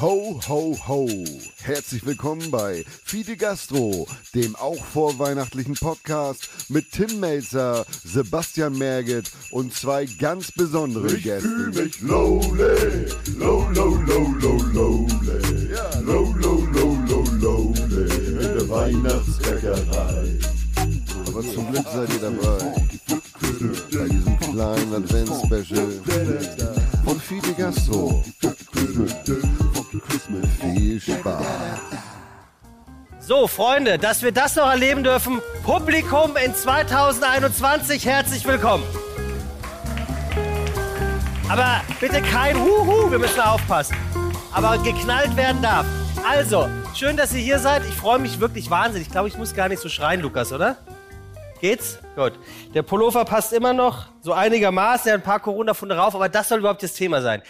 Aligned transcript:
Ho, 0.00 0.38
ho, 0.48 0.76
ho. 0.86 1.08
Herzlich 1.60 2.06
willkommen 2.06 2.52
bei 2.52 2.84
Fide 3.04 3.36
Gastro, 3.36 4.06
dem 4.32 4.54
auch 4.54 4.76
vorweihnachtlichen 4.76 5.74
Podcast 5.74 6.48
mit 6.68 6.92
Tim 6.92 7.18
Melzer, 7.18 7.84
Sebastian 8.04 8.78
Merget 8.78 9.28
und 9.50 9.74
zwei 9.74 10.04
ganz 10.04 10.52
besondere 10.52 11.12
Ich 11.12 11.24
Gäste. 11.24 11.48
fühl 11.48 11.72
mich 11.72 12.00
lowly, 12.00 13.06
low, 13.38 13.66
low, 13.74 13.96
low, 14.06 14.34
low, 14.40 14.56
lowly. 14.72 15.68
Low, 16.04 16.32
low, 16.38 16.64
low, 16.74 16.96
low, 17.08 17.24
lowly. 17.40 18.34
In 18.34 18.38
der 18.38 18.68
Weihnachtsbäckerei. 18.68 20.38
Aber 21.26 21.42
zum 21.42 21.72
Glück 21.72 21.86
seid 21.92 22.08
ihr 22.12 22.20
dabei. 22.20 22.74
Bei 23.90 24.08
diesem 24.08 24.38
kleinen 24.38 24.94
Advents-Special 24.94 25.90
von 27.04 27.20
Fide 27.20 27.52
Gastro. 27.54 28.22
Viel 29.90 31.00
Spaß. 31.00 31.42
So, 33.20 33.46
Freunde, 33.46 33.96
dass 33.98 34.22
wir 34.22 34.32
das 34.32 34.54
noch 34.56 34.68
erleben 34.68 35.02
dürfen. 35.02 35.40
Publikum 35.64 36.36
in 36.36 36.54
2021, 36.54 38.04
herzlich 38.04 38.46
willkommen. 38.46 38.84
Aber 41.48 41.80
bitte 42.00 42.20
kein 42.20 42.60
Huhu, 42.60 43.10
wir 43.10 43.18
müssen 43.18 43.40
aufpassen. 43.40 43.96
Aber 44.52 44.76
geknallt 44.76 45.34
werden 45.36 45.62
darf. 45.62 45.86
Also, 46.28 46.68
schön, 46.94 47.16
dass 47.16 47.32
ihr 47.32 47.40
hier 47.40 47.58
seid. 47.58 47.82
Ich 47.88 47.94
freue 47.94 48.18
mich 48.18 48.40
wirklich 48.40 48.68
wahnsinnig. 48.68 49.06
Ich 49.06 49.12
glaube, 49.12 49.28
ich 49.28 49.38
muss 49.38 49.54
gar 49.54 49.70
nicht 49.70 49.80
so 49.80 49.88
schreien, 49.88 50.20
Lukas, 50.20 50.52
oder? 50.52 50.76
Geht's? 51.62 51.98
Gut. 52.14 52.34
Der 52.74 52.82
Pullover 52.82 53.24
passt 53.24 53.54
immer 53.54 53.72
noch, 53.72 54.06
so 54.20 54.34
einigermaßen, 54.34 55.08
er 55.08 55.14
hat 55.14 55.22
ein 55.22 55.24
paar 55.24 55.40
Corona-Funde 55.40 55.94
drauf, 55.94 56.14
aber 56.14 56.28
das 56.28 56.48
soll 56.48 56.58
überhaupt 56.58 56.82
das 56.82 56.92
Thema 56.92 57.22
sein. 57.22 57.42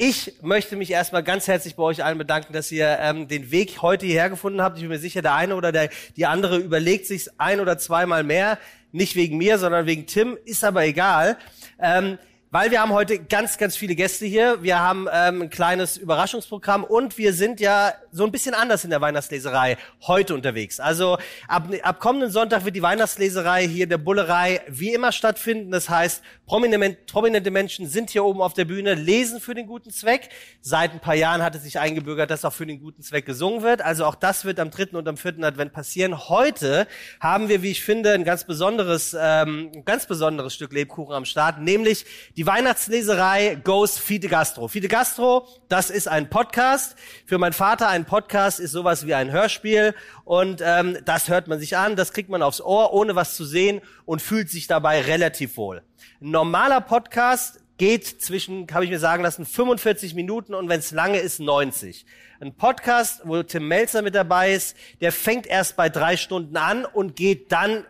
Ich 0.00 0.34
möchte 0.42 0.76
mich 0.76 0.92
erstmal 0.92 1.24
ganz 1.24 1.48
herzlich 1.48 1.74
bei 1.74 1.82
euch 1.82 2.04
allen 2.04 2.18
bedanken, 2.18 2.52
dass 2.52 2.70
ihr 2.70 2.98
ähm, 3.00 3.26
den 3.26 3.50
Weg 3.50 3.82
heute 3.82 4.06
hierher 4.06 4.30
gefunden 4.30 4.62
habt. 4.62 4.76
Ich 4.76 4.82
bin 4.82 4.90
mir 4.90 5.00
sicher, 5.00 5.22
der 5.22 5.34
eine 5.34 5.56
oder 5.56 5.72
der, 5.72 5.90
die 6.16 6.24
andere 6.24 6.58
überlegt 6.58 7.04
sich 7.04 7.28
ein 7.36 7.58
oder 7.58 7.78
zweimal 7.78 8.22
mehr. 8.22 8.58
Nicht 8.92 9.16
wegen 9.16 9.36
mir, 9.38 9.58
sondern 9.58 9.86
wegen 9.86 10.06
Tim. 10.06 10.38
Ist 10.44 10.62
aber 10.62 10.84
egal. 10.84 11.36
Ähm, 11.80 12.16
weil 12.50 12.70
wir 12.70 12.80
haben 12.80 12.92
heute 12.92 13.18
ganz, 13.18 13.58
ganz 13.58 13.76
viele 13.76 13.94
Gäste 13.94 14.24
hier. 14.24 14.62
Wir 14.62 14.78
haben 14.78 15.06
ähm, 15.12 15.42
ein 15.42 15.50
kleines 15.50 15.98
Überraschungsprogramm 15.98 16.82
und 16.82 17.18
wir 17.18 17.34
sind 17.34 17.60
ja 17.60 17.92
so 18.10 18.24
ein 18.24 18.32
bisschen 18.32 18.54
anders 18.54 18.84
in 18.84 18.90
der 18.90 19.02
Weihnachtsleserei 19.02 19.76
heute 20.06 20.34
unterwegs. 20.34 20.80
Also 20.80 21.18
ab, 21.46 21.68
ab 21.82 22.00
kommenden 22.00 22.30
Sonntag 22.30 22.64
wird 22.64 22.74
die 22.74 22.82
Weihnachtsleserei 22.82 23.68
hier 23.68 23.84
in 23.84 23.90
der 23.90 23.98
Bullerei 23.98 24.62
wie 24.68 24.94
immer 24.94 25.12
stattfinden. 25.12 25.70
Das 25.70 25.90
heißt, 25.90 26.22
prominente, 26.46 27.50
Menschen 27.50 27.86
sind 27.86 28.10
hier 28.10 28.24
oben 28.24 28.40
auf 28.40 28.54
der 28.54 28.64
Bühne, 28.64 28.94
lesen 28.94 29.40
für 29.40 29.54
den 29.54 29.66
guten 29.66 29.90
Zweck. 29.90 30.30
Seit 30.62 30.92
ein 30.92 31.00
paar 31.00 31.14
Jahren 31.14 31.42
hat 31.42 31.54
es 31.54 31.64
sich 31.64 31.78
eingebürgert, 31.78 32.30
dass 32.30 32.46
auch 32.46 32.54
für 32.54 32.66
den 32.66 32.80
guten 32.80 33.02
Zweck 33.02 33.26
gesungen 33.26 33.62
wird. 33.62 33.82
Also 33.82 34.06
auch 34.06 34.14
das 34.14 34.46
wird 34.46 34.58
am 34.58 34.70
dritten 34.70 34.96
und 34.96 35.06
am 35.06 35.18
vierten 35.18 35.44
Advent 35.44 35.74
passieren. 35.74 36.28
Heute 36.30 36.86
haben 37.20 37.50
wir, 37.50 37.62
wie 37.62 37.70
ich 37.70 37.84
finde, 37.84 38.12
ein 38.12 38.24
ganz 38.24 38.44
besonderes, 38.44 39.14
ähm, 39.20 39.84
ganz 39.84 40.06
besonderes 40.06 40.54
Stück 40.54 40.72
Lebkuchen 40.72 41.14
am 41.14 41.26
Start, 41.26 41.60
nämlich 41.60 42.06
die 42.38 42.46
Weihnachtsleserei 42.46 43.56
Goes 43.64 43.98
Fide 43.98 44.28
Gastro. 44.28 44.68
Fide 44.68 44.86
Gastro, 44.86 45.48
das 45.68 45.90
ist 45.90 46.06
ein 46.06 46.30
Podcast. 46.30 46.94
Für 47.26 47.36
meinen 47.36 47.52
Vater 47.52 47.88
ein 47.88 48.04
Podcast 48.04 48.60
ist 48.60 48.70
sowas 48.70 49.08
wie 49.08 49.14
ein 49.14 49.32
Hörspiel 49.32 49.92
und 50.24 50.62
ähm, 50.64 50.98
das 51.04 51.28
hört 51.28 51.48
man 51.48 51.58
sich 51.58 51.76
an, 51.76 51.96
das 51.96 52.12
kriegt 52.12 52.28
man 52.28 52.42
aufs 52.42 52.60
Ohr, 52.60 52.92
ohne 52.92 53.16
was 53.16 53.34
zu 53.34 53.44
sehen 53.44 53.80
und 54.04 54.22
fühlt 54.22 54.50
sich 54.50 54.68
dabei 54.68 55.00
relativ 55.00 55.56
wohl. 55.56 55.82
Ein 56.20 56.30
normaler 56.30 56.80
Podcast 56.80 57.58
geht 57.76 58.22
zwischen, 58.22 58.68
habe 58.72 58.84
ich 58.84 58.90
mir 58.92 59.00
sagen 59.00 59.24
lassen, 59.24 59.44
45 59.44 60.14
Minuten 60.14 60.54
und 60.54 60.68
wenn 60.68 60.78
es 60.78 60.92
lange 60.92 61.18
ist, 61.18 61.40
90. 61.40 62.06
Ein 62.38 62.54
Podcast, 62.54 63.22
wo 63.24 63.42
Tim 63.42 63.66
Melzer 63.66 64.02
mit 64.02 64.14
dabei 64.14 64.52
ist, 64.52 64.76
der 65.00 65.10
fängt 65.10 65.48
erst 65.48 65.74
bei 65.74 65.88
drei 65.88 66.16
Stunden 66.16 66.56
an 66.56 66.84
und 66.84 67.16
geht 67.16 67.50
dann 67.50 67.84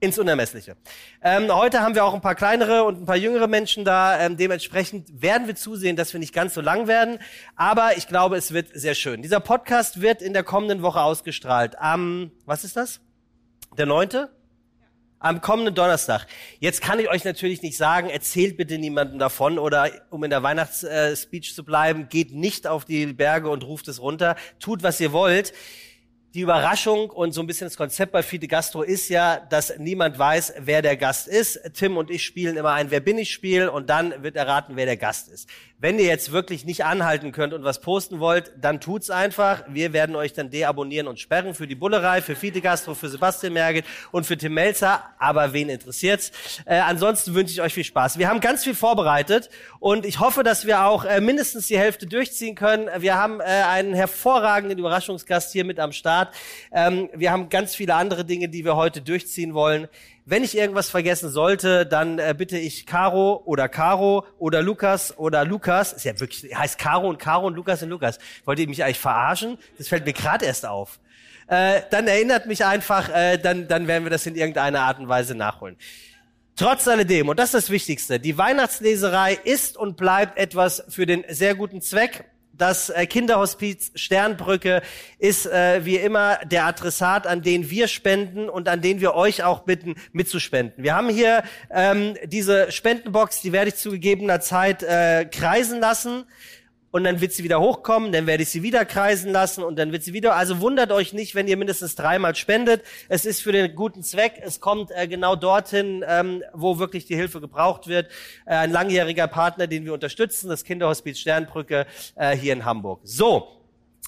ins 0.00 0.18
Unermessliche. 0.18 0.76
Ähm, 1.22 1.52
heute 1.52 1.80
haben 1.80 1.94
wir 1.94 2.04
auch 2.04 2.14
ein 2.14 2.20
paar 2.20 2.34
kleinere 2.34 2.84
und 2.84 3.02
ein 3.02 3.06
paar 3.06 3.16
jüngere 3.16 3.48
Menschen 3.48 3.84
da. 3.84 4.18
Ähm, 4.20 4.36
dementsprechend 4.36 5.20
werden 5.20 5.46
wir 5.46 5.56
zusehen, 5.56 5.96
dass 5.96 6.12
wir 6.12 6.20
nicht 6.20 6.32
ganz 6.32 6.54
so 6.54 6.60
lang 6.60 6.86
werden. 6.86 7.18
Aber 7.56 7.96
ich 7.96 8.06
glaube, 8.06 8.36
es 8.36 8.52
wird 8.52 8.68
sehr 8.74 8.94
schön. 8.94 9.22
Dieser 9.22 9.40
Podcast 9.40 10.00
wird 10.00 10.22
in 10.22 10.32
der 10.32 10.44
kommenden 10.44 10.82
Woche 10.82 11.00
ausgestrahlt. 11.00 11.78
Am, 11.78 12.30
was 12.46 12.64
ist 12.64 12.76
das? 12.76 13.00
Der 13.76 13.86
neunte? 13.86 14.30
Am 15.20 15.40
kommenden 15.40 15.74
Donnerstag. 15.74 16.28
Jetzt 16.60 16.80
kann 16.80 17.00
ich 17.00 17.08
euch 17.10 17.24
natürlich 17.24 17.60
nicht 17.62 17.76
sagen, 17.76 18.08
erzählt 18.08 18.56
bitte 18.56 18.78
niemandem 18.78 19.18
davon 19.18 19.58
oder 19.58 19.90
um 20.10 20.22
in 20.22 20.30
der 20.30 20.44
Weihnachtsspeech 20.44 21.56
zu 21.56 21.64
bleiben, 21.64 22.08
geht 22.08 22.32
nicht 22.32 22.68
auf 22.68 22.84
die 22.84 23.06
Berge 23.06 23.50
und 23.50 23.64
ruft 23.64 23.88
es 23.88 24.00
runter. 24.00 24.36
Tut, 24.60 24.84
was 24.84 25.00
ihr 25.00 25.10
wollt. 25.10 25.52
Die 26.34 26.42
Überraschung 26.42 27.08
und 27.08 27.32
so 27.32 27.40
ein 27.40 27.46
bisschen 27.46 27.68
das 27.68 27.78
Konzept 27.78 28.12
bei 28.12 28.22
Fide 28.22 28.48
Gastro 28.48 28.82
ist 28.82 29.08
ja, 29.08 29.40
dass 29.48 29.78
niemand 29.78 30.18
weiß, 30.18 30.52
wer 30.58 30.82
der 30.82 30.98
Gast 30.98 31.26
ist. 31.26 31.58
Tim 31.72 31.96
und 31.96 32.10
ich 32.10 32.22
spielen 32.22 32.58
immer 32.58 32.72
ein 32.72 32.90
Wer 32.90 33.00
bin 33.00 33.16
ich 33.16 33.32
Spiel 33.32 33.66
und 33.68 33.88
dann 33.88 34.22
wird 34.22 34.36
erraten, 34.36 34.76
wer 34.76 34.84
der 34.84 34.98
Gast 34.98 35.28
ist. 35.28 35.48
Wenn 35.80 35.98
ihr 35.98 36.06
jetzt 36.06 36.32
wirklich 36.32 36.66
nicht 36.66 36.84
anhalten 36.84 37.32
könnt 37.32 37.54
und 37.54 37.64
was 37.64 37.80
posten 37.80 38.18
wollt, 38.18 38.52
dann 38.60 38.80
tut's 38.80 39.08
einfach. 39.10 39.62
Wir 39.68 39.92
werden 39.92 40.16
euch 40.16 40.34
dann 40.34 40.50
deabonnieren 40.50 41.06
und 41.06 41.18
sperren 41.18 41.54
für 41.54 41.66
die 41.66 41.76
Bullerei, 41.76 42.20
für 42.20 42.36
Fide 42.36 42.60
Gastro, 42.60 42.94
für 42.94 43.08
Sebastian 43.08 43.52
Merget 43.52 43.86
und 44.10 44.26
für 44.26 44.36
Tim 44.36 44.54
Melzer. 44.54 45.04
Aber 45.18 45.54
wen 45.54 45.70
interessiert's? 45.70 46.32
Äh, 46.66 46.80
ansonsten 46.80 47.32
wünsche 47.34 47.52
ich 47.52 47.62
euch 47.62 47.72
viel 47.72 47.84
Spaß. 47.84 48.18
Wir 48.18 48.28
haben 48.28 48.40
ganz 48.40 48.64
viel 48.64 48.74
vorbereitet 48.74 49.50
und 49.78 50.04
ich 50.04 50.20
hoffe, 50.20 50.42
dass 50.42 50.66
wir 50.66 50.84
auch 50.84 51.04
äh, 51.04 51.20
mindestens 51.20 51.68
die 51.68 51.78
Hälfte 51.78 52.06
durchziehen 52.06 52.56
können. 52.56 52.90
Wir 52.98 53.14
haben 53.14 53.40
äh, 53.40 53.44
einen 53.44 53.94
hervorragenden 53.94 54.78
Überraschungsgast 54.78 55.52
hier 55.52 55.64
mit 55.64 55.78
am 55.78 55.92
Start. 55.92 56.17
Ähm, 56.72 57.08
wir 57.14 57.30
haben 57.30 57.48
ganz 57.48 57.74
viele 57.74 57.94
andere 57.94 58.24
Dinge, 58.24 58.48
die 58.48 58.64
wir 58.64 58.76
heute 58.76 59.00
durchziehen 59.00 59.54
wollen. 59.54 59.88
Wenn 60.24 60.44
ich 60.44 60.56
irgendwas 60.56 60.90
vergessen 60.90 61.30
sollte, 61.30 61.86
dann 61.86 62.18
äh, 62.18 62.34
bitte 62.36 62.58
ich 62.58 62.84
Caro 62.84 63.42
oder 63.46 63.68
Caro 63.68 64.26
oder 64.38 64.60
Lukas 64.60 65.16
oder 65.16 65.44
Lukas. 65.44 65.92
Ist 65.92 66.04
ja 66.04 66.18
wirklich, 66.20 66.54
heißt 66.54 66.78
Caro 66.78 67.08
und 67.08 67.18
Caro 67.18 67.46
und 67.46 67.54
Lukas 67.54 67.82
und 67.82 67.88
Lukas. 67.88 68.18
Wollt 68.44 68.58
ihr 68.58 68.68
mich 68.68 68.84
eigentlich 68.84 68.98
verarschen? 69.00 69.56
Das 69.78 69.88
fällt 69.88 70.04
mir 70.04 70.12
gerade 70.12 70.44
erst 70.44 70.66
auf. 70.66 70.98
Äh, 71.46 71.80
dann 71.90 72.06
erinnert 72.06 72.46
mich 72.46 72.64
einfach, 72.64 73.08
äh, 73.08 73.38
dann, 73.38 73.68
dann 73.68 73.86
werden 73.86 74.04
wir 74.04 74.10
das 74.10 74.26
in 74.26 74.36
irgendeiner 74.36 74.80
Art 74.80 74.98
und 74.98 75.08
Weise 75.08 75.34
nachholen. 75.34 75.76
Trotz 76.56 76.86
alledem, 76.88 77.28
und 77.28 77.38
das 77.38 77.54
ist 77.54 77.54
das 77.54 77.70
Wichtigste, 77.70 78.20
die 78.20 78.36
Weihnachtsleserei 78.36 79.38
ist 79.44 79.76
und 79.76 79.96
bleibt 79.96 80.36
etwas 80.36 80.84
für 80.88 81.06
den 81.06 81.24
sehr 81.28 81.54
guten 81.54 81.80
Zweck. 81.80 82.24
Das 82.58 82.90
äh, 82.90 83.06
Kinderhospiz 83.06 83.92
Sternbrücke 83.94 84.82
ist 85.18 85.46
äh, 85.46 85.84
wie 85.84 85.96
immer 85.96 86.38
der 86.44 86.66
Adressat, 86.66 87.26
an 87.26 87.40
den 87.42 87.70
wir 87.70 87.86
spenden 87.86 88.48
und 88.48 88.68
an 88.68 88.82
den 88.82 89.00
wir 89.00 89.14
euch 89.14 89.44
auch 89.44 89.60
bitten, 89.60 89.94
mitzuspenden. 90.12 90.82
Wir 90.82 90.96
haben 90.96 91.08
hier 91.08 91.44
ähm, 91.70 92.16
diese 92.24 92.72
Spendenbox, 92.72 93.40
die 93.42 93.52
werde 93.52 93.68
ich 93.68 93.76
zu 93.76 93.92
gegebener 93.92 94.40
Zeit 94.40 94.82
äh, 94.82 95.24
kreisen 95.24 95.78
lassen 95.80 96.24
und 96.98 97.04
dann 97.04 97.20
wird 97.20 97.32
sie 97.32 97.44
wieder 97.44 97.60
hochkommen, 97.60 98.10
dann 98.10 98.26
werde 98.26 98.42
ich 98.42 98.50
sie 98.50 98.64
wieder 98.64 98.84
kreisen 98.84 99.30
lassen 99.30 99.62
und 99.62 99.78
dann 99.78 99.92
wird 99.92 100.02
sie 100.02 100.12
wieder. 100.12 100.34
Also 100.34 100.60
wundert 100.60 100.90
euch 100.90 101.12
nicht, 101.12 101.36
wenn 101.36 101.46
ihr 101.46 101.56
mindestens 101.56 101.94
dreimal 101.94 102.34
spendet. 102.34 102.82
Es 103.08 103.24
ist 103.24 103.40
für 103.40 103.52
den 103.52 103.72
guten 103.76 104.02
Zweck. 104.02 104.40
Es 104.42 104.60
kommt 104.60 104.90
äh, 104.90 105.06
genau 105.06 105.36
dorthin, 105.36 106.04
ähm, 106.08 106.42
wo 106.52 106.80
wirklich 106.80 107.06
die 107.06 107.14
Hilfe 107.14 107.40
gebraucht 107.40 107.86
wird. 107.86 108.10
Äh, 108.46 108.56
ein 108.56 108.72
langjähriger 108.72 109.28
Partner, 109.28 109.68
den 109.68 109.84
wir 109.84 109.94
unterstützen, 109.94 110.48
das 110.48 110.64
Kinderhospiz 110.64 111.20
Sternbrücke 111.20 111.86
äh, 112.16 112.36
hier 112.36 112.52
in 112.52 112.64
Hamburg. 112.64 113.00
So. 113.04 113.54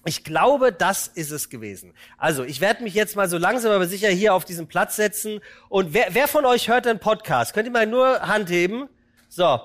Ich 0.06 0.24
glaube, 0.24 0.72
das 0.72 1.08
ist 1.08 1.30
es 1.30 1.48
gewesen. 1.48 1.92
Also, 2.16 2.42
ich 2.42 2.60
werde 2.60 2.82
mich 2.82 2.94
jetzt 2.94 3.16
mal 3.16 3.28
so 3.28 3.36
langsam 3.36 3.70
aber 3.70 3.86
sicher 3.86 4.08
hier 4.08 4.34
auf 4.34 4.46
diesen 4.46 4.66
Platz 4.66 4.96
setzen. 4.96 5.40
Und 5.68 5.94
wer, 5.94 6.08
wer 6.12 6.26
von 6.26 6.44
euch 6.44 6.68
hört 6.68 6.86
den 6.86 6.98
Podcast? 6.98 7.52
Könnt 7.52 7.66
ihr 7.66 7.72
mal 7.72 7.86
nur 7.86 8.20
Hand 8.20 8.50
heben? 8.50 8.88
So. 9.28 9.60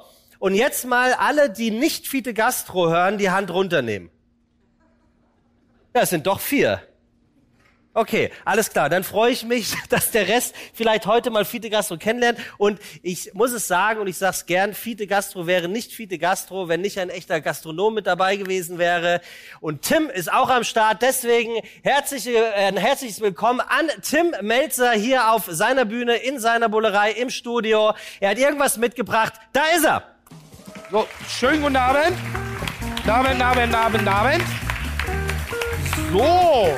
Und 0.46 0.54
jetzt 0.54 0.86
mal 0.86 1.14
alle, 1.14 1.50
die 1.50 1.72
nicht 1.72 2.08
Fiete 2.08 2.32
Gastro 2.36 2.88
hören, 2.88 3.18
die 3.18 3.32
Hand 3.32 3.50
runternehmen. 3.50 4.12
Ja, 5.96 6.04
es 6.04 6.12
sind 6.12 6.28
doch 6.28 6.40
vier. 6.40 6.84
Okay, 7.96 8.30
alles 8.44 8.70
klar. 8.70 8.90
Dann 8.90 9.04
freue 9.04 9.32
ich 9.32 9.44
mich, 9.44 9.74
dass 9.90 10.12
der 10.12 10.28
Rest 10.28 10.54
vielleicht 10.72 11.08
heute 11.08 11.32
mal 11.32 11.46
Fiete 11.46 11.72
Gastro 11.72 11.98
kennenlernt. 11.98 12.38
Und 12.60 12.80
ich 13.02 13.34
muss 13.34 13.54
es 13.54 13.68
sagen, 13.68 14.00
und 14.00 14.06
ich 14.06 14.20
sage 14.20 14.36
es 14.36 14.46
gern, 14.46 14.76
Fiete 14.76 15.08
Gastro 15.08 15.48
wäre 15.48 15.68
nicht 15.68 15.92
Fiete 15.92 16.20
Gastro, 16.20 16.68
wenn 16.68 16.82
nicht 16.82 17.00
ein 17.00 17.10
echter 17.10 17.42
Gastronom 17.42 17.96
mit 17.96 18.06
dabei 18.06 18.36
gewesen 18.36 18.78
wäre. 18.78 19.22
Und 19.62 19.82
Tim 19.82 20.12
ist 20.12 20.32
auch 20.32 20.52
am 20.52 20.64
Start. 20.64 21.02
Deswegen 21.02 21.56
herzliche, 21.82 22.38
äh, 22.38 22.68
ein 22.68 22.78
herzliches 22.78 23.20
Willkommen 23.20 23.62
an 23.62 23.90
Tim 24.04 24.36
Melzer 24.42 24.92
hier 24.92 25.32
auf 25.32 25.46
seiner 25.48 25.86
Bühne, 25.86 26.18
in 26.18 26.40
seiner 26.40 26.70
Bullerei, 26.70 27.14
im 27.14 27.32
Studio. 27.32 27.96
Er 28.20 28.30
hat 28.30 28.38
irgendwas 28.38 28.78
mitgebracht. 28.78 29.34
Da 29.52 29.64
ist 29.76 29.86
er. 29.86 30.15
So, 30.96 31.06
schönen 31.28 31.62
guten 31.62 31.76
Abend. 31.76 32.18
Abend, 33.06 33.42
Abend, 33.42 33.76
Abend, 33.76 34.08
Abend. 34.08 34.44
So. 36.10 36.70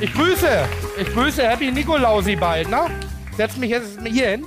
Ich 0.00 0.12
grüße. 0.12 0.64
Ich 1.00 1.12
grüße 1.12 1.48
Happy 1.48 1.70
Nikolausi 1.70 2.34
bald, 2.34 2.68
ne? 2.68 2.90
Setz 3.36 3.56
mich 3.56 3.70
jetzt 3.70 4.00
hier 4.02 4.30
hin. 4.30 4.46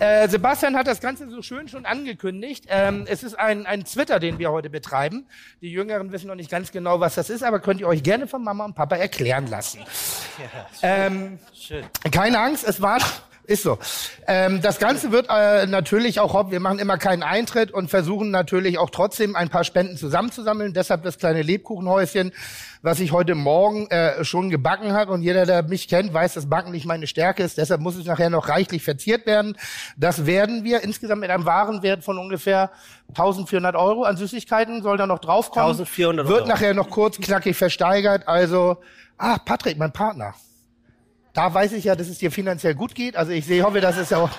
Äh, 0.00 0.28
Sebastian 0.28 0.76
hat 0.76 0.88
das 0.88 1.00
Ganze 1.00 1.30
so 1.30 1.42
schön 1.42 1.68
schon 1.68 1.86
angekündigt. 1.86 2.64
Ähm, 2.68 3.04
es 3.06 3.22
ist 3.22 3.38
ein, 3.38 3.66
ein 3.66 3.84
Twitter, 3.84 4.18
den 4.18 4.40
wir 4.40 4.50
heute 4.50 4.68
betreiben. 4.68 5.28
Die 5.60 5.70
Jüngeren 5.70 6.10
wissen 6.10 6.26
noch 6.26 6.34
nicht 6.34 6.50
ganz 6.50 6.72
genau, 6.72 6.98
was 6.98 7.14
das 7.14 7.30
ist, 7.30 7.44
aber 7.44 7.60
könnt 7.60 7.78
ihr 7.78 7.86
euch 7.86 8.02
gerne 8.02 8.26
von 8.26 8.42
Mama 8.42 8.64
und 8.64 8.74
Papa 8.74 8.96
erklären 8.96 9.46
lassen. 9.46 9.78
ähm, 10.82 11.38
Schön. 11.54 11.84
keine 12.10 12.40
Angst, 12.40 12.64
es 12.64 12.82
war 12.82 12.98
ist 13.50 13.64
so. 13.64 13.78
Ähm, 14.26 14.62
das 14.62 14.78
Ganze 14.78 15.10
wird 15.10 15.26
äh, 15.28 15.66
natürlich 15.66 16.20
auch, 16.20 16.50
wir 16.50 16.60
machen 16.60 16.78
immer 16.78 16.98
keinen 16.98 17.22
Eintritt 17.24 17.72
und 17.72 17.90
versuchen 17.90 18.30
natürlich 18.30 18.78
auch 18.78 18.90
trotzdem 18.90 19.34
ein 19.34 19.48
paar 19.48 19.64
Spenden 19.64 19.96
zusammenzusammeln. 19.96 20.72
Deshalb 20.72 21.02
das 21.02 21.18
kleine 21.18 21.42
Lebkuchenhäuschen, 21.42 22.32
was 22.82 23.00
ich 23.00 23.10
heute 23.10 23.34
Morgen 23.34 23.88
äh, 23.88 24.24
schon 24.24 24.50
gebacken 24.50 24.92
hat. 24.92 25.08
Und 25.08 25.22
jeder, 25.22 25.46
der 25.46 25.64
mich 25.64 25.88
kennt, 25.88 26.14
weiß, 26.14 26.34
dass 26.34 26.48
Backen 26.48 26.70
nicht 26.70 26.86
meine 26.86 27.08
Stärke 27.08 27.42
ist. 27.42 27.58
Deshalb 27.58 27.80
muss 27.80 27.96
es 27.96 28.06
nachher 28.06 28.30
noch 28.30 28.48
reichlich 28.48 28.84
verziert 28.84 29.26
werden. 29.26 29.56
Das 29.96 30.26
werden 30.26 30.62
wir 30.62 30.82
insgesamt 30.82 31.20
mit 31.20 31.30
einem 31.30 31.44
Warenwert 31.44 32.04
von 32.04 32.18
ungefähr 32.18 32.70
1400 33.08 33.74
Euro 33.74 34.04
an 34.04 34.16
Süßigkeiten 34.16 34.82
soll 34.82 34.96
da 34.96 35.08
noch 35.08 35.18
draufkommen. 35.18 35.70
1400 35.70 36.28
Wird 36.28 36.38
Euro. 36.42 36.48
nachher 36.48 36.74
noch 36.74 36.88
kurz 36.88 37.18
knackig 37.18 37.56
versteigert. 37.56 38.28
Also, 38.28 38.76
ah, 39.18 39.38
Patrick, 39.44 39.76
mein 39.76 39.92
Partner. 39.92 40.34
Da 41.32 41.52
weiß 41.52 41.72
ich 41.72 41.84
ja, 41.84 41.94
dass 41.94 42.08
es 42.08 42.18
dir 42.18 42.30
finanziell 42.30 42.74
gut 42.74 42.94
geht. 42.94 43.16
Also 43.16 43.32
ich 43.32 43.46
sehe, 43.46 43.62
hoffe, 43.62 43.80
dass 43.80 43.96
es 43.96 44.10
ja 44.10 44.18
auch, 44.18 44.30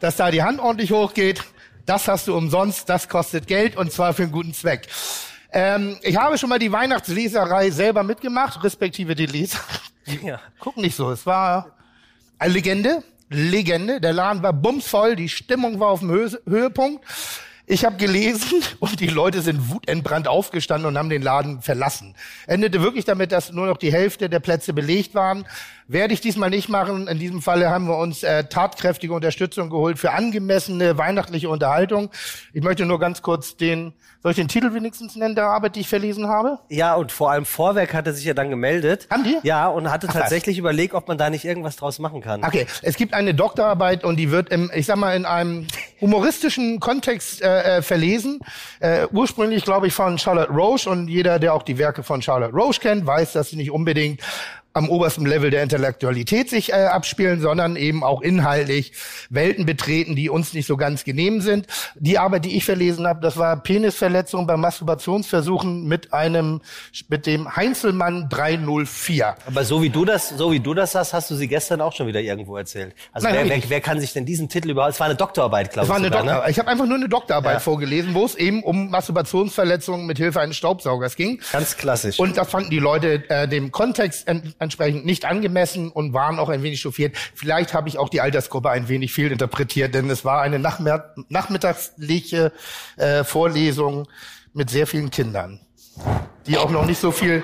dass 0.00 0.16
da 0.16 0.30
die 0.30 0.42
Hand 0.42 0.60
ordentlich 0.60 0.90
hochgeht. 0.90 1.44
Das 1.86 2.08
hast 2.08 2.28
du 2.28 2.36
umsonst, 2.36 2.88
das 2.88 3.08
kostet 3.08 3.46
Geld 3.46 3.76
und 3.76 3.92
zwar 3.92 4.14
für 4.14 4.22
einen 4.22 4.32
guten 4.32 4.54
Zweck. 4.54 4.88
Ähm, 5.52 5.98
ich 6.02 6.16
habe 6.16 6.38
schon 6.38 6.48
mal 6.48 6.58
die 6.58 6.72
Weihnachtsleserei 6.72 7.70
selber 7.70 8.02
mitgemacht, 8.02 8.62
respektive 8.64 9.14
die 9.14 9.26
Leser. 9.26 9.58
Ja. 10.24 10.40
Guck 10.58 10.78
nicht 10.78 10.96
so, 10.96 11.12
es 11.12 11.26
war 11.26 11.76
eine 12.36 12.52
Legende, 12.52 13.04
Legende. 13.28 14.00
Der 14.00 14.12
Laden 14.12 14.42
war 14.42 14.52
bumsvoll, 14.52 15.14
die 15.14 15.28
Stimmung 15.28 15.78
war 15.78 15.90
auf 15.90 16.00
dem 16.00 16.10
Höhe, 16.10 16.40
Höhepunkt. 16.44 17.04
Ich 17.66 17.84
habe 17.84 17.96
gelesen 17.96 18.62
und 18.80 19.00
die 19.00 19.06
Leute 19.06 19.40
sind 19.40 19.70
wutentbrannt 19.70 20.26
aufgestanden 20.26 20.88
und 20.88 20.98
haben 20.98 21.08
den 21.08 21.22
Laden 21.22 21.62
verlassen. 21.62 22.14
Endete 22.46 22.82
wirklich 22.82 23.04
damit, 23.04 23.32
dass 23.32 23.52
nur 23.52 23.66
noch 23.66 23.76
die 23.76 23.92
Hälfte 23.92 24.28
der 24.28 24.40
Plätze 24.40 24.72
belegt 24.72 25.14
waren. 25.14 25.46
Werde 25.86 26.14
ich 26.14 26.20
diesmal 26.20 26.50
nicht 26.50 26.68
machen. 26.68 27.06
In 27.06 27.18
diesem 27.18 27.42
Falle 27.42 27.70
haben 27.70 27.86
wir 27.86 27.98
uns 27.98 28.22
äh, 28.22 28.44
tatkräftige 28.44 29.12
Unterstützung 29.12 29.68
geholt 29.68 29.98
für 29.98 30.12
angemessene 30.12 30.96
weihnachtliche 30.96 31.48
Unterhaltung. 31.48 32.10
Ich 32.52 32.62
möchte 32.62 32.86
nur 32.86 32.98
ganz 32.98 33.22
kurz 33.22 33.56
den, 33.56 33.92
soll 34.22 34.30
ich 34.30 34.36
den 34.36 34.48
Titel 34.48 34.72
wenigstens 34.74 35.16
nennen 35.16 35.34
der 35.34 35.46
Arbeit, 35.46 35.76
die 35.76 35.80
ich 35.80 35.88
verlesen 35.88 36.28
habe? 36.28 36.58
Ja, 36.68 36.94
und 36.94 37.12
vor 37.12 37.30
allem 37.30 37.44
Vorwerk 37.44 37.94
hatte 37.94 38.12
sich 38.12 38.24
ja 38.24 38.34
dann 38.34 38.48
gemeldet. 38.48 39.06
Haben 39.10 39.24
die? 39.24 39.36
Ja, 39.42 39.68
und 39.68 39.90
hatte 39.90 40.08
was. 40.08 40.14
tatsächlich 40.14 40.58
überlegt, 40.58 40.94
ob 40.94 41.08
man 41.08 41.18
da 41.18 41.30
nicht 41.30 41.44
irgendwas 41.44 41.76
draus 41.76 41.98
machen 41.98 42.22
kann. 42.22 42.44
Okay, 42.44 42.66
es 42.82 42.96
gibt 42.96 43.12
eine 43.12 43.34
Doktorarbeit 43.34 44.02
und 44.02 44.16
die 44.16 44.30
wird 44.30 44.50
im, 44.50 44.70
ich 44.74 44.86
sag 44.86 44.96
mal, 44.96 45.14
in 45.14 45.26
einem 45.26 45.66
humoristischen 46.00 46.80
Kontext 46.80 47.42
äh, 47.42 47.51
äh, 47.60 47.82
verlesen. 47.82 48.40
Äh, 48.80 49.06
ursprünglich, 49.12 49.64
glaube 49.64 49.86
ich, 49.86 49.92
von 49.92 50.18
Charlotte 50.18 50.52
Roche 50.52 50.88
und 50.90 51.08
jeder, 51.08 51.38
der 51.38 51.54
auch 51.54 51.62
die 51.62 51.78
Werke 51.78 52.02
von 52.02 52.22
Charlotte 52.22 52.54
Roche 52.54 52.80
kennt, 52.80 53.06
weiß, 53.06 53.32
dass 53.32 53.50
sie 53.50 53.56
nicht 53.56 53.70
unbedingt 53.70 54.20
am 54.74 54.88
obersten 54.88 55.26
Level 55.26 55.50
der 55.50 55.62
Intellektualität 55.62 56.48
sich 56.50 56.70
äh, 56.72 56.76
abspielen, 56.86 57.40
sondern 57.40 57.76
eben 57.76 58.02
auch 58.04 58.22
inhaltlich 58.22 58.92
Welten 59.30 59.66
betreten, 59.66 60.16
die 60.16 60.30
uns 60.30 60.52
nicht 60.54 60.66
so 60.66 60.76
ganz 60.76 61.04
genehm 61.04 61.40
sind. 61.40 61.66
Die 61.94 62.18
Arbeit, 62.18 62.44
die 62.44 62.56
ich 62.56 62.64
verlesen 62.64 63.06
habe, 63.06 63.20
das 63.20 63.36
war 63.36 63.56
Penisverletzung 63.62 64.46
bei 64.46 64.56
Masturbationsversuchen 64.56 65.86
mit 65.86 66.12
einem, 66.12 66.60
mit 67.08 67.26
dem 67.26 67.54
Heinzelmann 67.54 68.28
304. 68.28 69.34
Aber 69.46 69.64
so 69.64 69.82
wie 69.82 69.90
du 69.90 70.04
das, 70.04 70.30
so 70.30 70.52
wie 70.52 70.60
du 70.60 70.74
das 70.74 70.94
hast, 70.94 71.12
hast 71.12 71.30
du 71.30 71.34
sie 71.34 71.48
gestern 71.48 71.80
auch 71.80 71.92
schon 71.92 72.06
wieder 72.06 72.20
irgendwo 72.20 72.56
erzählt. 72.56 72.94
Also 73.12 73.28
Nein, 73.28 73.48
wer, 73.48 73.62
wer, 73.62 73.70
wer 73.70 73.80
kann 73.80 74.00
sich 74.00 74.12
denn 74.12 74.24
diesen 74.26 74.48
Titel 74.48 74.70
überhaupt? 74.70 74.94
Es 74.94 75.00
war 75.00 75.06
eine 75.06 75.16
Doktorarbeit, 75.16 75.72
glaube 75.72 75.84
ich. 75.86 75.88
war 75.90 75.96
eine 75.96 76.06
sogar, 76.06 76.22
Doktor. 76.22 76.44
ne? 76.44 76.50
Ich 76.50 76.58
habe 76.58 76.68
einfach 76.68 76.86
nur 76.86 76.96
eine 76.96 77.08
Doktorarbeit 77.08 77.54
Ja. 77.54 77.60
vorgelesen, 77.60 78.14
wo 78.14 78.24
es 78.24 78.34
eben 78.34 78.62
um 78.62 78.90
Masturbationsverletzungen 78.90 80.06
mit 80.06 80.18
Hilfe 80.18 80.40
eines 80.40 80.56
Staubsaugers 80.56 81.16
ging. 81.16 81.40
Ganz 81.52 81.76
klassisch. 81.76 82.18
Und 82.18 82.36
das 82.36 82.48
fanden 82.48 82.70
die 82.70 82.78
Leute 82.78 83.28
äh, 83.28 83.46
dem 83.48 83.70
Kontext 83.72 84.26
en 84.28 84.54
entsprechend 84.62 85.04
nicht 85.04 85.24
angemessen 85.24 85.90
und 85.90 86.12
waren 86.12 86.38
auch 86.38 86.48
ein 86.48 86.62
wenig 86.62 86.80
chauffiert. 86.80 87.16
Vielleicht 87.34 87.74
habe 87.74 87.88
ich 87.88 87.98
auch 87.98 88.08
die 88.08 88.20
Altersgruppe 88.20 88.70
ein 88.70 88.88
wenig 88.88 89.12
fehlinterpretiert, 89.12 89.94
denn 89.94 90.08
es 90.10 90.24
war 90.24 90.42
eine 90.42 90.58
nachmer 90.58 91.12
nachmittagsliche 91.28 92.52
äh, 92.96 93.24
Vorlesung 93.24 94.08
mit 94.54 94.70
sehr 94.70 94.86
vielen 94.86 95.10
Kindern, 95.10 95.60
die 96.46 96.58
auch 96.58 96.70
noch 96.70 96.86
nicht 96.86 97.00
so 97.00 97.10
viel, 97.10 97.42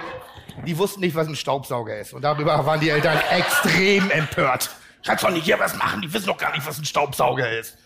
die 0.67 0.79
wussten 0.79 1.01
nicht, 1.01 1.15
was 1.15 1.27
ein 1.27 1.37
Staubsauger 1.37 1.99
ist. 1.99 2.13
Und 2.13 2.23
darüber 2.23 2.65
waren 2.65 2.81
die 2.81 2.91
Eltern 2.91 3.19
extrem 3.31 4.11
empört. 4.11 4.71
Kannst 5.05 5.25
doch 5.25 5.31
nicht 5.31 5.45
hier 5.45 5.59
was 5.59 5.77
machen, 5.77 6.03
die 6.03 6.13
wissen 6.13 6.27
doch 6.27 6.39
gar 6.39 6.53
nicht, 6.53 6.67
was 6.67 6.79
ein 6.79 6.85
Staubsauger 6.85 7.59
ist. 7.59 7.77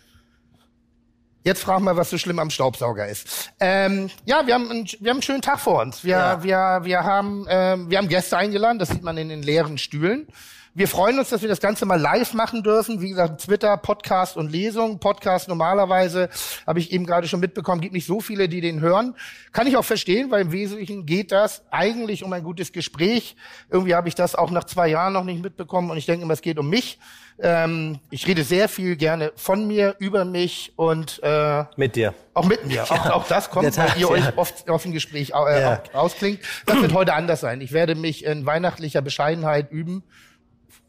Jetzt 1.44 1.62
frag 1.62 1.80
mal, 1.80 1.96
was 1.96 2.10
so 2.10 2.18
schlimm 2.18 2.38
am 2.38 2.50
Staubsauger 2.50 3.08
ist. 3.08 3.50
Ähm, 3.58 4.10
ja, 4.24 4.46
wir 4.46 4.54
haben, 4.54 4.70
einen, 4.70 4.86
wir 5.00 5.10
haben 5.10 5.16
einen 5.16 5.22
schönen 5.22 5.42
Tag 5.42 5.58
vor 5.60 5.80
uns. 5.82 6.04
Wir, 6.04 6.10
Ja. 6.16 6.42
wir, 6.42 6.80
wir, 6.84 7.04
haben, 7.04 7.46
ähm, 7.48 7.90
wir 7.90 7.98
haben 7.98 8.08
Gäste 8.08 8.36
eingeladen, 8.36 8.78
das 8.78 8.90
sieht 8.90 9.02
man 9.02 9.16
in 9.16 9.28
den 9.28 9.42
leeren 9.42 9.76
Stühlen. 9.78 10.28
Wir 10.74 10.88
freuen 10.88 11.18
uns, 11.18 11.28
dass 11.28 11.42
wir 11.42 11.50
das 11.50 11.60
Ganze 11.60 11.84
mal 11.84 12.00
live 12.00 12.32
machen 12.32 12.62
dürfen. 12.62 13.02
Wie 13.02 13.10
gesagt, 13.10 13.42
Twitter, 13.42 13.76
Podcast 13.76 14.38
und 14.38 14.50
Lesung. 14.50 14.98
Podcast 15.00 15.46
normalerweise, 15.48 16.30
habe 16.66 16.78
ich 16.78 16.92
eben 16.92 17.04
gerade 17.04 17.28
schon 17.28 17.40
mitbekommen, 17.40 17.82
gibt 17.82 17.92
nicht 17.92 18.06
so 18.06 18.20
viele, 18.22 18.48
die 18.48 18.62
den 18.62 18.80
hören. 18.80 19.14
Kann 19.52 19.66
ich 19.66 19.76
auch 19.76 19.84
verstehen, 19.84 20.30
weil 20.30 20.40
im 20.40 20.52
Wesentlichen 20.52 21.04
geht 21.04 21.30
das 21.30 21.62
eigentlich 21.70 22.24
um 22.24 22.32
ein 22.32 22.42
gutes 22.42 22.72
Gespräch. 22.72 23.36
Irgendwie 23.70 23.94
habe 23.94 24.08
ich 24.08 24.14
das 24.14 24.34
auch 24.34 24.50
nach 24.50 24.64
zwei 24.64 24.88
Jahren 24.88 25.12
noch 25.12 25.24
nicht 25.24 25.42
mitbekommen 25.42 25.90
und 25.90 25.98
ich 25.98 26.06
denke 26.06 26.24
immer, 26.24 26.32
es 26.32 26.40
geht 26.40 26.58
um 26.58 26.70
mich. 26.70 26.98
Ähm, 27.38 27.98
ich 28.08 28.26
rede 28.26 28.42
sehr 28.42 28.66
viel 28.70 28.96
gerne 28.96 29.32
von 29.36 29.66
mir, 29.66 29.96
über 29.98 30.24
mich 30.24 30.72
und 30.76 31.20
äh, 31.22 31.64
Mit 31.76 31.96
dir. 31.96 32.14
auch 32.32 32.46
mit 32.46 32.64
mir. 32.66 32.84
Auch, 32.84 33.10
auch 33.10 33.28
das 33.28 33.50
kommt, 33.50 33.76
Der 33.76 33.90
weil 33.90 34.00
ihr 34.00 34.08
euch 34.10 34.24
ja. 34.24 34.32
oft 34.36 34.70
auf 34.70 34.86
ein 34.86 34.92
Gespräch 34.92 35.32
äh, 35.34 35.60
Ja. 35.60 35.82
auch 35.92 36.04
ausklingt. 36.04 36.40
Das 36.64 36.80
wird 36.80 36.94
heute 36.94 37.12
anders 37.12 37.40
sein. 37.40 37.60
Ich 37.60 37.72
werde 37.72 37.94
mich 37.94 38.24
in 38.24 38.46
weihnachtlicher 38.46 39.02
Bescheidenheit 39.02 39.70
üben. 39.70 40.02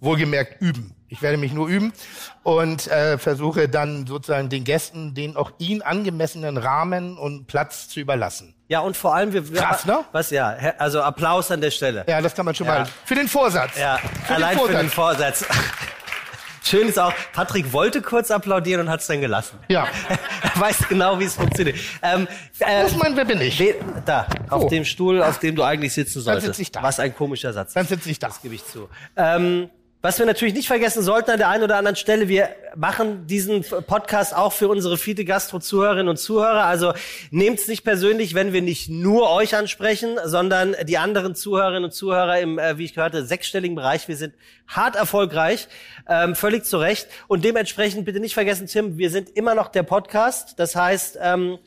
Wohlgemerkt 0.03 0.61
üben. 0.61 0.95
Ich 1.07 1.21
werde 1.21 1.38
mich 1.38 1.53
nur 1.53 1.67
üben 1.67 1.94
und 2.41 2.88
äh, 2.88 3.17
versuche 3.19 3.69
dann 3.69 4.07
sozusagen 4.07 4.50
den 4.50 4.63
Gästen 4.63 5.13
den 5.13 5.35
auch 5.35 5.51
ihnen 5.59 5.81
angemessenen 5.83 6.57
Rahmen 6.57 7.17
und 7.19 7.45
Platz 7.45 7.88
zu 7.88 8.00
überlassen. 8.00 8.55
Ja, 8.67 8.79
und 8.79 8.97
vor 8.97 9.13
allem, 9.13 9.31
wir, 9.33 9.44
Krass, 9.44 9.85
ne? 9.85 10.00
Was, 10.11 10.31
ja. 10.31 10.55
Also 10.79 11.03
Applaus 11.03 11.51
an 11.51 11.61
der 11.61 11.69
Stelle. 11.69 12.03
Ja, 12.07 12.19
das 12.21 12.33
kann 12.33 12.45
man 12.45 12.55
schon 12.55 12.65
Ja. 12.65 12.79
mal. 12.79 12.88
Für 13.05 13.13
den 13.15 13.27
Vorsatz. 13.27 13.77
Ja, 13.77 14.00
für 14.25 14.33
allein 14.33 14.57
den 14.57 14.65
für 14.67 14.73
den 14.73 14.89
Vorsatz. 14.89 15.44
Vorsatz. 15.45 15.59
Schön 16.65 16.88
ist 16.88 16.97
auch, 16.97 17.13
Patrick 17.33 17.73
wollte 17.73 18.01
kurz 18.01 18.31
applaudieren 18.31 18.81
und 18.81 18.89
hat 18.89 19.01
es 19.01 19.07
dann 19.07 19.19
gelassen. 19.19 19.59
Ja. 19.67 19.85
er 20.56 20.59
weiß 20.61 20.88
genau, 20.88 21.19
wie 21.19 21.25
es 21.25 21.35
funktioniert. 21.35 21.77
Ähm, 22.01 22.25
äh, 22.59 22.83
Wo 22.83 22.88
ist 22.88 22.97
mein, 22.97 23.15
wer 23.17 23.25
bin 23.25 23.41
ich? 23.41 23.59
we- 23.59 23.75
da, 24.06 24.25
auf 24.49 24.63
Oh. 24.63 24.69
dem 24.69 24.85
Stuhl, 24.85 25.21
auf 25.21 25.39
dem 25.39 25.56
du 25.57 25.63
eigentlich 25.63 25.94
sitzen 25.94 26.21
solltest. 26.21 26.47
sitze 26.47 26.61
ich 26.61 26.71
da. 26.71 26.81
Was 26.81 26.99
ein 27.01 27.13
komischer 27.16 27.51
Satz. 27.51 27.73
Dann 27.73 27.85
sitze 27.85 28.09
ich 28.09 28.18
da. 28.18 28.28
Das 28.28 28.42
gebe 28.42 28.56
ich 28.56 28.66
zu. 28.66 28.87
Ähm, 29.18 29.69
was 30.04 30.19
wir 30.19 30.26
natürlich 30.26 30.54
nicht 30.54 30.68
vergessen 30.68 31.02
sollten 31.02 31.31
an 31.31 31.38
der 31.38 31.48
einen 31.48 31.64
oder 31.64 31.78
anderen 31.78 31.95
Stelle, 31.95 32.28
wir 32.28 32.50
machen 32.76 33.26
diesen 33.26 33.62
Podcast 33.62 34.36
auch 34.36 34.52
für 34.52 34.68
unsere 34.68 34.98
Fiete 34.98 35.24
Gastro-Zuhörerinnen 35.24 36.10
und 36.10 36.18
Zuhörer. 36.18 36.66
Also 36.66 36.92
nehmt 37.31 37.60
es 37.60 37.69
nicht 37.69 37.86
persönlich, 37.86 38.33
wenn 38.33 38.52
wir 38.52 38.62
nicht 38.62 38.90
nur 38.90 39.31
euch 39.31 39.56
ansprechen, 39.56 40.18
sondern 40.26 40.76
die 40.83 40.98
anderen 40.98 41.36
Zuhörerinnen 41.36 41.86
und 41.86 41.94
Zuhörer 41.94 42.42
im, 42.42 42.60
äh, 42.60 42.78
wie 42.78 42.83
ich 42.83 42.94
gehörte, 42.94 43.26
sechsstelligen 43.26 43.78
Bereich. 43.78 44.10
Wir 44.10 44.18
sind 44.18 44.33
hart 44.68 44.98
erfolgreich, 44.98 45.69
ähm, 46.10 46.36
völlig 46.36 46.66
zu 46.66 46.80
Recht. 46.80 47.07
Und 47.30 47.45
dementsprechend 47.45 48.04
bitte 48.04 48.19
nicht 48.19 48.33
vergessen, 48.33 48.68
Tim, 48.68 48.98
wir 48.98 49.10
sind 49.10 49.30
immer 49.30 49.56
noch 49.56 49.69
der 49.69 49.83
Podcast. 49.83 50.60
Das 50.60 50.76
heißt, 50.76 51.18
ähm, 51.22 51.60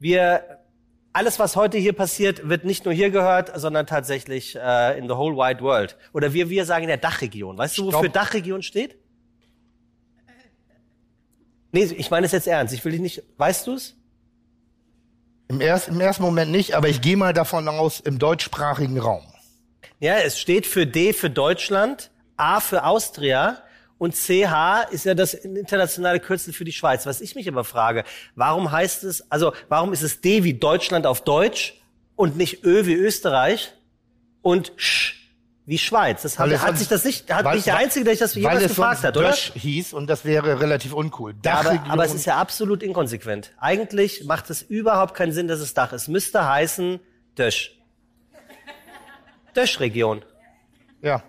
wir 0.00 0.63
alles, 1.14 1.38
was 1.38 1.54
heute 1.54 1.78
hier 1.78 1.92
passiert, 1.92 2.48
wird 2.48 2.64
nicht 2.64 2.84
nur 2.84 2.92
hier 2.92 3.10
gehört, 3.10 3.52
sondern 3.58 3.86
tatsächlich 3.86 4.56
äh, 4.56 4.98
in 4.98 5.04
the 5.04 5.14
whole 5.14 5.36
wide 5.36 5.60
world. 5.60 5.96
Oder 6.12 6.32
wir, 6.32 6.50
wir 6.50 6.64
sagen 6.64 6.82
in 6.82 6.88
der 6.88 6.96
Dachregion. 6.98 7.56
Weißt 7.56 7.78
du, 7.78 7.86
wofür 7.86 8.00
Stopp. 8.00 8.12
Dachregion 8.12 8.62
steht? 8.62 8.96
Nee, 11.70 11.84
ich 11.84 12.10
meine 12.10 12.26
es 12.26 12.32
jetzt 12.32 12.48
ernst. 12.48 12.74
Ich 12.74 12.84
will 12.84 12.92
dich 12.92 13.00
nicht. 13.00 13.22
Weißt 13.36 13.66
du 13.68 13.74
es? 13.74 13.96
Im, 15.48 15.60
erst, 15.60 15.88
Im 15.88 16.00
ersten 16.00 16.22
Moment 16.24 16.50
nicht, 16.50 16.74
aber 16.74 16.88
ich 16.88 17.00
gehe 17.00 17.16
mal 17.16 17.32
davon 17.32 17.68
aus, 17.68 18.00
im 18.00 18.18
deutschsprachigen 18.18 18.98
Raum. 18.98 19.24
Ja, 20.00 20.16
es 20.16 20.40
steht 20.40 20.66
für 20.66 20.86
D 20.86 21.12
für 21.12 21.30
Deutschland, 21.30 22.10
A 22.36 22.58
für 22.58 22.84
Austria 22.84 23.62
und 24.04 24.14
CH 24.14 24.86
ist 24.90 25.04
ja 25.06 25.14
das 25.14 25.34
internationale 25.34 26.20
Kürzel 26.20 26.52
für 26.52 26.64
die 26.64 26.72
Schweiz. 26.72 27.06
Was 27.06 27.20
ich 27.20 27.34
mich 27.34 27.48
aber 27.48 27.64
frage, 27.64 28.04
warum 28.36 28.70
heißt 28.70 29.02
es, 29.04 29.30
also 29.30 29.52
warum 29.68 29.92
ist 29.92 30.02
es 30.02 30.20
D 30.20 30.44
wie 30.44 30.54
Deutschland 30.54 31.06
auf 31.06 31.22
Deutsch 31.22 31.80
und 32.14 32.36
nicht 32.36 32.64
Ö 32.64 32.86
wie 32.86 32.94
Österreich 32.94 33.72
und 34.42 34.72
Sch 34.76 35.14
wie 35.66 35.78
Schweiz? 35.78 36.20
Das 36.22 36.38
hat, 36.38 36.50
hat 36.60 36.76
sich 36.78 36.88
das 36.88 37.04
nicht, 37.04 37.32
hat 37.32 37.44
weil- 37.46 37.56
nicht 37.56 37.66
der 37.66 37.76
Einzige, 37.78 38.04
der 38.04 38.12
ich 38.12 38.18
das 38.20 38.34
jemals 38.34 38.62
gefragt 38.62 39.02
hat, 39.02 39.16
oder? 39.16 39.30
Dösch 39.30 39.52
hieß 39.54 39.94
und 39.94 40.06
das 40.08 40.24
wäre 40.26 40.60
relativ 40.60 40.92
uncool. 40.92 41.34
Ja, 41.44 41.60
aber, 41.60 41.82
aber 41.88 42.04
es 42.04 42.12
ist 42.14 42.26
ja 42.26 42.36
absolut 42.36 42.82
inkonsequent. 42.82 43.52
Eigentlich 43.58 44.24
macht 44.24 44.50
es 44.50 44.60
überhaupt 44.60 45.14
keinen 45.14 45.32
Sinn, 45.32 45.48
dass 45.48 45.60
es 45.60 45.72
Dach 45.72 45.92
ist. 45.94 46.02
Es 46.02 46.08
müsste 46.08 46.46
heißen 46.46 47.00
Dösch. 47.38 47.78
Dösch-Region. 49.56 50.22
ja. 51.00 51.22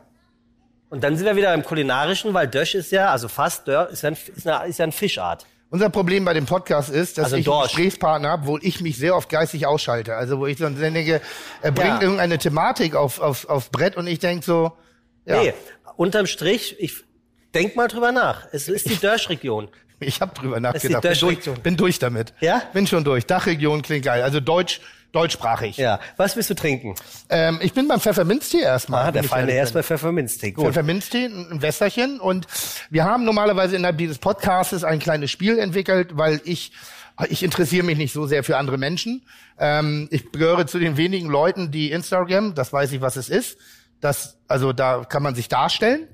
Und 0.89 1.03
dann 1.03 1.17
sind 1.17 1.25
wir 1.25 1.35
wieder 1.35 1.53
im 1.53 1.63
Kulinarischen, 1.63 2.33
weil 2.33 2.47
Dösch 2.47 2.75
ist 2.75 2.91
ja, 2.91 3.09
also 3.11 3.27
fast 3.27 3.67
Dörr, 3.67 3.89
ist 3.89 4.03
ja, 4.03 4.09
ein, 4.09 4.17
ist, 4.35 4.47
eine, 4.47 4.67
ist 4.69 4.79
ja 4.79 4.83
eine 4.83 4.91
Fischart. 4.91 5.45
Unser 5.71 5.89
Problem 5.89 6.23
bei 6.23 6.33
dem 6.33 6.45
Podcast 6.45 6.89
ist, 6.89 7.17
dass 7.17 7.25
Also 7.25 7.37
ich 7.37 7.47
einen 7.47 7.57
Dorsch. 7.57 7.71
Gesprächspartner 7.73 8.29
habe, 8.29 8.45
wo 8.45 8.57
ich 8.61 8.81
mich 8.81 8.97
sehr 8.97 9.15
oft 9.15 9.27
geistig 9.29 9.65
ausschalte. 9.65 10.15
Also 10.15 10.39
wo 10.39 10.45
ich 10.45 10.57
so 10.57 10.69
denke, 10.69 11.21
er 11.61 11.71
bringt 11.71 11.89
Ja. 11.95 12.01
irgendeine 12.01 12.37
Thematik 12.37 12.95
auf, 12.95 13.19
auf, 13.19 13.49
auf 13.49 13.71
Brett 13.71 13.97
und 13.97 14.07
ich 14.07 14.19
denk 14.19 14.43
so, 14.43 14.71
ja, 15.25 15.41
Nee, 15.41 15.53
unterm 15.97 16.27
Strich, 16.27 16.75
ich 16.79 17.03
denk 17.53 17.75
mal 17.75 17.87
drüber 17.87 18.11
nach. 18.11 18.47
Es 18.51 18.69
ist 18.69 18.87
die 18.89 18.95
Dörsch-Region. 18.95 19.67
ich 19.99 20.21
habe 20.21 20.33
drüber 20.39 20.59
nachgedacht. 20.59 21.01
Bin 21.01 21.17
durch, 21.19 21.39
bin 21.63 21.77
durch 21.77 21.99
damit. 21.99 22.33
Ja? 22.41 22.61
Bin 22.73 22.85
schon 22.85 23.03
durch. 23.03 23.25
Dachregion 23.25 23.81
klingt 23.81 24.05
geil. 24.05 24.21
Also 24.21 24.39
deutsch, 24.39 24.81
deutschsprachig. 25.15 25.77
Ja. 25.77 25.99
Was 26.17 26.35
willst 26.35 26.49
du 26.49 26.53
trinken? 26.53 26.95
Ähm, 27.29 27.59
ich 27.61 27.73
bin 27.73 27.87
beim 27.87 27.99
Pfefferminztee 27.99 28.61
erstmal. 28.61 29.07
Ah, 29.07 29.11
der 29.11 29.23
ich 29.23 29.29
feine 29.29 29.51
erst 29.51 29.73
bin. 29.73 29.79
bei 29.79 29.83
Pfefferminztee. 29.83 30.51
Gut. 30.51 30.65
Pfefferminztee, 30.65 31.25
ein 31.25 31.55
ein 31.55 31.61
Wässerchen. 31.61 32.19
Und 32.19 32.47
wir 32.89 33.03
haben 33.05 33.23
normalerweise 33.23 33.75
innerhalb 33.75 33.97
dieses 33.97 34.17
Podcasts 34.17 34.83
ein 34.83 34.99
kleines 34.99 35.31
Spiel 35.31 35.57
entwickelt, 35.59 36.17
weil 36.17 36.41
ich, 36.43 36.71
ich 37.29 37.43
interessiere 37.43 37.85
mich 37.85 37.97
nicht 37.97 38.13
so 38.13 38.27
sehr 38.27 38.43
für 38.43 38.57
andere 38.57 38.77
Menschen. 38.77 39.25
Ähm, 39.57 40.07
ich 40.11 40.31
gehöre 40.31 40.67
zu 40.67 40.79
den 40.79 40.97
wenigen 40.97 41.29
Leuten, 41.29 41.71
die 41.71 41.91
Instagram, 41.91 42.55
das 42.55 42.73
weiß 42.73 42.91
ich, 42.91 43.01
was 43.01 43.15
es 43.15 43.29
ist. 43.29 43.57
Das, 44.01 44.37
also 44.47 44.73
da 44.73 45.05
kann 45.05 45.23
man 45.23 45.35
sich 45.35 45.47
darstellen. 45.47 46.07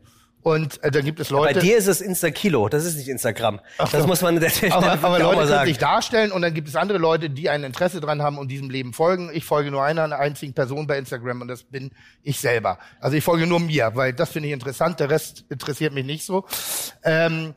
Und 0.44 0.84
äh, 0.84 0.92
da 0.92 1.02
gibt 1.02 1.20
es 1.20 1.30
Bei 1.30 1.36
Leute. 1.36 1.60
dir 1.60 1.78
ist 1.78 1.88
es 1.88 2.02
Insta-Kilo, 2.02 2.68
das 2.70 2.86
ist 2.86 2.98
nicht 2.98 3.08
Instagram. 3.08 3.60
das 3.78 3.92
so. 3.92 4.08
muss 4.08 4.22
man 4.22 4.40
der 4.40 4.52
aber, 4.72 4.92
aber 4.92 5.20
Leute 5.20 5.48
können 5.48 5.66
sich 5.66 5.78
darstellen 5.78 6.32
und 6.32 6.42
dann 6.42 6.54
gibt 6.54 6.68
es 6.68 6.76
andere 6.76 6.98
Leute, 6.98 7.30
die 7.30 7.50
ein 7.50 7.64
Interesse 7.64 8.02
dran 8.02 8.22
haben 8.22 8.38
und 8.38 8.48
diesem 8.50 8.70
Leben 8.70 8.94
folgen. 8.94 9.30
Ich 9.34 9.46
folge 9.46 9.72
nur 9.72 9.84
einer, 9.84 10.04
einer 10.04 10.20
einzigen 10.20 10.54
Person 10.54 10.88
bei 10.88 10.98
Instagram 10.98 11.42
und 11.42 11.48
das 11.48 11.64
bin 11.64 11.92
ich 12.24 12.40
selber. 12.40 12.80
Also 13.00 13.18
ich 13.18 13.24
folge 13.24 13.46
nur 13.46 13.60
mir, 13.60 13.92
weil 13.96 14.14
das 14.14 14.32
finde 14.32 14.48
ich 14.48 14.54
interessant, 14.54 15.00
der 15.00 15.10
Rest 15.10 15.46
interessiert 15.50 15.94
mich 15.94 16.06
nicht 16.06 16.26
so. 16.26 16.46
Ähm, 17.04 17.54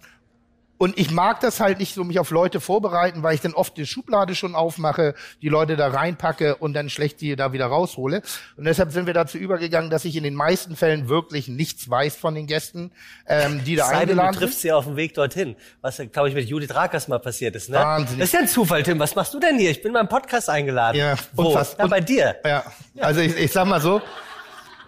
und 0.77 0.99
ich 0.99 1.11
mag 1.11 1.41
das 1.41 1.61
halt 1.61 1.79
nicht 1.79 1.95
so, 1.95 2.03
mich 2.05 2.19
auf 2.19 2.31
Leute 2.31 2.61
vorbereiten, 2.61 3.23
weil 3.23 3.35
ich 3.35 3.41
dann 3.41 3.55
oft 3.55 3.77
die 3.77 3.87
Schublade 3.87 4.35
schon 4.35 4.55
aufmache, 4.55 5.15
die 5.41 5.49
Leute 5.49 5.77
da 5.77 5.89
reinpacke 5.89 6.57
und 6.57 6.75
dann 6.75 6.91
schlecht 6.91 7.21
die 7.21 7.37
da 7.37 7.53
wieder 7.53 7.67
raushole. 7.67 8.23
Und 8.57 8.65
deshalb 8.65 8.91
sind 8.93 9.07
wir 9.07 9.15
dazu 9.15 9.39
übergegangen, 9.39 9.89
dass 9.91 10.05
ich 10.05 10.17
in 10.17 10.25
den 10.25 10.35
meisten 10.35 10.75
Fällen 10.77 11.09
wirklich 11.09 11.47
nichts 11.49 11.89
weiß 11.89 12.17
von 12.17 12.35
den 12.35 12.47
Gästen, 12.47 12.91
ähm, 13.29 13.63
die 13.65 13.77
da 13.77 13.85
sei 13.87 13.91
denn, 13.91 13.99
du 13.99 14.01
eingeladen 14.13 14.33
sind. 14.35 14.41
triffst 14.43 14.61
sie 14.63 14.73
auf 14.73 14.85
dem 14.85 14.97
Weg 14.97 15.15
dorthin. 15.15 15.55
Was, 15.81 16.03
glaube 16.13 16.29
ich, 16.29 16.35
mit 16.35 16.49
Judith 16.49 16.75
Rakers 16.75 17.07
mal 17.09 17.21
passiert 17.21 17.55
ist, 17.57 17.71
ne? 17.71 17.77
Wahnsinnig. 17.77 18.19
Das 18.21 18.29
ist 18.29 18.33
ja 18.35 18.41
ein 18.41 18.49
Zufall, 18.49 18.83
Tim. 18.83 18.99
Was 18.99 19.15
machst 19.15 19.33
du 19.33 19.39
denn 19.41 19.59
hier? 19.59 19.71
Ich 19.71 19.81
bin 19.83 19.93
beim 19.93 20.09
Podcast 20.09 20.51
eingeladen. 20.51 20.99
Ja, 20.99 21.15
Wo? 21.33 21.55
unfass- 21.55 21.77
Ja, 21.79 21.87
bei 21.87 22.01
dir. 22.01 22.37
Ja, 22.45 22.65
also 23.01 23.21
ich, 23.21 23.37
ich 23.37 23.53
sag 23.53 23.67
mal 23.67 23.81
so, 23.81 24.03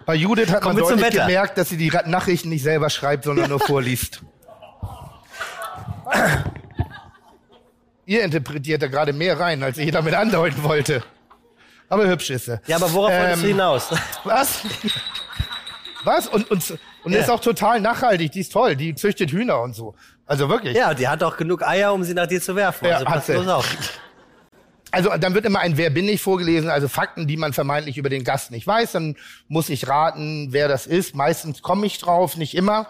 bei 0.05 0.15
Judith 0.15 0.49
hat 0.51 0.61
Komm 0.61 0.75
man 0.75 0.83
deutlich 0.83 1.11
gemerkt, 1.11 1.57
dass 1.57 1.69
sie 1.69 1.77
die 1.77 1.91
Nachrichten 2.05 2.49
nicht 2.49 2.63
selber 2.63 2.89
schreibt, 2.89 3.23
sondern 3.23 3.49
nur 3.49 3.59
vorliest. 3.59 4.21
Ihr 8.05 8.23
interpretiert 8.23 8.81
da 8.81 8.87
gerade 8.87 9.11
mehr 9.13 9.39
rein, 9.39 9.61
als 9.63 9.77
ich 9.77 9.91
damit 9.91 10.13
andeuten 10.13 10.63
wollte. 10.63 11.03
Aber 11.89 12.07
hübsch 12.07 12.29
ist 12.29 12.45
sie. 12.45 12.59
Ja, 12.67 12.77
aber 12.77 12.91
worauf 12.93 13.11
wolltest 13.11 13.37
Ähm, 13.37 13.41
du 13.41 13.47
hinaus? 13.47 13.89
Was? 14.23 14.61
Was? 16.03 16.27
Und, 16.27 16.49
und, 16.51 16.79
und 17.03 17.11
Ja. 17.13 17.19
ist 17.19 17.29
auch 17.29 17.39
total 17.41 17.81
nachhaltig, 17.81 18.31
die 18.31 18.39
ist 18.41 18.53
toll, 18.53 18.75
die 18.75 18.95
züchtet 18.95 19.31
Hühner 19.31 19.61
und 19.61 19.73
so. 19.75 19.95
Also 20.25 20.47
wirklich. 20.49 20.75
ja, 20.75 20.93
die 20.93 21.07
hat 21.07 21.23
auch 21.23 21.37
genug 21.37 21.63
Eier, 21.63 21.93
um 21.93 22.03
sie 22.03 22.13
nach 22.13 22.27
dir 22.27 22.41
zu 22.41 22.55
werfen. 22.55 22.85
Ja, 22.85 22.95
also 22.95 23.05
pass 23.05 23.25
bloß 23.27 23.47
auf. 23.47 23.77
Also 24.89 25.09
dann 25.17 25.33
wird 25.33 25.43
immer 25.43 25.59
ein 25.59 25.75
Wer 25.75 25.89
bin 25.89 26.07
ich 26.07 26.21
vorgelesen, 26.21 26.69
also 26.69 26.87
Fakten, 26.87 27.27
die 27.27 27.35
man 27.35 27.51
vermeintlich 27.51 27.97
über 27.97 28.07
den 28.07 28.23
Gast 28.23 28.51
nicht 28.51 28.65
weiß. 28.65 28.93
Dann 28.93 29.17
muss 29.49 29.67
ich 29.67 29.85
raten, 29.89 30.47
wer 30.51 30.69
das 30.69 30.87
ist. 30.87 31.13
Meistens 31.13 31.61
komme 31.61 31.85
ich 31.85 31.97
drauf, 31.99 32.37
nicht 32.37 32.55
immer, 32.55 32.87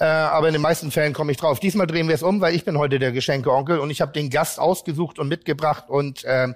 äh, 0.00 0.04
aber 0.04 0.46
in 0.48 0.54
den 0.54 0.62
meisten 0.62 0.90
Fällen 0.90 1.12
komme 1.12 1.30
ich 1.30 1.38
drauf. 1.38 1.60
Diesmal 1.60 1.86
drehen 1.86 2.08
wir 2.08 2.14
es 2.14 2.22
um, 2.22 2.40
weil 2.40 2.54
ich 2.54 2.64
bin 2.64 2.78
heute 2.78 2.98
der 2.98 3.12
Geschenkeonkel 3.12 3.78
und 3.78 3.90
ich 3.90 4.00
habe 4.00 4.12
den 4.12 4.30
Gast 4.30 4.58
ausgesucht 4.58 5.18
und 5.18 5.28
mitgebracht 5.28 5.84
und 5.88 6.24
äh, 6.24 6.48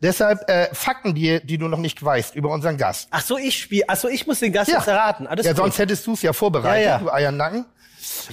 deshalb 0.00 0.48
äh, 0.48 0.74
Fakten, 0.74 1.14
die, 1.14 1.40
die 1.44 1.58
du 1.58 1.68
noch 1.68 1.78
nicht 1.78 2.02
weißt 2.02 2.34
über 2.34 2.48
unseren 2.50 2.78
Gast. 2.78 3.08
Ach 3.10 3.20
so, 3.20 3.36
ich 3.36 3.58
spiel. 3.60 3.82
Ach 3.86 3.96
so, 3.96 4.08
ich 4.08 4.26
muss 4.26 4.40
den 4.40 4.52
Gast 4.52 4.70
jetzt 4.70 4.88
erraten. 4.88 5.26
Alles 5.26 5.44
ja, 5.44 5.52
gut. 5.52 5.58
sonst 5.62 5.78
hättest 5.78 6.06
du 6.06 6.14
es 6.14 6.22
ja 6.22 6.32
vorbereitet, 6.32 6.84
Ja, 6.84 6.90
ja. 6.92 6.98
du 6.98 7.12
Eiernacken. 7.12 7.66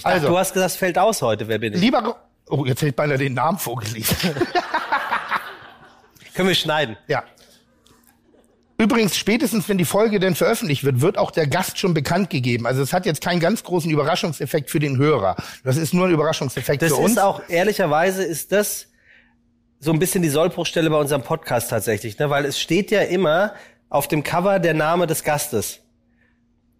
Ach, 0.03 0.05
Also, 0.05 0.27
du 0.29 0.37
hast 0.37 0.53
gesagt, 0.53 0.71
es 0.71 0.77
fällt 0.77 0.97
aus 0.97 1.21
heute. 1.21 1.47
Wer 1.47 1.59
bin 1.59 1.73
ich? 1.73 1.81
lieber... 1.81 2.15
Oh, 2.47 2.63
jetzt 2.65 2.77
hätte 2.81 2.89
ich 2.89 2.95
beinahe 2.95 3.17
den 3.17 3.33
Namen 3.33 3.57
vorgelesen. 3.57 4.15
Können 6.35 6.47
wir 6.47 6.55
schneiden. 6.55 6.95
Ja. 7.07 7.23
Übrigens, 8.77 9.15
spätestens 9.15 9.69
wenn 9.69 9.77
die 9.77 9.85
Folge 9.85 10.19
denn 10.19 10.35
veröffentlicht 10.35 10.83
wird, 10.83 10.99
wird 10.99 11.17
auch 11.17 11.31
der 11.31 11.47
Gast 11.47 11.77
schon 11.79 11.93
bekannt 11.93 12.29
gegeben. 12.29 12.67
Also 12.67 12.81
es 12.81 12.91
hat 12.91 13.05
jetzt 13.05 13.21
keinen 13.21 13.39
ganz 13.39 13.63
großen 13.63 13.89
Überraschungseffekt 13.89 14.69
für 14.69 14.79
den 14.79 14.97
Hörer. 14.97 15.37
Das 15.63 15.77
ist 15.77 15.93
nur 15.93 16.07
ein 16.07 16.13
Überraschungseffekt 16.13 16.81
Das 16.81 16.89
für 16.89 16.97
uns. 16.97 17.11
ist 17.11 17.19
auch, 17.19 17.41
ehrlicherweise 17.47 18.23
ist 18.23 18.51
das 18.51 18.87
so 19.79 19.91
ein 19.93 19.99
bisschen 19.99 20.23
die 20.23 20.29
Sollbruchstelle 20.29 20.89
bei 20.89 20.97
unserem 20.97 21.23
Podcast 21.23 21.69
tatsächlich, 21.69 22.17
ne? 22.19 22.29
weil 22.29 22.43
es 22.45 22.59
steht 22.59 22.91
ja 22.91 23.01
immer 23.01 23.53
auf 23.89 24.07
dem 24.09 24.23
Cover 24.23 24.59
der 24.59 24.73
Name 24.73 25.07
des 25.07 25.23
Gastes. 25.23 25.79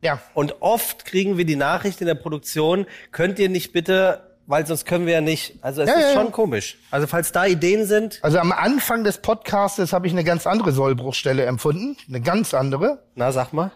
ja. 0.02 0.20
Und 0.34 0.62
oft 0.62 1.06
kriegen 1.06 1.38
wir 1.38 1.46
die 1.46 1.56
Nachricht 1.56 2.02
in 2.02 2.08
der 2.08 2.16
Produktion, 2.16 2.88
könnt 3.12 3.40
ihr 3.40 3.48
nicht 3.48 3.72
bitte, 3.72 4.35
weil 4.48 4.66
sonst 4.68 4.86
können 4.86 5.06
wir 5.06 5.14
ja 5.14 5.22
nicht. 5.22 5.58
Also 5.62 5.82
es 5.82 5.90
Ja, 5.90 5.96
ist 5.96 6.02
ja, 6.02 6.08
ja. 6.10 6.14
schon 6.14 6.32
komisch. 6.32 6.78
Also 6.92 7.08
falls 7.08 7.32
da 7.32 7.46
Ideen 7.46 7.86
sind, 7.86 8.20
Also 8.22 8.40
am 8.40 8.52
Anfang 8.52 9.04
des 9.04 9.18
Podcastes 9.20 9.92
habe 9.94 10.08
ich 10.08 10.14
eine 10.14 10.24
ganz 10.24 10.46
andere 10.48 10.72
Sollbruchstelle 10.72 11.46
empfunden. 11.46 11.98
Eine 12.08 12.22
ganz 12.22 12.54
andere. 12.54 13.04
na 13.16 13.32
sag 13.32 13.54
mal. 13.54 13.72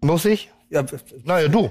Muss 0.00 0.24
ich? 0.24 0.50
Ja, 0.70 0.84
Naja, 1.24 1.48
du. 1.48 1.70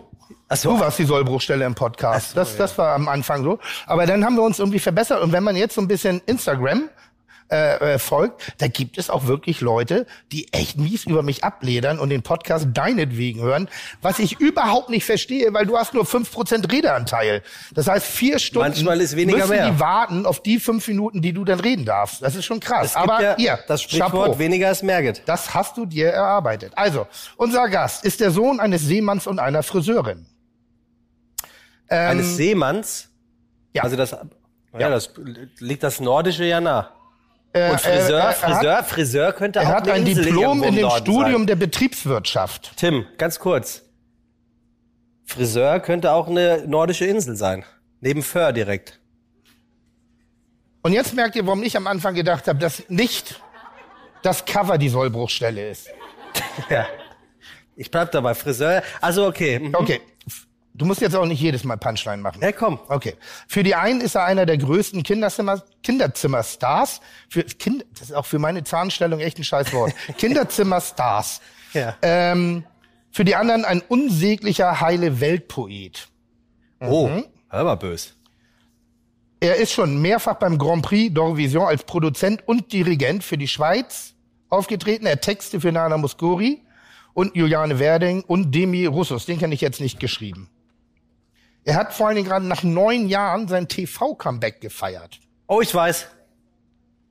so. 0.53 0.73
Du 0.73 0.79
warst 0.79 0.99
die 0.99 1.05
Sollbruchstelle 1.05 1.63
im 1.65 1.75
Podcast. 1.75 2.35
das, 2.35 2.57
das 2.57 2.77
war 2.77 2.95
am 2.95 3.07
Anfang 3.07 3.43
so. 3.43 3.59
Aber 3.85 4.05
dann 4.05 4.25
haben 4.25 4.35
wir 4.35 4.43
uns 4.43 4.59
irgendwie 4.59 4.79
verbessert. 4.79 5.21
Und 5.21 5.31
wenn 5.31 5.43
man 5.43 5.55
jetzt 5.55 5.75
so 5.75 5.81
ein 5.81 5.87
bisschen 5.87 6.21
Instagram 6.25 6.89
äh, 7.49 7.93
äh, 7.93 7.99
folgt, 7.99 8.53
da 8.57 8.67
gibt 8.67 8.97
es 8.97 9.09
auch 9.09 9.27
wirklich 9.27 9.61
Leute, 9.61 10.05
die 10.31 10.51
echt 10.51 10.77
mies 10.77 11.05
über 11.05 11.23
mich 11.23 11.43
abledern 11.43 11.97
und 11.99 12.09
den 12.09 12.21
Podcast 12.21 12.67
deinetwegen 12.73 13.41
hören, 13.41 13.69
was 14.01 14.19
ich 14.19 14.39
überhaupt 14.39 14.89
nicht 14.89 15.05
verstehe, 15.05 15.53
weil 15.53 15.65
du 15.65 15.77
hast 15.77 15.93
nur 15.93 16.03
5% 16.03 16.71
Redeanteil. 16.71 17.43
Das 17.73 17.87
heißt, 17.87 18.05
vier 18.05 18.39
Stunden 18.39 18.69
Manchmal 18.69 18.99
ist 18.99 19.15
weniger 19.15 19.37
müssen 19.39 19.49
mehr. 19.51 19.71
die 19.71 19.79
warten 19.79 20.25
auf 20.25 20.41
die 20.43 20.59
fünf 20.59 20.87
Minuten, 20.87 21.21
die 21.21 21.31
du 21.33 21.45
dann 21.45 21.59
reden 21.59 21.85
darfst. 21.85 22.21
Das 22.21 22.35
ist 22.35 22.45
schon 22.45 22.59
krass. 22.59 22.95
Aber 22.95 23.21
ja 23.21 23.35
ihr, 23.37 23.59
das 23.67 23.81
Sprichwort, 23.81 24.11
Chapeau. 24.11 24.39
weniger 24.39 24.69
ist 24.71 24.83
mehr 24.83 25.01
geht. 25.01 25.21
Das 25.25 25.53
hast 25.53 25.77
du 25.77 25.85
dir 25.85 26.09
erarbeitet. 26.09 26.73
Also, 26.75 27.07
unser 27.37 27.69
Gast 27.69 28.03
ist 28.03 28.19
der 28.19 28.31
Sohn 28.31 28.59
eines 28.59 28.81
Seemanns 28.81 29.27
und 29.27 29.39
einer 29.39 29.63
Friseurin. 29.63 30.25
Ähm, 31.89 32.09
Eines 32.11 32.35
Seemanns. 32.35 33.09
ja. 33.73 33.83
Also 33.83 33.95
das, 33.95 34.11
ja, 34.77 34.89
das 34.89 35.11
liegt 35.59 35.83
das 35.83 36.01
Nordische 36.01 36.43
ja 36.43 36.59
nah. 36.59 36.91
Äh, 37.57 37.71
Und 37.71 37.81
Friseur, 37.81 38.19
äh, 38.19 38.23
er 38.23 38.33
Friseur, 38.33 38.77
Hat, 38.77 38.87
Friseur 38.87 39.33
könnte 39.33 39.59
er 39.59 39.69
auch 39.69 39.73
hat 39.73 39.83
eine 39.89 39.93
ein 39.93 40.05
Diplom 40.05 40.63
in 40.63 40.75
dem 40.75 40.89
Studium 40.89 41.41
Sein. 41.41 41.47
der 41.47 41.55
Betriebswirtschaft. 41.55 42.71
Tim, 42.77 43.05
ganz 43.17 43.39
kurz. 43.39 43.83
Friseur 45.25 45.79
könnte 45.79 46.11
auch 46.13 46.27
eine 46.27 46.63
nordische 46.67 47.05
Insel 47.05 47.35
sein. 47.35 47.65
Neben 47.99 48.23
Föhr 48.23 48.53
direkt. 48.53 48.99
Und 50.83 50.93
jetzt 50.93 51.13
merkt 51.13 51.35
ihr, 51.35 51.45
warum 51.45 51.63
ich 51.63 51.75
am 51.75 51.87
Anfang 51.87 52.15
gedacht 52.15 52.47
habe, 52.47 52.59
dass 52.59 52.87
nicht 52.87 53.41
das 54.23 54.45
Cover 54.45 54.77
die 54.77 54.89
Sollbruchstelle 54.89 55.69
ist. 55.69 55.89
Ja. 56.69 56.87
Ich 57.75 57.91
bleib 57.91 58.11
dabei, 58.11 58.33
Friseur. 58.33 58.81
Also 59.01 59.27
okay. 59.27 59.59
mhm. 59.59 59.75
Okay. 59.75 60.01
Du 60.77 60.85
musst 60.85 61.01
jetzt 61.01 61.15
auch 61.15 61.25
nicht 61.25 61.41
jedes 61.41 61.63
Mal 61.63 61.77
Punchline 61.77 62.21
machen. 62.21 62.41
Ja, 62.41 62.51
komm. 62.51 62.79
Okay. 62.87 63.15
Für 63.47 63.63
die 63.63 63.73
einen 63.75 63.99
ist 63.99 64.15
er 64.15 64.25
einer 64.25 64.45
der 64.45 64.57
größten 64.57 65.01
Kinderzimmer, 65.03 65.63
Kinderzimmerstars. 65.83 67.01
Für 67.29 67.43
kind, 67.43 67.85
das 67.93 68.09
ist 68.09 68.13
auch 68.15 68.25
für 68.27 68.39
meine 68.39 68.63
Zahnstellung 68.63 69.19
echt 69.19 69.39
ein 69.39 69.43
scheiß 69.43 69.73
Wort. 69.73 69.93
Kinderzimmerstars. 70.17 71.41
Ja. 71.73 71.95
Ähm, 72.01 72.63
für 73.11 73.25
die 73.25 73.35
anderen 73.35 73.65
ein 73.65 73.81
unsäglicher 73.81 74.79
heile 74.79 75.19
Weltpoet. 75.19 76.07
Oh, 76.79 77.07
Mhm. 77.07 77.25
hör 77.49 77.63
mal 77.63 77.75
bös. 77.75 78.13
Er 79.39 79.55
ist 79.55 79.71
schon 79.71 79.99
mehrfach 80.01 80.35
beim 80.35 80.57
Grand 80.57 80.83
Prix 80.83 81.13
d'Eurovision 81.15 81.65
als 81.65 81.83
Produzent 81.83 82.47
und 82.47 82.71
Dirigent 82.71 83.23
für 83.23 83.37
die 83.37 83.47
Schweiz 83.47 84.13
aufgetreten. 84.49 85.05
Er 85.05 85.21
Texte 85.21 85.59
für 85.61 85.71
Nana 85.71 85.97
Muscuri 85.97 86.61
und 87.13 87.35
Juliane 87.35 87.79
Werding 87.79 88.21
und 88.23 88.53
Demi 88.53 88.85
Russos. 88.85 89.25
Den 89.25 89.39
kenne 89.39 89.53
ich 89.55 89.61
jetzt 89.61 89.81
nicht 89.81 89.99
geschrieben. 89.99 90.49
Er 91.67 91.75
hat 91.75 91.93
vor 91.93 92.07
allen 92.07 92.15
Dingen 92.15 92.29
gerade 92.29 92.45
nach 92.47 92.63
neun 92.63 93.09
Jahren 93.09 93.49
sein 93.49 93.67
TV-Comeback 93.67 94.61
gefeiert. 94.61 95.19
Oh, 95.47 95.59
ich 95.59 95.75
weiß. 95.75 96.07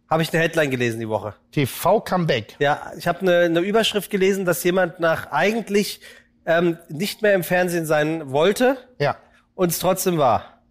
Habe 0.08 0.22
ich 0.22 0.32
eine 0.32 0.42
Headline 0.42 0.70
gelesen 0.70 0.98
die 0.98 1.10
Woche. 1.10 1.34
TV-Comeback. 1.52 2.56
Ja, 2.58 2.90
ich 2.96 3.06
habe 3.06 3.20
eine, 3.20 3.40
eine 3.40 3.60
Überschrift 3.60 4.10
gelesen, 4.10 4.46
dass 4.46 4.64
jemand 4.64 4.98
nach 4.98 5.30
eigentlich 5.30 6.00
ähm, 6.46 6.78
nicht 6.88 7.20
mehr 7.20 7.34
im 7.34 7.44
Fernsehen 7.44 7.84
sein 7.84 8.30
wollte 8.30 8.78
Ja. 8.98 9.18
und 9.54 9.72
es 9.72 9.78
trotzdem 9.78 10.16
war. 10.16 10.62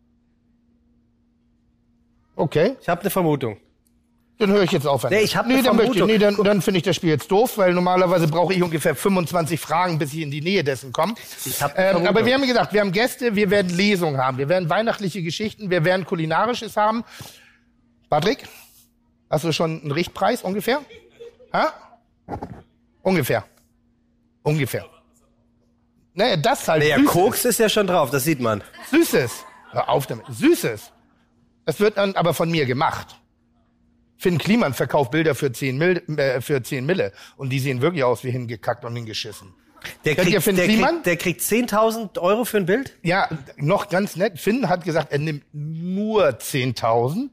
Okay. 2.35 2.77
Ich 2.81 2.89
habe 2.89 3.01
eine 3.01 3.11
Vermutung. 3.11 3.57
Dann 4.37 4.51
höre 4.51 4.63
ich 4.63 4.71
jetzt 4.71 4.85
auf. 4.85 5.09
Nee, 5.09 5.21
ich 5.21 5.37
hab 5.37 5.47
nee, 5.47 5.61
dann, 5.61 5.77
möchte 5.77 6.05
nee, 6.05 6.17
dann, 6.17 6.35
dann 6.35 6.61
finde 6.61 6.79
ich 6.79 6.83
das 6.83 6.97
Spiel 6.97 7.09
jetzt 7.09 7.31
doof, 7.31 7.57
weil 7.57 7.73
normalerweise 7.73 8.27
brauche 8.27 8.53
ich 8.53 8.61
ungefähr 8.61 8.93
25 8.93 9.59
Fragen, 9.59 9.97
bis 9.97 10.13
ich 10.13 10.21
in 10.21 10.31
die 10.31 10.41
Nähe 10.41 10.63
dessen 10.63 10.91
komme. 10.91 11.15
Ähm, 11.77 12.05
aber 12.05 12.25
wir 12.25 12.33
haben 12.33 12.45
gesagt, 12.45 12.73
wir 12.73 12.81
haben 12.81 12.91
Gäste, 12.91 13.35
wir 13.35 13.49
werden 13.49 13.75
Lesungen 13.75 14.17
haben, 14.17 14.37
wir 14.37 14.49
werden 14.49 14.69
weihnachtliche 14.69 15.21
Geschichten, 15.23 15.69
wir 15.69 15.85
werden 15.85 16.05
kulinarisches 16.05 16.75
haben. 16.75 17.05
Patrick, 18.09 18.39
hast 19.29 19.45
du 19.45 19.53
schon 19.53 19.81
einen 19.81 19.91
Richtpreis 19.91 20.41
ungefähr? 20.41 20.81
Ha? 21.53 21.73
Ungefähr. 23.03 23.45
Ungefähr. 24.43 24.85
Naja, 26.13 26.35
das 26.35 26.67
halt. 26.67 26.83
Naja, 26.83 26.97
Süßes. 26.97 27.11
Koks 27.11 27.45
ist 27.45 27.59
ja 27.59 27.69
schon 27.69 27.87
drauf, 27.87 28.09
das 28.09 28.25
sieht 28.25 28.41
man. 28.41 28.63
Süßes. 28.91 29.45
Hör 29.71 29.89
auf 29.89 30.07
damit. 30.07 30.25
Süßes. 30.29 30.91
Das 31.65 31.79
wird 31.79 31.97
dann 31.97 32.15
aber 32.15 32.33
von 32.33 32.51
mir 32.51 32.65
gemacht. 32.65 33.15
Finn 34.17 34.37
Kliman 34.37 34.73
verkauft 34.73 35.11
Bilder 35.11 35.35
für 35.35 35.51
10, 35.51 35.77
Mil, 35.77 36.01
äh, 36.17 36.41
für 36.41 36.61
10 36.63 36.85
Mille. 36.85 37.11
Und 37.37 37.49
die 37.49 37.59
sehen 37.59 37.81
wirklich 37.81 38.03
aus 38.03 38.23
wie 38.23 38.31
hingekackt 38.31 38.85
und 38.85 38.95
hingeschissen. 38.95 39.53
Der 40.03 40.15
kriegt, 40.15 40.41
Finn 40.41 40.55
der 40.55 40.65
Kliman? 40.65 40.89
kriegt, 40.95 41.05
der 41.05 41.17
kriegt 41.17 41.41
10.000 41.41 42.17
Euro 42.19 42.43
für 42.45 42.57
ein 42.57 42.65
Bild? 42.65 42.93
Ja, 43.03 43.29
noch 43.57 43.89
ganz 43.89 44.15
nett. 44.15 44.39
Finn 44.39 44.67
hat 44.67 44.83
gesagt, 44.83 45.11
er 45.11 45.19
nimmt 45.19 45.43
nur 45.53 46.27
10.000, 46.29 47.29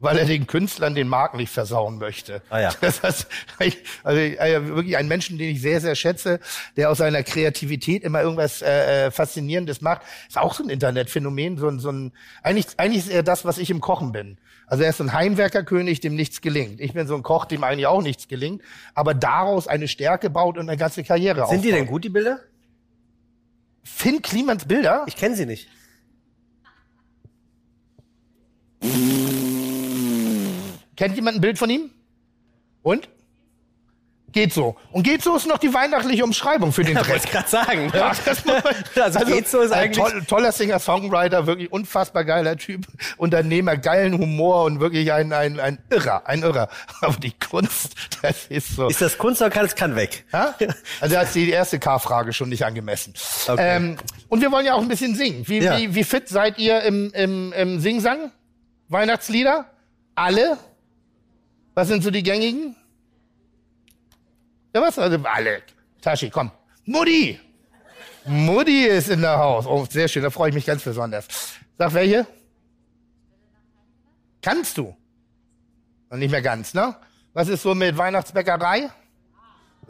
weil 0.00 0.18
er 0.18 0.26
den 0.26 0.46
Künstlern 0.46 0.94
den 0.94 1.08
Markt 1.08 1.34
nicht 1.36 1.50
versauen 1.50 1.96
möchte. 1.98 2.42
Ah 2.50 2.60
ja. 2.60 2.70
Das 2.82 3.02
heißt, 3.02 3.26
ich- 3.60 3.78
also 4.04 4.20
äh, 4.20 4.66
wirklich 4.68 4.96
ein 4.98 5.08
Menschen, 5.08 5.38
den 5.38 5.48
ich 5.50 5.62
sehr, 5.62 5.80
sehr 5.80 5.94
schätze, 5.94 6.40
der 6.76 6.90
aus 6.90 6.98
seiner 6.98 7.22
Kreativität 7.22 8.04
immer 8.04 8.20
irgendwas 8.22 8.60
äh, 8.60 9.06
äh, 9.06 9.10
Faszinierendes 9.10 9.80
macht. 9.80 10.02
Ist 10.28 10.36
auch 10.36 10.52
so 10.54 10.62
ein 10.64 10.68
Internetphänomen, 10.68 11.56
so 11.56 11.68
ein, 11.68 11.78
so 11.80 11.90
ein 11.90 12.12
eigentlich, 12.42 12.66
eigentlich 12.76 13.06
ist 13.06 13.10
er 13.12 13.22
das, 13.22 13.44
was 13.46 13.56
ich 13.56 13.70
im 13.70 13.80
Kochen 13.80 14.12
bin. 14.12 14.36
Also 14.70 14.84
er 14.84 14.90
ist 14.90 14.98
so 14.98 15.04
ein 15.04 15.14
Heimwerkerkönig, 15.14 16.00
dem 16.00 16.14
nichts 16.14 16.42
gelingt. 16.42 16.78
Ich 16.80 16.92
bin 16.92 17.06
so 17.06 17.14
ein 17.14 17.22
Koch, 17.22 17.46
dem 17.46 17.64
eigentlich 17.64 17.86
auch 17.86 18.02
nichts 18.02 18.28
gelingt, 18.28 18.62
aber 18.94 19.14
daraus 19.14 19.66
eine 19.66 19.88
Stärke 19.88 20.28
baut 20.28 20.58
und 20.58 20.68
eine 20.68 20.76
ganze 20.76 21.02
Karriere 21.02 21.46
Sind 21.48 21.64
die 21.64 21.68
aufbaut. 21.68 21.80
denn 21.80 21.86
gut, 21.86 22.04
die 22.04 22.10
Bilder? 22.10 22.40
Finn 23.82 24.20
Klimans 24.20 24.66
Bilder? 24.66 25.04
Ich 25.06 25.16
kenne 25.16 25.34
sie 25.36 25.46
nicht. 25.46 25.68
Kennt 30.96 31.16
jemand 31.16 31.38
ein 31.38 31.40
Bild 31.40 31.58
von 31.58 31.70
ihm? 31.70 31.90
Und? 32.82 33.08
Geht 34.32 34.52
so. 34.52 34.76
Und 34.92 35.04
geht 35.04 35.22
so 35.22 35.34
ist 35.36 35.46
noch 35.46 35.56
die 35.56 35.72
weihnachtliche 35.72 36.22
Umschreibung 36.22 36.70
für 36.70 36.84
den 36.84 36.94
Ja, 36.96 37.02
Dreck. 37.02 37.12
wollte 37.12 37.24
ich 37.26 37.32
gerade 37.32 37.48
sagen. 37.48 37.86
Ne? 37.86 37.92
Ja, 37.94 38.12
das 38.24 38.44
muss 38.44 38.54
man- 38.62 38.74
also, 39.02 39.18
geht 39.24 39.48
so 39.48 39.60
ist 39.60 39.72
eigentlich. 39.72 40.04
toll, 40.04 40.22
toller 40.26 40.52
Singer, 40.52 40.78
Songwriter, 40.78 41.46
wirklich 41.46 41.72
unfassbar 41.72 42.24
geiler 42.24 42.56
Typ, 42.58 42.86
Unternehmer, 43.16 43.76
geilen 43.78 44.18
Humor 44.18 44.64
und 44.64 44.80
wirklich 44.80 45.10
ein, 45.12 45.32
ein, 45.32 45.58
ein 45.58 45.78
Irrer, 45.90 46.26
ein 46.26 46.42
Irrer. 46.42 46.68
Aber 47.00 47.16
die 47.16 47.32
Kunst, 47.38 47.94
das 48.20 48.46
ist 48.48 48.76
so. 48.76 48.88
Ist 48.88 49.00
das 49.00 49.16
Kunst 49.16 49.40
oder 49.40 49.50
kann 49.50 49.64
es 49.64 49.74
kann 49.74 49.96
weg? 49.96 50.24
Ja? 50.32 50.54
Also 51.00 51.14
da 51.14 51.22
ist 51.22 51.34
die 51.34 51.48
erste 51.50 51.78
K-Frage 51.78 52.32
schon 52.34 52.50
nicht 52.50 52.64
angemessen. 52.66 53.14
Okay. 53.48 53.76
Ähm, 53.76 53.96
und 54.28 54.42
wir 54.42 54.52
wollen 54.52 54.66
ja 54.66 54.74
auch 54.74 54.82
ein 54.82 54.88
bisschen 54.88 55.14
singen. 55.14 55.48
Wie, 55.48 55.60
Ja. 55.60 55.78
wie, 55.78 55.94
wie 55.94 56.04
fit 56.04 56.28
seid 56.28 56.58
ihr 56.58 56.82
im, 56.82 57.10
im, 57.14 57.52
im 57.54 57.80
Singsang? 57.80 58.30
Weihnachtslieder? 58.90 59.66
Alle? 60.14 60.58
Was 61.74 61.88
sind 61.88 62.02
so 62.02 62.10
die 62.10 62.22
gängigen? 62.22 62.74
Ja, 64.74 64.82
was? 64.82 64.98
Also 64.98 65.18
alle. 65.24 65.62
Tashi, 66.00 66.30
komm. 66.30 66.50
Mutti! 66.84 67.40
Mutti 68.24 68.84
ist 68.84 69.08
in 69.08 69.22
der 69.22 69.38
Haus. 69.38 69.66
Oh, 69.66 69.86
sehr 69.88 70.08
schön, 70.08 70.22
da 70.22 70.30
freue 70.30 70.50
ich 70.50 70.54
mich 70.54 70.66
ganz 70.66 70.82
besonders. 70.82 71.26
Sag 71.78 71.94
welche? 71.94 72.26
Kannst 74.42 74.76
du? 74.76 74.94
Und 76.10 76.18
nicht 76.18 76.30
mehr 76.30 76.42
ganz, 76.42 76.74
ne? 76.74 76.94
Was 77.32 77.48
ist 77.48 77.62
so 77.62 77.74
mit 77.74 77.96
Weihnachtsbäckerei? 77.96 78.90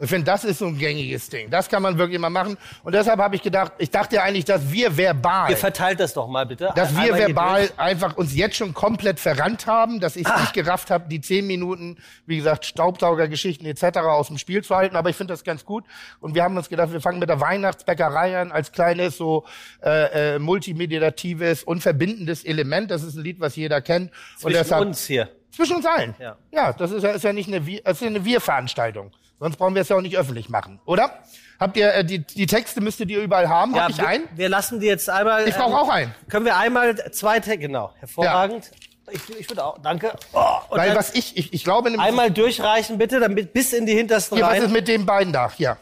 Ich 0.01 0.09
finde, 0.09 0.25
das 0.25 0.43
ist 0.43 0.59
so 0.59 0.67
ein 0.67 0.77
gängiges 0.77 1.29
Ding. 1.29 1.49
Das 1.49 1.67
kann 1.69 1.81
man 1.83 1.97
wirklich 1.97 2.19
mal 2.19 2.29
machen. 2.29 2.57
Und 2.83 2.93
deshalb 2.95 3.19
habe 3.19 3.35
ich 3.35 3.41
gedacht, 3.41 3.73
ich 3.79 3.89
dachte 3.91 4.15
ja 4.15 4.23
eigentlich, 4.23 4.45
dass 4.45 4.71
wir 4.71 4.95
verbal, 4.95 5.49
Ihr 5.51 5.57
verteilt 5.57 5.99
das 5.99 6.13
doch 6.13 6.27
mal 6.27 6.45
bitte. 6.45 6.71
dass 6.75 6.93
wir 6.95 7.13
Einmal 7.13 7.19
verbal 7.27 7.69
einfach 7.77 8.15
uns 8.17 8.33
jetzt 8.35 8.55
schon 8.55 8.73
komplett 8.73 9.19
verrannt 9.19 9.67
haben, 9.67 9.99
dass 9.99 10.15
ich 10.15 10.25
es 10.27 10.39
nicht 10.39 10.53
gerafft 10.53 10.89
habe, 10.89 11.09
die 11.09 11.19
zehn 11.21 11.45
Minuten, 11.47 11.97
wie 12.25 12.37
gesagt, 12.37 12.65
Staubsaugergeschichten 12.65 13.65
etc. 13.67 13.97
aus 13.99 14.27
dem 14.27 14.37
Spiel 14.37 14.63
zu 14.63 14.75
halten. 14.75 14.95
Aber 14.95 15.09
ich 15.09 15.15
finde 15.15 15.33
das 15.33 15.43
ganz 15.43 15.65
gut. 15.65 15.83
Und 16.21 16.33
wir 16.35 16.43
haben 16.43 16.55
uns 16.55 16.69
gedacht, 16.69 16.91
wir 16.93 17.01
fangen 17.01 17.19
mit 17.19 17.29
der 17.29 17.41
Weihnachtsbäckerei 17.41 18.39
an 18.39 18.51
als 18.51 18.71
kleines 18.71 19.17
so 19.17 19.45
äh, 19.83 20.35
äh, 20.35 20.39
multimediatives 20.39 21.63
und 21.63 21.81
verbindendes 21.81 22.43
Element. 22.43 22.91
Das 22.91 23.03
ist 23.03 23.15
ein 23.15 23.23
Lied, 23.23 23.39
was 23.39 23.55
jeder 23.55 23.81
kennt. 23.81 24.11
und 24.11 24.39
Zwischen 24.39 24.53
deshalb, 24.57 24.81
uns 24.85 25.05
hier. 25.05 25.29
zwischen 25.51 25.75
uns 25.77 25.85
allen. 25.85 26.15
Ja. 26.19 26.37
ja 26.51 26.73
das 26.73 26.91
ist 26.91 27.03
ja, 27.03 27.11
ist 27.11 27.23
ja 27.23 27.33
nicht 27.33 27.47
eine, 27.47 27.65
Wir- 27.65 27.85
ist 27.85 28.01
ja 28.01 28.07
eine 28.07 28.23
Wir-Veranstaltung. 28.25 29.11
Sonst 29.39 29.57
brauchen 29.57 29.73
wir 29.75 29.81
es 29.81 29.89
ja 29.89 29.95
auch 29.95 30.01
nicht 30.01 30.17
öffentlich 30.17 30.49
machen, 30.49 30.79
oder? 30.85 31.11
Habt 31.59 31.77
ihr 31.77 31.93
äh, 31.93 32.05
die, 32.05 32.19
die 32.19 32.45
Texte 32.45 32.81
müsstet 32.81 33.09
ihr 33.09 33.21
überall 33.21 33.49
haben? 33.49 33.75
Hab 33.75 33.89
ich 33.89 33.97
wir, 33.97 34.07
einen? 34.07 34.27
wir 34.35 34.49
lassen 34.49 34.79
die 34.79 34.87
jetzt 34.87 35.09
einmal. 35.09 35.47
Ich 35.47 35.55
brauche 35.55 35.69
ähm, 35.71 35.75
auch 35.75 35.89
einen. 35.89 36.15
Können 36.29 36.45
wir 36.45 36.57
einmal 36.57 36.95
zwei 37.11 37.39
Texte, 37.39 37.57
genau, 37.57 37.93
hervorragend. 37.99 38.71
Ich, 39.11 39.21
ich 39.39 39.49
würde 39.49 39.65
auch, 39.65 39.77
danke. 39.79 40.13
Oh, 40.33 40.45
Weil 40.69 40.95
was 40.95 41.15
ich, 41.15 41.35
ich, 41.35 41.53
ich 41.53 41.63
glaube 41.63 41.89
einmal 41.99 42.29
durchreichen 42.31 42.97
bitte, 42.97 43.19
damit 43.19 43.53
bis 43.53 43.73
in 43.73 43.85
die 43.85 43.93
hintersten 43.93 44.37
hier, 44.37 44.45
was 44.45 44.57
ist 44.57 44.63
Reihen. 44.65 44.71
mit 44.71 44.87
den 44.87 45.05
beiden 45.05 45.33
da? 45.33 45.51
Hier. 45.55 45.77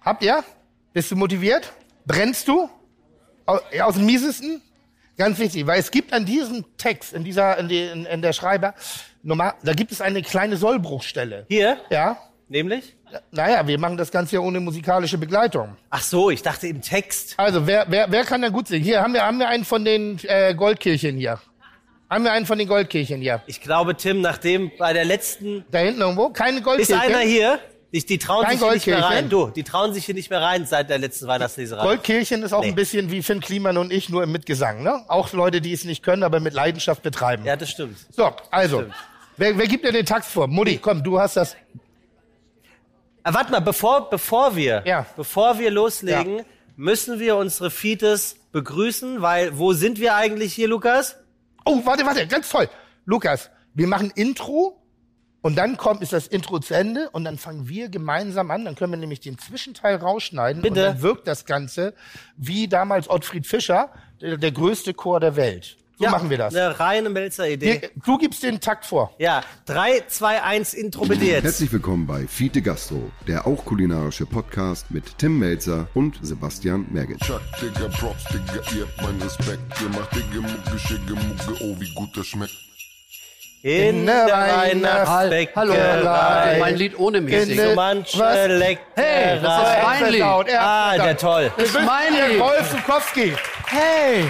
Habt 0.00 0.22
ihr? 0.22 0.42
Bist 0.92 1.10
du 1.10 1.16
motiviert? 1.16 1.72
Brennst 2.06 2.48
du? 2.48 2.68
Aus, 3.46 3.60
aus 3.82 3.94
dem 3.94 4.06
Miesesten? 4.06 4.62
Ganz 5.18 5.38
wichtig, 5.38 5.66
weil 5.66 5.78
es 5.78 5.90
gibt 5.90 6.14
an 6.14 6.24
diesem 6.24 6.64
Text, 6.78 7.12
in 7.12 7.24
dieser, 7.24 7.58
in, 7.58 7.68
die, 7.68 7.84
in, 7.84 8.06
in 8.06 8.22
der 8.22 8.32
Schreiber, 8.32 8.74
normal, 9.22 9.52
da 9.62 9.74
gibt 9.74 9.92
es 9.92 10.00
eine 10.00 10.22
kleine 10.22 10.56
Sollbruchstelle. 10.56 11.44
Hier, 11.48 11.76
Ja? 11.90 12.16
Nämlich? 12.50 12.94
Naja, 13.30 13.66
wir 13.66 13.78
machen 13.78 13.96
das 13.96 14.10
Ganze 14.10 14.36
ja 14.36 14.40
ohne 14.40 14.60
musikalische 14.60 15.16
Begleitung. 15.18 15.76
Ach 15.88 16.02
so, 16.02 16.30
ich 16.30 16.42
dachte 16.42 16.66
im 16.66 16.82
Text. 16.82 17.34
Also, 17.38 17.66
wer, 17.66 17.86
wer, 17.88 18.10
wer 18.12 18.24
kann 18.24 18.42
da 18.42 18.48
gut 18.50 18.68
singen? 18.68 18.84
Hier, 18.84 19.00
haben 19.02 19.14
wir, 19.14 19.22
haben 19.24 19.38
wir 19.38 19.48
einen 19.48 19.64
von 19.64 19.84
den 19.84 20.20
äh, 20.24 20.54
Goldkirchen 20.54 21.16
hier. 21.16 21.40
Haben 22.10 22.24
wir 22.24 22.32
einen 22.32 22.44
von 22.46 22.58
den 22.58 22.66
Goldkirchen 22.68 23.20
hier. 23.20 23.40
Ich 23.46 23.60
glaube, 23.60 23.96
Tim, 23.96 24.20
nachdem 24.20 24.70
bei 24.78 24.92
der 24.92 25.04
letzten 25.04 25.64
Da 25.70 25.78
hinten 25.78 26.00
irgendwo? 26.00 26.30
Keine 26.30 26.58
ist 26.58 26.64
Goldkirche. 26.64 27.00
einer 27.00 27.20
hier. 27.20 27.58
Die, 27.92 28.04
die 28.06 28.18
trauen 28.18 28.44
Kein 28.44 28.52
sich 28.52 28.60
hier 28.62 28.72
nicht 28.74 28.86
mehr 28.86 28.96
Goldkirchen? 29.00 29.18
rein. 29.24 29.28
Du, 29.30 29.48
die 29.48 29.64
trauen 29.64 29.92
sich 29.92 30.04
hier 30.06 30.14
nicht 30.14 30.30
mehr 30.30 30.40
rein 30.40 30.64
seit 30.64 30.90
der 30.90 30.98
letzten 30.98 31.26
Weihnachtsleserei. 31.26 31.82
Goldkirchen 31.82 32.42
ist 32.44 32.52
auch 32.52 32.62
Nee. 32.62 32.68
ein 32.68 32.74
bisschen 32.76 33.10
wie 33.10 33.20
Finn 33.22 33.40
Kliman 33.40 33.76
und 33.78 33.92
ich, 33.92 34.08
nur 34.08 34.22
im 34.22 34.30
Mitgesang. 34.30 34.84
Ne? 34.84 35.02
Auch 35.08 35.32
Leute, 35.32 35.60
die 35.60 35.72
es 35.72 35.84
nicht 35.84 36.04
können, 36.04 36.22
aber 36.22 36.38
mit 36.38 36.54
Leidenschaft 36.54 37.02
betreiben. 37.02 37.44
Ja, 37.44 37.56
das 37.56 37.70
stimmt. 37.70 37.96
So, 38.12 38.30
also. 38.52 38.78
Stimmt. 38.82 38.94
Wer, 39.36 39.56
wer 39.58 39.66
gibt 39.66 39.84
dir 39.84 39.90
den 39.92 40.04
Text 40.06 40.30
vor? 40.30 40.46
Mutti, 40.46 40.78
komm, 40.78 41.02
du 41.02 41.18
hast 41.18 41.36
das. 41.36 41.56
Ah, 43.22 43.34
warte 43.34 43.50
mal, 43.52 43.60
bevor, 43.60 44.08
bevor 44.10 44.56
wir, 44.56 44.82
Ja. 44.86 45.06
bevor 45.16 45.58
wir 45.58 45.70
loslegen, 45.70 46.42
müssen 46.76 47.18
wir 47.20 47.36
unsere 47.36 47.70
Fites 47.70 48.36
begrüßen, 48.52 49.20
weil 49.20 49.58
wo 49.58 49.72
sind 49.72 50.00
wir 50.00 50.14
eigentlich 50.14 50.54
hier, 50.54 50.68
Lukas? 50.68 51.16
Oh, 51.64 51.80
warte, 51.84 52.06
warte, 52.06 52.26
ganz 52.26 52.48
toll. 52.48 52.68
Lukas, 53.04 53.50
wir 53.74 53.86
machen 53.86 54.10
Intro 54.14 54.80
und 55.42 55.56
dann 55.56 55.76
kommt, 55.76 56.02
ist 56.02 56.12
das 56.12 56.26
Intro 56.26 56.58
zu 56.58 56.74
Ende 56.74 57.10
und 57.10 57.24
dann 57.24 57.36
fangen 57.38 57.68
wir 57.68 57.88
gemeinsam 57.88 58.50
an. 58.50 58.64
Dann 58.64 58.74
können 58.74 58.92
wir 58.92 58.98
nämlich 58.98 59.20
den 59.20 59.38
Zwischenteil 59.38 59.96
rausschneiden 59.96 60.62
Bitte. 60.62 60.70
und 60.72 60.76
dann 60.94 61.02
wirkt 61.02 61.26
das 61.28 61.44
Ganze 61.44 61.94
wie 62.36 62.68
damals 62.68 63.08
Ottfried 63.10 63.46
Fischer, 63.46 63.90
der, 64.20 64.36
der 64.38 64.52
größte 64.52 64.94
Chor 64.94 65.20
der 65.20 65.36
Welt. 65.36 65.76
So 66.00 66.08
machen 66.08 66.30
wir 66.30 66.38
das. 66.38 66.54
Eine 66.54 66.80
reine 66.80 67.10
Melzer-Idee. 67.10 67.90
Du 68.06 68.16
gibst 68.16 68.42
den 68.42 68.58
Takt 68.58 68.86
vor. 68.86 69.12
Ja, 69.18 69.42
3, 69.66 70.04
2, 70.08 70.42
1, 70.42 70.72
Intro 70.72 71.04
bitte 71.04 71.26
jetzt. 71.26 71.44
Herzlich 71.44 71.70
willkommen 71.72 72.06
bei 72.06 72.26
Fiete 72.26 72.62
Gastro, 72.62 73.10
der 73.28 73.46
auch 73.46 73.62
kulinarische 73.66 74.24
Podcast 74.24 74.90
mit 74.90 75.18
Tim 75.18 75.38
Melzer 75.38 75.88
und 75.92 76.18
Sebastian 76.22 76.86
Merget. 76.90 77.20
Chuck, 77.20 77.42
Digga, 77.60 77.88
Props, 77.98 78.24
Digga, 78.32 78.62
ihr 78.74 78.86
habt 78.86 79.02
meinen 79.02 79.20
Respekt. 79.20 79.60
Ihr 79.82 79.88
macht 79.90 80.14
Digga, 80.14 80.40
Mucke, 80.40 80.78
Schicke, 80.78 81.12
Mucke, 81.12 81.64
oh, 81.64 81.76
wie 81.78 81.94
gut 81.94 82.16
das 82.16 82.26
schmeckt. 82.28 82.54
In 83.62 84.06
der 84.06 84.24
der 84.24 84.34
Weihnachtsbäckerei. 84.38 85.52
Hallo, 85.54 85.72
Weihnachtsbäckerei. 85.74 86.58
mein 86.60 86.76
Lied 86.76 86.98
ohne 86.98 87.18
In 87.18 87.26
der- 87.26 87.68
So 87.68 87.74
manche 87.74 88.18
Was? 88.18 88.48
Leckerei. 88.48 88.78
Hey, 88.96 89.40
das 89.42 89.68
ist 89.68 89.82
mein 89.84 90.12
Lied. 90.12 90.22
Ah, 90.58 90.96
der 90.96 91.16
toll. 91.18 91.52
Du 91.58 91.62
bist 91.62 91.74
mein 91.84 92.14
Lied. 92.14 92.42
Zukowski. 92.70 93.34
Hey, 93.66 94.24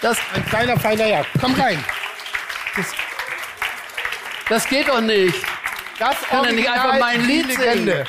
Das, 0.00 0.16
ein 0.34 0.44
kleiner, 0.46 0.78
feiner 0.78 1.06
Jagd. 1.06 1.28
Komm 1.40 1.54
rein. 1.54 1.84
das 4.48 4.68
geht 4.68 4.88
doch 4.88 5.00
nicht. 5.00 5.34
Das 5.98 6.16
kann 6.22 6.44
doch 6.44 6.52
nicht 6.52 6.68
einfach 6.68 6.98
mein 7.00 7.26
Lied 7.26 7.48
Legende. 7.48 8.04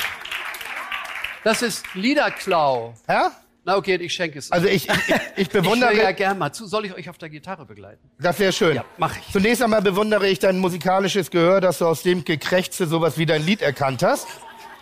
Das 1.44 1.62
ist 1.62 1.84
Liederklau. 1.96 2.94
Ja? 3.08 3.32
Na 3.66 3.76
okay, 3.76 3.96
ich 3.96 4.14
schenke 4.14 4.40
es. 4.40 4.52
Also 4.52 4.68
ich, 4.68 4.88
ich, 4.88 5.10
ich 5.10 5.16
ich 5.36 5.50
bewundere, 5.52 5.92
höre 5.94 6.04
ja 6.04 6.12
gern 6.12 6.38
mal 6.38 6.52
zu. 6.52 6.68
Soll 6.68 6.86
ich 6.86 6.94
euch 6.94 7.10
auf 7.10 7.18
der 7.18 7.30
Gitarre 7.30 7.66
begleiten? 7.66 8.10
das 8.20 8.40
wäre 8.40 8.54
schön. 8.54 8.76
Ja, 8.76 8.86
mach 8.98 9.18
ich. 9.18 9.32
Zunächst 9.32 9.62
einmal 9.64 9.82
bewundere 9.82 10.28
ich 10.28 10.40
dein 10.40 10.60
musikalisches 10.60 11.32
Gehör, 11.32 11.62
dass 11.62 11.80
du 11.80 11.88
aus 11.88 12.04
dem 12.04 12.24
Gekrächze 12.24 12.86
sowas 12.88 13.18
wie 13.18 13.26
dein 13.26 13.44
Lied 13.44 13.62
erkannt 13.62 14.04
hast. 14.04 14.28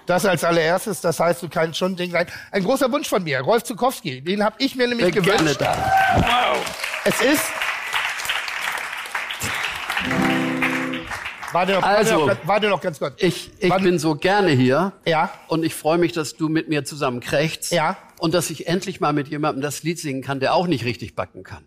Das 0.08 0.26
als 0.26 0.44
allererstes, 0.44 1.02
das 1.02 1.20
heißt, 1.20 1.44
du 1.44 1.50
kannst 1.50 1.78
schon 1.78 1.96
Ding 1.96 2.16
rein. 2.16 2.26
Ein 2.52 2.64
großer 2.64 2.92
Wunsch 2.92 3.10
von 3.10 3.24
mir, 3.24 3.42
Rolf 3.42 3.64
Zukowski, 3.64 4.22
den 4.22 4.44
habe 4.44 4.56
ich 4.58 4.76
mir 4.76 4.88
nämlich 4.88 5.14
Bin 5.14 5.24
gewünscht. 5.24 5.58
da. 5.60 6.56
Es 7.04 7.22
ist 7.22 7.44
Warte 11.52 11.74
noch, 11.74 11.84
Also. 11.84 12.28
warte, 12.28 12.40
noch, 12.42 12.48
warte 12.48 12.70
noch 12.70 12.82
ganz 12.82 13.00
kurz. 13.00 13.14
Ich, 13.22 13.52
ich 13.60 13.74
bin 13.76 14.00
so 14.00 14.16
gerne 14.16 14.52
hier. 14.52 14.92
Ja. 15.06 15.32
Und 15.48 15.64
ich 15.64 15.74
freue 15.76 15.98
mich, 15.98 16.12
dass 16.12 16.36
du 16.36 16.50
mit 16.50 16.68
mir 16.70 16.84
zusammen 16.86 17.20
krächzt. 17.20 17.72
Ja. 17.72 17.98
Und 18.20 18.34
dass 18.34 18.50
ich 18.50 18.68
endlich 18.68 19.00
mal 19.00 19.14
mit 19.14 19.28
jemandem 19.30 19.62
das 19.62 19.84
Lied 19.84 20.00
singen 20.00 20.22
kann, 20.22 20.40
der 20.40 20.54
auch 20.54 20.68
nicht 20.68 20.86
richtig 20.86 21.16
backen 21.16 21.44
kann. 21.44 21.64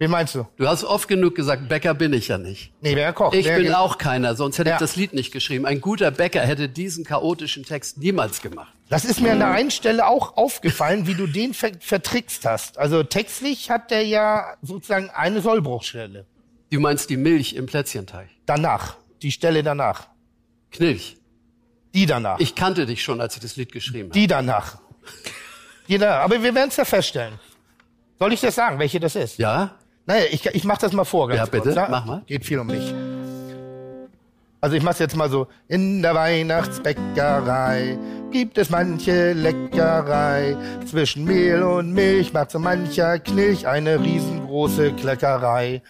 Wie 0.00 0.08
meinst 0.08 0.34
du? 0.34 0.46
Du 0.56 0.66
hast 0.66 0.82
oft 0.82 1.08
genug 1.08 1.34
gesagt, 1.34 1.68
Bäcker 1.68 1.92
bin 1.92 2.14
ich 2.14 2.28
ja 2.28 2.38
nicht. 2.38 2.72
Nee, 2.80 2.96
wer 2.96 3.12
kocht. 3.12 3.34
Ich 3.34 3.44
bin 3.46 3.74
auch 3.74 3.98
keiner, 3.98 4.34
sonst 4.34 4.56
hätte 4.58 4.70
Ja. 4.70 4.76
ich 4.76 4.80
das 4.80 4.96
Lied 4.96 5.12
nicht 5.12 5.30
geschrieben. 5.30 5.66
Ein 5.66 5.82
guter 5.82 6.10
Bäcker 6.10 6.40
hätte 6.40 6.70
diesen 6.70 7.04
chaotischen 7.04 7.64
Text 7.64 7.98
niemals 7.98 8.40
gemacht. 8.40 8.72
Das 8.88 9.04
ist 9.04 9.20
mir 9.20 9.32
an 9.32 9.40
der 9.40 9.50
einen 9.50 9.70
Stelle 9.70 10.06
auch 10.06 10.38
aufgefallen, 10.38 11.06
wie 11.06 11.12
du 11.12 11.26
den 11.26 11.52
ver 11.52 11.72
vertrickst 11.80 12.46
hast. 12.46 12.78
Also 12.78 13.02
textlich 13.02 13.70
hat 13.70 13.90
der 13.90 14.06
ja 14.06 14.56
sozusagen 14.62 15.10
eine 15.10 15.42
Sollbruchstelle. 15.42 16.24
Du 16.72 16.80
meinst 16.80 17.10
die 17.10 17.18
Milch 17.18 17.52
im 17.52 17.66
Plätzchenteig. 17.66 18.30
Danach. 18.46 18.96
Die 19.20 19.30
Stelle 19.32 19.62
danach. 19.62 20.08
Knilch. 20.72 21.18
Die 21.94 22.06
danach. 22.06 22.40
Ich 22.40 22.54
kannte 22.54 22.86
dich 22.86 23.02
schon, 23.02 23.20
als 23.20 23.34
ich 23.34 23.42
das 23.42 23.56
Lied 23.56 23.70
geschrieben 23.70 24.08
habe. 24.08 24.18
Die 24.18 24.26
danach. 24.26 24.78
Die 25.88 25.98
danach. 25.98 26.24
Aber 26.24 26.42
wir 26.42 26.54
werden 26.54 26.70
es 26.70 26.76
ja 26.78 26.86
feststellen. 26.86 27.38
Soll 28.18 28.32
ich 28.32 28.40
das 28.40 28.54
sagen, 28.54 28.78
welche 28.78 28.98
das 28.98 29.14
ist? 29.14 29.36
Ja? 29.38 29.76
Naja, 30.10 30.24
ich, 30.32 30.44
ich 30.44 30.64
mach 30.64 30.78
das 30.78 30.92
mal 30.92 31.04
vor. 31.04 31.28
Ganz 31.28 31.38
Ja, 31.38 31.44
bitte, 31.46 31.72
kurz, 31.72 31.88
mach 31.88 32.04
mal. 32.04 32.22
Geht 32.26 32.44
viel 32.44 32.58
um 32.58 32.66
mich. 32.66 32.92
Also 34.60 34.74
ich 34.74 34.82
mach's 34.82 34.98
jetzt 34.98 35.14
mal 35.14 35.30
so. 35.30 35.46
In 35.68 36.02
der 36.02 36.16
Weihnachtsbäckerei 36.16 37.96
gibt 38.32 38.58
es 38.58 38.70
manche 38.70 39.34
Leckerei. 39.34 40.56
Zwischen 40.84 41.24
Mehl 41.24 41.62
und 41.62 41.92
Milch 41.92 42.32
macht 42.32 42.50
so 42.50 42.58
mancher 42.58 43.20
Knilch 43.20 43.68
eine 43.68 44.00
riesengroße 44.00 44.94
Kleckerei. 44.94 45.80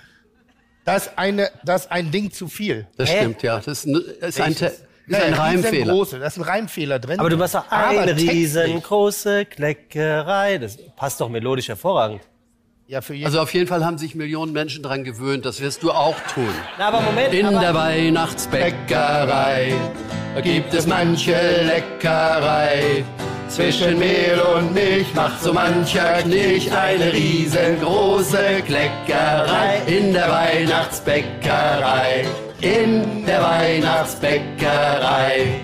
Das 0.85 1.07
ist, 1.07 1.13
eine, 1.19 1.49
das 1.65 1.91
ein 1.91 2.11
Ding 2.11 2.31
zu 2.31 2.49
viel. 2.49 2.87
Das 2.99 3.11
Hä? 3.11 3.21
stimmt, 3.21 3.43
ja. 3.43 3.57
Das 3.57 3.67
ist 3.69 3.87
ein, 3.87 4.03
das 4.21 4.29
ist 4.31 4.41
ein, 4.43 4.55
Te- 4.55 4.67
ist 4.67 4.85
Naja, 5.07 5.25
ein 5.25 5.35
Reimfehler. 5.35 5.73
riesengroße, 5.73 6.19
Da 6.19 6.27
ist 6.27 6.37
ein 6.37 6.43
Reimfehler 6.43 6.99
drin. 6.99 7.21
Aber 7.21 7.31
du 7.31 7.39
machst 7.39 7.55
doch 7.55 7.71
eine 7.71 8.15
riesengroße 8.15 9.47
Kleckerei. 9.47 10.59
Das 10.59 10.77
passt 10.95 11.21
doch 11.23 11.31
melodisch 11.31 11.69
hervorgend. 11.69 12.21
Ja, 12.91 13.01
für 13.03 13.15
jeden. 13.15 13.27
Also 13.27 13.41
auf 13.41 13.55
jeden 13.55 13.69
Fall 13.69 13.85
haben 13.85 13.99
sich 13.99 14.17
Millionen 14.17 14.53
Menschen 14.53 14.83
dran 14.83 15.05
gewöhnt. 15.05 15.45
Das 15.45 15.61
wirst 15.61 15.85
du 15.85 15.93
auch 15.93 16.17
tun. 16.35 16.51
Na, 16.77 16.89
aber 16.89 17.01
Moment. 17.01 17.33
In 17.33 17.47
aber, 17.47 17.61
der 17.61 17.73
Weihnachtsbäckerei 17.73 19.75
gibt 20.43 20.75
es 20.75 20.89
manche 20.89 21.37
Leckerei. 21.67 23.05
Zwischen 23.47 23.97
Mehl 23.97 24.41
und 24.57 24.75
Milch 24.75 25.15
macht 25.15 25.41
so 25.41 25.53
mancher 25.53 26.21
Knilch 26.23 26.73
eine 26.73 27.13
riesengroße 27.13 28.61
Kleckerei. 28.67 29.83
In 29.87 30.13
der 30.13 30.29
Weihnachtsbäckerei, 30.29 32.27
in 32.61 33.25
der 33.25 33.41
Weihnachtsbäckerei. 33.41 35.61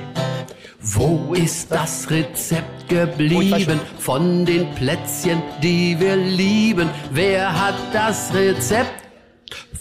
Wo 0.94 1.34
ist 1.34 1.72
das 1.72 2.08
Rezept 2.10 2.88
geblieben 2.88 3.80
von 3.98 4.44
den 4.44 4.72
Plätzchen, 4.76 5.42
die 5.60 5.98
wir 5.98 6.14
lieben? 6.16 6.88
Wer 7.10 7.52
hat 7.60 7.74
das 7.92 8.32
Rezept 8.32 8.92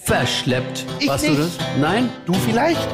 verschleppt? 0.03 0.83
Ich 0.99 1.07
Warst 1.07 1.25
du 1.27 1.29
nicht. 1.31 1.41
das? 1.41 1.57
Nein? 1.79 2.09
du 2.25 2.33
vielleicht? 2.33 2.87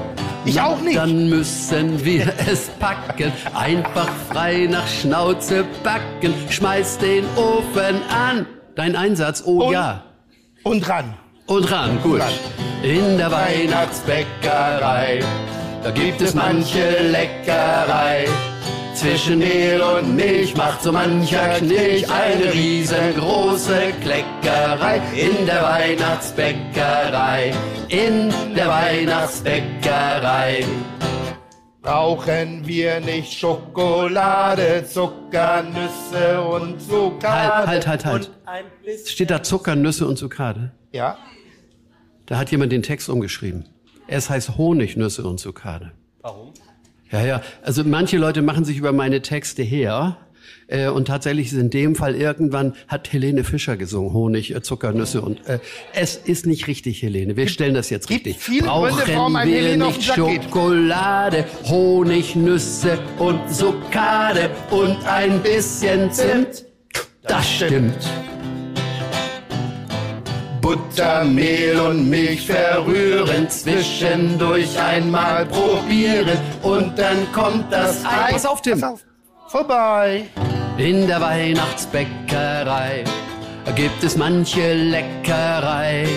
Ich 0.43 0.55
Na, 0.55 0.65
auch 0.67 0.81
nicht. 0.81 0.97
Dann 0.97 1.29
müssen 1.29 2.03
wir 2.03 2.33
es 2.51 2.67
packen. 2.79 3.31
Einfach 3.53 4.09
frei 4.29 4.67
nach 4.69 4.87
Schnauze 4.87 5.63
backen. 5.81 6.33
Schmeiß 6.49 6.97
den 6.97 7.23
Ofen 7.37 8.01
an. 8.09 8.45
Dein 8.75 8.97
Einsatz, 8.97 9.41
oh 9.45 9.67
Und? 9.67 9.71
ja. 9.73 10.03
Und 10.63 10.87
ran. 10.89 11.13
Und 11.45 11.71
ran, 11.71 12.01
gut. 12.01 12.19
Ran. 12.19 12.33
In 12.83 13.17
der 13.17 13.31
Weihnachtsbäckerei, 13.31 15.19
da 15.83 15.91
gibt 15.91 16.21
es 16.21 16.33
manche 16.33 17.01
Leckerei. 17.09 18.25
Zwischen 18.93 19.39
Mehl 19.39 19.81
und 19.81 20.15
Milch 20.15 20.55
macht 20.55 20.83
so 20.83 20.91
mancher 20.91 21.57
Knilch 21.57 22.07
eine 22.11 22.53
riesengroße 22.53 23.93
Kleckerei. 24.01 25.01
In 25.15 25.45
der 25.45 25.63
Weihnachtsbäckerei, 25.63 27.53
in 27.87 28.31
der 28.55 28.67
Weihnachtsbäckerei. 28.67 30.65
Brauchen 31.81 32.67
wir 32.67 32.99
nicht 32.99 33.33
Schokolade, 33.33 34.85
Zucker, 34.87 35.63
Nüsse 35.63 36.41
und 36.41 36.79
Zucker? 36.79 37.65
Halt, 37.65 37.87
halt, 37.87 38.05
halt, 38.05 38.29
halt. 38.45 39.07
Steht 39.07 39.31
da 39.31 39.41
Zucker, 39.41 39.75
Nüsse 39.75 40.05
und 40.05 40.17
Zuckade? 40.17 40.73
Ja. 40.91 41.17
Da 42.27 42.37
hat 42.37 42.51
jemand 42.51 42.71
den 42.71 42.83
Text 42.83 43.09
umgeschrieben. 43.09 43.65
Es 44.11 44.29
heißt 44.29 44.57
Honig, 44.57 44.97
Nüsse 44.97 45.23
und 45.23 45.39
Zuckade. 45.39 45.93
Warum? 46.21 46.51
Ja, 47.11 47.25
ja. 47.25 47.41
Also 47.61 47.83
manche 47.85 48.17
Leute 48.17 48.41
machen 48.41 48.65
sich 48.65 48.77
über 48.77 48.91
meine 48.91 49.21
Texte 49.21 49.63
her. 49.63 50.17
Äh, 50.67 50.89
und 50.89 51.05
tatsächlich 51.05 51.47
ist 51.47 51.53
in 51.53 51.69
dem 51.69 51.95
Fall 51.95 52.15
irgendwann 52.15 52.73
hat 52.87 53.11
Helene 53.11 53.43
Fischer 53.43 53.77
gesungen, 53.77 54.13
Honig, 54.13 54.53
äh, 54.53 54.61
Zucker, 54.61 54.91
Nüsse 54.91 55.21
und 55.21 55.45
äh, 55.47 55.59
es 55.93 56.15
ist 56.15 56.45
nicht 56.45 56.67
richtig, 56.67 57.01
Helene. 57.01 57.35
Wir 57.35 57.47
stellen 57.47 57.73
das 57.73 57.89
jetzt 57.89 58.09
richtig. 58.09 58.37
viele 58.37 58.67
Gründe, 58.67 58.89
Brauchen 58.89 59.15
warum 59.15 59.33
wir 59.33 59.39
Helene 59.41 59.85
nicht. 59.85 60.03
Schokolade, 60.03 61.45
Honig, 61.65 62.35
Nüsse 62.35 62.99
und 63.17 63.53
Zuckade 63.53 64.49
und 64.71 64.97
ein 65.05 65.41
bisschen 65.41 66.11
Zimt? 66.11 66.65
Das 67.23 67.49
stimmt. 67.49 67.95
Butter, 70.61 71.25
Mehl 71.25 71.79
und 71.79 72.07
Milch 72.09 72.45
verrühren, 72.45 73.49
zwischendurch 73.49 74.79
einmal 74.79 75.45
probieren 75.47 76.37
und 76.61 76.97
dann 76.97 77.31
kommt 77.33 77.73
das 77.73 78.05
Ei. 78.05 78.31
Pass 78.31 78.45
auf, 78.45 78.61
Tim. 78.61 78.79
Pass 78.79 78.93
auf. 78.93 79.01
Vorbei. 79.47 80.25
In 80.77 81.07
der 81.07 81.19
Weihnachtsbäckerei 81.19 83.03
gibt 83.75 84.03
es 84.03 84.15
manche 84.15 84.73
Leckerei. 84.73 86.07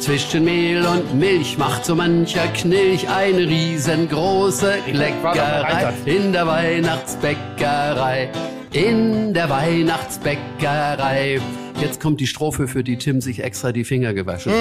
Zwischen 0.00 0.44
Mehl 0.44 0.86
und 0.86 1.18
Milch 1.18 1.58
macht 1.58 1.84
so 1.84 1.96
mancher 1.96 2.46
Knilch 2.54 3.08
eine 3.08 3.38
riesengroße 3.38 4.74
Leckerei. 4.92 5.92
In 6.04 6.32
der 6.32 6.46
Weihnachtsbäckerei, 6.46 8.30
in 8.72 9.34
der 9.34 9.50
Weihnachtsbäckerei. 9.50 11.40
Jetzt 11.80 12.00
kommt 12.00 12.20
die 12.20 12.26
Strophe, 12.26 12.66
für 12.66 12.82
die 12.82 12.96
Tim 12.96 13.20
sich 13.20 13.42
extra 13.42 13.72
die 13.72 13.84
Finger 13.84 14.12
gewaschen 14.14 14.52
hat. 14.52 14.58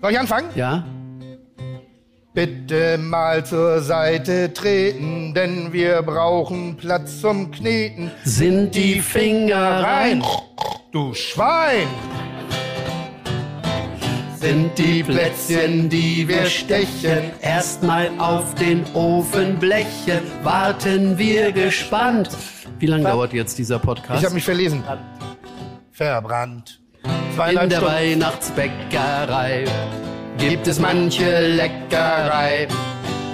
Soll 0.00 0.12
ich 0.12 0.18
anfangen? 0.18 0.48
Ja? 0.54 0.84
Bitte 2.34 2.98
mal 2.98 3.44
zur 3.44 3.80
Seite 3.80 4.52
treten, 4.52 5.34
denn 5.34 5.72
wir 5.72 6.02
brauchen 6.02 6.76
Platz 6.76 7.20
zum 7.20 7.50
Kneten. 7.50 8.10
Sind 8.24 8.74
die 8.74 9.00
Finger 9.00 9.82
rein? 9.82 10.22
Du 10.92 11.14
Schwein! 11.14 11.88
sind 14.40 14.78
die 14.78 15.02
Plätzchen, 15.02 15.88
die 15.88 16.28
wir 16.28 16.46
stechen, 16.46 17.32
erstmal 17.40 18.08
auf 18.18 18.54
den 18.54 18.84
Ofen 18.94 19.58
blechen, 19.58 20.20
warten 20.44 21.18
wir 21.18 21.50
gespannt. 21.50 22.30
Wie 22.78 22.86
lange 22.86 23.02
dauert 23.02 23.32
jetzt 23.32 23.58
dieser 23.58 23.80
Podcast? 23.80 24.20
Ich 24.20 24.24
habe 24.24 24.34
mich 24.34 24.44
verlesen. 24.44 24.84
Verbrannt. 25.98 26.80
In 27.02 27.68
der 27.68 27.78
Stunden. 27.78 27.86
Weihnachtsbäckerei 27.86 29.64
gibt 30.38 30.68
es 30.68 30.78
manche 30.78 31.48
Leckerei. 31.48 32.68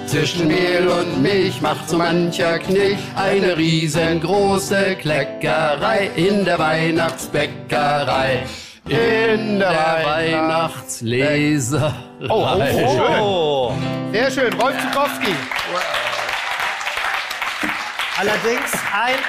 Zwischen 0.07 0.47
Mehl 0.47 0.87
und 0.87 1.21
Milch 1.21 1.61
macht 1.61 1.87
so 1.87 1.97
mancher 1.99 2.57
Knilch 2.57 2.97
eine 3.15 3.55
riesengroße 3.55 4.95
Kleckerei 4.95 6.09
in 6.15 6.43
der 6.43 6.57
Weihnachtsbäckerei. 6.57 8.47
In 8.87 9.59
der 9.59 10.01
Weihnachtsleserei. 10.03 11.93
Oh, 12.29 12.47
oh, 12.47 12.63
oh. 12.73 13.19
Oh. 13.21 13.73
Sehr 14.11 14.31
schön. 14.31 14.51
Rolf 14.53 14.75
Zukowski. 14.81 15.35
Allerdings 18.17 18.73
ein, 18.91 19.19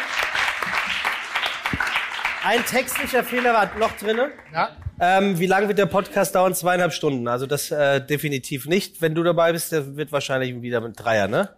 ein 2.47 2.65
textlicher 2.65 3.25
Fehler 3.25 3.53
war 3.55 3.71
noch 3.79 3.93
drinne. 3.97 4.31
Ja. 4.53 4.71
Ähm, 5.01 5.39
wie 5.39 5.47
lange 5.47 5.69
wird 5.69 5.79
der 5.79 5.87
Podcast 5.87 6.35
dauern? 6.35 6.55
Zweieinhalb 6.55 6.93
Stunden. 6.93 7.29
Also 7.29 7.47
das 7.47 7.71
äh, 7.71 8.01
definitiv 8.01 8.67
nicht. 8.67 9.03
Wenn 9.03 9.15
du 9.15 9.23
dabei 9.23 9.53
bist, 9.53 9.73
der 9.73 9.97
wird 9.97 10.13
wahrscheinlich 10.13 10.63
wieder 10.63 10.81
mit 10.81 10.99
Dreier, 10.99 11.29
ne? 11.29 11.51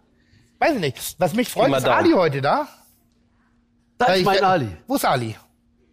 Weiß 0.59 0.73
ich 0.73 0.79
nicht. 0.81 1.15
Was 1.19 1.33
mich 1.33 1.49
freut, 1.49 1.69
mal 1.69 1.77
ist 1.77 1.87
Daumen. 1.87 1.97
Ali 1.97 2.11
heute 2.11 2.41
da. 2.41 2.67
Das 3.97 4.09
Ich- 4.09 4.15
ist 4.17 4.25
mein 4.25 4.43
Ali. 4.43 4.67
Wo 4.87 4.95
ist 4.95 5.05
Ali? 5.05 5.35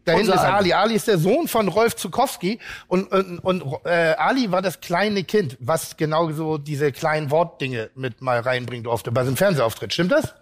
Da 0.04 0.12
hinten 0.12 0.32
ist 0.32 0.38
Ali. 0.38 0.52
Ali. 0.52 0.72
Ali 0.72 0.94
ist 0.94 1.08
der 1.08 1.18
Sohn 1.18 1.48
von 1.48 1.66
Rolf 1.68 1.96
Zukowski 1.96 2.60
und, 2.86 3.10
und, 3.12 3.40
und 3.40 3.64
äh, 3.84 4.14
Ali 4.16 4.50
war 4.52 4.62
das 4.62 4.80
kleine 4.80 5.24
Kind, 5.24 5.56
was 5.60 5.96
genau 5.96 6.30
so 6.30 6.58
diese 6.58 6.92
kleinen 6.92 7.30
Wortdinge 7.32 7.90
mit 7.96 8.22
mal 8.22 8.38
reinbringen 8.40 8.84
durfte 8.84 9.10
bei 9.10 9.24
seinem 9.24 9.36
Fernsehauftritt. 9.36 9.92
Stimmt 9.92 10.12
das? 10.12 10.34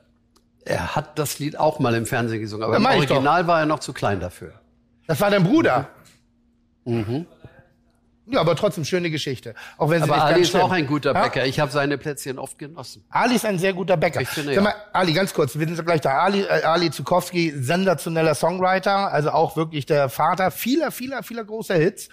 Er 0.65 0.97
hat 0.97 1.19
das 1.19 1.39
Lied 1.39 1.59
auch 1.59 1.79
mal 1.79 1.95
im 1.95 2.07
Fernsehen 2.07 2.41
gesungen, 2.41 2.65
aber 2.65 2.77
im 2.77 2.87
Original 2.87 3.47
war 3.47 3.61
er 3.61 3.67
noch 3.67 3.81
zu 3.81 3.93
klein 3.93 4.21
dafür. 4.21 4.53
Das 5.07 5.21
war 5.21 5.31
dein 5.31 5.45
Bruder. 5.45 5.89
Ja, 8.27 8.41
aber 8.41 8.57
trotzdem 8.57 8.87
schöne 8.87 9.11
Geschichte. 9.11 9.55
Auch 9.77 9.91
wenn 9.91 10.03
sie 10.03 10.05
Aber 10.11 10.15
nicht 10.17 10.25
Ali 10.25 10.41
ist 10.43 10.49
stimmt. 10.49 10.65
auch 10.65 10.71
ein 10.73 10.87
guter 10.87 11.13
Ja? 11.13 11.23
Bäcker. 11.25 11.45
Ich 11.45 11.61
habe 11.61 11.71
seine 11.71 11.99
Plätzchen 11.99 12.39
oft 12.39 12.59
genossen. 12.59 13.05
Ali 13.11 13.35
ist 13.35 13.45
ein 13.45 13.59
sehr 13.59 13.75
guter 13.75 13.99
Bäcker. 13.99 14.23
Ich 14.23 14.29
finde, 14.31 14.55
Sag 14.55 14.65
mal, 14.65 14.71
ja. 14.71 14.77
Ali, 14.95 15.13
ganz 15.13 15.35
kurz, 15.35 15.59
wir 15.59 15.67
sind 15.67 15.85
gleich 15.85 16.01
da. 16.01 16.19
Ali, 16.21 16.41
äh, 16.43 16.63
Ali 16.63 16.91
Zukowski, 16.91 17.53
sensationeller 17.55 18.35
Songwriter, 18.35 19.13
also 19.13 19.31
auch 19.31 19.57
wirklich 19.57 19.85
der 19.85 20.09
Vater 20.09 20.51
vieler, 20.51 20.91
vieler, 20.91 21.23
vieler 21.23 21.45
großer 21.45 21.75
Hits. 21.75 22.09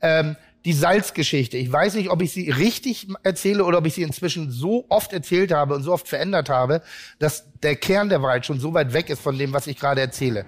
Ähm, 0.00 0.34
die 0.64 0.72
Salzgeschichte. 0.72 1.56
Ich 1.56 1.70
weiß 1.72 1.94
nicht, 1.94 2.10
ob 2.10 2.22
ich 2.22 2.32
sie 2.32 2.50
richtig 2.50 3.08
erzähle 3.24 3.64
oder 3.64 3.78
ob 3.78 3.86
ich 3.86 3.94
sie 3.94 4.02
inzwischen 4.02 4.50
so 4.50 4.84
oft 4.88 5.12
erzählt 5.12 5.52
habe 5.52 5.74
und 5.74 5.82
so 5.82 5.92
oft 5.92 6.06
verändert 6.08 6.48
habe, 6.48 6.82
dass 7.18 7.44
der 7.62 7.74
Kern 7.76 8.08
der 8.08 8.22
Wahrheit 8.22 8.46
schon 8.46 8.60
so 8.60 8.72
weit 8.74 8.92
weg 8.92 9.10
ist 9.10 9.20
von 9.20 9.36
dem, 9.36 9.52
was 9.52 9.66
ich 9.66 9.78
gerade 9.78 10.00
erzähle. 10.00 10.44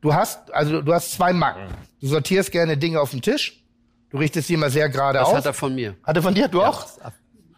Du 0.00 0.14
hast, 0.14 0.52
also 0.54 0.82
du 0.82 0.94
hast 0.94 1.12
zwei 1.12 1.32
Macken. 1.32 1.66
Du 2.00 2.06
sortierst 2.06 2.52
gerne 2.52 2.76
Dinge 2.76 3.00
auf 3.00 3.10
den 3.10 3.22
Tisch. 3.22 3.62
Du 4.10 4.18
richtest 4.18 4.46
sie 4.46 4.54
immer 4.54 4.70
sehr 4.70 4.88
gerade 4.88 5.18
Das 5.18 5.28
aus. 5.28 5.34
hat 5.38 5.46
er 5.46 5.54
von 5.54 5.74
mir. 5.74 5.96
Hat 6.04 6.14
er 6.16 6.22
von 6.22 6.34
dir? 6.34 6.46
Du 6.46 6.62
auch? 6.62 6.86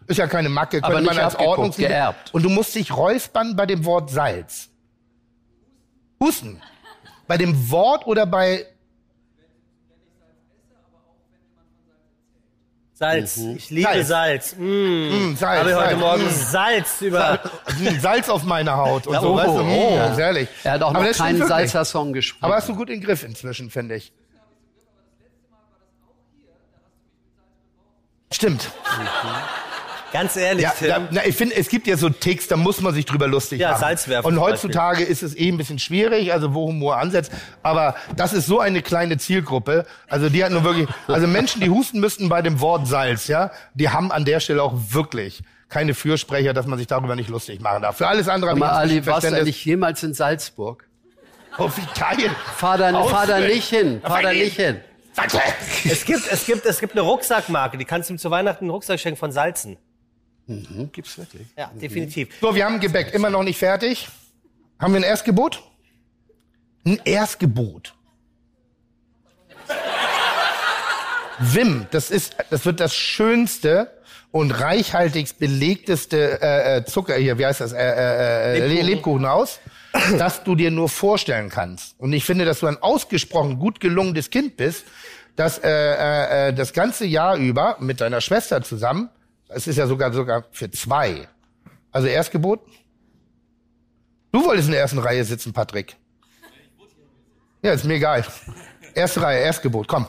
Ist 0.07 0.17
ja 0.17 0.25
keine 0.25 0.49
Macke, 0.49 0.79
Aber 0.81 0.95
könnte 0.95 1.13
man 1.13 1.19
als 1.23 1.35
Ordnungsliebe. 1.35 1.89
geerbt. 1.89 2.33
Und 2.33 2.41
du 2.41 2.49
musst 2.49 2.73
dich 2.73 2.91
räuspern 2.95 3.55
bei 3.55 3.67
dem 3.67 3.85
Wort 3.85 4.09
Salz. 4.09 4.69
Husten. 6.19 6.59
Bei 7.27 7.37
dem 7.37 7.69
Wort 7.69 8.07
oder 8.07 8.25
bei 8.25 8.65
Salz. 12.99 13.37
Ich 13.37 13.69
liebe 13.69 13.87
Salz. 14.03 14.07
Salz. 14.09 14.55
Mm. 14.57 15.09
hm, 15.09 15.35
Salz. 15.37 15.59
Habe 15.61 15.69
ich 15.69 15.75
heute 15.77 15.85
Salz. 15.89 15.99
Morgen 15.99 16.21
Hm. 16.23 16.29
Salz 16.31 17.01
über. 17.01 17.39
Salz 18.01 18.27
auf 18.29 18.43
meiner 18.43 18.75
Haut 18.75 19.07
und 19.07 19.13
Ja, 19.13 19.21
so, 19.21 19.29
oh, 19.33 19.35
weißt 19.37 19.47
du? 19.47 19.61
oh. 19.61 20.07
Hm, 20.07 20.15
sehr 20.15 20.25
ehrlich. 20.27 20.49
Er 20.65 20.71
hat 20.73 20.81
auch 20.83 20.93
Aber 20.93 21.05
noch 21.05 21.11
keinen 21.13 21.39
wirklich. 21.39 21.47
Salzer-Song 21.47 22.11
geschrieben. 22.11 22.43
Aber 22.43 22.55
hast 22.55 22.67
du 22.67 22.75
gut 22.75 22.89
in 22.89 22.99
den 22.99 23.05
Griff 23.05 23.23
inzwischen, 23.23 23.69
finde 23.69 23.95
ich. 23.95 24.11
Stimmt. 28.31 28.69
Ganz 30.11 30.35
ehrlich, 30.35 30.63
Ja, 30.63 30.71
Tim. 30.77 30.87
da, 30.87 31.07
na, 31.11 31.25
ich 31.25 31.35
finde, 31.35 31.55
es 31.55 31.69
gibt 31.69 31.87
ja 31.87 31.97
so 31.97 32.09
Ticks, 32.09 32.47
da 32.47 32.57
muss 32.57 32.81
man 32.81 32.93
sich 32.93 33.05
drüber 33.05 33.27
lustig 33.27 33.59
Ja, 33.59 33.71
machen. 33.71 33.81
Salz 33.81 34.07
werfen 34.07 34.27
Und 34.27 34.39
heutzutage 34.39 35.03
ist 35.03 35.23
es 35.23 35.35
eh 35.37 35.49
ein 35.49 35.57
bisschen 35.57 35.79
schwierig, 35.79 36.33
also 36.33 36.53
wo 36.53 36.67
Humor 36.67 36.97
ansetzt. 36.97 37.31
Aber 37.63 37.95
das 38.15 38.33
ist 38.33 38.45
so 38.47 38.59
eine 38.59 38.81
kleine 38.81 39.17
Zielgruppe. 39.17 39.85
Also 40.07 40.29
die 40.29 40.43
hat 40.43 40.51
nur 40.51 40.63
wirklich, 40.63 40.87
also 41.07 41.27
Menschen, 41.27 41.61
die 41.61 41.69
husten 41.69 41.99
müssten 41.99 42.29
bei 42.29 42.41
dem 42.41 42.59
Wort 42.59 42.87
Salz, 42.87 43.27
ja, 43.27 43.51
die 43.73 43.89
haben 43.89 44.11
an 44.11 44.25
der 44.25 44.39
Stelle 44.39 44.63
auch 44.63 44.73
wirklich 44.89 45.41
keine 45.69 45.93
Fürsprecher, 45.93 46.53
dass 46.53 46.65
man 46.65 46.79
sich 46.79 46.87
darüber 46.87 47.15
nicht 47.15 47.29
lustig 47.29 47.61
machen 47.61 47.83
darf. 47.83 47.97
Für 47.97 48.07
alles 48.07 48.27
andere 48.27 48.51
habe 48.51 48.59
ich 48.59 48.65
Aber 48.65 48.73
Ali, 48.75 49.05
warst 49.05 49.29
du 49.29 49.43
nicht 49.43 49.63
jemals 49.65 50.01
in 50.03 50.13
Salzburg? 50.15 50.85
Oh, 51.57 51.69
wie 51.75 51.99
geil. 51.99 52.31
Fahr 52.55 52.77
da, 52.77 53.03
fahr 53.03 53.27
da 53.27 53.39
nicht 53.39 53.69
hin. 53.69 54.01
Fahr 54.03 54.21
da 54.23 54.31
nicht 54.33 54.55
hin. 54.55 54.79
Es 55.85 56.05
gibt, 56.05 56.31
es 56.31 56.45
gibt, 56.45 56.65
es 56.65 56.79
gibt 56.79 56.93
eine 56.93 57.01
Rucksackmarke, 57.01 57.77
die 57.77 57.85
kannst 57.85 58.09
du 58.09 58.13
ihm 58.13 58.17
zu 58.17 58.31
Weihnachten 58.31 58.65
einen 58.65 58.71
Rucksack 58.71 58.99
schenken 58.99 59.19
von 59.19 59.31
Salzen. 59.31 59.77
Gibt's 60.91 61.17
wirklich? 61.17 61.47
Ja, 61.55 61.71
definitiv. 61.79 62.29
So, 62.41 62.55
wir 62.55 62.65
haben 62.65 62.79
Gebäck, 62.79 63.13
immer 63.13 63.29
noch 63.29 63.43
nicht 63.43 63.57
fertig. 63.57 64.07
Haben 64.79 64.93
wir 64.93 65.01
ein 65.01 65.03
Erstgebot? 65.03 65.61
Ein 66.85 66.99
Erstgebot. 67.05 67.93
Wim, 71.39 71.85
das 71.91 72.09
ist, 72.09 72.35
das 72.49 72.65
wird 72.65 72.79
das 72.79 72.95
schönste 72.95 73.91
und 74.31 74.51
reichhaltigst 74.51 75.39
belegteste 75.39 76.41
äh, 76.41 76.77
äh, 76.77 76.85
Zucker 76.85 77.15
hier, 77.15 77.37
wie 77.37 77.45
heißt 77.45 77.61
das, 77.61 77.71
äh, 77.71 77.77
äh, 77.77 78.57
äh, 78.57 78.59
Lebkuchen. 78.59 78.87
Lebkuchenhaus, 78.87 79.59
das 80.17 80.43
du 80.43 80.55
dir 80.55 80.71
nur 80.71 80.89
vorstellen 80.89 81.49
kannst. 81.49 81.99
Und 81.99 82.13
ich 82.13 82.25
finde, 82.25 82.45
dass 82.45 82.59
du 82.59 82.67
ein 82.67 82.77
ausgesprochen 82.77 83.59
gut 83.59 83.79
gelungenes 83.79 84.29
Kind 84.29 84.57
bist, 84.57 84.85
das 85.35 85.59
äh, 85.59 85.69
äh, 85.69 86.49
äh, 86.49 86.53
das 86.53 86.73
ganze 86.73 87.05
Jahr 87.05 87.37
über 87.37 87.77
mit 87.79 88.01
deiner 88.01 88.19
Schwester 88.19 88.61
zusammen, 88.61 89.09
es 89.49 89.67
ist 89.67 89.75
ja 89.75 89.87
sogar 89.87 90.13
sogar 90.13 90.45
für 90.51 90.69
zwei, 90.71 91.27
also 91.91 92.07
Erstgebot. 92.07 92.61
Du 94.31 94.45
wolltest 94.45 94.67
in 94.67 94.73
der 94.73 94.81
ersten 94.81 94.99
Reihe 94.99 95.25
sitzen, 95.25 95.53
Patrick. 95.53 95.97
Ja, 97.61 97.73
ist 97.73 97.83
mir 97.83 97.95
egal. 97.95 98.25
Erste 98.93 99.21
Reihe, 99.21 99.41
Erstgebot, 99.41 99.87
komm. 99.87 100.07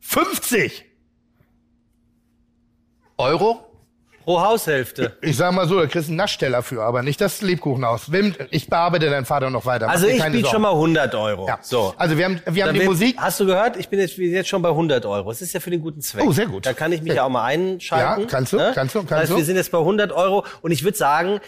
50! 0.00 0.84
Euro? 3.18 3.73
Pro 4.24 4.40
Haushälfte. 4.40 5.16
Ich 5.20 5.36
sag 5.36 5.52
mal 5.52 5.68
so, 5.68 5.78
da 5.78 5.86
kriegst 5.86 6.08
du 6.08 6.12
einen 6.12 6.16
Naschteller 6.16 6.62
für, 6.62 6.82
aber 6.82 7.02
nicht 7.02 7.20
das 7.20 7.42
Lebkuchenhaus. 7.42 8.10
Wim, 8.10 8.34
ich 8.50 8.68
bearbeite 8.68 9.10
deinen 9.10 9.26
Vater 9.26 9.50
noch 9.50 9.66
weiter. 9.66 9.86
Mach 9.86 9.94
Also 9.94 10.06
ich 10.06 10.22
biete 10.24 10.48
schon 10.48 10.62
mal 10.62 10.72
100 10.72 11.14
Euro. 11.14 11.46
Ja. 11.46 11.58
So. 11.62 11.94
Also 11.96 12.16
wir 12.18 12.24
haben, 12.24 12.40
wir 12.46 12.62
haben 12.62 12.68
Dann 12.68 12.74
die 12.74 12.80
will- 12.80 12.86
Musik. 12.88 13.16
Hast 13.18 13.38
du 13.40 13.46
gehört? 13.46 13.76
Ich 13.76 13.88
bin 13.88 13.98
jetzt, 14.00 14.16
wir 14.18 14.26
sind 14.26 14.36
jetzt 14.36 14.48
schon 14.48 14.62
bei 14.62 14.70
100 14.70 15.04
Euro. 15.06 15.30
Es 15.30 15.42
ist 15.42 15.52
ja 15.52 15.60
für 15.60 15.70
den 15.70 15.80
guten 15.82 16.00
Zweck. 16.00 16.24
Oh, 16.26 16.32
sehr 16.32 16.46
gut. 16.46 16.64
Da 16.66 16.72
kann 16.72 16.92
ich 16.92 17.00
mich 17.02 17.10
Sehr 17.12 17.16
ja 17.16 17.24
auch 17.24 17.28
mal 17.30 17.44
einschalten. 17.44 18.22
Ja, 18.22 18.26
kannst 18.26 18.52
du, 18.52 18.58
kannst 18.74 18.94
du, 18.94 18.98
kannst 19.00 19.10
das 19.12 19.20
heißt, 19.20 19.32
du. 19.32 19.36
Wir 19.36 19.44
sind 19.44 19.56
jetzt 19.56 19.70
bei 19.70 19.78
100 19.78 20.12
Euro 20.12 20.44
und 20.62 20.70
ich 20.70 20.84
würde 20.84 20.96
sagen, 20.96 21.40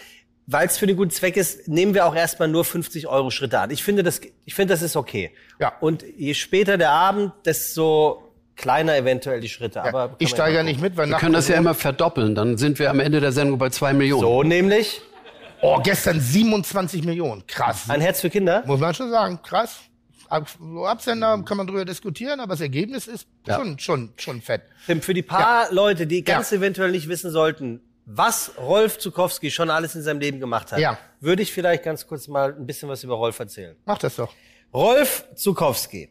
weil 0.45 0.67
es 0.67 0.77
für 0.77 0.87
den 0.87 0.95
guten 0.95 1.11
Zweck 1.11 1.35
ist, 1.35 1.67
nehmen 1.67 1.93
wir 1.93 2.05
auch 2.05 2.15
erstmal 2.15 2.47
nur 2.47 2.63
50 2.63 3.07
Euro 3.07 3.31
Schritte 3.31 3.59
an. 3.59 3.69
Ich 3.71 3.83
finde 3.83 4.03
das, 4.03 4.21
ich 4.45 4.55
finde 4.55 4.73
das 4.73 4.81
ist 4.81 4.95
okay. 4.95 5.31
Ja. 5.59 5.73
Und 5.81 6.05
je 6.15 6.33
später 6.35 6.77
der 6.77 6.91
Abend, 6.91 7.33
desto 7.45 8.23
kleiner 8.57 8.97
eventuell 8.97 9.39
die 9.39 9.49
Schritte. 9.49 9.81
Aber 9.83 9.99
Ja, 9.99 10.07
kann 10.07 10.15
ich 10.19 10.29
man 10.29 10.35
steigere 10.35 10.63
mal 10.63 10.69
nicht 10.69 10.81
mit, 10.81 10.97
weil 10.97 11.07
Wir 11.09 11.17
können 11.17 11.33
das 11.33 11.47
ja 11.47 11.55
immer 11.57 11.73
verdoppeln. 11.73 12.35
Dann 12.35 12.57
sind 12.57 12.79
wir 12.79 12.89
am 12.89 12.99
Ende 12.99 13.19
der 13.21 13.31
Sendung 13.31 13.57
bei 13.57 13.69
zwei 13.69 13.93
Millionen. 13.93 14.21
So 14.21 14.43
nämlich 14.43 15.01
Oh, 15.61 15.79
gestern 15.83 16.19
27 16.19 17.03
Millionen. 17.03 17.43
Krass. 17.47 17.89
ein 17.89 17.99
Herz 18.01 18.21
für 18.21 18.29
Kinder. 18.29 18.63
Muss 18.67 18.79
man 18.79 18.93
schon 18.93 19.09
sagen, 19.09 19.39
krass. 19.41 19.77
Absender 20.85 21.41
kann 21.45 21.57
man 21.57 21.67
drüber 21.67 21.85
diskutieren, 21.85 22.39
aber 22.39 22.53
das 22.53 22.61
Ergebnis 22.61 23.07
ist 23.07 23.27
Ja. 23.47 23.55
schon, 23.55 23.79
schon, 23.79 24.13
schon 24.17 24.41
fett. 24.41 24.61
Tim, 24.85 25.01
für 25.01 25.13
die 25.13 25.21
paar 25.23 25.71
Leute, 25.73 26.05
die 26.05 26.23
ganz 26.23 26.51
Ja. 26.51 26.57
eventuell 26.57 26.91
nicht 26.91 27.07
wissen 27.07 27.31
sollten, 27.31 27.81
was 28.05 28.51
Rolf 28.57 28.99
Zukowski 28.99 29.51
schon 29.51 29.69
alles 29.69 29.95
in 29.95 30.01
seinem 30.03 30.19
Leben 30.19 30.39
gemacht 30.39 30.71
hat, 30.71 30.79
Ja. 30.79 30.97
würde 31.19 31.41
ich 31.41 31.51
vielleicht 31.53 31.83
ganz 31.83 32.07
kurz 32.07 32.27
mal 32.27 32.53
ein 32.53 32.65
bisschen 32.65 32.87
was 32.89 33.03
über 33.03 33.15
Rolf 33.15 33.39
erzählen. 33.39 33.75
Mach 33.85 33.97
das 33.97 34.15
doch. 34.17 34.33
Rolf 34.73 35.25
Zukowski 35.35 36.09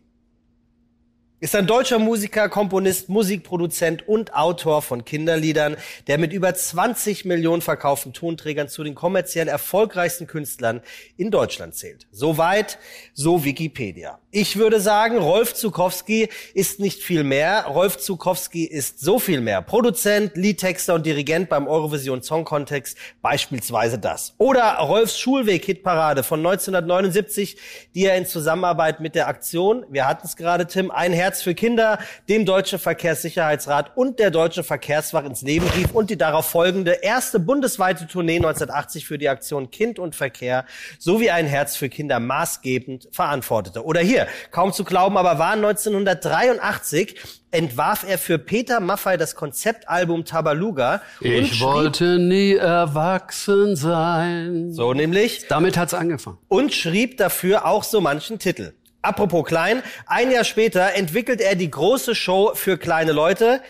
ist 1.39 1.55
ein 1.55 1.67
deutscher 1.67 1.99
Musiker, 1.99 2.49
Komponist, 2.49 3.11
Musikproduzent 3.11 4.09
und 4.09 4.35
Autor 4.35 4.81
von 4.81 5.05
Kinderliedern, 5.05 5.77
der 6.07 6.17
mit 6.17 6.33
über 6.33 6.55
20 6.55 7.27
Millionen 7.27 7.61
verkauften 7.61 8.15
Tonträgern 8.15 8.69
zu 8.69 8.83
den 8.83 8.95
kommerziell 8.95 9.47
erfolgreichsten 9.49 10.27
Künstlern 10.27 10.81
in 11.19 11.31
Deutschland 11.31 11.75
zählt. 11.75 12.07
Soweit, 12.11 12.79
so 13.13 13.45
Wikipedia. 13.45 14.19
Ich 14.39 14.59
würde 14.59 14.81
sagen, 14.81 15.17
Rolf 15.17 15.55
Zukowski 15.55 16.29
ist 16.53 16.79
nicht 16.79 17.03
viel 17.03 17.25
mehr. 17.25 17.65
Rolf 17.71 17.97
Zukowski 17.97 18.65
ist 18.67 19.01
so 19.01 19.19
viel 19.19 19.41
mehr. 19.41 19.63
Produzent, 19.63 20.37
Liedtexter 20.37 20.93
und 20.93 21.07
Dirigent 21.07 21.49
beim 21.49 21.67
Eurovision 21.67 22.23
Song 22.23 22.45
Contest, 22.45 22.99
beispielsweise 23.23 23.99
das. 23.99 24.35
Oder 24.37 24.75
Rolfs 24.75 25.19
Schulweg-Hitparade 25.19 26.23
von 26.23 26.41
1979, 26.41 27.57
die 27.95 28.05
er 28.05 28.19
in 28.19 28.27
Zusammenarbeit 28.27 29.01
mit 29.01 29.15
der 29.15 29.29
Aktion, 29.29 29.87
wir 29.89 30.07
hatten 30.07 30.27
es 30.27 30.37
gerade, 30.37 30.67
Tim, 30.67 30.91
Ein 30.91 31.15
Herz 31.15 31.41
für 31.41 31.55
Kinder, 31.55 31.99
dem 32.29 32.45
Deutschen 32.45 32.79
Verkehrssicherheitsrat 32.79 33.97
und 33.97 34.19
der 34.19 34.31
Deutschen 34.31 34.65
Verkehrswacht 34.65 35.25
ins 35.25 35.41
Leben 35.41 35.67
rief 35.69 35.93
und 35.93 36.11
die 36.11 36.19
darauf 36.19 36.45
folgende 36.45 36.91
erste 37.01 37.41
bundesweite 37.41 38.07
Tournee 38.07 38.37
1980 38.37 39.07
für 39.07 39.17
die 39.17 39.31
Aktion 39.31 39.71
Kind 39.71 39.99
und 39.99 40.15
Verkehr 40.15 40.67
sowie 40.99 41.31
Ein 41.31 41.47
Herz 41.47 41.75
für 41.75 41.89
Kinder 41.89 42.21
maßgebend 42.21 43.09
verantwortete. 43.13 43.83
Oder 43.83 44.01
hier, 44.01 44.26
kaum 44.51 44.73
zu 44.73 44.85
glauben, 44.85 45.17
aber 45.17 45.39
war 45.39 45.53
1983 45.53 47.17
entwarf 47.51 48.05
er 48.07 48.19
für 48.19 48.39
Peter 48.39 48.81
Maffay 48.81 49.17
das 49.17 49.35
Konzeptalbum 49.35 50.25
Tabaluga. 50.25 51.03
Ich 51.21 51.61
wollte 51.61 52.19
nie 52.19 52.55
erwachsen 52.55 53.77
sein. 53.77 54.73
So 54.73 54.93
nämlich. 54.93 55.47
Damit 55.49 55.77
hat's 55.77 55.95
angefangen. 55.95 56.39
und 56.49 56.75
schrieb 56.75 57.17
dafür 57.17 57.67
auch 57.67 57.85
so 57.85 58.01
manchen 58.01 58.39
Titel. 58.39 58.73
Apropos 59.03 59.45
klein, 59.47 59.83
ein 60.07 60.33
Jahr 60.33 60.43
später 60.45 60.95
entwickelt 60.95 61.41
er 61.41 61.55
die 61.55 61.71
große 61.71 62.17
Show 62.17 62.53
für 62.55 62.77
kleine 62.77 63.13
Leute, 63.13 63.61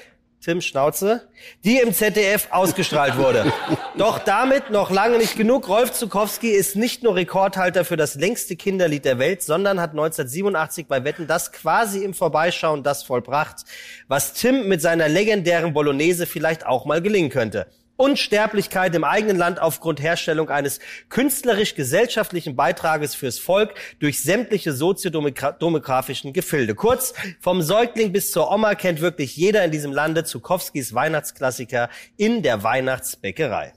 Tim 0.47 0.61
Schnauze, 0.61 1.23
die 1.65 1.79
im 1.79 1.93
ZDF 1.93 2.47
ausgestrahlt 2.53 3.17
wurde. 3.17 3.53
Doch 3.99 4.21
damit 4.21 4.71
noch 4.71 4.93
lange 4.93 5.19
nicht 5.19 5.37
genug. 5.37 5.69
Rolf 5.69 5.91
Zukowski 5.91 6.51
ist 6.51 6.77
nicht 6.77 7.03
nur 7.03 7.17
Rekordhalter 7.17 7.85
für 7.85 7.97
das 7.97 8.15
längste 8.15 8.55
Kinderlied 8.55 9.05
der 9.05 9.19
Welt, 9.19 9.43
sondern 9.43 9.81
hat 9.81 9.91
1987 9.91 10.87
bei 10.87 11.03
Wetten 11.03 11.27
das 11.27 11.51
quasi 11.51 12.05
im 12.05 12.15
Vorbeischauen 12.15 12.85
das 12.85 13.03
vollbracht, 13.03 13.65
was 14.07 14.35
Tim 14.35 14.69
mit 14.69 14.81
seiner 14.81 15.09
legendären 15.09 15.73
Bolognese 15.73 16.27
vielleicht 16.27 16.65
auch 16.65 16.85
mal 16.85 17.03
gelingen 17.03 17.31
könnte. 17.31 17.67
Unsterblichkeit 17.97 18.95
im 18.95 19.05
eigenen 19.05 19.37
Land 19.37 19.61
aufgrund 19.61 20.03
Herstellung 20.03 20.51
eines 20.51 20.81
künstlerisch-gesellschaftlichen 21.09 22.57
Beitrages 22.57 23.15
fürs 23.15 23.39
Volk 23.39 23.75
durch 24.01 24.23
sämtliche 24.23 24.73
soziodemografischen 24.73 26.33
Gefilde. 26.33 26.75
Kurz, 26.75 27.15
vom 27.41 27.63
Säugling 27.63 28.13
bis 28.13 28.31
zur 28.31 28.51
Oma 28.53 28.75
kennt 28.75 29.01
wirklich 29.01 29.37
jeder 29.37 29.65
in 29.65 29.71
diesem 29.71 29.93
Lande 29.93 30.25
Zukowskis 30.25 30.95
Weihnachtsklassiker 30.95 31.89
in 32.17 32.43
der 32.43 32.63
Weihnachtsbäckerei. 32.63 33.73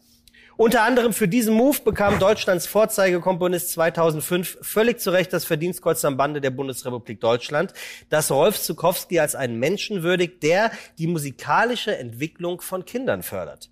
Unter 0.59 0.83
anderem 0.83 1.13
für 1.13 1.29
diesen 1.29 1.53
Move 1.53 1.77
bekam 1.85 2.19
Deutschlands 2.19 2.67
Vorzeigekomponist 2.67 3.71
2005 3.71 4.57
völlig 4.61 4.99
zu 4.99 5.11
Recht 5.11 5.31
das 5.31 5.45
Verdienstkreuz 5.45 6.03
am 6.03 6.17
Bande 6.17 6.41
der 6.41 6.49
Bundesrepublik 6.49 7.21
Deutschland, 7.21 7.73
das 8.09 8.29
Rolf 8.29 8.59
Zukowski 8.61 9.21
als 9.21 9.35
einen 9.35 9.57
Menschen 9.57 10.03
würdigt, 10.03 10.43
der 10.43 10.71
die 10.97 11.07
musikalische 11.07 11.97
Entwicklung 11.97 12.59
von 12.59 12.83
Kindern 12.83 13.23
fördert. 13.23 13.69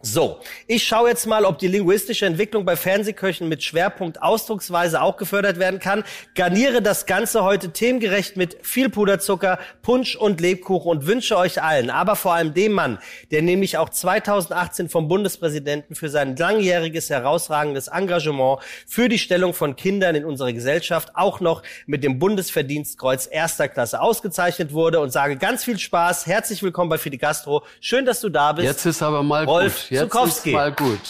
So, 0.00 0.38
ich 0.68 0.86
schaue 0.86 1.08
jetzt 1.08 1.26
mal, 1.26 1.44
ob 1.44 1.58
die 1.58 1.66
linguistische 1.66 2.24
Entwicklung 2.24 2.64
bei 2.64 2.76
Fernsehköchen 2.76 3.48
mit 3.48 3.64
Schwerpunkt 3.64 4.22
Ausdrucksweise 4.22 5.02
auch 5.02 5.16
gefördert 5.16 5.58
werden 5.58 5.80
kann. 5.80 6.04
Garniere 6.36 6.80
das 6.80 7.04
Ganze 7.04 7.42
heute 7.42 7.72
themengerecht 7.72 8.36
mit 8.36 8.58
viel 8.62 8.90
Puderzucker, 8.90 9.58
Punsch 9.82 10.14
und 10.14 10.40
Lebkuchen 10.40 10.88
und 10.88 11.06
wünsche 11.08 11.36
euch 11.36 11.60
allen, 11.60 11.90
aber 11.90 12.14
vor 12.14 12.34
allem 12.34 12.54
dem 12.54 12.74
Mann, 12.74 12.98
der 13.32 13.42
nämlich 13.42 13.76
auch 13.76 13.88
2018 13.88 14.88
vom 14.88 15.08
Bundespräsidenten 15.08 15.96
für 15.96 16.08
sein 16.08 16.36
langjähriges 16.36 17.10
herausragendes 17.10 17.88
Engagement 17.88 18.60
für 18.86 19.08
die 19.08 19.18
Stellung 19.18 19.52
von 19.52 19.74
Kindern 19.74 20.14
in 20.14 20.24
unserer 20.24 20.52
Gesellschaft 20.52 21.16
auch 21.16 21.40
noch 21.40 21.64
mit 21.86 22.04
dem 22.04 22.20
Bundesverdienstkreuz 22.20 23.28
erster 23.28 23.66
Klasse 23.66 24.00
ausgezeichnet 24.00 24.72
wurde 24.72 25.00
und 25.00 25.10
sage 25.10 25.36
ganz 25.38 25.64
viel 25.64 25.76
Spaß. 25.80 26.26
Herzlich 26.26 26.62
willkommen 26.62 26.88
bei 26.88 26.98
Fide 26.98 27.18
Gastro. 27.18 27.64
Schön, 27.80 28.06
dass 28.06 28.20
du 28.20 28.28
da 28.28 28.52
bist. 28.52 28.64
Jetzt 28.64 28.86
ist 28.86 29.02
aber 29.02 29.24
mal 29.24 29.44
Rolf 29.44 29.87
gut. 29.87 29.87
Jetzt 29.90 30.02
Zukowski. 30.12 30.50
ist 30.50 30.54
mal 30.54 30.72
gut. 30.72 31.00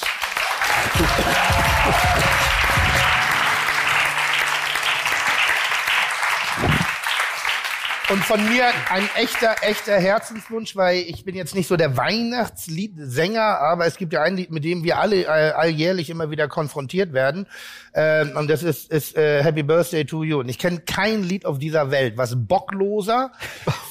Und 8.10 8.24
von 8.24 8.42
mir 8.48 8.64
ein 8.90 9.06
echter, 9.16 9.56
echter 9.60 9.98
Herzenswunsch, 9.98 10.74
weil 10.76 11.00
ich 11.00 11.26
bin 11.26 11.34
jetzt 11.34 11.54
nicht 11.54 11.66
so 11.66 11.76
der 11.76 11.98
Weihnachtsliedsänger, 11.98 13.60
aber 13.60 13.84
es 13.84 13.98
gibt 13.98 14.14
ja 14.14 14.22
ein 14.22 14.34
Lied, 14.34 14.50
mit 14.50 14.64
dem 14.64 14.82
wir 14.82 14.98
alle 14.98 15.24
äh, 15.24 15.26
alljährlich 15.26 16.08
immer 16.08 16.30
wieder 16.30 16.48
konfrontiert 16.48 17.12
werden. 17.12 17.46
Ähm, 17.92 18.34
und 18.34 18.48
das 18.48 18.62
ist, 18.62 18.90
ist 18.90 19.14
äh, 19.14 19.42
Happy 19.42 19.62
Birthday 19.62 20.06
to 20.06 20.24
You. 20.24 20.38
Und 20.40 20.48
ich 20.48 20.58
kenne 20.58 20.80
kein 20.80 21.22
Lied 21.22 21.44
auf 21.44 21.58
dieser 21.58 21.90
Welt, 21.90 22.16
was 22.16 22.34
bockloser, 22.34 23.32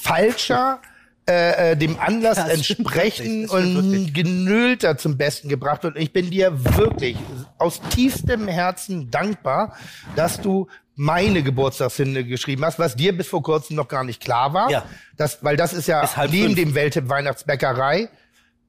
falscher, 0.02 0.82
äh, 1.30 1.72
äh, 1.72 1.76
dem 1.78 2.00
Anlass 2.00 2.38
Das 2.38 2.50
entsprechen 2.50 3.50
und 3.50 4.14
genüllter 4.14 4.98
zum 4.98 5.18
Besten 5.18 5.50
gebracht 5.50 5.84
wird. 5.84 5.96
Und 5.96 6.02
ich 6.02 6.14
bin 6.14 6.30
dir 6.30 6.52
wirklich 6.78 7.18
aus 7.58 7.82
tiefstem 7.90 8.48
Herzen 8.48 9.12
dankbar, 9.12 9.76
dass 10.16 10.40
du 10.40 10.68
meine 10.96 11.44
Geburtstagshymne 11.44 12.24
geschrieben 12.24 12.66
hast, 12.66 12.80
was 12.80 12.96
dir 12.96 13.16
bis 13.16 13.28
vor 13.28 13.44
kurzem 13.44 13.76
noch 13.76 13.88
gar 13.88 14.04
nicht 14.04 14.22
klar 14.22 14.54
war. 14.54 14.72
Ja. 14.72 14.86
Das, 15.16 15.44
weil 15.44 15.56
das 15.58 15.74
ist 15.74 15.88
ja 15.88 16.02
Ist 16.02 16.18
neben 16.32 16.56
fünf. 16.56 16.56
dem 16.56 16.76
Welttipp 16.76 17.10
Weihnachtsbäckerei. 17.10 18.10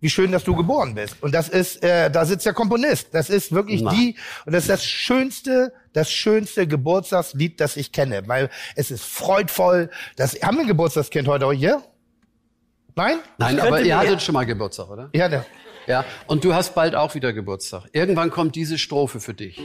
Wie 0.01 0.11
schön, 0.11 0.31
dass 0.31 0.44
du 0.44 0.55
geboren 0.55 0.94
bist. 0.94 1.16
Und 1.23 1.35
das 1.35 1.49
ist, 1.49 1.83
äh, 1.83 2.09
da 2.11 2.25
sitzt 2.25 2.47
der 2.47 2.53
Komponist. 2.53 3.09
Das 3.12 3.31
ist 3.31 3.51
wirklich 3.51 3.83
Na. 3.83 3.90
die, 3.92 4.16
und 4.47 4.53
das 4.53 4.64
ist 4.64 4.71
das 4.71 4.85
schönste, 4.85 5.73
das 5.92 6.11
schönste 6.11 6.68
Geburtstagslied, 6.68 7.61
das 7.61 7.77
ich 7.77 7.90
kenne, 7.90 8.23
weil 8.29 8.49
es 8.77 8.92
ist 8.92 9.05
freudvoll. 9.05 9.90
Das, 10.14 10.35
haben 10.42 10.57
wir 10.57 10.62
ein 10.64 10.68
Geburtstagskind 10.68 11.27
heute 11.27 11.47
auch 11.47 11.53
hier? 11.53 11.83
Nein? 12.98 13.18
Nein, 13.38 13.61
aber 13.61 13.80
ihr 13.80 13.96
hattet 13.96 14.20
schon 14.22 14.32
mal 14.32 14.44
Geburtstag, 14.44 14.90
oder? 14.90 15.08
Ja, 15.12 15.28
ne. 15.28 15.44
Ja. 15.87 16.04
Und 16.26 16.42
du 16.42 16.52
hast 16.52 16.74
bald 16.74 16.96
auch 16.96 17.14
wieder 17.14 17.32
Geburtstag. 17.32 17.84
Irgendwann 17.92 18.30
kommt 18.30 18.56
diese 18.56 18.76
Strophe 18.76 19.20
für 19.20 19.34
dich. 19.34 19.61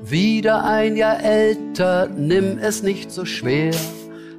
Wieder 0.00 0.64
ein 0.64 0.96
Jahr 0.96 1.20
älter, 1.24 2.06
nimm 2.06 2.58
es 2.58 2.84
nicht 2.84 3.10
so 3.10 3.24
schwer, 3.24 3.74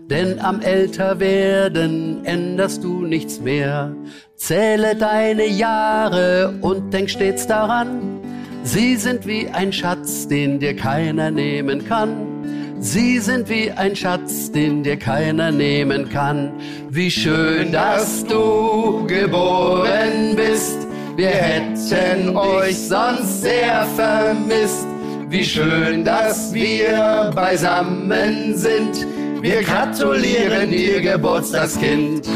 denn 0.09 0.39
am 0.39 0.62
Älterwerden 0.62 2.23
änderst 2.23 2.81
du 2.86 3.05
nichts 3.05 3.41
mehr. 3.41 3.93
Zähle 4.38 4.95
deine 4.95 5.45
Jahre 5.45 6.53
und 6.62 6.93
denk 6.93 7.09
stets 7.09 7.45
daran, 7.45 8.21
sie 8.63 8.95
sind 8.95 9.27
wie 9.27 9.49
ein 9.49 9.73
Schatz, 9.73 10.29
den 10.29 10.62
dir 10.62 10.77
keiner 10.77 11.29
nehmen 11.29 11.86
kann. 11.86 12.33
Sie 12.84 13.19
sind 13.19 13.48
wie 13.48 13.72
ein 13.72 13.96
Schatz, 13.96 14.52
den 14.52 14.84
dir 14.84 14.98
keiner 14.98 15.52
nehmen 15.52 16.10
kann. 16.10 16.52
Wie 16.89 17.10
schön, 17.10 17.72
dass 17.72 18.26
du 18.26 19.08
geboren 19.08 20.36
bist. 20.36 20.80
Wir 21.15 21.30
hätten 21.30 22.36
euch 22.36 22.78
sonst 22.78 23.41
sehr 23.41 23.86
vermisst. 23.96 24.86
Wie 25.30 25.46
schön, 25.46 26.04
dass 26.04 26.54
wir 26.54 27.32
beisammen 27.34 28.58
sind. 28.58 29.08
Wir 29.41 29.63
gratulieren 29.63 30.69
dir, 30.69 31.00
Geburtstagskind. 31.00 32.28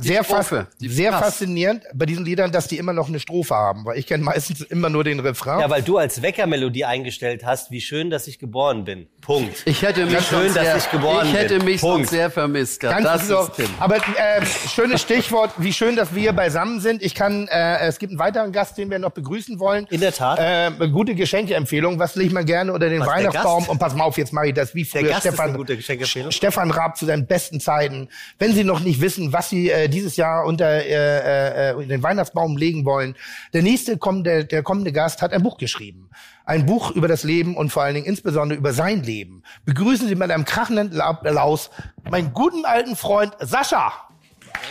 Sehr, 0.00 0.24
fas 0.24 0.46
Strophe, 0.46 0.66
die 0.80 0.88
sehr 0.88 1.12
faszinierend 1.12 1.82
bei 1.94 2.06
diesen 2.06 2.24
Liedern, 2.24 2.52
dass 2.52 2.66
die 2.68 2.78
immer 2.78 2.92
noch 2.92 3.08
eine 3.08 3.20
Strophe 3.20 3.54
haben, 3.54 3.84
weil 3.84 3.98
ich 3.98 4.06
kenne 4.06 4.22
meistens 4.24 4.60
immer 4.62 4.88
nur 4.88 5.04
den 5.04 5.20
Refrain. 5.20 5.60
Ja, 5.60 5.70
weil 5.70 5.82
du 5.82 5.98
als 5.98 6.22
Weckermelodie 6.22 6.84
eingestellt 6.84 7.44
hast, 7.44 7.70
wie 7.70 7.80
schön, 7.80 8.10
dass 8.10 8.26
ich 8.26 8.38
geboren 8.38 8.84
bin. 8.84 9.08
Punkt. 9.20 9.62
Ich 9.64 9.82
hätte 9.82 10.06
mich 10.06 10.20
schön, 10.26 10.40
sonst 10.52 10.56
dass 10.56 10.64
sehr, 10.64 10.76
ich 10.76 10.90
geboren 10.90 11.26
ich 11.26 11.34
hätte 11.34 11.56
bin. 11.56 11.64
mich 11.66 11.80
Punkt. 11.80 11.96
sonst 11.98 12.10
sehr 12.10 12.30
vermisst. 12.30 12.80
Ganz 12.80 13.02
Das 13.04 13.28
so, 13.28 13.40
ist 13.42 13.54
Tim. 13.56 13.66
aber 13.78 13.96
äh, 13.96 14.44
schönes 14.68 15.02
Stichwort, 15.02 15.50
wie 15.58 15.72
schön, 15.72 15.96
dass 15.96 16.14
wir 16.14 16.32
beisammen 16.32 16.80
sind. 16.80 17.02
Ich 17.02 17.14
kann, 17.14 17.48
äh, 17.48 17.78
es 17.86 17.98
gibt 17.98 18.10
einen 18.12 18.18
weiteren 18.18 18.52
Gast, 18.52 18.78
den 18.78 18.90
wir 18.90 18.98
noch 18.98 19.10
begrüßen 19.10 19.58
wollen. 19.58 19.86
In 19.90 20.00
der 20.00 20.12
Tat. 20.12 20.38
Äh, 20.40 20.88
gute 20.88 21.14
Geschenkeempfehlung. 21.14 21.98
Was 21.98 22.14
legt 22.14 22.32
man 22.32 22.44
gerne 22.46 22.72
unter 22.72 22.88
den 22.88 23.00
Was, 23.00 23.06
der 23.08 23.16
Weihnachtsbaum? 23.16 23.58
Gast? 23.60 23.70
Und 23.70 23.78
pass 23.78 23.94
mal 23.94 24.04
auf, 24.04 24.16
jetzt 24.18 24.32
mache 24.32 24.48
ich 24.48 24.54
das 24.54 24.74
wie 24.74 24.84
Der 24.84 25.00
früher 25.00 25.10
Gast 25.10 25.24
ist 25.26 25.32
Stefan. 25.34 25.48
eine 25.50 25.58
gute 25.58 25.76
Geschenkeempfehlung. 25.76 26.30
Stefan 26.30 26.70
Raab 26.70 26.96
zu 26.96 27.06
seinen 27.06 27.26
besten 27.26 27.60
Zeiten. 27.60 28.08
Wenn 28.38 28.54
Sie 28.54 28.64
noch 28.64 28.80
nicht 28.80 29.00
wissen, 29.00 29.32
was 29.32 29.50
Sie 29.50 29.70
äh, 29.70 29.87
dieses 29.88 30.16
Jahr 30.16 30.44
unter 30.44 30.68
äh, 30.68 31.70
äh, 31.70 31.86
den 31.86 32.02
Weihnachtsbaum 32.02 32.56
legen 32.56 32.84
wollen, 32.84 33.14
der 33.52 33.62
nächste 33.62 33.98
kommende, 33.98 34.44
der 34.44 34.62
kommende 34.62 34.92
Gast 34.92 35.22
hat 35.22 35.32
ein 35.32 35.42
Buch 35.42 35.58
geschrieben. 35.58 36.10
Ein 36.44 36.66
Buch 36.66 36.92
über 36.92 37.08
das 37.08 37.24
Leben 37.24 37.56
und 37.56 37.70
vor 37.70 37.82
allen 37.82 37.94
Dingen 37.94 38.06
insbesondere 38.06 38.58
über 38.58 38.72
sein 38.72 39.02
Leben. 39.02 39.42
Begrüßen 39.64 40.08
Sie 40.08 40.14
mit 40.14 40.30
einem 40.30 40.44
krachenden 40.44 41.00
Applaus 41.00 41.70
meinen 42.10 42.32
guten 42.32 42.64
alten 42.64 42.96
Freund 42.96 43.34
Sascha. 43.40 43.92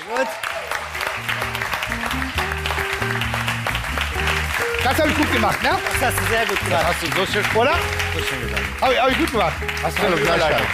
Gut. 0.09 0.27
Das 4.83 4.97
habe 4.99 5.09
ich 5.09 5.17
gut 5.17 5.33
gemacht, 5.33 5.61
ne? 5.63 5.71
Das 5.99 6.09
hast 6.09 6.19
du 6.19 6.31
sehr 6.31 6.45
gut 6.45 6.59
gemacht. 6.63 6.85
Hast 6.85 7.03
du 7.03 7.07
so 7.07 7.25
schön, 7.25 7.43
oder? 7.55 7.75
So 8.15 8.23
schön 8.23 8.41
gesagt. 8.41 8.63
Habe 8.81 8.93
ich, 8.93 9.01
hab 9.01 9.11
ich 9.11 9.17
gut 9.17 9.31
gemacht. 9.31 9.53
Hast 9.83 9.97
du 9.97 10.01
Gleichheit. 10.01 10.37
Gleichheit. 10.37 10.67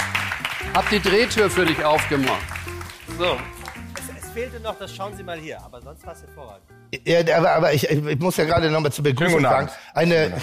Hab 0.74 0.90
die 0.90 1.00
Drehtür 1.00 1.50
für 1.50 1.66
dich 1.66 1.84
aufgemacht. 1.84 2.42
So. 3.18 3.38
Fehlte 4.34 4.60
noch, 4.60 4.78
das 4.80 4.96
schauen 4.96 5.16
Sie 5.16 5.24
mal 5.24 5.38
hier, 5.38 5.62
aber 5.62 5.80
sonst 5.82 6.06
war 6.06 6.14
es 6.14 6.22
hervorragend. 6.22 6.66
Ja, 7.06 7.38
aber, 7.38 7.52
aber 7.52 7.74
ich, 7.74 7.88
ich 7.90 8.20
muss 8.20 8.38
ja 8.38 8.46
gerade 8.46 8.72
nochmal 8.72 8.92
zur 8.92 9.04
Begrüßung 9.04 9.42
sagen. 9.42 9.70
Eine, 9.94 10.34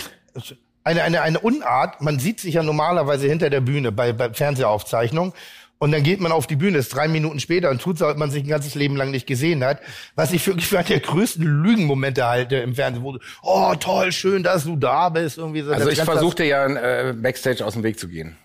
eine, 0.85 1.03
eine, 1.03 1.23
eine 1.23 1.41
Unart, 1.41 2.01
man 2.01 2.21
sieht 2.21 2.39
sich 2.39 2.55
ja 2.55 2.63
normalerweise 2.63 3.27
hinter 3.27 3.51
der 3.51 3.61
Bühne 3.61 3.91
bei, 3.91 4.13
bei 4.13 4.33
Fernsehaufzeichnungen. 4.33 5.33
Und 5.79 5.93
dann 5.93 6.03
geht 6.03 6.21
man 6.21 6.31
auf 6.31 6.47
die 6.47 6.57
Bühne, 6.57 6.77
ist 6.77 6.95
drei 6.95 7.09
Minuten 7.09 7.41
später 7.41 7.71
und 7.71 7.81
tut 7.81 7.97
so, 7.99 8.05
als 8.05 8.13
ob 8.13 8.19
man 8.19 8.31
sich 8.31 8.45
ein 8.45 8.49
ganzes 8.49 8.75
Leben 8.75 8.97
lang 8.97 9.11
nicht 9.11 9.27
gesehen 9.27 9.65
hat. 9.65 9.81
Was 10.15 10.31
ich 10.31 10.47
wirklich 10.47 10.69
für 10.69 10.79
einen 10.79 10.89
der 10.89 11.01
größten 11.01 11.43
Lügenmomente 11.43 12.27
halte 12.27 12.57
im 12.57 12.75
Fernsehen, 12.75 13.03
wo 13.03 13.13
du, 13.13 13.19
oh 13.43 13.75
toll, 13.81 14.13
schön, 14.13 14.43
dass 14.43 14.65
du 14.65 14.77
da 14.77 15.09
bist. 15.09 15.39
Irgendwie 15.39 15.63
so. 15.63 15.73
Also 15.73 15.87
Das 15.89 15.99
ich 15.99 16.05
versuchte 16.05 16.45
ja 16.45 16.67
äh, 16.67 17.15
Backstage 17.15 17.65
aus 17.65 17.73
dem 17.73 17.83
Weg 17.83 17.99
zu 17.99 18.09
gehen. 18.09 18.37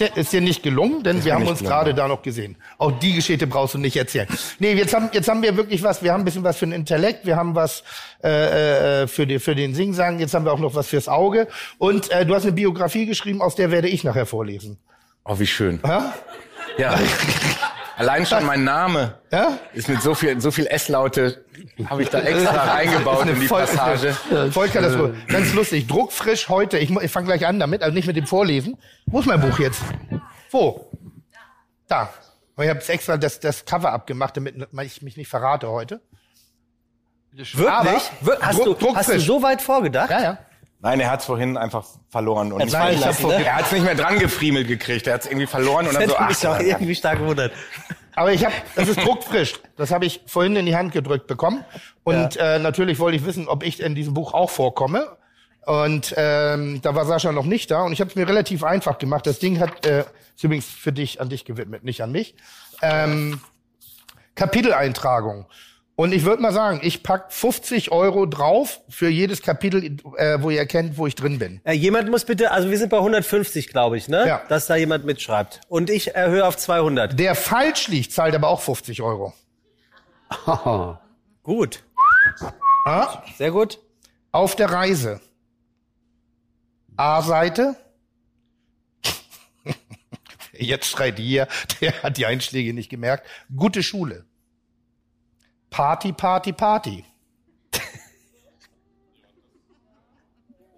Ist 0.00 0.32
dir- 0.32 0.40
nicht 0.40 0.62
gelungen, 0.62 1.02
denn 1.02 1.24
wir 1.24 1.34
mir 1.34 1.40
haben 1.40 1.46
uns 1.48 1.60
gerade 1.60 1.92
da 1.94 2.08
noch 2.08 2.22
gesehen. 2.22 2.56
Auch 2.78 2.90
die 2.92 3.14
Geschichte 3.14 3.46
brauchst 3.46 3.74
du 3.74 3.78
nicht 3.78 3.96
erzählen. 3.96 4.26
Nee, 4.58 4.72
jetzt 4.72 4.94
haben, 4.94 5.10
jetzt 5.12 5.28
haben 5.28 5.42
wir 5.42 5.56
wirklich 5.56 5.82
was, 5.82 6.02
wir 6.02 6.12
haben 6.12 6.22
ein 6.22 6.24
bisschen 6.24 6.42
was 6.44 6.56
für 6.56 6.66
den 6.66 6.72
Intellekt, 6.72 7.26
wir 7.26 7.36
haben 7.36 7.54
was 7.54 7.82
äh, 8.24 9.02
äh, 9.02 9.06
für, 9.06 9.26
die, 9.26 9.38
für 9.38 9.54
den 9.54 9.74
Singsang, 9.74 10.18
jetzt 10.18 10.34
haben 10.34 10.44
wir 10.44 10.52
auch 10.52 10.58
noch 10.58 10.74
was 10.74 10.88
fürs 10.88 11.08
Auge. 11.08 11.46
Und 11.78 12.10
äh, 12.10 12.24
du 12.24 12.34
hast 12.34 12.42
eine 12.44 12.52
Biografie 12.52 13.06
geschrieben, 13.06 13.42
aus 13.42 13.54
der 13.54 13.70
werde 13.70 13.88
ich 13.88 14.02
nachher 14.04 14.26
vorlesen. 14.26 14.78
Oh, 15.24 15.38
wie 15.38 15.46
schön. 15.46 15.80
Ja? 15.84 16.14
Ja. 16.78 16.98
Allein 18.00 18.24
schon 18.26 18.44
mein 18.46 18.64
Name 18.64 19.18
Ja? 19.30 19.58
ist 19.74 19.88
mit 19.88 20.00
so 20.02 20.14
viel, 20.14 20.40
so 20.40 20.50
viel 20.50 20.66
S-Laute, 20.66 21.44
habe 21.88 22.02
ich 22.02 22.08
da 22.08 22.20
extra 22.20 22.50
reingebaut 22.72 23.26
in 23.26 23.38
die 23.40 23.46
Voll- 23.46 23.60
Passage. 23.66 24.12
Vollkatastrophe. 24.52 25.14
Ganz 25.28 25.52
lustig. 25.54 25.86
Druckfrisch 25.86 26.48
heute. 26.48 26.78
Ich, 26.78 26.90
ich 26.90 27.10
fange 27.12 27.26
gleich 27.26 27.46
an 27.46 27.60
damit, 27.60 27.82
also 27.82 27.94
nicht 27.94 28.06
mit 28.06 28.16
dem 28.16 28.26
Vorlesen. 28.26 28.78
Wo 29.06 29.20
ist 29.20 29.26
mein 29.26 29.40
Buch 29.40 29.58
jetzt? 29.58 29.82
Wo? 30.50 30.90
Da. 31.88 32.08
Und 32.56 32.64
ich 32.64 32.70
habe 32.70 32.80
extra 32.88 33.16
das, 33.16 33.38
das 33.40 33.64
Cover 33.64 33.92
abgemacht, 33.92 34.36
damit 34.36 34.54
ich 34.84 35.02
mich 35.02 35.16
nicht 35.16 35.28
verrate 35.28 35.68
heute. 35.68 36.00
Wirklich? 37.32 37.56
Aber- 37.66 38.00
hast, 38.40 38.58
Druck- 38.58 38.78
du, 38.78 38.96
hast 38.96 39.08
du 39.10 39.20
so 39.20 39.42
weit 39.42 39.62
vorgedacht? 39.62 40.10
Ja, 40.10 40.20
ja. 40.22 40.38
Nein, 40.82 40.98
er 41.00 41.10
hat 41.10 41.20
es 41.20 41.26
vorhin 41.26 41.56
einfach 41.58 41.84
verloren. 42.08 42.52
Und 42.52 42.62
ich 42.62 42.72
lassen, 42.72 43.28
ne? 43.28 43.44
er 43.44 43.56
hat 43.56 43.66
es 43.66 43.72
nicht 43.72 43.84
mehr 43.84 43.94
dran 43.94 44.18
gefriemelt 44.18 44.66
gekriegt. 44.66 45.06
Er 45.06 45.14
hat 45.14 45.22
es 45.22 45.26
irgendwie 45.26 45.46
verloren 45.46 45.86
und 45.86 45.94
dann 45.94 46.08
so, 46.08 46.16
ach, 46.16 46.28
mich 46.28 46.46
auch 46.46 46.58
irgendwie 46.58 46.94
stark 46.94 47.18
gewundert. 47.18 47.52
Aber 48.16 48.32
ich 48.32 48.44
habe, 48.44 48.54
das 48.74 48.88
ist 48.88 49.00
druckfrisch. 49.00 49.60
Das 49.76 49.90
habe 49.90 50.06
ich 50.06 50.22
vorhin 50.26 50.56
in 50.56 50.66
die 50.66 50.76
Hand 50.76 50.92
gedrückt 50.92 51.26
bekommen. 51.26 51.64
Und 52.02 52.36
äh, 52.36 52.58
natürlich 52.58 52.98
wollte 52.98 53.16
ich 53.16 53.26
wissen, 53.26 53.46
ob 53.46 53.62
ich 53.62 53.80
in 53.80 53.94
diesem 53.94 54.14
Buch 54.14 54.32
auch 54.32 54.50
vorkomme. 54.50 55.16
Und 55.66 56.14
ähm, 56.16 56.80
da 56.82 56.94
war 56.94 57.04
Sascha 57.04 57.32
noch 57.32 57.44
nicht 57.44 57.70
da. 57.70 57.82
Und 57.82 57.92
ich 57.92 58.00
habe 58.00 58.10
es 58.10 58.16
mir 58.16 58.26
relativ 58.26 58.64
einfach 58.64 58.98
gemacht. 58.98 59.26
Das 59.26 59.38
Ding 59.38 59.60
hat, 59.60 59.86
äh, 59.86 60.04
ist 60.34 60.42
übrigens 60.42 60.66
für 60.66 60.92
dich, 60.92 61.20
an 61.20 61.28
dich 61.28 61.44
gewidmet, 61.44 61.84
nicht 61.84 62.02
an 62.02 62.10
mich. 62.10 62.34
Ähm, 62.80 63.40
Kapiteleintragung. 64.34 65.46
Und 66.00 66.14
ich 66.14 66.24
würde 66.24 66.40
mal 66.40 66.54
sagen, 66.54 66.80
ich 66.82 67.02
pack 67.02 67.30
50 67.30 67.92
Euro 67.92 68.24
drauf 68.24 68.80
für 68.88 69.10
jedes 69.10 69.42
Kapitel, 69.42 69.98
äh, 70.16 70.40
wo 70.40 70.48
ihr 70.48 70.58
erkennt, 70.58 70.96
wo 70.96 71.06
ich 71.06 71.14
drin 71.14 71.38
bin. 71.38 71.60
Äh, 71.62 71.74
jemand 71.74 72.10
muss 72.10 72.24
bitte, 72.24 72.52
also 72.52 72.70
wir 72.70 72.78
sind 72.78 72.88
bei 72.88 72.96
150, 72.96 73.68
glaube 73.68 73.98
ich, 73.98 74.08
ne? 74.08 74.26
Ja. 74.26 74.40
Dass 74.48 74.66
da 74.66 74.76
jemand 74.76 75.04
mitschreibt. 75.04 75.60
Und 75.68 75.90
ich 75.90 76.14
erhöhe 76.14 76.46
auf 76.46 76.56
200. 76.56 77.18
Der 77.18 77.34
falsch 77.34 77.88
liegt, 77.88 78.12
zahlt 78.12 78.34
aber 78.34 78.48
auch 78.48 78.62
50 78.62 79.02
Euro. 79.02 79.34
Gut. 81.42 81.82
Ah? 82.86 83.22
Sehr 83.36 83.50
gut. 83.50 83.78
Auf 84.32 84.56
der 84.56 84.70
Reise. 84.70 85.20
A-Seite. 86.96 87.76
Jetzt 90.54 90.86
schreit 90.86 91.18
hier, 91.18 91.46
der 91.82 92.02
hat 92.02 92.16
die 92.16 92.24
Einschläge 92.24 92.72
nicht 92.72 92.88
gemerkt. 92.88 93.26
Gute 93.54 93.82
Schule. 93.82 94.24
Party, 95.70 96.12
Party, 96.12 96.52
Party. 96.52 97.04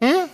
Hm? 0.00 0.28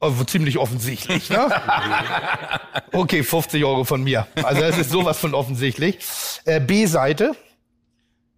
Oh, 0.00 0.12
ziemlich 0.24 0.58
offensichtlich, 0.58 1.28
ne? 1.30 1.48
Okay, 2.92 3.22
50 3.24 3.64
Euro 3.64 3.82
von 3.84 4.02
mir. 4.04 4.26
Also 4.36 4.60
das 4.60 4.78
ist 4.78 4.90
sowas 4.90 5.18
von 5.18 5.34
offensichtlich. 5.34 5.98
Äh, 6.44 6.60
B-Seite. 6.60 7.34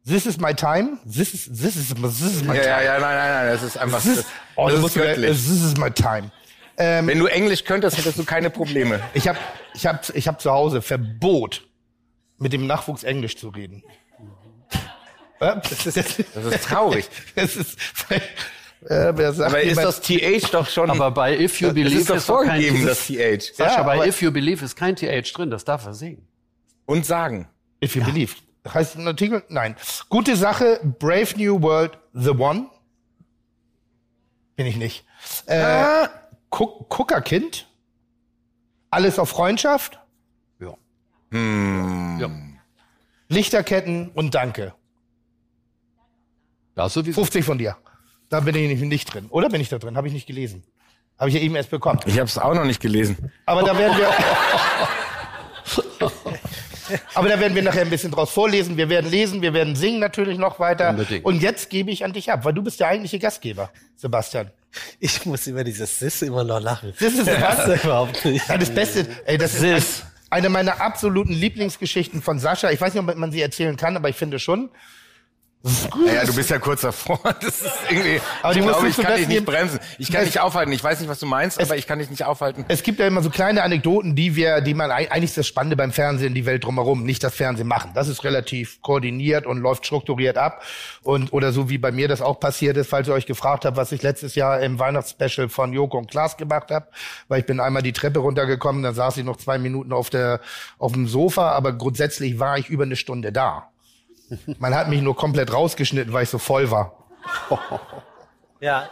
This 0.06 0.24
is 0.24 0.38
my 0.40 0.54
time. 0.54 0.98
This 1.04 1.34
is, 1.34 1.44
this 1.46 1.76
is, 1.76 1.88
this 1.94 2.20
is 2.22 2.42
my 2.42 2.56
Ja, 2.56 2.62
time. 2.62 2.66
ja, 2.70 2.82
ja, 2.82 2.92
nein, 2.98 3.16
nein, 3.16 3.30
nein, 3.30 3.46
das 3.48 3.62
ist 3.62 3.76
einfach, 3.76 4.00
This 4.00 4.16
das, 4.16 4.26
oh, 4.56 4.68
das 4.70 4.80
du 4.80 4.86
ist 4.86 4.94
göttlich. 4.94 5.30
This 5.30 5.50
is 5.50 5.76
my 5.76 5.90
time. 5.90 6.30
Wenn 6.76 7.18
du 7.18 7.26
Englisch 7.26 7.64
könntest, 7.64 7.98
hättest 7.98 8.18
du 8.18 8.24
keine 8.24 8.48
Probleme. 8.48 9.00
Ich 9.12 9.28
habe 9.28 9.38
ich 9.74 9.86
hab, 9.86 10.08
ich 10.16 10.26
hab 10.26 10.40
zu 10.40 10.50
Hause 10.50 10.80
Verbot, 10.80 11.62
mit 12.38 12.54
dem 12.54 12.66
Nachwuchs 12.66 13.02
Englisch 13.02 13.36
zu 13.36 13.50
reden. 13.50 13.82
Ja, 15.41 15.57
Das 15.57 15.86
ist, 15.86 15.97
jetzt, 15.97 16.24
Das 16.34 16.45
ist 16.45 16.64
traurig. 16.64 17.09
das 17.34 17.57
ist, 17.57 17.78
äh, 18.11 19.12
wer 19.14 19.32
sagt 19.32 19.51
Aber 19.51 19.62
ist 19.62 19.82
das 19.82 20.01
TH 20.01 20.51
doch 20.53 20.68
schon, 20.68 20.91
Aber 20.91 21.11
bei 21.11 21.38
If 21.38 21.61
You 21.61 21.68
das 21.68 21.74
Believe 21.74 22.01
ist 22.01 22.11
doch 22.11 22.16
ist 22.16 22.28
doch 22.28 22.45
kein 22.45 22.86
das 22.86 23.07
TH. 23.07 23.55
Sascha, 23.55 23.76
Ja, 23.76 23.82
bei 23.82 24.09
If 24.09 24.22
You 24.22 24.30
Believe 24.32 24.64
ist 24.64 24.76
kein 24.76 24.97
TH 24.97 25.32
drin, 25.32 25.51
das 25.51 25.64
darf 25.64 25.84
er 25.86 25.95
singen. 25.95 26.26
Und 26.86 27.07
sagen. 27.07 27.49
If 27.82 27.95
you 27.97 28.05
believe. 28.05 28.34
Heißt 28.68 28.97
ein 28.97 29.07
Artikel? 29.07 29.43
Nein. 29.49 29.76
Gute 30.09 30.36
Sache, 30.36 30.80
Brave 30.99 31.34
New 31.36 31.62
World, 31.62 31.99
The 32.12 32.30
One. 32.30 32.66
Bin 34.57 34.66
ich 34.66 34.76
nicht. 34.76 35.07
Äh, 35.47 36.09
Guck, 36.51 36.88
Guckerkind. 36.91 37.66
Alles 38.91 39.18
auf 39.18 39.30
Freundschaft. 39.30 40.01
Ja. 40.59 40.74
Hm. 41.30 42.18
ja. 42.20 42.30
Lichterketten 43.28 44.11
und 44.11 44.34
Danke. 44.34 44.74
Das 46.74 46.94
sowieso. 46.94 47.20
50 47.20 47.44
von 47.44 47.58
dir. 47.58 47.76
Da 48.28 48.40
bin 48.40 48.54
ich 48.54 48.80
nicht, 48.80 49.12
drin. 49.12 49.26
Oder 49.30 49.48
bin 49.48 49.60
ich 49.60 49.68
da 49.68 49.78
drin? 49.78 49.96
Habe 49.96 50.06
ich 50.06 50.14
nicht 50.14 50.26
gelesen. 50.26 50.62
Habe 51.18 51.28
ich 51.30 51.34
ja 51.34 51.40
eben 51.42 51.56
erst 51.56 51.70
bekommen. 51.70 52.00
Ich 52.06 52.14
habe 52.14 52.26
es 52.26 52.38
auch 52.38 52.54
noch 52.54 52.64
nicht 52.64 52.80
gelesen. 52.80 53.32
Aber 53.44 53.62
da 53.62 53.76
werden 53.76 53.98
wir. 53.98 54.08
Aber 57.14 57.28
da 57.28 57.38
werden 57.38 57.54
wir 57.54 57.62
nachher 57.62 57.82
ein 57.82 57.90
bisschen 57.90 58.10
draus 58.10 58.30
vorlesen. 58.30 58.76
Wir 58.76 58.88
werden 58.88 59.10
lesen, 59.10 59.42
wir 59.42 59.52
werden 59.52 59.76
singen 59.76 60.00
natürlich 60.00 60.38
noch 60.38 60.58
weiter. 60.58 60.90
Unbedingt. 60.90 61.24
Und 61.24 61.42
jetzt 61.42 61.70
gebe 61.70 61.90
ich 61.90 62.04
an 62.04 62.12
dich 62.12 62.32
ab, 62.32 62.44
weil 62.44 62.52
du 62.52 62.62
bist 62.62 62.80
der 62.80 62.88
eigentliche 62.88 63.18
Gastgeber, 63.18 63.70
Sebastian. 63.96 64.50
Ich 64.98 65.24
muss 65.26 65.46
über 65.46 65.64
dieses 65.64 65.98
Sis 65.98 66.22
immer 66.22 66.44
noch 66.44 66.60
lachen. 66.60 66.92
Das 66.98 67.12
ist 67.12 67.26
Das 67.26 67.68
ist 67.68 67.84
überhaupt 67.84 68.24
nicht. 68.24 68.48
Ja, 68.48 68.56
das 68.58 68.70
Beste, 68.70 69.06
ey, 69.24 69.36
das 69.38 69.54
ist 69.54 69.60
Sis. 69.60 70.02
eine 70.30 70.48
meiner 70.48 70.80
absoluten 70.80 71.32
Lieblingsgeschichten 71.32 72.22
von 72.22 72.38
Sascha. 72.38 72.70
Ich 72.70 72.80
weiß 72.80 72.94
nicht, 72.94 73.02
ob 73.08 73.16
man 73.16 73.32
sie 73.32 73.42
erzählen 73.42 73.76
kann, 73.76 73.96
aber 73.96 74.08
ich 74.08 74.16
finde 74.16 74.38
schon. 74.38 74.70
Naja, 75.62 76.24
du 76.24 76.34
bist 76.34 76.48
ja 76.48 76.58
kurz 76.58 76.80
davor. 76.80 77.20
Das 77.40 77.61
ist 77.61 77.72
irgendwie. 77.90 78.20
Aber 78.42 78.54
die 78.54 78.61
ich 78.61 78.66
glaube, 78.66 78.88
ich 78.88 78.96
kann 78.96 79.16
dich 79.16 79.28
nicht 79.28 79.44
bremsen. 79.44 79.78
Ich 79.98 80.11
kann 80.11 80.24
dich 80.24 80.40
aufhalten. 80.40 80.72
Ich 80.72 80.82
weiß 80.82 81.00
nicht, 81.00 81.08
was 81.08 81.18
du 81.20 81.26
meinst, 81.26 81.61
aber 81.61 81.76
ich 81.76 81.86
kann 81.86 81.98
dich 81.98 82.08
nicht 82.11 82.24
aufhalten. 82.24 82.64
Es 82.68 82.82
gibt 82.82 82.98
ja 82.98 83.06
immer 83.06 83.22
so 83.22 83.30
kleine 83.30 83.62
Anekdoten, 83.62 84.14
die 84.14 84.36
wir, 84.36 84.61
die 84.61 84.74
man 84.74 84.90
eigentlich 84.90 85.24
ist 85.24 85.36
das 85.38 85.46
Spannende 85.46 85.76
beim 85.76 85.92
Fernsehen, 85.92 86.34
die 86.34 86.46
Welt 86.46 86.64
drumherum, 86.64 87.04
nicht 87.04 87.22
das 87.22 87.34
Fernsehen 87.34 87.68
machen. 87.68 87.92
Das 87.94 88.08
ist 88.08 88.24
relativ 88.24 88.80
koordiniert 88.82 89.46
und 89.46 89.58
läuft 89.58 89.86
strukturiert 89.86 90.38
ab. 90.38 90.62
Und 91.02 91.32
oder 91.32 91.52
so 91.52 91.68
wie 91.68 91.78
bei 91.78 91.92
mir 91.92 92.08
das 92.08 92.22
auch 92.22 92.40
passiert 92.40 92.76
ist, 92.76 92.88
falls 92.88 93.08
ihr 93.08 93.14
euch 93.14 93.26
gefragt 93.26 93.64
habt, 93.64 93.76
was 93.76 93.92
ich 93.92 94.02
letztes 94.02 94.34
Jahr 94.34 94.61
im 94.61 94.78
Weihnachtsspecial 94.78 95.48
von 95.48 95.72
Joko 95.72 95.98
und 95.98 96.11
Klaas 96.11 96.36
gemacht 96.36 96.70
habe, 96.70 96.88
weil 97.28 97.40
ich 97.40 97.46
bin 97.46 97.61
einmal 97.61 97.82
die 97.82 97.92
Treppe 97.92 98.20
runtergekommen, 98.20 98.82
dann 98.82 98.94
saß 98.94 99.18
ich 99.18 99.24
noch 99.24 99.36
zwei 99.36 99.58
Minuten 99.58 99.92
auf 99.92 100.11
der 100.11 100.40
auf 100.78 100.92
dem 100.92 101.06
Sofa, 101.06 101.50
aber 101.52 101.72
grundsätzlich 101.72 102.38
war 102.38 102.58
ich 102.58 102.68
über 102.68 102.84
eine 102.84 102.96
Stunde 102.96 103.32
da. 103.32 103.69
Man 104.58 104.74
hat 104.74 104.88
mich 104.88 105.00
nur 105.02 105.16
komplett 105.16 105.52
rausgeschnitten, 105.52 106.12
weil 106.12 106.24
ich 106.24 106.30
so 106.30 106.38
voll 106.38 106.70
war. 106.70 106.96
Ja. 108.62 108.90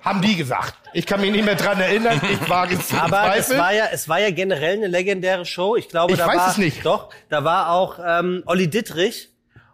Haben 0.00 0.22
die 0.22 0.34
gesagt. 0.34 0.74
Ich 0.94 1.04
kann 1.04 1.20
mich 1.20 1.30
nicht 1.30 1.44
mehr 1.44 1.56
dran 1.56 1.78
erinnern. 1.78 2.20
Ich 2.30 2.40
zu 2.86 2.96
Aber 2.96 3.36
es 3.36 3.50
war 3.50 3.72
ja, 3.72 3.84
es 3.92 4.08
war 4.08 4.18
ja 4.18 4.30
generell 4.30 4.76
eine 4.78 4.86
legendäre 4.86 5.44
Show. 5.44 5.76
Ich 5.76 5.88
glaube, 5.90 6.12
Ich 6.14 6.18
da 6.18 6.26
weiß 6.26 6.36
war, 6.36 6.50
es 6.50 6.56
nicht. 6.56 6.86
Doch, 6.86 7.10
da 7.28 7.44
war 7.44 7.70
auch 7.70 7.98
ähm, 8.04 8.42
Olli 8.46 8.68
Dittrich. 8.68 9.28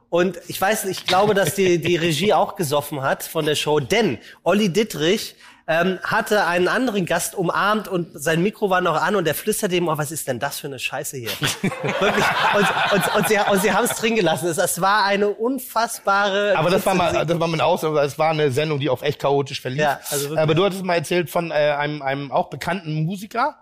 Und 0.09 0.39
ich 0.49 0.61
weiß, 0.61 0.87
ich 0.87 1.07
glaube, 1.07 1.35
dass 1.35 1.55
die, 1.55 1.79
die 1.79 1.95
Regie 1.97 2.35
auch 2.35 2.57
gesoffen 2.57 3.03
hat 3.03 3.23
von 3.23 3.47
der 3.47 3.55
Show, 3.55 3.79
denn 3.79 4.19
Olli 4.43 4.69
Dittrich 4.69 5.37
ähm, 5.71 6.01
hatte 6.03 6.47
einen 6.47 6.67
anderen 6.67 7.07
Gast 7.07 7.37
umarmt 7.37 7.87
und 7.87 8.09
sein 8.21 8.43
Mikro 8.43 8.71
war 8.71 8.81
noch 8.81 9.01
an 9.01 9.15
und 9.15 9.25
der 9.25 9.37
flüsterte 9.37 9.77
ihm, 9.77 9.87
oh, 9.87 9.97
was 9.97 10.11
ist 10.11 10.27
denn 10.27 10.41
das 10.41 10.59
für 10.59 10.67
eine 10.67 10.81
Scheiße 10.81 11.17
hier? 11.17 11.31
Wirklich. 11.63 12.25
Und, 12.57 12.93
und, 12.93 13.15
und 13.15 13.29
sie, 13.29 13.39
und 13.39 13.63
sie 13.63 13.73
haben 13.73 13.85
es 13.85 13.95
drin 13.95 14.17
gelassen. 14.17 14.49
Es, 14.49 14.59
es 14.59 14.81
war 14.81 15.05
eine 15.05 15.29
unfassbare... 15.29 16.55
Aber 16.57 16.71
das 16.71 16.85
war 16.85 16.97
mal, 16.97 17.25
das 17.25 17.39
war 17.39 17.47
mal 17.47 17.55
eine 17.55 17.65
Ausnahme, 17.65 18.01
es 18.01 18.19
war 18.19 18.31
eine 18.31 18.51
Sendung, 18.51 18.81
die 18.81 18.89
auf 18.89 19.03
echt 19.03 19.21
chaotisch 19.21 19.61
verlief. 19.61 19.83
Ja, 19.83 20.01
also 20.11 20.31
wirklich. 20.31 20.41
Aber 20.41 20.55
du 20.57 20.65
hattest 20.65 20.85
mal 20.85 20.97
erzählt 20.97 21.31
von 21.31 21.53
äh, 21.53 21.55
einem, 21.55 22.03
einem 22.03 22.33
auch 22.33 22.51
bekannten 22.51 23.05
Musiker, 23.05 23.55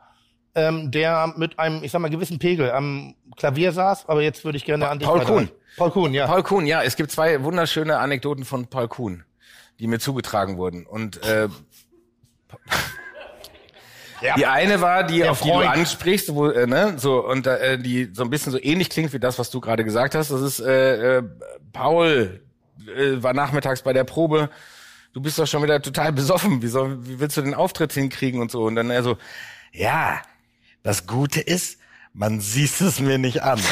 ähm, 0.54 0.90
der 0.90 1.34
mit 1.36 1.58
einem, 1.58 1.84
ich 1.84 1.92
sag 1.92 2.00
mal, 2.00 2.08
gewissen 2.08 2.38
Pegel 2.38 2.70
am 2.70 3.16
Klavier 3.36 3.72
saß. 3.72 4.08
Aber 4.08 4.22
jetzt 4.22 4.46
würde 4.46 4.56
ich 4.56 4.64
gerne 4.64 4.88
an 4.88 4.98
dich 4.98 5.06
Paul 5.06 5.26
Kuhn. 5.26 5.50
Paul 5.76 5.90
Kuhn, 5.90 6.14
ja. 6.14 6.26
Paul 6.26 6.42
Kuhn, 6.42 6.64
ja, 6.64 6.82
es 6.82 6.96
gibt 6.96 7.10
zwei 7.10 7.44
wunderschöne 7.44 7.98
Anekdoten 7.98 8.46
von 8.46 8.66
Paul 8.66 8.88
Kuhn, 8.88 9.24
die 9.78 9.86
mir 9.88 9.98
zugetragen 9.98 10.56
wurden. 10.56 10.86
Und 10.86 11.22
äh, 11.22 11.48
Ja. 14.20 14.34
die 14.34 14.46
eine 14.46 14.80
war, 14.80 15.04
die 15.04 15.18
Der 15.18 15.30
auf 15.30 15.40
die 15.42 15.48
du 15.48 15.54
Freund. 15.54 15.70
ansprichst, 15.70 16.34
wo 16.34 16.48
äh, 16.48 16.66
ne, 16.66 16.94
so 16.96 17.24
und 17.24 17.46
äh, 17.46 17.78
die 17.78 18.10
so 18.12 18.24
ein 18.24 18.30
bisschen 18.30 18.50
so 18.50 18.58
ähnlich 18.60 18.90
klingt 18.90 19.12
wie 19.12 19.20
das, 19.20 19.38
was 19.38 19.50
du 19.50 19.60
gerade 19.60 19.84
gesagt 19.84 20.16
hast. 20.16 20.30
Das 20.30 20.40
ist 20.40 20.58
äh, 20.58 21.18
äh, 21.18 21.22
Paul 21.72 22.40
äh, 22.96 23.22
war 23.22 23.32
nachmittags 23.32 23.82
bei 23.82 23.92
der 23.92 24.04
Probe. 24.04 24.50
Du 25.12 25.20
bist 25.20 25.38
doch 25.38 25.46
schon 25.46 25.62
wieder 25.62 25.80
total 25.80 26.12
besoffen. 26.12 26.62
Wie, 26.62 26.68
soll, 26.68 27.06
wie 27.06 27.20
willst 27.20 27.36
du 27.36 27.42
den 27.42 27.54
Auftritt 27.54 27.92
hinkriegen 27.92 28.40
und 28.40 28.50
so? 28.50 28.64
Und 28.64 28.74
dann 28.74 28.90
er 28.90 29.02
so, 29.02 29.18
ja, 29.72 30.20
das 30.82 31.06
Gute 31.06 31.40
ist, 31.40 31.78
man 32.12 32.40
sieht 32.40 32.80
es 32.80 33.00
mir 33.00 33.18
nicht 33.18 33.42
an. 33.42 33.60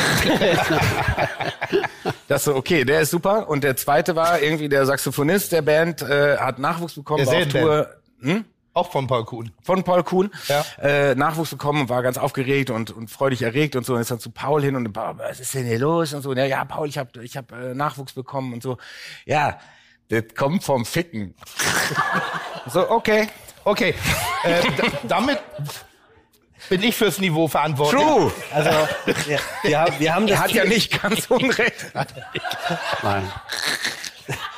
Das 2.29 2.45
so, 2.45 2.57
okay, 2.57 2.85
der 2.85 3.03
ist 3.03 3.11
super. 3.11 3.49
Und 3.49 3.63
der 3.63 3.77
zweite 3.77 4.17
war 4.17 4.41
irgendwie 4.41 4.69
der 4.69 4.85
Saxophonist 4.85 5.53
der 5.53 5.63
Band, 5.63 6.03
äh, 6.03 6.39
hat 6.39 6.59
Nachwuchs 6.59 6.95
bekommen, 6.95 7.25
war 7.25 7.35
auf 7.37 7.49
Tour 7.49 7.89
hm? 8.21 8.45
Auch 8.77 8.93
von 8.93 9.07
Paul 9.07 9.25
Kuhn. 9.25 9.51
von 9.63 9.85
Paul 9.85 10.05
Kuhn. 10.05 10.31
Ja. 10.49 10.63
Äh, 10.83 11.15
Nachwuchs 11.15 11.49
bekommen 11.49 11.81
und 11.81 11.89
war 11.89 12.03
ganz 12.03 12.19
aufgeregt 12.19 12.69
und, 12.69 12.91
und 12.91 13.11
freudig 13.11 13.41
erregt 13.41 13.75
und 13.75 13.87
so. 13.87 13.95
Und 13.95 14.03
ist 14.03 14.11
dann 14.11 14.21
zu 14.21 14.31
Paul 14.31 14.63
hin 14.63 14.77
und 14.77 14.93
Paul, 14.93 15.17
was 15.17 15.41
ist 15.41 15.55
denn 15.55 15.65
hier 15.65 15.79
los? 15.79 16.13
Und 16.13 16.21
so, 16.21 16.35
ja, 16.35 16.45
ja 16.45 16.63
Paul, 16.67 16.87
ich 16.87 16.99
habe 16.99 17.23
ich 17.23 17.39
hab, 17.39 17.53
äh, 17.53 17.73
Nachwuchs 17.73 18.13
bekommen 18.13 18.53
und 18.53 18.63
so. 18.63 18.77
Ja, 19.25 19.59
das 20.11 20.25
kommt 20.37 20.63
vom 20.63 20.85
Ficken. 20.85 21.35
so, 22.67 22.91
okay. 22.91 23.29
Okay, 23.65 23.95
äh, 24.45 24.63
da, 24.77 24.85
damit 25.09 25.39
bin 26.69 26.83
ich 26.83 26.97
fürs 26.97 27.19
Niveau 27.19 27.49
verantwortlich. 27.49 28.03
True. 28.03 28.31
Also, 28.53 28.71
ja, 29.27 29.39
wir, 29.63 29.81
haben, 29.81 29.99
wir 29.99 30.15
haben 30.15 30.27
das 30.27 30.37
Er 30.37 30.45
hat 30.45 30.51
ja 30.53 30.65
nicht 30.67 31.03
ganz 31.03 31.31
unrecht. 31.31 31.87
Nein. 33.03 33.33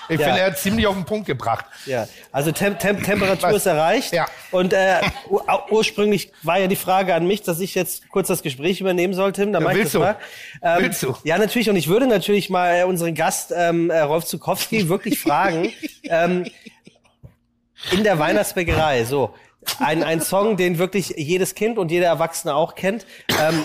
Ich 0.09 0.19
Ja. 0.19 0.27
finde, 0.27 0.41
er 0.41 0.47
hat 0.47 0.59
ziemlich 0.59 0.87
auf 0.87 0.95
den 0.95 1.05
Punkt 1.05 1.27
gebracht. 1.27 1.67
Ja, 1.87 2.09
also 2.33 2.51
Tem 2.53 2.79
Tem 2.79 3.03
Temperatur 3.03 3.51
Was? 3.51 3.57
ist 3.57 3.67
erreicht. 3.67 4.13
Ja. 4.13 4.27
Und 4.51 4.73
äh, 4.73 5.01
ur 5.29 5.45
ursprünglich 5.71 6.33
war 6.43 6.59
ja 6.59 6.67
die 6.67 6.77
Frage 6.77 7.15
an 7.15 7.27
mich, 7.27 7.43
dass 7.43 7.61
ich 7.61 7.75
jetzt 7.75 8.09
kurz 8.09 8.29
das 8.29 8.43
Gespräch 8.43 8.81
übernehmen 8.81 9.13
soll, 9.15 9.33
Tim. 9.33 9.53
Da 9.53 9.61
Ja, 9.61 9.75
willst 9.75 9.95
du? 9.95 10.03
Ähm, 10.03 10.15
Willst 10.79 11.03
du? 11.03 11.15
Ja, 11.25 11.37
natürlich. 11.39 11.69
Und 11.71 11.77
ich 11.77 11.89
würde 11.89 12.07
natürlich 12.07 12.49
mal 12.51 12.81
äh, 12.81 12.85
unseren 12.85 13.15
Gast 13.15 13.53
ähm, 13.55 13.91
äh, 13.91 14.01
Rolf 14.01 14.25
Zukowski 14.25 14.89
wirklich 14.89 15.19
fragen. 15.21 15.73
ähm, 16.05 16.47
in 17.93 18.03
der 18.05 18.19
Weihnachtsbäckerei, 18.19 19.05
so. 19.05 19.35
Ein, 19.81 20.03
ein 20.03 20.21
Song, 20.23 20.57
den 20.57 20.79
wirklich 20.79 21.15
jedes 21.17 21.55
Kind 21.55 21.77
und 21.79 21.91
jeder 21.91 22.07
Erwachsene 22.07 22.55
auch 22.55 22.75
kennt. 22.75 23.05
Ähm, 23.43 23.65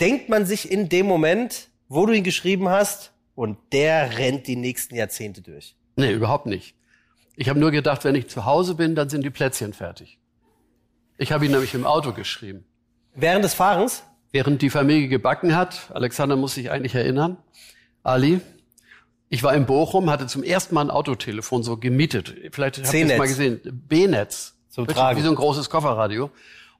denkt 0.00 0.28
man 0.28 0.44
sich 0.46 0.70
in 0.70 0.88
dem 0.88 1.06
Moment, 1.06 1.68
wo 1.88 2.04
du 2.06 2.12
ihn 2.12 2.24
geschrieben 2.24 2.68
hast, 2.68 3.12
und 3.34 3.58
der 3.72 4.18
rennt 4.18 4.46
die 4.46 4.56
nächsten 4.56 4.94
Jahrzehnte 4.94 5.42
durch. 5.42 5.76
Nee, 5.96 6.12
überhaupt 6.12 6.46
nicht. 6.46 6.74
Ich 7.36 7.48
habe 7.48 7.58
nur 7.58 7.70
gedacht, 7.70 8.04
wenn 8.04 8.14
ich 8.14 8.28
zu 8.28 8.44
Hause 8.44 8.74
bin, 8.74 8.94
dann 8.94 9.08
sind 9.08 9.24
die 9.24 9.30
Plätzchen 9.30 9.72
fertig. 9.72 10.18
Ich 11.18 11.32
habe 11.32 11.44
ihn 11.46 11.52
nämlich 11.52 11.74
im 11.74 11.84
Auto 11.84 12.12
geschrieben. 12.12 12.64
Während 13.14 13.44
des 13.44 13.54
Fahrens? 13.54 14.04
Während 14.32 14.62
die 14.62 14.70
Familie 14.70 15.08
gebacken 15.08 15.54
hat, 15.54 15.90
Alexander 15.94 16.36
muss 16.36 16.54
sich 16.54 16.70
eigentlich 16.70 16.94
erinnern, 16.94 17.36
Ali, 18.02 18.40
Ich 19.34 19.42
war 19.42 19.52
in 19.54 19.66
Bochum, 19.66 20.10
hatte 20.10 20.28
zum 20.28 20.44
ersten 20.44 20.76
Mal 20.76 20.82
ein 20.82 20.90
Autotelefon 20.90 21.64
so 21.64 21.76
gemietet. 21.76 22.34
Vielleicht 22.52 22.78
habt 22.78 22.94
ihr 22.94 23.08
das 23.08 23.18
mal 23.18 23.26
gesehen. 23.26 23.60
B-Netz. 23.64 24.54
Zum 24.68 24.86
Tragen. 24.86 25.18
Wie 25.18 25.22
so 25.22 25.30
ein 25.30 25.34
großes 25.34 25.70
Kofferradio. 25.70 26.30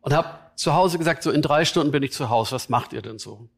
Und 0.01 0.13
habe 0.13 0.39
zu 0.55 0.75
Hause 0.75 0.99
gesagt, 0.99 1.25
so 1.25 1.31
in 1.31 1.43
drei 1.43 1.65
Stunden 1.65 1.91
bin 1.91 2.05
ich 2.05 2.13
zu 2.13 2.29
Hause. 2.29 2.53
Was 2.53 2.69
macht 2.69 2.93
ihr 2.93 3.03
denn 3.03 3.19
so? 3.19 3.49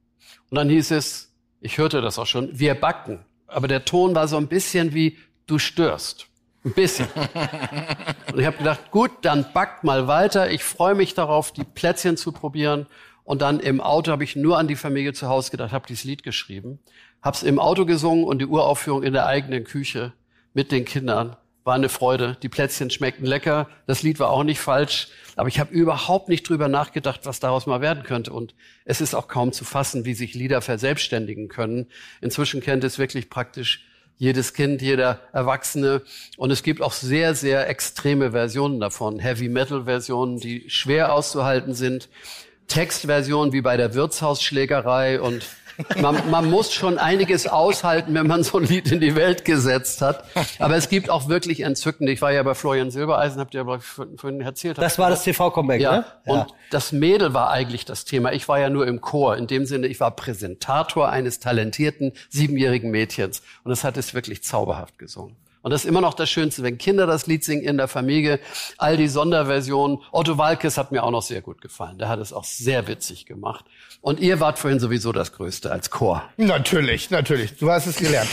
Und 0.48 0.56
dann 0.56 0.70
hieß 0.70 0.92
es, 0.92 1.30
ich 1.66 1.78
hörte 1.78 2.00
das 2.00 2.18
auch 2.18 2.26
schon, 2.26 2.58
wir 2.58 2.74
backen. 2.74 3.24
Aber 3.48 3.68
der 3.68 3.84
Ton 3.84 4.14
war 4.14 4.28
so 4.28 4.36
ein 4.36 4.46
bisschen 4.46 4.94
wie, 4.94 5.18
du 5.46 5.58
störst. 5.58 6.28
Ein 6.64 6.72
bisschen. 6.72 7.06
Und 8.32 8.38
ich 8.38 8.46
habe 8.46 8.56
gedacht, 8.56 8.90
gut, 8.90 9.10
dann 9.22 9.46
backt 9.52 9.84
mal 9.84 10.06
weiter. 10.06 10.50
Ich 10.50 10.62
freue 10.62 10.94
mich 10.94 11.14
darauf, 11.14 11.52
die 11.52 11.64
Plätzchen 11.64 12.16
zu 12.16 12.32
probieren. 12.32 12.86
Und 13.24 13.42
dann 13.42 13.58
im 13.58 13.80
Auto 13.80 14.12
habe 14.12 14.22
ich 14.22 14.36
nur 14.36 14.58
an 14.58 14.68
die 14.68 14.76
Familie 14.76 15.12
zu 15.12 15.28
Hause 15.28 15.50
gedacht, 15.50 15.72
habe 15.72 15.86
dieses 15.88 16.04
Lied 16.04 16.22
geschrieben, 16.22 16.78
habe 17.22 17.36
es 17.36 17.42
im 17.42 17.58
Auto 17.58 17.84
gesungen 17.84 18.24
und 18.24 18.38
die 18.38 18.46
Uraufführung 18.46 19.02
in 19.02 19.12
der 19.12 19.26
eigenen 19.26 19.64
Küche 19.64 20.12
mit 20.54 20.70
den 20.70 20.84
Kindern. 20.84 21.36
War 21.66 21.74
eine 21.74 21.88
Freude. 21.88 22.36
Die 22.42 22.48
Plätzchen 22.48 22.90
schmeckten 22.90 23.26
lecker. 23.26 23.68
Das 23.88 24.04
Lied 24.04 24.20
war 24.20 24.30
auch 24.30 24.44
nicht 24.44 24.60
falsch. 24.60 25.08
Aber 25.34 25.48
ich 25.48 25.58
habe 25.58 25.74
überhaupt 25.74 26.28
nicht 26.28 26.48
drüber 26.48 26.68
nachgedacht, 26.68 27.22
was 27.24 27.40
daraus 27.40 27.66
mal 27.66 27.80
werden 27.80 28.04
könnte. 28.04 28.32
Und 28.32 28.54
es 28.84 29.00
ist 29.00 29.14
auch 29.14 29.26
kaum 29.26 29.50
zu 29.50 29.64
fassen, 29.64 30.04
wie 30.04 30.14
sich 30.14 30.34
Lieder 30.34 30.62
verselbstständigen 30.62 31.48
können. 31.48 31.88
Inzwischen 32.20 32.60
kennt 32.60 32.84
es 32.84 33.00
wirklich 33.00 33.30
praktisch 33.30 33.84
jedes 34.16 34.54
Kind, 34.54 34.80
jeder 34.80 35.18
Erwachsene. 35.32 36.02
Und 36.36 36.52
es 36.52 36.62
gibt 36.62 36.80
auch 36.80 36.92
sehr, 36.92 37.34
sehr 37.34 37.68
extreme 37.68 38.30
Versionen 38.30 38.78
davon. 38.78 39.18
Heavy-Metal-Versionen, 39.18 40.38
die 40.38 40.70
schwer 40.70 41.12
auszuhalten 41.12 41.74
sind. 41.74 42.08
Textversionen 42.68 43.52
wie 43.52 43.60
bei 43.60 43.76
der 43.76 43.92
Wirtshausschlägerei 43.94 45.20
und 45.20 45.44
man, 46.00 46.30
man 46.30 46.50
muss 46.50 46.72
schon 46.72 46.98
einiges 46.98 47.46
aushalten, 47.46 48.14
wenn 48.14 48.26
man 48.26 48.42
so 48.42 48.58
ein 48.58 48.64
Lied 48.64 48.90
in 48.92 49.00
die 49.00 49.14
Welt 49.14 49.44
gesetzt 49.44 50.02
hat. 50.02 50.24
Aber 50.58 50.76
es 50.76 50.88
gibt 50.88 51.10
auch 51.10 51.28
wirklich 51.28 51.60
entzückende. 51.60 52.12
Ich 52.12 52.22
war 52.22 52.32
ja 52.32 52.42
bei 52.42 52.54
Florian 52.54 52.90
Silbereisen, 52.90 53.40
habt 53.40 53.54
ihr 53.54 53.60
aber 53.60 53.80
vorhin 53.80 54.40
erzählt. 54.40 54.78
Das 54.78 54.98
war 54.98 55.10
das 55.10 55.22
TV-Comeback, 55.24 55.80
Ja, 55.80 55.98
ne? 55.98 56.04
und 56.24 56.46
das 56.70 56.92
Mädel 56.92 57.34
war 57.34 57.50
eigentlich 57.50 57.84
das 57.84 58.04
Thema. 58.04 58.32
Ich 58.32 58.48
war 58.48 58.58
ja 58.58 58.70
nur 58.70 58.86
im 58.86 59.00
Chor. 59.00 59.36
In 59.36 59.46
dem 59.46 59.66
Sinne, 59.66 59.86
ich 59.86 60.00
war 60.00 60.10
Präsentator 60.14 61.08
eines 61.08 61.40
talentierten 61.40 62.12
siebenjährigen 62.28 62.90
Mädchens. 62.90 63.42
Und 63.64 63.70
das 63.70 63.84
hat 63.84 63.96
es 63.96 64.14
wirklich 64.14 64.42
zauberhaft 64.42 64.98
gesungen. 64.98 65.36
Und 65.66 65.72
das 65.72 65.82
ist 65.82 65.88
immer 65.88 66.00
noch 66.00 66.14
das 66.14 66.30
Schönste, 66.30 66.62
wenn 66.62 66.78
Kinder 66.78 67.08
das 67.08 67.26
Lied 67.26 67.42
singen 67.42 67.64
in 67.64 67.76
der 67.76 67.88
Familie. 67.88 68.38
All 68.78 68.96
die 68.96 69.08
Sonderversionen. 69.08 69.98
Otto 70.12 70.38
Walkes 70.38 70.78
hat 70.78 70.92
mir 70.92 71.02
auch 71.02 71.10
noch 71.10 71.22
sehr 71.22 71.40
gut 71.40 71.60
gefallen. 71.60 71.98
Der 71.98 72.08
hat 72.08 72.20
es 72.20 72.32
auch 72.32 72.44
sehr 72.44 72.86
witzig 72.86 73.26
gemacht. 73.26 73.64
Und 74.00 74.20
ihr 74.20 74.38
wart 74.38 74.60
vorhin 74.60 74.78
sowieso 74.78 75.10
das 75.10 75.32
Größte 75.32 75.72
als 75.72 75.90
Chor. 75.90 76.22
Natürlich, 76.36 77.10
natürlich. 77.10 77.56
Du 77.56 77.68
hast 77.68 77.88
es 77.88 77.96
gelernt. 77.96 78.28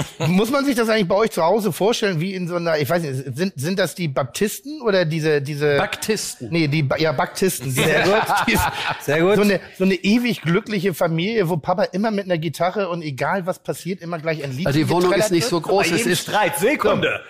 Muss 0.26 0.50
man 0.50 0.64
sich 0.64 0.74
das 0.74 0.88
eigentlich 0.88 1.08
bei 1.08 1.14
euch 1.14 1.30
zu 1.30 1.42
Hause 1.42 1.72
vorstellen, 1.72 2.20
wie 2.20 2.34
in 2.34 2.48
so 2.48 2.56
einer, 2.56 2.78
ich 2.78 2.88
weiß 2.88 3.02
nicht, 3.02 3.36
sind, 3.36 3.52
sind 3.56 3.78
das 3.78 3.94
die 3.94 4.08
Baptisten 4.08 4.80
oder 4.82 5.04
diese, 5.04 5.42
diese... 5.42 5.76
Baktisten. 5.76 6.48
Nee, 6.50 6.68
die, 6.68 6.88
ja, 6.98 7.12
Baptisten. 7.12 7.70
Sehr 7.70 8.02
gut. 8.04 8.22
Sehr 9.00 9.20
gut. 9.20 9.36
So 9.36 9.42
eine, 9.42 9.60
so 9.76 9.84
eine 9.84 9.94
ewig 9.94 10.42
glückliche 10.42 10.94
Familie, 10.94 11.48
wo 11.48 11.56
Papa 11.56 11.84
immer 11.84 12.10
mit 12.10 12.24
einer 12.24 12.38
Gitarre 12.38 12.88
und 12.88 13.02
egal 13.02 13.46
was 13.46 13.58
passiert, 13.58 14.00
immer 14.00 14.18
gleich 14.18 14.42
ein 14.42 14.56
Lied 14.56 14.66
Also 14.66 14.78
die 14.78 14.88
Wohnung 14.88 15.12
ist 15.12 15.30
nicht 15.30 15.46
so 15.46 15.60
groß. 15.60 15.90
Es 15.90 16.06
ist 16.06 16.22
Streit, 16.22 16.58
Sekunde. 16.58 17.20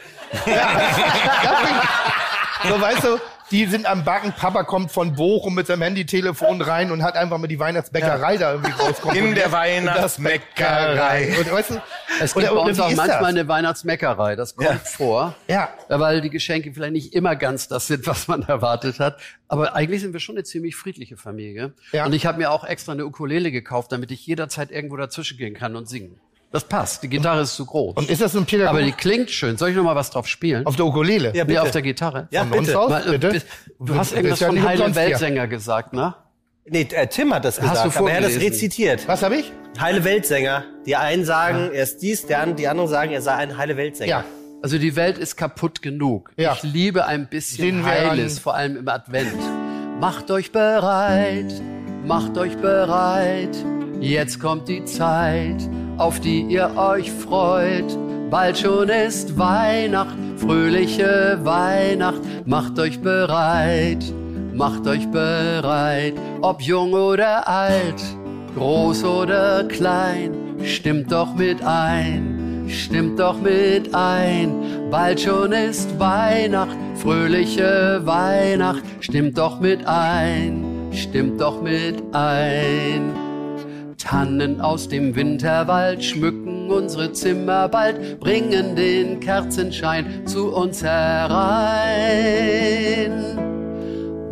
So, 2.64 2.80
weißt 2.80 3.04
du, 3.04 3.18
die 3.52 3.66
sind 3.66 3.86
am 3.86 4.02
Backen, 4.04 4.32
Papa 4.32 4.64
kommt 4.64 4.90
von 4.90 5.14
Bochum 5.14 5.54
mit 5.54 5.66
seinem 5.66 5.82
Handytelefon 5.82 6.60
rein 6.62 6.90
und 6.90 7.02
hat 7.02 7.14
einfach 7.16 7.38
mal 7.38 7.46
die 7.46 7.58
Weihnachtsbäckerei 7.58 8.36
da 8.38 8.52
irgendwie 8.54 8.72
rauskommen. 8.72 9.16
In 9.16 9.34
der 9.34 9.52
Weihnachtsmeckerei. 9.52 11.36
Und, 11.38 11.52
weißt 11.52 11.70
du, 11.70 11.82
Es 12.20 12.34
gibt 12.34 12.50
oder- 12.50 12.62
bei 12.62 12.68
uns 12.70 12.80
auch 12.80 12.86
manchmal 12.90 13.08
das? 13.08 13.24
eine 13.26 13.48
Weihnachtsmeckerei, 13.48 14.36
das 14.36 14.56
kommt 14.56 14.80
vor. 14.80 15.34
Ja. 15.48 15.68
Weil 15.88 16.20
die 16.20 16.30
Geschenke 16.30 16.72
vielleicht 16.72 16.92
nicht 16.92 17.14
immer 17.14 17.36
ganz 17.36 17.68
das 17.68 17.86
sind, 17.86 18.06
was 18.06 18.28
man 18.28 18.42
erwartet 18.42 18.98
hat. 18.98 19.18
Aber 19.48 19.74
eigentlich 19.74 20.00
sind 20.00 20.12
wir 20.12 20.20
schon 20.20 20.36
eine 20.36 20.44
ziemlich 20.44 20.74
friedliche 20.76 21.16
Familie. 21.16 21.72
Ja. 21.92 22.06
Und 22.06 22.14
ich 22.14 22.26
habe 22.26 22.38
mir 22.38 22.50
auch 22.50 22.64
extra 22.64 22.92
eine 22.92 23.04
Ukulele 23.06 23.52
gekauft, 23.52 23.92
damit 23.92 24.10
ich 24.10 24.26
jederzeit 24.26 24.70
irgendwo 24.70 24.96
dazwischen 24.96 25.36
gehen 25.36 25.54
kann 25.54 25.76
und 25.76 25.88
singen. 25.88 26.18
Das 26.52 26.64
passt. 26.64 27.02
Die 27.02 27.08
Gitarre 27.08 27.42
ist 27.42 27.56
zu 27.56 27.64
groß. 27.64 27.96
Und 27.96 28.10
ist 28.10 28.20
das 28.20 28.32
so 28.32 28.38
ein 28.38 28.44
Pädagog 28.44 28.74
Aber 28.74 28.82
die 28.82 28.92
klingt 28.92 29.30
schön. 29.30 29.56
Soll 29.56 29.70
ich 29.70 29.76
noch 29.76 29.84
mal 29.84 29.96
was 29.96 30.10
drauf 30.10 30.28
spielen? 30.28 30.66
auf 30.66 30.76
der 30.76 30.84
Ukulele? 30.84 31.28
Ja, 31.34 31.44
nee, 31.44 31.48
bitte. 31.48 31.62
auf 31.62 31.70
der 31.70 31.82
Gitarre. 31.82 32.28
Ja, 32.30 32.44
Von 32.44 32.60
bitte. 32.60 32.78
aus, 32.78 32.90
Mal, 32.90 33.06
äh, 33.14 33.18
bitte? 33.18 33.42
Du 33.80 33.94
hast 33.94 34.12
irgendwas 34.12 34.40
ja 34.40 34.48
von 34.48 34.62
Heile. 34.62 34.94
Weltsänger 34.94 35.46
gesagt, 35.48 35.94
ne? 35.94 36.14
Nee, 36.66 36.86
äh, 36.92 37.06
Tim 37.08 37.34
hat 37.34 37.44
das 37.44 37.60
Hast 37.60 37.70
gesagt, 37.70 37.94
du 37.94 37.98
aber 37.98 38.10
er 38.10 38.16
hat 38.18 38.24
das 38.24 38.40
rezitiert. 38.40 39.08
Was 39.08 39.22
habe 39.22 39.36
ich? 39.36 39.50
Heile 39.80 40.04
Weltsänger. 40.04 40.64
Die 40.86 40.94
einen 40.94 41.24
sagen, 41.24 41.70
er 41.72 41.82
ist 41.82 42.02
dies, 42.02 42.26
der 42.26 42.40
an, 42.40 42.54
die 42.54 42.68
anderen 42.68 42.88
sagen, 42.88 43.12
er 43.12 43.22
sei 43.22 43.34
ein 43.34 43.56
Heile 43.56 43.76
Weltsänger. 43.76 44.10
Ja. 44.10 44.24
Also 44.62 44.78
die 44.78 44.94
Welt 44.94 45.18
ist 45.18 45.36
kaputt 45.36 45.82
genug. 45.82 46.30
Ja. 46.36 46.52
Ich 46.52 46.62
liebe 46.62 47.06
ein 47.06 47.28
bisschen 47.28 47.84
Heiles, 47.84 48.38
vor 48.38 48.54
allem 48.54 48.76
im 48.76 48.88
Advent. 48.88 49.34
Macht 49.98 50.30
euch 50.30 50.52
bereit, 50.52 51.52
macht 52.04 52.38
euch 52.38 52.56
bereit. 52.58 53.56
Jetzt 54.00 54.38
kommt 54.38 54.68
die 54.68 54.84
Zeit, 54.84 55.68
auf 55.98 56.20
die 56.20 56.42
ihr 56.42 56.76
euch 56.76 57.10
freut. 57.10 57.96
Bald 58.30 58.58
schon 58.58 58.88
ist 58.88 59.38
Weihnacht, 59.38 60.16
fröhliche 60.36 61.38
Weihnacht. 61.42 62.20
Macht 62.46 62.78
euch 62.78 63.00
bereit, 63.00 64.04
macht 64.54 64.86
euch 64.86 65.06
bereit. 65.10 66.14
Ob 66.40 66.62
jung 66.62 66.92
oder 66.94 67.46
alt, 67.46 68.02
groß 68.56 69.04
oder 69.04 69.64
klein, 69.64 70.32
stimmt 70.64 71.12
doch 71.12 71.34
mit 71.34 71.62
ein. 71.62 72.42
Stimmt 72.68 73.18
doch 73.18 73.38
mit 73.40 73.94
ein, 73.94 74.88
bald 74.90 75.20
schon 75.20 75.52
ist 75.52 75.98
Weihnacht, 75.98 76.76
fröhliche 76.94 78.00
Weihnacht, 78.04 78.82
stimmt 79.00 79.36
doch 79.36 79.60
mit 79.60 79.86
ein, 79.86 80.64
stimmt 80.92 81.40
doch 81.40 81.60
mit 81.60 82.02
ein. 82.14 83.12
Tannen 84.02 84.60
aus 84.60 84.88
dem 84.88 85.14
Winterwald 85.14 86.02
schmücken 86.04 86.72
unsere 86.72 87.12
Zimmer 87.12 87.68
bald, 87.68 88.18
bringen 88.18 88.74
den 88.74 89.20
Kerzenschein 89.20 90.26
zu 90.26 90.52
uns 90.52 90.82
herein. 90.82 91.38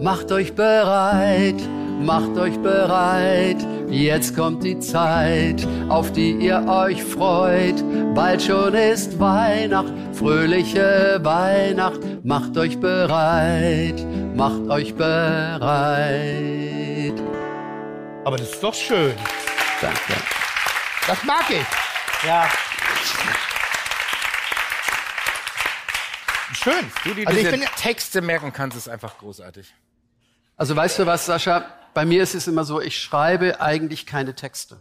Macht 0.03 0.33
euch 0.33 0.55
bereit, 0.55 1.55
macht 2.01 2.37
euch 2.37 2.59
bereit, 2.59 3.59
jetzt 3.89 4.35
kommt 4.35 4.65
die 4.65 4.81
Zeit, 4.81 5.65
auf 5.89 6.11
die 6.11 6.33
ihr 6.33 6.67
euch 6.67 7.05
freut. 7.05 7.85
Bald 8.15 8.43
schon 8.43 8.75
ist 8.75 9.21
Weihnacht, 9.21 9.93
fröhliche 10.15 11.21
Weihnacht, 11.23 12.01
macht 12.25 12.59
euch 12.59 12.81
bereit, 12.81 14.05
macht 14.35 14.69
euch 14.69 14.97
bereit. 14.97 15.71
Aber 18.25 18.37
das 18.37 18.51
ist 18.51 18.63
doch 18.65 18.75
schön. 18.75 19.13
Danke. 19.81 20.13
Das 21.07 21.25
mag 21.25 21.49
ich. 21.49 21.67
Ja. 22.27 22.49
Schön. 26.53 26.93
Du, 27.05 27.15
die 27.15 27.27
also 27.27 27.41
ich 27.41 27.51
bin 27.51 27.63
ja, 27.63 27.69
Texte 27.77 28.21
merken 28.21 28.53
kannst, 28.53 28.77
ist 28.77 28.89
einfach 28.89 29.17
großartig. 29.19 29.75
Also 30.57 30.77
weißt 30.77 30.99
du 30.99 31.07
was, 31.07 31.25
Sascha? 31.25 31.65
Bei 31.95 32.05
mir 32.05 32.23
ist 32.23 32.35
es 32.35 32.47
immer 32.47 32.65
so, 32.65 32.81
ich 32.81 33.01
schreibe 33.01 33.61
eigentlich 33.61 34.05
keine 34.05 34.35
Texte. 34.35 34.81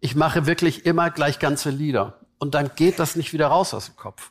Ich 0.00 0.14
mache 0.14 0.46
wirklich 0.46 0.86
immer 0.86 1.10
gleich 1.10 1.40
ganze 1.40 1.70
Lieder. 1.70 2.20
Und 2.38 2.54
dann 2.54 2.70
geht 2.76 2.98
das 2.98 3.16
nicht 3.16 3.32
wieder 3.32 3.48
raus 3.48 3.74
aus 3.74 3.86
dem 3.86 3.96
Kopf. 3.96 4.30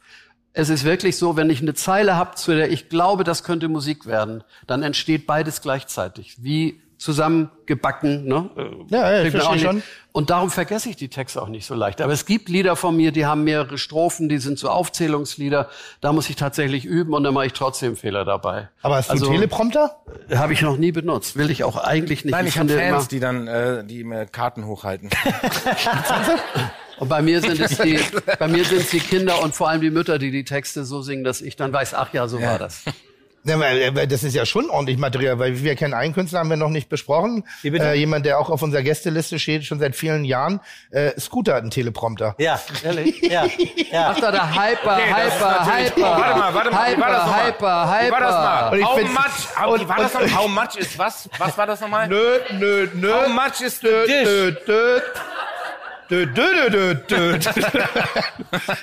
Es 0.53 0.69
ist 0.69 0.83
wirklich 0.83 1.17
so, 1.17 1.35
wenn 1.35 1.49
ich 1.49 1.61
eine 1.61 1.73
Zeile 1.73 2.15
habe, 2.15 2.35
zu 2.35 2.55
der 2.55 2.71
ich 2.71 2.87
glaube, 2.87 3.23
das 3.23 3.43
könnte 3.43 3.67
Musik 3.67 4.05
werden, 4.05 4.43
dann 4.67 4.83
entsteht 4.83 5.27
beides 5.27 5.61
gleichzeitig. 5.61 6.41
Wie 6.41 6.81
zusammengebacken, 7.03 8.25
ne? 8.25 8.49
Äh, 8.57 8.61
Ja, 8.89 9.11
ja, 9.11 9.23
ich 9.23 9.31
verstehe 9.31 9.59
schon. 9.59 9.83
Und 10.11 10.29
darum 10.29 10.51
vergesse 10.51 10.89
ich 10.89 10.95
die 10.95 11.07
Texte 11.09 11.41
auch 11.41 11.47
nicht 11.47 11.65
so 11.65 11.73
leicht. 11.73 11.99
Aber 12.01 12.13
es 12.13 12.25
gibt 12.25 12.47
Lieder 12.47 12.75
von 12.75 12.95
mir, 12.95 13.11
die 13.11 13.25
haben 13.25 13.43
mehrere 13.43 13.77
Strophen, 13.79 14.29
die 14.29 14.37
sind 14.37 14.59
so 14.59 14.69
Aufzählungslieder. 14.69 15.69
Da 16.01 16.13
muss 16.13 16.29
ich 16.29 16.35
tatsächlich 16.35 16.85
üben 16.85 17.13
und 17.15 17.23
dann 17.23 17.33
mache 17.33 17.47
ich 17.47 17.53
trotzdem 17.53 17.95
Fehler 17.95 18.23
dabei. 18.25 18.69
aber 18.83 18.95
hast 18.97 19.09
du 19.09 19.13
Also- 19.13 19.25
einen 19.25 19.35
Teleprompter? 19.35 19.97
habe 20.35 20.53
ich 20.53 20.61
noch 20.61 20.77
nie 20.77 20.91
benutzt. 20.91 21.35
Will 21.35 21.49
ich 21.49 21.63
auch 21.63 21.77
eigentlich 21.77 22.25
nicht. 22.25 22.31
Nein, 22.31 22.45
ich, 22.47 22.57
habe 22.59 22.69
finde 22.69 22.83
Fans, 22.83 22.99
immer- 23.03 23.07
die 23.09 23.19
dann, 23.19 23.47
äh, 23.47 23.83
die 23.85 24.03
mir 24.03 24.25
Karten 24.27 24.65
hochhalten. 24.67 25.09
Und 26.99 27.09
bei 27.09 27.21
mir 27.23 27.41
sind 27.41 27.59
es 27.59 27.77
die, 27.79 27.99
bei 28.37 28.47
mir 28.47 28.63
sind 28.63 28.81
es 28.81 28.91
die 28.91 28.99
Kinder 28.99 29.41
und 29.41 29.55
vor 29.55 29.67
allem 29.67 29.81
die 29.81 29.89
Mütter, 29.89 30.19
die 30.19 30.29
die 30.31 30.45
Texte 30.45 30.85
so 30.85 31.01
singen, 31.01 31.23
dass 31.23 31.41
ich 31.41 31.55
dann 31.55 31.73
weiß, 31.73 31.95
ach 31.95 32.13
ja, 32.13 32.27
so 32.27 32.39
war 32.41 32.59
das. 32.59 32.83
Weil 33.45 34.07
das 34.07 34.23
ist 34.23 34.33
ja 34.35 34.45
schon 34.45 34.69
ordentlich 34.69 34.97
Material, 34.97 35.37
weil 35.37 35.61
wir 35.61 35.75
kennen 35.75 35.93
einen 35.93 36.13
Künstler, 36.13 36.39
haben 36.39 36.49
wir 36.49 36.57
noch 36.57 36.69
nicht 36.69 36.87
besprochen. 36.87 37.43
Wie 37.61 37.71
bitte? 37.71 37.85
Äh, 37.85 37.93
jemand, 37.95 38.25
der 38.25 38.39
auch 38.39 38.49
auf 38.49 38.61
unserer 38.61 38.83
Gästeliste 38.83 39.37
steht, 39.37 39.65
schon 39.65 39.79
seit 39.79 39.95
vielen 39.95 40.23
Jahren. 40.23 40.61
Äh, 40.91 41.19
Scooter 41.19 41.55
hat 41.55 41.61
einen 41.61 41.71
Teleprompter. 41.71 42.35
Ja. 42.37 42.59
Ehrlich? 42.83 43.21
Ja. 43.21 43.45
ja. 43.91 44.13
Ach 44.15 44.19
da, 44.19 44.31
der 44.31 44.49
Hyper, 44.49 44.97
Nee, 44.97 45.27
ist 45.27 45.35
Hyper, 45.35 45.65
Hyper. 45.65 46.01
Warte 46.01 46.39
mal, 46.39 46.53
warte 46.53 46.71
mal, 46.71 46.95
wie 46.95 47.01
war 47.01 47.09
das 47.09 47.25
Hyper? 47.25 47.45
Hyper, 47.45 47.99
Hyper. 47.99 48.07
Wie 48.07 48.11
war 48.11 48.19
das 48.19 48.31
mal? 48.31 48.69
Und 48.71 48.79
ich 48.79 48.85
How 48.85 49.01
much, 49.01 49.61
how, 49.61 49.79
wie 49.79 49.89
war 49.89 49.97
das 49.97 50.13
noch? 50.13 50.37
How 50.37 50.47
much 50.47 50.75
ist 50.77 50.97
was? 50.97 51.29
Was 51.37 51.57
war 51.57 51.67
das 51.67 51.81
nochmal? 51.81 52.07
Nö, 52.07 52.39
nö, 52.53 52.87
nö. 52.93 53.13
How 53.13 53.27
much 53.29 53.61
is 53.61 53.79
the 53.79 53.87
Nö, 53.87 54.23
nö, 54.23 54.55
nö. 54.67 54.99
Dö, 56.09 56.25
dö, 56.25 56.69
dö, 56.69 56.95
dö, 56.95 57.37
dö. 57.37 57.39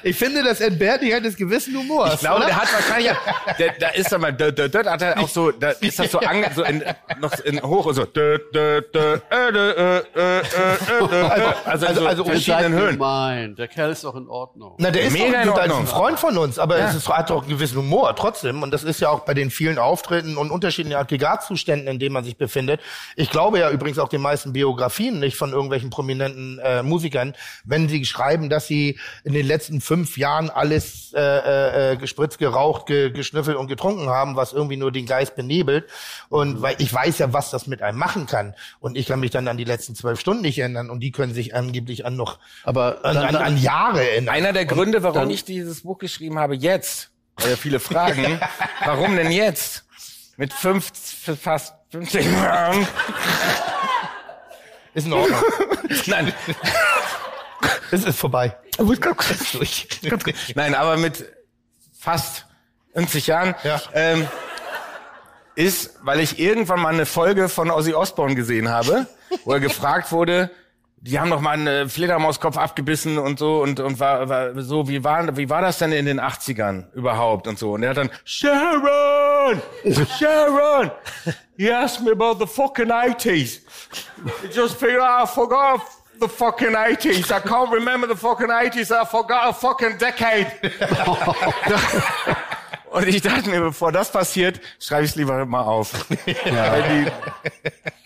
Ich 0.02 0.16
finde, 0.16 0.42
das 0.42 0.60
entbehrt 0.60 1.02
nicht 1.02 1.14
eines 1.14 1.36
gewissen 1.36 1.76
Humors. 1.76 2.14
Ich 2.14 2.20
glaube, 2.20 2.38
oder? 2.38 2.46
der 2.46 2.56
hat 2.56 2.72
wahrscheinlich, 2.72 3.12
der, 3.58 3.74
da 3.78 3.88
ist 3.88 4.12
er 4.12 4.18
mal, 4.18 4.32
dö, 4.32 4.50
dö, 4.52 4.68
dö, 4.68 4.84
hat 4.84 5.02
er 5.02 5.18
auch 5.18 5.28
so, 5.28 5.50
da 5.50 5.70
ist 5.70 5.98
das 5.98 6.10
so, 6.10 6.18
ange, 6.20 6.50
so 6.54 6.64
in, 6.64 6.82
noch 7.20 7.38
in 7.40 7.62
hoch 7.62 7.86
und 7.86 7.94
so, 7.94 8.04
dö, 8.04 8.38
dö, 8.52 8.80
dö, 8.92 9.14
äh, 9.14 9.52
dö, 9.52 9.70
äh, 9.70 9.98
äh, 9.98 10.38
äh, 10.38 11.54
also, 11.64 11.86
in 11.86 11.94
so 11.94 12.06
also, 12.06 12.24
Ihr 12.24 12.30
verschiedenen 12.30 12.72
Höhen. 12.72 12.92
gemein. 12.92 13.56
Der 13.56 13.68
Kerl 13.68 13.90
ist 13.90 14.04
doch 14.04 14.16
in 14.16 14.28
Ordnung. 14.28 14.74
Na, 14.78 14.90
der 14.90 15.04
ist 15.04 15.12
Mega 15.12 15.42
in 15.42 15.48
doch 15.48 15.56
ein, 15.56 15.70
Ordnung. 15.70 15.80
ein 15.80 15.86
Freund 15.86 16.18
von 16.18 16.38
uns, 16.38 16.58
aber 16.58 16.78
es 16.78 16.94
ist, 16.94 17.08
hat 17.08 17.30
doch 17.30 17.42
einen 17.42 17.50
gewissen 17.50 17.78
Humor 17.78 18.14
trotzdem. 18.16 18.62
Und 18.62 18.72
das 18.72 18.84
ist 18.84 19.00
ja 19.00 19.10
auch 19.10 19.20
bei 19.20 19.34
den 19.34 19.50
vielen 19.50 19.78
Auftritten 19.78 20.36
und 20.36 20.50
unterschiedlichen 20.50 20.98
Aggregatzuständen, 20.98 21.88
in 21.88 21.98
denen 21.98 22.12
man 22.12 22.24
sich 22.24 22.36
befindet. 22.36 22.80
Ich 23.16 23.30
glaube 23.30 23.58
ja 23.58 23.70
übrigens 23.70 23.98
auch 23.98 24.08
den 24.08 24.20
meisten 24.22 24.52
Biografien 24.52 25.18
nicht 25.20 25.36
von 25.36 25.52
irgendwelchen 25.52 25.90
prominenten 25.90 26.58
äh, 26.58 26.82
Musikern, 26.82 27.09
wenn 27.64 27.88
sie 27.88 28.04
schreiben, 28.04 28.48
dass 28.48 28.66
sie 28.66 28.98
in 29.24 29.32
den 29.32 29.46
letzten 29.46 29.80
fünf 29.80 30.16
Jahren 30.16 30.50
alles 30.50 31.12
äh, 31.14 31.92
äh, 31.92 31.96
gespritzt, 31.96 32.38
geraucht, 32.38 32.86
ge, 32.86 33.10
geschnüffelt 33.10 33.56
und 33.56 33.66
getrunken 33.66 34.08
haben, 34.08 34.36
was 34.36 34.52
irgendwie 34.52 34.76
nur 34.76 34.92
den 34.92 35.06
Geist 35.06 35.36
benebelt. 35.36 35.88
Und 36.28 36.62
weil 36.62 36.76
ich 36.78 36.92
weiß 36.92 37.18
ja, 37.18 37.32
was 37.32 37.50
das 37.50 37.66
mit 37.66 37.82
einem 37.82 37.98
machen 37.98 38.26
kann. 38.26 38.54
Und 38.78 38.96
ich 38.96 39.06
kann 39.06 39.20
mich 39.20 39.30
dann 39.30 39.48
an 39.48 39.56
die 39.56 39.64
letzten 39.64 39.94
zwölf 39.94 40.20
Stunden 40.20 40.42
nicht 40.42 40.58
erinnern. 40.58 40.90
Und 40.90 41.00
die 41.00 41.10
können 41.12 41.34
sich 41.34 41.54
angeblich 41.54 42.06
an 42.06 42.16
noch 42.16 42.38
Aber 42.64 43.04
an, 43.04 43.14
dann, 43.14 43.34
an, 43.34 43.36
an 43.36 43.56
Jahre 43.56 44.08
erinnern. 44.08 44.34
Einer 44.34 44.52
der 44.52 44.66
Gründe, 44.66 45.02
warum 45.02 45.14
dann- 45.14 45.30
ich 45.30 45.44
dieses 45.44 45.82
Buch 45.82 45.98
geschrieben 45.98 46.38
habe, 46.38 46.54
jetzt, 46.54 47.10
weil 47.36 47.50
ja 47.50 47.56
viele 47.56 47.80
fragen, 47.80 48.40
warum 48.84 49.16
denn 49.16 49.30
jetzt? 49.32 49.84
Mit 50.36 50.52
fünf, 50.52 50.90
fast 51.42 51.74
50 51.90 52.24
Jahren. 52.24 52.86
Ist 54.94 55.06
in 55.06 55.12
Ordnung. 55.12 55.38
Nein, 56.06 56.32
es 57.90 58.04
ist 58.04 58.18
vorbei. 58.18 58.56
durch. 59.52 59.88
nein, 60.54 60.74
aber 60.74 60.96
mit 60.96 61.24
fast 61.98 62.46
50 62.94 63.26
Jahren, 63.26 63.54
Ja. 63.64 63.80
ähm, 63.94 64.26
ist, 65.54 65.98
weil 66.02 66.20
ich 66.20 66.38
irgendwann 66.38 66.80
mal 66.80 66.94
eine 66.94 67.06
Folge 67.06 67.48
von 67.48 67.70
Ozzy 67.70 67.92
Osbourne 67.92 68.34
gesehen 68.34 68.68
habe, 68.70 69.06
wo 69.44 69.52
er 69.52 69.60
gefragt 69.60 70.10
wurde, 70.12 70.50
die 71.02 71.18
haben 71.18 71.30
doch 71.30 71.40
mal 71.40 71.52
einen 71.52 71.88
Fledermauskopf 71.88 72.56
abgebissen 72.58 73.18
und 73.18 73.38
so 73.38 73.62
und 73.62 73.80
und 73.80 73.98
war, 74.00 74.28
war 74.28 74.60
so 74.60 74.86
wie 74.88 75.02
war 75.02 75.34
wie 75.36 75.48
war 75.48 75.62
das 75.62 75.78
denn 75.78 75.92
in 75.92 76.04
den 76.06 76.20
80ern 76.20 76.92
überhaupt 76.92 77.46
und 77.46 77.58
so? 77.58 77.72
Und 77.72 77.82
er 77.82 77.90
hat 77.90 77.96
dann 77.96 78.10
Sharon! 78.24 79.62
Sharon! 80.18 80.90
He 81.56 81.70
asked 81.72 82.02
me 82.04 82.12
about 82.12 82.38
the 82.38 82.46
fucking 82.46 82.90
80s 82.90 83.60
I 84.44 84.48
just 84.54 84.76
figured 84.78 85.00
out 85.00 85.24
I 85.28 85.32
forgot 85.32 85.80
the 86.20 86.28
fucking 86.28 86.74
80s 86.74 87.30
I 87.30 87.40
can't 87.40 87.72
remember 87.72 88.06
the 88.06 88.16
fucking 88.16 88.48
80s 88.48 88.92
I 88.92 89.04
forgot 89.04 89.48
a 89.48 89.52
fucking 89.52 89.98
decade 89.98 90.52
und 92.90 93.06
ich 93.06 93.22
dachte 93.22 93.50
mir 93.50 93.60
bevor 93.60 93.92
das 93.92 94.10
passiert 94.10 94.60
schreibe 94.78 95.04
ich 95.04 95.10
es 95.10 95.16
lieber 95.16 95.44
mal 95.46 95.62
auf 95.62 96.06
die, 96.26 97.06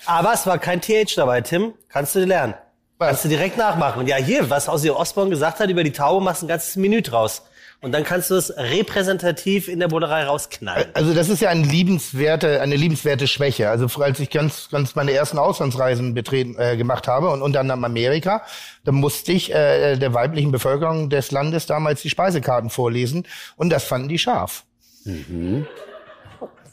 Aber 0.07 0.35
es 0.35 0.47
war 0.47 0.59
kein 0.59 0.81
TH 0.81 1.17
dabei, 1.17 1.41
Tim. 1.41 1.75
Kannst 1.89 2.15
du 2.15 2.25
lernen. 2.25 2.55
Kannst 2.99 3.25
du 3.25 3.29
direkt 3.29 3.57
nachmachen. 3.57 4.01
Und 4.01 4.07
ja, 4.07 4.17
hier, 4.17 4.49
was 4.51 4.69
Ozzy 4.69 4.91
Osbourne 4.91 5.31
gesagt 5.31 5.61
hat 5.61 5.69
über 5.69 5.83
die 5.83 5.93
Taube, 5.93 6.25
machst 6.25 6.43
ein 6.43 6.49
ganzes 6.49 6.77
Menü 6.77 7.03
draus. 7.03 7.43
Und 7.85 7.93
dann 7.93 8.03
kannst 8.03 8.30
du 8.30 8.37
es 8.37 8.51
repräsentativ 8.57 9.68
in 9.68 9.78
der 9.78 9.89
Bullerei 9.89 10.24
rausknallen. 10.24 10.87
Also 10.95 11.12
das 11.12 11.28
ist 11.28 11.43
ja 11.43 11.51
ein 11.51 11.64
liebenswerte, 11.64 12.62
eine 12.62 12.76
liebenswerte 12.76 13.26
Schwäche. 13.26 13.68
Also 13.68 14.01
als 14.01 14.18
ich 14.20 14.30
ganz, 14.30 14.70
ganz 14.70 14.95
meine 14.95 15.12
ersten 15.12 15.37
Auslandsreisen 15.39 16.14
betreten, 16.14 16.57
äh, 16.59 16.78
gemacht 16.78 17.09
habe 17.09 17.28
und 17.28 17.43
unter 17.43 17.61
anderem 17.61 17.85
Amerika, 17.85 18.43
da 18.85 18.93
musste 18.93 19.32
ich 19.32 19.53
äh, 19.55 19.97
der 19.97 20.14
weiblichen 20.14 20.51
Bevölkerung 20.51 21.11
des 21.11 21.30
Landes 21.30 21.66
damals 21.66 22.01
die 22.01 22.09
Speisekarten 22.09 22.70
vorlesen 22.70 23.26
und 23.57 23.68
das 23.68 23.85
fanden 23.85 24.09
die 24.09 24.18
scharf. 24.18 24.64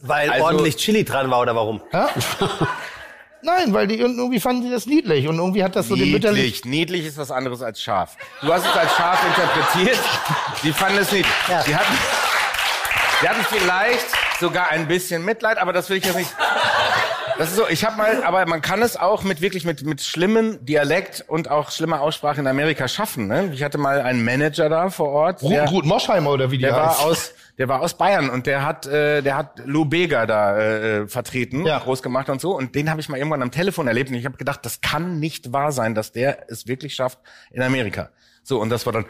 Weil 0.02 0.30
Also- 0.30 0.46
ordentlich 0.46 0.78
Chili 0.78 1.04
dran 1.04 1.30
war 1.30 1.42
oder 1.42 1.56
warum? 1.58 1.82
Ja? 1.92 2.08
Nein, 3.44 3.74
weil 3.74 3.88
die 3.88 3.98
irgendwie 4.00 4.40
fanden 4.40 4.64
sie 4.64 4.70
das 4.72 4.86
niedlich 4.86 5.28
und 5.28 5.38
irgendwie 5.38 5.64
hat 5.64 5.76
das 5.76 5.88
so 5.88 5.96
den 5.96 6.12
mütterlichen 6.12 6.46
Niedlich. 6.46 6.66
Niedlich 6.66 7.06
ist 7.08 7.18
was 7.18 7.32
anderes 7.32 7.62
als 7.62 7.82
scharf. 7.82 8.16
Du 8.42 8.54
hast 8.54 8.66
es 8.66 8.76
als 8.76 8.92
scharf 8.96 9.20
interpretiert. 9.26 10.00
Die 10.64 10.72
fanden 10.72 11.00
es 11.00 11.12
niedlich. 11.12 11.34
Ja. 11.50 11.64
Die 11.64 11.76
hatten, 11.76 11.94
die 13.24 13.30
hatten 13.30 13.46
vielleicht 13.50 14.06
sogar 14.40 14.70
ein 14.70 14.88
bisschen 14.88 15.26
Mitleid, 15.26 15.58
aber 15.58 15.74
das 15.74 15.90
will 15.90 15.98
ich 15.98 16.06
jetzt 16.06 16.16
nicht. 16.18 16.36
Das 17.38 17.50
ist 17.50 17.56
so, 17.56 17.68
ich 17.68 17.84
habe 17.86 17.98
mal, 17.98 18.24
aber 18.24 18.46
man 18.46 18.62
kann 18.62 18.82
es 18.84 18.98
auch 18.98 19.24
mit 19.24 19.42
wirklich 19.42 19.66
mit 19.66 19.84
mit 19.84 20.02
schlimmen 20.02 20.64
Dialekt 20.64 21.26
und 21.28 21.50
auch 21.50 21.72
schlimmer 21.72 22.02
Aussprache 22.02 22.40
in 22.42 22.46
Amerika 22.48 22.88
schaffen. 22.88 23.28
Ne? 23.28 23.50
Ich 23.54 23.64
hatte 23.64 23.80
mal 23.80 24.02
einen 24.02 24.24
Manager 24.24 24.70
da 24.70 24.90
vor 24.92 25.10
Ort. 25.10 25.42
Der- 25.42 25.68
Ruth 25.68 25.86
Moschheimer 25.86 26.30
oder 26.32 26.52
wie 26.52 26.58
die 26.58 26.64
der 26.66 26.74
war 26.74 26.90
heißt. 26.92 27.00
aus, 27.02 27.32
der 27.62 27.68
war 27.70 27.82
aus 27.82 27.96
Bayern 27.96 28.32
und 28.32 28.48
der 28.48 28.66
hat, 28.66 28.88
äh, 28.88 29.22
der 29.22 29.38
hat 29.38 29.62
Lou 29.66 29.86
Bega 29.86 30.26
da 30.26 30.58
äh, 30.58 31.08
vertreten, 31.08 31.64
Ja. 31.64 31.78
groß 31.78 32.02
gemacht 32.02 32.28
und 32.32 32.42
so. 32.42 32.58
Und 32.58 32.74
den 32.74 32.90
habe 32.90 33.00
ich 33.00 33.08
mal 33.08 33.18
irgendwann 33.18 33.44
am 33.44 33.52
Telefon 33.52 33.86
erlebt 33.88 34.10
und 34.10 34.16
ich 34.16 34.26
habe 34.26 34.36
gedacht, 34.36 34.66
das 34.66 34.82
kann 34.82 35.20
nicht 35.20 35.54
wahr 35.54 35.72
sein, 35.72 35.94
dass 35.94 36.12
der 36.12 36.50
es 36.50 36.66
wirklich 36.66 36.96
schafft 36.96 37.20
in 37.52 37.62
Amerika. 37.62 38.10
So 38.42 38.60
und 38.60 38.72
das 38.72 38.88
war 38.88 38.94
dann. 38.94 39.06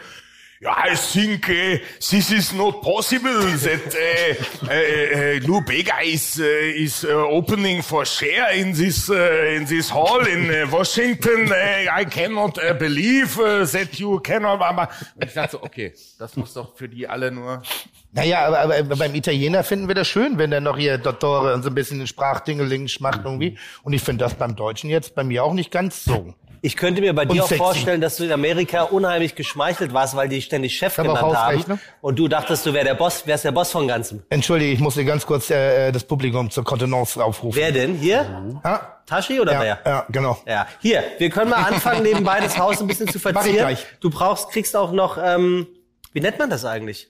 Ja, 0.64 0.78
I 0.86 0.96
think 0.96 1.50
uh, 1.50 1.80
this 1.98 2.30
is 2.30 2.54
not 2.54 2.84
possible 2.84 3.32
that 3.32 3.96
uh, 3.96 4.68
uh, 4.68 4.70
uh, 4.70 5.48
Lou 5.48 5.62
Bega 5.62 6.04
is 6.04 6.40
uh, 6.40 6.44
is 6.44 7.04
uh, 7.04 7.10
opening 7.10 7.82
for 7.82 8.06
share 8.06 8.52
in 8.54 8.72
this 8.72 9.10
uh, 9.10 9.58
in 9.58 9.66
this 9.66 9.90
hall 9.90 10.22
in 10.28 10.52
uh, 10.52 10.72
Washington. 10.72 11.52
Uh, 11.52 12.02
I 12.02 12.06
cannot 12.06 12.60
uh, 12.60 12.76
believe 12.76 13.40
uh, 13.40 13.66
that 13.72 14.00
you 14.00 14.20
cannot. 14.20 14.62
Aber 14.62 14.90
und 15.16 15.26
ich 15.26 15.34
dachte 15.34 15.54
so, 15.54 15.64
okay, 15.64 15.94
das 16.20 16.36
muss 16.36 16.54
doch 16.54 16.76
für 16.76 16.88
die 16.88 17.08
alle 17.08 17.32
nur 17.32 17.64
Naja, 18.12 18.46
aber, 18.46 18.76
aber 18.78 18.96
beim 18.98 19.16
Italiener 19.16 19.64
finden 19.64 19.88
wir 19.88 19.96
das 19.96 20.08
schön, 20.08 20.38
wenn 20.38 20.52
der 20.52 20.62
noch 20.62 20.78
hier 20.78 21.00
Dottore 21.00 21.56
und 21.56 21.64
so 21.64 21.70
ein 21.70 21.76
bisschen 21.76 21.98
den 21.98 22.08
Sprachdingeling 22.08 22.88
macht 23.00 23.22
irgendwie. 23.26 23.58
Und 23.82 23.94
ich 23.94 24.04
finde 24.04 24.26
das 24.26 24.36
beim 24.36 24.56
Deutschen 24.56 24.92
jetzt 24.92 25.16
bei 25.16 25.24
mir 25.24 25.44
auch 25.44 25.54
nicht 25.54 25.72
ganz 25.72 26.04
so. 26.04 26.36
Ich 26.64 26.78
könnte 26.78 27.02
mir 27.02 27.14
bei 27.14 27.26
dir 27.26 27.44
auch 27.44 27.48
sexy. 27.48 27.58
vorstellen, 27.64 28.02
dass 28.02 28.18
du 28.18 28.24
in 28.24 28.32
Amerika 28.32 28.84
unheimlich 28.84 29.34
geschmeichelt 29.34 29.94
warst, 29.94 30.16
weil 30.16 30.30
die 30.30 30.44
ständig 30.44 30.78
Chef 30.78 30.96
man 30.98 31.08
genannt 31.08 31.36
haben. 31.36 31.80
Und 32.02 32.20
du 32.20 32.28
dachtest, 32.28 32.66
du 32.68 32.74
wärst 32.74 32.88
der 32.88 32.94
Boss, 32.94 33.26
wärst 33.26 33.46
der 33.46 33.52
Boss 33.52 33.72
von 33.72 33.88
Ganzem. 33.88 34.22
Entschuldige, 34.30 34.72
ich 34.72 34.80
musste 34.80 35.04
ganz 35.04 35.26
kurz 35.26 35.50
äh, 35.50 35.92
das 35.92 36.04
Publikum 36.04 36.52
zur 36.52 36.64
Kontenance 36.64 37.24
aufrufen. 37.24 37.60
Wer 37.60 37.72
denn? 37.72 37.96
Hier? 37.96 38.60
Ja, 38.64 39.02
Tashi 39.08 39.40
oder 39.40 39.54
ja, 39.54 39.62
wer? 39.62 39.80
ja, 39.86 40.06
genau. 40.10 40.38
Ja, 40.46 40.68
hier, 40.80 41.04
wir 41.18 41.32
können 41.32 41.50
mal 41.50 41.64
anfangen, 41.64 42.04
nebenbei 42.04 42.40
das 42.40 42.56
Haus 42.60 42.80
ein 42.80 42.88
bisschen 42.88 43.08
zu 43.08 43.18
Mach 43.24 43.30
ich 43.30 43.34
verzieren. 43.38 43.58
gleich. 43.58 43.86
Du 44.00 44.12
brauchst, 44.12 44.52
kriegst 44.52 44.76
auch 44.76 44.92
noch, 44.92 45.18
ähm, 45.18 45.66
wie 46.14 46.22
nennt 46.22 46.38
man 46.38 46.52
das 46.52 46.64
eigentlich? 46.64 47.10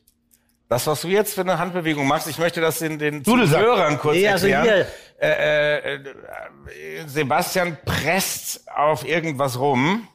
Das, 0.72 0.88
was 0.88 1.01
du 1.01 1.09
jetzt 1.09 1.34
für 1.36 1.41
eine 1.41 1.59
Handbewegung 1.59 2.07
machst, 2.07 2.28
ich 2.28 2.38
möchte 2.38 2.61
das 2.61 2.80
den, 2.80 2.97
den. 2.97 3.26
Zuhörern 3.26 3.99
kurz 3.99 4.15
Nee, 4.15 4.30
also 4.30 4.47
erklären. 4.47 4.86
hier. 5.19 5.30
Äh, 5.30 5.95
äh, 5.95 5.99
Sebastian 7.07 7.78
presst 7.84 8.61
auf 8.74 9.05
irgendwas 9.05 9.59
rum. 9.59 10.07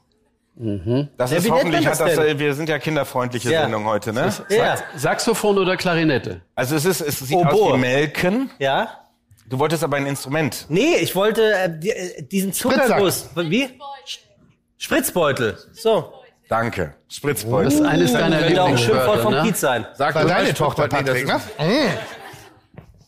Das 1.19 1.31
Ja, 1.31 1.37
ist 1.37 1.51
hoffentlich, 1.51 1.85
das 1.85 2.01
hat 2.01 2.09
das, 2.09 2.17
äh, 2.17 2.39
wir 2.39 2.55
sind 2.55 2.71
ja 2.71 2.79
kinderfreundliche 2.79 3.51
Ja. 3.53 3.63
Sendung 3.65 3.85
heute, 3.85 4.15
ne? 4.15 4.33
Ja, 4.49 4.79
Saxophon 4.97 5.59
oder 5.59 5.77
Klarinette? 5.77 6.41
Also 6.55 6.77
es 6.77 6.87
ist, 6.87 7.03
es 7.03 7.19
sieht 7.19 7.37
Oboe. 7.37 7.73
aus 7.73 7.75
wie 7.75 7.79
Melken. 7.81 8.51
ja. 8.59 8.89
Du 9.51 9.59
wolltest 9.59 9.85
aber 9.85 9.99
ein 9.99 10.07
Instrument. 10.07 10.65
Nee, 10.71 10.97
ich 11.03 11.15
wollte 11.15 11.53
äh, 11.55 11.69
die, 11.79 11.91
äh, 11.91 12.23
diesen 12.23 12.55
Zuckerguss. 12.55 13.29
Wie? 13.37 13.69
Spritzbeutel. 14.79 15.59
So. 15.73 16.13
Danke. 16.49 16.95
Spritzbeutel. 17.09 17.65
Das 17.67 17.75
ist 17.75 17.85
eines 17.87 18.13
deiner 18.13 18.39
Könnte 18.39 18.63
auch 18.63 18.69
ein 18.69 18.79
Schimpfwort 18.79 18.97
Lieblingswörter, 19.17 19.23
vom 19.23 19.35
ne? 19.35 19.43
Kiez 19.43 19.61
sein. 19.61 19.87
Sag 19.95 20.15
War 20.15 20.25
deine 20.25 20.55
Tochter, 20.55 20.89
Patrick, 20.89 21.27
das 21.27 21.41
ne? 21.59 21.67
ist- 21.67 21.99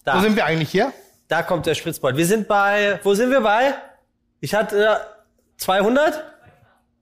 Da. 0.05 0.17
Wo 0.17 0.21
sind 0.21 0.37
wir 0.37 0.45
eigentlich 0.45 0.71
hier? 0.71 0.93
Da 1.29 1.43
kommt 1.43 1.67
der 1.67 1.75
Spritzbeutel. 1.75 2.17
Wir 2.17 2.27
sind 2.27 2.49
bei, 2.49 2.99
wo 3.03 3.15
sind 3.15 3.31
wir 3.31 3.41
bei? 3.41 3.75
Ich 4.41 4.55
hatte 4.55 4.85
äh, 4.85 4.97
200? 5.59 6.25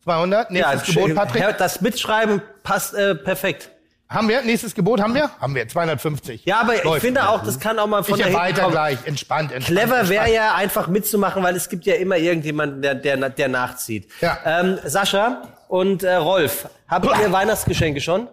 200? 0.04 0.50
Nächstes 0.50 0.84
Gebot, 0.84 1.14
Patrick? 1.14 1.42
Ja, 1.42 1.52
das 1.52 1.80
Mitschreiben 1.80 2.42
passt 2.62 2.94
äh, 2.94 3.14
perfekt. 3.14 3.70
Haben 4.08 4.28
wir? 4.28 4.40
Nächstes 4.42 4.74
Gebot 4.74 5.00
haben 5.00 5.14
wir? 5.14 5.30
Haben 5.40 5.54
wir. 5.56 5.66
250. 5.66 6.44
Ja, 6.44 6.60
aber 6.60 6.76
ich 6.76 6.84
Läuft. 6.84 7.00
finde 7.04 7.28
auch, 7.28 7.42
das 7.42 7.58
kann 7.58 7.76
auch 7.80 7.88
mal 7.88 8.04
von 8.04 8.18
Ich 8.18 8.24
der 8.24 8.32
kommen. 8.54 8.70
gleich. 8.70 8.98
Entspannt, 9.04 9.50
entspannt. 9.50 9.78
Clever 9.80 10.08
wäre 10.08 10.32
ja 10.32 10.54
einfach 10.54 10.86
mitzumachen, 10.86 11.42
weil 11.42 11.56
es 11.56 11.68
gibt 11.68 11.86
ja 11.86 11.96
immer 11.96 12.16
irgendjemanden, 12.16 12.82
der, 12.82 12.94
der, 12.94 13.16
der 13.30 13.48
nachzieht. 13.48 14.08
Ja. 14.20 14.38
Ähm, 14.44 14.78
Sascha 14.84 15.42
und 15.66 16.04
äh, 16.04 16.14
Rolf, 16.14 16.68
habt 16.86 17.06
ihr 17.20 17.32
Weihnachtsgeschenke 17.32 18.00
schon? 18.00 18.28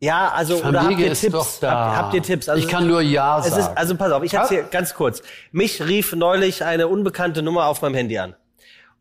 Ja, 0.00 0.32
also 0.34 0.56
oder 0.56 0.80
habt 0.80 0.90
Familie 0.92 1.06
ihr 1.08 1.14
Tipps? 1.14 1.60
Habt, 1.62 1.62
habt 1.62 2.14
ihr 2.14 2.22
Tipps? 2.22 2.48
Also 2.48 2.60
Ich 2.64 2.68
kann 2.68 2.86
nur 2.88 3.00
Ja 3.02 3.38
es 3.38 3.46
ist, 3.46 3.54
sagen. 3.54 3.76
also 3.76 3.96
pass 3.96 4.10
auf, 4.10 4.22
ich 4.24 4.34
erzähle 4.34 4.64
ganz 4.70 4.94
kurz. 4.94 5.22
Mich 5.52 5.80
rief 5.82 6.12
neulich 6.14 6.64
eine 6.64 6.88
unbekannte 6.88 7.42
Nummer 7.42 7.66
auf 7.66 7.82
meinem 7.82 7.94
Handy 7.94 8.18
an. 8.18 8.34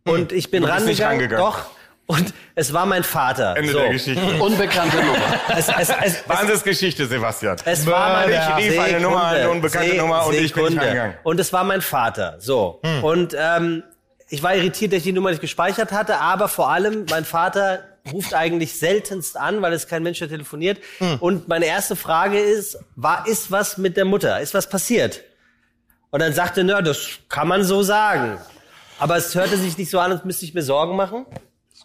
Und 0.06 0.32
ich 0.32 0.52
bin 0.52 0.62
Du 0.64 0.72
bist 0.72 0.86
nicht 0.86 1.02
rangegangen, 1.02 1.34
rangegangen. 1.34 1.54
doch. 1.64 1.81
Und 2.12 2.34
es 2.56 2.74
war 2.74 2.86
mein 2.86 3.04
Vater. 3.04 3.56
Ende 3.56 3.72
so. 3.72 3.80
der 3.80 3.90
Geschichte. 3.92 4.22
Unbekannte 4.42 4.98
Nummer. 4.98 5.40
Es, 5.56 5.70
es, 5.70 5.90
es, 5.90 5.90
es, 6.04 6.30
Wahnsinnsgeschichte, 6.30 7.06
Sebastian. 7.08 7.58
es 7.64 7.86
war 7.88 8.14
mein 8.28 8.30
Ich 8.32 8.58
rief 8.70 8.80
eine 8.80 9.00
Nummer, 9.00 9.26
eine 9.28 9.50
unbekannte 9.50 9.92
Se- 9.92 9.98
Nummer 9.98 10.26
und 10.26 10.34
ich 10.34 10.40
bin 10.40 10.46
nicht 10.46 10.56
Sekunde. 10.56 10.82
rangegangen. 10.82 11.16
Und 11.24 11.40
es 11.40 11.54
war 11.54 11.64
mein 11.64 11.82
Vater. 11.82 12.36
So. 12.40 12.80
Hm. 12.84 13.04
Und 13.04 13.36
ähm, 13.38 13.84
ich 14.30 14.44
war 14.44 14.54
irritiert, 14.56 14.92
dass 14.92 14.98
ich 14.98 15.04
die 15.04 15.14
Nummer 15.14 15.30
nicht 15.30 15.42
gespeichert 15.42 15.92
hatte, 15.92 16.18
aber 16.20 16.48
vor 16.50 16.70
allem, 16.70 17.06
mein 17.10 17.24
Vater 17.26 17.80
ruft 18.12 18.34
eigentlich 18.34 18.78
seltenst 18.78 19.38
an, 19.38 19.62
weil 19.62 19.72
es 19.74 19.88
kein 19.88 20.04
Mensch, 20.04 20.20
der 20.20 20.28
telefoniert. 20.30 20.80
Und 21.20 21.48
meine 21.48 21.66
erste 21.66 21.96
Frage 21.96 22.40
ist, 22.40 22.78
war, 22.96 23.28
ist 23.28 23.52
was 23.52 23.78
mit 23.78 23.96
der 23.96 24.06
Mutter? 24.06 24.40
Ist 24.42 24.54
was 24.54 24.68
passiert? 24.68 25.22
Und 26.10 26.20
dann 26.22 26.34
sagte, 26.34 26.64
na, 26.64 26.82
das 26.82 27.00
kann 27.30 27.48
man 27.48 27.64
so 27.64 27.84
sagen. 27.84 28.38
Aber 29.00 29.18
es 29.18 29.34
hörte 29.36 29.56
sich 29.58 29.78
nicht 29.78 29.90
so 29.92 30.00
an, 30.00 30.12
als 30.12 30.26
müsste 30.26 30.46
ich 30.46 30.54
mir 30.54 30.62
Sorgen 30.64 30.96
machen. 30.96 31.26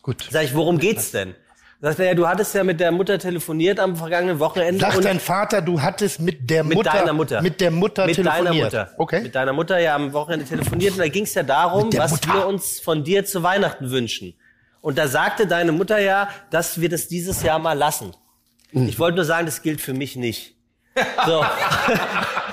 Gut. 0.06 0.28
Sag 0.30 0.44
ich, 0.44 0.54
worum 0.54 0.78
geht's 0.78 1.10
denn? 1.10 1.34
Sagt 1.80 1.98
er, 1.98 2.06
ja, 2.06 2.14
du 2.14 2.28
hattest 2.28 2.54
ja 2.54 2.62
mit 2.62 2.78
der 2.78 2.92
Mutter 2.92 3.18
telefoniert 3.18 3.80
am 3.80 3.96
vergangenen 3.96 4.38
Wochenende. 4.38 4.80
Sagt 4.80 4.98
und 4.98 5.04
dein 5.04 5.18
Vater, 5.18 5.60
du 5.60 5.82
hattest 5.82 6.20
mit 6.20 6.48
der 6.48 6.62
mit 6.62 6.76
Mutter, 6.76 6.92
deiner 6.92 7.12
Mutter. 7.12 7.42
mit 7.42 7.60
der 7.60 7.72
Mutter 7.72 8.06
mit 8.06 8.14
telefoniert. 8.14 8.46
deiner 8.46 8.64
Mutter. 8.64 8.94
Okay. 8.98 9.22
Mit 9.22 9.34
deiner 9.34 9.52
Mutter 9.52 9.80
ja 9.80 9.96
am 9.96 10.12
Wochenende 10.12 10.46
telefoniert 10.46 10.92
und 10.92 11.00
da 11.00 11.08
ging 11.08 11.24
es 11.24 11.34
ja 11.34 11.42
darum, 11.42 11.92
was 11.96 12.12
Mutter. 12.12 12.34
wir 12.34 12.46
uns 12.46 12.78
von 12.78 13.02
dir 13.02 13.24
zu 13.24 13.42
Weihnachten 13.42 13.90
wünschen. 13.90 14.34
Und 14.80 14.96
da 14.96 15.08
sagte 15.08 15.48
deine 15.48 15.72
Mutter 15.72 15.98
ja, 15.98 16.28
dass 16.50 16.80
wir 16.80 16.88
das 16.88 17.08
dieses 17.08 17.42
Jahr 17.42 17.58
mal 17.58 17.72
lassen. 17.72 18.12
Hm. 18.70 18.88
Ich 18.88 19.00
wollte 19.00 19.16
nur 19.16 19.24
sagen, 19.24 19.44
das 19.44 19.60
gilt 19.60 19.80
für 19.80 19.92
mich 19.92 20.14
nicht. 20.14 20.54
So. 21.26 21.44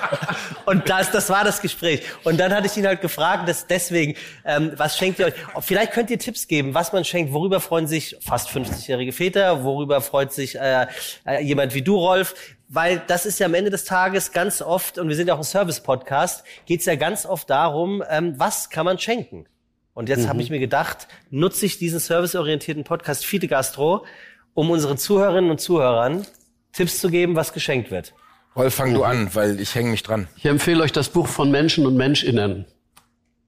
Und 0.66 0.88
das, 0.88 1.10
das 1.10 1.30
war 1.30 1.44
das 1.44 1.60
Gespräch. 1.60 2.02
Und 2.24 2.38
dann 2.38 2.52
hatte 2.52 2.66
ich 2.66 2.76
ihn 2.76 2.86
halt 2.86 3.00
gefragt, 3.00 3.48
dass 3.48 3.66
deswegen, 3.66 4.14
ähm, 4.44 4.72
was 4.76 4.96
schenkt 4.96 5.18
ihr 5.18 5.26
euch? 5.26 5.34
Vielleicht 5.60 5.92
könnt 5.92 6.10
ihr 6.10 6.18
Tipps 6.18 6.48
geben, 6.48 6.74
was 6.74 6.92
man 6.92 7.04
schenkt. 7.04 7.32
Worüber 7.32 7.60
freuen 7.60 7.86
sich 7.86 8.16
fast 8.20 8.50
50-jährige 8.50 9.12
Väter? 9.12 9.64
Worüber 9.64 10.00
freut 10.00 10.32
sich 10.32 10.56
äh, 10.56 10.86
äh, 11.26 11.42
jemand 11.42 11.74
wie 11.74 11.82
du, 11.82 11.96
Rolf? 11.96 12.34
Weil 12.68 13.02
das 13.06 13.26
ist 13.26 13.38
ja 13.38 13.46
am 13.46 13.54
Ende 13.54 13.70
des 13.70 13.84
Tages 13.84 14.32
ganz 14.32 14.62
oft, 14.62 14.98
und 14.98 15.08
wir 15.08 15.16
sind 15.16 15.28
ja 15.28 15.34
auch 15.34 15.38
ein 15.38 15.44
Service-Podcast, 15.44 16.44
geht 16.66 16.80
es 16.80 16.86
ja 16.86 16.96
ganz 16.96 17.26
oft 17.26 17.48
darum, 17.50 18.02
ähm, 18.08 18.34
was 18.38 18.70
kann 18.70 18.84
man 18.84 18.98
schenken? 18.98 19.46
Und 19.92 20.08
jetzt 20.08 20.26
habe 20.26 20.42
ich 20.42 20.50
mir 20.50 20.58
gedacht, 20.58 21.06
nutze 21.30 21.66
ich 21.66 21.78
diesen 21.78 22.00
serviceorientierten 22.00 22.82
Podcast 22.82 23.24
Fiete 23.24 23.46
Gastro, 23.46 24.04
um 24.52 24.70
unseren 24.70 24.98
Zuhörerinnen 24.98 25.50
und 25.50 25.60
Zuhörern 25.60 26.26
Tipps 26.72 26.98
zu 26.98 27.10
geben, 27.10 27.36
was 27.36 27.52
geschenkt 27.52 27.92
wird. 27.92 28.12
Rolf, 28.56 28.74
fang 28.74 28.94
du 28.94 29.02
an, 29.02 29.34
weil 29.34 29.60
ich 29.60 29.74
hänge 29.74 29.90
mich 29.90 30.02
dran. 30.02 30.28
Ich 30.36 30.44
empfehle 30.44 30.82
euch 30.82 30.92
das 30.92 31.08
Buch 31.08 31.26
von 31.26 31.50
Menschen 31.50 31.86
und 31.86 31.96
MenschInnen. 31.96 32.66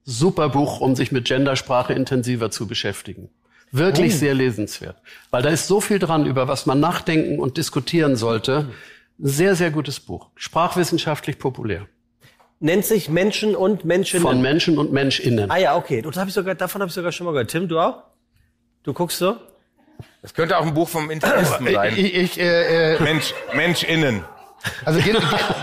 Super 0.03 0.49
Buch, 0.49 0.81
um 0.81 0.95
sich 0.95 1.11
mit 1.11 1.25
Gendersprache 1.25 1.93
intensiver 1.93 2.51
zu 2.51 2.67
beschäftigen. 2.67 3.29
Wirklich 3.71 4.17
sehr 4.17 4.33
lesenswert. 4.33 4.97
Weil 5.29 5.43
da 5.43 5.49
ist 5.49 5.67
so 5.67 5.81
viel 5.81 5.99
dran, 5.99 6.25
über 6.25 6.47
was 6.47 6.65
man 6.65 6.79
nachdenken 6.79 7.39
und 7.39 7.57
diskutieren 7.57 8.15
sollte. 8.15 8.69
Sehr, 9.19 9.55
sehr 9.55 9.71
gutes 9.71 9.99
Buch. 9.99 10.29
Sprachwissenschaftlich 10.35 11.39
populär. 11.39 11.87
Nennt 12.59 12.85
sich 12.85 13.09
Menschen 13.09 13.55
und 13.55 13.85
Menschen. 13.85 14.21
Von 14.21 14.41
Menschen 14.41 14.77
und 14.77 14.91
MenschInnen. 14.91 15.51
Ah 15.51 15.57
ja, 15.57 15.75
okay. 15.75 16.03
Und 16.05 16.15
hab 16.17 16.27
ich 16.27 16.33
sogar, 16.33 16.55
davon 16.55 16.81
habe 16.81 16.89
ich 16.89 16.95
sogar 16.95 17.11
schon 17.11 17.25
mal 17.25 17.31
gehört. 17.31 17.51
Tim, 17.51 17.67
du 17.67 17.79
auch? 17.79 18.03
Du 18.83 18.93
guckst 18.93 19.19
so? 19.19 19.37
Das 20.21 20.33
könnte 20.33 20.57
auch 20.57 20.65
ein 20.65 20.73
Buch 20.73 20.87
vom 20.87 21.11
Internisten 21.11 21.67
sein. 21.71 21.93
Ich, 21.95 22.15
ich, 22.15 22.39
äh, 22.39 22.95
äh, 22.95 23.03
Mensch, 23.03 23.33
MenschInnen. 23.53 24.23
Also 24.85 24.99
gen, 24.99 25.17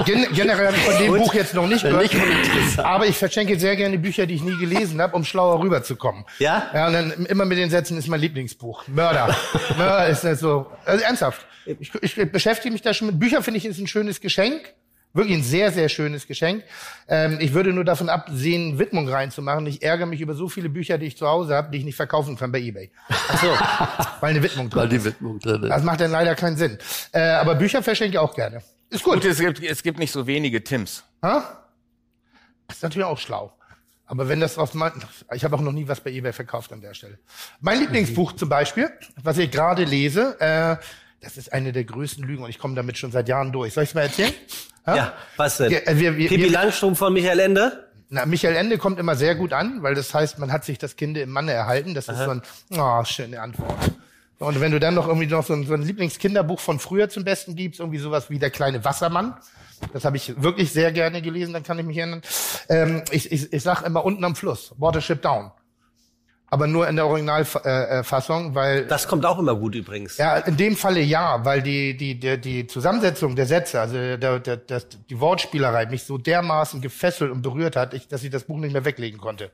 gen, 0.07 0.27
generell 0.33 0.67
habe 0.67 0.77
ich 0.77 0.83
von 0.83 0.99
dem 0.99 1.09
Gut. 1.09 1.19
Buch 1.19 1.35
jetzt 1.35 1.55
noch 1.55 1.67
nicht 1.67 1.83
gehört. 1.83 2.03
Nicht. 2.03 2.79
Aber 2.79 3.07
ich 3.07 3.17
verschenke 3.17 3.59
sehr 3.59 3.77
gerne 3.77 3.99
Bücher, 3.99 4.27
die 4.27 4.35
ich 4.35 4.43
nie 4.43 4.57
gelesen 4.59 5.01
habe, 5.01 5.17
um 5.17 5.25
schlauer 5.25 5.61
rüberzukommen. 5.61 6.25
Ja? 6.39 6.71
Ja, 6.75 6.87
und 6.89 6.93
dann 6.93 7.27
immer 7.27 7.45
mit 7.45 7.59
den 7.59 7.71
Sätzen 7.71 7.97
ist 7.99 8.09
mein 8.09 8.21
Lieblingsbuch. 8.21 8.87
Mörder. 8.89 9.35
Mörder 9.79 10.09
ist 10.09 10.25
das 10.25 10.41
so. 10.41 10.67
Also 10.85 11.05
ernsthaft. 11.05 11.47
Ich, 11.67 11.93
ich 12.01 12.15
beschäftige 12.31 12.73
mich 12.73 12.83
da 12.83 12.93
schon 12.93 13.07
mit 13.09 13.19
Büchern, 13.19 13.43
finde 13.43 13.59
ich, 13.59 13.65
ist 13.65 13.79
ein 13.79 13.87
schönes 13.87 14.21
Geschenk. 14.21 14.75
Wirklich 15.17 15.39
ein 15.39 15.45
sehr, 15.45 15.71
sehr 15.71 15.89
schönes 15.89 16.27
Geschenk. 16.27 16.65
Ähm, 17.07 17.39
ich 17.41 17.55
würde 17.55 17.73
nur 17.73 17.85
davon 17.85 18.09
absehen, 18.09 18.81
Widmung 18.81 19.09
reinzumachen. 19.09 19.65
Ich 19.67 19.81
ärgere 19.81 20.07
mich 20.07 20.21
über 20.21 20.35
so 20.35 20.49
viele 20.49 20.69
Bücher, 20.69 20.99
die 20.99 21.07
ich 21.07 21.17
zu 21.17 21.29
Hause 21.29 21.55
habe, 21.55 21.71
die 21.71 21.79
ich 21.79 21.85
nicht 21.85 21.95
verkaufen 21.95 22.37
kann 22.37 22.51
bei 22.51 22.59
Ebay. 22.59 22.91
Ach 23.09 23.41
so. 23.41 23.47
Weil 24.21 24.31
eine 24.31 24.43
Widmung 24.43 24.71
drin 24.71 24.83
Weil 24.83 24.89
die 24.89 24.97
ist. 24.97 25.05
Widmung 25.05 25.39
drin 25.39 25.63
ist. 25.63 25.69
Das 25.69 25.85
macht 25.85 26.01
dann 26.01 26.11
leider 26.11 26.35
keinen 26.35 26.57
Sinn. 26.57 26.79
Äh, 27.13 27.21
aber 27.21 27.55
Bücher 27.55 27.81
verschenke 27.81 28.15
ich 28.15 28.19
auch 28.19 28.35
gerne. 28.35 28.61
Ist 28.91 29.05
gut. 29.05 29.15
Gut, 29.15 29.25
es 29.25 29.39
gibt, 29.39 29.63
es 29.63 29.83
gibt 29.83 29.99
nicht 29.99 30.13
so 30.13 30.27
wenige 30.27 30.63
Tims. 30.63 31.05
Ha? 31.23 31.65
Das 32.69 32.79
ist 32.79 32.83
natürlich 32.83 33.07
auch 33.07 33.19
schlau. 33.19 33.53
Aber 34.07 34.29
wenn 34.29 34.41
das 34.41 34.59
aus 34.59 34.75
mein, 34.75 34.93
ich 35.33 35.45
habe 35.45 35.57
auch 35.57 35.61
noch 35.61 35.73
nie 35.73 35.89
was 35.89 36.01
bei 36.01 36.11
eBay 36.11 36.33
verkauft 36.33 36.73
an 36.73 36.81
der 36.81 36.95
Stelle. 36.95 37.19
Mein 37.61 37.81
Lieblingsbuch 37.81 38.33
zum 38.33 38.49
Beispiel, 38.49 38.91
was 39.23 39.39
ich 39.39 39.51
gerade 39.51 39.85
lese, 39.85 40.39
äh, 40.41 40.77
das 41.21 41.39
ist 41.39 41.53
eine 41.53 41.73
der 41.73 41.85
größten 41.85 42.23
Lügen 42.23 42.45
und 42.45 42.51
ich 42.51 42.59
komme 42.59 42.75
damit 42.75 42.99
schon 42.99 43.13
seit 43.13 43.29
Jahren 43.29 43.51
durch. 43.51 43.73
Soll 43.73 43.85
ich 43.85 43.91
es 43.91 43.95
mal 43.95 44.03
erzählen? 44.03 44.35
Ha? 44.87 44.97
Ja, 44.97 45.13
was 45.37 45.57
denn? 45.57 45.73
Ja, 45.73 45.79
äh, 45.79 45.99
wir, 45.99 46.17
wir, 46.19 46.29
Pippi 46.29 46.45
wir, 46.45 46.51
Langstrumpf 46.51 46.99
von 46.99 47.13
Michael 47.13 47.41
Ende? 47.41 47.85
na, 48.15 48.27
Michael 48.27 48.57
Ende 48.57 48.79
kommt 48.79 48.99
immer 48.99 49.17
sehr 49.17 49.35
gut 49.35 49.53
an, 49.53 49.83
weil 49.83 49.95
das 49.95 50.15
heißt, 50.15 50.39
man 50.39 50.53
hat 50.53 50.65
sich 50.65 50.79
das 50.79 50.97
Kind 50.97 51.17
im 51.19 51.31
Manne 51.31 51.53
erhalten. 51.53 51.95
Das 51.95 52.09
ist 52.09 52.19
so 52.19 52.31
ein, 52.31 52.43
oh, 52.77 53.05
schöne 53.05 53.41
Antwort. 53.41 53.77
Und 54.39 54.61
wenn 54.61 54.73
du 54.73 54.81
dann 54.81 54.95
noch 54.95 55.07
irgendwie 55.07 55.27
noch 55.27 55.45
so 55.45 55.55
ein, 55.55 55.65
so 55.65 55.75
ein 55.75 55.83
Lieblingskinderbuch 55.83 56.61
von 56.61 56.79
früher 56.79 57.09
zum 57.09 57.25
Besten 57.25 57.55
gibst, 57.55 57.81
irgendwie 57.81 57.99
sowas 57.99 58.31
wie 58.31 58.39
der 58.39 58.51
kleine 58.51 58.85
Wassermann, 58.85 59.35
das 59.93 60.05
habe 60.05 60.17
ich 60.17 60.41
wirklich 60.43 60.73
sehr 60.73 60.93
gerne 60.93 61.23
gelesen, 61.23 61.53
dann 61.53 61.63
kann 61.63 61.79
ich 61.79 61.85
mich 61.85 61.97
erinnern. 61.97 62.23
Ähm, 62.69 63.03
ich, 63.11 63.31
ich, 63.31 63.53
ich 63.53 63.63
sag 63.63 63.83
immer 63.83 64.05
unten 64.05 64.25
am 64.25 64.35
Fluss, 64.35 64.75
Watership 64.79 65.23
Down. 65.23 65.53
Aber 66.49 66.67
nur 66.69 66.87
in 66.89 66.95
der 66.95 67.07
Originalfassung, 67.07 67.71
äh, 67.71 68.05
Fassung, 68.05 68.55
weil 68.55 68.87
Das 68.87 69.09
kommt 69.09 69.27
auch 69.27 69.39
immer 69.39 69.57
gut 69.57 69.75
übrigens. 69.75 70.19
ja, 70.19 70.37
in 70.37 70.57
dem 70.57 70.77
Falle 70.77 71.01
ja, 71.01 71.45
weil 71.45 71.63
die, 71.63 71.97
die, 71.97 72.19
die, 72.19 72.41
die 72.41 72.67
Zusammensetzung 72.67 73.35
der 73.35 73.47
Sätze, 73.47 73.81
also 73.81 73.95
der, 73.95 74.39
der, 74.39 74.57
der, 74.59 74.83
die 75.11 75.19
Wortspielerei 75.19 75.87
mich 75.87 76.05
so 76.05 76.17
dermaßen 76.17 76.81
gefesselt 76.81 77.33
und 77.33 77.43
berührt 77.43 77.75
hat, 77.77 77.93
ich, 77.93 78.07
dass 78.07 78.23
ich 78.23 78.31
das 78.31 78.45
Buch 78.45 78.59
nicht 78.59 78.73
mehr 78.73 78.85
weglegen 78.85 79.19
konnte. 79.19 79.51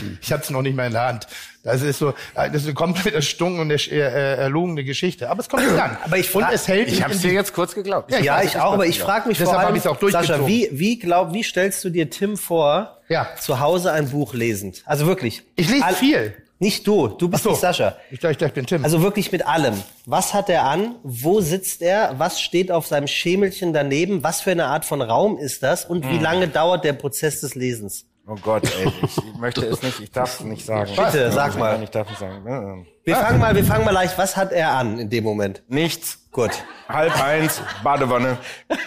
ich 0.22 0.32
hatte 0.32 0.44
es 0.44 0.50
noch 0.50 0.62
nicht 0.62 0.74
mehr 0.76 0.86
in 0.86 0.92
der 0.92 1.06
Hand. 1.06 1.26
Das 1.62 1.82
ist 1.82 1.98
so, 1.98 2.14
das 2.34 2.54
ist 2.54 2.64
eine 2.64 2.74
komplett 2.74 3.14
erstunken 3.14 3.60
und 3.60 3.70
ersch- 3.70 3.90
äh, 3.90 3.98
erlogene 4.36 4.82
Geschichte. 4.82 5.28
Aber 5.28 5.40
es 5.40 5.48
kommt 5.48 5.64
nicht 5.70 5.78
an. 5.78 5.96
Aber 6.04 6.16
ich 6.16 6.34
und 6.34 6.42
frag- 6.42 6.54
es 6.54 6.66
hält 6.68 6.88
Ich 6.88 7.02
habe 7.02 7.12
es 7.12 7.20
dir 7.20 7.32
jetzt 7.32 7.52
kurz 7.52 7.74
geglaubt. 7.74 8.10
Ja, 8.10 8.18
Ja, 8.18 8.36
weiß, 8.36 8.46
ich 8.46 8.56
auch, 8.58 8.72
aber 8.72 8.86
ich 8.86 8.96
ich 8.96 9.00
frage 9.02 9.28
mich 9.28 9.36
Deshalb 9.38 9.54
vor 9.56 9.60
hab 9.60 9.66
allem, 9.68 9.76
ich's 9.76 9.86
auch. 9.86 9.98
Sascha, 10.10 10.46
wie, 10.46 10.68
wie, 10.72 10.98
glaub, 10.98 11.34
wie 11.34 11.42
stellst 11.42 11.84
du 11.84 11.90
dir 11.90 12.08
Tim 12.08 12.36
vor, 12.38 12.96
Ja. 13.08 13.28
zu 13.38 13.60
Hause 13.60 13.92
ein 13.92 14.08
Buch 14.10 14.32
lesend? 14.34 14.82
Also 14.86 15.06
wirklich. 15.06 15.42
Ich 15.56 15.68
lese 15.68 15.84
All- 15.84 15.94
viel. 15.94 16.34
Nicht 16.62 16.86
du, 16.86 17.08
du 17.08 17.28
bist 17.30 17.42
so. 17.44 17.50
nicht 17.52 17.60
Sascha. 17.60 17.96
Ich 18.10 18.20
dachte, 18.20 18.44
ich 18.44 18.52
bin 18.52 18.66
Tim. 18.66 18.84
Also 18.84 19.00
wirklich 19.02 19.32
mit 19.32 19.46
allem. 19.46 19.74
Was 20.04 20.34
hat 20.34 20.50
er 20.50 20.64
an? 20.64 20.94
Wo 21.02 21.40
sitzt 21.40 21.80
er? 21.80 22.14
Was 22.18 22.38
steht 22.40 22.70
auf 22.70 22.86
seinem 22.86 23.06
Schemelchen 23.06 23.72
daneben? 23.72 24.22
Was 24.22 24.42
für 24.42 24.50
eine 24.50 24.66
Art 24.66 24.84
von 24.84 25.00
Raum 25.00 25.38
ist 25.38 25.62
das? 25.62 25.86
Und 25.86 26.04
Hm. 26.04 26.12
wie 26.12 26.18
lange 26.22 26.48
dauert 26.48 26.84
der 26.84 26.92
Prozess 26.92 27.40
des 27.40 27.54
Lesens? 27.54 28.04
Oh 28.26 28.36
Gott, 28.42 28.62
ey, 28.78 28.92
ich 29.02 29.16
möchte 29.38 29.66
es 29.66 29.82
nicht, 29.82 29.98
ich 30.00 30.10
darf 30.12 30.34
es 30.38 30.40
nicht 30.44 30.64
sagen. 30.64 30.92
Bitte, 30.94 31.32
sag 31.32 31.58
mal. 31.58 31.72
Nein, 31.72 31.82
ich 31.82 31.90
darf 31.90 32.08
nicht 32.08 32.18
sagen. 32.20 32.86
Wir 33.04 33.16
fangen 33.16 33.38
mal, 33.40 33.54
wir 33.56 33.64
fangen 33.64 33.84
mal 33.84 33.90
leicht. 33.90 34.16
Was 34.18 34.36
hat 34.36 34.52
er 34.52 34.70
an 34.70 34.98
in 35.00 35.10
dem 35.10 35.24
Moment? 35.24 35.62
Nichts. 35.68 36.18
Gut. 36.30 36.50
Halb 36.88 37.20
eins, 37.20 37.60
Badewanne. 37.82 38.38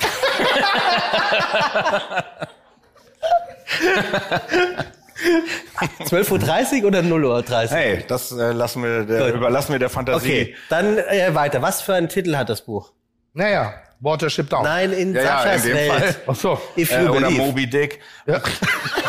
Uhr 6.01 6.07
12.30 6.07 6.81
Uhr 6.81 6.87
oder 6.87 6.99
0.30 6.99 7.63
Uhr? 7.63 7.69
Hey, 7.71 8.03
das 8.07 8.31
äh, 8.31 8.51
lassen 8.51 8.83
wir 8.83 9.03
der, 9.05 9.27
Gut. 9.27 9.35
überlassen 9.35 9.71
wir 9.71 9.79
der 9.79 9.89
Fantasie. 9.89 10.41
Okay, 10.41 10.55
dann 10.69 10.97
äh, 10.97 11.33
weiter. 11.33 11.61
Was 11.61 11.81
für 11.81 11.93
einen 11.95 12.09
Titel 12.09 12.35
hat 12.35 12.49
das 12.49 12.61
Buch? 12.61 12.91
naja, 13.33 13.73
Watership 13.99 14.49
Down. 14.49 14.63
Nein, 14.63 14.91
in 14.91 15.13
Ja, 15.15 15.21
ja, 15.21 15.27
Saschas 15.43 15.65
in 15.65 15.75
dem 15.75 15.77
Welt. 15.77 15.89
Fall. 16.03 16.15
Ach 16.27 16.35
so. 16.35 16.61
If 16.77 16.91
you 16.91 16.97
Äh, 16.97 17.07
oder. 17.09 17.29
Moby 17.29 17.67
Dick. 17.67 17.99
Ja. 18.27 18.41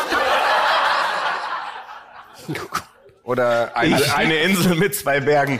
Oder 3.23 3.75
eine, 3.75 3.99
eine 4.15 4.35
Insel 4.35 4.75
mit 4.75 4.93
zwei 4.95 5.19
Bergen. 5.19 5.59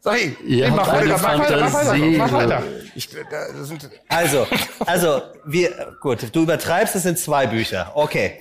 Sorry. 0.00 0.36
Ihr 0.46 0.70
mach 0.70 0.86
habt 0.86 0.98
eine 0.98 1.10
weiter, 1.10 1.20
mach 1.20 1.38
weiter, 1.40 1.60
mach 1.60 1.72
weiter, 1.74 2.06
mach 2.16 2.32
weiter. 2.32 2.62
Ich, 2.94 3.08
da 3.10 3.64
sind, 3.64 3.90
Also, 4.08 4.46
also, 4.86 5.20
wir, 5.44 5.96
gut, 6.00 6.28
du 6.32 6.42
übertreibst, 6.44 6.94
es 6.94 7.02
sind 7.02 7.18
zwei 7.18 7.48
Bücher. 7.48 7.90
Okay. 7.94 8.38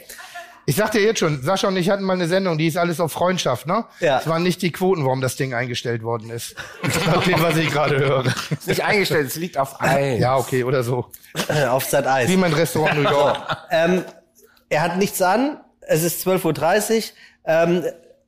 Ich 0.67 0.75
sag 0.75 0.91
dir 0.91 1.01
jetzt 1.01 1.19
schon, 1.19 1.41
Sascha 1.41 1.67
und 1.67 1.77
ich 1.77 1.89
hatten 1.89 2.03
mal 2.03 2.13
eine 2.13 2.27
Sendung, 2.27 2.59
die 2.59 2.67
ist 2.67 2.77
alles 2.77 2.99
auf 2.99 3.11
Freundschaft, 3.11 3.65
ne? 3.65 3.85
Ja. 3.99 4.19
Es 4.19 4.27
waren 4.27 4.43
nicht 4.43 4.61
die 4.61 4.71
Quoten, 4.71 5.05
warum 5.05 5.21
das 5.21 5.35
Ding 5.35 5.55
eingestellt 5.55 6.03
worden 6.03 6.29
ist. 6.29 6.55
Nach 7.07 7.23
dem, 7.23 7.41
was 7.41 7.57
ich 7.57 7.71
gerade 7.71 7.97
höre. 7.97 8.23
nicht 8.65 8.83
eingestellt, 8.83 9.27
es 9.27 9.35
liegt 9.35 9.57
auf 9.57 9.81
Eis. 9.81 10.19
Ja, 10.19 10.37
okay, 10.37 10.63
oder 10.63 10.83
so. 10.83 11.09
Auf 11.69 11.85
Sat 11.85 12.05
1. 12.05 12.29
Wie 12.29 12.37
mein 12.37 12.53
Restaurant 12.53 12.95
New 12.95 13.09
York. 13.09 13.37
Ähm, 13.71 14.03
er 14.69 14.81
hat 14.81 14.97
nichts 14.97 15.21
an. 15.21 15.59
Es 15.81 16.03
ist 16.03 16.25
12.30 16.25 16.95
Uhr. 16.97 17.03
Ähm, 17.45 17.83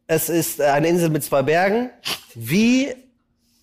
es 0.07 0.29
ist 0.29 0.61
eine 0.61 0.88
Insel 0.88 1.09
mit 1.09 1.23
zwei 1.23 1.41
Bergen. 1.43 1.89
Wie 2.35 2.93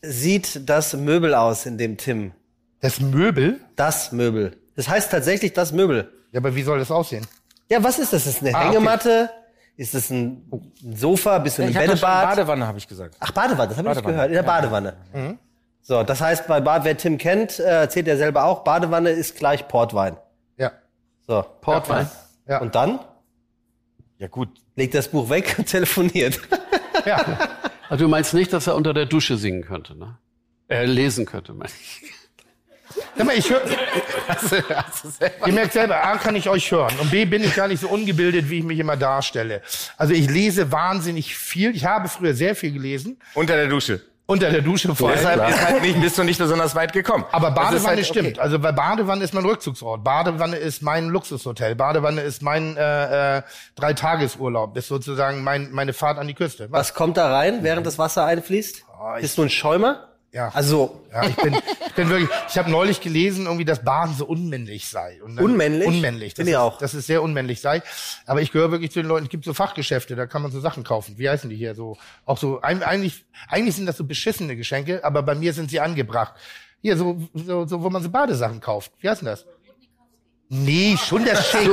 sieht 0.02 0.68
das 0.68 0.92
Möbel 0.94 1.34
aus, 1.34 1.66
in 1.66 1.78
dem 1.78 1.96
Tim? 1.96 2.32
Das 2.80 3.00
Möbel? 3.00 3.60
Das 3.76 4.12
Möbel. 4.12 4.56
Das 4.76 4.88
heißt 4.88 5.10
tatsächlich 5.10 5.52
das 5.52 5.72
Möbel. 5.72 6.12
Ja, 6.32 6.40
aber 6.40 6.54
wie 6.54 6.62
soll 6.62 6.78
das 6.78 6.90
aussehen? 6.90 7.26
Ja, 7.70 7.82
was 7.82 7.98
ist 7.98 8.12
das? 8.12 8.26
Ist 8.26 8.36
es 8.36 8.42
eine 8.42 8.54
Ah, 8.54 8.58
okay. 8.58 8.68
Hängematte? 8.68 9.30
Ist 9.76 9.94
es 9.94 10.10
ein 10.10 10.44
ein 10.82 10.96
Sofa? 10.96 11.38
Bist 11.38 11.58
du 11.58 11.62
ein 11.62 11.70
Ich 11.70 11.76
hab 11.76 11.84
doch 11.86 11.92
schon 11.96 12.00
Bällebad? 12.08 12.36
Badewanne, 12.36 12.66
habe 12.66 12.78
ich 12.78 12.86
gesagt. 12.86 13.16
Ach, 13.20 13.30
Badewanne, 13.30 13.68
das 13.68 13.78
habe 13.78 13.88
ich 13.88 13.94
nicht 13.94 14.04
Badewanne. 14.04 14.12
gehört. 14.14 14.28
In 14.28 14.34
der 14.34 14.42
Badewanne. 14.42 15.38
So, 15.82 16.02
das 16.02 16.20
heißt, 16.20 16.46
bei 16.46 16.60
Bad, 16.60 16.84
wer 16.84 16.96
Tim 16.96 17.18
kennt, 17.18 17.58
äh, 17.58 17.62
erzählt 17.80 18.06
er 18.08 18.16
selber 18.16 18.44
auch, 18.44 18.64
Badewanne 18.64 19.10
ist 19.10 19.36
gleich 19.36 19.66
Portwein. 19.68 20.16
Ja. 20.56 20.72
So. 21.26 21.44
Portwein. 21.60 22.08
Ja. 22.46 22.58
Und 22.60 22.74
dann 22.74 23.00
Ja 24.18 24.28
gut. 24.28 24.48
legt 24.76 24.94
das 24.94 25.08
Buch 25.08 25.28
weg 25.30 25.54
und 25.58 25.66
telefoniert. 25.68 26.40
Ja. 27.04 27.58
Also 27.88 28.04
du 28.04 28.08
meinst 28.10 28.34
nicht, 28.34 28.52
dass 28.52 28.66
er 28.66 28.74
unter 28.76 28.94
der 28.94 29.06
Dusche 29.06 29.36
singen 29.36 29.62
könnte, 29.62 29.96
ne? 29.96 30.18
Äh, 30.68 30.86
lesen 30.86 31.26
könnte, 31.26 31.52
mein 31.52 31.68
ich. 31.68 32.10
Sag 33.16 33.26
mal, 33.26 33.36
ich 33.36 33.50
höre. 33.50 33.60
Ihr 35.46 35.52
merkt 35.52 35.72
selber, 35.72 36.02
A, 36.04 36.16
kann 36.16 36.36
ich 36.36 36.48
euch 36.48 36.70
hören. 36.70 36.94
Und 37.00 37.10
B, 37.10 37.24
bin 37.24 37.42
ich 37.42 37.54
gar 37.54 37.66
nicht 37.68 37.80
so 37.80 37.88
ungebildet, 37.88 38.48
wie 38.50 38.58
ich 38.58 38.64
mich 38.64 38.78
immer 38.78 38.96
darstelle. 38.96 39.62
Also 39.96 40.14
ich 40.14 40.30
lese 40.30 40.70
wahnsinnig 40.72 41.36
viel. 41.36 41.74
Ich 41.74 41.84
habe 41.84 42.08
früher 42.08 42.34
sehr 42.34 42.54
viel 42.54 42.72
gelesen. 42.72 43.18
Unter 43.34 43.56
der 43.56 43.66
Dusche. 43.66 44.00
Unter 44.26 44.50
der 44.50 44.62
Dusche 44.62 44.94
vor 44.94 45.10
allem. 45.10 45.18
Deshalb 45.18 45.48
ist 45.50 45.62
halt 45.62 45.82
nicht, 45.82 46.00
bist 46.00 46.16
du 46.16 46.24
nicht 46.24 46.38
besonders 46.38 46.74
weit 46.74 46.94
gekommen. 46.94 47.24
Aber 47.30 47.50
Badewanne 47.50 47.86
halt 47.98 48.06
stimmt. 48.06 48.28
okay. 48.30 48.40
Also 48.40 48.58
bei 48.58 48.72
Badewanne 48.72 49.22
ist 49.22 49.34
mein 49.34 49.44
Rückzugsort. 49.44 50.02
Badewanne 50.02 50.56
ist 50.56 50.82
mein 50.82 51.08
Luxushotel. 51.08 51.74
Badewanne 51.74 52.22
ist 52.22 52.40
mein 52.42 52.74
äh, 52.78 53.38
äh, 53.38 53.42
Dreitagesurlaub. 53.76 54.76
Ist 54.76 54.88
sozusagen 54.88 55.42
mein, 55.44 55.70
meine 55.72 55.92
Fahrt 55.92 56.18
an 56.18 56.26
die 56.26 56.34
Küste. 56.34 56.70
Was? 56.70 56.80
Was 56.88 56.94
kommt 56.94 57.16
da 57.18 57.30
rein, 57.34 57.58
während 57.62 57.86
das 57.86 57.98
Wasser 57.98 58.24
einfließt? 58.24 58.84
Oh, 58.98 59.14
ich- 59.16 59.22
Bist 59.22 59.36
du 59.38 59.42
ein 59.42 59.50
Schäumer? 59.50 60.08
Ja. 60.34 60.50
Also, 60.52 61.00
Ja, 61.12 61.22
ich 61.28 61.36
bin, 61.36 61.54
ich 61.86 61.92
bin 61.94 62.08
wirklich. 62.08 62.28
Ich 62.50 62.58
habe 62.58 62.68
neulich 62.68 63.00
gelesen, 63.00 63.46
irgendwie, 63.46 63.64
dass 63.64 63.84
Baden 63.84 64.14
so 64.16 64.26
unmännlich 64.26 64.88
sei. 64.88 65.20
Dann- 65.24 65.38
Unmännlich? 65.38 65.86
Unmännlich. 65.86 66.34
Das 66.34 66.38
Finde 66.38 66.50
ich 66.50 66.56
auch. 66.56 66.76
Dass 66.78 66.92
es 66.92 67.06
sehr 67.06 67.22
unmännlich 67.22 67.60
sei. 67.60 67.82
Aber 68.26 68.42
ich 68.42 68.50
gehöre 68.50 68.72
wirklich 68.72 68.90
zu 68.90 68.98
den 68.98 69.06
Leuten. 69.08 69.26
Es 69.26 69.30
gibt 69.30 69.44
so 69.44 69.54
Fachgeschäfte, 69.54 70.16
da 70.16 70.26
kann 70.26 70.42
man 70.42 70.50
so 70.50 70.58
Sachen 70.58 70.82
kaufen. 70.82 71.14
Wie 71.18 71.30
heißen 71.30 71.48
die 71.48 71.54
hier? 71.56 71.76
So 71.76 71.96
auch 72.26 72.36
so. 72.36 72.60
Eigentlich, 72.62 73.24
eigentlich 73.48 73.76
sind 73.76 73.86
das 73.86 73.96
so 73.96 74.02
beschissene 74.04 74.56
Geschenke, 74.56 75.04
aber 75.04 75.22
bei 75.22 75.36
mir 75.36 75.52
sind 75.52 75.70
sie 75.70 75.78
angebracht. 75.78 76.34
Hier 76.82 76.96
so, 76.96 77.16
so, 77.32 77.64
so 77.66 77.82
wo 77.84 77.88
man 77.88 78.02
so 78.02 78.10
Badesachen 78.10 78.60
kauft. 78.60 78.90
Wie 78.98 79.08
heißt 79.08 79.20
denn 79.20 79.26
das? 79.28 79.46
Nee, 80.48 80.96
schon 81.02 81.24
der 81.24 81.36
Schick. 81.36 81.70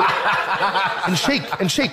ein 1.03 1.17
Schick, 1.17 1.41
ein 1.59 1.69
Schick. 1.69 1.91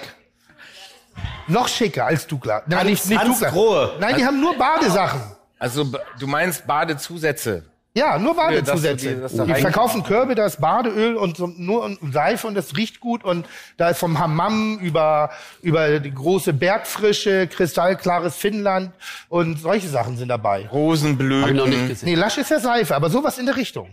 Noch 1.46 1.66
schicker 1.66 2.04
als 2.04 2.26
Douglas. 2.26 2.64
Nein, 2.66 2.86
nicht, 2.86 3.06
nicht 3.06 3.22
Douglas. 3.26 3.52
Nein, 3.98 4.16
die 4.18 4.24
haben 4.24 4.38
nur 4.38 4.54
Badesachen. 4.56 5.37
Also 5.58 5.84
du 6.18 6.26
meinst 6.26 6.66
Badezusätze. 6.66 7.64
Ja, 7.94 8.16
nur 8.18 8.36
Badezusätze. 8.36 9.14
die- 9.16 9.20
dass 9.20 9.34
da 9.34 9.44
Die, 9.44 9.54
verkaufen 9.54 10.04
Körbe, 10.04 10.34
da 10.36 10.46
ist 10.46 10.60
Badeöl 10.60 11.16
und 11.16 11.36
so, 11.36 11.48
nur 11.48 11.82
und 11.82 11.98
Seife 12.12 12.46
und 12.46 12.54
das 12.54 12.76
riecht 12.76 13.00
gut 13.00 13.24
und 13.24 13.48
da 13.76 13.88
ist 13.88 13.98
vom 13.98 14.18
Hammam 14.20 14.78
über 14.78 15.30
über 15.62 15.98
die 15.98 16.14
große 16.14 16.52
Bergfrische, 16.52 17.48
kristallklares 17.48 18.36
Finnland 18.36 18.92
und 19.28 19.58
solche 19.58 19.88
Sachen 19.88 20.16
sind 20.16 20.28
dabei. 20.28 20.68
Rosenblüten. 20.70 21.42
Hab 21.42 21.50
ich 21.50 21.56
noch 21.56 21.66
nicht 21.66 21.88
gesehen. 21.88 22.08
Nee, 22.10 22.14
Lasch 22.14 22.38
ist 22.38 22.50
ja 22.50 22.60
Seife, 22.60 22.94
aber 22.94 23.10
sowas 23.10 23.36
in 23.38 23.46
der 23.46 23.56
Richtung. 23.56 23.88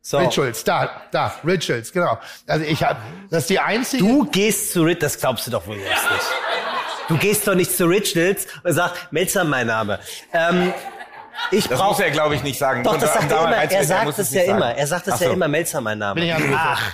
so. 0.00 0.18
Rituals, 0.18 0.64
da, 0.64 1.02
da, 1.12 1.34
Rituals, 1.46 1.92
genau. 1.92 2.18
Also 2.48 2.64
ich 2.64 2.82
habe, 2.82 2.98
das 3.30 3.42
ist 3.42 3.50
die 3.50 3.60
einzige. 3.60 4.02
Du 4.02 4.24
gehst 4.24 4.72
zu 4.72 4.80
Rituals, 4.82 5.14
das 5.14 5.20
glaubst 5.20 5.46
du 5.46 5.52
doch 5.52 5.66
wohl 5.68 5.76
jetzt 5.76 6.10
nicht. 6.10 6.26
Du 7.08 7.18
gehst 7.18 7.46
doch 7.46 7.54
nicht 7.54 7.70
zu 7.70 7.84
Rituals 7.84 8.46
und 8.64 8.72
sagst, 8.72 9.12
Melzer 9.12 9.44
mein 9.44 9.66
Name. 9.68 10.00
Ähm, 10.32 10.72
ich 11.50 11.68
Das 11.68 11.78
muss 11.78 11.88
brauche 11.88 12.04
er, 12.04 12.10
glaube 12.10 12.34
ich, 12.34 12.42
nicht 12.42 12.58
sagen. 12.58 12.82
Doch, 12.82 12.96
das 12.98 13.12
sagt 13.14 13.30
er 13.30 13.44
immer. 13.44 13.56
Er 13.56 13.84
sagt 13.84 14.04
muss 14.04 14.18
es 14.18 14.32
ja 14.32 14.42
immer. 14.42 14.74
Er 14.74 14.86
sagt 14.86 15.06
es 15.08 15.20
ja 15.20 15.28
so. 15.28 15.32
immer, 15.32 15.48
Melzer 15.48 15.80
mein 15.80 15.98
Name. 15.98 16.14
Bin 16.20 16.24
ich 16.28 16.34
angerufen. 16.34 16.60
Ach. 16.62 16.92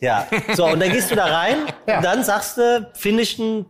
Ja. 0.00 0.26
So, 0.54 0.66
und 0.66 0.80
dann 0.80 0.90
gehst 0.90 1.10
du 1.10 1.14
da 1.14 1.26
rein 1.26 1.56
Ja. 1.86 1.98
und 1.98 2.04
dann 2.04 2.24
sagst 2.24 2.56
du, 2.56 2.90
finnischen 2.94 3.66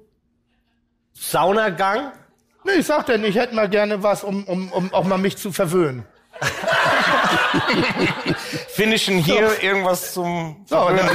Saunagang. 1.12 2.12
Nee, 2.64 2.72
ich 2.78 2.86
sag 2.86 3.06
denn, 3.06 3.24
ich 3.24 3.36
hätte 3.36 3.54
mal 3.54 3.68
gerne 3.68 4.02
was, 4.02 4.22
um, 4.22 4.44
um, 4.44 4.70
um 4.72 4.92
auch 4.94 5.04
mal 5.04 5.18
mich 5.18 5.36
zu 5.38 5.52
verwöhnen. 5.52 6.04
Finnischen 8.68 9.18
hier 9.18 9.62
irgendwas 9.62 10.14
zum... 10.14 10.64
So, 10.68 10.78
und 10.86 10.96
dann, 10.96 11.08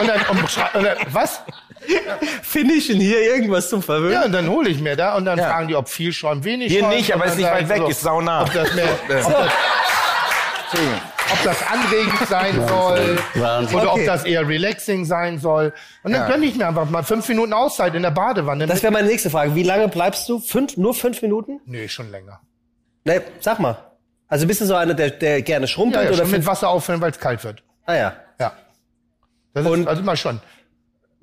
und 0.00 0.06
dann, 0.08 0.20
um, 0.30 0.38
und 0.38 0.84
dann 0.84 0.96
was? 1.10 1.42
Finnischen 2.42 3.00
hier 3.00 3.20
irgendwas 3.20 3.68
zum 3.68 3.82
Verwöhnen. 3.82 4.12
Ja, 4.12 4.24
und 4.24 4.32
dann 4.32 4.48
hole 4.48 4.68
ich 4.68 4.80
mir 4.80 4.96
da 4.96 5.14
und 5.16 5.24
dann 5.24 5.38
fragen 5.38 5.68
die, 5.68 5.76
ob 5.76 5.88
viel 5.88 6.12
Schäumen, 6.12 6.44
wenig 6.44 6.72
Hier 6.72 6.80
Schäumen. 6.80 6.96
nicht, 6.96 7.14
aber 7.14 7.26
ist 7.26 7.36
nicht 7.36 7.50
weit 7.50 7.68
weg, 7.68 7.82
ist 7.88 8.00
saunah. 8.00 8.42
Ob 8.42 8.52
das, 8.52 8.74
mehr, 8.74 8.84
ob, 9.02 9.08
das, 9.08 9.26
ob 11.32 11.42
das 11.44 11.56
anregend 11.66 12.28
sein 12.28 12.66
soll 12.68 13.18
Wahnsinn. 13.34 13.78
oder 13.78 13.92
Okay. 13.92 14.00
ob 14.00 14.06
das 14.06 14.24
eher 14.24 14.46
relaxing 14.48 15.04
sein 15.04 15.38
soll. 15.38 15.72
Und 16.02 16.12
dann 16.12 16.22
Ja. 16.22 16.28
gönne 16.28 16.46
ich 16.46 16.54
mir 16.56 16.66
einfach 16.68 16.88
mal 16.88 17.02
fünf 17.02 17.28
Minuten 17.28 17.52
Auszeit 17.52 17.94
in 17.94 18.02
der 18.02 18.10
Badewanne. 18.10 18.66
Das 18.66 18.82
wäre 18.82 18.92
meine 18.92 19.08
nächste 19.08 19.30
Frage. 19.30 19.54
Wie 19.54 19.62
lange 19.62 19.88
bleibst 19.88 20.28
du? 20.28 20.38
Fünf, 20.40 20.76
nur 20.76 20.94
fünf 20.94 21.22
Minuten? 21.22 21.60
nee, 21.66 21.88
schon 21.88 22.10
länger. 22.10 22.40
Ne, 23.04 23.22
sag 23.40 23.58
mal. 23.60 23.76
Also 24.28 24.46
bist 24.46 24.60
du 24.60 24.64
so 24.66 24.74
einer, 24.74 24.94
der, 24.94 25.10
der 25.10 25.42
gerne 25.42 25.66
Ja, 25.66 25.68
schrumpelt 25.68 26.04
ja 26.04 26.10
oder 26.10 26.22
schon 26.24 26.32
mit? 26.32 26.46
Wasser 26.46 26.68
auffüllen, 26.68 27.00
weil 27.00 27.12
es 27.12 27.20
kalt 27.20 27.44
wird. 27.44 27.62
Ah 27.84 27.94
ja. 27.94 28.16
Ja. 28.40 28.52
Das 29.54 29.64
Und- 29.66 29.82
ist, 29.82 29.86
also 29.88 30.02
immer 30.02 30.16
schon. 30.16 30.40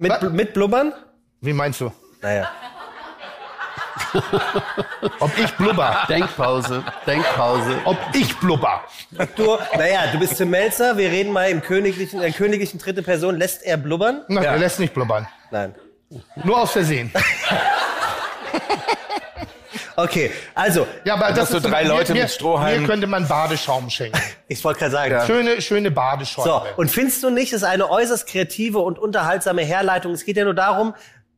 Mit, 0.04 0.12
Was? 0.12 0.32
mit 0.34 0.54
Blubbern? 0.54 0.92
Wie 1.40 1.54
meinst 1.54 1.80
du? 1.80 1.90
Naja. 2.22 2.52
Ob 5.22 5.32
ich 5.38 5.50
blubber? 5.54 6.04
Denkpause, 6.10 6.84
Denkpause. 7.08 7.80
Ob 7.86 7.98
ich 8.14 8.36
blubber? 8.38 8.84
Du, 9.38 9.58
naja, 9.78 10.08
du 10.12 10.20
bist 10.20 10.36
Tim 10.36 10.50
Melzer, 10.50 10.98
wir 10.98 11.10
reden 11.10 11.32
mal 11.32 11.50
im 11.50 11.62
königlichen, 11.62 12.18
in 12.18 12.22
der 12.22 12.34
königlichen 12.34 12.80
dritte 12.80 13.02
Person. 13.02 13.38
Lässt 13.38 13.64
er 13.64 13.78
blubbern? 13.78 14.26
Na, 14.28 14.42
der 14.42 14.58
lässt 14.58 14.82
nicht 14.82 14.94
blubbern. 14.94 15.26
Nein. 15.52 15.74
Nur 16.44 16.62
aus 16.64 16.72
Versehen. 16.72 17.10
Okay, 19.96 20.32
also, 20.56 20.88
Ja, 21.06 21.16
aber 21.16 21.32
das 21.34 21.50
so 21.50 21.58
ist 21.58 21.64
drei 21.64 21.84
mir- 21.84 21.90
Leute 21.90 22.14
mir, 22.14 22.24
mit 22.24 22.32
Strohhalmen. 22.32 22.82
Mir 22.84 22.88
könnte 22.88 23.08
man 23.08 23.28
Badeschaum 23.28 23.90
schenken. 23.90 24.20
ich 24.48 24.64
wollte 24.64 24.80
gerade 24.80 24.92
sagen. 24.92 25.20
Schöne, 25.28 25.62
schöne 25.62 25.92
Badeschäume. 25.92 26.48
So, 26.50 26.62
und 26.78 26.90
findest 26.92 27.24
du 27.24 27.30
nicht, 27.30 27.54
es 27.54 27.62
ist 27.62 27.68
eine 27.68 27.90
äußerst 27.90 28.28
kreative 28.28 28.80
und 28.80 28.98
unterhaltsame 29.00 29.64
Herleitung. 29.64 30.12
Es 30.14 30.26
geht 30.26 30.38
ja 30.38 30.44
nur 30.46 30.54
darum, 30.56 30.94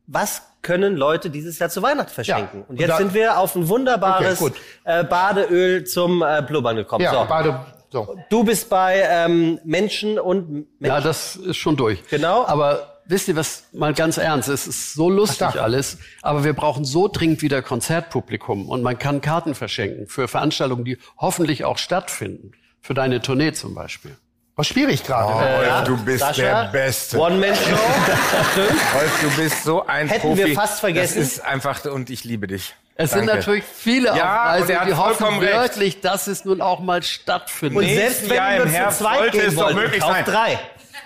was 0.06 0.42
können 0.62 0.96
Leute 0.96 1.30
dieses 1.30 1.58
Jahr 1.58 1.68
zu 1.68 1.82
Weihnachten 1.82 2.10
verschenken? 2.12 2.60
Ja. 2.60 2.64
Und 2.68 2.80
jetzt 2.80 2.84
Und 2.84 2.90
da- 2.90 2.96
sind 2.98 3.14
wir 3.14 3.38
auf 3.38 3.54
ein 3.54 3.68
wunderbares 3.68 4.40
Okay, 4.40 4.52
äh, 4.84 5.04
Badeöl 5.04 5.84
zum 5.84 6.22
äh, 6.22 6.42
Blubbern 6.46 6.76
gekommen. 6.76 7.04
ja, 7.04 7.12
so. 7.12 7.24
Bade, 7.24 7.60
so. 7.90 8.16
Du 8.30 8.42
bist 8.44 8.68
bei 8.68 9.02
ähm, 9.08 9.60
Menschen 9.64 10.18
und 10.18 10.48
Menschen. 10.80 10.96
Ja, 10.96 11.00
das 11.00 11.36
ist 11.36 11.56
schon 11.56 11.76
durch. 11.76 12.02
Genau. 12.08 12.44
Aber 12.46 12.95
wisst 13.08 13.28
ihr 13.28 13.36
was, 13.36 13.64
mal 13.72 13.94
ganz 13.94 14.16
ernst, 14.16 14.48
es 14.48 14.66
ist 14.66 14.94
so 14.94 15.08
lustig 15.10 15.46
Ach 15.50 15.56
alles, 15.56 15.98
aber 16.22 16.44
wir 16.44 16.52
brauchen 16.52 16.84
so 16.84 17.08
dringend 17.08 17.42
wieder 17.42 17.62
Konzertpublikum 17.62 18.68
und 18.68 18.82
man 18.82 18.98
kann 18.98 19.20
Karten 19.20 19.54
verschenken 19.54 20.06
für 20.06 20.28
Veranstaltungen, 20.28 20.84
die 20.84 20.98
hoffentlich 21.18 21.64
auch 21.64 21.78
stattfinden. 21.78 22.52
Für 22.80 22.94
deine 22.94 23.20
Tournee 23.20 23.52
zum 23.52 23.74
Beispiel. 23.74 24.16
Was 24.54 24.68
schwierig 24.68 25.02
gerade. 25.02 25.34
ne? 25.34 25.68
Rolf, 25.70 25.84
du 25.84 25.96
bist 26.04 26.20
Sascha, 26.20 26.62
der 26.62 26.70
Beste. 26.70 27.18
One-Man-Show. 27.18 27.60
Rolf, 28.94 29.20
du 29.20 29.30
bist 29.42 29.64
so 29.64 29.84
ein 29.86 30.08
Hätten 30.08 30.20
Profi. 30.20 30.46
wir 30.46 30.54
fast 30.54 30.80
vergessen. 30.80 31.18
Das 31.18 31.26
ist 31.32 31.44
einfach, 31.44 31.84
und 31.84 32.10
ich 32.10 32.24
liebe 32.24 32.46
dich. 32.46 32.74
Es 32.94 33.10
Danke. 33.10 33.26
sind 33.26 33.36
natürlich 33.36 33.64
viele 33.64 34.16
Ja, 34.16 34.54
auf 34.54 34.60
und 34.62 34.68
die 34.68 34.94
hoffen 34.94 35.40
wirklich, 35.42 36.00
dass 36.00 36.28
es 36.28 36.46
nun 36.46 36.62
auch 36.62 36.80
mal 36.80 37.02
stattfindet. 37.02 37.76
Und 37.76 37.88
selbst 37.88 38.30
wenn 38.30 38.36
wir 38.36 38.62
zu 38.62 38.68
Herbst 38.70 38.98
zweit 39.00 39.32
gehen 39.32 39.54
kauf 39.54 40.12
sein. 40.12 40.24
drei. 40.24 40.58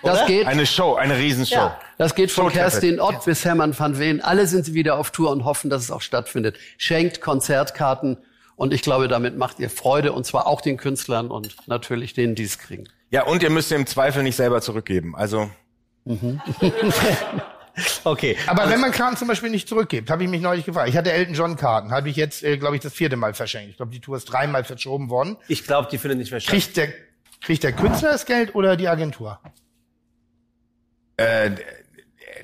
Das 0.02 0.26
geht, 0.26 0.46
Eine 0.46 0.66
Show, 0.66 0.94
eine 0.94 1.16
Riesenshow. 1.16 1.54
Ja. 1.54 1.80
das 1.98 2.14
geht 2.14 2.30
von. 2.30 2.50
Kerstin 2.50 3.00
Ott 3.00 3.24
bis 3.24 3.44
Hermann 3.44 3.78
van 3.78 3.98
Veen. 3.98 4.20
Alle 4.20 4.46
sind 4.46 4.64
sie 4.64 4.74
wieder 4.74 4.96
auf 4.96 5.10
Tour 5.10 5.30
und 5.30 5.44
hoffen, 5.44 5.70
dass 5.70 5.82
es 5.82 5.90
auch 5.90 6.02
stattfindet. 6.02 6.58
Schenkt 6.78 7.20
Konzertkarten 7.20 8.18
und 8.56 8.72
ich 8.74 8.82
glaube, 8.82 9.08
damit 9.08 9.36
macht 9.36 9.58
ihr 9.58 9.70
Freude 9.70 10.12
und 10.12 10.24
zwar 10.26 10.46
auch 10.46 10.60
den 10.60 10.76
Künstlern 10.76 11.30
und 11.30 11.56
natürlich 11.66 12.14
denen, 12.14 12.34
die 12.34 12.44
es 12.44 12.58
kriegen. 12.58 12.84
Ja, 13.10 13.24
und 13.24 13.42
ihr 13.42 13.50
müsst 13.50 13.72
im 13.72 13.86
Zweifel 13.86 14.22
nicht 14.22 14.36
selber 14.36 14.60
zurückgeben. 14.60 15.16
Also, 15.16 15.50
Okay. 18.04 18.36
Aber 18.46 18.68
wenn 18.68 18.80
man 18.80 18.90
Karten 18.92 19.16
zum 19.16 19.28
Beispiel 19.28 19.50
nicht 19.50 19.68
zurückgibt, 19.68 20.10
habe 20.10 20.24
ich 20.24 20.28
mich 20.28 20.40
neulich 20.42 20.64
gefragt. 20.64 20.88
Ich 20.88 20.96
hatte 20.96 21.12
Elton 21.12 21.34
John 21.34 21.56
Karten, 21.56 21.92
habe 21.92 22.08
ich 22.10 22.16
jetzt, 22.16 22.42
äh, 22.42 22.58
glaube 22.58 22.76
ich, 22.76 22.82
das 22.82 22.92
vierte 22.92 23.16
Mal 23.16 23.32
verschenkt. 23.34 23.70
Ich 23.70 23.76
glaube, 23.76 23.92
die 23.92 24.00
Tour 24.00 24.16
ist 24.16 24.26
dreimal 24.26 24.64
verschoben 24.64 25.08
worden. 25.08 25.36
Ich 25.48 25.64
glaube, 25.64 25.88
die 25.90 25.98
findet 25.98 26.18
nicht 26.18 26.30
mehr 26.30 26.40
statt. 26.40 26.52
Kriegt 26.52 26.76
der, 26.76 26.88
kriegt 27.40 27.62
der 27.62 27.72
Künstler 27.72 28.10
das 28.12 28.26
Geld 28.26 28.54
oder 28.54 28.76
die 28.76 28.88
Agentur? 28.88 29.40
Äh, 31.20 31.50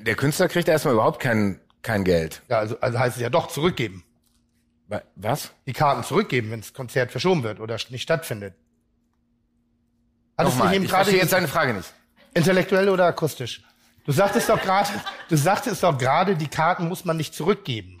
der 0.01 0.15
Künstler 0.15 0.47
kriegt 0.47 0.67
erstmal 0.67 0.93
überhaupt 0.93 1.19
kein, 1.21 1.59
kein 1.81 2.03
Geld. 2.03 2.41
Ja, 2.49 2.59
also, 2.59 2.79
also 2.79 2.99
heißt 2.99 3.15
es 3.17 3.21
ja 3.21 3.29
doch 3.29 3.47
zurückgeben. 3.47 4.03
Wa- 4.87 5.01
Was? 5.15 5.51
Die 5.65 5.73
Karten 5.73 6.03
zurückgeben, 6.03 6.51
wenn 6.51 6.61
das 6.61 6.73
Konzert 6.73 7.11
verschoben 7.11 7.43
wird 7.43 7.59
oder 7.59 7.77
nicht 7.89 8.03
stattfindet. 8.03 8.53
Hattest 10.37 10.55
du 10.55 10.59
Nochmal, 10.59 10.75
eben 10.75 10.85
ich 10.85 10.91
verstehe 10.91 11.17
jetzt 11.17 11.33
deine 11.33 11.47
Frage 11.47 11.73
nicht. 11.73 11.91
intellektuell 12.33 12.89
oder 12.89 13.05
akustisch? 13.05 13.63
Du 14.05 14.11
sagtest 14.11 14.47
doch 14.49 14.61
gerade, 14.61 14.89
du 15.29 15.35
sagtest 15.35 15.83
doch 15.83 15.97
gerade, 15.97 16.35
die 16.35 16.47
Karten 16.47 16.87
muss 16.87 17.03
man 17.03 17.17
nicht 17.17 17.33
zurückgeben. 17.33 17.96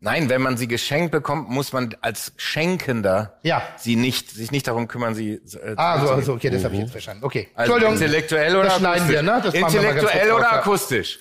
Nein, 0.00 0.28
wenn 0.28 0.40
man 0.42 0.56
sie 0.56 0.68
geschenkt 0.68 1.10
bekommt, 1.10 1.48
muss 1.50 1.72
man 1.72 1.96
als 2.02 2.32
Schenkender 2.36 3.34
Ja. 3.42 3.62
sie 3.76 3.96
nicht, 3.96 4.30
sich 4.30 4.52
nicht 4.52 4.68
darum 4.68 4.86
kümmern, 4.86 5.14
sie 5.14 5.32
äh, 5.32 5.74
Ah, 5.76 5.98
so, 6.00 6.12
also, 6.12 6.32
okay, 6.34 6.50
das 6.50 6.62
habe 6.64 6.74
ich 6.74 6.80
jetzt 6.82 6.92
verstanden. 6.92 7.24
Okay. 7.24 7.48
Also 7.54 7.72
Entschuldigung. 7.74 7.94
intellektuell 7.94 8.54
oder 8.56 8.64
das 8.68 8.78
schneiden 8.78 9.02
akustisch? 9.02 9.14
wir, 9.16 9.22
ne? 9.22 9.40
Das 9.42 9.54
intellektuell 9.54 10.32
oder 10.32 10.52
akustisch? 10.52 11.18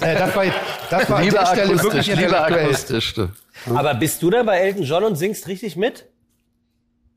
Äh, 0.00 0.14
das 0.14 0.36
war, 0.36 0.44
das 0.90 1.10
war 1.10 1.16
an 1.18 1.24
Lieber 1.24 1.38
der 1.38 1.46
Stelle 1.46 1.62
akustisch, 1.74 1.84
wirklich 1.84 2.06
lieber 2.06 2.22
intellektuell. 2.48 2.66
akustisch. 2.66 3.14
du. 3.14 3.28
Aber 3.74 3.94
bist 3.94 4.22
du 4.22 4.30
da 4.30 4.42
bei 4.44 4.58
Elton 4.58 4.82
John 4.84 5.04
und 5.04 5.16
singst 5.16 5.48
richtig 5.48 5.74
mit? 5.76 6.06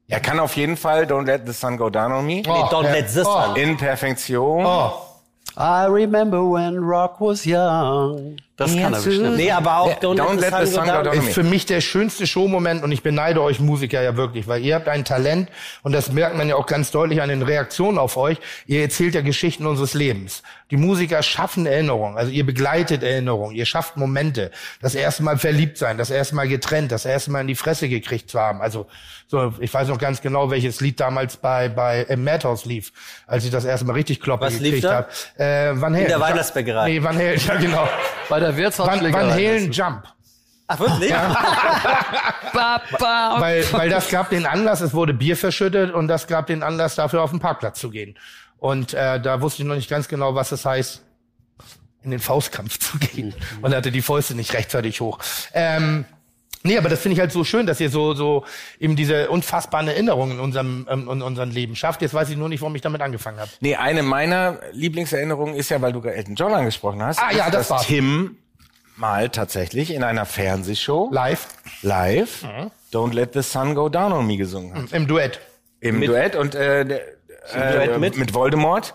Er 0.08 0.20
kann 0.20 0.40
auf 0.40 0.56
jeden 0.56 0.78
Fall 0.78 1.04
Don't 1.04 1.26
Let 1.26 1.44
the 1.46 1.54
Sun 1.54 1.78
Go 1.78 1.90
Down 1.90 2.12
on 2.12 2.26
Me 2.26 2.42
Oh, 2.48 2.52
Don't 2.72 2.86
ja. 2.86 2.92
let 2.92 3.06
this 3.08 3.26
Oh. 3.26 3.36
an. 3.36 3.56
in 3.56 3.78
Perfektion. 3.78 4.66
Oh, 4.66 4.94
I 5.58 5.86
remember 5.88 6.40
when 6.42 6.78
rock 6.80 7.20
was 7.22 7.46
young. 7.46 8.38
Das 8.56 8.72
kann 8.72 8.94
er 8.94 9.02
bestimmt. 9.02 9.36
Nee, 9.38 9.50
aber 9.52 9.78
auch 9.80 10.00
Don't, 10.00 10.20
Don't 10.20 10.40
Let 10.40 10.54
the 10.60 10.72
Sun 10.72 10.86
Go 10.86 11.02
Down. 11.02 11.18
ist 11.18 11.34
für 11.34 11.42
mich 11.44 11.66
der 11.66 11.82
schönste 11.82 12.28
Showmoment 12.28 12.84
und 12.84 12.92
ich 12.92 13.02
beneide 13.02 13.42
euch 13.42 13.60
Musiker 13.60 14.02
ja 14.04 14.16
wirklich, 14.16 14.48
weil 14.48 14.64
ihr 14.64 14.76
habt 14.76 14.88
ein 14.88 15.04
Talent 15.06 15.50
und 15.82 15.92
das 15.92 16.12
merkt 16.12 16.38
man 16.38 16.48
ja 16.48 16.56
auch 16.56 16.68
ganz 16.68 16.92
deutlich 16.92 17.22
an 17.22 17.30
den 17.30 17.42
Reaktionen 17.42 17.98
auf 17.98 18.16
euch. 18.16 18.38
Ihr 18.68 18.82
erzählt 18.84 19.16
ja 19.16 19.22
Geschichten 19.22 19.66
unseres 19.66 19.96
Lebens. 19.96 20.44
Die 20.70 20.78
Musiker 20.78 21.24
schaffen 21.24 21.66
Erinnerungen, 21.66 22.16
also 22.18 22.32
ihr 22.32 22.46
begleitet 22.46 23.02
Erinnerungen, 23.02 23.56
ihr 23.56 23.66
schafft 23.66 23.98
Momente. 23.98 24.52
Das 24.82 24.94
erste 24.94 25.24
Mal 25.24 25.38
verliebt 25.38 25.80
sein, 25.80 25.98
das 25.98 26.12
erste 26.12 26.36
Mal 26.36 26.48
getrennt, 26.48 26.92
das 26.92 27.06
erste 27.06 27.32
Mal 27.32 27.42
in 27.42 27.48
die 27.48 27.56
Fresse 27.56 27.90
gekriegt 27.90 28.30
zu 28.30 28.40
haben. 28.40 28.62
Also 28.62 28.86
so, 29.28 29.52
ich 29.60 29.74
weiß 29.74 29.88
noch 29.88 29.98
ganz 29.98 30.22
genau, 30.22 30.52
welches 30.52 30.80
Lied 30.80 31.00
damals 31.00 31.38
bei 31.38 31.70
bei 31.70 32.02
im 32.04 32.24
Madhouse 32.24 32.66
lief, 32.66 32.92
als 33.26 33.46
ich 33.46 33.52
das 33.52 33.66
erste 33.66 33.86
Mal 33.88 33.94
richtig 33.94 34.22
kloppen 34.22 34.46
Was 34.46 34.60
lief 34.60 34.76
gekriegt 34.82 34.84
da? 34.84 34.96
habe. 34.96 35.74
Äh, 35.74 35.82
Van 35.82 35.96
Halen. 35.96 36.08
der 36.08 36.20
Weihnachtsbäckerei. 36.20 36.90
Nee, 36.90 37.04
Van 37.04 37.18
Halen, 37.18 37.40
ja 37.48 37.56
genau. 37.56 37.88
Der 38.44 38.52
Van, 38.52 38.58
Wirtshausschlägerei. 38.58 39.22
Van 39.22 39.32
Halen 39.32 39.72
Jump. 39.72 40.04
Ach, 40.68 40.80
wirklich? 40.80 41.12
Ba. 42.54 42.82
weil, 43.40 43.66
weil 43.74 43.90
das 43.90 44.10
gab 44.10 44.30
den 44.30 44.46
Anlass, 44.46 44.82
es 44.82 44.94
wurde 44.94 45.14
Bier 45.14 45.36
verschüttet 45.36 45.94
und 45.94 46.08
das 46.08 46.28
gab 46.28 46.48
den 46.48 46.64
Anlass 46.64 46.96
dafür 46.96 47.22
auf 47.22 47.32
den 47.32 47.40
Parkplatz 47.40 47.80
zu 47.80 47.90
gehen. 47.90 48.18
Und 48.58 48.94
äh, 48.94 49.20
da 49.20 49.42
wusste 49.42 49.64
ich 49.64 49.68
noch 49.68 49.76
nicht 49.76 49.90
ganz 49.90 50.08
genau, 50.08 50.36
was 50.36 50.52
es 50.52 50.66
heißt, 50.66 51.04
in 52.04 52.12
den 52.12 52.20
Faustkampf 52.20 52.80
zu 52.80 52.98
gehen. 52.98 53.34
Und 53.62 53.74
hatte 53.74 53.92
die 53.92 54.02
Fäuste 54.02 54.36
nicht 54.36 54.54
rechtzeitig 54.54 55.02
hoch. 55.02 55.20
Ähm, 55.54 56.06
nee, 56.64 56.78
aber 56.78 56.90
das 56.90 57.00
finde 57.02 57.14
ich 57.14 57.20
halt 57.20 57.32
so 57.32 57.44
schön, 57.44 57.66
dass 57.66 57.80
ihr 57.80 57.90
so 57.90 58.14
so 58.14 58.46
eben 58.80 58.96
diese 58.96 59.30
unfassbaren 59.30 59.88
Erinnerungen 59.88 60.34
in 60.38 60.40
unserem 60.40 60.88
ähm, 60.90 61.10
in 61.10 61.22
unserem 61.22 61.52
Leben 61.52 61.76
schafft. 61.76 62.02
Jetzt 62.02 62.14
weiß 62.14 62.30
ich 62.30 62.38
nur 62.38 62.50
nicht, 62.50 62.62
warum 62.62 62.76
ich 62.76 62.82
damit 62.82 63.02
angefangen 63.02 63.40
habe. 63.40 63.52
Nee, 63.60 63.76
eine 63.76 64.04
meiner 64.04 64.60
Lieblingserinnerungen 64.72 65.56
ist 65.56 65.70
ja, 65.70 65.82
weil 65.82 65.94
du 65.94 66.02
Elton 66.02 66.36
John 66.36 66.54
angesprochen 66.54 67.02
hast. 67.04 67.20
Ah, 67.20 67.32
ja, 67.32 67.46
das 67.46 67.68
dass 67.68 67.70
war's. 67.70 67.88
Tim 67.88 68.38
mal 68.96 69.30
tatsächlich 69.30 69.92
in 69.94 70.04
einer 70.04 70.26
Fernsehshow 70.26 71.10
Live 71.12 71.48
live 71.82 72.46
Don't 72.94 73.14
Let 73.14 73.34
the 73.34 73.42
Sun 73.42 73.74
Go 73.76 73.90
Down 73.90 74.14
on 74.14 74.28
Me 74.28 74.38
gesungen 74.38 74.76
hat. 74.76 74.92
im 74.92 75.08
Duett. 75.08 75.40
Im 75.80 76.00
Duett 76.00 76.36
und 76.36 76.56
äh, 76.56 76.86
der, 76.86 77.02
Duett 77.54 77.90
äh, 77.92 77.98
mit? 77.98 78.18
mit 78.18 78.34
Voldemort. 78.34 78.94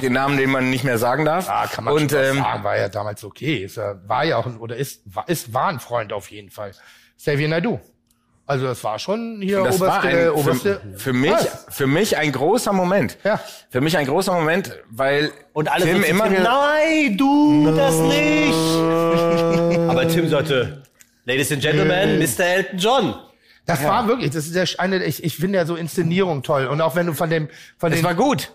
Den 0.00 0.12
Namen, 0.12 0.36
den 0.36 0.50
man 0.50 0.70
nicht 0.70 0.84
mehr 0.84 0.98
sagen 0.98 1.24
darf. 1.24 1.48
Ah, 1.48 1.66
kann 1.66 1.84
man 1.84 1.94
und 1.94 2.12
ähm, 2.12 2.36
sagen, 2.38 2.64
war 2.64 2.76
ja 2.76 2.88
damals 2.88 3.24
okay. 3.24 3.64
Ist, 3.64 3.76
ja- 3.76 3.96
war 4.06 4.24
ja 4.24 4.36
auch 4.36 4.46
ein, 4.46 4.56
oder 4.58 4.76
ist, 4.76 5.02
war, 5.04 5.28
ist, 5.28 5.52
war 5.54 5.68
ein 5.68 5.80
Freund 5.80 6.12
auf 6.12 6.30
jeden 6.30 6.50
Fall. 6.50 6.72
Xavier 7.18 7.48
Naidoo. 7.48 7.80
Also 8.44 8.66
das 8.66 8.82
war 8.82 8.98
schon 8.98 9.40
hier 9.40 9.62
das 9.62 9.78
war 9.78 10.00
oberste, 10.00 10.08
ein, 10.18 10.30
oberste. 10.30 10.80
für, 10.94 10.98
für 10.98 11.12
mich, 11.12 11.30
Was? 11.30 11.66
für 11.70 11.86
mich 11.86 12.16
ein 12.16 12.32
großer 12.32 12.72
Moment. 12.72 13.16
Ja. 13.22 13.40
Für 13.70 13.80
mich 13.80 13.96
ein 13.96 14.04
großer 14.06 14.32
Moment, 14.32 14.76
weil 14.90 15.30
Und 15.52 15.70
alle 15.70 15.84
Tim 15.84 16.02
immer 16.02 16.24
Tim, 16.28 16.42
nein, 16.42 17.16
du, 17.16 17.72
das 17.76 17.96
nicht. 18.00 19.88
Aber 19.88 20.08
Tim 20.08 20.28
sagte, 20.28 20.82
Ladies 21.24 21.52
and 21.52 21.62
Gentlemen, 21.62 22.18
Mr. 22.18 22.40
Elton 22.44 22.78
John. 22.78 23.14
Das 23.80 23.84
war 23.84 24.08
wirklich, 24.08 24.30
das 24.30 24.46
ist 24.46 24.54
der, 24.54 24.66
eine, 24.80 25.04
ich, 25.04 25.22
ich 25.22 25.36
finde 25.36 25.58
ja 25.58 25.66
so 25.66 25.76
Inszenierung 25.76 26.42
toll. 26.42 26.66
Und 26.66 26.80
auch 26.80 26.94
wenn 26.94 27.06
du 27.06 27.14
von 27.14 27.30
dem, 27.30 27.48
von 27.78 27.92
Es 27.92 27.98
den, 27.98 28.04
war 28.04 28.14
gut. 28.14 28.52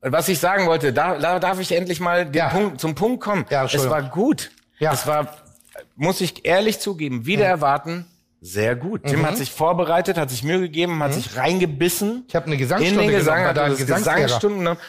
Und 0.00 0.12
was 0.12 0.28
ich 0.28 0.38
sagen 0.38 0.66
wollte, 0.66 0.92
da, 0.92 1.18
da 1.18 1.38
darf 1.38 1.60
ich 1.60 1.72
endlich 1.72 2.00
mal 2.00 2.24
den 2.24 2.34
Ja. 2.34 2.48
Punkt, 2.48 2.80
zum 2.80 2.94
Punkt 2.94 3.22
kommen. 3.22 3.44
Ja, 3.50 3.64
es 3.64 3.88
war 3.90 4.02
gut. 4.02 4.50
Ja. 4.78 4.92
Es 4.92 5.06
war, 5.06 5.36
muss 5.96 6.20
ich 6.20 6.44
ehrlich 6.46 6.78
zugeben, 6.80 7.26
wieder 7.26 7.44
erwarten, 7.44 8.06
sehr 8.42 8.74
gut. 8.74 9.04
Tim 9.04 9.26
hat 9.26 9.36
sich 9.36 9.50
vorbereitet, 9.50 10.16
hat 10.16 10.30
sich 10.30 10.42
Mühe 10.42 10.60
gegeben, 10.60 11.02
hat 11.02 11.12
sich 11.12 11.36
reingebissen. 11.36 12.24
ich 12.26 12.34
habe 12.34 12.46
eine 12.46 12.54
in 12.54 12.60
Gesangsstunde 12.60 13.02
den 13.02 13.10
Gesang, 13.10 13.54
genommen, 13.54 13.70
hat. 13.70 13.86
Gesangsstunden 13.86 14.58
genommen. 14.60 14.80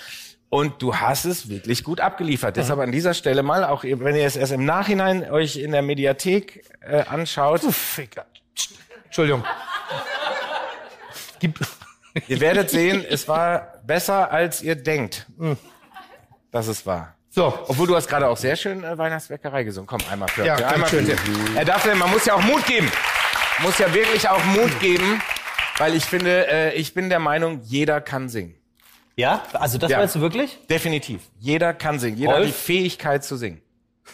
Und 0.49 0.81
du 0.81 0.95
hast 0.95 1.25
es 1.25 1.49
wirklich 1.49 1.83
gut 1.83 1.99
abgeliefert. 1.99 2.57
Deshalb 2.57 2.79
an 2.79 2.91
dieser 2.91 3.13
Stelle 3.13 3.43
mal, 3.43 3.63
auch 3.63 3.83
wenn 3.83 4.15
ihr 4.15 4.25
es 4.25 4.35
erst 4.35 4.51
im 4.51 4.65
Nachhinein 4.65 5.29
euch 5.29 5.57
in 5.57 5.71
der 5.71 5.81
Mediathek 5.81 6.63
äh, 6.81 7.03
anschaut, 7.03 7.61
Ficker. 7.61 8.25
Entschuldigung. 9.11 9.43
Gib, 11.39 11.59
ihr 12.29 12.39
werdet 12.39 12.69
sehen, 12.69 13.03
es 13.09 13.27
war 13.27 13.73
besser, 13.85 14.31
als 14.31 14.61
ihr 14.61 14.75
denkt, 14.75 15.25
dass 16.49 16.67
es 16.67 16.85
war. 16.85 17.15
so. 17.29 17.47
Obwohl 17.67 17.87
du 17.87 17.95
hast 17.97 18.07
gerade 18.07 18.29
auch 18.29 18.37
sehr 18.37 18.55
schön 18.55 18.85
äh, 18.85 18.97
Weihnachtsbäckerei 18.97 19.63
gesungen. 19.65 19.85
Komm, 19.87 19.99
einmal 20.09 20.29
für 20.29 20.45
Ja, 20.45 20.55
für 20.55 20.61
ganz 20.61 20.73
einmal 20.75 20.89
schön. 20.89 21.05
für 21.07 21.57
Er 21.57 21.65
darf 21.65 21.83
denn, 21.83 21.97
man 21.97 22.09
muss 22.09 22.23
ja 22.25 22.35
auch 22.35 22.41
Mut 22.41 22.65
geben. 22.65 22.89
Muss 23.63 23.77
ja 23.79 23.93
wirklich 23.93 24.29
auch 24.29 24.43
Mut 24.45 24.79
geben, 24.79 25.21
weil 25.77 25.93
ich 25.93 26.05
finde, 26.05 26.47
äh, 26.47 26.73
ich 26.75 26.93
bin 26.93 27.09
der 27.09 27.19
Meinung, 27.19 27.59
jeder 27.63 27.99
kann 27.99 28.29
singen. 28.29 28.55
Ja, 29.17 29.43
also 29.51 29.77
das 29.77 29.91
Ja. 29.91 29.97
meinst 29.97 30.15
du 30.15 30.21
wirklich? 30.21 30.57
Definitiv. 30.69 31.21
Jeder 31.37 31.73
kann 31.73 31.99
singen. 31.99 32.15
Jeder 32.17 32.31
Rolf? 32.31 32.45
hat 32.45 32.47
die 32.47 32.57
Fähigkeit 32.57 33.25
zu 33.25 33.35
singen. 33.35 33.61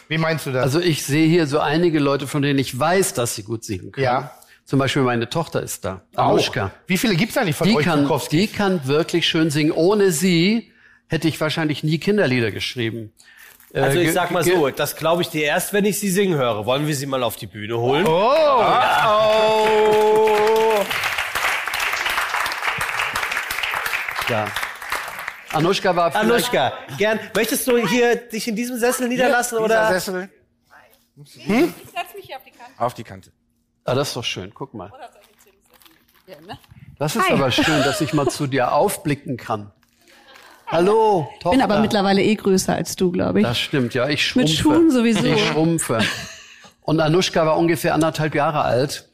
Wie 0.08 0.18
meinst 0.18 0.44
du 0.46 0.50
das? 0.52 0.64
Also 0.64 0.80
ich 0.80 1.04
sehe 1.04 1.28
hier 1.28 1.46
so 1.46 1.60
einige 1.60 1.98
Leute, 2.00 2.26
von 2.26 2.42
denen 2.42 2.58
ich 2.58 2.76
weiß, 2.78 3.14
dass 3.14 3.36
sie 3.36 3.42
gut 3.44 3.64
singen 3.64 3.92
können. 3.92 4.04
Ja. 4.04 4.32
Zum 4.68 4.78
Beispiel 4.78 5.00
meine 5.00 5.30
Tochter 5.30 5.62
ist 5.62 5.86
da. 5.86 6.02
Anushka. 6.14 6.70
Wie 6.86 6.98
viele 6.98 7.16
gibt's 7.16 7.38
eigentlich 7.38 7.56
von 7.56 7.66
Die 7.66 7.74
euch 7.74 7.86
kann, 7.86 8.02
Bukowski? 8.02 8.36
die 8.36 8.48
kann 8.48 8.86
wirklich 8.86 9.26
schön 9.26 9.48
singen. 9.48 9.72
Ohne 9.72 10.12
sie 10.12 10.70
hätte 11.08 11.26
ich 11.26 11.40
wahrscheinlich 11.40 11.82
nie 11.84 11.96
Kinderlieder 11.96 12.50
geschrieben. 12.50 13.10
Äh, 13.72 13.80
Also 13.80 13.98
ich 13.98 14.12
sag 14.12 14.30
mal 14.30 14.44
so, 14.44 14.68
das 14.68 14.96
glaube 14.96 15.22
ich 15.22 15.28
dir 15.30 15.44
erst, 15.44 15.72
wenn 15.72 15.86
ich 15.86 15.98
sie 15.98 16.10
singen 16.10 16.36
höre. 16.36 16.66
Wollen 16.66 16.86
wir 16.86 16.94
sie 16.94 17.06
mal 17.06 17.22
auf 17.22 17.36
die 17.36 17.46
Bühne 17.46 17.78
holen? 17.78 18.06
Oh! 18.06 18.62
Ja. 24.28 24.48
Anushka 25.54 25.96
war 25.96 26.12
vielleicht, 26.12 26.30
Anushka, 26.30 26.72
gern. 26.98 27.18
Möchtest 27.34 27.66
du 27.66 27.78
hier 27.78 28.16
dich 28.16 28.46
in 28.48 28.54
diesem 28.54 28.76
Sessel 28.78 29.08
niederlassen 29.08 29.56
Dieser 29.56 29.64
oder? 29.64 29.88
Sessel 29.88 30.28
Setz 31.24 32.14
mich 32.14 32.26
hier 32.26 32.36
auf 32.36 32.44
die 32.44 32.50
Kante. 32.50 32.72
auf 32.76 32.92
die 32.94 33.04
Kante. 33.04 33.32
Ah, 33.88 33.94
das 33.94 34.08
ist 34.08 34.16
doch 34.16 34.24
schön. 34.24 34.52
Guck 34.52 34.74
mal. 34.74 34.92
Ich 36.26 36.46
ne? 36.46 36.58
Das 36.98 37.16
ist 37.16 37.30
aber 37.30 37.50
schön, 37.50 37.82
dass 37.84 38.00
ich 38.02 38.12
mal 38.12 38.28
zu 38.28 38.46
dir 38.46 38.72
aufblicken 38.72 39.38
kann. 39.38 39.70
Hallo, 40.66 41.26
Tochter. 41.40 41.56
bin 41.56 41.62
aber 41.62 41.80
mittlerweile 41.80 42.22
eh 42.22 42.34
größer 42.34 42.74
als 42.74 42.96
du, 42.96 43.10
glaube 43.10 43.40
ich. 43.40 43.46
Das 43.46 43.58
stimmt, 43.58 43.94
ja. 43.94 44.06
Ich 44.08 44.26
schrumpfe. 44.26 44.50
Mit 44.50 44.58
Schuhen 44.58 44.90
sowieso. 44.90 45.24
Ich 45.24 45.46
schrumpfe. 45.46 46.00
Und 46.82 47.00
Anushka 47.00 47.46
war 47.46 47.56
ungefähr 47.56 47.94
anderthalb 47.94 48.34
Jahre 48.34 48.60
alt, 48.60 49.08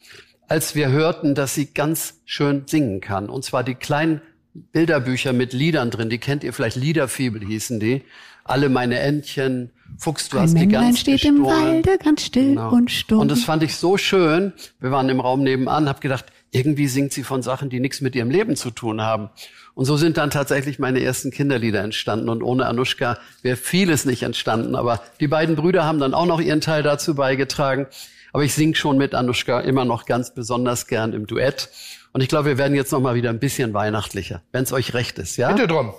als 0.49 0.75
wir 0.75 0.89
hörten, 0.89 1.37
dass 1.37 1.55
sie 1.55 1.72
ganz 1.72 2.20
schön 2.25 2.66
singen 2.66 3.01
kann. 3.01 3.29
Und 3.29 3.45
zwar 3.45 3.62
die 3.62 3.77
kleinen 3.77 4.22
Bilderbücher 4.55 5.33
mit 5.33 5.53
Liedern 5.53 5.93
drin. 5.93 6.11
Die 6.11 6.18
kennt 6.18 6.43
ihr 6.43 6.53
vielleicht. 6.53 6.77
Liederfibel 6.77 7.45
hießen 7.45 7.79
die. 7.79 8.03
Alle 8.43 8.68
meine 8.68 8.99
Entchen. 8.99 9.70
Fuchs, 9.99 10.28
du 10.28 10.36
Ein 10.38 10.42
hast 10.45 10.55
die 10.55 10.59
Männlein 10.61 10.82
ganz 10.82 11.01
steht 11.01 11.24
im 11.24 11.42
gestohlen. 11.45 11.74
Walde, 11.84 11.99
ganz 12.03 12.22
still 12.22 12.49
Genau. 12.55 12.72
und 12.72 12.90
stumm. 12.90 13.20
Und 13.20 13.30
das 13.30 13.45
fand 13.45 13.62
ich 13.62 13.76
so 13.76 13.97
schön. 13.97 14.53
Wir 14.80 14.90
waren 14.90 15.09
im 15.09 15.20
Raum 15.20 15.42
nebenan, 15.42 15.88
hab 15.88 16.01
gedacht, 16.01 16.26
irgendwie 16.51 16.86
singt 16.88 17.12
sie 17.12 17.22
von 17.24 17.42
Sachen, 17.42 17.70
die 17.70 17.80
nichts 17.80 18.01
mit 18.01 18.14
ihrem 18.14 18.30
Leben 18.30 18.57
zu 18.57 18.70
tun 18.70 19.01
haben. 19.03 19.30
Und 19.74 19.86
so 19.86 19.97
sind 19.97 20.16
dann 20.16 20.30
tatsächlich 20.30 20.78
meine 20.78 21.03
ersten 21.03 21.30
Kinderlieder 21.32 21.80
entstanden. 21.82 22.28
Und 22.28 22.42
ohne 22.42 22.66
Anushka 22.66 23.18
wäre 23.42 23.57
vieles 23.57 24.05
nicht 24.05 24.22
entstanden. 24.22 24.76
Aber 24.76 25.01
die 25.20 25.26
beiden 25.28 25.57
Brüder 25.57 25.84
haben 25.84 25.99
dann 25.99 26.14
auch 26.14 26.26
noch 26.26 26.40
ihren 26.40 26.61
Teil 26.61 26.82
dazu 26.84 27.14
beigetragen. 27.16 27.86
Aber 28.32 28.45
ich 28.45 28.55
sing 28.55 28.74
schon 28.74 28.99
mit 28.99 29.14
Anushka 29.14 29.61
immer 29.61 29.84
noch 29.84 30.07
ganz 30.07 30.32
besonders 30.34 30.86
gern 30.86 31.12
im 31.12 31.26
Duett. 31.26 31.70
Und 32.12 32.20
ich 32.20 32.28
glaube, 32.28 32.51
wir 32.51 32.59
werden 32.59 32.76
jetzt 32.76 32.92
noch 32.92 33.01
mal 33.01 33.16
wieder 33.16 33.30
ein 33.30 33.40
bisschen 33.40 33.74
weihnachtlicher, 33.74 34.42
wenn 34.53 34.62
es 34.62 34.72
euch 34.72 34.95
recht 34.95 35.18
ist, 35.18 35.36
ja? 35.36 35.51
Bitte 35.51 35.66
drum. 35.66 35.92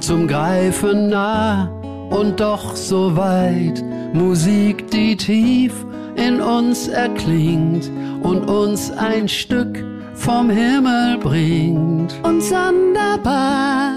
Zum 0.00 0.28
Greifen 0.28 1.08
nah 1.08 1.70
und 2.10 2.38
doch 2.40 2.76
so 2.76 3.16
weit. 3.16 3.82
Musik, 4.12 4.90
die 4.90 5.16
tief 5.16 5.72
in 6.16 6.40
uns 6.40 6.88
erklingt 6.88 7.90
und 8.22 8.48
uns 8.48 8.90
ein 8.92 9.28
Stück 9.28 9.84
vom 10.14 10.50
Himmel 10.50 11.18
bringt. 11.18 12.14
Und 12.22 12.42
sonderbar, 12.42 13.94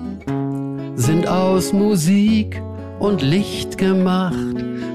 sind 0.97 1.27
aus 1.27 1.73
Musik 1.73 2.61
und 2.99 3.23
Licht 3.23 3.79
gemacht. 3.79 4.35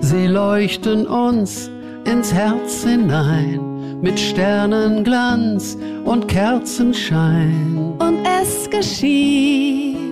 Sie 0.02 0.28
leuchten 0.28 1.08
uns 1.08 1.72
ins 2.06 2.32
Herz 2.34 2.84
hinein 2.84 4.00
mit 4.02 4.20
Sternenglanz 4.20 5.78
und 6.04 6.28
Kerzenschein. 6.28 7.94
und 8.00 8.18
es 8.42 8.70
geschieht, 8.70 10.03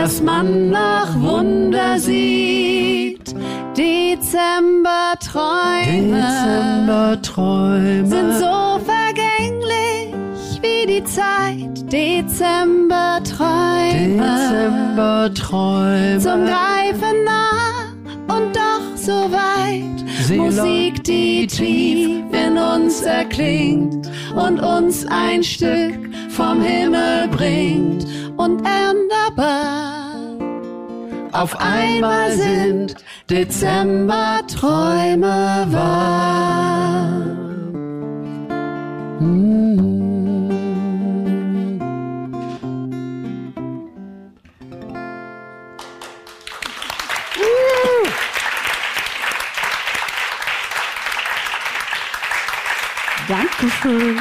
dass 0.00 0.22
man 0.22 0.70
nach 0.70 1.14
Wunder 1.20 1.98
sieht. 1.98 3.34
Dezemberträume 3.76 6.16
Dezemberträume 6.16 8.06
sind 8.06 8.32
so 8.32 8.80
vergänglich 8.92 10.14
wie 10.62 10.86
die 10.86 11.04
Zeit. 11.04 11.92
Dezemberträume 11.92 14.24
Dezemberträume 14.24 16.18
zum 16.18 16.46
Greifen 16.46 17.24
nah 17.26 17.92
und 18.34 18.56
doch 18.56 18.96
so 18.96 19.30
weit. 19.30 20.02
Musik, 20.34 21.04
die 21.04 21.46
tief 21.46 22.22
in 22.32 22.56
uns 22.56 23.02
erklingt 23.02 24.10
und 24.34 24.60
uns 24.60 25.04
ein 25.10 25.42
Stück 25.42 26.08
vom 26.30 26.62
Himmel 26.62 27.28
bringt. 27.28 28.06
Und 28.40 28.64
änderbar 28.64 30.16
auf 31.32 31.60
einmal 31.60 32.32
sind 32.32 32.96
Dezemberträume 33.28 35.66
wahr. 35.68 37.26
Dankeschön. 53.28 54.18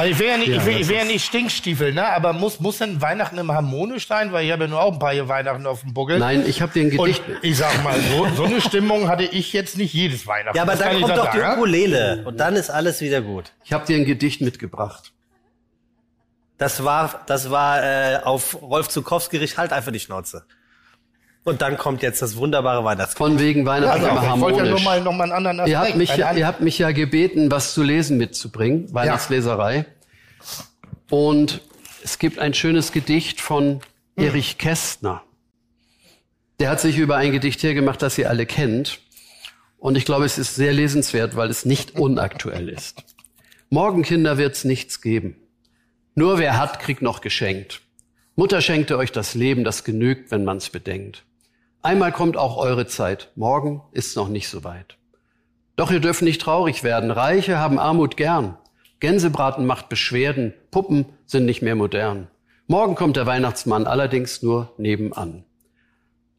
Also 0.00 0.12
ich 0.12 0.18
will 0.18 0.28
ja 0.28 0.36
nicht, 0.38 0.48
Ja, 0.48 0.56
ich 0.56 0.64
will, 0.64 0.80
ich 0.80 0.88
will 0.88 0.96
ja 0.96 1.04
nicht 1.04 1.26
Stinkstiefel, 1.26 1.92
ne? 1.92 2.08
Aber 2.08 2.32
muss, 2.32 2.58
muss 2.58 2.78
denn 2.78 3.02
Weihnachten 3.02 3.36
immer 3.36 3.52
harmonisch 3.52 4.06
sein? 4.06 4.32
Weil 4.32 4.46
ich 4.46 4.52
habe 4.52 4.64
ja 4.64 4.70
nur 4.70 4.80
auch 4.80 4.94
ein 4.94 4.98
paar 4.98 5.12
hier 5.12 5.28
Weihnachten 5.28 5.66
auf 5.66 5.82
dem 5.82 5.92
Buckel. 5.92 6.18
Nein, 6.18 6.44
ich 6.46 6.62
habe 6.62 6.72
dir 6.72 6.84
ein 6.84 6.98
Und 6.98 7.04
Gedicht. 7.06 7.22
ich 7.42 7.58
sag 7.58 7.84
mal, 7.84 8.00
so, 8.00 8.26
so 8.34 8.44
eine 8.44 8.62
Stimmung 8.62 9.08
hatte 9.08 9.24
ich 9.24 9.52
jetzt 9.52 9.76
nicht 9.76 9.92
jedes 9.92 10.26
Weihnachten. 10.26 10.56
Ja, 10.56 10.62
aber 10.62 10.72
Das 10.72 10.80
dann 10.80 11.00
kommt 11.02 11.16
doch 11.18 11.30
die 11.30 11.36
sagen, 11.36 11.40
ja? 11.40 11.52
Ukulele 11.52 12.22
und 12.24 12.40
dann 12.40 12.56
ist 12.56 12.70
alles 12.70 13.02
wieder 13.02 13.20
gut. 13.20 13.52
Ich 13.62 13.74
habe 13.74 13.84
dir 13.84 13.96
ein 13.98 14.06
Gedicht 14.06 14.40
mitgebracht. 14.40 15.12
Das 16.56 16.82
war, 16.82 17.20
das 17.26 17.50
war 17.50 17.82
äh, 17.84 18.20
auf 18.24 18.62
Rolf 18.62 18.88
Zukowski, 18.88 19.38
halt 19.38 19.74
einfach 19.74 19.92
die 19.92 20.00
Schnauze. 20.00 20.46
Und 21.44 21.62
dann 21.62 21.78
kommt 21.78 22.02
jetzt 22.02 22.20
das 22.20 22.36
wunderbare 22.36 22.84
Weihnachtslied. 22.84 23.16
Von 23.18 23.38
wegen 23.38 23.64
Weihnachten 23.66 24.04
Also, 24.04 24.08
immer 24.08 24.34
ich 24.34 24.40
wollte 24.40 24.58
ja 24.58 24.64
nur 24.64 24.80
harmonisch. 24.80 24.84
mal, 24.84 25.00
noch 25.02 25.12
mal 25.12 25.22
einen 25.24 25.32
anderen 25.32 25.60
Aspekt. 25.60 25.70
Ihr 25.72 25.80
habt, 25.80 25.96
mich, 25.96 26.10
einen 26.10 26.20
ja- 26.20 26.32
ihr 26.34 26.46
habt 26.46 26.60
mich 26.60 26.78
ja 26.78 26.90
gebeten, 26.92 27.50
was 27.50 27.72
zu 27.74 27.82
lesen 27.82 28.18
mitzubringen, 28.18 28.92
Weihnachtsleserei. 28.92 29.86
Und 31.08 31.60
es 32.04 32.18
gibt 32.18 32.38
ein 32.38 32.54
schönes 32.54 32.92
Gedicht 32.92 33.40
von 33.40 33.80
Erich 34.16 34.58
Kästner. 34.58 35.22
Der 36.60 36.68
hat 36.70 36.80
sich 36.80 36.98
über 36.98 37.16
ein 37.16 37.32
Gedicht 37.32 37.62
hergemacht, 37.62 38.02
das 38.02 38.18
ihr 38.18 38.28
alle 38.28 38.44
kennt. 38.44 39.00
Und 39.78 39.96
ich 39.96 40.04
glaube, 40.04 40.26
es 40.26 40.36
ist 40.36 40.54
sehr 40.56 40.74
lesenswert, 40.74 41.36
weil 41.36 41.48
es 41.48 41.64
nicht 41.64 41.96
unaktuell 41.98 42.68
ist. 42.68 43.02
Morgen, 43.70 44.02
Kinder, 44.02 44.36
wird's 44.36 44.64
nichts 44.64 45.00
geben. 45.00 45.36
Nur 46.14 46.38
wer 46.38 46.58
hat, 46.58 46.80
kriegt 46.80 47.00
noch 47.00 47.22
geschenkt. 47.22 47.80
Mutter 48.36 48.60
schenkte 48.60 48.98
euch 48.98 49.10
das 49.10 49.34
Leben, 49.34 49.64
das 49.64 49.84
genügt, 49.84 50.30
wenn 50.30 50.44
man's 50.44 50.68
bedenkt. 50.68 51.24
Einmal 51.82 52.12
kommt 52.12 52.36
auch 52.36 52.58
eure 52.58 52.86
Zeit. 52.86 53.30
Morgen 53.36 53.82
ist 53.92 54.14
noch 54.14 54.28
nicht 54.28 54.48
so 54.48 54.64
weit. 54.64 54.98
Doch 55.76 55.90
ihr 55.90 56.00
dürft 56.00 56.20
nicht 56.20 56.42
traurig 56.42 56.84
werden. 56.84 57.10
Reiche 57.10 57.58
haben 57.58 57.78
Armut 57.78 58.18
gern. 58.18 58.58
Gänsebraten 59.00 59.64
macht 59.64 59.88
Beschwerden. 59.88 60.52
Puppen 60.70 61.06
sind 61.24 61.46
nicht 61.46 61.62
mehr 61.62 61.76
modern. 61.76 62.28
Morgen 62.66 62.96
kommt 62.96 63.16
der 63.16 63.24
Weihnachtsmann 63.24 63.86
allerdings 63.86 64.42
nur 64.42 64.74
nebenan. 64.76 65.44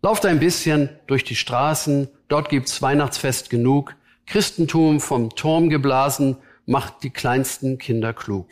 Lauft 0.03 0.27
ein 0.27 0.39
bisschen 0.39 0.89
durch 1.07 1.23
die 1.23 1.35
Straßen. 1.35 2.07
Dort 2.27 2.49
gibt's 2.49 2.83
Weihnachtsfest 2.83 3.49
genug. 3.49 3.95
Christentum 4.27 4.99
vom 4.99 5.31
Turm 5.31 5.69
geblasen 5.69 6.37
macht 6.67 7.01
die 7.01 7.09
kleinsten 7.09 7.79
Kinder 7.79 8.13
klug. 8.13 8.47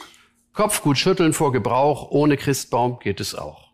Kopf 0.54 0.82
gut 0.82 0.98
schütteln 0.98 1.34
vor 1.34 1.52
Gebrauch. 1.52 2.10
Ohne 2.10 2.36
Christbaum 2.36 2.98
geht 2.98 3.20
es 3.20 3.36
auch. 3.36 3.70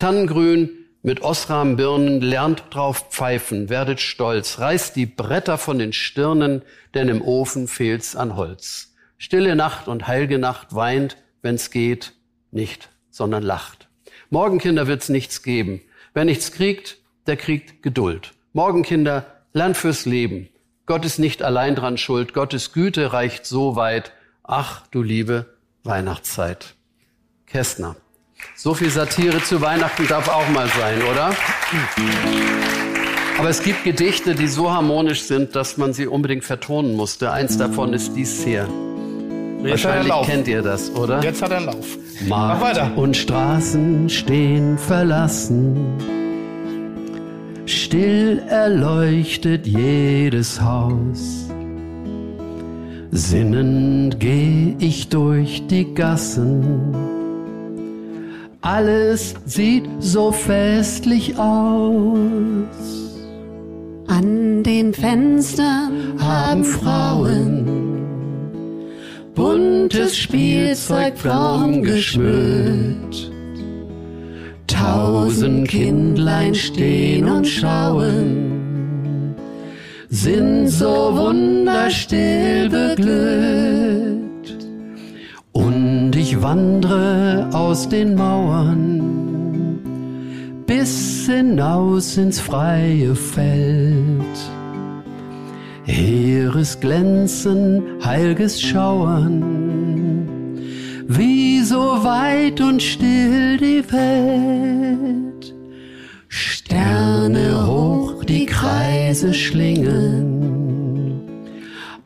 Tannengrün 0.00 0.79
mit 1.02 1.22
Osram-Birnen, 1.22 2.20
lernt 2.20 2.64
drauf 2.70 3.06
pfeifen, 3.10 3.68
werdet 3.68 4.00
stolz, 4.00 4.58
reißt 4.58 4.96
die 4.96 5.06
Bretter 5.06 5.56
von 5.56 5.78
den 5.78 5.92
Stirnen, 5.92 6.62
denn 6.94 7.08
im 7.08 7.22
Ofen 7.22 7.68
fehlt's 7.68 8.16
an 8.16 8.36
Holz. 8.36 8.94
Stille 9.16 9.56
Nacht 9.56 9.88
und 9.88 10.06
heilge 10.06 10.38
Nacht 10.38 10.74
weint, 10.74 11.16
wenn's 11.42 11.70
geht, 11.70 12.12
nicht, 12.50 12.90
sondern 13.10 13.42
lacht. 13.42 13.88
Morgen, 14.28 14.58
Kinder, 14.58 14.86
wird's 14.86 15.08
nichts 15.08 15.42
geben. 15.42 15.80
Wer 16.14 16.24
nichts 16.24 16.52
kriegt, 16.52 16.98
der 17.26 17.36
kriegt 17.36 17.82
Geduld. 17.82 18.32
Morgen, 18.52 18.82
Kinder, 18.82 19.26
lernt 19.52 19.76
fürs 19.76 20.06
Leben. 20.06 20.48
Gott 20.86 21.04
ist 21.04 21.18
nicht 21.18 21.42
allein 21.42 21.76
dran 21.76 21.98
schuld. 21.98 22.34
Gottes 22.34 22.72
Güte 22.72 23.12
reicht 23.12 23.46
so 23.46 23.76
weit. 23.76 24.12
Ach, 24.42 24.86
du 24.88 25.02
liebe 25.02 25.54
Weihnachtszeit. 25.84 26.74
Kästner. 27.46 27.96
So 28.56 28.74
viel 28.74 28.90
Satire 28.90 29.42
zu 29.42 29.60
Weihnachten 29.62 30.06
darf 30.06 30.28
auch 30.28 30.48
mal 30.50 30.68
sein, 30.68 31.00
oder? 31.10 31.30
Aber 33.38 33.48
es 33.48 33.62
gibt 33.62 33.84
Gedichte, 33.84 34.34
die 34.34 34.48
so 34.48 34.70
harmonisch 34.70 35.22
sind, 35.22 35.56
dass 35.56 35.78
man 35.78 35.92
sie 35.94 36.06
unbedingt 36.06 36.44
vertonen 36.44 36.94
musste. 36.94 37.32
Eins 37.32 37.56
davon 37.56 37.94
ist 37.94 38.14
dies 38.14 38.44
hier. 38.44 38.68
Jetzt 39.62 39.70
Wahrscheinlich 39.70 40.08
Lauf. 40.08 40.26
kennt 40.26 40.46
ihr 40.48 40.60
das, 40.62 40.90
oder? 40.94 41.22
Jetzt 41.22 41.40
hat 41.42 41.50
er 41.50 41.56
einen 41.58 41.66
Lauf. 41.66 41.86
Markt 42.28 42.60
Mach 42.60 42.68
weiter. 42.68 42.90
und 42.96 43.16
Straßen 43.16 44.08
stehen 44.10 44.76
verlassen. 44.76 45.76
Still 47.64 48.42
erleuchtet 48.48 49.66
jedes 49.66 50.60
Haus. 50.60 51.46
Sinnend 53.10 54.20
geh 54.20 54.74
ich 54.78 55.08
durch 55.08 55.66
die 55.66 55.94
Gassen. 55.94 56.94
Alles 58.62 59.34
sieht 59.46 59.88
so 60.00 60.32
festlich 60.32 61.36
aus. 61.38 62.66
An 64.06 64.62
den 64.62 64.92
Fenstern 64.92 66.18
haben 66.18 66.64
Frauen 66.64 67.80
buntes 69.34 70.16
Spielzeug 70.16 71.14
geschmückt. 71.82 73.30
Tausend 74.66 75.68
Kindlein 75.68 76.54
stehen 76.54 77.26
und 77.28 77.46
schauen. 77.46 79.34
sind 80.10 80.68
so 80.68 81.14
wunderstill 81.14 82.68
beglückt. 82.68 84.09
Ich 86.30 86.40
wandre 86.40 87.50
aus 87.52 87.88
den 87.88 88.14
Mauern 88.14 89.80
bis 90.64 91.26
hinaus 91.26 92.16
ins 92.18 92.38
freie 92.38 93.16
Feld. 93.16 94.38
Heeres 95.82 96.78
Glänzen, 96.78 97.82
heilges 98.04 98.62
Schauern, 98.62 99.42
wie 101.08 101.62
so 101.62 102.04
weit 102.04 102.60
und 102.60 102.80
still 102.80 103.56
die 103.56 103.82
Welt. 103.90 105.52
Sterne 106.28 107.66
hoch 107.66 108.22
die 108.22 108.46
Kreise 108.46 109.34
schlingen, 109.34 111.22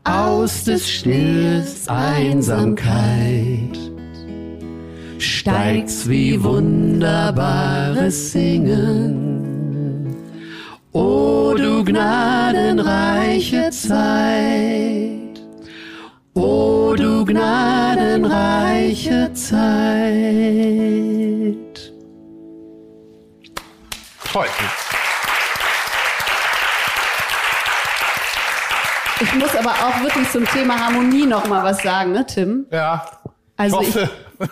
aus 0.03 0.65
des 0.65 0.89
Stills 0.89 1.87
Einsamkeit 1.89 3.85
steigt's 5.45 6.09
wie 6.09 6.43
wunderbares 6.43 8.33
Singen. 8.33 10.16
O 10.93 11.53
du 11.55 11.85
gnadenreiche 11.85 13.69
Zeit, 13.69 15.39
o 16.33 16.95
du 16.97 17.27
gnadenreiche 17.27 19.31
Zeit. 19.35 19.53
Toll. 24.33 24.47
Ich 29.21 29.35
muss 29.35 29.55
aber 29.57 29.73
auch 29.73 30.01
wirklich 30.03 30.31
zum 30.31 30.47
Thema 30.47 30.87
Harmonie 30.87 31.27
noch 31.27 31.47
mal 31.49 31.62
was 31.62 31.83
sagen, 31.83 32.12
ne, 32.12 32.25
Tim? 32.25 32.65
Ja. 32.71 33.05
Also 33.57 33.81
ich 33.81 33.89
hoffe. 33.89 34.11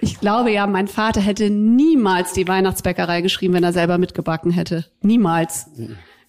Ich 0.00 0.20
glaube 0.20 0.50
ja, 0.50 0.66
mein 0.66 0.86
Vater 0.86 1.20
hätte 1.20 1.48
niemals 1.48 2.32
die 2.34 2.46
Weihnachtsbäckerei 2.46 3.22
geschrieben, 3.22 3.54
wenn 3.54 3.64
er 3.64 3.72
selber 3.72 3.96
mitgebacken 3.96 4.50
hätte. 4.50 4.84
Niemals. 5.00 5.66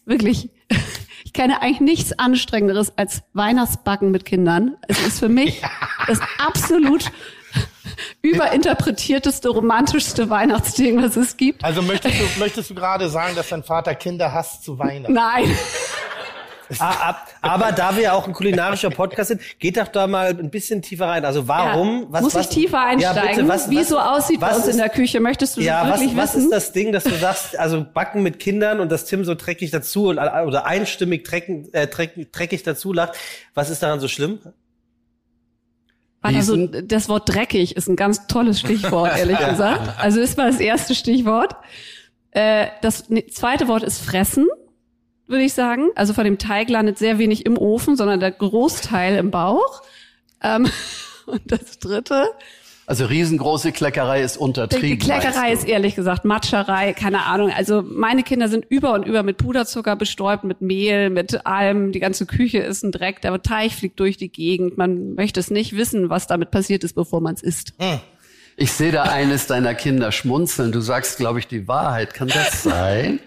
Wirklich. 0.06 0.50
Ich 1.26 1.34
kenne 1.34 1.62
eigentlich 1.62 1.82
nichts 1.82 2.18
Anstrengenderes 2.18 2.98
als 2.98 3.22
Weihnachtsbacken 3.34 4.12
mit 4.12 4.24
Kindern. 4.24 4.78
Es 4.88 5.06
ist 5.06 5.20
für 5.20 5.28
mich 5.28 5.62
das 6.08 6.20
absolut 6.40 7.12
überinterpretierteste, 8.22 9.50
romantischste 9.50 10.30
Weihnachtsding, 10.30 11.04
was 11.04 11.18
es 11.18 11.36
gibt. 11.36 11.64
Also 11.66 11.82
möchtest 11.82 12.16
du, 12.20 12.40
möchtest 12.40 12.70
du 12.70 12.76
gerade 12.76 13.10
sagen, 13.10 13.36
dass 13.36 13.50
dein 13.50 13.62
Vater 13.64 13.94
Kinder 13.94 14.34
hasst 14.34 14.64
zu 14.64 14.80
Weihnachten? 14.80 15.14
Nein. 15.14 15.54
Ah, 16.80 17.10
ab, 17.10 17.28
aber 17.42 17.72
da 17.72 17.96
wir 17.96 18.04
ja 18.04 18.14
auch 18.14 18.28
ein 18.28 18.34
kulinarischer 18.34 18.90
Podcast 18.90 19.30
sind, 19.30 19.42
geht 19.60 19.78
doch 19.78 19.88
da 19.88 20.08
mal 20.08 20.28
ein 20.30 20.50
bisschen 20.50 20.82
tiefer 20.82 21.08
rein. 21.08 21.24
Also 21.24 21.48
warum? 21.48 22.02
Ja, 22.02 22.06
was, 22.10 22.22
muss 22.24 22.36
was, 22.36 22.50
ich 22.50 22.56
tiefer 22.56 22.78
Ja, 22.78 22.84
einsteigen? 22.86 23.36
bitte, 23.36 23.48
was, 23.48 23.70
Wie 23.70 23.78
was, 23.80 23.88
so 23.90 24.00
aussieht 24.00 24.40
bei 24.40 24.48
was 24.50 24.58
uns 24.58 24.66
in 24.66 24.72
ist- 24.72 24.80
der 24.80 24.90
Küche? 24.90 25.20
Möchtest 25.20 25.56
du 25.58 25.62
Ja, 25.62 25.84
das 25.84 25.94
was, 25.94 26.00
wirklich 26.02 26.18
was 26.18 26.34
wissen? 26.36 26.44
ist 26.46 26.52
das 26.52 26.72
Ding, 26.74 26.92
dass 26.92 27.04
du 27.06 27.16
sagst, 27.16 27.58
also 27.58 27.86
backen 27.94 28.22
mit 28.24 28.40
Kindern 28.40 28.80
und 28.80 28.92
dass 28.92 29.06
Tim 29.06 29.24
so 29.24 29.34
dreckig 29.36 29.72
dazu 29.72 30.08
und, 30.10 30.18
oder 30.20 30.66
einstimmig 30.66 31.24
dreckig, 31.24 31.74
äh, 31.74 31.88
dreckig, 31.88 32.32
dreckig 32.32 32.64
dazu 32.64 32.92
lacht? 32.94 33.14
Was 33.54 33.70
ist 33.70 33.82
daran 33.82 34.00
so 34.00 34.08
schlimm? 34.08 34.40
Also 36.22 36.68
das 36.68 37.08
Wort 37.08 37.30
dreckig 37.34 37.76
ist 37.78 37.88
ein 37.88 37.96
ganz 37.96 38.28
tolles 38.28 38.60
Stichwort, 38.60 39.12
ehrlich 39.18 39.38
gesagt. 39.38 39.98
Also 40.00 40.20
ist 40.20 40.38
mal 40.38 40.52
das 40.52 40.60
erste 40.60 40.96
Stichwort. 40.96 41.56
Äh, 42.32 42.68
das 42.82 43.10
ne- 43.10 43.26
zweite 43.28 43.68
Wort 43.68 43.84
ist 43.84 44.00
fressen, 44.04 44.48
würde 45.28 45.44
ich 45.44 45.54
sagen. 45.54 45.90
Also 45.96 46.14
von 46.14 46.24
dem 46.24 46.38
Teig 46.38 46.70
landet 46.70 46.98
sehr 46.98 47.18
wenig 47.20 47.46
im 47.46 47.58
Ofen, 47.58 47.96
sondern 47.96 48.20
der 48.20 48.32
Großteil 48.32 49.18
im 49.18 49.32
Bauch. 49.32 49.82
Ähm, 50.42 50.68
und 51.26 51.42
das 51.46 51.80
dritte, 51.80 52.28
Also 52.86 53.06
riesengroße 53.06 53.74
Kleckerei 53.74 54.22
ist 54.22 54.36
die 54.36 54.40
untertrieben. 54.40 55.00
Kleckerei 55.00 55.52
meinst 55.52 55.52
ist 55.52 55.68
ehrlich 55.68 55.96
gesagt 55.96 56.24
Matscherei, 56.24 56.94
keine 56.94 57.26
Ahnung. 57.26 57.52
Also 57.52 57.82
meine 57.82 58.24
Kinder 58.24 58.48
sind 58.48 58.66
über 58.70 58.94
und 58.94 59.06
über 59.06 59.24
mit 59.24 59.38
Puderzucker 59.38 59.98
bestäubt, 59.98 60.46
mit 60.46 60.62
Mehl, 60.62 61.10
mit 61.10 61.46
allem. 61.46 61.92
Die 61.92 62.00
ganze 62.00 62.26
Küche 62.26 62.60
ist 62.60 62.84
ein 62.84 62.94
Dreck. 62.94 63.22
Der 63.22 63.42
Teig 63.42 63.74
fliegt 63.74 64.00
durch 64.00 64.16
die 64.16 64.30
Gegend. 64.30 64.78
Man 64.78 65.16
möchte 65.16 65.40
es 65.42 65.52
nicht 65.52 65.76
wissen, 65.76 66.10
was 66.10 66.28
damit 66.28 66.50
passiert 66.52 66.86
ist, 66.86 66.94
bevor 66.94 67.20
man 67.20 67.36
es 67.36 67.44
isst. 67.44 67.74
Ich 68.56 68.72
sehe 68.72 68.92
da 68.92 69.04
eines 69.04 69.48
deiner 69.48 69.76
Kinder 69.76 70.12
schmunzeln. 70.14 70.72
Du 70.72 70.80
sagst, 70.80 71.18
glaube 71.18 71.40
ich, 71.40 71.48
die 71.48 71.68
Wahrheit. 71.68 72.14
Kann 72.14 72.30
das 72.30 72.64
sein? 72.64 73.20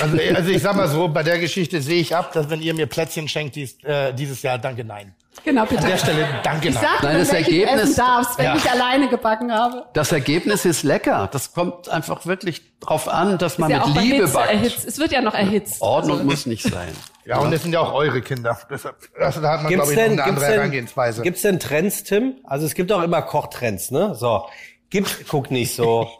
Also, 0.00 0.16
also 0.34 0.50
ich 0.50 0.62
sag 0.62 0.76
mal 0.76 0.88
so, 0.88 1.08
bei 1.08 1.22
der 1.22 1.38
Geschichte 1.38 1.80
sehe 1.82 2.00
ich 2.00 2.14
ab, 2.14 2.32
dass 2.32 2.48
wenn 2.50 2.60
ihr 2.60 2.74
mir 2.74 2.86
Plätzchen 2.86 3.28
schenkt 3.28 3.56
dies, 3.56 3.76
äh, 3.84 4.12
dieses 4.14 4.42
Jahr, 4.42 4.58
danke 4.58 4.84
nein. 4.84 5.14
Genau, 5.44 5.64
bitte. 5.64 5.82
An 5.84 5.90
der 5.90 5.96
Stelle 5.96 6.28
danke 6.42 6.68
Ich 6.68 6.74
nein. 6.74 6.84
sag 6.84 7.02
Nein, 7.02 7.18
das 7.18 7.28
Ergebnis- 7.32 7.82
essen 7.82 7.96
darfst, 7.96 8.38
wenn 8.38 8.44
Ja. 8.46 8.56
ich 8.56 8.70
alleine 8.70 9.08
gebacken 9.08 9.52
habe. 9.52 9.86
Das 9.94 10.12
Ergebnis 10.12 10.64
ist 10.64 10.82
lecker. 10.82 11.28
Das 11.32 11.54
kommt 11.54 11.88
einfach 11.88 12.26
wirklich 12.26 12.62
drauf 12.80 13.08
an, 13.08 13.38
dass 13.38 13.56
man 13.58 13.70
ja 13.70 13.86
mit 13.86 14.02
Liebe 14.02 14.16
Hitze 14.16 14.32
backt. 14.34 14.50
erhitzt. 14.50 14.84
Es 14.86 14.98
wird 14.98 15.12
ja 15.12 15.22
noch 15.22 15.34
erhitzt. 15.34 15.80
Ordnung 15.80 16.26
muss 16.26 16.46
nicht 16.46 16.62
sein. 16.64 16.88
Ja, 17.24 17.38
und 17.38 17.52
es 17.52 17.62
sind 17.62 17.72
ja 17.72 17.80
auch 17.80 17.92
eure 17.94 18.20
Kinder. 18.22 18.58
Deshalb, 18.68 18.96
also 19.18 19.40
da 19.40 19.52
hat 19.52 19.62
man, 19.62 19.70
Gibt's 19.70 19.88
glaube 19.88 19.92
ich, 19.92 19.98
noch 19.98 20.04
denn, 20.04 20.12
eine 20.20 20.24
andere 20.24 20.44
denn, 20.46 20.54
Herangehensweise. 20.54 21.22
gibt's 21.22 21.42
denn 21.42 21.60
Trends, 21.60 22.02
Tim? 22.02 22.34
Also 22.44 22.66
es 22.66 22.74
gibt 22.74 22.90
auch 22.92 23.02
immer 23.02 23.22
Kochtrends, 23.22 23.90
ne? 23.90 24.14
So. 24.14 24.46
Gibt, 24.90 25.26
guck 25.28 25.50
nicht 25.50 25.74
so. 25.74 26.10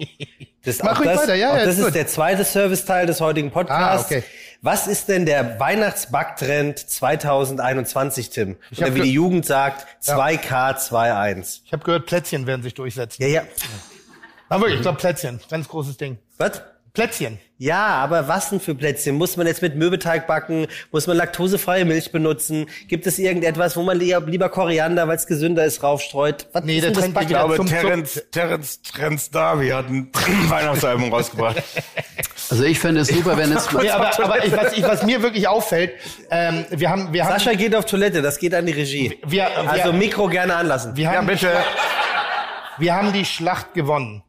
Das, 0.64 0.82
Mach 0.82 1.00
ruhig 1.00 1.08
weiter, 1.08 1.34
ja, 1.34 1.56
ja, 1.56 1.64
das 1.64 1.78
ist 1.78 1.84
gut. 1.84 1.94
der 1.94 2.06
zweite 2.06 2.44
Serviceteil 2.44 3.06
des 3.06 3.20
heutigen 3.20 3.50
Podcasts. 3.50 4.04
Ah, 4.04 4.06
okay. 4.06 4.24
Was 4.62 4.86
ist 4.86 5.08
denn 5.08 5.24
der 5.24 5.58
Weihnachtsbacktrend 5.58 6.78
2021, 6.78 8.28
Tim? 8.28 8.56
Oder 8.76 8.88
hab 8.88 8.94
wie 8.94 9.00
die 9.00 9.12
Jugend 9.12 9.46
sagt, 9.46 9.86
2K21. 10.04 11.60
Ich 11.64 11.72
habe 11.72 11.82
gehört, 11.82 12.04
Plätzchen 12.04 12.46
werden 12.46 12.62
sich 12.62 12.74
durchsetzen. 12.74 13.22
Ja, 13.22 13.28
ja. 13.28 13.42
Aber 14.50 14.62
wirklich, 14.62 14.76
ich 14.76 14.82
glaube 14.82 14.98
Plätzchen, 14.98 15.40
ganz 15.48 15.66
großes 15.66 15.96
Ding. 15.96 16.18
Was? 16.36 16.60
Plätzchen. 16.92 17.38
Ja, 17.58 17.86
aber 17.88 18.26
was 18.26 18.48
denn 18.50 18.58
für 18.58 18.74
Plätzchen? 18.74 19.16
Muss 19.16 19.36
man 19.36 19.46
jetzt 19.46 19.60
mit 19.60 19.76
Mürbeteig 19.76 20.26
backen? 20.26 20.66
Muss 20.92 21.06
man 21.06 21.16
laktosefreie 21.18 21.84
Milch 21.84 22.10
benutzen? 22.10 22.66
Gibt 22.88 23.06
es 23.06 23.18
irgendetwas, 23.18 23.76
wo 23.76 23.82
man 23.82 23.98
lieber, 23.98 24.48
Koriander, 24.48 25.06
weil 25.06 25.16
es 25.16 25.26
gesünder 25.26 25.64
ist, 25.66 25.82
raufstreut? 25.82 26.46
Was 26.52 26.64
Nee, 26.64 26.78
ist 26.78 26.84
der 26.84 26.92
Trend 26.94 27.14
wieder 27.14 27.26
glaube, 27.26 27.56
zum- 27.56 27.66
Terence, 27.66 28.24
Terence 28.32 28.80
Trends 28.82 29.30
Darby 29.30 29.68
hat 29.68 29.88
ein 29.88 30.10
Weihnachtsalbum 30.48 31.12
rausgebracht. 31.12 31.62
Also 32.48 32.64
ich 32.64 32.78
fände 32.80 33.02
es 33.02 33.08
super, 33.08 33.36
wenn 33.36 33.52
es 33.52 33.70
mal 33.72 33.84
Ja, 33.84 33.96
aber, 33.96 34.24
aber 34.24 34.44
ich, 34.44 34.50
was, 34.52 34.72
ich, 34.72 34.82
was 34.82 35.02
mir 35.04 35.22
wirklich 35.22 35.46
auffällt, 35.46 35.92
ähm, 36.30 36.64
wir 36.70 36.88
haben, 36.90 37.12
wir 37.12 37.24
haben, 37.24 37.38
Sascha 37.38 37.52
geht 37.52 37.74
auf 37.74 37.84
Toilette, 37.84 38.22
das 38.22 38.38
geht 38.38 38.54
an 38.54 38.64
die 38.66 38.72
Regie. 38.72 39.18
wir, 39.26 39.48
wir, 39.62 39.70
Also 39.70 39.92
Mikro 39.92 40.28
gerne 40.28 40.56
anlassen. 40.56 40.96
wir 40.96 41.04
Ja, 41.04 41.12
haben, 41.12 41.26
bitte. 41.26 41.50
wir 42.78 42.94
haben 42.96 43.12
die 43.12 43.24
Schlacht 43.26 43.74
gewonnen. 43.74 44.22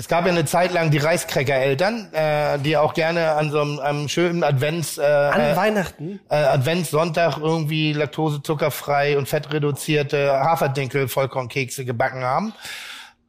Es 0.00 0.06
gab 0.06 0.26
ja 0.26 0.30
eine 0.30 0.44
Zeit 0.44 0.72
lang 0.72 0.92
die 0.92 0.98
Reiskräcker-Eltern, 0.98 2.12
äh, 2.12 2.60
die 2.60 2.76
auch 2.76 2.94
gerne 2.94 3.32
an 3.32 3.50
so 3.50 3.60
einem, 3.60 3.80
einem 3.80 4.08
schönen 4.08 4.44
Advents, 4.44 4.96
äh, 4.96 5.02
An 5.02 5.40
äh, 5.40 5.56
Weihnachten? 5.56 6.20
äh, 6.30 6.36
Adventssonntag 6.36 7.38
irgendwie 7.38 7.92
laktosezuckerfrei 7.94 9.18
und 9.18 9.28
fettreduzierte 9.28 10.30
Haferdinkel-Vollkornkekse 10.30 11.84
gebacken 11.84 12.22
haben. 12.22 12.54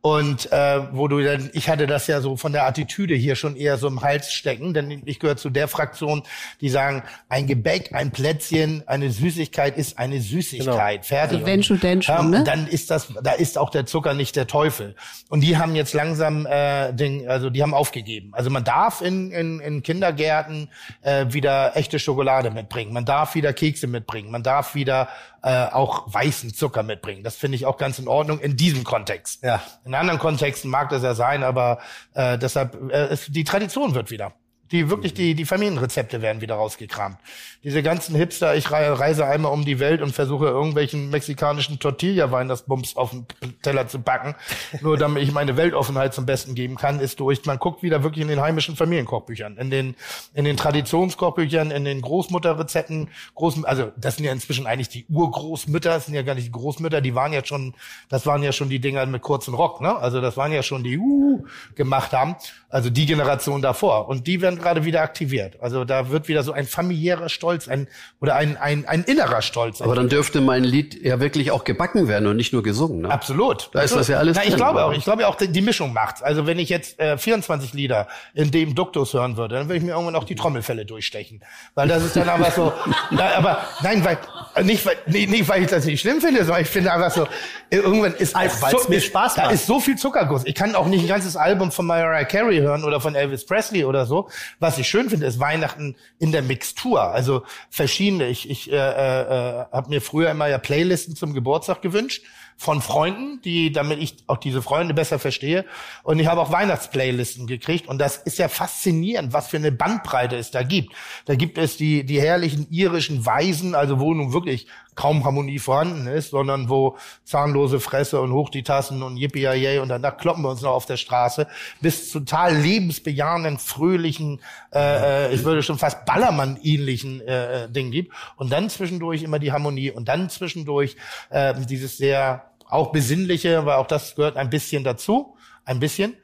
Und 0.01 0.49
äh, 0.53 0.81
wo 0.93 1.09
du 1.09 1.21
dann, 1.21 1.49
ich 1.51 1.67
hatte 1.67 1.85
das 1.85 2.07
ja 2.07 2.21
so 2.21 2.37
von 2.37 2.53
der 2.53 2.65
Attitüde 2.65 3.15
hier 3.15 3.35
schon 3.35 3.57
eher 3.57 3.77
so 3.77 3.87
im 3.87 4.01
Hals 4.01 4.31
stecken, 4.31 4.73
denn 4.73 5.01
ich 5.05 5.19
gehöre 5.19 5.35
zu 5.35 5.49
der 5.49 5.67
Fraktion, 5.67 6.23
die 6.61 6.69
sagen, 6.69 7.03
ein 7.27 7.47
Gebäck, 7.47 7.93
ein 7.93 8.11
Plätzchen, 8.11 8.83
eine 8.87 9.11
Süßigkeit 9.11 9.77
ist 9.77 9.99
eine 9.99 10.21
Süßigkeit. 10.21 11.05
Fertig. 11.05 11.39
Also 11.39 11.45
wenn 11.45 11.63
schon, 11.63 11.81
denn 11.81 12.01
schon, 12.01 12.15
Ja, 12.15 12.23
ne? 12.23 12.43
Dann 12.45 12.67
ist 12.67 12.89
das, 12.91 13.13
da 13.21 13.31
ist 13.31 13.57
auch 13.57 13.69
der 13.69 13.85
Zucker 13.85 14.13
nicht 14.13 14.37
der 14.37 14.47
Teufel. 14.47 14.95
Und 15.27 15.41
die 15.41 15.57
haben 15.57 15.75
jetzt 15.75 15.93
langsam 15.93 16.45
äh, 16.45 16.93
den, 16.93 17.27
also 17.27 17.49
die 17.49 17.61
haben 17.61 17.73
aufgegeben. 17.73 18.31
Also 18.33 18.49
man 18.49 18.63
darf 18.63 19.01
in, 19.01 19.31
in, 19.31 19.59
in 19.59 19.83
Kindergärten 19.83 20.69
äh, 21.01 21.25
wieder 21.29 21.75
echte 21.75 21.99
Schokolade 21.99 22.51
mitbringen. 22.51 22.93
Man 22.93 23.03
darf 23.03 23.35
wieder 23.35 23.51
Kekse 23.51 23.87
mitbringen. 23.87 24.31
Man 24.31 24.43
darf 24.43 24.75
wieder 24.75 25.09
äh, 25.41 25.65
auch 25.65 26.13
weißen 26.13 26.53
Zucker 26.53 26.83
mitbringen. 26.83 27.23
Das 27.23 27.35
finde 27.35 27.55
ich 27.55 27.65
auch 27.65 27.77
ganz 27.77 27.99
in 27.99 28.07
Ordnung 28.07 28.39
in 28.39 28.55
diesem 28.57 28.83
Kontext. 28.83 29.43
Ja. 29.43 29.61
In 29.89 29.95
anderen 29.95 30.19
Kontexten 30.19 30.69
mag 30.69 30.89
das 30.89 31.01
ja 31.01 31.15
sein, 31.15 31.41
aber 31.43 31.79
äh, 32.13 32.37
deshalb 32.37 32.91
äh, 32.91 33.07
es, 33.07 33.25
die 33.25 33.43
Tradition 33.43 33.95
wird 33.95 34.11
wieder. 34.11 34.33
Die 34.71 34.89
wirklich 34.89 35.13
die 35.13 35.35
die 35.35 35.45
Familienrezepte 35.45 36.21
werden 36.21 36.41
wieder 36.41 36.55
rausgekramt. 36.55 37.17
Diese 37.63 37.83
ganzen 37.83 38.15
Hipster, 38.15 38.55
ich 38.55 38.71
rei- 38.71 38.91
reise 38.91 39.25
einmal 39.25 39.51
um 39.51 39.65
die 39.65 39.79
Welt 39.79 40.01
und 40.01 40.13
versuche 40.13 40.45
irgendwelchen 40.45 41.09
mexikanischen 41.09 41.79
Tortilla-Wein 41.79 42.47
das 42.47 42.63
Bums 42.63 42.95
auf 42.95 43.11
den 43.11 43.25
Teller 43.61 43.87
zu 43.87 43.99
backen, 43.99 44.35
nur 44.81 44.97
damit 44.97 45.23
ich 45.23 45.31
meine 45.31 45.57
Weltoffenheit 45.57 46.13
zum 46.13 46.25
Besten 46.25 46.55
geben 46.55 46.75
kann, 46.75 46.99
ist 46.99 47.19
durch. 47.19 47.45
Man 47.45 47.57
guckt 47.59 47.83
wieder 47.83 48.03
wirklich 48.03 48.21
in 48.21 48.27
den 48.29 48.39
heimischen 48.41 48.75
Familienkochbüchern, 48.75 49.57
in 49.57 49.69
den 49.69 49.95
in 50.33 50.45
den 50.45 50.55
Traditionskochbüchern, 50.55 51.71
in 51.71 51.83
den 51.83 52.01
Großmutterrezepten, 52.01 53.09
Groß, 53.35 53.63
also 53.65 53.91
das 53.97 54.15
sind 54.15 54.25
ja 54.25 54.31
inzwischen 54.31 54.67
eigentlich 54.67 54.89
die 54.89 55.05
Urgroßmütter, 55.09 55.89
das 55.89 56.05
sind 56.05 56.15
ja 56.15 56.21
gar 56.21 56.35
nicht 56.35 56.47
die 56.47 56.51
Großmütter, 56.51 57.01
die 57.01 57.15
waren 57.15 57.33
ja 57.33 57.43
schon, 57.43 57.73
das 58.09 58.25
waren 58.25 58.43
ja 58.43 58.51
schon 58.51 58.69
die 58.69 58.79
Dinger 58.79 59.05
mit 59.05 59.21
kurzen 59.21 59.53
Rock, 59.53 59.81
ne? 59.81 59.95
Also 59.97 60.21
das 60.21 60.37
waren 60.37 60.51
ja 60.51 60.63
schon 60.63 60.83
die 60.83 60.97
uh, 60.97 61.43
gemacht 61.75 62.13
haben, 62.13 62.35
also 62.69 62.89
die 62.89 63.05
Generation 63.05 63.61
davor. 63.61 64.07
Und 64.07 64.27
die 64.27 64.41
werden 64.41 64.58
gerade 64.59 64.85
wieder 64.85 65.01
aktiviert. 65.01 65.57
Also 65.61 65.85
da 65.85 66.09
wird 66.09 66.27
wieder 66.27 66.43
so 66.43 66.51
ein 66.51 66.67
familiärer 66.67 67.29
Stolz, 67.29 67.67
ein 67.67 67.87
oder 68.21 68.35
ein 68.35 68.57
ein, 68.57 68.85
ein 68.85 69.03
innerer 69.03 69.41
Stolz. 69.41 69.81
Aber 69.81 69.95
dann 69.95 70.09
dürfte 70.09 70.41
mein 70.41 70.63
Lied 70.63 71.01
ja 71.03 71.19
wirklich 71.19 71.51
auch 71.51 71.63
gebacken 71.63 72.07
werden 72.07 72.27
und 72.27 72.35
nicht 72.37 72.53
nur 72.53 72.63
gesungen. 72.63 73.01
Ne? 73.01 73.09
Absolut. 73.09 73.69
Da 73.73 73.81
ist 73.81 73.95
das 73.95 74.07
ja 74.07 74.17
alles 74.17 74.35
Na, 74.35 74.43
ich 74.43 74.49
drin. 74.49 74.57
glaube 74.57 74.83
auch. 74.83 74.93
Ich 74.93 75.03
glaube 75.03 75.27
auch, 75.27 75.35
die 75.35 75.61
Mischung 75.61 75.93
macht's. 75.93 76.21
Also 76.21 76.45
wenn 76.45 76.59
ich 76.59 76.69
jetzt 76.69 76.99
äh, 76.99 77.17
24 77.17 77.73
Lieder 77.73 78.07
in 78.33 78.51
dem 78.51 78.75
Duktus 78.75 79.13
hören 79.13 79.37
würde, 79.37 79.55
dann 79.55 79.67
würde 79.67 79.77
ich 79.77 79.83
mir 79.83 79.91
irgendwann 79.91 80.15
auch 80.15 80.23
die 80.23 80.35
Trommelfälle 80.35 80.85
durchstechen, 80.85 81.41
weil 81.75 81.87
das 81.87 82.03
ist 82.03 82.15
dann 82.15 82.29
einfach 82.29 82.53
so. 82.53 82.73
Na, 83.11 83.35
aber 83.35 83.61
nein, 83.81 84.03
weil 84.03 84.17
nicht 84.63 84.85
weil 84.85 84.95
nicht, 85.07 85.29
nicht 85.29 85.47
weil 85.47 85.63
ich 85.63 85.69
das 85.69 85.85
nicht 85.85 86.01
schlimm 86.01 86.21
finde, 86.21 86.43
sondern 86.43 86.61
ich 86.61 86.67
finde 86.69 86.91
einfach 86.93 87.11
so 87.11 87.23
äh, 87.69 87.77
irgendwann 87.77 88.13
ist 88.15 88.35
Als- 88.35 88.57
auch 88.57 88.61
weil's 88.71 88.83
Zu- 88.83 88.89
mir 88.89 88.95
ist- 88.97 89.05
Spaß 89.05 89.35
Da 89.35 89.43
macht. 89.43 89.53
ist 89.53 89.65
so 89.65 89.79
viel 89.79 89.97
Zuckerguss. 89.97 90.43
Ich 90.45 90.55
kann 90.55 90.75
auch 90.75 90.87
nicht 90.87 91.01
ein 91.01 91.07
ganzes 91.07 91.35
Album 91.35 91.71
von 91.71 91.85
Mariah 91.85 92.23
Carey 92.25 92.57
hören 92.59 92.83
oder 92.83 92.99
von 93.01 93.15
Elvis 93.15 93.45
Presley 93.45 93.85
oder 93.85 94.05
so. 94.05 94.29
Was 94.59 94.77
ich 94.77 94.87
schön 94.87 95.09
finde, 95.09 95.25
ist 95.27 95.39
Weihnachten 95.39 95.95
in 96.19 96.31
der 96.31 96.41
Mixtur. 96.41 97.01
Also 97.01 97.43
verschiedene. 97.69 98.27
Ich, 98.27 98.49
ich 98.49 98.71
äh, 98.71 98.75
äh, 98.75 99.65
habe 99.71 99.89
mir 99.89 100.01
früher 100.01 100.29
immer 100.31 100.47
ja 100.47 100.57
Playlisten 100.57 101.15
zum 101.15 101.33
Geburtstag 101.33 101.81
gewünscht 101.81 102.23
von 102.59 102.81
Freunden, 102.81 103.41
die, 103.41 103.71
damit 103.71 103.99
ich 103.99 104.17
auch 104.27 104.35
diese 104.35 104.61
Freunde 104.61 104.93
besser 104.93 105.17
verstehe. 105.17 105.63
Und 106.03 106.19
ich 106.19 106.27
habe 106.27 106.41
auch 106.41 106.51
Weihnachtsplaylisten 106.51 107.47
gekriegt. 107.47 107.87
Und 107.87 107.99
das 107.99 108.17
ist 108.17 108.37
ja 108.37 108.49
faszinierend, 108.49 109.31
was 109.31 109.47
für 109.47 109.55
eine 109.55 109.71
Bandbreite 109.71 110.35
es 110.35 110.51
da 110.51 110.61
gibt. 110.61 110.93
Da 111.23 111.35
gibt 111.35 111.57
es 111.57 111.77
die, 111.77 112.03
die 112.03 112.19
herrlichen 112.19 112.67
irischen 112.69 113.25
Weisen, 113.25 113.75
also 113.75 114.01
wo 114.01 114.13
nun 114.13 114.33
wirklich 114.33 114.67
kaum 114.99 115.23
Harmonie 115.23 115.59
vorhanden 115.59 116.07
ist, 116.07 116.31
sondern 116.31 116.67
wo 116.67 116.97
zahnlose 117.23 117.79
Fresse 117.79 118.19
und 118.19 118.33
hoch 118.33 118.49
die 118.49 118.63
Tassen 118.63 119.01
und 119.01 119.15
yippie 119.15 119.43
yay 119.43 119.79
und 119.79 119.87
danach 119.87 120.17
kloppen 120.17 120.43
wir 120.43 120.49
uns 120.49 120.61
noch 120.61 120.73
auf 120.73 120.85
der 120.85 120.97
Straße, 120.97 121.47
bis 121.79 122.11
total 122.11 122.53
lebensbejahenden, 122.57 123.59
fröhlichen, 123.59 124.41
äh, 124.73 125.27
äh, 125.29 125.33
ich 125.33 125.45
würde 125.45 125.63
schon 125.63 125.77
fast 125.77 126.03
Ballermann-ähnlichen 126.03 127.21
äh, 127.21 127.63
äh, 127.63 127.69
Ding 127.69 127.91
gibt. 127.91 128.13
Und 128.35 128.51
dann 128.51 128.69
zwischendurch 128.69 129.23
immer 129.23 129.39
die 129.39 129.53
Harmonie 129.53 129.89
und 129.89 130.09
dann 130.09 130.29
zwischendurch 130.29 130.97
äh, 131.29 131.53
dieses 131.61 131.95
sehr 131.95 132.51
auch 132.67 132.91
besinnliche, 132.91 133.65
weil 133.65 133.77
auch 133.77 133.87
das 133.87 134.15
gehört 134.15 134.35
ein 134.35 134.49
bisschen 134.49 134.83
dazu, 134.83 135.37
ein 135.63 135.79
bisschen. 135.79 136.17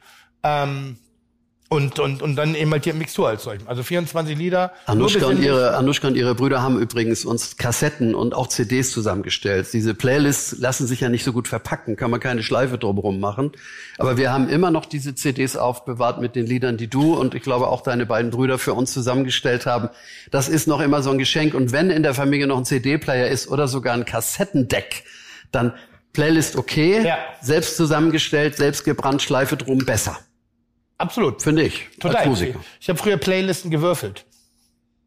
Ähm, 0.44 0.98
und, 1.68 1.98
und, 1.98 2.22
und 2.22 2.36
dann 2.36 2.54
eben 2.54 2.72
halt 2.72 2.86
die 2.86 2.94
Mixtur 2.94 3.28
als 3.28 3.44
solchen. 3.44 3.68
Also 3.68 3.82
24 3.82 4.38
Lieder. 4.38 4.72
Anushka 4.86 5.26
und, 5.26 5.42
ihre, 5.42 5.76
Anushka 5.76 6.08
und 6.08 6.16
ihre 6.16 6.36
Brüder 6.36 6.62
haben 6.62 6.80
übrigens 6.80 7.26
uns 7.26 7.58
Kassetten 7.58 8.14
und 8.14 8.36
auch 8.36 8.48
CDs 8.48 8.92
zusammengestellt. 8.92 9.68
Diese 9.74 9.96
Playlists 9.96 10.58
lassen 10.60 10.86
sich 10.86 11.00
ja 11.02 11.10
nicht 11.10 11.24
so 11.24 11.34
gut 11.34 11.48
verpacken, 11.48 11.96
kann 11.96 12.12
man 12.12 12.20
keine 12.20 12.44
Schleife 12.44 12.78
drumherum 12.78 13.20
machen. 13.20 13.52
Aber 13.98 14.16
wir 14.16 14.32
haben 14.32 14.48
immer 14.48 14.70
noch 14.70 14.86
diese 14.86 15.16
CDs 15.16 15.58
aufbewahrt 15.58 16.22
mit 16.22 16.36
den 16.36 16.46
Liedern, 16.46 16.78
die 16.78 16.88
du 16.88 17.16
und 17.16 17.34
ich 17.34 17.42
glaube 17.42 17.68
auch 17.68 17.82
deine 17.82 18.06
beiden 18.06 18.30
Brüder 18.30 18.60
für 18.60 18.76
uns 18.76 18.94
zusammengestellt 18.94 19.66
haben. 19.66 19.90
Das 20.30 20.50
ist 20.50 20.68
noch 20.68 20.82
immer 20.82 21.02
so 21.02 21.10
ein 21.10 21.18
Geschenk. 21.18 21.56
Und 21.56 21.72
wenn 21.72 21.90
in 21.90 22.04
der 22.04 22.14
Familie 22.14 22.46
noch 22.46 22.58
ein 22.60 22.66
CD-Player 22.66 23.28
ist 23.28 23.48
oder 23.50 23.68
sogar 23.68 23.96
ein 23.96 24.06
Kassettendeck, 24.06 25.04
dann 25.52 25.74
Playlist 26.14 26.58
okay, 26.58 27.04
Ja. 27.04 27.18
selbst 27.42 27.76
zusammengestellt, 27.76 28.56
selbst 28.56 28.84
gebrannt, 28.84 29.24
Schleife 29.24 29.58
drum, 29.58 29.80
besser. 29.80 30.20
Absolut. 30.98 31.42
Finde 31.42 31.64
ich. 31.64 31.90
Total. 32.00 32.18
Als 32.18 32.28
Musiker. 32.28 32.60
Ich 32.80 32.90
habe 32.90 32.98
früher 32.98 33.18
Playlisten 33.18 33.72
gewürfelt. 33.72 34.26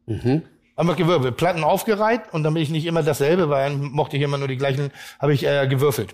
Mhm. 0.05 0.43
Einfach 0.75 0.95
gewürfelt. 0.95 1.35
Platten 1.37 1.63
aufgereiht 1.63 2.31
und 2.31 2.43
damit 2.43 2.63
ich 2.63 2.69
nicht 2.69 2.85
immer 2.85 3.03
dasselbe, 3.03 3.49
weil 3.49 3.69
dann 3.69 3.81
mochte 3.81 4.15
ich 4.17 4.23
immer 4.23 4.37
nur 4.37 4.47
die 4.47 4.57
gleichen, 4.57 4.91
habe 5.19 5.33
ich 5.33 5.45
äh, 5.45 5.67
gewürfelt. 5.67 6.13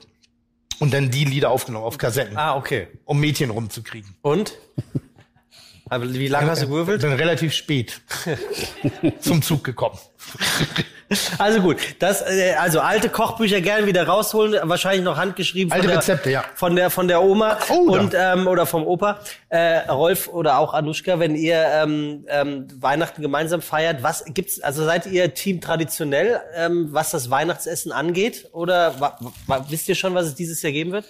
Und 0.79 0.93
dann 0.93 1.09
die 1.11 1.23
Lieder 1.23 1.51
aufgenommen 1.51 1.85
auf 1.85 1.97
Kassetten, 1.97 2.35
Ah, 2.35 2.55
okay. 2.57 2.87
um 3.05 3.19
Mädchen 3.19 3.49
rumzukriegen. 3.49 4.15
Und? 4.21 4.53
Aber 5.87 6.11
wie 6.11 6.27
lange 6.27 6.49
hast 6.49 6.63
du 6.63 6.67
gewürfelt? 6.67 7.01
Bin 7.01 7.13
relativ 7.13 7.53
spät 7.53 8.01
zum 9.19 9.41
Zug 9.41 9.63
gekommen. 9.63 9.97
Also 11.37 11.61
gut, 11.61 11.77
das, 11.99 12.21
äh, 12.23 12.55
also 12.59 12.79
alte 12.79 13.09
Kochbücher 13.09 13.61
gerne 13.61 13.85
wieder 13.85 14.07
rausholen, 14.07 14.59
wahrscheinlich 14.63 15.03
noch 15.03 15.17
handgeschrieben 15.17 15.69
von 15.69 15.77
Alte 15.79 15.87
der, 15.87 15.97
Rezepte, 15.97 16.31
ja. 16.31 16.43
von 16.55 16.75
der 16.75 16.89
von 16.89 17.07
der 17.07 17.21
Oma 17.21 17.59
Oh, 17.69 17.91
und 17.91 18.15
ähm, 18.17 18.47
oder 18.47 18.65
vom 18.65 18.87
Opa, 18.87 19.19
äh, 19.49 19.87
Rolf 19.87 20.27
oder 20.27 20.57
auch 20.57 20.73
Anushka, 20.73 21.19
wenn 21.19 21.35
ihr 21.35 21.63
ähm, 21.63 22.25
ähm, 22.27 22.67
Weihnachten 22.79 23.21
gemeinsam 23.21 23.61
feiert, 23.61 24.01
was 24.01 24.25
gibt's? 24.25 24.59
Also 24.61 24.83
seid 24.83 25.05
ihr 25.05 25.35
Team 25.35 25.61
traditionell, 25.61 26.41
ähm, 26.55 26.87
was 26.89 27.11
das 27.11 27.29
Weihnachtsessen 27.29 27.91
angeht, 27.91 28.49
oder 28.51 29.13
wisst 29.69 29.87
ihr 29.87 29.95
schon, 29.95 30.15
was 30.15 30.25
es 30.25 30.33
dieses 30.33 30.63
Jahr 30.63 30.71
geben 30.71 30.91
wird? 30.91 31.05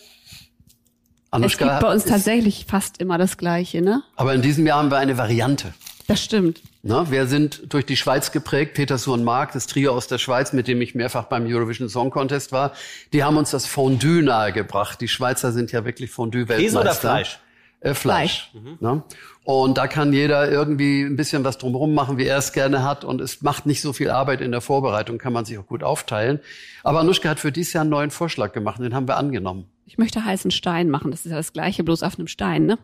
Es 1.43 1.57
gibt 1.57 1.79
bei 1.79 1.91
uns 1.91 2.05
tatsächlich 2.05 2.65
fast 2.67 2.99
immer 2.99 3.17
das 3.17 3.37
Gleiche, 3.37 3.81
ne? 3.81 4.03
Aber 4.15 4.33
in 4.33 4.41
diesem 4.41 4.65
Jahr 4.65 4.79
haben 4.79 4.91
wir 4.91 4.97
eine 4.97 5.17
Variante. 5.17 5.73
Das 6.07 6.23
stimmt. 6.23 6.61
Na, 6.83 7.09
wir 7.09 7.25
sind 7.25 7.73
durch 7.73 7.85
die 7.85 7.97
Schweiz 7.97 8.31
geprägt. 8.31 8.75
Peter 8.75 8.99
Suhr 8.99 9.15
und 9.15 9.23
Mark, 9.23 9.53
das 9.53 9.65
Trio 9.65 9.91
aus 9.91 10.07
der 10.07 10.19
Schweiz, 10.19 10.53
mit 10.53 10.67
dem 10.67 10.79
ich 10.81 10.93
mehrfach 10.93 11.23
beim 11.23 11.47
Eurovision 11.47 11.89
Song 11.89 12.11
Contest 12.11 12.51
war, 12.51 12.73
die 13.11 13.23
haben 13.23 13.37
uns 13.37 13.49
das 13.49 13.65
Fondue 13.65 14.21
nahegebracht. 14.21 15.01
Die 15.01 15.07
Schweizer 15.07 15.51
sind 15.51 15.71
ja 15.71 15.83
wirklich 15.83 16.11
Fondue-Weltmeister. 16.11 16.63
Käse 16.63 16.79
oder 16.79 16.93
Fleisch? 16.93 17.39
Äh, 17.79 17.93
Fleisch. 17.95 18.51
Ne? 18.79 19.03
Und 19.43 19.77
da 19.77 19.87
kann 19.87 20.13
jeder 20.13 20.51
irgendwie 20.51 21.01
ein 21.01 21.15
bisschen 21.15 21.43
was 21.43 21.57
drumherum 21.57 21.95
machen, 21.95 22.19
wie 22.19 22.25
er 22.25 22.37
es 22.37 22.53
gerne 22.53 22.83
hat. 22.83 23.03
Und 23.03 23.19
es 23.19 23.41
macht 23.41 23.65
nicht 23.65 23.81
so 23.81 23.91
viel 23.91 24.11
Arbeit 24.11 24.41
in 24.41 24.51
der 24.51 24.61
Vorbereitung, 24.61 25.17
kann 25.17 25.33
man 25.33 25.45
sich 25.45 25.57
auch 25.57 25.67
gut 25.67 25.83
aufteilen. 25.83 26.39
Aber 26.83 26.99
Anushka 26.99 27.29
hat 27.29 27.39
für 27.39 27.51
dieses 27.51 27.73
Jahr 27.73 27.81
einen 27.81 27.89
neuen 27.89 28.11
Vorschlag 28.11 28.53
gemacht, 28.53 28.79
den 28.79 28.93
haben 28.93 29.07
wir 29.07 29.17
angenommen. 29.17 29.65
Ich 29.85 29.97
möchte 29.97 30.25
heißen 30.25 30.51
Stein 30.51 30.89
machen. 30.89 31.11
Das 31.11 31.25
ist 31.25 31.31
ja 31.31 31.37
das 31.37 31.53
Gleiche, 31.53 31.83
bloß 31.83 32.03
auf 32.03 32.17
einem 32.17 32.27
Stein, 32.27 32.65
ne? 32.65 32.77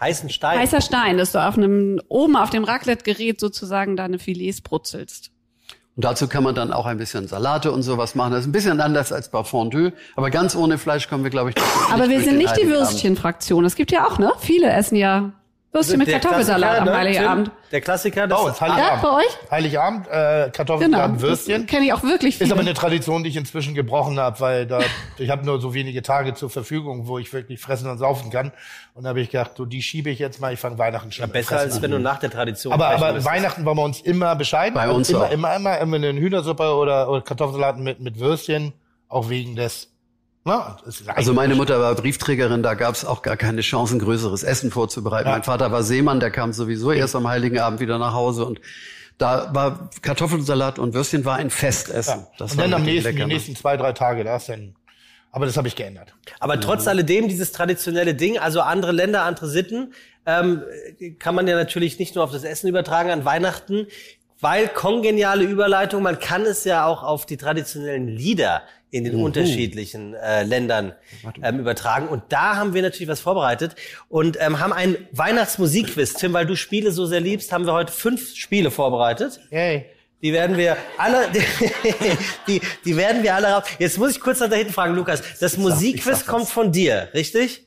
Heißen 0.00 0.28
Stein. 0.30 0.58
Heißer 0.58 0.80
Stein, 0.80 1.18
dass 1.18 1.32
du 1.32 1.46
auf 1.46 1.56
einem, 1.56 2.00
oben 2.08 2.36
auf 2.36 2.50
dem 2.50 2.64
Raclette-Gerät 2.64 3.40
sozusagen 3.40 3.96
deine 3.96 4.18
Filets 4.18 4.60
brutzelst. 4.60 5.30
Und 5.94 6.04
dazu 6.04 6.26
kann 6.26 6.42
man 6.42 6.54
dann 6.54 6.72
auch 6.72 6.86
ein 6.86 6.96
bisschen 6.96 7.28
Salate 7.28 7.70
und 7.70 7.82
sowas 7.82 8.14
machen. 8.14 8.32
Das 8.32 8.40
ist 8.40 8.46
ein 8.46 8.52
bisschen 8.52 8.80
anders 8.80 9.12
als 9.12 9.30
bei 9.30 9.44
Fondue. 9.44 9.92
Aber 10.16 10.30
ganz 10.30 10.56
ohne 10.56 10.78
Fleisch 10.78 11.08
kommen 11.08 11.22
wir, 11.22 11.30
glaube 11.30 11.50
ich, 11.50 11.56
Aber 11.92 12.08
wir 12.08 12.22
sind 12.22 12.38
nicht 12.38 12.56
die. 12.56 12.66
Würstchenfraktion. 12.66 13.64
Es 13.64 13.76
gibt 13.76 13.92
ja 13.92 14.06
auch, 14.06 14.18
ne? 14.18 14.32
Viele 14.38 14.70
essen 14.70 14.96
ja 14.96 15.32
Würstchen 15.74 15.98
mit 15.98 16.06
Der 16.08 16.20
Kartoffelsalat 16.20 16.80
am 16.80 16.84
Klassiker, 16.84 16.90
ne, 16.92 16.98
Heiligabend. 16.98 17.46
Tim? 17.46 17.54
Der 17.72 17.80
Klassiker, 17.80 18.26
das 18.26 18.38
Bei 18.42 18.46
uns, 18.48 18.60
Heiligabend. 18.60 19.02
Ja, 19.02 19.08
bei 19.10 19.16
euch? 19.16 19.50
Heiligabend, 19.50 20.06
äh, 20.08 20.50
Kartoffelsalat, 20.52 21.06
Genau. 21.12 21.20
Würstchen. 21.22 21.66
Kenne 21.66 21.86
ich 21.86 21.92
auch 21.94 22.02
wirklich 22.02 22.36
viele. 22.36 22.46
Ist 22.48 22.52
aber 22.52 22.60
eine 22.60 22.74
Tradition, 22.74 23.22
die 23.24 23.30
ich 23.30 23.36
inzwischen 23.36 23.74
gebrochen 23.74 24.20
habe, 24.20 24.38
weil 24.40 24.66
da 24.66 24.80
ich 25.18 25.30
habe 25.30 25.46
nur 25.46 25.60
so 25.62 25.72
wenige 25.72 26.02
Tage 26.02 26.34
zur 26.34 26.50
Verfügung, 26.50 27.06
wo 27.06 27.18
ich 27.18 27.32
wirklich 27.32 27.58
fressen 27.58 27.88
und 27.88 27.96
saufen 27.96 28.30
kann. 28.30 28.52
Und 28.92 29.04
da 29.04 29.08
habe 29.10 29.22
ich 29.22 29.30
gedacht, 29.30 29.52
so 29.56 29.64
die 29.64 29.80
schiebe 29.80 30.10
ich 30.10 30.18
jetzt 30.18 30.42
mal. 30.42 30.52
Ich 30.52 30.60
fange 30.60 30.76
Weihnachten 30.76 31.10
schon 31.10 31.24
mit 31.24 31.32
besser 31.32 31.58
als 31.58 31.76
an. 31.76 31.82
wenn 31.82 31.90
du 31.92 31.98
nach 32.00 32.18
der 32.18 32.30
Tradition 32.30 32.74
Aber, 32.74 32.88
aber. 32.88 33.24
Weihnachten 33.24 33.64
war 33.64 33.74
bei 33.74 33.82
uns 33.82 34.02
immer 34.02 34.36
bescheiden. 34.36 34.74
Bei 34.74 34.90
uns 34.90 35.08
immer, 35.08 35.22
auch. 35.22 35.30
immer, 35.30 35.56
immer, 35.56 35.78
immer 35.78 35.96
eine 35.96 36.12
Hühnersuppe 36.12 36.74
oder, 36.74 37.08
oder 37.08 37.22
Kartoffelsalat 37.22 37.78
mit, 37.78 37.98
mit 37.98 38.18
Würstchen, 38.18 38.74
auch 39.08 39.30
wegen 39.30 39.56
des. 39.56 39.88
Na, 40.44 40.76
Also 41.14 41.34
meine 41.34 41.54
Mutter 41.54 41.80
war 41.80 41.94
Briefträgerin, 41.94 42.62
da 42.64 42.74
gab 42.74 42.94
es 42.94 43.04
auch 43.04 43.22
gar 43.22 43.36
keine 43.36 43.60
Chance, 43.60 43.96
ein 43.96 44.00
größeres 44.00 44.42
Essen 44.42 44.72
vorzubereiten. 44.72 45.28
Ja. 45.28 45.34
Mein 45.34 45.44
Vater 45.44 45.70
war 45.70 45.84
Seemann, 45.84 46.18
der 46.18 46.32
kam 46.32 46.52
sowieso 46.52 46.90
erst 46.90 47.14
am 47.14 47.28
Heiligen 47.28 47.60
Abend 47.60 47.78
wieder 47.80 47.98
nach 47.98 48.12
Hause 48.12 48.44
und 48.44 48.60
da 49.18 49.54
war 49.54 49.90
Kartoffelsalat 50.00 50.80
und 50.80 50.94
Würstchen 50.94 51.24
war 51.24 51.36
ein 51.36 51.50
Festessen. 51.50 52.20
Ja. 52.20 52.28
Das 52.38 52.52
Und 52.52 52.58
war 52.58 52.64
dann 52.64 52.74
am 52.74 52.82
nächsten, 52.82 53.04
lecker, 53.04 53.24
die 53.24 53.28
ne? 53.28 53.34
nächsten 53.34 53.54
zwei, 53.54 53.76
drei 53.76 53.92
Tage, 53.92 54.24
da 54.24 54.36
ist 54.36 54.48
dann. 54.48 54.74
Aber 55.30 55.46
das 55.46 55.56
habe 55.56 55.68
ich 55.68 55.76
geändert. 55.76 56.14
Aber 56.40 56.60
trotz 56.60 56.86
alledem, 56.86 57.28
dieses 57.28 57.52
traditionelle 57.52 58.14
Ding, 58.14 58.38
also 58.38 58.60
andere 58.60 58.92
Länder, 58.92 59.22
andere 59.22 59.48
Sitten, 59.48 59.94
ähm, 60.26 60.62
kann 61.18 61.34
man 61.34 61.46
ja 61.46 61.54
natürlich 61.54 61.98
nicht 61.98 62.14
nur 62.16 62.24
auf 62.24 62.32
das 62.32 62.44
Essen 62.44 62.68
übertragen 62.68 63.10
an 63.10 63.24
Weihnachten, 63.24 63.86
weil 64.40 64.68
kongeniale 64.68 65.44
Überleitung, 65.44 66.02
man 66.02 66.18
kann 66.18 66.42
es 66.42 66.64
ja 66.64 66.84
auch 66.84 67.02
auf 67.02 67.24
die 67.24 67.36
traditionellen 67.36 68.08
Lieder 68.08 68.62
in 68.92 69.04
den 69.04 69.16
unterschiedlichen 69.16 70.14
äh, 70.14 70.44
Ländern 70.44 70.92
ähm, 71.42 71.58
übertragen. 71.58 72.08
Und 72.08 72.24
da 72.28 72.56
haben 72.56 72.74
wir 72.74 72.82
natürlich 72.82 73.08
was 73.08 73.20
vorbereitet 73.20 73.74
und 74.08 74.36
ähm, 74.38 74.60
haben 74.60 74.72
ein 74.72 74.96
Weihnachtsmusikquiz. 75.12 76.12
Tim, 76.14 76.34
weil 76.34 76.44
du 76.46 76.56
Spiele 76.56 76.92
so 76.92 77.06
sehr 77.06 77.20
liebst, 77.20 77.52
haben 77.52 77.64
wir 77.64 77.72
heute 77.72 77.90
fünf 77.90 78.36
Spiele 78.36 78.70
vorbereitet. 78.70 79.40
Yay. 79.50 79.86
Die 80.20 80.32
werden 80.32 80.56
wir 80.56 80.76
alle, 80.98 81.26
die, 82.46 82.60
die 82.84 82.96
werden 82.96 83.22
wir 83.22 83.34
alle 83.34 83.48
raus. 83.48 83.64
Jetzt 83.78 83.98
muss 83.98 84.12
ich 84.12 84.20
kurz 84.20 84.40
nach 84.40 84.50
da 84.50 84.56
hinten 84.56 84.72
fragen, 84.72 84.94
Lukas. 84.94 85.22
Das 85.40 85.56
Musikquiz 85.56 86.26
kommt 86.26 86.48
von 86.48 86.70
dir, 86.70 87.08
richtig? 87.14 87.66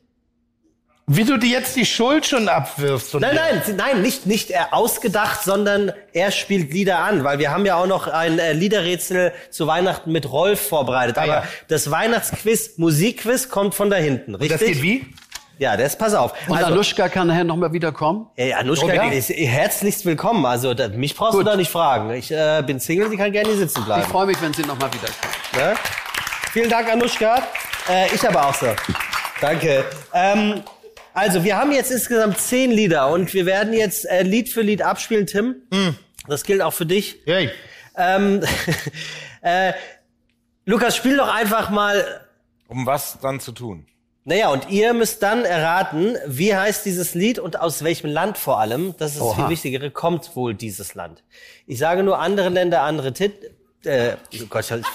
Wie 1.07 1.23
du 1.23 1.38
dir 1.38 1.49
jetzt 1.49 1.76
die 1.76 1.86
Schuld 1.86 2.26
schon 2.26 2.49
abwirfst. 2.49 3.14
Und 3.14 3.22
Nein, 3.22 3.36
nein, 3.36 3.61
nein, 3.77 4.02
nicht, 4.02 4.26
nicht 4.26 4.49
er 4.49 4.73
ausgedacht, 4.73 5.44
sondern 5.44 5.91
er 6.14 6.32
spielt 6.32 6.73
Lieder 6.73 6.98
an, 6.98 7.23
weil 7.23 7.38
wir 7.38 7.52
haben 7.52 7.64
ja 7.65 7.76
auch 7.76 7.86
noch 7.86 8.07
ein 8.07 8.40
äh, 8.40 8.53
Liederrätsel 8.53 9.32
zu 9.52 9.68
Weihnachten 9.68 10.11
mit 10.11 10.32
Rolf 10.32 10.68
vorbereitet. 10.68 11.19
Ah, 11.19 11.22
Aber 11.23 11.34
ja. 11.34 11.44
das 11.68 11.91
Weihnachtsquiz, 11.91 12.77
Musikquiz 12.77 13.49
kommt 13.49 13.76
von 13.76 13.91
da 13.91 13.98
hinten, 13.98 14.34
richtig? 14.34 14.57
Das 14.60 14.68
geht 14.68 14.82
wie? 14.82 15.06
Ja, 15.60 15.77
das, 15.77 15.95
pass 15.95 16.15
auf. 16.15 16.34
Und 16.48 16.57
Also, 16.57 16.72
Anushka 16.73 17.07
kann 17.07 17.27
nachher 17.27 17.44
nochmal 17.44 17.72
wiederkommen. 17.72 18.26
Ey, 18.36 18.53
Anushka, 18.53 18.91
Ja. 18.91 19.03
ist 19.11 19.30
herzlichst 19.30 20.06
willkommen. 20.07 20.44
Also 20.48 20.73
da, 20.73 20.88
mich 20.88 21.15
brauchst 21.15 21.38
du 21.38 21.44
da 21.44 21.56
nicht 21.56 21.69
fragen. 21.72 22.10
Ich 22.15 22.32
äh, 22.32 22.64
bin 22.65 22.80
Single, 22.80 23.11
die 23.11 23.15
kann 23.18 23.32
gerne 23.32 23.48
hier 23.49 23.57
sitzen 23.60 23.80
Ich 23.82 23.86
bleiben. 23.86 24.03
freue 24.06 24.26
mich, 24.26 24.41
wenn 24.41 24.53
sie 24.56 24.64
nochmal 24.64 24.90
wiederkommt. 24.91 25.53
Ne? 25.56 25.76
Vielen 26.52 26.69
Dank, 26.69 26.91
Anushka. 26.91 27.44
Äh, 27.88 28.07
ich 28.14 28.27
aber 28.27 28.48
auch 28.48 28.56
so. 28.56 28.65
Danke. 29.40 29.86
Ähm, 30.14 30.64
Also, 31.16 31.46
wir 31.46 31.58
haben 31.58 31.72
jetzt 31.72 31.92
insgesamt 31.92 32.38
zehn 32.40 32.72
Lieder 32.72 33.08
und 33.08 33.34
wir 33.34 33.46
werden 33.46 33.74
jetzt 33.74 34.04
äh, 34.06 34.22
Lied 34.22 34.50
für 34.50 34.62
Lied 34.62 34.82
abspielen, 34.82 35.26
Tim. 35.26 35.56
Das 36.28 36.44
gilt 36.44 36.62
auch 36.62 36.74
für 36.74 36.86
dich. 36.86 37.20
Hey. 37.26 37.50
Ähm, 37.96 38.42
äh, 39.42 39.72
Lukas, 40.66 40.98
spiel 40.98 41.16
doch 41.16 41.34
einfach 41.34 41.70
mal. 41.70 42.22
Um 42.68 42.86
was 42.86 43.18
dann 43.22 43.40
zu 43.40 43.54
tun? 43.54 43.86
Naja, 44.26 44.50
und 44.50 44.70
ihr 44.70 44.94
müsst 44.94 45.24
dann 45.24 45.46
erraten, 45.46 46.18
wie 46.26 46.54
heißt 46.54 46.86
dieses 46.86 47.14
Lied 47.14 47.40
und 47.40 47.62
aus 47.62 47.84
welchem 47.86 48.10
Land 48.10 48.38
vor 48.38 48.60
allem, 48.60 48.94
das 48.98 49.14
ist 49.14 49.22
das 49.22 49.36
viel 49.36 49.48
wichtigere, 49.50 49.92
kommt 49.92 50.36
wohl 50.36 50.54
dieses 50.54 50.96
Land. 50.96 51.24
Ich 51.66 51.78
sage 51.78 52.04
nur 52.04 52.20
andere 52.20 52.50
Länder, 52.50 52.82
andere 52.82 53.14
Tit. 53.14 53.52
Äh, 53.86 54.18
oh 54.42 54.46
Gott, 54.50 54.70
ich, 54.70 54.86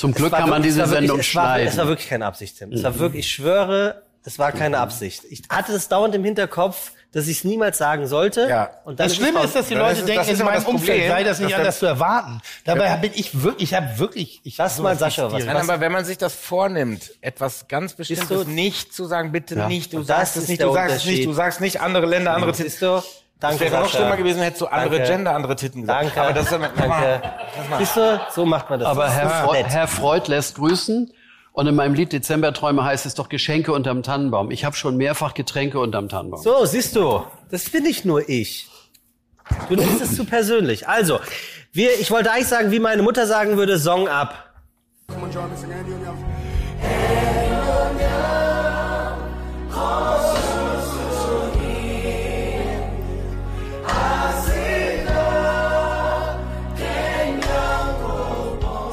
Zum 0.00 0.14
Glück 0.14 0.32
kann 0.32 0.48
man 0.48 0.62
diese 0.62 0.78
wirklich- 0.78 0.90
Sendung 0.98 1.18
es 1.20 1.34
war, 1.34 1.44
schneiden. 1.44 1.68
Es 1.68 1.76
war 1.76 1.86
wirklich 1.88 2.08
keine 2.08 2.26
Absicht, 2.26 2.56
Tim. 2.58 2.72
Es 2.72 2.82
war 2.82 2.98
wirklich, 2.98 3.26
ich 3.26 3.32
schwöre, 3.32 4.02
es 4.24 4.38
war 4.38 4.52
keine 4.52 4.78
Absicht. 4.78 5.22
Ich 5.30 5.42
hatte 5.50 5.72
es 5.72 5.88
dauernd 5.88 6.14
im 6.14 6.24
Hinterkopf, 6.24 6.92
dass 7.12 7.26
ich 7.26 7.38
es 7.38 7.44
niemals 7.44 7.76
sagen 7.78 8.06
sollte. 8.06 8.46
Ja. 8.48 8.70
Und 8.84 9.00
dann 9.00 9.08
Das 9.08 9.16
Schlimme 9.16 9.42
ist, 9.42 9.54
dass 9.56 9.66
die 9.68 9.74
Das 9.74 9.82
Leute 9.82 9.98
ist- 10.00 10.08
denken, 10.08 10.20
das 10.20 10.28
ist 10.28 10.38
in 10.40 10.46
meinem 10.46 10.54
das 10.54 10.64
Umfeld 10.64 11.08
sei 11.10 11.24
das 11.24 11.40
nicht 11.40 11.54
anders 11.56 11.78
zu 11.80 11.86
erwarten. 11.86 12.40
Dabei 12.64 12.96
bin 12.96 13.10
ich 13.14 13.42
wirklich, 13.42 13.72
ich 13.72 13.76
habe 13.76 13.98
wirklich, 13.98 14.40
ich 14.44 14.56
Lass 14.56 14.78
mal 14.78 14.96
Sascha 14.96 15.30
was-. 15.32 15.44
Nein, 15.44 15.56
aber 15.56 15.80
wenn 15.80 15.90
man 15.92 16.04
sich 16.04 16.18
das 16.18 16.34
vornimmt, 16.34 17.10
etwas 17.20 17.66
ganz 17.68 17.94
Bestimmtes 17.94 18.46
nicht 18.46 18.94
zu 18.94 19.04
sagen, 19.06 19.32
bitte 19.32 19.54
Ja. 19.56 19.66
nicht, 19.68 19.92
du 19.92 19.98
Und 19.98 20.08
das 20.08 20.16
sagst 20.34 20.36
es 20.36 20.48
nicht, 20.48 20.62
du 20.62 20.72
sagst 20.72 20.96
es 20.96 21.04
nicht, 21.04 21.26
du 21.26 21.32
sagst 21.32 21.60
nicht 21.60 21.80
andere 21.80 22.06
Länder, 22.06 22.34
andere 22.34 22.52
Titten. 22.52 23.02
Siehst 23.40 23.60
du? 23.60 23.64
Danke, 23.64 23.64
Das 23.64 23.72
wäre 23.72 23.82
noch 23.82 23.90
schlimmer 23.90 24.16
gewesen, 24.16 24.42
hättest 24.42 24.60
du 24.60 24.66
andere 24.66 24.98
Danke. 24.98 25.12
Gender, 25.12 25.34
andere 25.34 25.56
Titten 25.56 25.80
gesagt. 25.82 26.04
Danke. 26.04 26.20
Aber 26.20 26.32
das 26.32 26.52
ist 26.52 26.60
Danke. 26.76 27.22
Siehst 27.78 27.96
du, 27.96 28.20
so 28.30 28.44
macht 28.44 28.68
man 28.68 28.80
das. 28.80 28.88
Aber 28.88 29.04
Das 29.04 29.14
Herr, 29.14 29.30
Freud, 29.30 29.62
nett. 29.62 29.66
Herr 29.68 29.88
Freud 29.88 30.30
lässt 30.30 30.56
grüßen. 30.56 31.12
Und 31.52 31.66
in 31.66 31.74
meinem 31.74 31.94
Lied 31.94 32.12
Dezemberträume 32.12 32.84
heißt 32.84 33.06
es 33.06 33.14
doch 33.14 33.28
Geschenke 33.28 33.72
unterm 33.72 34.02
Tannenbaum. 34.02 34.50
Ich 34.50 34.64
habe 34.64 34.76
schon 34.76 34.96
mehrfach 34.96 35.34
Getränke 35.34 35.80
unterm 35.80 36.08
Tannenbaum. 36.08 36.40
So, 36.42 36.64
siehst 36.64 36.94
du, 36.94 37.24
das 37.50 37.68
bin 37.70 37.82
nicht 37.82 38.04
nur 38.04 38.28
ich. 38.28 38.68
Du 39.68 39.74
nimmst 39.74 40.00
es 40.00 40.14
zu 40.14 40.24
persönlich. 40.24 40.86
Also, 40.86 41.18
wir, 41.72 41.98
ich 41.98 42.10
wollte 42.10 42.30
eigentlich 42.30 42.46
sagen, 42.46 42.70
wie 42.70 42.78
meine 42.78 43.02
Mutter 43.02 43.26
sagen 43.26 43.56
würde, 43.56 43.78
Song 43.78 44.06
ab. 44.06 44.52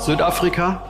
Südafrika? 0.08 0.82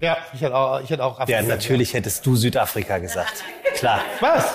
Ja, 0.00 0.16
ich 0.32 0.40
hätte 0.40 0.56
auch, 0.56 0.80
ich 0.80 0.88
hätte 0.88 1.04
auch 1.04 1.20
Afrika. 1.20 1.40
Ja, 1.40 1.46
natürlich 1.46 1.92
hättest 1.92 2.24
du 2.24 2.36
Südafrika 2.36 2.96
gesagt. 2.96 3.44
Klar. 3.74 4.00
Was? 4.20 4.46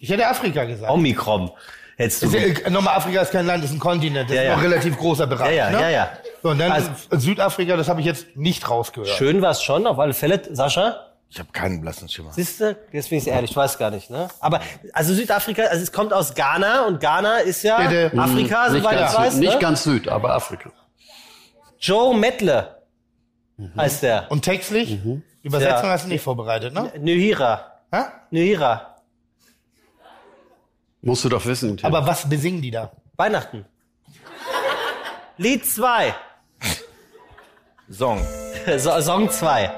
Ich 0.00 0.10
hätte 0.10 0.26
Afrika 0.26 0.64
gesagt. 0.64 0.90
Omikron 0.92 1.52
hättest 1.96 2.22
du. 2.22 2.26
Ist 2.26 2.34
ja, 2.34 2.66
äh, 2.66 2.70
nochmal, 2.70 2.96
Afrika 2.96 3.20
ist 3.20 3.30
kein 3.30 3.46
Land, 3.46 3.62
ist 3.62 3.70
ein 3.70 3.78
Kontinent. 3.78 4.28
Das 4.28 4.34
Ja, 4.34 4.42
ist 4.42 4.48
ja. 4.48 4.54
auch 4.54 4.58
ein 4.58 4.64
relativ 4.64 4.98
großer 4.98 5.28
Bereich. 5.28 5.54
Ja, 5.56 5.70
ja, 5.70 5.76
ne? 5.76 5.82
ja, 5.82 5.90
ja. 5.90 6.10
So, 6.42 6.50
und 6.50 6.58
dann 6.58 6.72
Also- 6.72 6.90
Südafrika, 7.12 7.76
das 7.76 7.88
habe 7.88 8.00
ich 8.00 8.06
jetzt 8.06 8.34
nicht 8.34 8.68
rausgehört. 8.68 9.10
Schön 9.10 9.40
war 9.42 9.52
es 9.52 9.62
schon, 9.62 9.86
auf 9.86 10.00
alle 10.00 10.12
Fälle. 10.12 10.42
Sascha? 10.50 10.96
Ich 11.30 11.38
habe 11.38 11.50
keinen 11.52 11.80
blassen 11.80 12.08
Schimmer. 12.08 12.32
Siehst 12.32 12.58
du? 12.60 12.76
Jetzt 12.90 13.10
bin 13.10 13.18
ich 13.18 13.28
ehrlich, 13.28 13.50
ich 13.52 13.56
weiß 13.56 13.78
gar 13.78 13.92
nicht, 13.92 14.10
ne? 14.10 14.26
Aber, 14.40 14.58
also 14.92 15.14
Südafrika, 15.14 15.62
also 15.66 15.84
es 15.84 15.92
kommt 15.92 16.12
aus 16.12 16.34
Ghana 16.34 16.86
und 16.86 16.98
Ghana 16.98 17.38
ist 17.38 17.62
ja 17.62 17.78
Bitte. 17.78 18.10
Afrika, 18.18 18.68
nicht 18.70 18.82
soweit 18.82 18.98
ganz, 18.98 19.12
ich 19.12 19.18
weiß. 19.18 19.32
Süd, 19.34 19.40
nicht 19.40 19.54
ne? 19.54 19.60
ganz 19.60 19.84
Süd, 19.84 20.08
aber 20.08 20.34
Afrika. 20.34 20.70
Joe 21.78 22.16
Mettler 22.16 22.75
heißt 23.76 24.02
der. 24.02 24.30
Und 24.30 24.42
textlich? 24.42 24.98
Übersetzung 25.42 25.84
Ja. 25.84 25.90
hast 25.90 26.04
du 26.04 26.08
nicht 26.08 26.22
vorbereitet, 26.22 26.74
ne? 26.74 26.92
Nuhira. 26.98 27.80
Hä? 27.92 28.02
Nuhira. 28.30 28.96
Musst 31.02 31.24
du 31.24 31.28
doch 31.28 31.44
wissen. 31.46 31.76
Tim. 31.76 31.86
Aber 31.86 32.06
was 32.06 32.28
besingen 32.28 32.60
die 32.62 32.70
da? 32.70 32.90
Weihnachten. 33.16 33.64
Lied 35.38 35.64
2. 35.64 36.14
Song. 37.88 38.20
So, 38.78 39.00
Song 39.00 39.30
2. 39.30 39.70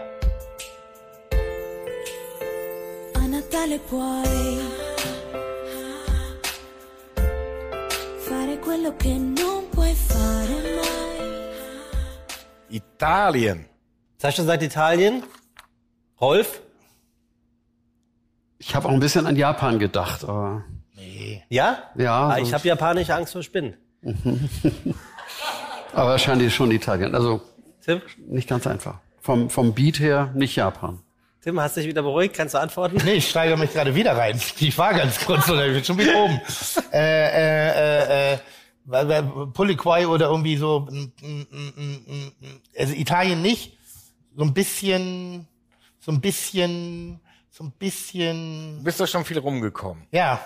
A 3.15 3.27
Natale 3.27 3.79
puoi 3.81 4.59
fare 8.19 8.59
quello 8.61 8.97
che 8.97 9.15
non 9.19 9.58
Italien. 12.71 13.65
Sascha 14.19 14.43
sagt 14.45 14.63
Italien. 14.63 15.23
Rolf? 16.21 16.61
ich 18.61 18.75
habe 18.75 18.89
auch 18.89 18.93
ein 18.93 18.99
bisschen 19.01 19.25
an 19.27 19.37
Japan 19.37 19.79
gedacht, 19.79 20.25
aber 20.25 20.65
Ja? 21.49 21.79
Ja, 21.97 22.29
Ah, 22.31 22.39
ich 22.39 22.53
habe 22.53 22.67
japanische 22.67 23.15
Angst 23.15 23.33
vor 23.33 23.43
Spinnen. 23.43 23.77
aber 25.93 26.11
wahrscheinlich 26.11 26.53
schon 26.55 26.71
Italien. 26.73 27.15
Also 27.15 27.41
Tim? 27.85 28.03
nicht 28.27 28.49
ganz 28.49 28.67
einfach. 28.67 28.99
Vom, 29.21 29.49
vom 29.49 29.75
Beat 29.75 30.01
her 30.01 30.33
nicht 30.35 30.57
Japan. 30.57 30.99
Tim, 31.41 31.61
hast 31.61 31.77
dich 31.77 31.87
wieder 31.87 32.03
beruhigt? 32.03 32.35
Kannst 32.37 32.55
du 32.55 32.59
antworten? 32.59 32.99
Nee, 33.05 33.15
ich 33.15 33.29
steigere 33.31 33.57
mich 33.57 33.73
gerade 33.73 33.95
wieder 33.95 34.17
rein. 34.17 34.41
Ich 34.59 34.77
war 34.77 34.93
ganz 34.93 35.25
kurz 35.25 35.49
oder 35.49 35.67
ich 35.67 35.75
bin 35.75 35.85
schon 35.85 35.99
wieder 35.99 36.17
oben. 36.17 36.41
äh, 36.93 36.99
äh, 36.99 38.33
äh, 38.33 38.35
äh, 38.35 38.39
Poliquai 39.53 40.07
oder 40.07 40.27
irgendwie 40.27 40.57
so, 40.57 40.87
mm, 40.91 41.13
mm, 41.23 41.47
mm, 41.51 42.33
also 42.79 42.95
Italien 42.95 43.43
nicht, 43.43 43.77
so 44.37 44.45
ein 44.45 44.55
bisschen, 44.55 45.47
so 46.01 46.13
ein 46.13 46.21
bisschen, 46.21 47.21
so 47.51 47.65
ein 47.65 47.73
bisschen, 47.73 48.79
Du 48.79 48.85
bist 48.85 49.01
doch 49.01 49.09
schon 49.09 49.25
viel 49.25 49.39
rumgekommen. 49.39 50.05
ja, 50.11 50.41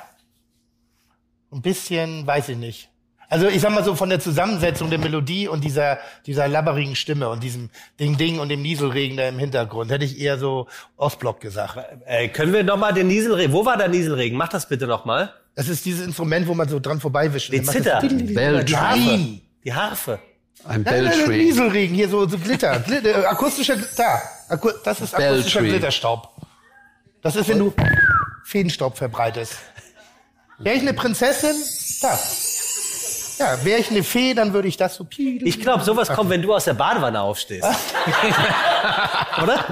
ein 1.52 1.60
bisschen, 1.62 2.26
weiß 2.26 2.48
ich 2.50 2.56
nicht. 2.56 2.88
Also 3.28 3.48
ich 3.48 3.62
sag 3.62 3.72
mal 3.72 3.82
so 3.82 3.94
von 3.94 4.10
der 4.10 4.20
Zusammensetzung 4.20 4.90
der 4.90 4.98
Melodie 4.98 5.48
und 5.48 5.64
dieser 5.64 5.98
dieser 6.26 6.48
labberigen 6.48 6.94
Stimme 6.94 7.30
und 7.30 7.42
diesem 7.42 7.70
Ding 7.98 8.18
Ding 8.18 8.38
und 8.38 8.50
dem 8.50 8.60
Nieselregen 8.60 9.16
da 9.16 9.26
im 9.26 9.38
Hintergrund 9.38 9.90
hätte 9.90 10.04
ich 10.04 10.20
eher 10.20 10.36
so 10.36 10.66
Ostblock 10.98 11.40
gesagt. 11.40 11.78
Äh, 12.04 12.28
können 12.28 12.52
wir 12.52 12.62
noch 12.62 12.76
mal 12.76 12.92
den 12.92 13.06
Nieselregen? 13.06 13.54
Wo 13.54 13.64
war 13.64 13.78
der 13.78 13.88
Nieselregen? 13.88 14.36
Mach 14.36 14.48
das 14.48 14.68
bitte 14.68 14.86
noch 14.86 15.06
mal. 15.06 15.32
Das 15.54 15.68
ist 15.68 15.84
dieses 15.84 16.04
Instrument, 16.06 16.46
wo 16.46 16.54
man 16.54 16.68
so 16.68 16.80
dran 16.80 17.00
vorbeiwischt. 17.00 17.52
Die 17.52 17.62
Zither. 17.62 18.00
Belltree. 18.00 18.72
Nein. 18.72 19.40
Die 19.64 19.72
Harfe. 19.72 20.18
Ein 20.64 20.82
Nein, 20.82 20.94
nein, 20.94 21.04
nein, 21.04 21.12
Belltree. 21.18 21.44
Nieselregen, 21.44 21.94
hier 21.94 22.08
so, 22.08 22.26
so 22.28 22.38
Glitter. 22.38 22.78
Glitter 22.80 23.22
äh, 23.22 23.26
akustischer 23.26 23.76
Glitter. 23.76 24.22
Akku 24.48 24.70
das 24.84 25.00
ist 25.00 25.14
akustischer 25.14 25.60
Belltree. 25.60 25.70
Glitterstaub. 25.70 26.28
Das 27.20 27.36
ist, 27.36 27.48
wenn 27.48 27.58
du 27.58 27.74
Feenstaub 28.44 28.96
verbreitest. 28.96 29.54
Wäre 30.58 30.76
ich 30.76 30.82
eine 30.82 30.94
Prinzessin? 30.94 31.56
Da. 32.00 32.18
Ja, 33.42 33.64
wäre 33.64 33.80
ich 33.80 33.90
eine 33.90 34.02
Fee, 34.02 34.34
dann 34.34 34.52
würde 34.52 34.68
ich 34.68 34.76
das 34.76 34.94
so... 34.94 35.06
Ich 35.18 35.60
glaube, 35.60 35.82
sowas 35.84 36.08
kommt, 36.08 36.30
wenn 36.30 36.42
du 36.42 36.54
aus 36.54 36.64
der 36.64 36.74
Badewanne 36.74 37.20
aufstehst. 37.20 37.66
Oder? 39.42 39.64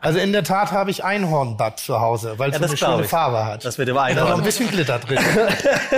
Also 0.00 0.18
in 0.18 0.32
der 0.32 0.42
Tat 0.44 0.72
habe 0.72 0.90
ich 0.90 1.04
Einhornbad 1.04 1.78
zu 1.80 2.00
Hause, 2.00 2.38
weil 2.38 2.50
es 2.50 2.54
Ja, 2.56 2.66
so 2.66 2.72
das 2.74 2.82
eine 2.82 2.92
schöne 2.92 3.04
ich. 3.04 3.10
Farbe 3.10 3.44
hat. 3.44 3.64
Das 3.64 3.78
mit 3.78 3.88
dem 3.88 3.94
Da 3.94 4.08
ist 4.08 4.16
noch 4.16 4.22
ein 4.22 4.26
Einhorn. 4.28 4.44
bisschen 4.44 4.68
Glitter 4.70 4.98
drin. 4.98 5.18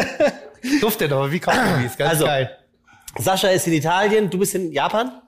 Duftet 0.80 1.12
aber 1.12 1.30
wie 1.32 1.40
Kaugummis, 1.40 1.96
ganz 1.96 2.10
Also, 2.10 2.26
geil. 2.26 2.56
Sascha 3.18 3.48
ist 3.48 3.66
in 3.66 3.72
Italien, 3.74 4.28
du 4.30 4.38
bist 4.38 4.54
in 4.54 4.72
Japan? 4.72 5.22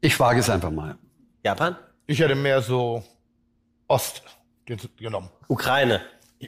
Ich 0.00 0.18
wage 0.20 0.40
es 0.40 0.48
einfach 0.50 0.70
mal. 0.70 0.96
Japan? 1.44 1.76
Ich 2.06 2.18
hätte 2.20 2.34
mehr 2.34 2.62
so 2.62 3.02
Ost 3.88 4.22
ge- 4.64 4.76
genommen. 4.98 5.28
Ukraine. 5.48 6.00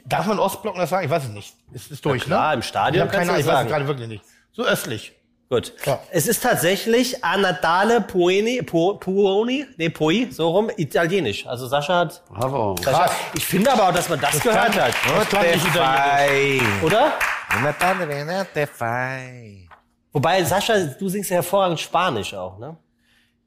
Darf 0.05 0.25
man 0.25 0.39
Ostblock 0.39 0.75
das 0.75 0.89
sagen? 0.89 1.05
Ich 1.05 1.11
weiß 1.11 1.23
es 1.25 1.29
nicht. 1.29 1.53
Es 1.73 1.91
ist 1.91 2.05
durch, 2.05 2.23
klar, 2.23 2.49
ne? 2.49 2.53
im 2.55 2.61
Stadion 2.61 3.07
Ich 3.07 3.11
keine 3.11 3.31
Ahnung, 3.31 3.39
ich 3.39 3.45
das 3.45 3.55
weiß 3.55 3.65
es 3.65 3.71
gerade 3.71 3.87
wirklich 3.87 4.07
nicht. 4.07 4.23
So 4.53 4.63
östlich. 4.63 5.13
Gut. 5.49 5.73
Ja. 5.85 5.99
Es 6.11 6.27
ist 6.27 6.41
tatsächlich 6.43 7.25
a 7.25 7.35
Natale 7.35 7.99
Puoni, 7.99 8.61
Pu, 8.61 8.93
Puoni, 8.95 9.65
nee, 9.75 9.89
Pui, 9.89 10.29
so 10.31 10.49
rum, 10.49 10.71
italienisch. 10.77 11.45
Also 11.45 11.67
Sascha 11.67 11.99
hat, 11.99 12.23
Bravo. 12.29 12.77
Sascha, 12.81 13.11
ich 13.33 13.45
finde 13.45 13.73
aber 13.73 13.89
auch, 13.89 13.93
dass 13.93 14.07
man 14.07 14.21
das, 14.21 14.39
gehört 14.39 14.71
klang- 14.71 14.85
hat. 14.85 14.93
Das 15.17 15.27
klang 15.27 15.43
nicht 15.51 15.65
italienisch. 15.65 16.63
Oder? 16.83 17.11
Wobei, 20.13 20.41
Sascha, 20.45 20.77
du 20.85 21.09
singst 21.09 21.29
ja 21.29 21.35
hervorragend 21.35 21.81
Spanisch 21.81 22.33
auch, 22.33 22.57
ne? 22.57 22.77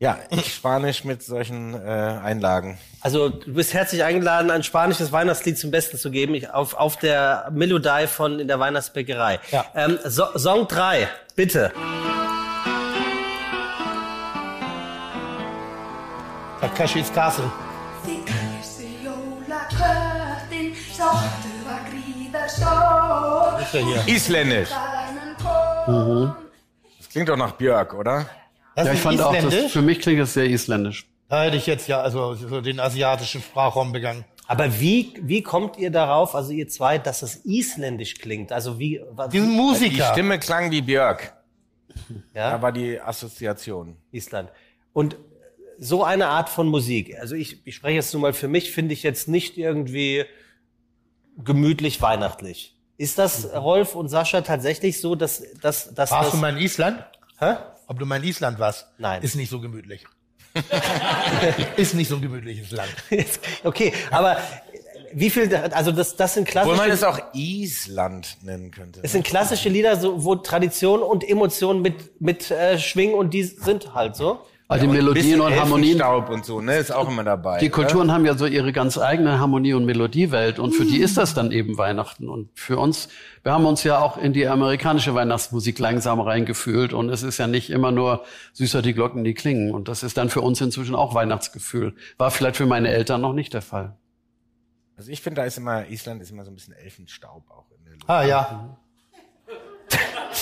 Ja, 0.04 0.18
ich 0.28 0.52
Spanisch 0.52 1.04
mit 1.04 1.22
solchen 1.22 1.72
äh, 1.72 1.88
Einlagen. 1.88 2.76
Also 3.00 3.30
du 3.30 3.54
bist 3.54 3.72
herzlich 3.72 4.04
eingeladen, 4.04 4.50
ein 4.50 4.62
spanisches 4.62 5.12
Weihnachtslied 5.12 5.58
zum 5.58 5.70
Besten 5.70 5.96
zu 5.96 6.10
geben, 6.10 6.34
ich, 6.34 6.50
auf, 6.50 6.74
auf 6.74 6.98
der 6.98 7.48
Melodie 7.50 8.06
von 8.06 8.38
in 8.38 8.46
der 8.46 8.60
Weihnachtsbäckerei. 8.60 9.40
Ja. 9.50 9.64
Ähm, 9.74 9.98
so, 10.04 10.26
Song 10.36 10.68
3, 10.68 11.08
bitte. 11.36 11.72
Takashis 16.60 17.10
Castle. 17.10 17.50
Ist 23.62 23.72
ja 23.72 23.80
hier. 23.80 24.14
Isländisch. 24.14 24.68
Das 26.98 27.08
klingt 27.08 27.30
doch 27.30 27.38
nach 27.38 27.52
Björk, 27.52 27.94
oder? 27.94 28.26
Das 28.76 28.86
Ja, 28.86 28.92
ich 28.92 29.00
fand 29.00 29.20
auch, 29.20 29.34
das, 29.34 29.72
für 29.72 29.82
mich 29.82 30.00
klingt 30.00 30.20
das 30.20 30.34
sehr 30.34 30.46
isländisch. 30.46 31.06
Da 31.28 31.44
hätte 31.44 31.56
ich 31.56 31.66
jetzt 31.66 31.88
ja 31.88 32.00
also 32.00 32.34
so 32.34 32.60
den 32.60 32.80
asiatischen 32.80 33.40
Sprachraum 33.40 33.92
begangen. 33.92 34.24
Aber 34.46 34.78
wie, 34.80 35.14
wie 35.22 35.42
kommt 35.42 35.78
ihr 35.78 35.90
darauf, 35.90 36.34
also 36.34 36.52
ihr 36.52 36.68
zwei, 36.68 36.98
dass 36.98 37.22
es 37.22 37.36
isländisch 37.44 38.16
klingt? 38.16 38.52
Also 38.52 38.78
wie, 38.78 39.00
was, 39.10 39.30
Die 39.30 39.40
sind 39.40 39.50
Die 39.50 39.56
Musiker. 39.56 40.12
Stimme 40.12 40.38
klang 40.38 40.70
wie 40.70 40.82
Björk. 40.82 41.34
ja, 42.34 42.50
Da 42.50 42.62
war 42.62 42.72
die 42.72 43.00
Assoziation. 43.00 43.96
Island. 44.12 44.50
Und 44.92 45.16
so 45.78 46.04
eine 46.04 46.28
Art 46.28 46.48
von 46.48 46.68
Musik, 46.68 47.18
also 47.18 47.34
ich, 47.34 47.66
ich 47.66 47.74
spreche 47.74 47.96
jetzt 47.96 48.12
nur 48.12 48.22
mal 48.22 48.32
für 48.32 48.46
mich, 48.48 48.70
finde 48.70 48.92
ich 48.92 49.02
jetzt 49.02 49.26
nicht 49.28 49.58
irgendwie 49.58 50.24
gemütlich 51.42 52.00
weihnachtlich. 52.00 52.76
Ist 52.96 53.18
das, 53.18 53.52
Rolf 53.54 53.96
und 53.96 54.08
Sascha, 54.08 54.42
tatsächlich 54.42 55.00
so, 55.00 55.16
dass, 55.16 55.42
dass, 55.60 55.92
dass 55.92 56.12
Warst 56.12 56.26
das... 56.26 56.30
du 56.30 56.36
mal 56.36 56.56
in 56.56 56.58
Island? 56.58 57.04
Hä? 57.40 57.54
Ob 57.86 57.98
du 57.98 58.06
mal 58.06 58.16
in 58.16 58.24
Island 58.24 58.58
warst? 58.58 58.86
Nein. 58.98 59.22
Ist 59.22 59.36
nicht 59.36 59.50
so 59.50 59.60
gemütlich. 59.60 60.04
ist 61.76 61.94
nicht 61.94 62.08
so 62.08 62.16
ein 62.16 62.22
gemütliches 62.22 62.70
Land. 62.70 62.90
okay, 63.64 63.92
aber 64.10 64.38
wie 65.12 65.30
viel, 65.30 65.54
also 65.54 65.92
das, 65.92 66.16
das 66.16 66.34
sind 66.34 66.48
Obwohl 66.48 66.76
man 66.76 66.86
klassische, 66.86 66.92
es 66.92 67.02
auch 67.04 67.34
Island 67.34 68.38
nennen 68.42 68.70
könnte. 68.70 69.00
es 69.02 69.12
sind 69.12 69.24
klassische 69.24 69.68
Lieder, 69.68 69.96
so, 69.96 70.24
wo 70.24 70.34
Tradition 70.36 71.02
und 71.02 71.28
Emotionen 71.28 71.82
mit, 71.82 72.20
mit 72.20 72.50
äh, 72.50 72.78
schwingen 72.78 73.14
und 73.14 73.32
die 73.32 73.44
sind 73.44 73.94
halt 73.94 74.16
so. 74.16 74.44
Also 74.66 74.86
die 74.86 74.90
Ein 74.90 74.96
Melodien 74.96 75.40
und 75.42 75.54
Harmonien. 75.54 76.00
Elfenstaub 76.00 76.30
und 76.30 76.46
so, 76.46 76.62
ne, 76.62 76.78
ist 76.78 76.90
auch 76.90 77.08
immer 77.08 77.22
dabei. 77.22 77.58
Die 77.58 77.66
oder? 77.66 77.74
Kulturen 77.74 78.10
haben 78.10 78.24
ja 78.24 78.34
so 78.36 78.46
ihre 78.46 78.72
ganz 78.72 78.96
eigene 78.96 79.38
Harmonie- 79.38 79.74
und 79.74 79.84
Melodiewelt 79.84 80.58
und 80.58 80.72
für 80.72 80.86
die 80.86 81.00
ist 81.00 81.18
das 81.18 81.34
dann 81.34 81.52
eben 81.52 81.76
Weihnachten. 81.76 82.30
Und 82.30 82.48
für 82.54 82.78
uns, 82.78 83.08
wir 83.42 83.52
haben 83.52 83.66
uns 83.66 83.84
ja 83.84 83.98
auch 83.98 84.16
in 84.16 84.32
die 84.32 84.46
amerikanische 84.48 85.14
Weihnachtsmusik 85.14 85.78
langsam 85.78 86.18
reingefühlt 86.18 86.94
und 86.94 87.10
es 87.10 87.22
ist 87.22 87.36
ja 87.36 87.46
nicht 87.46 87.68
immer 87.68 87.92
nur 87.92 88.24
süßer 88.54 88.80
die 88.80 88.94
Glocken, 88.94 89.22
die 89.22 89.34
klingen. 89.34 89.74
Und 89.74 89.88
das 89.88 90.02
ist 90.02 90.16
dann 90.16 90.30
für 90.30 90.40
uns 90.40 90.62
inzwischen 90.62 90.94
auch 90.94 91.14
Weihnachtsgefühl. 91.14 91.94
War 92.16 92.30
vielleicht 92.30 92.56
für 92.56 92.66
meine 92.66 92.88
Eltern 92.88 93.20
noch 93.20 93.34
nicht 93.34 93.52
der 93.52 93.62
Fall. 93.62 93.96
Also 94.96 95.10
ich 95.10 95.20
finde, 95.20 95.42
da 95.42 95.46
ist 95.46 95.58
immer, 95.58 95.88
Island 95.88 96.22
ist 96.22 96.30
immer 96.30 96.44
so 96.44 96.50
ein 96.50 96.54
bisschen 96.54 96.74
Elfenstaub 96.74 97.50
auch 97.50 97.66
in 97.78 97.84
der 97.84 97.94
Luft. 97.94 98.08
Ah 98.08 98.24
ja. 98.24 98.78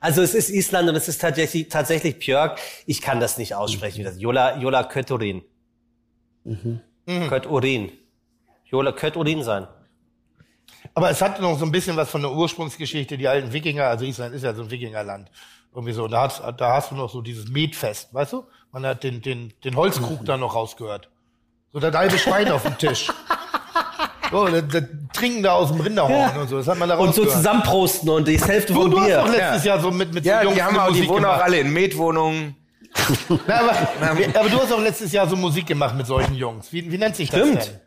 Also 0.00 0.22
es 0.22 0.34
ist 0.34 0.50
Island 0.50 0.88
und 0.88 0.94
es 0.94 1.08
ist 1.08 1.20
tatsächlich, 1.20 1.68
tatsächlich 1.68 2.18
Björk. 2.18 2.58
Ich 2.86 3.00
kann 3.00 3.20
das 3.20 3.38
nicht 3.38 3.54
aussprechen. 3.54 3.98
wie 3.98 4.04
das 4.04 4.20
Jola, 4.20 4.58
Jola 4.58 4.84
Kötturin. 4.84 5.42
Mhm. 6.44 6.80
Kötturin. 7.28 7.92
Jola 8.64 8.92
Kötturin 8.92 9.42
sein. 9.42 9.66
Aber 10.94 11.10
es 11.10 11.20
hat 11.20 11.40
noch 11.40 11.58
so 11.58 11.64
ein 11.64 11.72
bisschen 11.72 11.96
was 11.96 12.10
von 12.10 12.22
der 12.22 12.32
Ursprungsgeschichte, 12.32 13.18
die 13.18 13.28
alten 13.28 13.52
Wikinger, 13.52 13.84
also 13.84 14.04
Island 14.04 14.34
ist 14.34 14.44
ja 14.44 14.54
so 14.54 14.62
ein 14.62 14.70
Wikingerland. 14.70 15.30
Irgendwie 15.74 15.92
so. 15.92 16.04
Und 16.04 16.12
da, 16.12 16.22
hast, 16.22 16.42
da 16.56 16.72
hast 16.72 16.90
du 16.90 16.94
noch 16.94 17.10
so 17.10 17.20
dieses 17.20 17.48
Metfest, 17.48 18.12
weißt 18.14 18.32
du? 18.32 18.44
Man 18.72 18.86
hat 18.86 19.02
den, 19.02 19.22
den, 19.22 19.52
den 19.64 19.76
Holzkrug 19.76 20.24
da 20.24 20.36
noch 20.36 20.54
rausgehört. 20.54 21.10
So 21.72 21.80
das 21.80 21.94
halbe 21.94 22.18
Schwein 22.18 22.50
auf 22.50 22.62
dem 22.62 22.78
Tisch. 22.78 23.10
So, 24.30 24.46
das, 24.46 24.64
das 24.70 24.82
Trinken 25.12 25.42
da 25.42 25.52
aus 25.54 25.70
dem 25.72 25.80
Rinderhorn 25.80 26.36
und 26.38 26.48
so. 26.48 26.58
Das 26.58 26.68
hat 26.68 26.78
man 26.78 26.88
da 26.88 26.96
Und 26.98 27.14
so 27.14 27.24
zusammenprosten 27.24 28.08
und 28.10 28.28
die 28.28 28.38
Hälfte 28.38 28.72
Du, 28.72 28.82
vom 28.82 28.90
du 28.90 28.98
hast 29.00 29.06
Bier. 29.06 29.16
doch 29.18 29.28
letztes 29.32 29.64
Jahr 29.64 29.80
so 29.80 29.90
mit, 29.90 30.12
mit 30.12 30.24
Ja, 30.24 30.38
so 30.38 30.44
Jungs 30.44 30.56
die 30.56 30.62
haben 30.62 30.78
auch, 30.78 30.92
die 30.92 31.08
wohnen 31.08 31.24
auch 31.24 31.30
gemacht. 31.32 31.42
alle 31.42 31.58
in 31.60 31.72
Mietwohnungen. 31.72 32.56
Na, 33.46 33.60
aber, 33.60 33.72
aber 34.40 34.48
du 34.48 34.60
hast 34.60 34.72
auch 34.72 34.80
letztes 34.80 35.12
Jahr 35.12 35.26
so 35.28 35.36
Musik 35.36 35.66
gemacht 35.66 35.94
mit 35.94 36.06
solchen 36.06 36.34
Jungs. 36.34 36.72
Wie, 36.72 36.90
wie 36.90 36.98
nennt 36.98 37.16
sich 37.16 37.30
das 37.30 37.40
Stimmt. 37.40 37.66
denn? 37.66 37.80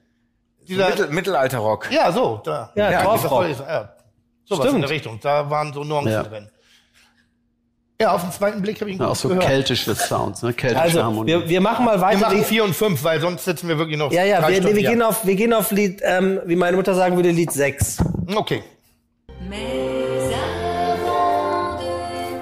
Dieser, 0.68 0.90
Mittel, 0.90 1.08
Mittelalterrock. 1.10 1.92
ja, 1.92 2.12
so, 2.12 2.40
da. 2.44 2.72
Ja, 2.76 2.92
ja 2.92 3.04
Torfrock. 3.04 3.22
das 3.48 3.58
soll 3.58 3.66
ich- 3.66 3.70
ja. 3.72 3.94
Sowas 4.46 4.64
Stimmt. 4.64 4.76
in 4.76 4.82
der 4.82 4.90
Richtung. 4.90 5.20
Da 5.22 5.50
waren 5.50 5.74
so 5.74 5.84
Nuancen 5.84 6.12
Ja. 6.12 6.24
drin. 6.24 6.50
Ja, 8.02 8.12
auf 8.14 8.22
den 8.24 8.32
zweiten 8.32 8.62
Blick 8.62 8.82
habe 8.82 8.90
ich 8.90 8.98
ihn 8.98 9.02
Ja, 9.02 9.10
auch 9.10 9.16
so 9.16 9.28
gehört. 9.30 9.46
keltische 9.46 9.96
Sounds, 9.96 10.42
ne? 10.42 10.54
keltische 10.54 10.82
Also, 10.82 11.04
Harmonie. 11.04 11.28
wir, 11.32 11.48
wir 11.50 11.62
machen 11.62 11.86
mal 11.86 11.98
Wir 11.98 12.02
weiter. 12.02 12.20
machen 12.20 12.38
Die- 12.40 12.44
vier 12.44 12.64
und 12.64 12.76
fünf, 12.76 13.04
weil 13.04 13.22
sonst 13.22 13.46
sitzen 13.46 13.68
wir 13.68 13.78
wirklich 13.78 13.98
noch 13.98 14.12
ja, 14.12 14.24
ja, 14.24 14.42
drei 14.42 14.50
wir, 14.50 14.56
Stunden 14.58 14.76
wir, 14.78 14.90
gehen 14.90 15.02
auf, 15.02 15.26
wir 15.26 15.36
gehen 15.36 15.54
auf 15.54 15.72
Lied, 15.72 16.02
ähm, 16.04 16.40
wie 16.46 16.56
meine 16.56 16.76
Mutter 16.78 16.94
sagen 16.96 17.16
würde, 17.16 17.30
Lied 17.30 17.52
6. 17.52 17.98
Okay. 18.36 18.64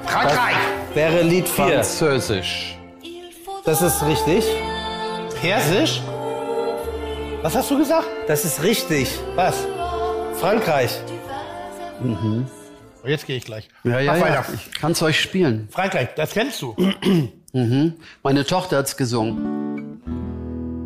Frankreich. 0.05 0.55
Wäre 0.93 1.21
Lied 1.21 1.47
4. 1.47 1.65
Französisch. 1.65 2.77
Das 3.65 3.81
ist 3.81 4.03
richtig. 4.05 4.45
Persisch? 5.41 6.01
Was 7.41 7.55
hast 7.55 7.69
du 7.71 7.77
gesagt? 7.77 8.07
Das 8.27 8.43
ist 8.43 8.63
richtig. 8.63 9.17
Was? 9.35 9.55
Frankreich. 10.39 10.91
Oh, 13.03 13.07
Jetzt 13.07 13.25
gehe 13.27 13.37
ich 13.37 13.45
gleich. 13.45 13.67
Ja, 13.83 13.99
ja, 13.99 14.11
Mach 14.13 14.19
ja. 14.19 14.23
weiter. 14.25 14.45
Ich 14.53 14.71
kann's 14.79 15.01
euch 15.01 15.19
spielen. 15.19 15.67
Frankreich, 15.71 16.09
das 16.15 16.31
kennst 16.31 16.61
du. 16.61 16.75
Meine 18.23 18.45
Tochter 18.45 18.77
hat's 18.77 18.95
gesungen. 18.97 20.01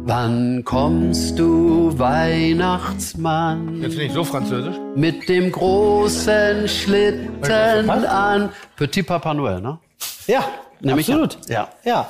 Wann 0.06 0.64
kommst 0.66 1.40
du, 1.40 1.98
Weihnachtsmann, 1.98 3.82
Jetzt 3.82 3.96
bin 3.98 4.08
ich 4.08 4.12
so 4.14 4.26
französisch. 4.26 4.76
mit 4.96 5.30
dem 5.30 5.50
großen 5.50 6.68
Schlitten 6.68 7.42
an? 8.06 8.50
Petit 8.76 9.08
Papa 9.08 9.34
Noel, 9.34 9.62
ne? 9.62 9.80
Ja, 10.28 10.46
Nehme 10.82 11.00
ich 11.00 11.08
absolut. 11.08 11.38
Ja. 11.48 11.70
Ja. 11.86 12.10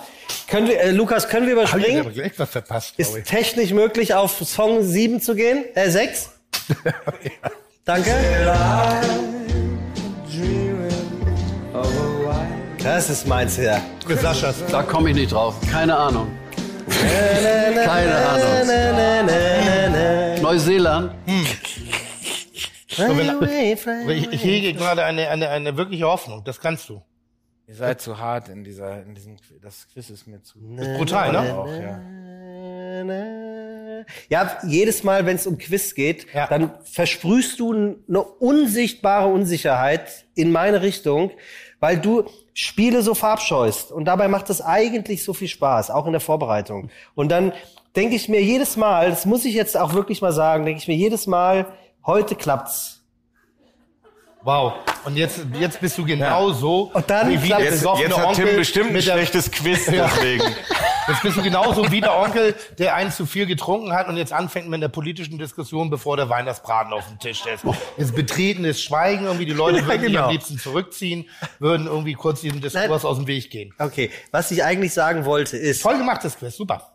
Können 0.49 0.67
wir, 0.67 0.81
äh, 0.81 0.89
Lukas, 0.91 1.29
können 1.29 1.45
wir 1.45 1.55
Hab 1.55 1.77
ich 1.77 1.85
überspringen? 1.85 2.13
gleich 2.13 2.31
was 2.39 2.49
verpasst, 2.49 2.95
Ist 2.97 3.15
ich. 3.15 3.23
technisch 3.25 3.71
möglich, 3.71 4.15
auf 4.15 4.39
Song 4.43 4.81
7 4.81 5.21
zu 5.21 5.35
gehen? 5.35 5.63
Äh, 5.75 5.91
6? 5.91 6.31
Danke. 7.85 8.11
Das 12.83 13.09
ist 13.09 13.27
meins 13.27 13.55
hier. 13.55 13.81
Für 14.05 14.15
Saschas. 14.17 14.55
Da 14.69 14.83
komme 14.83 15.09
ich 15.09 15.15
nicht 15.15 15.31
drauf. 15.31 15.55
Keine 15.71 15.95
Ahnung. 15.95 16.27
Keine 17.85 18.15
Ahnung. 18.15 18.67
Neuseeland. 20.41 21.11
Aber 22.97 24.11
ich, 24.11 24.31
ich 24.31 24.43
hege 24.43 24.73
gerade 24.73 25.03
eine, 25.03 25.27
eine, 25.29 25.49
eine 25.49 25.77
wirkliche 25.77 26.05
Hoffnung. 26.05 26.43
Das 26.43 26.59
kannst 26.59 26.87
du. 26.89 27.01
Ihr 27.65 27.75
seid 27.75 28.01
zu 28.01 28.19
hart 28.19 28.49
in 28.49 28.63
dieser, 28.63 29.01
in 29.03 29.15
diesem, 29.15 29.37
Qu- 29.37 29.59
das 29.61 29.87
Quiz 29.91 30.09
ist 30.09 30.27
mir 30.27 30.43
zu. 30.43 30.59
Brutal, 30.97 31.31
ne? 31.31 31.55
Auch, 31.55 31.67
ja. 31.67 32.01
Ja, 34.29 34.57
jedes 34.67 35.03
Mal, 35.03 35.25
wenn 35.25 35.37
es 35.37 35.47
um 35.47 35.57
Quiz 35.57 35.95
geht, 35.95 36.27
Ja. 36.33 36.47
dann 36.47 36.71
versprühst 36.83 37.59
du 37.59 37.71
eine 38.07 38.21
unsichtbare 38.21 39.27
Unsicherheit 39.29 40.25
in 40.35 40.51
meine 40.51 40.81
Richtung, 40.81 41.31
weil 41.83 41.97
du 41.97 42.23
Spiele 42.53 43.01
so 43.01 43.13
verabscheust. 43.13 43.91
Und 43.91 44.05
dabei 44.05 44.29
macht 44.29 44.49
es 44.49 44.61
eigentlich 44.61 45.21
so 45.21 45.33
viel 45.33 45.49
Spaß, 45.49 45.91
auch 45.91 46.05
in 46.05 46.13
der 46.13 46.21
Vorbereitung. 46.21 46.89
Und 47.13 47.29
dann 47.29 47.51
denke 47.93 48.15
ich 48.15 48.29
mir 48.29 48.41
jedes 48.41 48.77
Mal, 48.77 49.09
das 49.09 49.25
muss 49.25 49.43
ich 49.43 49.53
jetzt 49.53 49.75
auch 49.75 49.93
wirklich 49.93 50.21
mal 50.21 50.31
sagen, 50.31 50.63
denke 50.63 50.79
ich 50.79 50.87
mir 50.87 50.95
jedes 50.95 51.27
Mal, 51.27 51.65
heute 52.05 52.35
klappt's. 52.35 53.02
Wow. 54.43 54.73
Und 55.05 55.15
jetzt, 55.15 55.41
jetzt 55.59 55.79
bist 55.79 55.97
du 55.97 56.05
genauso 56.05 56.91
Und 56.93 57.09
dann 57.09 57.29
wie, 57.41 57.47
der. 57.47 57.59
Jetzt, 57.59 57.83
jetzt 57.83 58.17
hat 58.17 58.25
Onkel 58.25 58.45
Tim 58.47 58.55
bestimmt 58.57 58.87
ein 58.89 58.93
der, 58.93 59.01
schlechtes 59.01 59.51
Quiz, 59.51 59.85
deswegen. 59.87 60.43
Jetzt 61.07 61.21
bist 61.21 61.37
du 61.37 61.41
genauso 61.41 61.91
wie 61.91 61.99
der 61.99 62.17
Onkel, 62.17 62.55
der 62.77 62.95
einen 62.95 63.11
zu 63.11 63.25
viel 63.25 63.45
getrunken 63.45 63.91
hat 63.93 64.07
und 64.07 64.15
jetzt 64.15 64.31
anfängt 64.31 64.69
mit 64.69 64.77
einer 64.77 64.87
politischen 64.89 65.37
Diskussion, 65.37 65.89
bevor 65.89 66.15
der 66.15 66.29
Weihnachtsbraten 66.29 66.93
auf 66.93 67.05
dem 67.07 67.19
Tisch 67.19 67.45
ist. 67.45 67.63
Jetzt 67.97 68.15
betretenes 68.15 68.81
Schweigen, 68.81 69.25
irgendwie 69.25 69.45
die 69.45 69.51
Leute 69.53 69.79
Ja, 69.79 69.87
würden 69.87 70.01
sich 70.01 70.11
genau. 70.11 70.25
am 70.25 70.31
liebsten 70.31 70.57
zurückziehen, 70.57 71.29
würden 71.59 71.87
irgendwie 71.87 72.13
kurz 72.13 72.39
diesem 72.41 72.61
Diskurs 72.61 73.03
aus 73.03 73.17
dem 73.17 73.27
Weg 73.27 73.49
gehen. 73.49 73.73
Okay, 73.79 74.11
was 74.31 74.51
ich 74.51 74.63
eigentlich 74.63 74.93
sagen 74.93 75.25
wollte 75.25 75.57
ist, 75.57 75.81
Toll 75.81 75.97
gemachtes 75.97 76.37
Quiz, 76.37 76.55
super. 76.55 76.93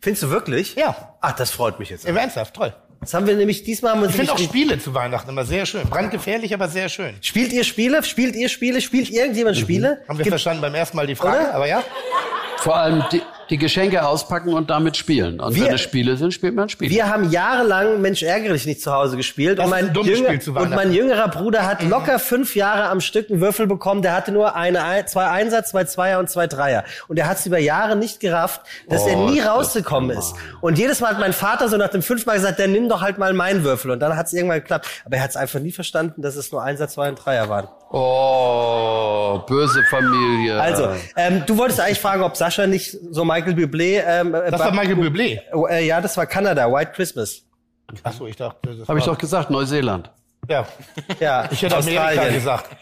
findest 0.00 0.24
du 0.24 0.30
wirklich? 0.30 0.74
Ja. 0.74 1.14
Ach, 1.22 1.32
das 1.32 1.50
freut 1.50 1.78
mich 1.78 1.88
jetzt. 1.88 2.04
Im 2.04 2.16
Ernsthaft, 2.16 2.54
toll. 2.54 2.74
Das 3.00 3.14
haben 3.14 3.26
wir 3.26 3.36
nämlich 3.36 3.62
diesmal 3.62 3.92
haben 3.92 4.00
wir 4.02 4.08
Ich 4.08 4.16
finde 4.16 4.32
auch 4.32 4.38
Spiele 4.38 4.78
zu 4.78 4.92
Weihnachten 4.94 5.28
immer 5.30 5.44
sehr 5.44 5.64
schön. 5.66 5.82
Brandgefährlich, 5.88 6.52
aber 6.54 6.68
sehr 6.68 6.88
schön. 6.88 7.14
Spielt 7.20 7.52
ihr 7.52 7.62
Spiele? 7.64 8.02
Spielt 8.02 8.34
ihr 8.34 8.48
Spiele? 8.48 8.80
Spielt 8.80 9.10
irgendjemand 9.10 9.56
Spiele? 9.56 9.98
Haben 10.08 10.18
wir 10.18 10.24
Gibt- 10.24 10.32
verstanden 10.32 10.60
beim 10.62 10.74
ersten 10.74 10.96
Mal 10.96 11.06
die 11.06 11.14
Frage, 11.14 11.40
Oder? 11.44 11.54
aber 11.54 11.66
ja. 11.68 11.84
Vor 12.66 12.76
allem 12.76 13.04
die, 13.12 13.22
die 13.50 13.58
Geschenke 13.58 14.04
auspacken 14.04 14.52
und 14.52 14.70
damit 14.70 14.96
spielen. 14.96 15.38
Und 15.40 15.54
Wir- 15.54 15.66
wenn 15.66 15.74
es 15.74 15.80
Spiele 15.80 16.16
sind, 16.16 16.34
spielt 16.34 16.54
man 16.56 16.68
Spiele. 16.68 16.90
Wir 16.90 17.08
haben 17.08 17.30
jahrelang 17.30 18.00
Mensch 18.00 18.22
ärgere 18.24 18.52
dich 18.54 18.66
nicht 18.66 18.82
zu 18.82 18.92
Hause 18.92 19.16
gespielt 19.16 19.58
Das 19.60 19.66
und 19.66 19.72
ist 19.72 19.94
mein, 19.94 20.04
jünger, 20.04 20.26
Spiel 20.28 20.40
zu 20.40 20.52
und 20.52 20.70
mein 20.74 20.92
jüngerer 20.92 21.28
Bruder 21.28 21.64
hat 21.64 21.82
locker 21.84 22.18
fünf 22.18 22.56
Jahre 22.56 22.88
am 22.88 23.00
Stück 23.00 23.30
einen 23.30 23.40
Würfel 23.40 23.66
bekommen. 23.68 24.02
Der 24.02 24.12
hatte 24.14 24.32
nur 24.32 24.56
eine, 24.56 24.82
Ein- 24.82 25.06
zwei 25.06 25.26
Einser, 25.26 25.62
zwei 25.64 25.84
Zweier 25.84 26.18
und 26.18 26.28
zwei 26.28 26.48
Dreier. 26.48 26.82
Und 27.08 27.18
er 27.18 27.28
hat 27.28 27.38
es 27.38 27.46
über 27.46 27.58
Jahre 27.58 27.94
nicht 27.94 28.18
gerafft, 28.18 28.62
dass 28.88 29.06
er 29.06 29.16
Oh, 29.16 29.26
nie 29.30 29.38
ist 29.38 29.44
das 29.46 29.54
rausgekommen 29.54 30.10
ist. 30.10 30.34
Und 30.60 30.76
jedes 30.78 31.00
Mal 31.00 31.10
hat 31.12 31.20
mein 31.20 31.32
Vater 31.32 31.68
so 31.68 31.76
nach 31.76 31.88
dem 31.90 32.02
fünften 32.02 32.28
Mal 32.28 32.34
gesagt, 32.34 32.58
dann 32.58 32.72
nimm 32.72 32.88
doch 32.88 33.00
halt 33.00 33.16
mal 33.18 33.32
meinen 33.32 33.62
Würfel. 33.62 33.92
Und 33.92 34.00
dann 34.00 34.16
hat 34.16 34.26
es 34.26 34.32
irgendwann 34.32 34.58
geklappt. 34.58 34.88
Aber 35.04 35.16
er 35.16 35.22
hat 35.22 35.30
es 35.30 35.36
einfach 35.36 35.60
nie 35.60 35.70
verstanden, 35.72 36.20
dass 36.20 36.34
es 36.34 36.50
nur 36.50 36.64
Einser, 36.64 36.88
zwei 36.88 37.08
und 37.08 37.14
Dreier 37.24 37.48
waren. 37.48 37.68
Oh, 37.90 39.38
böse 39.46 39.82
Familie. 39.84 40.60
Also, 40.60 40.88
ähm, 41.16 41.44
du 41.46 41.56
wolltest 41.56 41.80
eigentlich 41.80 42.00
fragen, 42.00 42.22
ob 42.22 42.36
Sascha 42.36 42.66
nicht 42.66 42.96
so 43.10 43.24
Michael 43.24 43.54
Bublé... 43.54 44.02
Ähm, 44.06 44.32
Das 44.32 44.60
war 44.60 44.72
Michael 44.72 44.96
Bublé. 44.96 45.40
Oh, 45.52 45.66
äh, 45.66 45.86
ja, 45.86 46.00
das 46.00 46.16
war 46.16 46.26
Kanada, 46.26 46.70
White 46.70 46.92
Christmas. 46.94 47.42
Ach 48.02 48.12
so, 48.12 48.26
ich 48.26 48.36
dachte, 48.36 48.76
das 48.76 48.88
Habe 48.88 48.98
ich 48.98 49.04
doch 49.04 49.16
gesagt, 49.18 49.50
Neuseeland. 49.50 50.10
Ja, 50.48 50.66
Ja, 51.20 51.48
ich 51.50 51.62
hätte 51.62 51.76
Amerika 51.76 52.04
Australien. 52.06 52.34
gesagt. 52.34 52.76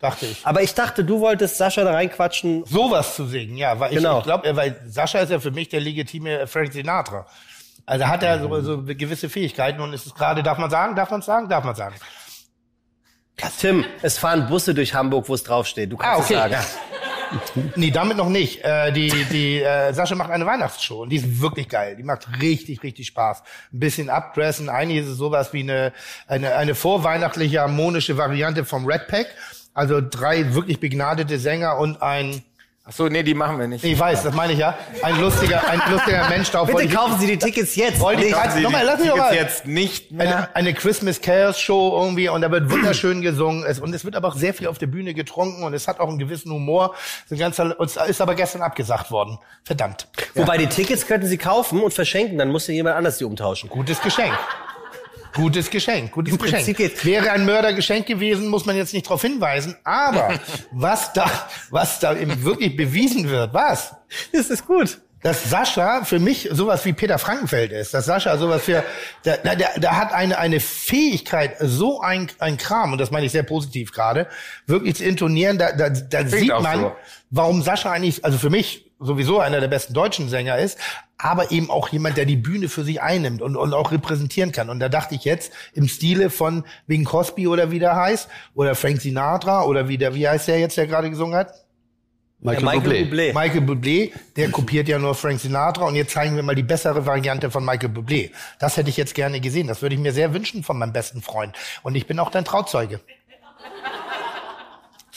Dachte 0.00 0.26
ich. 0.26 0.46
Aber 0.46 0.62
ich 0.62 0.72
dachte, 0.74 1.02
du 1.04 1.18
wolltest 1.20 1.56
Sascha 1.58 1.82
da 1.82 1.90
reinquatschen. 1.92 2.64
Sowas 2.66 3.16
zu 3.16 3.26
singen, 3.26 3.56
ja, 3.56 3.80
weil 3.80 3.90
ich, 3.90 3.98
Genau. 3.98 4.18
ich 4.18 4.24
glaube, 4.24 4.54
weil 4.56 4.80
Sascha 4.86 5.18
ist 5.18 5.30
ja 5.30 5.40
für 5.40 5.50
mich 5.50 5.68
der 5.68 5.80
legitime 5.80 6.46
Frank 6.46 6.72
Sinatra. 6.72 7.26
Also 7.84 8.06
hat 8.06 8.22
er 8.22 8.38
so, 8.40 8.60
so 8.60 8.82
gewisse 8.84 9.28
Fähigkeiten 9.28 9.80
und 9.80 9.92
es 9.92 10.06
ist 10.06 10.14
gerade, 10.14 10.42
darf 10.44 10.58
man 10.58 10.70
sagen, 10.70 10.94
darf 10.94 11.10
man 11.10 11.22
sagen, 11.22 11.48
darf 11.48 11.64
man 11.64 11.74
sagen. 11.74 11.96
Tim, 13.60 13.84
es 14.02 14.18
fahren 14.18 14.46
Busse 14.48 14.74
durch 14.74 14.94
Hamburg, 14.94 15.28
wo 15.28 15.34
es 15.34 15.42
draufsteht. 15.44 15.92
Du 15.92 15.96
Ah, 16.00 16.14
kannst 16.16 16.30
okay. 16.30 16.34
es 16.50 16.72
sagen. 16.72 17.70
Nee, 17.76 17.90
damit 17.90 18.16
noch 18.16 18.30
nicht. 18.30 18.64
Äh, 18.64 18.90
die 18.90 19.10
die 19.30 19.60
äh, 19.62 19.92
Sascha 19.92 20.14
macht 20.14 20.30
eine 20.30 20.46
Weihnachtsshow 20.46 21.02
und 21.02 21.10
die 21.10 21.16
ist 21.16 21.40
wirklich 21.40 21.68
geil. 21.68 21.94
Die 21.96 22.02
macht 22.02 22.26
richtig, 22.40 22.82
richtig 22.82 23.06
Spaß. 23.08 23.42
Ein 23.72 23.80
bisschen 23.80 24.08
abdressen. 24.08 24.68
Eigentlich 24.70 25.00
ist 25.02 25.08
es 25.08 25.18
sowas 25.18 25.52
wie 25.52 25.60
eine, 25.60 25.92
eine, 26.26 26.54
eine 26.56 26.74
vorweihnachtliche 26.74 27.60
harmonische 27.60 28.16
Variante 28.16 28.64
vom 28.64 28.86
Red 28.86 29.08
Pack. 29.08 29.26
Also 29.74 30.00
drei 30.00 30.54
wirklich 30.54 30.80
begnadete 30.80 31.38
Sänger 31.38 31.76
und 31.78 32.00
ein, 32.02 32.42
Ach 32.90 32.92
so, 32.94 33.06
nee, 33.06 33.22
die 33.22 33.34
machen 33.34 33.58
wir 33.58 33.68
nicht. 33.68 33.84
ich 33.84 33.98
weiß, 33.98 34.22
das 34.22 34.34
meine 34.34 34.54
ich 34.54 34.60
ja, 34.60 34.74
ein 35.02 35.20
lustiger, 35.20 35.68
ein 35.68 35.78
lustiger 35.90 36.26
Mensch. 36.30 36.50
Darauf 36.50 36.68
Bitte 36.74 36.88
kaufen 36.88 37.18
Sie 37.20 37.26
die 37.26 37.36
Tickets 37.38 37.76
jetzt. 37.76 38.00
Wollte 38.00 38.24
ich 38.24 38.32
gerade- 38.32 38.58
Nochmal, 38.62 38.82
lass 38.86 38.98
mich 39.00 39.08
doch 39.10 39.16
mal. 39.18 39.34
jetzt 39.34 39.66
nicht 39.66 40.10
mehr. 40.10 40.26
eine, 40.26 40.56
eine 40.56 40.72
Christmas 40.74 41.20
Chaos 41.20 41.60
Show 41.60 41.98
irgendwie 42.00 42.30
und 42.30 42.40
da 42.40 42.50
wird 42.50 42.70
wunderschön 42.70 43.20
gesungen 43.20 43.64
es, 43.66 43.78
und 43.78 43.92
es 43.94 44.06
wird 44.06 44.16
aber 44.16 44.28
auch 44.28 44.36
sehr 44.36 44.54
viel 44.54 44.68
auf 44.68 44.78
der 44.78 44.86
Bühne 44.86 45.12
getrunken 45.12 45.64
und 45.64 45.74
es 45.74 45.86
hat 45.86 46.00
auch 46.00 46.08
einen 46.08 46.18
gewissen 46.18 46.50
Humor. 46.50 46.94
Es 47.28 47.32
ist, 47.38 47.58
es 47.96 48.08
ist 48.08 48.20
aber 48.22 48.34
gestern 48.34 48.62
abgesagt 48.62 49.10
worden. 49.10 49.38
Verdammt. 49.64 50.08
Wobei 50.34 50.56
die 50.56 50.66
Tickets 50.66 51.06
könnten 51.06 51.26
Sie 51.26 51.36
kaufen 51.36 51.82
und 51.82 51.92
verschenken, 51.92 52.38
dann 52.38 52.48
muss 52.50 52.66
ja 52.68 52.72
jemand 52.74 52.96
anders 52.96 53.18
die 53.18 53.24
umtauschen. 53.24 53.68
Gutes 53.68 54.00
Geschenk. 54.00 54.32
Gutes 55.34 55.70
Geschenk, 55.70 56.12
gutes 56.12 56.32
Im 56.32 56.38
Geschenk. 56.38 56.76
Prinzip 56.76 57.04
Wäre 57.04 57.30
ein 57.30 57.44
Mördergeschenk 57.44 58.06
gewesen, 58.06 58.48
muss 58.48 58.66
man 58.66 58.76
jetzt 58.76 58.92
nicht 58.92 59.06
darauf 59.06 59.22
hinweisen. 59.22 59.76
Aber 59.84 60.38
was 60.72 61.12
da, 61.12 61.30
was 61.70 62.00
da 62.00 62.16
eben 62.16 62.42
wirklich 62.44 62.76
bewiesen 62.76 63.28
wird, 63.28 63.54
was? 63.54 63.94
Das 64.32 64.50
ist 64.50 64.66
gut. 64.66 64.98
dass 65.22 65.50
Sascha 65.50 66.04
für 66.04 66.18
mich 66.18 66.48
sowas 66.52 66.84
wie 66.84 66.92
Peter 66.92 67.18
Frankenfeld 67.18 67.72
ist, 67.72 67.92
dass 67.92 68.06
Sascha 68.06 68.36
sowas 68.38 68.62
für, 68.62 68.84
der, 69.24 69.38
der, 69.38 69.78
der 69.78 69.96
hat 69.96 70.12
eine, 70.12 70.38
eine 70.38 70.60
Fähigkeit, 70.60 71.56
so 71.60 72.00
ein, 72.00 72.30
ein 72.38 72.56
Kram, 72.56 72.92
und 72.92 72.98
das 72.98 73.10
meine 73.10 73.26
ich 73.26 73.32
sehr 73.32 73.42
positiv 73.42 73.92
gerade, 73.92 74.28
wirklich 74.66 74.96
zu 74.96 75.04
intonieren, 75.04 75.58
da, 75.58 75.72
da, 75.72 75.90
da 75.90 76.26
sieht 76.26 76.48
man, 76.60 76.80
so. 76.80 76.96
warum 77.30 77.62
Sascha 77.62 77.90
eigentlich, 77.90 78.24
also 78.24 78.38
für 78.38 78.50
mich 78.50 78.92
sowieso 79.00 79.40
einer 79.40 79.60
der 79.60 79.68
besten 79.68 79.92
deutschen 79.92 80.28
Sänger 80.28 80.58
ist, 80.58 80.78
aber 81.18 81.50
eben 81.50 81.68
auch 81.68 81.88
jemand, 81.88 82.16
der 82.16 82.24
die 82.24 82.36
Bühne 82.36 82.68
für 82.68 82.84
sich 82.84 83.02
einnimmt 83.02 83.42
und, 83.42 83.56
und 83.56 83.74
auch 83.74 83.90
repräsentieren 83.90 84.52
kann. 84.52 84.70
Und 84.70 84.78
da 84.78 84.88
dachte 84.88 85.16
ich 85.16 85.24
jetzt 85.24 85.52
im 85.74 85.88
Stile 85.88 86.30
von 86.30 86.64
Bing 86.86 87.04
Crosby 87.04 87.48
oder 87.48 87.70
wie 87.70 87.80
der 87.80 87.96
heißt, 87.96 88.28
oder 88.54 88.74
Frank 88.76 89.00
Sinatra 89.00 89.64
oder 89.64 89.88
wie 89.88 89.98
der, 89.98 90.14
wie 90.14 90.28
heißt 90.28 90.48
der 90.48 90.60
jetzt, 90.60 90.76
der 90.76 90.86
gerade 90.86 91.10
gesungen 91.10 91.36
hat? 91.36 91.52
Michael, 92.40 92.64
Michael 92.64 92.80
Bublé. 92.80 93.10
Bublé. 93.10 93.34
Michael 93.34 93.62
Bublé, 93.62 94.12
der 94.36 94.50
kopiert 94.50 94.86
ja 94.86 95.00
nur 95.00 95.16
Frank 95.16 95.40
Sinatra 95.40 95.86
und 95.86 95.96
jetzt 95.96 96.12
zeigen 96.12 96.36
wir 96.36 96.44
mal 96.44 96.54
die 96.54 96.62
bessere 96.62 97.04
Variante 97.04 97.50
von 97.50 97.64
Michael 97.64 97.90
Bublé. 97.90 98.30
Das 98.60 98.76
hätte 98.76 98.90
ich 98.90 98.96
jetzt 98.96 99.16
gerne 99.16 99.40
gesehen. 99.40 99.66
Das 99.66 99.82
würde 99.82 99.96
ich 99.96 100.00
mir 100.00 100.12
sehr 100.12 100.32
wünschen 100.32 100.62
von 100.62 100.78
meinem 100.78 100.92
besten 100.92 101.20
Freund. 101.20 101.56
Und 101.82 101.96
ich 101.96 102.06
bin 102.06 102.20
auch 102.20 102.30
dein 102.30 102.44
Trauzeuge. 102.44 103.00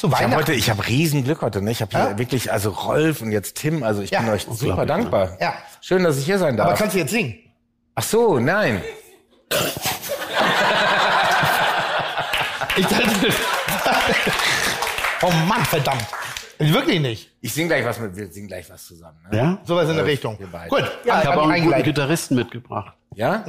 Zu 0.01 0.07
Ich 0.07 0.13
habe 0.13 0.23
Weihnachten. 0.23 0.41
heute, 0.41 0.53
ich 0.53 0.67
habe 0.71 0.87
riesen 0.87 1.23
Glück 1.23 1.43
heute, 1.43 1.61
ne? 1.61 1.69
Ich 1.69 1.79
habe 1.83 1.91
hier 1.95 2.09
Ja? 2.13 2.17
wirklich, 2.17 2.51
also 2.51 2.71
Rolf 2.71 3.21
und 3.21 3.31
jetzt 3.31 3.55
Tim, 3.57 3.83
also 3.83 4.01
ich 4.01 4.09
Ja. 4.09 4.21
bin 4.21 4.31
euch 4.31 4.47
super 4.49 4.87
dankbar. 4.87 5.37
Ja. 5.39 5.53
Schön, 5.79 6.03
dass 6.03 6.17
ich 6.17 6.25
hier 6.25 6.39
sein 6.39 6.59
Aber 6.59 6.71
darf. 6.71 6.79
kannst 6.79 6.95
du 6.95 6.99
jetzt 6.99 7.11
singen? 7.11 7.35
Ach 7.93 8.01
so, 8.01 8.39
nein. 8.39 8.81
Ich 12.77 12.87
dachte, 12.87 13.05
oh 15.21 15.29
Mann, 15.47 15.63
verdammt. 15.65 16.07
Wirklich 16.57 16.99
nicht. 16.99 17.29
Ich 17.41 17.53
sing 17.53 17.67
gleich 17.67 17.85
was 17.85 17.99
mit, 17.99 18.15
wir 18.15 18.27
singen 18.27 18.47
gleich 18.47 18.67
was 18.71 18.83
zusammen. 18.87 19.19
Ne? 19.31 19.37
Ja? 19.37 19.57
Sowas 19.65 19.87
in 19.87 19.97
der 19.97 20.05
Richtung. 20.07 20.39
wir 20.39 20.47
beide. 20.47 20.69
Gut. 20.69 20.91
Ich 21.05 21.11
habe 21.11 21.41
auch 21.43 21.47
einen 21.49 21.65
guten. 21.65 21.83
Gitarristen 21.83 22.35
mitgebracht. 22.37 22.95
Ja? 23.13 23.43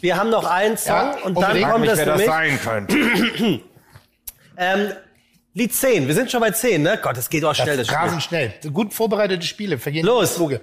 Wir 0.00 0.16
haben 0.16 0.30
noch 0.30 0.44
einen 0.44 0.76
Song 0.76 0.94
Ja, 0.94 1.16
und 1.24 1.34
dann 1.36 1.60
kommt 1.62 1.80
mich, 1.80 1.90
das 1.90 1.98
wer 1.98 2.06
das 2.06 2.24
sein 2.26 2.60
könnte. 2.62 2.96
Ähm, 4.56 4.92
Lied 5.56 5.72
10. 5.72 6.08
Wir 6.08 6.14
sind 6.14 6.32
schon 6.32 6.40
bei 6.40 6.50
10, 6.50 6.82
ne? 6.82 6.98
Gott, 7.00 7.16
das 7.16 7.30
geht 7.30 7.44
auch 7.44 7.54
schnell, 7.54 7.76
das 7.76 7.86
Das 7.86 7.94
Spiel. 7.94 7.98
rasend 8.04 8.22
schnell. 8.24 8.54
Gut 8.72 8.92
vorbereitete 8.92 9.46
Spiele. 9.46 9.78
Vergehen 9.78 10.04
Los. 10.04 10.32
Fluge. 10.32 10.60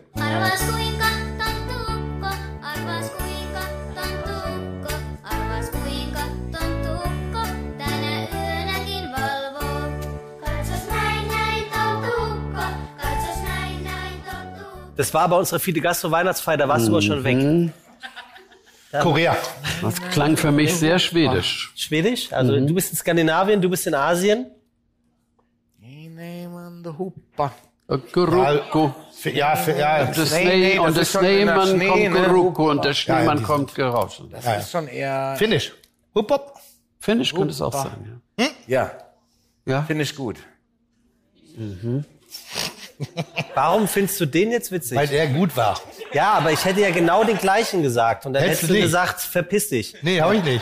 Das 14.98 15.14
war 15.14 15.28
bei 15.30 15.38
unserer 15.38 15.60
Fide 15.60 15.82
Gastro 15.82 16.12
Weihnachtsfeier, 16.12 16.58
da 16.58 16.68
warst 16.68 16.88
du 16.88 16.92
aber 16.92 17.02
schon 17.02 17.24
weg. 17.24 17.72
Korea. 19.02 19.38
Das 19.82 19.96
klang 20.12 20.36
für 20.36 20.52
mich 20.52 20.76
sehr 20.76 21.00
schwedisch. 21.00 21.72
Schwedisch? 21.76 22.32
Also 22.32 22.60
du 22.60 22.74
bist 22.74 22.92
in 22.92 22.98
Skandinavien, 22.98 23.62
du 23.62 23.70
bist 23.70 23.88
in 23.88 23.96
Asien. 23.96 24.52
Gerucko. 28.14 28.96
Für, 29.14 29.30
ja, 29.32 29.56
für, 29.56 29.78
ja. 29.78 30.06
Der 30.06 30.26
Nee, 30.26 30.46
nee, 30.46 30.72
Schnee 30.72 30.80
und 30.80 30.86
das 30.88 30.94
der 30.96 31.02
ist 31.02 31.12
schon 31.12 31.26
in 31.26 31.46
der 31.48 31.54
Schneemann 31.66 31.68
Schnee, 31.76 31.88
kommt 31.88 32.04
ne? 32.04 32.10
Gerucko 32.28 32.70
und 32.72 32.78
der 32.86 32.92
Ja, 32.92 32.96
Schneemann 32.96 33.38
die 33.38 33.44
kommt 33.44 33.76
gerauschen. 33.76 34.32
Das 34.32 34.46
ist 34.64 34.72
schon 34.72 34.88
eher. 34.88 35.36
Finish. 35.38 35.74
Hup, 36.16 36.32
hup. 36.32 36.54
Finnisch 37.00 37.34
könnte 37.34 37.50
es 37.50 37.62
auch 37.62 37.74
sein. 37.74 38.22
Ja, 38.38 38.48
Ja. 38.68 38.92
ja? 39.66 39.82
finde 39.84 40.04
ich 40.04 40.16
gut. 40.16 40.38
Warum 43.56 43.88
findest 43.88 44.20
du 44.22 44.26
den 44.26 44.52
jetzt 44.52 44.72
witzig? 44.72 44.98
Weil 44.98 45.08
der 45.08 45.28
gut 45.28 45.58
war. 45.58 45.80
ja, 46.14 46.34
aber 46.34 46.52
ich 46.52 46.64
hätte 46.64 46.82
ja 46.82 46.92
genau 46.92 47.24
den 47.24 47.38
gleichen 47.38 47.82
gesagt. 47.82 48.26
Und 48.26 48.34
dann 48.34 48.44
Hättest 48.44 48.64
hättest 48.64 48.78
du 48.78 48.82
gesagt, 48.82 49.22
verpiss 49.22 49.70
dich. 49.70 49.96
Nee, 50.02 50.22
hab 50.22 50.32
ich 50.34 50.44
nicht. 50.44 50.62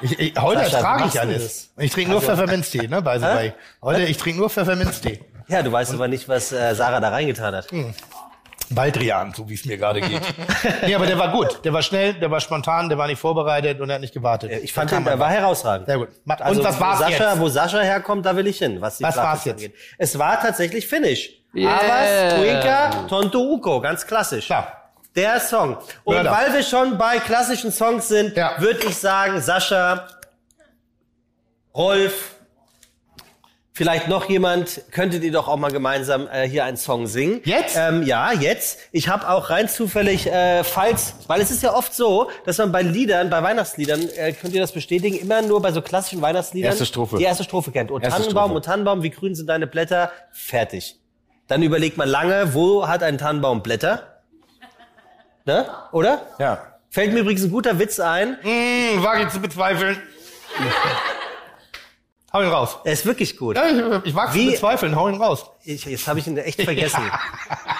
Ich, 0.00 0.18
ich, 0.18 0.40
heute 0.40 0.62
Sascha, 0.64 0.76
ertrage 0.78 1.04
ich 1.08 1.20
alles. 1.20 1.70
Und 1.76 1.84
ich 1.84 1.92
trinke 1.92 2.10
nur 2.10 2.20
Pfefferminztee, 2.20 2.88
ne, 2.88 3.00
by 3.00 3.14
the 3.18 3.22
way. 3.24 3.52
Heute, 3.80 4.02
ich 4.02 4.16
trinke 4.16 4.40
nur 4.40 4.50
Pfefferminztee. 4.50 5.20
Ja, 5.48 5.62
du 5.62 5.70
weißt 5.72 5.92
aber 5.94 6.08
nicht, 6.08 6.28
was 6.28 6.52
äh, 6.52 6.74
Sarah 6.74 7.00
da 7.00 7.10
reingetan 7.10 7.54
hat. 7.54 7.66
Baldrian, 8.70 9.32
so 9.34 9.48
wie 9.48 9.54
es 9.54 9.64
mir 9.66 9.76
gerade 9.76 10.00
geht. 10.00 10.22
nee, 10.86 10.94
aber 10.94 11.06
der 11.06 11.18
war 11.18 11.28
gut. 11.32 11.62
Der 11.64 11.72
war 11.74 11.82
schnell, 11.82 12.14
der 12.14 12.30
war 12.30 12.40
spontan, 12.40 12.88
der 12.88 12.96
war 12.96 13.06
nicht 13.06 13.18
vorbereitet 13.20 13.78
und 13.80 13.90
er 13.90 13.96
hat 13.96 14.00
nicht 14.00 14.14
gewartet. 14.14 14.50
Ich 14.62 14.72
fand 14.72 14.90
kam 14.90 15.04
der 15.04 15.18
war 15.18 15.30
herausragend. 15.30 15.86
Sehr 15.86 15.98
gut. 15.98 16.08
Und 16.24 16.40
Also, 16.40 16.64
was 16.64 16.80
war's 16.80 16.98
wo 16.98 17.02
Sascha, 17.04 17.30
jetzt? 17.30 17.40
Wo 17.40 17.48
Sascha 17.48 17.80
herkommt, 17.80 18.24
da 18.24 18.34
will 18.34 18.46
ich 18.46 18.58
hin, 18.58 18.80
was 18.80 18.96
die 18.98 19.04
Was 19.04 19.16
war's 19.18 19.44
jetzt? 19.44 19.56
angeht. 19.62 19.74
Es 19.98 20.18
war 20.18 20.40
tatsächlich 20.40 20.86
Finnisch. 20.88 21.28
Yeah. 21.54 21.72
Aber 21.74 22.36
Tuinka 22.36 22.90
Tonto 23.06 23.38
Uko, 23.38 23.80
ganz 23.80 24.06
klassisch. 24.06 24.46
Klar. 24.46 24.90
Der 25.14 25.38
Song. 25.40 25.76
Und 26.02 26.14
Mörder. 26.14 26.32
weil 26.32 26.52
wir 26.54 26.62
schon 26.64 26.96
bei 26.98 27.18
klassischen 27.18 27.70
Songs 27.70 28.08
sind, 28.08 28.34
Ja. 28.36 28.54
würde 28.58 28.80
ich 28.88 28.96
sagen, 28.96 29.40
Sascha, 29.40 30.08
Rolf, 31.74 32.33
vielleicht 33.76 34.06
noch 34.08 34.28
jemand, 34.30 34.82
könntet 34.92 35.24
ihr 35.24 35.32
doch 35.32 35.48
auch 35.48 35.56
mal 35.56 35.72
gemeinsam 35.72 36.28
äh, 36.28 36.48
hier 36.48 36.64
einen 36.64 36.76
Song 36.76 37.06
singen. 37.06 37.40
Jetzt? 37.44 37.76
Ähm, 37.76 38.04
ja, 38.04 38.32
jetzt. 38.32 38.78
Ich 38.92 39.08
habe 39.08 39.28
auch 39.28 39.50
rein 39.50 39.68
zufällig, 39.68 40.26
äh, 40.30 40.62
falls, 40.64 41.14
weil 41.26 41.40
es 41.40 41.50
ist 41.50 41.62
ja 41.62 41.74
oft 41.74 41.92
so, 41.92 42.30
dass 42.46 42.58
man 42.58 42.70
bei 42.72 42.82
Liedern, 42.82 43.28
bei 43.30 43.42
Weihnachtsliedern, 43.42 44.08
äh, 44.16 44.32
könnt 44.32 44.54
ihr 44.54 44.60
das 44.60 44.72
bestätigen, 44.72 45.16
immer 45.16 45.42
nur 45.42 45.60
bei 45.60 45.72
so 45.72 45.82
klassischen 45.82 46.22
Weihnachtsliedern 46.22 46.70
Erste 46.70 46.86
Strophe. 46.86 47.18
die 47.18 47.24
erste 47.24 47.42
Strophe 47.44 47.72
kennt. 47.72 47.90
Und 47.90 48.02
Erste 48.02 48.20
Tannenbaum 48.22 48.44
Strophe. 48.44 48.56
und 48.56 48.64
Tannenbaum, 48.64 49.02
wie 49.02 49.10
grün 49.10 49.34
sind 49.34 49.48
deine 49.48 49.66
Blätter? 49.66 50.12
Fertig. 50.32 50.96
Dann 51.48 51.62
überlegt 51.62 51.96
man 51.98 52.08
lange, 52.08 52.54
wo 52.54 52.86
hat 52.88 53.02
ein 53.02 53.18
Tannenbaum 53.18 53.62
Blätter? 53.62 54.20
Ne? 55.46 55.66
Oder? 55.92 56.22
Ja. 56.38 56.62
Fällt 56.90 57.12
mir 57.12 57.20
übrigens 57.20 57.42
ein 57.42 57.50
guter 57.50 57.78
Witz 57.78 57.98
ein. 58.00 58.38
Hm, 58.40 59.02
wage 59.02 59.24
ich 59.24 59.28
zu 59.30 59.40
bezweifeln. 59.40 60.00
Hau 62.34 62.42
ihn 62.42 62.48
raus. 62.48 62.78
Er 62.82 62.92
ist 62.92 63.06
wirklich 63.06 63.36
gut. 63.36 63.56
Ja, 63.56 63.64
ich, 63.68 64.08
ich 64.08 64.14
wage 64.16 64.32
zu 64.32 64.38
Wie- 64.38 64.50
bezweifeln, 64.50 64.96
hau 64.96 65.08
ihn 65.08 65.14
raus. 65.14 65.46
Ich, 65.64 65.84
jetzt 65.84 66.08
habe 66.08 66.18
ich 66.18 66.26
ihn 66.26 66.36
echt 66.36 66.60
vergessen. 66.60 67.00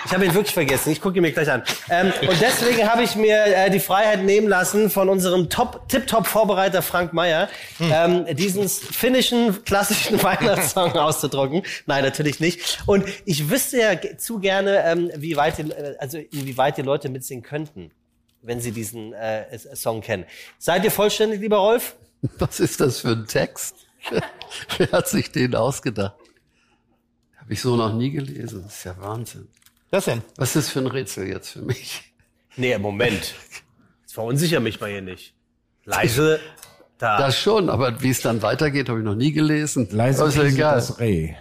Ich 0.06 0.12
habe 0.12 0.26
ihn 0.26 0.35
wirklich 0.35 0.52
vergessen. 0.52 0.93
Ich 0.93 1.01
gucke 1.01 1.16
ihn 1.16 1.22
mir 1.22 1.32
gleich 1.32 1.51
an. 1.51 1.62
Ähm, 1.89 2.12
und 2.28 2.39
deswegen 2.39 2.86
habe 2.89 3.02
ich 3.02 3.16
mir 3.16 3.43
äh, 3.47 3.70
die 3.70 3.81
Freiheit 3.81 4.22
nehmen 4.22 4.47
lassen, 4.48 4.90
von 4.90 5.09
unserem 5.09 5.48
top, 5.48 5.89
tip-top 5.89 6.26
Vorbereiter 6.26 6.82
Frank 6.82 7.14
Meyer 7.14 7.48
ähm, 7.81 8.26
diesen 8.36 8.68
finnischen 8.68 9.64
klassischen 9.64 10.22
Weihnachtssong 10.22 10.93
auszudrucken. 10.93 11.62
Nein, 11.86 12.05
natürlich 12.05 12.39
nicht. 12.39 12.82
Und 12.85 13.06
ich 13.24 13.48
wüsste 13.48 13.78
ja 13.78 14.18
zu 14.18 14.40
gerne, 14.40 14.85
ähm, 14.85 15.10
wie 15.16 15.36
weit 15.36 15.56
die, 15.56 15.70
äh, 15.70 15.97
also 15.98 16.18
inwieweit 16.18 16.76
die 16.76 16.82
Leute 16.82 17.09
mitsingen 17.09 17.43
könnten, 17.43 17.90
wenn 18.43 18.60
sie 18.60 18.72
diesen 18.72 19.14
äh, 19.14 19.59
Song 19.74 20.02
kennen. 20.02 20.26
Seid 20.59 20.85
ihr 20.85 20.90
vollständig, 20.90 21.40
lieber 21.40 21.56
Rolf? 21.56 21.97
Was 22.39 22.60
ist 22.60 22.78
das 22.81 23.01
für 23.01 23.09
ein 23.12 23.26
Text? 23.26 23.84
Wer 24.78 24.93
hat 24.93 25.09
sich 25.09 25.32
den 25.32 25.55
ausgedacht? 25.55 26.14
Habe 27.36 27.52
ich 27.52 27.60
so 27.60 27.76
noch 27.76 27.93
nie 27.93 28.10
gelesen. 28.10 28.62
Das 28.64 28.76
ist 28.76 28.85
ja 28.85 28.97
Wahnsinn. 28.98 29.48
Was 29.90 30.06
denn? 30.06 30.22
Was 30.36 30.48
ist 30.48 30.56
das 30.56 30.68
für 30.70 30.81
ein 30.81 30.86
Rätsel 30.86 31.28
jetzt 31.28 31.51
für 31.51 31.62
mich? 31.62 32.14
Nee, 32.56 32.76
Moment. 32.78 33.35
Jetzt 34.02 34.14
verunsicher 34.14 34.60
mich 34.60 34.81
mal 34.81 34.90
hier 34.90 35.02
nicht. 35.02 35.35
Leise. 35.85 36.40
Da. 36.97 37.18
Das 37.18 37.36
schon, 37.36 37.70
aber 37.70 38.02
wie 38.02 38.10
es 38.10 38.22
dann 38.22 38.40
weitergeht, 38.40 38.89
habe 38.89 39.01
ich 39.01 39.05
noch 39.05 39.16
nie 39.16 39.32
gelesen. 39.32 39.89
Leise 39.90 40.26
ist 40.26 40.36
ja 40.36 40.44
egal. 40.44 40.76
das 40.76 41.01
Reh. 41.01 41.35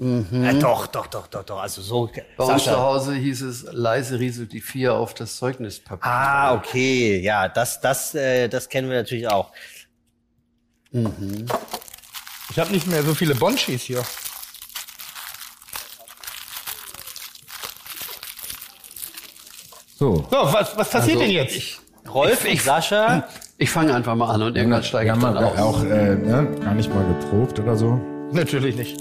Äh, 0.00 0.54
doch, 0.60 0.86
doch, 0.86 1.08
doch, 1.08 1.26
doch, 1.26 1.42
doch. 1.42 1.58
Also 1.58 1.82
so. 1.82 2.08
Bei 2.36 2.44
uns 2.44 2.62
zu. 2.62 2.76
Hause 2.76 3.14
hieß 3.14 3.42
es, 3.42 3.66
leise 3.72 4.20
rieselt 4.20 4.52
die 4.52 4.60
vier 4.60 4.94
auf 4.94 5.14
das 5.14 5.36
Zeugnispapier. 5.36 6.08
Ah, 6.08 6.54
okay. 6.54 7.20
Ja, 7.20 7.48
das, 7.48 7.80
das, 7.80 8.14
äh, 8.14 8.48
das 8.48 8.68
kennen 8.68 8.88
wir 8.88 8.98
natürlich 8.98 9.28
auch. 9.28 9.52
Ich 12.50 12.58
habe 12.58 12.72
nicht 12.72 12.86
mehr 12.86 13.02
so 13.02 13.14
viele 13.14 13.34
Bonchis 13.34 13.82
hier. 13.82 14.02
So. 19.96 20.26
So, 20.30 20.36
was, 20.52 20.76
was 20.76 20.90
passiert 20.90 21.16
Also, 21.16 21.20
denn 21.20 21.30
jetzt? 21.30 21.80
Rolf 22.12 22.44
und 22.48 22.60
Sascha. 22.60 23.24
Ich 23.58 23.70
fange 23.70 23.92
einfach 23.94 24.14
mal 24.14 24.30
an 24.32 24.42
und 24.42 24.56
irgendwann 24.56 24.82
steige 24.84 25.10
Wir 25.10 25.16
ich 25.16 25.22
haben 25.24 25.34
dann 25.34 25.44
aus. 25.44 25.58
auch 25.58 25.82
äh, 25.84 26.14
ne, 26.14 26.48
gar 26.62 26.74
nicht 26.74 26.94
mal 26.94 27.04
geprobt 27.06 27.58
oder 27.58 27.76
so. 27.76 28.00
Natürlich 28.32 28.76
nicht. 28.76 29.00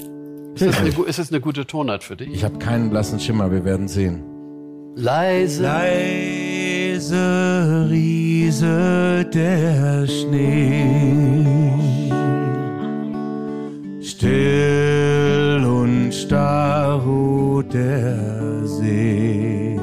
Ist 0.55 0.65
das, 0.65 0.77
eine, 0.77 0.89
ist 0.89 1.19
das 1.19 1.29
eine 1.29 1.39
gute 1.39 1.67
Tonart 1.67 2.03
für 2.03 2.15
dich? 2.17 2.29
Ich 2.33 2.43
habe 2.43 2.57
keinen 2.57 2.89
blassen 2.89 3.19
Schimmer, 3.19 3.51
wir 3.51 3.63
werden 3.63 3.87
sehen. 3.87 4.23
Leise. 4.95 5.61
Leise 6.97 7.87
rieselt 7.91 9.35
der 9.35 10.07
Schnee. 10.07 11.66
Still 14.19 15.63
und 15.63 16.11
starr 16.11 17.03
ruht 17.03 17.71
der 17.71 18.65
See. 18.65 19.79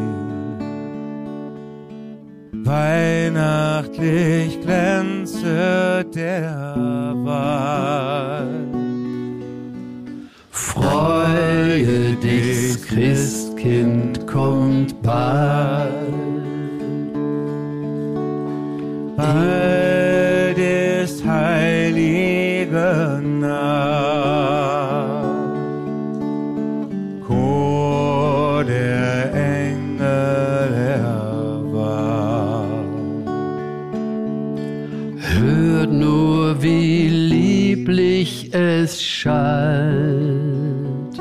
Weihnachtlich 2.52 4.60
glänzet 4.60 6.16
der 6.16 7.14
Wald. 7.22 8.74
Freue 10.50 12.16
dich, 12.16 12.82
Christkind 12.88 14.26
kommt 14.26 15.00
bald. 15.00 15.92
Bald 19.16 19.93
es 38.54 39.02
schallt. 39.02 41.18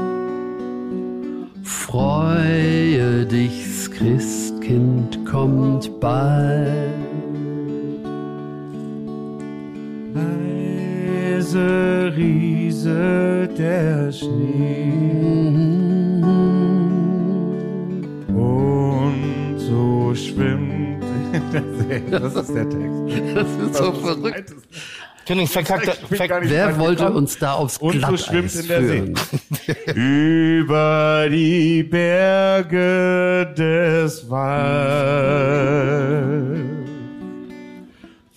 Freue 1.64 3.26
dich, 3.26 3.90
Christkind 3.92 5.26
kommt 5.26 6.00
bald. 6.00 6.94
Leise 10.14 12.14
rieselt 12.16 13.58
der 13.58 14.12
Schnee. 14.12 14.94
Und 18.28 19.58
so 19.58 20.14
schwimmt. 20.14 20.84
Das 22.10 22.36
ist 22.36 22.56
der 22.56 22.70
Text. 22.70 23.36
Das 23.36 23.48
ist 23.58 23.76
so 23.76 23.92
verrückt. 23.92 24.56
Verkackter. 25.26 25.94
Ich 26.10 26.28
gar 26.28 26.40
nicht 26.42 26.50
Wer 26.52 26.78
wollte 26.80 27.04
gekommen. 27.04 27.18
uns 27.18 27.38
da 27.40 27.54
aufs 27.54 27.78
Und 27.78 27.94
so 27.94 28.00
Glatteis 28.00 28.26
schwimmt 28.26 28.56
in 28.56 28.68
der 28.68 28.82
See. 28.82 28.88
führen? 28.88 29.14
Über 29.96 31.28
die 31.32 31.84
Berge 31.84 33.54
des 33.58 34.30
Walds. 34.30 34.84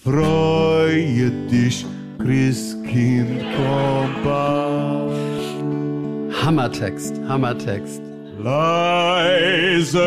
Freue 0.04 1.30
dich, 1.50 1.84
Christkind, 2.18 3.42
komm 3.56 4.10
bald. 4.22 5.16
Hammertext, 6.44 7.14
Hammertext. 7.26 8.00
Leise 8.40 10.00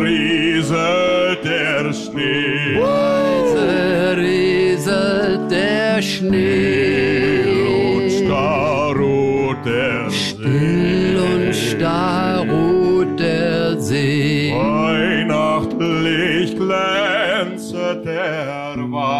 rieselt 0.00 1.44
der 1.44 1.92
Schnee. 1.92 2.78
Leise 2.78 4.16
rieselt 4.16 4.51
der 6.02 6.02
Schnee. 6.02 7.44
Und 7.94 8.10
starr 8.10 8.96
ruht 8.96 9.64
der 9.64 10.10
Still 10.10 11.18
und 11.18 11.54
starr 11.54 12.40
ruht 12.40 13.20
der 13.20 13.80
See. 13.80 14.52
Weihnachtlich 14.52 16.56
glänzet 16.56 18.04
der 18.04 18.74
Wald. 18.90 19.12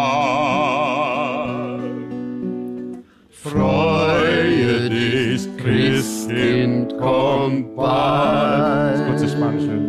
Freue 3.31 4.89
dich, 4.89 5.47
Christkind, 5.57 6.97
kommt 6.99 7.73
bald. 7.75 8.99
Das 8.99 9.07
kurze 9.07 9.29
Spanische. 9.29 9.79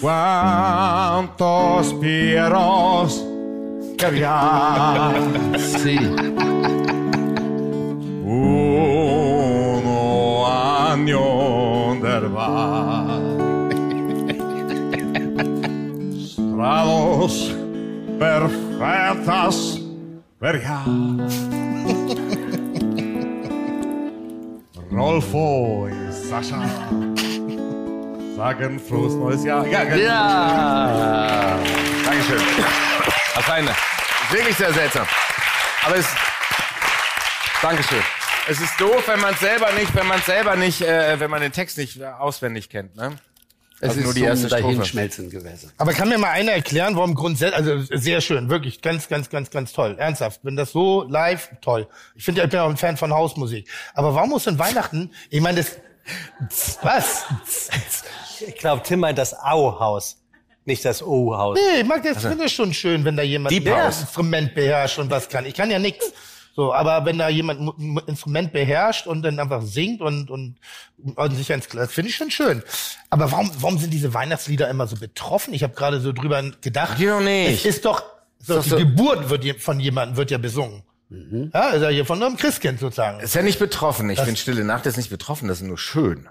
Cuántos 0.00 1.92
pieros 2.00 3.29
Sí. 4.00 5.98
uno 8.24 9.98
año 10.48 12.00
del 12.00 12.30
bar. 12.30 13.20
Strados 16.18 17.54
perfectas 18.18 19.80
per 20.38 20.62
Jahr. 20.62 20.86
Rolfo 24.90 25.84
und 25.84 26.12
Sascha 26.12 26.62
sagen 28.34 28.80
frohes 28.80 29.14
neues 29.14 29.44
Jahr. 29.44 29.66
Ja. 29.66 29.84
Ja. 29.94 31.58
Dankeschön. 32.06 32.40
Wirklich 34.30 34.56
sehr 34.56 34.72
seltsam. 34.72 35.06
Aber 35.84 35.96
es. 35.96 36.06
Dankeschön. 37.62 38.02
Es 38.48 38.60
ist 38.60 38.80
doof, 38.80 39.02
wenn 39.06 39.20
man 39.20 39.34
selber 39.36 39.72
nicht, 39.72 39.94
wenn 39.94 40.06
man 40.06 40.20
selber 40.22 40.56
nicht, 40.56 40.80
äh, 40.82 41.20
wenn 41.20 41.30
man 41.30 41.40
den 41.42 41.52
Text 41.52 41.78
nicht 41.78 42.00
äh, 42.00 42.06
auswendig 42.06 42.68
kennt, 42.68 42.96
ne? 42.96 43.16
Es 43.82 43.90
Also 43.90 44.00
ist 44.00 44.04
nur 44.04 44.14
die 44.14 44.20
zum 44.20 44.28
erste. 44.28 44.48
Dahinschmelzen 44.48 45.30
gewesen. 45.30 45.72
Aber 45.78 45.92
kann 45.94 46.08
mir 46.10 46.18
mal 46.18 46.30
einer 46.30 46.52
erklären, 46.52 46.96
warum 46.96 47.14
grundsätzlich, 47.14 47.56
also 47.56 47.96
sehr 47.96 48.20
schön, 48.20 48.50
wirklich 48.50 48.82
ganz, 48.82 49.08
ganz, 49.08 49.30
ganz, 49.30 49.50
ganz 49.50 49.72
toll. 49.72 49.96
Ernsthaft. 49.98 50.40
Wenn 50.42 50.54
das 50.56 50.72
so 50.72 51.04
live, 51.08 51.50
toll. 51.62 51.88
Ich 52.14 52.24
finde 52.24 52.40
ja, 52.40 52.44
ich 52.44 52.50
bin 52.50 52.60
auch 52.60 52.68
ein 52.68 52.76
Fan 52.76 52.96
von 52.98 53.12
Hausmusik. 53.12 53.68
Aber 53.94 54.14
warum 54.14 54.30
muss 54.30 54.44
denn 54.44 54.58
Weihnachten, 54.58 55.10
ich 55.30 55.40
meine, 55.40 55.64
das, 55.64 56.78
was? 56.82 57.24
Ich 58.46 58.56
glaube, 58.56 58.82
Tim 58.82 59.00
meint 59.00 59.16
das 59.18 59.34
Au-Haus, 59.34 60.19
nicht 60.70 60.84
das 60.84 61.02
O-Haus. 61.02 61.58
Nee, 61.58 61.80
ich 61.82 61.86
mag 61.86 62.02
das, 62.02 62.22
finde 62.22 62.44
ich 62.44 62.54
schon 62.54 62.72
schön, 62.72 63.04
wenn 63.04 63.16
da 63.16 63.22
jemand 63.22 63.52
Deep 63.52 63.66
ein. 63.66 63.86
Instrument 63.86 64.54
beherrscht 64.54 64.98
und 64.98 65.10
was 65.10 65.28
kann. 65.28 65.44
Ich 65.46 65.54
kann 65.54 65.70
ja 65.70 65.78
nichts. 65.78 66.12
So, 66.56 66.74
aber 66.74 67.04
wenn 67.06 67.16
da 67.18 67.28
jemand 67.28 67.60
ein 67.78 68.00
Instrument 68.06 68.52
beherrscht 68.52 69.06
und 69.06 69.22
dann 69.22 69.38
einfach 69.38 69.62
singt 69.62 70.00
und, 70.00 70.30
und, 70.30 70.56
und 71.14 71.34
sich 71.36 71.50
ans 71.52 71.68
das 71.68 71.92
finde 71.92 72.10
ich 72.10 72.16
schon 72.16 72.30
schön. 72.30 72.62
Aber 73.08 73.30
warum, 73.30 73.50
warum 73.60 73.78
sind 73.78 73.92
diese 73.92 74.12
Weihnachtslieder 74.14 74.68
immer 74.68 74.86
so 74.86 74.96
betroffen? 74.96 75.54
Ich 75.54 75.62
habe 75.62 75.74
gerade 75.74 76.00
so 76.00 76.12
drüber 76.12 76.42
gedacht. 76.60 76.98
Die 76.98 77.06
doch 77.06 77.20
nicht. 77.20 77.64
Es 77.64 77.76
ist 77.76 77.84
doch, 77.84 78.02
so, 78.40 78.56
doch 78.56 78.62
die 78.64 78.68
so- 78.70 78.76
Geburt 78.78 79.30
wird 79.30 79.44
je- 79.44 79.54
von 79.58 79.78
jemandem 79.80 80.16
wird 80.16 80.30
ja 80.30 80.38
besungen. 80.38 80.82
Ja, 81.52 81.70
ist 81.70 81.82
ja 81.82 81.88
hier 81.88 82.04
von 82.06 82.22
einem 82.22 82.36
Christkind 82.36 82.78
sozusagen. 82.78 83.20
Ist 83.20 83.34
ja 83.34 83.42
nicht 83.42 83.58
betroffen. 83.58 84.08
Ich 84.10 84.20
finde 84.20 84.36
Stille 84.38 84.64
Nacht 84.64 84.86
ist 84.86 84.96
nicht 84.96 85.10
betroffen, 85.10 85.48
das 85.48 85.60
ist 85.60 85.66
nur 85.66 85.78
schön. 85.78 86.28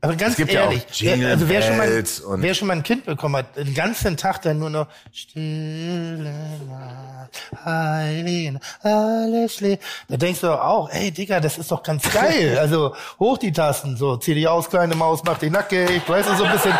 Aber 0.00 0.14
ganz 0.16 0.32
Es 0.32 0.36
gibt 0.36 0.52
ja 0.52 0.62
auch 0.64 0.70
ehrlich, 0.70 0.84
Jingle 0.92 1.20
wer, 1.20 1.28
also 1.30 1.48
wer 1.48 1.62
schon, 1.62 1.76
mal, 1.76 1.86
Bells 1.88 2.20
und- 2.20 2.42
wer 2.42 2.54
schon 2.54 2.68
mal 2.68 2.74
ein 2.76 2.82
Kind 2.82 3.04
bekommen 3.04 3.36
hat, 3.36 3.56
den 3.56 3.74
ganzen 3.74 4.16
Tag 4.16 4.42
dann 4.42 4.58
nur 4.58 4.70
noch 4.70 4.86
Stille 5.12 6.34
Nacht, 6.68 7.64
Heilige, 7.64 8.60
alles 8.82 9.60
leer. 9.60 9.78
Da 10.08 10.16
denkst 10.16 10.40
du 10.40 10.46
doch 10.48 10.60
auch, 10.60 10.90
ey 10.90 11.10
Digga, 11.10 11.40
das 11.40 11.58
ist 11.58 11.70
doch 11.70 11.82
ganz 11.82 12.10
geil. 12.12 12.58
also 12.60 12.94
hoch 13.18 13.38
die 13.38 13.52
Tasten, 13.52 13.96
so 13.96 14.16
zieh 14.16 14.34
dich 14.34 14.48
aus, 14.48 14.68
kleine 14.70 14.94
Maus, 14.94 15.22
mach 15.24 15.38
dich 15.38 15.50
nackig, 15.50 16.02
weißt 16.06 16.28
du, 16.30 16.34
so 16.36 16.44
ein 16.44 16.52
bisschen, 16.52 16.72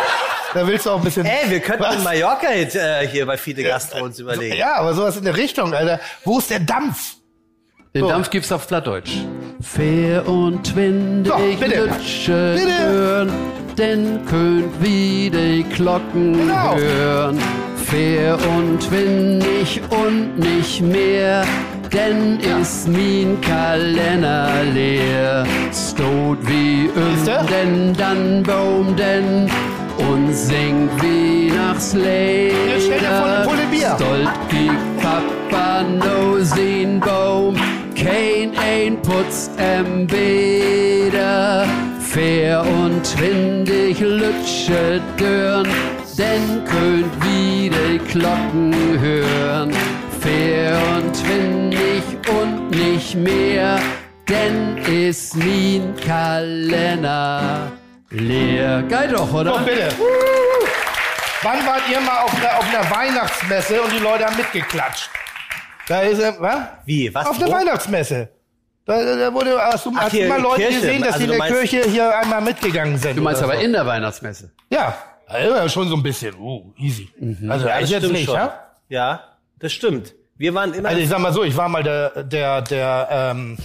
da 0.53 0.67
willst 0.67 0.85
du 0.85 0.91
auch 0.91 0.97
ein 0.97 1.03
bisschen... 1.03 1.25
Ey, 1.25 1.49
wir 1.49 1.59
könnten 1.59 1.83
Was? 1.83 1.95
einen 1.95 2.03
Mallorca-Hit 2.03 2.75
äh, 2.75 3.07
hier 3.07 3.25
bei 3.25 3.37
Fide 3.37 3.63
Gastro 3.63 4.03
uns 4.03 4.19
überlegen. 4.19 4.55
Ja, 4.55 4.75
aber 4.77 4.93
sowas 4.93 5.17
in 5.17 5.25
der 5.25 5.35
Richtung, 5.35 5.73
Alter. 5.73 5.99
Wo 6.23 6.39
ist 6.39 6.49
der 6.49 6.59
Dampf? 6.59 7.15
Den 7.95 8.01
So. 8.01 8.09
Dampf 8.09 8.29
gibt's 8.29 8.51
auf 8.51 8.67
Plattdeutsch. 8.67 9.19
Fair 9.61 10.27
und 10.27 10.75
windig 10.75 11.31
So, 11.31 11.65
bitte. 11.65 11.85
Lütschen 11.85 12.55
Bitte. 12.55 12.89
hören, 12.89 13.29
denn 13.77 14.19
könnt 14.25 14.83
wie 14.83 15.29
die 15.29 15.63
Glocken 15.73 16.33
Genau. 16.33 16.75
hören. 16.75 17.39
Fair 17.85 18.37
und 18.57 18.91
windig 18.91 19.79
und 19.89 20.37
nicht 20.37 20.81
mehr, 20.81 21.45
denn 21.93 22.37
ist 22.59 22.89
mein 22.89 23.39
Kalender 23.39 24.49
leer. 24.73 25.45
Stot 25.71 26.39
wie 26.47 26.89
Siehste? 27.15 27.39
um 27.39 27.47
den 27.47 27.93
dann 27.93 28.43
Baum 28.43 28.93
denn 28.97 29.49
und 30.09 30.33
singt 30.35 30.91
eine 33.15 33.45
Pulle 33.47 33.65
Bier. 33.71 33.95
Stolt 33.95 34.29
kiekt 34.49 35.01
Papa 35.01 35.83
no 35.83 36.39
sin 36.43 36.99
Baum, 36.99 37.55
kein 38.05 38.55
ein 38.57 39.01
putzt 39.01 39.51
em 39.57 40.05
Bäder. 40.05 41.65
Fair 41.99 42.61
und 42.61 43.19
windig 43.19 43.99
lütsche 43.99 45.01
Dörn, 45.17 45.67
denn 46.17 46.63
könnt 46.65 47.13
wieder 47.25 47.97
Glocken 48.11 48.99
hören. 48.99 49.71
Fair 50.21 50.77
und 50.95 51.29
windig 51.29 52.03
und 52.29 52.69
nicht 52.69 53.15
mehr, 53.15 53.79
denn 54.29 54.77
ist 54.77 55.35
mein 55.35 55.93
Kalender 56.05 57.71
leer. 58.11 58.83
Geil 58.87 59.09
doch, 59.09 59.33
oder? 59.33 59.51
Doch, 59.51 59.61
bitte. 59.65 59.89
Wann 61.41 61.65
wart 61.65 61.81
ihr 61.91 61.99
mal 62.01 62.21
auf 62.21 62.35
einer, 62.35 62.57
auf 62.57 62.67
einer 62.69 62.89
Weihnachtsmesse 62.89 63.81
und 63.81 63.91
die 63.91 63.99
Leute 63.99 64.25
haben 64.25 64.37
mitgeklatscht? 64.37 65.09
Da 65.87 66.01
ist 66.01 66.19
er, 66.19 66.39
was? 66.39 66.57
Wie? 66.85 67.13
Was? 67.13 67.27
Auf 67.27 67.37
der? 67.37 67.49
Weihnachtsmesse. 67.51 68.29
Da, 68.85 69.15
da 69.17 69.33
wurde, 69.33 69.57
hast 69.59 69.85
du, 69.85 69.91
Ach, 69.95 70.01
hast 70.03 70.13
du 70.13 70.17
hier, 70.17 70.27
mal 70.29 70.39
Leute 70.41 70.61
Kirche. 70.61 70.79
gesehen, 70.79 71.01
dass 71.01 71.13
Also 71.13 71.19
die 71.19 71.23
in 71.25 71.29
du 71.31 71.37
der 71.45 71.53
meinst- 71.55 71.69
Kirche 71.71 71.89
hier 71.89 72.17
einmal 72.19 72.41
mitgegangen 72.41 72.97
sind? 72.97 73.17
Du 73.17 73.21
meinst 73.21 73.41
oder 73.41 73.51
aber 73.53 73.59
so? 73.59 73.65
in 73.65 73.71
der 73.73 73.85
Weihnachtsmesse. 73.85 74.51
Ja, 74.69 74.95
ja, 75.31 75.67
schon 75.69 75.87
so 75.89 75.95
ein 75.95 76.03
bisschen. 76.03 76.35
Uh, 76.35 76.71
easy. 76.77 77.09
Also, 77.49 77.67
Ja, 77.67 77.79
ich 77.79 77.89
jetzt 77.89 78.11
nicht, 78.11 78.27
ja? 78.31 78.59
Ja, 78.89 79.23
das 79.59 79.73
stimmt. 79.73 80.13
Wir 80.37 80.53
waren 80.53 80.73
immer. 80.73 80.89
Also 80.89 81.01
ich 81.01 81.09
sag 81.09 81.19
mal 81.19 81.33
so, 81.33 81.43
ich 81.43 81.55
war 81.57 81.67
mal 81.69 81.81
der, 81.81 82.23
der, 82.23 82.61
der, 82.61 83.07
ähm, 83.11 83.57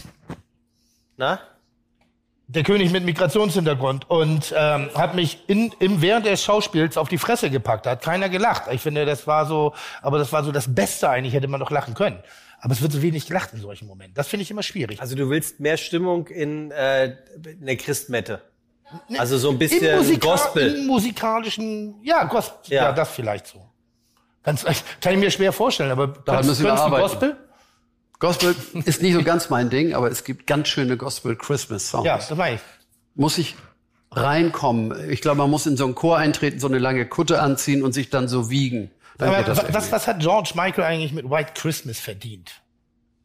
na? 1.16 1.38
Der 2.52 2.64
König 2.64 2.90
mit 2.90 3.04
Migrationshintergrund 3.04 4.10
und 4.10 4.52
ähm, 4.56 4.90
hat 4.94 5.14
mich 5.14 5.38
in, 5.46 5.72
im, 5.78 6.02
während 6.02 6.26
des 6.26 6.42
Schauspiels 6.42 6.96
auf 6.96 7.08
die 7.08 7.18
Fresse 7.18 7.48
gepackt. 7.48 7.86
Da 7.86 7.90
hat 7.90 8.02
keiner 8.02 8.28
gelacht. 8.28 8.64
Ich 8.72 8.80
finde, 8.80 9.06
das 9.06 9.26
war 9.26 9.46
so, 9.46 9.72
aber 10.02 10.18
das 10.18 10.32
war 10.32 10.42
so 10.42 10.50
das 10.50 10.74
Beste 10.74 11.08
eigentlich, 11.08 11.32
hätte 11.32 11.46
man 11.46 11.60
doch 11.60 11.70
lachen 11.70 11.94
können. 11.94 12.18
Aber 12.60 12.72
es 12.72 12.82
wird 12.82 12.92
so 12.92 13.02
wenig 13.02 13.26
gelacht 13.26 13.50
in 13.52 13.60
solchen 13.60 13.86
Momenten. 13.86 14.14
Das 14.14 14.26
finde 14.26 14.42
ich 14.42 14.50
immer 14.50 14.64
schwierig. 14.64 15.00
Also 15.00 15.14
du 15.14 15.30
willst 15.30 15.60
mehr 15.60 15.76
Stimmung 15.76 16.26
in, 16.26 16.72
äh, 16.72 17.16
in 17.44 17.66
der 17.66 17.76
Christmette. 17.76 18.42
Also 19.16 19.38
so 19.38 19.50
ein 19.50 19.58
bisschen 19.58 19.96
Musika 19.96 20.26
Gospel. 20.26 20.74
im 20.74 20.86
musikalischen, 20.86 21.94
ja, 22.02 22.24
Gospel, 22.24 22.74
ja. 22.74 22.84
Ja. 22.86 22.92
das 22.92 23.10
vielleicht 23.10 23.46
so. 23.46 23.64
Ganz, 24.42 24.64
kann 25.00 25.12
ich 25.12 25.18
mir 25.20 25.30
schwer 25.30 25.52
vorstellen, 25.52 25.92
aber 25.92 26.08
Daran 26.08 26.44
müssen 26.44 26.64
wir 26.64 26.74
arbeiten. 26.74 27.02
Gospel? 27.02 27.36
Gospel 28.20 28.54
ist 28.84 29.02
nicht 29.02 29.14
so 29.14 29.24
ganz 29.24 29.50
mein 29.50 29.70
Ding, 29.70 29.94
aber 29.94 30.10
es 30.10 30.24
gibt 30.24 30.46
ganz 30.46 30.68
schöne 30.68 30.96
Gospel-Christmas-Songs. 30.96 32.06
Ja, 32.06 32.16
das 32.16 32.30
meine 32.36 32.56
ich. 32.56 32.60
Muss 33.14 33.38
ich 33.38 33.56
reinkommen. 34.12 35.10
Ich 35.10 35.20
glaube, 35.20 35.38
man 35.38 35.50
muss 35.50 35.66
in 35.66 35.76
so 35.76 35.84
einen 35.84 35.94
Chor 35.94 36.18
eintreten, 36.18 36.60
so 36.60 36.68
eine 36.68 36.78
lange 36.78 37.06
Kutte 37.06 37.40
anziehen 37.40 37.82
und 37.82 37.92
sich 37.92 38.10
dann 38.10 38.28
so 38.28 38.50
wiegen. 38.50 38.90
Dann 39.18 39.30
Aber 39.30 39.46
was, 39.48 39.58
irgendwie. 39.58 39.92
was 39.92 40.06
hat 40.06 40.20
George 40.20 40.52
Michael 40.54 40.84
eigentlich 40.84 41.12
mit 41.12 41.28
White 41.28 41.52
Christmas 41.54 41.98
verdient? 41.98 42.52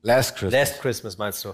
Last 0.02 0.38
Christmas. 0.38 0.54
Last 0.54 0.82
Christmas 0.82 1.18
meinst 1.18 1.44
du? 1.46 1.54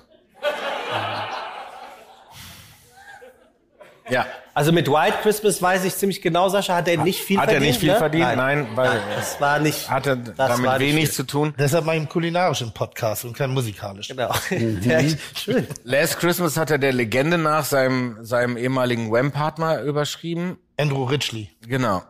Ja. 4.11 4.25
Also 4.53 4.73
mit 4.73 4.89
White 4.89 5.19
Christmas 5.23 5.61
weiß 5.61 5.85
ich 5.85 5.95
ziemlich 5.95 6.21
genau, 6.21 6.49
Sascha, 6.49 6.75
hat 6.75 6.87
er 6.89 6.97
nicht 6.97 7.21
viel 7.21 7.37
Hat 7.37 7.45
er 7.45 7.51
verdient. 7.53 7.69
nicht 7.71 7.79
viel 7.79 7.91
ne? 7.93 7.97
verdient? 7.97 8.35
Nein, 8.35 8.67
weil 8.75 9.01
Das 9.15 9.39
war 9.39 9.59
nicht. 9.59 9.89
hatte 9.89 10.17
das 10.17 10.35
damit 10.35 10.79
wenig 10.79 11.05
viel. 11.05 11.11
zu 11.11 11.23
tun. 11.25 11.53
Deshalb 11.57 11.85
mache 11.85 11.95
ich 11.95 12.01
einen 12.01 12.09
kulinarischen 12.09 12.73
Podcast 12.73 13.23
und 13.23 13.33
keinen 13.37 13.53
musikalischen. 13.53 14.17
Genau. 14.17 14.33
Ja, 14.81 14.99
schön. 15.35 15.65
Last 15.85 16.19
Christmas 16.19 16.57
hat 16.57 16.69
er 16.69 16.77
der 16.79 16.91
Legende 16.91 17.37
nach 17.37 17.63
seinem, 17.63 18.17
seinem 18.25 18.57
ehemaligen 18.57 19.09
Wham-Partner 19.11 19.81
überschrieben. 19.83 20.57
Andrew 20.77 21.05
Ridgely. 21.05 21.49
Genau. 21.65 22.01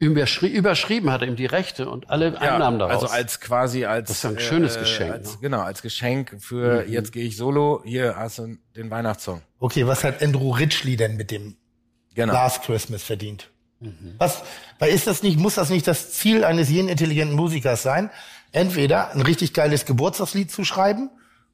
Überschri 0.00 0.46
überschrieben 0.46 1.10
hat 1.10 1.22
er 1.22 1.28
ihm 1.28 1.34
die 1.34 1.46
Rechte 1.46 1.90
und 1.90 2.08
alle 2.08 2.40
Einnahmen 2.40 2.78
daraus. 2.78 3.02
Also 3.02 3.06
als 3.08 3.40
quasi 3.40 3.84
als 3.84 4.08
Das 4.08 4.18
ist 4.18 4.22
ja 4.22 4.30
ein 4.30 4.38
schönes 4.38 4.78
Geschenk, 4.78 5.12
Als, 5.12 5.32
ne? 5.32 5.38
Genau, 5.40 5.60
als 5.60 5.82
Geschenk 5.82 6.36
für 6.38 6.86
jetzt 6.86 7.12
gehe 7.12 7.24
ich 7.24 7.36
solo. 7.36 7.82
Hier 7.84 8.14
hast 8.16 8.38
du 8.38 8.56
den 8.76 8.90
Weihnachtssong. 8.90 9.42
Okay, 9.58 9.86
was 9.86 10.04
hat 10.04 10.22
Andrew 10.22 10.52
Ridgely 10.52 10.96
denn 10.96 11.16
mit 11.16 11.30
dem 11.30 11.56
Genau. 12.14 12.32
Last 12.32 12.62
Christmas 12.62 13.02
verdient? 13.02 13.50
Was, 14.18 14.42
weil 14.80 14.92
ist 14.92 15.06
das 15.06 15.22
nicht, 15.22 15.38
muss 15.38 15.54
das 15.54 15.70
nicht 15.70 15.86
das 15.86 16.10
Ziel 16.12 16.42
eines 16.42 16.68
jeden 16.68 16.88
intelligenten 16.88 17.36
Musikers 17.36 17.84
sein? 17.84 18.10
Entweder 18.50 19.12
ein 19.12 19.22
richtig 19.22 19.52
geiles 19.54 19.84
Geburtstagslied 19.84 20.50
zu 20.50 20.64
schreiben, 20.64 21.10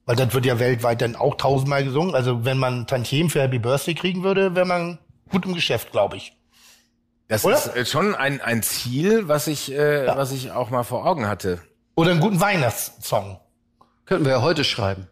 weil 0.06 0.16
das 0.16 0.32
wird 0.32 0.46
ja 0.46 0.58
weltweit 0.58 1.02
dann 1.02 1.16
auch 1.16 1.34
tausendmal 1.34 1.84
gesungen. 1.84 2.14
Also 2.14 2.46
wenn 2.46 2.56
man 2.56 2.86
Tantiem 2.86 3.28
für 3.28 3.42
Happy 3.42 3.58
Birthday 3.58 3.94
kriegen 3.94 4.22
würde, 4.22 4.54
wäre 4.54 4.64
man 4.64 4.98
gut 5.30 5.44
im 5.44 5.54
Geschäft, 5.54 5.92
glaube 5.92 6.16
ich. 6.16 6.34
Das 7.28 7.44
Oder? 7.44 7.56
ist 7.56 7.66
äh, 7.74 7.86
schon 7.86 8.14
ein, 8.14 8.40
ein 8.40 8.62
Ziel, 8.62 9.28
was 9.28 9.46
ich, 9.46 9.72
äh, 9.72 10.06
was 10.09 10.32
ich 10.32 10.51
auch 10.52 10.70
mal 10.70 10.82
vor 10.82 11.06
Augen 11.06 11.26
hatte. 11.26 11.60
Oder 11.94 12.10
einen 12.10 12.20
guten 12.20 12.40
Weihnachtssong. 12.40 13.40
Könnten 14.05 14.24
wir 14.26 14.32
ja 14.32 14.42
heute 14.42 14.64
schreiben. 14.64 15.09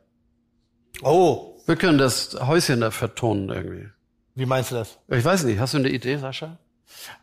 Oh, 1.02 1.54
Wir 1.66 1.76
können 1.76 1.96
das 1.98 2.36
Häuschen 2.40 2.80
da 2.80 2.90
vertonen 2.90 3.48
irgendwie. 3.48 3.88
Wie 4.34 4.46
meinst 4.46 4.70
du 4.70 4.74
das? 4.76 4.98
Ich 5.08 5.24
weiß 5.24 5.44
nicht, 5.44 5.58
hast 5.60 5.74
du 5.74 5.78
eine 5.78 5.88
Idee, 5.88 6.16
Sascha? 6.16 6.58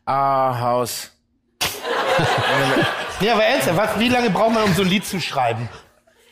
Ah, 0.06 0.60
Haus. 0.60 1.12
Ja, 3.22 3.34
aber 3.34 3.44
ernsthaft, 3.44 3.78
was, 3.78 4.00
wie 4.00 4.08
lange 4.08 4.30
braucht 4.30 4.54
man, 4.54 4.64
um 4.64 4.74
so 4.74 4.82
ein 4.82 4.88
Lied 4.88 5.06
zu 5.06 5.20
schreiben? 5.20 5.68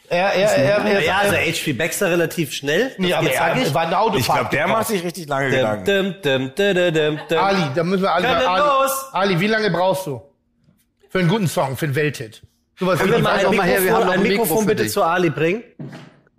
Er, 0.09 0.33
er, 0.33 0.49
er, 0.55 0.85
er, 0.85 0.99
ja, 1.03 1.17
also 1.17 1.35
H.P. 1.35 1.73
Baxter 1.73 2.09
relativ 2.09 2.53
schnell. 2.53 2.93
nee, 2.97 3.13
aber 3.13 3.29
er, 3.29 3.73
war 3.73 3.81
eine 3.81 3.99
Autofahrt. 3.99 4.19
Ich 4.21 4.25
glaube, 4.27 4.49
der 4.51 4.67
macht 4.67 4.87
sich 4.87 5.03
richtig 5.03 5.27
lange 5.27 5.49
Dum, 5.49 5.57
Gedanken. 5.83 5.85
dum, 5.85 6.15
dum, 6.21 6.51
dum, 6.55 6.75
dum, 6.75 6.93
dum, 6.93 7.19
dum. 7.27 7.37
Ali, 7.37 7.61
da 7.75 7.83
müssen 7.83 8.03
wir 8.03 8.13
Ali, 8.13 8.23
wir 8.23 8.49
Ali? 8.49 8.91
Ali, 9.11 9.39
wie 9.39 9.47
lange 9.47 9.69
brauchst 9.69 10.07
du? 10.07 10.21
Für 11.09 11.19
einen 11.19 11.27
guten 11.27 11.47
Song, 11.47 11.75
für 11.75 11.85
einen 11.85 11.95
Welthit. 11.95 12.41
Sowas 12.79 12.99
Können 12.99 13.11
wie 13.11 13.15
wir 13.17 13.23
mal 13.23 13.39
ein 13.39 13.45
auch 13.47 13.53
mal 13.53 13.65
her, 13.65 13.75
wir 13.75 13.81
Mikrofon, 13.81 13.95
haben 13.95 14.05
noch 14.05 14.13
ein 14.13 14.19
ein 14.19 14.23
Mikro 14.23 14.43
Mikrofon 14.43 14.63
für 14.63 14.67
bitte 14.69 14.83
dich. 14.83 14.91
zu 14.93 15.03
Ali 15.03 15.29
bringen? 15.29 15.63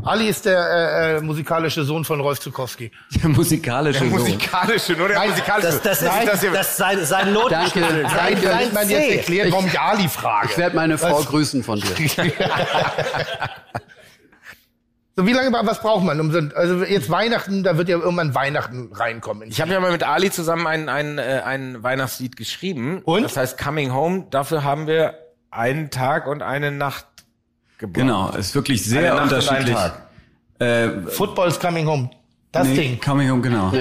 Ali 0.04 0.28
ist 0.28 0.44
der 0.44 0.58
äh, 0.60 1.16
äh, 1.16 1.20
musikalische 1.20 1.82
Sohn 1.82 2.04
von 2.04 2.20
Rolf 2.20 2.38
Zukowski. 2.38 2.92
Der 3.20 3.30
musikalische 3.30 3.98
Sohn. 3.98 4.10
Musikalische, 4.10 4.92
nur 4.92 5.08
der 5.08 5.18
Nein, 5.18 5.30
musikalische. 5.30 5.66
Das, 5.72 5.82
das, 5.82 6.02
Nein, 6.02 6.22
ist, 6.22 6.32
das 6.32 6.40
hier- 6.40 6.52
das 6.52 6.68
ist 6.70 6.76
sein, 6.76 7.04
sein 7.04 7.32
Notenschlüssel. 7.32 8.02
Danke, 8.04 8.08
Sein, 8.14 8.32
danke. 8.34 8.48
sein 8.48 8.66
Ich 8.68 8.72
meine 8.72 8.92
jetzt 8.92 9.16
erklärt, 9.16 9.52
warum 9.52 9.66
ich 9.66 9.80
Ali 9.80 10.08
frage. 10.08 10.48
Ich 10.52 10.56
werde 10.58 10.76
meine 10.76 10.98
Frau 10.98 11.18
Was? 11.18 11.26
grüßen 11.26 11.64
von 11.64 11.80
dir. 11.80 11.90
So, 15.16 15.26
wie 15.26 15.32
lange, 15.32 15.50
was 15.66 15.80
braucht 15.80 16.04
man? 16.04 16.20
Um 16.20 16.30
so, 16.30 16.38
also 16.54 16.84
jetzt 16.84 17.10
Weihnachten, 17.10 17.64
da 17.64 17.76
wird 17.76 17.88
ja 17.88 17.98
irgendwann 17.98 18.36
Weihnachten 18.36 18.92
reinkommen. 18.92 19.48
Ich 19.48 19.60
habe 19.60 19.72
ja 19.72 19.80
mal 19.80 19.90
mit 19.90 20.04
Ali 20.04 20.30
zusammen 20.30 20.64
ein, 20.68 20.88
ein, 20.88 21.18
äh, 21.18 21.42
ein 21.44 21.82
Weihnachtslied 21.82 22.36
geschrieben. 22.36 23.02
Und? 23.04 23.24
Das 23.24 23.36
heißt 23.36 23.58
Coming 23.58 23.92
Home. 23.92 24.26
Dafür 24.30 24.62
haben 24.62 24.86
wir 24.86 25.18
einen 25.50 25.90
Tag 25.90 26.28
und 26.28 26.42
eine 26.42 26.70
Nacht 26.70 27.04
gebraucht. 27.78 27.94
Genau, 27.94 28.30
ist 28.30 28.54
wirklich 28.54 28.80
Eine 28.82 28.88
sehr 29.00 29.12
einen 29.14 29.22
unterschiedlich. 29.24 29.74
Tag. 29.74 30.02
Äh, 30.58 30.88
Football's 31.08 31.58
coming 31.60 31.86
home. 31.86 32.10
Das 32.52 32.66
nee, 32.66 32.74
Ding. 32.76 33.00
Coming 33.00 33.30
Home, 33.30 33.42
genau. 33.42 33.72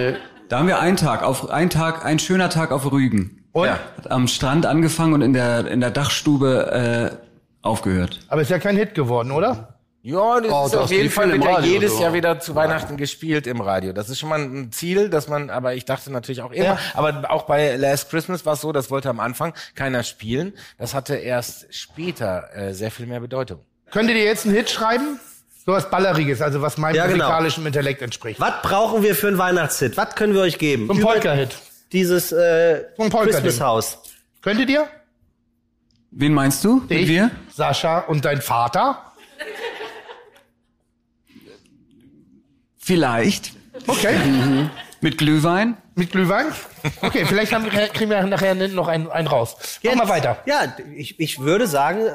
Da 0.50 0.60
haben 0.60 0.68
wir 0.68 0.80
einen 0.80 0.98
Tag, 0.98 1.24
auf 1.24 1.50
einen 1.50 1.70
Tag, 1.70 2.06
ein 2.06 2.20
schöner 2.20 2.50
Tag 2.50 2.72
auf 2.72 2.92
Rügen. 2.92 3.44
Und? 3.54 3.66
Ja. 3.66 3.80
Hat 3.98 4.12
am 4.12 4.28
Strand 4.28 4.66
angefangen 4.66 5.14
und 5.14 5.22
in 5.22 5.34
der 5.34 5.66
in 5.68 5.80
der 5.80 5.90
Dachstube 5.90 7.12
äh, 7.22 7.66
aufgehört. 7.66 8.20
Aber 8.28 8.42
ist 8.42 8.52
ja 8.52 8.60
kein 8.60 8.78
Hit 8.78 8.94
geworden, 8.94 9.32
oder? 9.32 9.74
Ja, 10.04 10.40
das 10.40 10.52
Oh, 10.52 10.66
ist 10.66 10.74
das 10.74 10.82
auf 10.84 10.92
jeden 10.92 11.10
Fall 11.10 11.36
ja 11.38 11.52
Radio, 11.56 11.70
jedes 11.74 11.98
so. 11.98 12.02
Jahr 12.04 12.14
wieder 12.14 12.40
zu 12.40 12.56
Weihnachten 12.56 12.96
gespielt 12.96 13.46
im 13.48 13.60
Radio. 13.60 13.92
Das 13.92 14.10
ist 14.10 14.20
schon 14.20 14.30
mal 14.30 14.40
ein 14.40 14.72
Ziel, 14.72 15.10
dass 15.10 15.28
man, 15.28 15.50
aber 15.50 15.74
ich 15.74 15.84
dachte 15.84 16.12
natürlich 16.14 16.42
auch 16.42 16.52
immer, 16.52 16.64
Ja. 16.66 16.78
aber 16.94 17.30
auch 17.30 17.44
bei 17.44 17.76
Last 17.76 18.10
Christmas 18.10 18.46
war 18.46 18.54
es 18.54 18.62
so, 18.62 18.72
das 18.72 18.90
wollte 18.90 19.10
am 19.10 19.20
Anfang 19.20 19.54
keiner 19.76 20.04
spielen. 20.04 20.54
Das 20.78 20.94
hatte 20.94 21.16
erst 21.16 21.74
später 21.74 22.56
äh, 22.56 22.74
sehr 22.74 22.92
viel 22.92 23.06
mehr 23.06 23.20
Bedeutung. 23.20 23.60
Könnt 23.92 24.10
ihr 24.10 24.16
dir 24.16 24.24
jetzt 24.26 24.46
einen 24.46 24.56
Hit 24.56 24.70
schreiben? 24.70 25.20
So 25.66 25.74
was 25.74 25.90
Balleriges, 25.90 26.42
also 26.42 26.62
was 26.62 26.78
meinem 26.78 26.96
Ja, 26.96 27.08
genau. 27.08 27.26
musikalischen 27.26 27.66
Intellekt 27.66 28.02
entspricht. 28.02 28.40
Was 28.40 28.62
brauchen 28.62 29.04
wir 29.04 29.16
für 29.16 29.28
einen 29.28 29.38
Weihnachtshit? 29.38 29.98
Was 29.98 30.16
können 30.16 30.34
wir 30.34 30.42
euch 30.42 30.58
geben? 30.58 30.88
So 30.88 30.94
ein 30.94 31.02
Polka-Hit. 31.02 31.58
Dieses 31.92 32.32
äh, 32.32 32.86
So 32.96 33.04
ein 33.04 33.10
Polka-Ding. 33.10 33.34
Christmas-Haus. 33.44 34.00
Könntet 34.42 34.70
ihr? 34.70 34.88
Wen 36.12 36.34
meinst 36.34 36.64
du? 36.64 36.78
Mit 36.88 36.92
Ich, 36.92 37.08
wir? 37.10 37.32
Sascha 37.54 38.00
und 38.00 38.24
dein 38.24 38.42
Vater? 38.42 39.12
Vielleicht. 42.78 43.52
Okay. 43.88 44.16
Mit 45.02 45.18
Glühwein? 45.18 45.78
Mit 45.96 46.12
Glühwein? 46.12 46.48
Okay, 47.02 47.26
vielleicht 47.26 47.54
haben, 47.54 47.66
wir- 47.66 47.88
kriegen 47.90 48.10
wir 48.10 48.24
nachher 48.24 48.56
noch 48.56 48.88
einen, 48.88 49.10
einen 49.12 49.28
raus. 49.28 49.56
Mach 49.84 49.96
mal 49.96 50.10
weiter. 50.10 50.42
Ja, 50.46 50.76
ich, 50.96 51.20
ich 51.20 51.40
würde 51.40 51.68
sagen, 51.68 52.08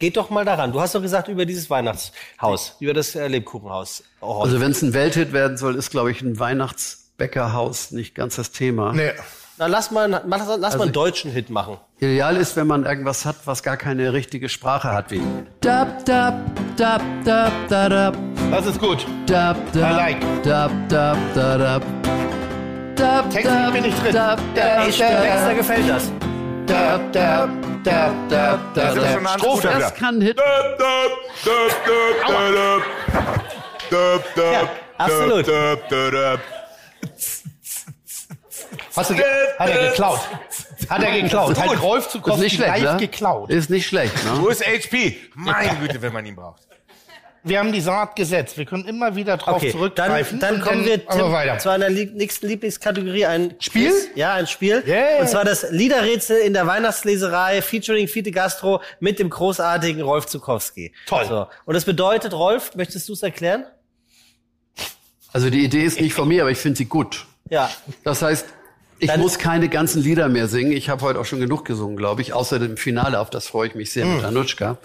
geht 0.00 0.16
doch 0.16 0.30
mal 0.30 0.44
daran. 0.44 0.72
Du 0.72 0.80
hast 0.80 0.94
doch 0.96 1.02
gesagt 1.02 1.28
über 1.28 1.46
dieses 1.46 1.70
Weihnachtshaus, 1.70 2.74
über 2.80 2.94
das 2.94 3.14
äh, 3.14 3.28
Lebkuchenhaus. 3.28 4.02
Oh, 4.20 4.40
Also 4.42 4.60
wenn 4.60 4.72
es 4.72 4.82
ein 4.82 4.92
Welthit 4.94 5.32
werden 5.32 5.56
soll, 5.56 5.76
ist, 5.76 5.90
glaube 5.90 6.10
ich, 6.10 6.22
ein 6.22 6.38
Weihnachtsbäckerhaus 6.40 7.92
nicht 7.92 8.14
ganz 8.16 8.36
das 8.36 8.50
Thema. 8.50 8.92
Nee. 8.92 9.12
Na, 9.58 9.66
lass 9.66 9.90
mal, 9.90 10.06
lass, 10.08 10.22
lass 10.26 10.48
Also 10.48 10.78
mal 10.78 10.84
einen 10.84 10.92
deutschen 10.94 11.30
Hit 11.30 11.50
machen. 11.50 11.76
Ideal 11.98 12.36
ist, 12.38 12.56
wenn 12.56 12.66
man 12.66 12.86
irgendwas 12.86 13.26
hat, 13.26 13.36
was 13.44 13.62
gar 13.62 13.76
keine 13.76 14.14
richtige 14.14 14.48
Sprache 14.48 14.88
hat, 14.90 15.10
wie 15.10 15.20
Dab, 15.60 16.02
dab, 16.06 16.34
dab, 16.76 17.02
dab, 17.26 17.52
da, 17.68 17.88
dab, 17.90 18.16
Das 18.50 18.64
ist 18.66 18.80
gut. 18.80 19.06
dab, 19.26 19.56
dab, 19.72 19.92
I 19.92 19.96
like. 19.96 20.42
dab, 20.42 20.70
dab, 20.88 21.18
da, 21.34 21.58
dab. 21.58 21.82
Dab, 22.96 23.30
dab, 23.30 23.72
bin 23.74 23.84
ich 23.84 23.94
drin. 23.96 24.12
dab, 24.14 24.38
dab, 24.54 24.88
Ich 24.88 24.96
Dexter 24.96 25.54
gefällt 25.54 25.88
das. 25.90 26.10
Da, 26.70 26.98
da, 27.10 27.48
da, 27.82 28.14
da, 28.28 28.60
da, 28.74 28.94
Das 28.94 29.62
da. 29.62 29.90
kann 29.90 30.20
ein. 30.20 30.36
Ja, 34.36 34.70
absolut. 34.96 35.46
Hast 38.94 39.10
du 39.10 39.14
ge 39.16 39.24
hat 39.58 39.68
er 39.68 39.88
geklaut? 39.88 40.20
Hat 40.88 41.02
er 41.02 41.20
geklaut? 41.20 41.58
Hat 41.58 41.82
Rolf 41.82 42.14
nicht 42.38 42.54
schlecht, 42.54 42.82
live 42.82 42.92
ne? 42.92 42.96
geklaut? 42.98 43.50
Ist 43.50 43.68
nicht 43.68 43.88
schlecht, 43.88 44.14
Wo 44.36 44.46
ne? 44.46 44.52
ist 44.52 44.64
HP? 44.64 45.16
Meine 45.34 45.74
Güte, 45.80 46.00
wenn 46.00 46.12
man 46.12 46.24
ihn 46.24 46.36
braucht. 46.36 46.69
Wir 47.42 47.58
haben 47.58 47.72
die 47.72 47.80
Saat 47.80 48.16
gesetzt. 48.16 48.58
Wir 48.58 48.66
können 48.66 48.84
immer 48.86 49.16
wieder 49.16 49.36
drauf 49.38 49.56
Okay, 49.56 49.68
dann, 49.68 49.72
zurückgreifen. 49.78 50.38
dann 50.40 50.54
und 50.56 50.60
kommen 50.60 50.84
wir 50.84 51.00
aber 51.06 51.22
Tim, 51.22 51.32
weiter. 51.32 51.58
zu 51.58 51.70
einer 51.70 51.88
lieb 51.88 52.14
nächsten 52.14 52.46
Lieblingskategorie, 52.48 53.24
ein 53.26 53.54
Spiel? 53.60 53.90
Quiz. 53.90 54.08
Ja, 54.14 54.34
ein 54.34 54.46
Spiel. 54.46 54.82
Yeah. 54.86 55.20
Und 55.20 55.28
zwar 55.28 55.44
das 55.44 55.70
Liederrätsel 55.70 56.36
in 56.38 56.52
der 56.52 56.66
Weihnachtsleserei 56.66 57.62
featuring 57.62 58.08
Fiete 58.08 58.30
Gastro 58.30 58.82
mit 59.00 59.18
dem 59.18 59.30
großartigen 59.30 60.02
Rolf 60.02 60.26
Zukowski. 60.26 60.92
Toll. 61.06 61.24
So. 61.26 61.46
Und 61.64 61.74
das 61.74 61.84
bedeutet, 61.86 62.34
Rolf, 62.34 62.74
möchtest 62.74 63.08
du 63.08 63.14
es 63.14 63.22
erklären? 63.22 63.64
Also 65.32 65.48
die 65.50 65.64
Idee 65.64 65.84
ist 65.84 66.00
nicht 66.00 66.12
von 66.14 66.28
mir, 66.28 66.42
aber 66.42 66.50
ich 66.50 66.58
finde 66.58 66.76
sie 66.76 66.86
gut. 66.86 67.26
Ja. 67.48 67.70
Das 68.04 68.20
heißt, 68.22 68.46
ich 68.98 69.08
Dann- 69.08 69.20
muss 69.20 69.38
keine 69.38 69.68
ganzen 69.68 70.02
Lieder 70.02 70.28
mehr 70.28 70.46
singen. 70.48 70.72
Ich 70.72 70.88
habe 70.90 71.02
heute 71.02 71.18
auch 71.20 71.24
schon 71.24 71.40
genug 71.40 71.64
gesungen, 71.64 71.96
glaube 71.96 72.20
ich, 72.20 72.32
außer 72.32 72.58
dem 72.58 72.76
Finale, 72.76 73.18
auf 73.18 73.30
das 73.30 73.46
freue 73.46 73.68
ich 73.68 73.74
mich 73.74 73.92
sehr 73.92 74.04
Hm. 74.04 74.16
mit 74.16 74.24
Anutschka. 74.24 74.76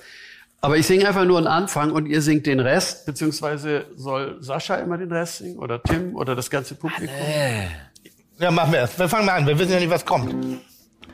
Aber 0.61 0.77
ich 0.77 0.87
singe 0.87 1.07
einfach 1.07 1.25
nur 1.25 1.37
einen 1.37 1.47
Anfang 1.47 1.91
und 1.91 2.07
ihr 2.07 2.21
singt 2.21 2.47
den 2.47 2.59
Rest, 2.59 3.05
beziehungsweise 3.05 3.85
soll 3.95 4.37
Sascha 4.41 4.75
immer 4.75 4.97
den 4.97 5.11
Rest 5.11 5.37
singen 5.37 5.59
oder 5.59 5.81
Tim 5.81 6.15
oder 6.15 6.35
das 6.35 6.49
ganze 6.49 6.75
Publikum? 6.75 7.15
Ja, 8.39 8.51
machen 8.51 8.73
wir 8.73 8.81
es. 8.81 8.97
Wir 8.97 9.07
fangen 9.07 9.25
mal 9.25 9.33
an. 9.33 9.47
Wir 9.47 9.57
wissen 9.57 9.71
ja 9.71 9.79
nicht, 9.79 9.89
was 9.89 10.05
kommt. 10.05 10.33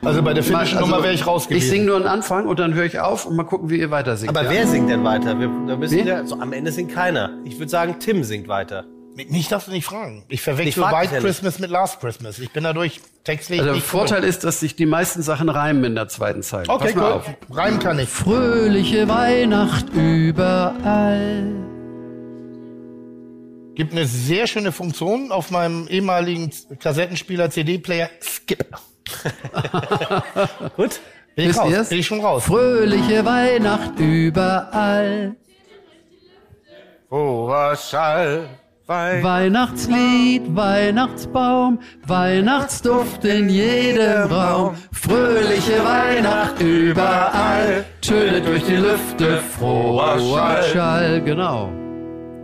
Also 0.04 0.22
bei 0.22 0.34
der 0.34 0.42
finnischen 0.42 0.78
Also, 0.78 0.90
Nummer 0.90 1.02
wäre 1.04 1.14
ich 1.14 1.26
raus 1.26 1.46
Ich 1.48 1.68
singe 1.68 1.84
nur 1.84 1.96
einen 1.96 2.06
Anfang 2.06 2.46
und 2.46 2.58
dann 2.58 2.74
höre 2.74 2.86
ich 2.86 2.98
auf 2.98 3.24
und 3.26 3.36
mal 3.36 3.44
gucken, 3.44 3.70
wie 3.70 3.78
ihr 3.78 3.90
weiter 3.90 4.16
singt. 4.16 4.30
Aber 4.30 4.42
ja? 4.44 4.50
wer 4.50 4.66
singt 4.66 4.90
denn 4.90 5.04
weiter? 5.04 5.38
Wir, 5.38 5.48
da 5.68 5.76
müssen 5.76 5.98
Wen? 5.98 6.06
wir, 6.06 6.26
so, 6.26 6.40
am 6.40 6.52
Ende 6.52 6.72
singt 6.72 6.92
keiner. 6.92 7.30
Ich 7.44 7.58
würde 7.58 7.70
sagen, 7.70 7.96
Tim 8.00 8.24
singt 8.24 8.48
weiter. 8.48 8.84
Mich 9.14 9.48
darfst 9.48 9.68
du 9.68 9.72
nicht 9.72 9.84
fragen. 9.84 10.24
Ich 10.28 10.40
verwechsel 10.40 10.82
frag 10.82 11.10
White. 11.10 11.18
Christmas 11.20 11.58
mit 11.58 11.70
Last 11.70 12.00
Christmas. 12.00 12.38
Ich 12.38 12.50
bin 12.50 12.64
dadurch 12.64 13.00
textlich 13.24 13.60
Also 13.60 13.74
der 13.74 13.82
Vorteil 13.82 14.24
ist, 14.24 14.42
dass 14.44 14.60
sich 14.60 14.74
die 14.74 14.86
meisten 14.86 15.22
Sachen 15.22 15.50
reimen 15.50 15.84
in 15.84 15.94
der 15.94 16.08
zweiten 16.08 16.42
Zeile. 16.42 16.68
Okay, 16.68 16.92
cool. 16.96 17.02
auf. 17.02 17.26
Reimen 17.50 17.78
kann 17.78 17.98
ich. 17.98 18.08
Fröhliche 18.08 19.08
Weihnacht 19.08 19.90
überall. 19.90 21.44
Gibt 23.74 23.92
eine 23.92 24.06
sehr 24.06 24.46
schöne 24.46 24.72
Funktion 24.72 25.30
auf 25.30 25.50
meinem 25.50 25.88
ehemaligen 25.88 26.50
Kassettenspieler 26.78 27.50
CD-Player. 27.50 28.08
Skip. 28.22 28.64
Gut? 30.76 31.00
Bin 31.34 31.50
ich 31.50 31.56
raus. 31.56 31.88
Bin 31.88 31.98
ich 31.98 32.06
schon 32.06 32.20
raus. 32.20 32.44
Fröhliche 32.44 33.24
Weihnacht 33.24 33.98
überall. 33.98 35.36
Hoher 37.10 37.76
Schall. 37.76 38.48
Wein. 38.92 39.22
Weihnachtslied, 39.22 40.54
Weihnachtsbaum, 40.54 41.78
Weihnachtsduft 42.06 43.24
in 43.24 43.48
jedem 43.48 44.30
Raum. 44.30 44.74
Fröhliche 44.92 45.82
Weihnacht 45.82 46.60
überall, 46.60 47.86
tönet 48.02 48.46
durch 48.46 48.62
die 48.64 48.76
Lüfte 48.76 49.38
froher 49.38 50.18
Schall. 50.20 50.62
Schall. 50.64 51.22
Genau. 51.22 51.72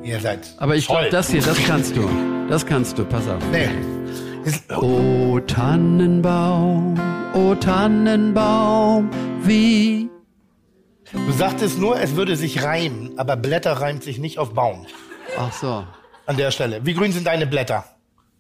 Ihr 0.03 0.20
seid 0.20 0.39
Aber 0.57 0.75
ich 0.75 0.87
glaube, 0.87 1.11
das 1.11 1.31
hier, 1.31 1.43
das 1.43 1.62
kannst 1.66 1.95
du. 1.95 2.09
Das 2.49 2.65
kannst 2.65 2.99
du, 2.99 3.05
pass 3.05 3.29
auf. 3.29 3.43
Nee. 3.53 3.69
Ist, 4.45 4.73
O 4.73 5.39
Tannenbaum, 5.47 6.95
o 7.35 7.55
Tannenbaum, 7.57 9.11
wie 9.43 10.09
Du 11.12 11.33
sagtest 11.33 11.79
nur, 11.79 12.01
es 12.01 12.16
würde 12.16 12.37
sich 12.37 12.62
reimen, 12.62 13.19
aber 13.19 13.37
Blätter 13.37 13.73
reimt 13.83 14.03
sich 14.03 14.19
nicht 14.19 14.39
auf 14.39 14.55
Baum. 14.55 14.87
Ach 15.39 15.53
so. 15.53 15.85
An 16.29 16.37
der 16.37 16.51
Stelle. 16.51 16.85
Wie 16.85 16.93
grün 16.93 17.11
sind 17.11 17.27
deine 17.27 17.47
Blätter? 17.47 17.85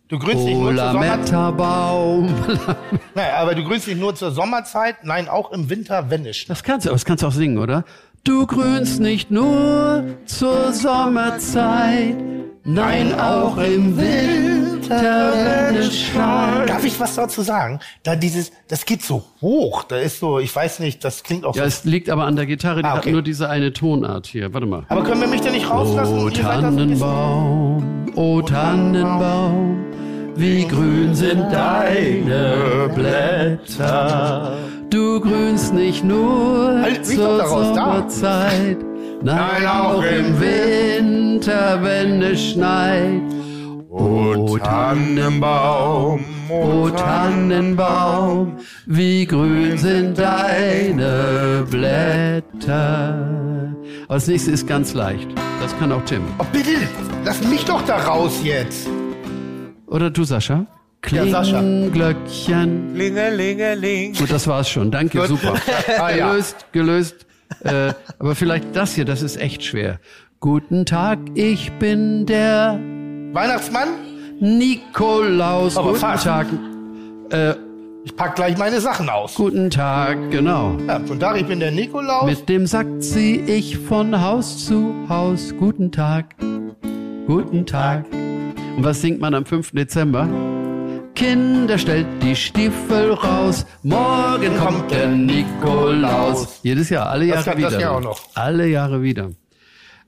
Du 0.08 0.18
grünst 0.18 0.44
nicht 0.44 0.58
nur 0.58 0.76
zur 0.76 0.92
Sommerzeit. 0.92 1.32
Nein, 3.14 3.30
aber 3.34 3.54
du 3.54 3.64
grünst 3.64 3.88
nicht 3.88 3.98
nur 3.98 4.14
zur 4.14 4.30
Sommerzeit, 4.30 5.04
nein, 5.04 5.26
auch 5.26 5.52
im 5.52 5.70
Winter, 5.70 6.10
wenn 6.10 6.20
nicht. 6.22 6.50
Das 6.50 6.62
kannst 6.62 6.84
du, 6.84 6.90
aber 6.90 6.96
das 6.96 7.06
kannst 7.06 7.22
du 7.22 7.28
auch 7.28 7.32
singen, 7.32 7.56
oder? 7.56 7.84
Du 8.24 8.46
grünst 8.46 9.00
nicht 9.00 9.30
nur 9.30 10.04
zur 10.26 10.74
Sommerzeit, 10.74 12.16
nein, 12.64 13.18
auch 13.18 13.56
im 13.56 13.96
Winter, 13.96 14.57
Darf 14.88 16.84
ich 16.84 16.98
was 17.00 17.14
dazu 17.14 17.42
sagen? 17.42 17.80
Da 18.02 18.16
dieses, 18.16 18.50
das 18.68 18.84
geht 18.86 19.02
so 19.02 19.22
hoch. 19.40 19.84
Da 19.84 19.96
ist 19.98 20.20
so, 20.20 20.38
ich 20.38 20.54
weiß 20.54 20.80
nicht, 20.80 21.04
das 21.04 21.22
klingt 21.22 21.44
auch 21.44 21.54
Ja, 21.54 21.62
so. 21.62 21.68
es 21.68 21.84
liegt 21.84 22.10
aber 22.10 22.24
an 22.24 22.36
der 22.36 22.46
Gitarre, 22.46 22.80
die 22.82 22.86
Ah, 22.88 22.92
hat 22.92 22.98
okay. 23.00 23.12
nur 23.12 23.22
diese 23.22 23.48
eine 23.48 23.72
Tonart 23.72 24.26
hier. 24.26 24.52
Warte 24.54 24.66
mal. 24.66 24.84
Aber 24.88 25.02
können 25.04 25.20
wir 25.20 25.28
mich 25.28 25.40
denn 25.40 25.52
nicht 25.52 25.68
rauslassen? 25.70 26.18
O 26.18 26.28
Ihr 26.28 26.34
seid 26.36 26.44
da 26.44 26.60
so 26.60 26.66
ein 26.66 26.76
bisschen- 26.88 26.98
Tannenbaum, 27.00 28.44
Tannenbaum, 28.46 29.84
wie 30.36 30.66
grün 30.66 31.14
sind 31.14 31.44
deine 31.52 32.90
Blätter. 32.94 34.56
Du 34.90 35.20
grünst 35.20 35.74
nicht 35.74 36.02
nur 36.04 36.80
Halt 36.80 37.04
zur. 37.04 37.46
Sommerzeit, 37.46 38.78
nein, 39.22 39.66
auch 39.66 40.02
im 40.02 40.40
Winter, 40.40 41.78
wenn 41.82 42.22
es 42.22 42.40
schneit. 42.52 43.20
O 43.90 44.58
Tannenbaum, 44.58 46.22
o 46.50 46.90
Tannenbaum, 46.90 48.58
wie 48.84 49.24
grün 49.24 49.78
sind 49.78 50.18
deine 50.18 51.66
Blätter. 51.70 53.16
Aber 54.04 54.14
das 54.14 54.26
nächste 54.26 54.50
ist 54.50 54.66
ganz 54.66 54.92
leicht. 54.92 55.28
Das 55.62 55.78
kann 55.78 55.90
auch 55.90 56.04
Tim. 56.04 56.20
Oh, 56.38 56.44
bitte, 56.52 56.72
lass 57.24 57.42
mich 57.48 57.64
doch 57.64 57.80
da 57.86 57.96
raus 57.96 58.40
jetzt. 58.44 58.90
Oder 59.86 60.10
du, 60.10 60.24
Sascha? 60.24 60.66
Ja, 61.10 61.26
Sascha. 61.26 61.62
Glöckchen. 61.90 62.94
Lingelingeling. 62.94 64.12
Gut, 64.12 64.30
das 64.30 64.46
war's 64.46 64.68
schon. 64.68 64.90
Danke, 64.90 65.26
super. 65.26 65.54
Ah, 65.98 66.10
ja. 66.10 66.30
Gelöst, 66.32 66.66
gelöst. 66.72 67.26
Äh, 67.64 67.94
aber 68.18 68.34
vielleicht 68.34 68.76
das 68.76 68.94
hier, 68.94 69.06
das 69.06 69.22
ist 69.22 69.40
echt 69.40 69.64
schwer. 69.64 69.98
Guten 70.40 70.84
Tag, 70.84 71.18
ich 71.34 71.72
bin 71.72 72.26
der 72.26 72.78
Weihnachtsmann, 73.32 73.88
Nikolaus. 74.40 75.76
Aber 75.76 75.88
Guten 75.88 76.00
fast. 76.00 76.24
Tag. 76.24 76.46
Äh, 77.30 77.54
ich 78.04 78.16
pack 78.16 78.36
gleich 78.36 78.56
meine 78.56 78.80
Sachen 78.80 79.08
aus. 79.10 79.34
guten 79.34 79.68
Tag, 79.70 80.16
genau. 80.30 80.76
Ja, 80.86 80.98
guten 80.98 81.20
Tag, 81.20 81.36
ich 81.40 81.46
bin 81.46 81.60
der 81.60 81.70
Nikolaus. 81.72 82.24
Mit 82.24 82.48
dem 82.48 82.66
Sack 82.66 82.86
zieh 83.00 83.36
ich 83.40 83.76
von 83.78 84.20
Haus 84.22 84.64
zu 84.64 84.94
Haus. 85.08 85.52
Guten 85.58 85.92
Tag, 85.92 86.34
guten 87.26 87.66
Tag. 87.66 88.04
Und 88.12 88.84
was 88.84 89.00
singt 89.02 89.20
man 89.20 89.34
am 89.34 89.44
5. 89.44 89.72
Dezember? 89.72 90.26
Kinder, 91.14 91.76
stellt 91.76 92.06
die 92.22 92.36
Stiefel 92.36 93.12
raus. 93.12 93.66
Morgen 93.82 94.56
kommt 94.56 94.90
der 94.90 95.08
Nikolaus. 95.08 96.60
Jedes 96.62 96.88
Jahr, 96.90 97.10
alle 97.10 97.26
Das 97.26 97.44
Jahre 97.44 97.60
das 97.60 97.72
wieder. 97.72 97.80
Jahr 97.82 97.96
auch 97.96 98.00
noch. 98.00 98.20
Alle 98.36 98.68
Jahre 98.68 99.02
wieder. 99.02 99.30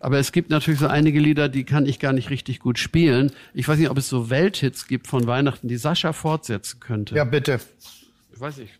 Aber 0.03 0.19
es 0.19 0.33
gibt 0.33 0.49
natürlich 0.49 0.81
so 0.81 0.87
einige 0.87 1.21
Lieder, 1.21 1.51
die 1.51 1.65
kann 1.65 1.85
ich 1.85 1.99
gar 1.99 2.13
nicht 2.15 2.31
richtig 2.31 2.59
gut 2.59 2.79
spielen. 2.79 3.33
Ich 3.53 3.69
weiß 3.69 3.79
nicht, 3.79 3.91
ob 3.91 3.99
es 3.99 4.09
so 4.09 4.31
Welthits 4.31 4.89
gibt 4.89 5.07
von 5.07 5.27
Weihnachten, 5.27 5.69
die 5.69 5.77
Sascha 5.77 6.15
fortsetzen 6.15 6.81
könnte. 6.81 7.15
Ja, 7.15 7.25
bitte. 7.25 7.61
Ich 8.33 8.41
weiß 8.41 8.57
nicht. 8.57 8.73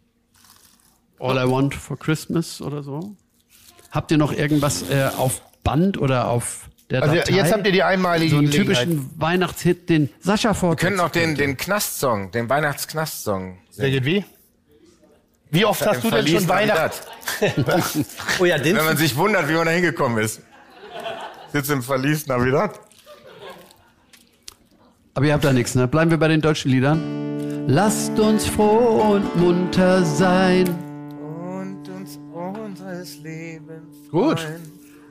All 1.19 1.37
I 1.37 1.51
Want 1.51 1.75
for 1.75 1.99
Christmas 1.99 2.63
oder 2.63 2.83
so? 2.83 3.15
Habt 3.91 4.11
ihr 4.11 4.17
noch 4.17 4.33
irgendwas 4.33 4.89
äh, 4.91 5.11
auf 5.17 5.43
Band 5.63 5.99
oder 5.99 6.29
auf 6.29 6.71
der 6.89 7.03
Also 7.03 7.17
Datei? 7.17 7.35
jetzt 7.35 7.53
habt 7.53 7.67
ihr 7.67 7.73
die 7.73 7.83
einmalige 7.83 8.31
so 8.31 8.39
einen 8.39 8.51
typischen 8.51 9.11
Weihnachtshit, 9.21 9.91
den 9.91 10.09
Sascha 10.21 10.51
Wir 10.51 10.55
fortsetzen 10.55 10.89
können 10.97 11.01
auch 11.01 11.11
den, 11.11 11.35
den 11.35 11.59
Knastsong, 11.59 12.31
den 12.31 12.49
Weihnachtsknastsong 12.49 13.59
Der 13.77 13.91
geht 13.91 14.07
wie? 14.07 14.25
Wie 15.51 15.67
oft 15.67 15.85
hast 15.85 16.03
du 16.03 16.11
denn 16.11 16.27
schon 16.27 16.49
Weihnachten? 16.49 17.07
Oh 18.39 18.45
ja, 18.47 18.57
den 18.57 18.77
Wenn 18.77 18.85
man 18.85 18.97
sich 18.97 19.17
wundert, 19.17 19.49
wie 19.49 19.53
man 19.55 19.67
da 19.67 19.73
hingekommen 19.73 20.25
ist. 20.25 20.41
Sitzt 21.53 21.71
im 21.71 21.83
Verlies 21.83 22.27
Navidad. 22.27 22.79
Aber 25.15 25.27
ihr 25.27 25.33
habt 25.33 25.45
da 25.45 25.53
nichts, 25.53 25.75
ne? 25.75 25.89
Bleiben 25.89 26.11
wir 26.11 26.19
bei 26.19 26.29
den 26.29 26.41
deutschen 26.41 26.71
Liedern. 26.71 27.67
Lasst 27.67 28.19
uns 28.19 28.47
froh 28.47 29.13
und 29.15 29.37
munter 29.37 30.05
sein. 30.05 30.69
Und 31.19 31.89
uns 31.89 32.19
unseres 32.33 33.19
Lebens 33.19 34.11
Gut. 34.11 34.47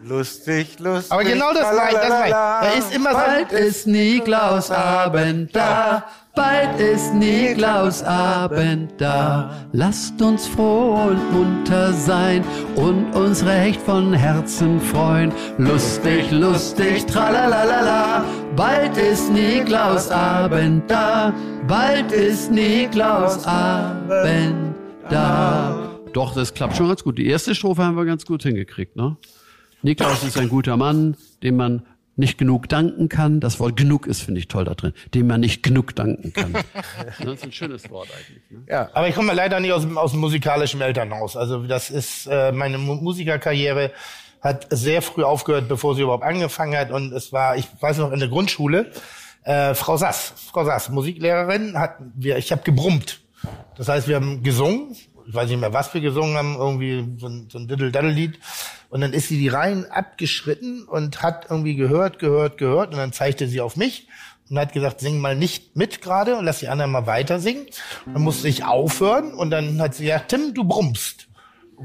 Lustig, 0.04 0.80
lustig. 0.80 1.12
Aber 1.12 1.24
genau 1.24 1.54
das, 1.54 1.76
nein, 1.76 1.94
das 1.94 2.10
nein. 2.10 2.32
Da 2.32 2.70
ist 2.78 2.96
immer 2.96 3.12
so, 3.12 3.18
Bald 3.18 3.52
ist 3.52 3.88
Niklausabend 3.88 5.54
da. 5.56 6.06
Bald 6.40 6.80
ist 6.80 7.14
Niklausabend 7.14 8.94
da. 8.98 9.52
Lasst 9.74 10.22
uns 10.22 10.48
froh 10.48 10.94
und 10.94 11.34
munter 11.34 11.92
sein 11.92 12.46
und 12.78 13.14
uns 13.14 13.46
recht 13.46 13.82
von 13.82 14.14
Herzen 14.14 14.80
freuen. 14.80 15.34
Lustig, 15.58 16.32
lustig, 16.32 17.06
tralalala. 17.08 18.24
Bald 18.56 18.96
ist 18.96 19.30
Niklausabend 19.34 20.90
da. 20.90 21.34
Bald 21.68 22.14
ist 22.14 22.54
Niklausabend 22.54 24.76
da. 25.10 25.90
Doch, 26.14 26.34
das 26.34 26.54
klappt 26.54 26.78
schon 26.78 26.88
ganz 26.88 27.04
gut. 27.04 27.18
Die 27.18 27.28
erste 27.28 27.54
Strophe 27.54 27.84
haben 27.84 27.98
wir 27.98 28.06
ganz 28.06 28.26
gut 28.26 28.44
hingekriegt, 28.44 28.96
ne? 28.96 29.18
Niklaus 29.82 30.24
ist 30.24 30.38
ein 30.38 30.48
guter 30.48 30.78
Mann, 30.78 31.18
dem 31.44 31.58
man 31.58 31.82
nicht 32.20 32.38
genug 32.38 32.70
danken 32.70 33.10
kann. 33.10 33.40
Das 33.40 33.60
Wort 33.60 33.76
genug 33.78 34.06
ist, 34.08 34.22
finde 34.22 34.40
ich, 34.40 34.48
toll 34.48 34.66
da 34.66 34.76
drin. 34.76 34.94
Dem 35.16 35.28
man 35.28 35.40
nicht 35.40 35.64
genug 35.64 35.96
danken 35.96 36.34
kann. 36.34 36.54
Das 37.24 37.36
ist 37.36 37.44
ein 37.44 37.52
schönes 37.52 37.90
Wort 37.90 38.10
eigentlich. 38.16 38.68
Ne? 38.68 38.90
Aber 38.94 39.08
ich 39.08 39.16
komme 39.16 39.34
leider 39.34 39.60
nicht 39.60 39.72
aus, 39.72 39.82
dem- 39.82 39.98
aus 39.98 40.12
dem 40.12 40.20
musikalischen 40.20 40.82
Elternhaus. 40.82 41.36
Also 41.38 41.64
das 41.66 41.90
ist 41.90 42.28
äh, 42.28 42.52
meine 42.52 42.78
Mu 42.78 42.96
Musikerkarriere 42.96 43.92
hat 44.42 44.68
sehr 44.70 45.02
früh 45.02 45.24
aufgehört, 45.24 45.68
bevor 45.68 45.96
sie 45.96 46.02
überhaupt 46.04 46.24
angefangen 46.24 46.78
hat. 46.78 46.92
Und 46.92 47.12
es 47.14 47.34
war, 47.34 47.58
ich 47.58 47.68
weiß 47.80 47.98
noch, 47.98 48.12
in 48.12 48.20
der 48.20 48.30
Grundschule, 48.30 48.92
äh, 49.44 49.74
Frau 49.74 49.98
Sass, 49.98 50.34
Frau 50.52 50.64
Sass, 50.66 50.90
Musiklehrerin, 50.90 51.78
hat 51.78 51.96
wir, 52.16 52.38
ich 52.38 52.52
habe 52.52 52.62
gebrummt. 52.64 53.22
Das 53.78 53.88
heißt, 53.90 54.08
wir 54.08 54.16
haben 54.16 54.44
gesungen. 54.44 54.96
Ich 55.30 55.36
weiß 55.36 55.48
nicht 55.48 55.60
mehr, 55.60 55.74
was 55.74 55.94
wir 55.94 56.02
gesungen 56.02 56.36
haben, 56.36 56.56
irgendwie 56.56 57.08
so 57.20 57.28
ein, 57.28 57.48
so 57.52 57.60
ein 57.60 57.68
Diddle-Daddle-Lied. 57.68 58.40
Und 58.90 59.02
dann 59.02 59.14
ist 59.14 59.28
sie 59.28 59.38
die 59.38 59.48
Reihen 59.48 59.86
abgeschritten 59.86 60.86
und 60.86 61.22
hat 61.22 61.46
irgendwie 61.52 61.76
gehört, 61.76 62.18
gehört, 62.18 62.58
gehört. 62.58 62.94
Und 62.94 62.98
dann 62.98 63.14
zeigte 63.14 63.48
sie 63.48 63.62
auf 63.62 63.76
mich 63.76 64.08
und 64.50 64.58
hat 64.58 64.74
gesagt, 64.74 65.02
sing 65.02 65.20
mal 65.20 65.36
nicht 65.36 65.76
mit 65.76 66.02
gerade 66.02 66.36
und 66.36 66.46
lass 66.46 66.62
die 66.62 66.68
anderen 66.68 66.90
mal 66.90 67.06
weiter 67.06 67.40
singen. 67.40 67.68
Dann 68.12 68.24
musste 68.24 68.48
ich 68.48 68.66
aufhören 68.66 69.36
und 69.36 69.52
dann 69.52 69.80
hat 69.80 69.94
sie 69.94 70.06
gesagt, 70.06 70.30
Tim, 70.30 70.56
du 70.56 70.64
brummst. 70.64 71.28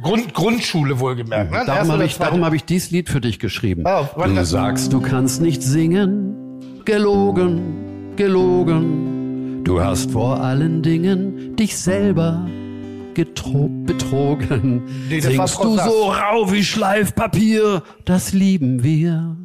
Grund, 0.00 0.32
Grundschule 0.32 0.98
wohlgemerkt. 0.98 1.52
Ne? 1.52 1.64
Darum 1.66 1.92
habe 1.92 2.06
ich, 2.06 2.16
darum 2.16 2.46
hab 2.46 2.54
ich 2.54 2.64
dies 2.64 2.90
Lied 2.90 3.10
für 3.10 3.20
dich 3.20 3.38
geschrieben. 3.38 3.84
Oh, 3.86 4.06
du 4.24 4.44
sagst, 4.46 4.90
du 4.90 5.02
kannst 5.02 5.42
nicht 5.42 5.62
singen. 5.62 6.80
Gelogen, 6.86 8.16
gelogen. 8.16 9.62
Du 9.64 9.82
hast 9.82 10.12
vor 10.12 10.40
allen 10.40 10.82
Dingen 10.82 11.56
dich 11.56 11.76
selber 11.76 12.46
betrogen. 13.14 14.82
Nee, 15.08 15.20
Singst 15.20 15.62
du 15.62 15.76
so 15.76 16.10
rau 16.10 16.50
wie 16.52 16.64
Schleifpapier, 16.64 17.82
das 18.04 18.32
lieben 18.32 18.82
wir. 18.82 19.36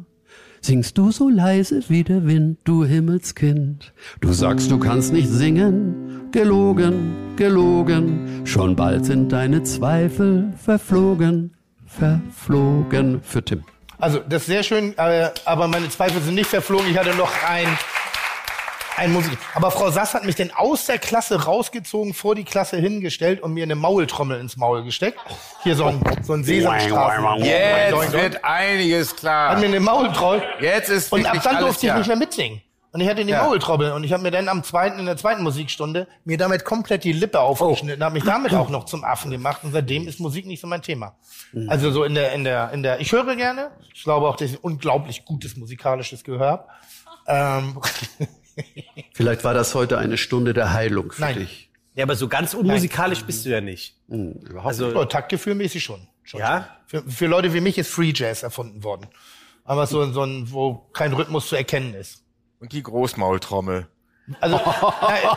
Singst 0.62 0.98
du 0.98 1.10
so 1.10 1.28
leise 1.28 1.82
wie 1.88 2.04
der 2.04 2.26
Wind, 2.26 2.58
du 2.64 2.84
Himmelskind. 2.84 3.92
Du 4.20 4.32
sagst, 4.32 4.70
du 4.70 4.78
kannst 4.78 5.12
nicht 5.12 5.28
singen. 5.28 6.28
Gelogen, 6.32 7.16
gelogen. 7.36 8.42
Schon 8.44 8.76
bald 8.76 9.06
sind 9.06 9.32
deine 9.32 9.62
Zweifel 9.62 10.52
verflogen, 10.62 11.54
verflogen. 11.86 13.20
Für 13.22 13.42
Tim. 13.42 13.64
Also, 13.98 14.20
das 14.28 14.42
ist 14.42 14.46
sehr 14.48 14.62
schön, 14.62 14.94
aber 14.98 15.68
meine 15.68 15.88
Zweifel 15.88 16.20
sind 16.22 16.34
nicht 16.34 16.48
verflogen. 16.48 16.86
Ich 16.90 16.98
hatte 16.98 17.14
noch 17.16 17.32
ein, 17.48 17.66
ein 19.00 19.12
Musik. 19.12 19.38
Aber 19.54 19.70
Frau 19.70 19.90
Sass 19.90 20.14
hat 20.14 20.24
mich 20.24 20.36
denn 20.36 20.52
aus 20.54 20.86
der 20.86 20.98
Klasse 20.98 21.44
rausgezogen, 21.44 22.14
vor 22.14 22.34
die 22.34 22.44
Klasse 22.44 22.76
hingestellt 22.76 23.42
und 23.42 23.52
mir 23.54 23.64
eine 23.64 23.74
Maultrommel 23.74 24.38
ins 24.38 24.56
Maul 24.56 24.84
gesteckt. 24.84 25.18
Hier 25.62 25.74
so 25.74 25.86
ein, 25.86 26.00
so 26.22 26.34
ein 26.34 26.44
Sesamstraßen. 26.44 27.44
Jetzt 27.44 28.12
wird 28.12 28.44
einiges 28.44 29.10
Hat 29.12 29.16
klar. 29.18 29.58
mir 29.58 29.66
eine 29.66 29.80
Maultrommel. 29.80 30.42
Jetzt 30.60 30.90
ist 30.90 31.12
Und 31.12 31.26
ab 31.26 31.38
dann 31.42 31.58
durfte 31.58 31.86
ich 31.86 31.90
klar. 31.90 31.98
nicht 31.98 32.08
mehr 32.08 32.16
mitsingen. 32.16 32.62
Und 32.92 33.00
ich 33.00 33.08
hatte 33.08 33.24
die 33.24 33.30
Ja. 33.30 33.44
Maultrommel 33.44 33.92
und 33.92 34.02
ich 34.02 34.12
habe 34.12 34.24
mir 34.24 34.32
dann 34.32 34.48
am 34.48 34.64
zweiten, 34.64 34.98
in 34.98 35.06
der 35.06 35.16
zweiten 35.16 35.44
Musikstunde 35.44 36.08
mir 36.24 36.36
damit 36.36 36.64
komplett 36.64 37.04
die 37.04 37.12
Lippe 37.12 37.38
aufgeschnitten, 37.38 38.02
habe 38.02 38.14
mich 38.14 38.24
damit 38.24 38.52
auch 38.52 38.68
noch 38.68 38.84
zum 38.84 39.04
Affen 39.04 39.30
gemacht 39.30 39.60
und 39.62 39.70
seitdem 39.72 40.08
ist 40.08 40.18
Musik 40.18 40.44
nicht 40.44 40.60
so 40.60 40.66
mein 40.66 40.82
Thema. 40.82 41.14
Also 41.68 41.92
so 41.92 42.02
in 42.02 42.14
der, 42.16 42.32
in 42.32 42.42
der, 42.42 42.70
in 42.72 42.82
der, 42.82 42.98
ich 43.00 43.12
höre 43.12 43.36
gerne. 43.36 43.70
Ich 43.94 44.02
glaube 44.02 44.26
auch, 44.28 44.34
dass 44.34 44.50
ich 44.50 44.64
unglaublich 44.64 45.24
gutes 45.24 45.56
musikalisches 45.56 46.24
Gehör 46.24 46.50
habe. 46.50 46.64
Ähm, 47.28 47.80
Vielleicht 49.14 49.44
war 49.44 49.54
das 49.54 49.74
heute 49.74 49.98
eine 49.98 50.16
Stunde 50.16 50.52
der 50.54 50.72
Heilung 50.72 51.12
für 51.12 51.22
Nein. 51.22 51.38
dich. 51.38 51.70
Ja, 51.94 52.04
aber 52.04 52.16
so 52.16 52.28
ganz 52.28 52.54
unmusikalisch 52.54 53.24
bist 53.24 53.44
du 53.44 53.50
ja 53.50 53.60
nicht. 53.60 53.96
Also, 54.62 54.90
so, 54.90 55.04
taktgefühlmäßig 55.04 55.82
schon. 55.82 56.06
schon 56.22 56.40
Ja? 56.40 56.68
Für, 56.86 57.02
für 57.02 57.26
Leute 57.26 57.52
wie 57.52 57.60
mich 57.60 57.78
ist 57.78 57.90
Free 57.90 58.12
Jazz 58.14 58.42
erfunden 58.42 58.84
worden. 58.84 59.08
Aber 59.64 59.86
so, 59.86 60.10
so 60.12 60.22
ein, 60.22 60.50
wo 60.50 60.74
kein 60.92 61.12
Rhythmus 61.12 61.48
zu 61.48 61.56
erkennen 61.56 61.94
ist. 61.94 62.24
Und 62.60 62.72
die 62.72 62.82
Großmaultrommel. 62.82 63.88
Also, 64.40 64.56
äh, 64.56 64.60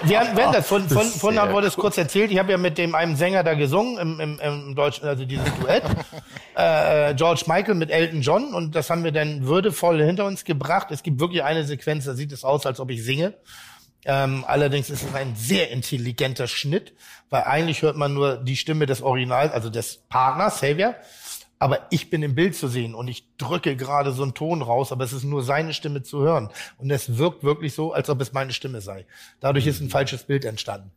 wir 0.07 0.19
haben, 0.19 0.37
wir 0.37 0.45
haben 0.45 0.53
das 0.53 0.67
von, 0.67 0.87
von, 0.87 1.05
von 1.05 1.33
Sehr 1.33 1.51
wurde 1.51 1.67
es 1.67 1.75
kurz 1.75 1.97
erzählt. 1.97 2.31
Ich 2.31 2.37
habe 2.37 2.51
ja 2.51 2.57
mit 2.57 2.77
dem 2.77 2.95
einem 2.95 3.15
Sänger 3.15 3.43
da 3.43 3.53
gesungen 3.53 3.97
im, 3.97 4.19
im, 4.19 4.39
im 4.39 4.75
deutschen, 4.75 5.07
also 5.07 5.25
dieses 5.25 5.47
Duett, 5.55 5.83
äh, 6.55 7.13
George 7.15 7.43
Michael 7.47 7.75
mit 7.75 7.89
Elton 7.89 8.21
John 8.21 8.53
und 8.53 8.75
das 8.75 8.89
haben 8.89 9.03
wir 9.03 9.11
dann 9.11 9.47
würdevoll 9.47 10.03
hinter 10.03 10.25
uns 10.25 10.43
gebracht. 10.43 10.87
Es 10.91 11.03
gibt 11.03 11.19
wirklich 11.19 11.43
eine 11.43 11.63
Sequenz, 11.63 12.05
da 12.05 12.13
sieht 12.13 12.31
es 12.31 12.43
aus, 12.43 12.65
als 12.65 12.79
ob 12.79 12.91
ich 12.91 13.03
singe. 13.03 13.33
Ähm, 14.05 14.43
allerdings 14.47 14.89
ist 14.89 15.03
es 15.03 15.15
ein 15.15 15.35
sehr 15.35 15.71
intelligenter 15.71 16.47
Schnitt, 16.47 16.93
weil 17.29 17.43
eigentlich 17.43 17.81
hört 17.81 17.95
man 17.95 18.13
nur 18.13 18.37
die 18.37 18.57
Stimme 18.57 18.85
des 18.85 19.01
Originals, 19.01 19.53
also 19.53 19.69
des 19.69 20.03
Partners, 20.09 20.55
Xavier. 20.55 20.95
Aber 21.63 21.87
ich 21.91 22.09
bin 22.09 22.21
im 22.23 22.35
Bild 22.35 22.57
zu 22.57 22.67
sehen 22.67 22.93
und 22.93 23.07
ich 23.07 23.23
drücke 23.37 23.77
gerade 23.77 24.11
so 24.11 24.21
einen 24.21 24.33
Ton 24.33 24.61
raus, 24.61 24.91
aber 24.91 25.05
es 25.05 25.13
ist 25.13 25.23
nur 25.23 25.43
seine 25.43 25.73
Stimme 25.73 26.03
zu 26.03 26.19
hören. 26.19 26.49
Und 26.77 26.91
es 26.91 27.17
wirkt 27.17 27.45
wirklich 27.45 27.73
so, 27.73 27.93
als 27.93 28.09
ob 28.09 28.19
es 28.19 28.33
meine 28.33 28.51
Stimme 28.51 28.81
sei. 28.81 29.05
Dadurch 29.39 29.65
ist 29.65 29.79
ein 29.79 29.89
falsches 29.89 30.25
Bild 30.25 30.43
entstanden. 30.43 30.91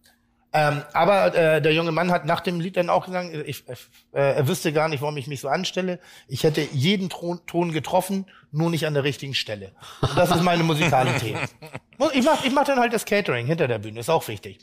Ähm, 0.59 0.83
aber 0.95 1.35
äh, 1.35 1.61
der 1.61 1.75
junge 1.75 1.93
Mann 1.93 2.11
hat 2.11 2.25
nach 2.25 2.41
dem 2.41 2.61
Lied 2.61 2.79
dann 2.79 2.89
auch 2.89 3.05
gesagt, 3.05 3.29
ich, 3.47 3.65
äh, 3.69 3.75
er 4.13 4.49
wüsste 4.49 4.73
gar 4.73 4.89
nicht, 4.89 5.03
warum 5.03 5.17
ich 5.19 5.27
mich 5.27 5.41
so 5.43 5.49
anstelle. 5.49 5.99
Ich 6.29 6.45
hätte 6.45 6.63
jeden 6.73 7.11
Ton, 7.11 7.41
Ton 7.47 7.73
getroffen, 7.73 8.25
nur 8.53 8.71
nicht 8.71 8.87
an 8.87 8.95
der 8.95 9.05
richtigen 9.05 9.35
Stelle. 9.35 9.73
Und 10.01 10.17
das 10.17 10.31
ist 10.31 10.43
meine 10.43 10.63
Musikalität. 10.63 11.37
Ich 12.13 12.23
mach, 12.27 12.45
ich 12.45 12.53
mach 12.53 12.65
dann 12.65 12.79
halt 12.79 12.93
das 12.93 13.07
Catering 13.07 13.47
hinter 13.47 13.69
der 13.69 13.79
Bühne, 13.79 14.01
ist 14.01 14.11
auch 14.11 14.29
wichtig. 14.29 14.59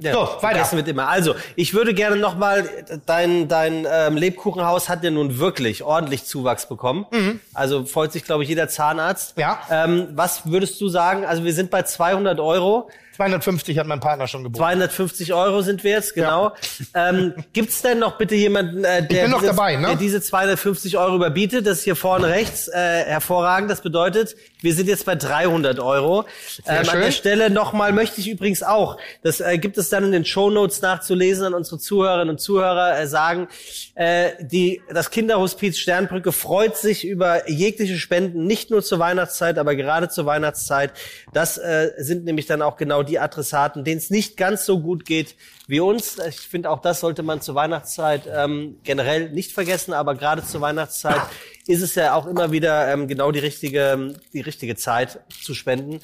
Ja, 0.00 0.14
So, 0.14 0.20
weiter. 0.20 0.40
vergessen 0.40 0.76
wird 0.78 0.88
immer. 0.88 1.08
Also, 1.08 1.34
ich 1.54 1.74
würde 1.74 1.92
gerne 1.92 2.16
nochmal, 2.16 2.66
dein, 3.04 3.48
dein 3.48 3.86
ähm, 3.90 4.16
Lebkuchenhaus 4.16 4.88
hat 4.88 5.04
ja 5.04 5.10
nun 5.10 5.38
wirklich 5.38 5.82
ordentlich 5.82 6.24
Zuwachs 6.24 6.66
bekommen. 6.70 7.04
Also 7.52 7.84
freut 7.84 8.12
sich, 8.12 8.24
glaube 8.24 8.44
ich, 8.44 8.48
jeder 8.48 8.66
Zahnarzt. 8.68 9.36
Mhm. 9.36 9.40
Ja. 9.42 9.60
Ähm, 9.70 10.08
was 10.12 10.50
würdest 10.50 10.80
du 10.80 10.88
sagen? 10.88 11.26
Also 11.26 11.44
wir 11.44 11.52
sind 11.52 11.70
bei 11.70 11.82
200 11.82 12.40
Euro. 12.40 12.88
250 13.20 13.78
hat 13.78 13.86
mein 13.86 14.00
Partner 14.00 14.26
schon 14.26 14.44
geboten. 14.44 14.62
250 14.62 15.34
Euro 15.34 15.60
sind 15.60 15.84
wir 15.84 15.90
jetzt, 15.90 16.14
genau. 16.14 16.52
Ähm, 16.94 17.34
gibt's 17.52 17.82
denn 17.82 17.98
noch 17.98 18.16
bitte 18.16 18.34
jemanden, 18.34 18.82
äh, 18.82 19.06
der, 19.06 19.26
diese, 19.26 19.46
dabei, 19.46 19.76
ne? 19.76 19.88
der 19.88 19.96
diese 19.96 20.22
250 20.22 20.96
Euro 20.96 21.16
überbietet? 21.16 21.66
Das 21.66 21.78
ist 21.78 21.84
hier 21.84 21.96
vorne 21.96 22.28
rechts 22.28 22.68
äh, 22.68 23.04
hervorragend. 23.04 23.70
Das 23.70 23.82
bedeutet, 23.82 24.36
wir 24.62 24.74
sind 24.74 24.88
jetzt 24.88 25.06
bei 25.06 25.14
300 25.14 25.78
Euro. 25.80 26.26
Ähm, 26.66 26.88
an 26.88 27.00
der 27.00 27.10
Stelle 27.10 27.50
nochmal 27.50 27.92
möchte 27.92 28.20
ich 28.20 28.28
übrigens 28.28 28.62
auch, 28.62 28.98
das 29.22 29.40
äh, 29.40 29.58
gibt 29.58 29.78
es 29.78 29.88
dann 29.88 30.04
in 30.04 30.12
den 30.12 30.24
Shownotes 30.24 30.82
nachzulesen 30.82 31.46
an 31.46 31.54
unsere 31.54 31.78
Zuhörerinnen 31.78 32.30
und 32.30 32.38
Zuhörer, 32.38 32.98
äh, 32.98 33.06
sagen, 33.06 33.48
äh, 33.94 34.30
die, 34.40 34.82
das 34.92 35.10
Kinderhospiz 35.10 35.78
Sternbrücke 35.78 36.32
freut 36.32 36.76
sich 36.76 37.06
über 37.06 37.48
jegliche 37.48 37.98
Spenden, 37.98 38.46
nicht 38.46 38.70
nur 38.70 38.82
zur 38.82 38.98
Weihnachtszeit, 38.98 39.58
aber 39.58 39.76
gerade 39.76 40.08
zur 40.08 40.26
Weihnachtszeit. 40.26 40.92
Das 41.32 41.58
äh, 41.58 41.92
sind 41.98 42.24
nämlich 42.24 42.46
dann 42.46 42.62
auch 42.62 42.76
genau 42.76 43.02
die 43.02 43.18
Adressaten, 43.18 43.84
denen 43.84 43.98
es 43.98 44.10
nicht 44.10 44.36
ganz 44.36 44.64
so 44.66 44.80
gut 44.80 45.04
geht 45.04 45.34
wie 45.70 45.80
uns. 45.80 46.18
Ich 46.28 46.40
finde, 46.40 46.70
auch 46.70 46.80
das 46.80 47.00
sollte 47.00 47.22
man 47.22 47.40
zur 47.40 47.54
Weihnachtszeit 47.54 48.28
ähm, 48.30 48.76
generell 48.82 49.30
nicht 49.30 49.52
vergessen, 49.52 49.94
aber 49.94 50.14
gerade 50.16 50.44
zur 50.44 50.60
Weihnachtszeit 50.60 51.22
ist 51.66 51.82
es 51.82 51.94
ja 51.94 52.14
auch 52.14 52.26
immer 52.26 52.52
wieder 52.52 52.92
ähm, 52.92 53.06
genau 53.06 53.30
die 53.30 53.38
richtige, 53.38 54.14
die 54.32 54.40
richtige 54.40 54.76
Zeit 54.76 55.20
zu 55.42 55.54
spenden. 55.54 56.00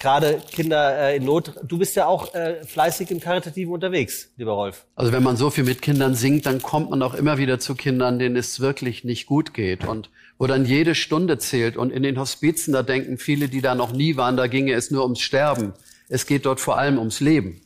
Gerade 0.00 0.40
Kinder 0.50 0.98
äh, 0.98 1.16
in 1.16 1.24
Not. 1.24 1.52
Du 1.62 1.78
bist 1.78 1.94
ja 1.94 2.06
auch 2.06 2.34
äh, 2.34 2.64
fleißig 2.64 3.10
im 3.10 3.20
Karitativen 3.20 3.72
unterwegs, 3.72 4.30
lieber 4.36 4.52
Rolf. 4.52 4.86
Also 4.96 5.12
wenn 5.12 5.22
man 5.22 5.36
so 5.36 5.50
viel 5.50 5.64
mit 5.64 5.82
Kindern 5.82 6.14
singt, 6.14 6.46
dann 6.46 6.62
kommt 6.62 6.90
man 6.90 7.02
auch 7.02 7.14
immer 7.14 7.38
wieder 7.38 7.60
zu 7.60 7.74
Kindern, 7.74 8.18
denen 8.18 8.36
es 8.36 8.60
wirklich 8.60 9.04
nicht 9.04 9.26
gut 9.26 9.54
geht 9.54 9.84
und 9.86 10.10
wo 10.38 10.46
dann 10.46 10.64
jede 10.64 10.94
Stunde 10.94 11.38
zählt. 11.38 11.76
Und 11.76 11.92
in 11.92 12.02
den 12.02 12.18
Hospizen, 12.18 12.72
da 12.72 12.82
denken 12.82 13.18
viele, 13.18 13.48
die 13.48 13.60
da 13.60 13.74
noch 13.74 13.92
nie 13.92 14.16
waren, 14.16 14.36
da 14.36 14.46
ginge 14.46 14.72
es 14.72 14.90
nur 14.90 15.04
ums 15.04 15.20
Sterben. 15.20 15.74
Es 16.08 16.26
geht 16.26 16.46
dort 16.46 16.60
vor 16.60 16.78
allem 16.78 16.98
ums 16.98 17.20
Leben. 17.20 17.61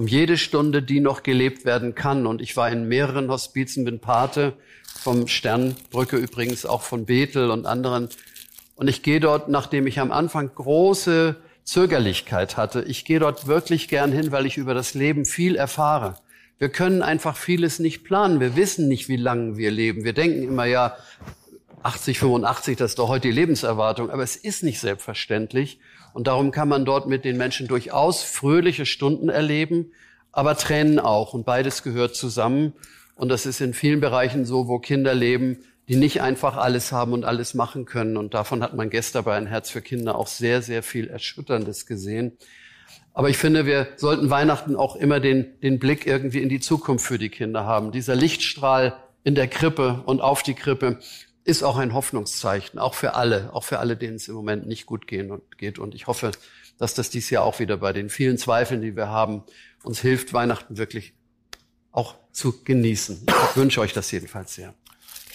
Um 0.00 0.06
jede 0.06 0.38
Stunde, 0.38 0.82
die 0.82 0.98
noch 0.98 1.22
gelebt 1.22 1.66
werden 1.66 1.94
kann. 1.94 2.26
Und 2.26 2.40
ich 2.40 2.56
war 2.56 2.70
in 2.70 2.88
mehreren 2.88 3.30
Hospizen, 3.30 3.84
bin 3.84 4.00
Pate 4.00 4.54
vom 4.98 5.28
Sternbrücke 5.28 6.16
übrigens, 6.16 6.64
auch 6.64 6.80
von 6.80 7.04
Bethel 7.04 7.50
und 7.50 7.66
anderen. 7.66 8.08
Und 8.76 8.88
ich 8.88 9.02
gehe 9.02 9.20
dort, 9.20 9.50
nachdem 9.50 9.86
ich 9.86 10.00
am 10.00 10.10
Anfang 10.10 10.54
große 10.54 11.36
Zögerlichkeit 11.64 12.56
hatte, 12.56 12.80
ich 12.80 13.04
gehe 13.04 13.20
dort 13.20 13.46
wirklich 13.46 13.88
gern 13.88 14.10
hin, 14.10 14.32
weil 14.32 14.46
ich 14.46 14.56
über 14.56 14.72
das 14.72 14.94
Leben 14.94 15.26
viel 15.26 15.54
erfahre. 15.54 16.16
Wir 16.58 16.70
können 16.70 17.02
einfach 17.02 17.36
vieles 17.36 17.78
nicht 17.78 18.02
planen. 18.02 18.40
Wir 18.40 18.56
wissen 18.56 18.88
nicht, 18.88 19.10
wie 19.10 19.16
lange 19.16 19.58
wir 19.58 19.70
leben. 19.70 20.04
Wir 20.04 20.14
denken 20.14 20.44
immer, 20.44 20.64
ja, 20.64 20.96
80, 21.82 22.20
85, 22.20 22.78
das 22.78 22.92
ist 22.92 22.98
doch 22.98 23.08
heute 23.08 23.28
die 23.28 23.34
Lebenserwartung, 23.34 24.08
aber 24.08 24.22
es 24.22 24.36
ist 24.36 24.62
nicht 24.62 24.80
selbstverständlich. 24.80 25.78
Und 26.12 26.26
darum 26.26 26.50
kann 26.50 26.68
man 26.68 26.84
dort 26.84 27.06
mit 27.08 27.24
den 27.24 27.36
Menschen 27.36 27.68
durchaus 27.68 28.22
fröhliche 28.22 28.86
Stunden 28.86 29.28
erleben, 29.28 29.92
aber 30.32 30.56
Tränen 30.56 30.98
auch. 30.98 31.34
Und 31.34 31.44
beides 31.44 31.82
gehört 31.82 32.14
zusammen. 32.16 32.72
Und 33.14 33.28
das 33.28 33.46
ist 33.46 33.60
in 33.60 33.74
vielen 33.74 34.00
Bereichen 34.00 34.44
so, 34.44 34.68
wo 34.68 34.78
Kinder 34.78 35.14
leben, 35.14 35.58
die 35.88 35.96
nicht 35.96 36.22
einfach 36.22 36.56
alles 36.56 36.92
haben 36.92 37.12
und 37.12 37.24
alles 37.24 37.54
machen 37.54 37.84
können. 37.84 38.16
Und 38.16 38.32
davon 38.32 38.62
hat 38.62 38.74
man 38.74 38.90
gestern 38.90 39.24
bei 39.24 39.36
ein 39.36 39.46
Herz 39.46 39.70
für 39.70 39.82
Kinder 39.82 40.16
auch 40.16 40.28
sehr, 40.28 40.62
sehr 40.62 40.82
viel 40.82 41.08
Erschütterndes 41.08 41.86
gesehen. 41.86 42.38
Aber 43.12 43.28
ich 43.28 43.38
finde, 43.38 43.66
wir 43.66 43.88
sollten 43.96 44.30
Weihnachten 44.30 44.76
auch 44.76 44.96
immer 44.96 45.20
den, 45.20 45.60
den 45.62 45.78
Blick 45.78 46.06
irgendwie 46.06 46.42
in 46.42 46.48
die 46.48 46.60
Zukunft 46.60 47.04
für 47.04 47.18
die 47.18 47.28
Kinder 47.28 47.64
haben. 47.64 47.92
Dieser 47.92 48.14
Lichtstrahl 48.14 48.96
in 49.24 49.34
der 49.34 49.48
Krippe 49.48 50.02
und 50.06 50.20
auf 50.20 50.42
die 50.42 50.54
Krippe 50.54 50.98
ist 51.44 51.62
auch 51.62 51.76
ein 51.76 51.94
Hoffnungszeichen, 51.94 52.78
auch 52.78 52.94
für 52.94 53.14
alle, 53.14 53.52
auch 53.52 53.64
für 53.64 53.78
alle, 53.78 53.96
denen 53.96 54.16
es 54.16 54.28
im 54.28 54.34
Moment 54.34 54.66
nicht 54.66 54.86
gut 54.86 55.06
gehen 55.06 55.30
und 55.30 55.58
geht. 55.58 55.78
Und 55.78 55.94
ich 55.94 56.06
hoffe, 56.06 56.32
dass 56.78 56.94
das 56.94 57.10
dies 57.10 57.30
Jahr 57.30 57.44
auch 57.44 57.58
wieder 57.58 57.76
bei 57.78 57.92
den 57.92 58.08
vielen 58.08 58.38
Zweifeln, 58.38 58.82
die 58.82 58.96
wir 58.96 59.08
haben, 59.08 59.42
uns 59.82 60.00
hilft, 60.00 60.32
Weihnachten 60.32 60.76
wirklich 60.76 61.14
auch 61.92 62.14
zu 62.32 62.62
genießen. 62.62 63.26
Ich 63.50 63.56
wünsche 63.56 63.80
euch 63.80 63.92
das 63.92 64.10
jedenfalls 64.10 64.54
sehr. 64.54 64.74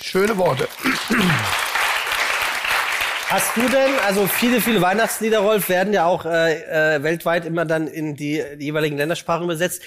Schöne 0.01 0.37
Worte. 0.37 0.67
Hast 3.27 3.57
du 3.57 3.61
denn, 3.61 3.89
also 4.05 4.27
viele, 4.27 4.61
viele 4.61 4.81
Weihnachtslieder, 4.81 5.39
Rolf, 5.39 5.67
werden 5.67 5.93
ja 5.93 6.05
auch 6.05 6.25
äh, 6.25 6.95
äh, 6.97 7.01
weltweit 7.01 7.45
immer 7.45 7.65
dann 7.65 7.87
in 7.87 8.15
die, 8.15 8.43
die 8.59 8.65
jeweiligen 8.65 8.97
Ländersprachen 8.97 9.45
übersetzt. 9.45 9.81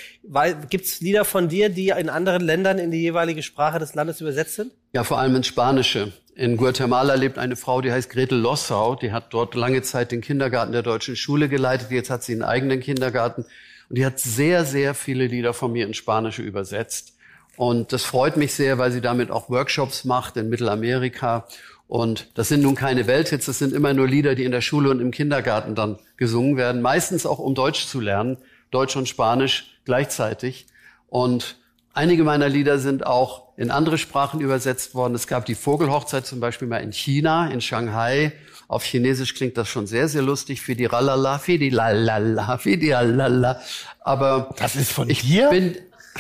Gibt 0.69 0.87
es 0.87 1.01
Lieder 1.01 1.25
von 1.25 1.49
dir, 1.49 1.69
die 1.69 1.91
in 1.91 2.09
anderen 2.09 2.43
Ländern 2.43 2.79
in 2.79 2.91
die 2.91 3.01
jeweilige 3.01 3.45
Sprache 3.45 3.79
des 3.79 3.95
Landes 3.95 4.21
übersetzt 4.21 4.57
sind? 4.57 4.73
Ja, 4.93 5.05
vor 5.05 5.21
allem 5.21 5.37
ins 5.37 5.47
Spanische. 5.47 6.13
In 6.35 6.57
Guatemala 6.57 7.15
lebt 7.15 7.39
eine 7.39 7.55
Frau, 7.55 7.81
die 7.81 7.93
heißt 7.93 8.11
Gretel 8.11 8.39
Lossau. 8.39 8.97
Die 8.97 9.13
hat 9.13 9.33
dort 9.33 9.55
lange 9.55 9.83
Zeit 9.83 10.11
den 10.11 10.21
Kindergarten 10.21 10.73
der 10.73 10.83
deutschen 10.83 11.15
Schule 11.15 11.49
geleitet. 11.49 11.93
Jetzt 11.93 12.11
hat 12.11 12.25
sie 12.25 12.33
einen 12.33 12.43
eigenen 12.43 12.81
Kindergarten. 12.81 13.43
Und 13.89 13.99
die 13.99 14.05
hat 14.05 14.19
sehr, 14.19 14.65
sehr 14.65 14.95
viele 14.95 15.29
Lieder 15.29 15.55
von 15.55 15.71
mir 15.71 15.87
ins 15.87 15.97
Spanische 15.97 16.43
übersetzt. 16.43 17.15
Und 17.57 17.93
das 17.93 18.05
freut 18.05 18.37
mich 18.37 18.53
sehr, 18.53 18.79
weil 18.79 18.91
sie 18.91 19.01
damit 19.01 19.31
auch 19.31 19.49
Workshops 19.49 20.05
macht 20.05 20.37
in 20.37 20.49
Mittelamerika. 20.49 21.47
Und 21.89 22.29
das 22.35 22.49
sind 22.49 22.63
nun 22.63 22.75
keine 22.75 23.07
Welthits, 23.07 23.47
das 23.47 23.59
sind 23.59 23.73
immer 23.73 23.95
nur 23.95 24.07
Lieder, 24.07 24.35
die 24.35 24.45
in 24.45 24.53
der 24.53 24.61
Schule 24.61 24.91
und 24.91 25.01
im 25.01 25.11
Kindergarten 25.11 25.75
dann 25.75 25.99
gesungen 26.19 26.57
werden. 26.59 26.83
Meistens 26.83 27.25
auch, 27.25 27.39
um 27.39 27.55
Deutsch 27.55 27.87
zu 27.87 28.01
lernen. 28.01 28.37
Deutsch 28.71 28.95
und 28.97 29.09
Spanisch 29.09 29.79
gleichzeitig. 29.87 30.67
Und 31.09 31.57
einige 31.95 32.25
meiner 32.25 32.51
Lieder 32.51 32.79
sind 32.79 33.07
auch 33.07 33.49
in 33.57 33.71
andere 33.71 33.97
Sprachen 33.97 34.41
übersetzt 34.41 34.95
worden. 34.95 35.15
Es 35.15 35.27
gab 35.27 35.47
die 35.47 35.55
Vogelhochzeit 35.55 36.27
zum 36.27 36.41
Beispiel 36.41 36.69
mal 36.69 36.79
in 36.83 36.93
China, 36.93 37.51
in 37.51 37.63
Shanghai. 37.63 38.33
Auf 38.69 38.85
Chinesisch 38.85 39.35
klingt 39.35 39.57
das 39.57 39.69
schon 39.69 39.87
sehr, 39.87 40.09
sehr 40.09 40.21
lustig. 40.21 40.61
Fidi 40.61 40.85
ralala, 40.85 41.39
fidi 41.39 41.71
lalala, 41.71 42.59
fidi 42.59 42.91
lalala. 42.91 43.61
Aber 44.01 44.55
Das 44.59 44.77
ist 44.77 44.93
von 44.93 45.09
ich 45.09 45.23
dir? 45.23 45.49
bin 45.49 45.75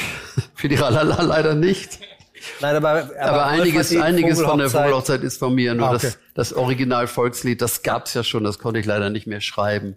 Fidi 0.54 0.76
ralala 0.76 1.20
leider 1.22 1.54
nicht. 1.54 2.00
Nein, 2.60 2.76
aber, 2.76 2.88
aber, 2.90 3.20
Aber, 3.20 3.46
einiges, 3.46 3.94
einiges 3.96 4.40
von 4.40 4.58
der 4.58 4.68
Vogelhochzeit- 4.68 4.82
Vogelhochzeit 4.82 5.22
ist 5.22 5.38
von 5.38 5.54
mir. 5.54 5.74
Nur 5.74 5.88
Ah, 5.88 5.94
okay. 5.94 6.12
das, 6.34 6.50
das 6.50 6.52
Original-Volkslied, 6.54 7.60
das 7.62 7.82
gab's 7.82 8.14
ja 8.14 8.24
schon, 8.24 8.44
das 8.44 8.58
konnte 8.58 8.80
ich 8.80 8.86
leider 8.86 9.10
nicht 9.10 9.26
mehr 9.26 9.40
schreiben. 9.40 9.96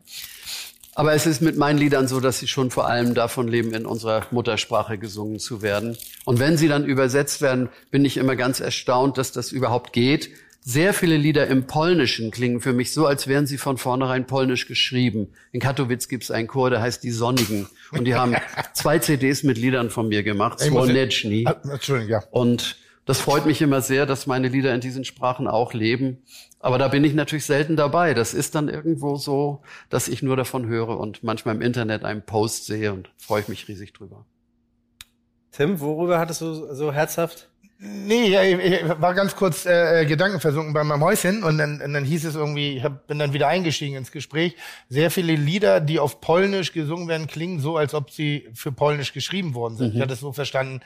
Aber 0.93 1.13
es 1.13 1.25
ist 1.25 1.41
mit 1.41 1.55
meinen 1.57 1.77
Liedern 1.79 2.07
so, 2.09 2.19
dass 2.19 2.39
sie 2.39 2.47
schon 2.47 2.69
vor 2.69 2.87
allem 2.87 3.13
davon 3.13 3.47
leben, 3.47 3.73
in 3.73 3.85
unserer 3.85 4.23
Muttersprache 4.31 4.97
gesungen 4.97 5.39
zu 5.39 5.61
werden. 5.61 5.97
Und 6.25 6.39
wenn 6.39 6.57
sie 6.57 6.67
dann 6.67 6.83
übersetzt 6.83 7.41
werden, 7.41 7.69
bin 7.91 8.03
ich 8.03 8.17
immer 8.17 8.35
ganz 8.35 8.59
erstaunt, 8.59 9.17
dass 9.17 9.31
das 9.31 9.53
überhaupt 9.53 9.93
geht. 9.93 10.29
Sehr 10.63 10.93
viele 10.93 11.17
Lieder 11.17 11.47
im 11.47 11.65
Polnischen 11.65 12.29
klingen 12.29 12.61
für 12.61 12.71
mich 12.71 12.93
so, 12.93 13.07
als 13.07 13.25
wären 13.25 13.47
sie 13.47 13.57
von 13.57 13.77
vornherein 13.77 14.27
polnisch 14.27 14.67
geschrieben. 14.67 15.29
In 15.51 15.59
Katowice 15.59 16.07
gibt's 16.07 16.29
einen 16.29 16.47
Chor, 16.47 16.69
der 16.69 16.81
heißt 16.81 17.03
Die 17.03 17.09
Sonnigen. 17.09 17.67
Und 17.91 18.05
die 18.05 18.13
haben 18.13 18.35
zwei 18.73 18.99
CDs 18.99 19.41
mit 19.41 19.57
Liedern 19.57 19.89
von 19.89 20.07
mir 20.07 20.21
gemacht. 20.21 20.59
Słoneczni. 20.59 21.45
Ah, 21.47 21.59
Entschuldigung, 21.63 22.11
ja. 22.11 22.23
Und 22.29 22.77
das 23.05 23.19
freut 23.19 23.47
mich 23.47 23.59
immer 23.63 23.81
sehr, 23.81 24.05
dass 24.05 24.27
meine 24.27 24.49
Lieder 24.49 24.73
in 24.75 24.81
diesen 24.81 25.03
Sprachen 25.03 25.47
auch 25.47 25.73
leben. 25.73 26.21
Aber 26.59 26.77
da 26.77 26.89
bin 26.89 27.03
ich 27.03 27.15
natürlich 27.15 27.45
selten 27.45 27.75
dabei. 27.75 28.13
Das 28.13 28.35
ist 28.35 28.53
dann 28.53 28.69
irgendwo 28.69 29.15
so, 29.15 29.63
dass 29.89 30.07
ich 30.07 30.21
nur 30.21 30.37
davon 30.37 30.67
höre 30.67 30.99
und 30.99 31.23
manchmal 31.23 31.55
im 31.55 31.61
Internet 31.61 32.05
einen 32.05 32.21
Post 32.21 32.67
sehe 32.67 32.93
und 32.93 33.09
freue 33.17 33.41
ich 33.41 33.47
mich 33.47 33.67
riesig 33.67 33.93
drüber. 33.93 34.25
Tim, 35.51 35.79
worüber 35.79 36.19
hattest 36.19 36.41
du 36.41 36.73
so 36.73 36.93
herzhaft? 36.93 37.50
Nee, 37.83 38.27
ja, 38.27 38.43
ich, 38.43 38.87
war 39.01 39.15
ganz 39.15 39.35
kurz 39.35 39.65
äh, 39.65 40.05
gedankenversunken 40.05 40.71
bei 40.71 40.83
meinem 40.83 41.03
Häuschen 41.03 41.43
und 41.43 41.57
dann, 41.57 41.81
und 41.81 41.93
dann 41.93 42.05
hieß 42.05 42.25
es 42.25 42.35
irgendwie, 42.35 42.77
ich 42.77 42.83
hab, 42.83 43.07
bin 43.07 43.17
dann 43.17 43.33
wieder 43.33 43.47
eingestiegen 43.47 43.95
ins 43.95 44.11
Gespräch. 44.11 44.55
Sehr 44.87 45.09
viele 45.09 45.33
Lieder, 45.33 45.79
die 45.79 45.97
auf 45.97 46.21
Polnisch 46.21 46.73
gesungen 46.73 47.07
werden, 47.07 47.25
klingen 47.25 47.59
so, 47.59 47.77
als 47.77 47.95
ob 47.95 48.11
sie 48.11 48.47
für 48.53 48.71
Polnisch 48.71 49.13
geschrieben 49.13 49.55
worden 49.55 49.77
sind. 49.77 49.95
Ich 49.95 50.01
hatte 50.01 50.13
es 50.13 50.19
so 50.19 50.31
verstanden, 50.31 50.81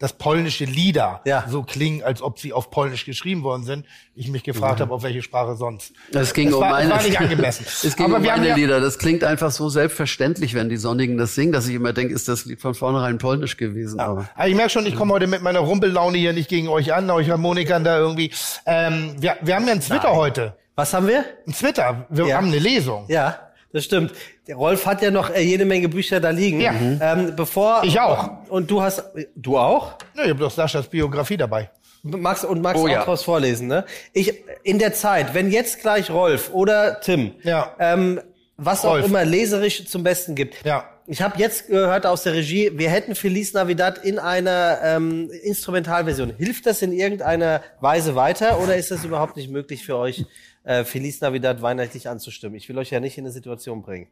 dass 0.00 0.14
polnische 0.14 0.64
Lieder 0.64 1.20
Ja. 1.24 1.44
so 1.48 1.62
klingen, 1.62 2.02
als 2.02 2.22
ob 2.22 2.40
sie 2.40 2.52
auf 2.52 2.70
Polnisch 2.70 3.04
geschrieben 3.04 3.44
worden 3.44 3.62
sind. 3.62 3.86
Ich 4.16 4.26
mich 4.28 4.42
gefragt 4.42 4.80
habe, 4.80 4.92
auf 4.92 5.02
welche 5.04 5.22
Sprache 5.22 5.54
sonst. 5.54 5.92
Es 6.12 6.34
ging 6.34 6.48
Es 6.48 6.54
um 6.54 6.60
war- 6.62 6.70
meine, 6.70 6.90
war 6.90 7.02
nicht 7.02 7.20
angemessen. 7.20 7.64
es 7.84 7.94
ging 7.94 8.06
Aber 8.06 8.16
um 8.16 8.22
meine 8.24 8.48
ja- 8.48 8.56
Lieder. 8.56 8.80
Das 8.80 8.98
klingt 8.98 9.22
einfach 9.22 9.50
so 9.52 9.68
selbstverständlich, 9.68 10.54
wenn 10.54 10.68
die 10.68 10.78
Sonnigen 10.78 11.18
das 11.18 11.34
singen, 11.34 11.52
dass 11.52 11.68
ich 11.68 11.74
immer 11.74 11.92
denke, 11.92 12.14
ist 12.14 12.26
das 12.28 12.46
Lied 12.46 12.60
von 12.60 12.74
vornherein 12.74 13.18
polnisch 13.18 13.56
gewesen. 13.56 14.00
Aber 14.00 14.26
Aber 14.34 14.48
ich 14.48 14.54
merke 14.56 14.70
schon, 14.70 14.86
ich 14.86 14.96
komme 14.96 15.12
heute 15.12 15.26
mit 15.26 15.42
meiner 15.42 15.60
Rumpellaune 15.60 16.18
hier 16.18 16.32
nicht 16.32 16.48
gegen 16.48 16.68
euch 16.68 16.92
an, 16.94 17.08
euch 17.10 17.30
Harmonikern 17.30 17.84
da 17.84 17.98
irgendwie. 17.98 18.32
Ähm, 18.66 19.14
wir, 19.20 19.36
wir 19.42 19.54
haben 19.54 19.66
ja 19.66 19.72
einen 19.72 19.80
Twitter 19.82 20.14
heute. 20.16 20.56
Was 20.76 20.94
haben 20.94 21.06
wir? 21.08 21.26
Ein 21.46 21.52
Twitter. 21.52 22.06
Wir 22.08 22.26
Ja. 22.26 22.36
haben 22.38 22.46
eine 22.46 22.58
Lesung. 22.58 23.04
Ja, 23.08 23.38
das 23.72 23.84
stimmt. 23.84 24.12
Der 24.46 24.56
Rolf 24.56 24.86
hat 24.86 25.02
ja 25.02 25.10
noch 25.10 25.30
äh, 25.30 25.40
jede 25.42 25.64
Menge 25.64 25.88
Bücher 25.88 26.20
da 26.20 26.30
liegen. 26.30 26.60
Ja. 26.60 26.72
Ähm, 27.00 27.34
bevor 27.36 27.82
Ich 27.84 27.98
auch. 28.00 28.48
Und 28.48 28.70
du 28.70 28.82
hast 28.82 29.04
du 29.36 29.58
auch? 29.58 29.94
Ja, 30.16 30.24
ich 30.24 30.30
habe 30.30 30.40
doch 30.40 30.50
Saschas 30.50 30.86
Biografie 30.88 31.36
dabei. 31.36 31.70
Magst 32.02 32.44
und 32.46 32.62
magst 32.62 32.82
Oh, 32.82 32.86
auch 32.86 32.90
ja. 32.90 33.04
draus 33.04 33.22
vorlesen, 33.24 33.66
ne? 33.68 33.84
Ich 34.14 34.32
in 34.62 34.78
der 34.78 34.94
Zeit, 34.94 35.34
wenn 35.34 35.50
jetzt 35.50 35.80
gleich 35.82 36.10
Rolf 36.10 36.50
oder 36.52 37.00
Tim, 37.00 37.32
Ja. 37.42 37.74
ähm, 37.78 38.20
was 38.56 38.84
auch 38.84 38.92
Rolf. 38.92 39.04
immer 39.06 39.24
leserisch 39.24 39.86
zum 39.86 40.02
Besten 40.02 40.34
gibt. 40.34 40.64
Ja. 40.64 40.84
Ich 41.06 41.20
habe 41.22 41.38
jetzt 41.38 41.66
gehört 41.68 42.06
aus 42.06 42.22
der 42.22 42.34
Regie, 42.34 42.70
wir 42.74 42.88
hätten 42.88 43.14
Feliz 43.16 43.52
Navidad 43.52 43.98
in 44.04 44.18
einer 44.20 44.78
ähm, 44.82 45.28
Instrumentalversion. 45.42 46.34
Hilft 46.38 46.66
das 46.66 46.82
in 46.82 46.92
irgendeiner 46.92 47.62
Weise 47.80 48.14
weiter 48.14 48.60
oder 48.62 48.76
ist 48.76 48.90
das 48.90 49.04
überhaupt 49.04 49.36
nicht 49.36 49.50
möglich 49.50 49.84
für 49.84 49.96
euch, 49.96 50.24
äh, 50.64 50.84
Feliz 50.84 51.20
Navidad 51.20 51.62
weihnachtlich 51.62 52.08
anzustimmen? 52.08 52.56
Ich 52.56 52.68
will 52.68 52.78
euch 52.78 52.90
ja 52.90 53.00
nicht 53.00 53.16
in 53.18 53.24
eine 53.24 53.32
Situation 53.32 53.82
bringen. 53.82 54.08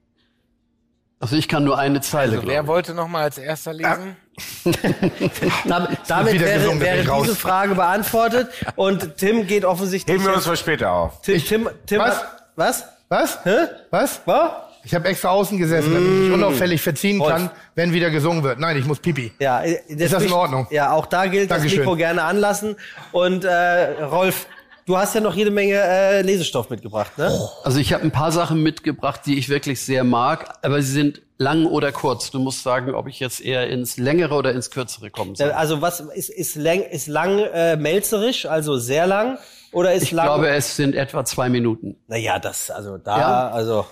also 1.20 1.37
ich 1.37 1.49
kann 1.49 1.65
nur 1.65 1.79
eine 1.79 2.01
Zeile. 2.01 2.37
Also, 2.37 2.49
wer 2.49 2.66
wollte 2.66 2.95
noch 2.95 3.09
mal 3.09 3.23
als 3.23 3.39
erster 3.39 3.73
lesen? 3.73 4.16
Damit, 5.65 5.99
damit 6.07 6.41
wäre, 6.41 6.81
wäre 6.81 7.23
diese 7.23 7.35
Frage 7.35 7.75
beantwortet 7.75 8.49
und 8.77 9.16
Tim 9.16 9.47
geht 9.47 9.65
offensichtlich. 9.65 10.15
Heben 10.15 10.25
wir 10.27 10.35
uns 10.35 10.47
für 10.47 10.57
später 10.57 10.93
auf. 10.93 11.20
Tim, 11.23 11.43
Tim, 11.43 11.69
Tim, 11.87 11.99
Was? 12.01 12.25
Was? 12.57 12.85
Was? 13.09 13.45
Hä? 13.45 13.57
Was? 13.91 14.20
Was? 14.27 14.51
Ich 14.85 14.95
habe 14.95 15.09
extra 15.09 15.31
außen 15.31 15.59
gesessen, 15.59 15.93
damit 15.93 16.09
ich 16.09 16.19
mich 16.20 16.33
unauffällig 16.33 16.81
verziehen 16.81 17.20
kann, 17.23 17.51
wenn 17.75 17.93
wieder 17.93 18.11
gesungen 18.11 18.43
wird. 18.43 18.59
Nein, 18.59 18.77
ich 18.77 18.87
muss 18.87 19.01
pipi. 19.01 19.33
Ja, 19.39 19.59
Ist 19.61 20.12
das 20.12 20.23
in 20.23 20.33
Ordnung? 20.33 20.66
Ja, 20.70 20.93
auch 20.93 21.07
da 21.07 21.27
gilt 21.27 21.51
Dankeschön. 21.51 21.79
das 21.79 21.87
Mikro 21.87 21.97
gerne 21.97 22.23
anlassen. 22.23 22.77
Und 23.12 23.45
äh, 23.45 24.03
Rolf, 24.05 24.47
du 24.89 24.97
hast 24.97 25.15
ja 25.15 25.20
noch 25.20 25.35
jede 25.36 25.51
Menge 25.51 25.74
äh, 25.74 26.23
Lesestoff 26.23 26.70
mitgebracht, 26.70 27.16
ne? 27.19 27.31
Also 27.62 27.78
ich 27.78 27.93
habe 27.93 28.02
ein 28.02 28.10
paar 28.10 28.32
Sachen 28.32 28.62
mitgebracht, 28.62 29.20
die 29.27 29.39
ich 29.39 29.48
wirklich 29.48 29.81
sehr 29.81 30.02
mag, 30.02 30.59
aber 30.62 30.82
sie 30.82 30.93
sind 30.93 31.23
lang 31.36 31.66
oder 31.66 31.93
kurz. 31.93 32.31
Du 32.31 32.40
musst 32.40 32.62
sagen, 32.65 32.94
ob 32.94 33.06
ich 33.06 33.20
jetzt 33.20 33.40
eher 33.40 33.69
ins 33.69 33.97
längere 33.98 34.35
oder 34.35 34.52
ins 34.52 34.70
kürzere 34.70 35.10
kommen 35.10 35.32
Äh, 35.35 35.36
soll. 35.36 35.52
Also 35.52 35.82
was 35.82 36.01
ist 36.01 36.31
ist 36.31 36.56
lang, 36.56 36.82
ist 36.82 37.06
lang 37.06 37.39
äh, 37.39 37.77
melzerisch, 37.77 38.47
also 38.47 38.77
sehr 38.78 39.06
lang 39.06 39.39
oder 39.73 39.93
ist 39.93 40.02
Ich 40.05 40.12
lang? 40.12 40.27
glaube, 40.27 40.48
es 40.48 40.74
sind 40.77 40.94
etwa 40.94 41.24
zwei 41.24 41.48
Minuten. 41.48 41.97
naja, 42.09 42.39
das 42.39 42.70
also 42.70 42.97
da 42.98 43.19
Ja. 43.19 43.48
also 43.51 43.86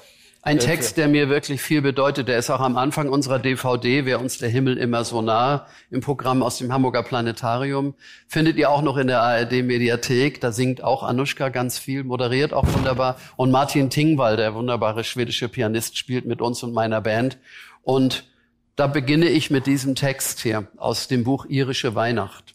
Ein 0.46 0.60
Text, 0.60 0.96
der 0.96 1.08
mir 1.08 1.28
wirklich 1.28 1.60
viel 1.60 1.82
bedeutet, 1.82 2.28
der 2.28 2.38
ist 2.38 2.50
auch 2.50 2.60
am 2.60 2.76
Anfang 2.76 3.08
unserer 3.08 3.40
DVD, 3.40 4.04
Wer 4.04 4.20
uns 4.20 4.38
der 4.38 4.48
Himmel 4.48 4.78
immer 4.78 5.02
so 5.02 5.20
nah, 5.20 5.66
im 5.90 6.00
Programm 6.00 6.40
aus 6.40 6.58
dem 6.58 6.72
Hamburger 6.72 7.02
Planetarium. 7.02 7.94
Findet 8.28 8.56
ihr 8.56 8.70
auch 8.70 8.80
noch 8.80 8.96
in 8.96 9.08
der 9.08 9.22
ARD-Mediathek. 9.22 10.40
Da 10.40 10.52
singt 10.52 10.84
auch 10.84 11.02
Anushka 11.02 11.48
ganz 11.48 11.80
viel, 11.80 12.04
moderiert 12.04 12.52
auch 12.52 12.64
wunderbar. 12.72 13.16
Und 13.34 13.50
Martin 13.50 13.90
Tingwall, 13.90 14.36
der 14.36 14.54
wunderbare 14.54 15.02
schwedische 15.02 15.48
Pianist, 15.48 15.98
spielt 15.98 16.26
mit 16.26 16.40
uns 16.40 16.62
und 16.62 16.72
meiner 16.72 17.00
Band. 17.00 17.38
Und 17.82 18.22
da 18.76 18.86
beginne 18.86 19.26
ich 19.26 19.50
mit 19.50 19.66
diesem 19.66 19.96
Text 19.96 20.38
hier 20.38 20.68
aus 20.76 21.08
dem 21.08 21.24
Buch 21.24 21.46
Irische 21.46 21.96
Weihnacht. 21.96 22.54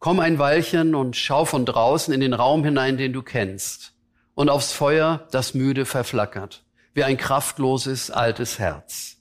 Komm 0.00 0.18
ein 0.18 0.40
Weilchen 0.40 0.96
und 0.96 1.14
schau 1.14 1.44
von 1.44 1.64
draußen 1.64 2.12
in 2.12 2.18
den 2.18 2.34
Raum 2.34 2.64
hinein, 2.64 2.96
den 2.96 3.12
du 3.12 3.22
kennst, 3.22 3.92
und 4.34 4.48
aufs 4.48 4.72
Feuer, 4.72 5.28
das 5.30 5.54
müde 5.54 5.84
verflackert, 5.84 6.64
wie 6.94 7.04
ein 7.04 7.16
kraftloses 7.16 8.10
altes 8.10 8.58
Herz, 8.58 9.16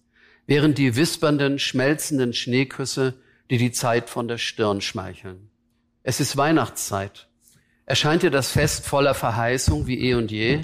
während 0.45 0.77
die 0.77 0.95
wispernden, 0.95 1.59
schmelzenden 1.59 2.33
Schneeküsse, 2.33 3.15
die 3.49 3.57
die 3.57 3.71
Zeit 3.71 4.09
von 4.09 4.27
der 4.27 4.37
Stirn 4.37 4.81
schmeicheln. 4.81 5.49
Es 6.03 6.19
ist 6.19 6.37
Weihnachtszeit. 6.37 7.27
Erscheint 7.85 8.23
dir 8.23 8.31
das 8.31 8.51
Fest 8.51 8.85
voller 8.85 9.13
Verheißung 9.13 9.87
wie 9.87 9.99
eh 9.99 10.13
und 10.15 10.31
je? 10.31 10.61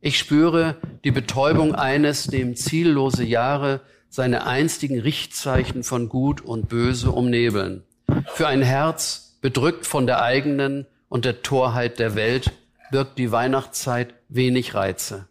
Ich 0.00 0.18
spüre 0.18 0.76
die 1.04 1.10
Betäubung 1.10 1.74
eines, 1.74 2.24
dem 2.24 2.56
ziellose 2.56 3.24
Jahre 3.24 3.80
seine 4.08 4.46
einstigen 4.46 5.00
Richtzeichen 5.00 5.84
von 5.84 6.08
Gut 6.08 6.40
und 6.40 6.68
Böse 6.68 7.10
umnebeln. 7.10 7.82
Für 8.26 8.46
ein 8.46 8.62
Herz, 8.62 9.38
bedrückt 9.40 9.86
von 9.86 10.06
der 10.06 10.22
eigenen 10.22 10.86
und 11.08 11.24
der 11.24 11.42
Torheit 11.42 11.98
der 11.98 12.14
Welt, 12.14 12.52
birgt 12.90 13.18
die 13.18 13.32
Weihnachtszeit 13.32 14.14
wenig 14.28 14.74
Reize. 14.74 15.28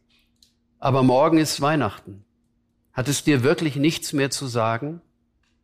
Aber 0.81 1.03
morgen 1.03 1.37
ist 1.37 1.61
Weihnachten. 1.61 2.25
Hat 2.91 3.07
es 3.07 3.23
dir 3.23 3.43
wirklich 3.43 3.75
nichts 3.75 4.13
mehr 4.13 4.31
zu 4.31 4.47
sagen? 4.47 4.99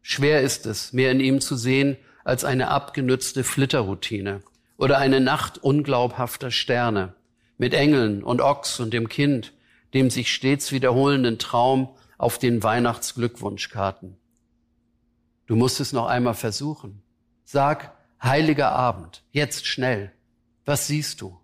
Schwer 0.04 0.44
ist 0.44 0.68
es, 0.68 0.94
mehr 0.94 1.12
in 1.12 1.20
ihm 1.20 1.42
zu 1.42 1.56
sehen 1.56 1.98
als 2.24 2.46
eine 2.46 2.68
abgenützte 2.68 3.44
Flitterroutine 3.44 4.44
oder 4.78 5.00
eine 5.00 5.20
Nacht 5.20 5.58
unglaubhafter 5.58 6.52
Sterne 6.52 7.16
mit 7.58 7.74
Engeln 7.74 8.24
und 8.24 8.42
Ochs 8.42 8.80
und 8.80 8.94
dem 8.94 9.10
Kind, 9.10 9.54
dem 9.96 10.12
sich 10.12 10.32
stets 10.32 10.72
wiederholenden 10.72 11.40
Traum 11.40 11.90
auf 12.20 12.38
den 12.38 12.62
Weihnachtsglückwunschkarten. 12.62 14.18
Du 15.48 15.56
musst 15.56 15.80
es 15.80 15.94
noch 15.94 16.06
einmal 16.06 16.36
versuchen. 16.36 17.02
Sag, 17.44 17.98
heiliger 18.22 18.72
Abend, 18.72 19.24
jetzt 19.32 19.66
schnell. 19.66 20.12
Was 20.64 20.86
siehst 20.86 21.22
du? 21.22 21.40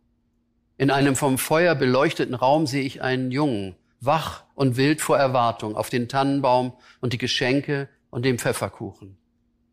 In 0.84 0.92
einem 0.92 1.16
vom 1.16 1.38
Feuer 1.38 1.76
beleuchteten 1.76 2.36
Raum 2.36 2.68
sehe 2.68 2.84
ich 2.84 3.02
einen 3.02 3.32
Jungen, 3.32 3.78
wach 4.02 4.44
und 4.54 4.76
wild 4.76 5.00
vor 5.00 5.18
Erwartung 5.18 5.78
auf 5.78 5.90
den 5.90 6.10
Tannenbaum 6.10 6.74
und 7.00 7.14
die 7.14 7.18
Geschenke 7.18 7.88
und 8.10 8.26
den 8.26 8.38
Pfefferkuchen. 8.38 9.16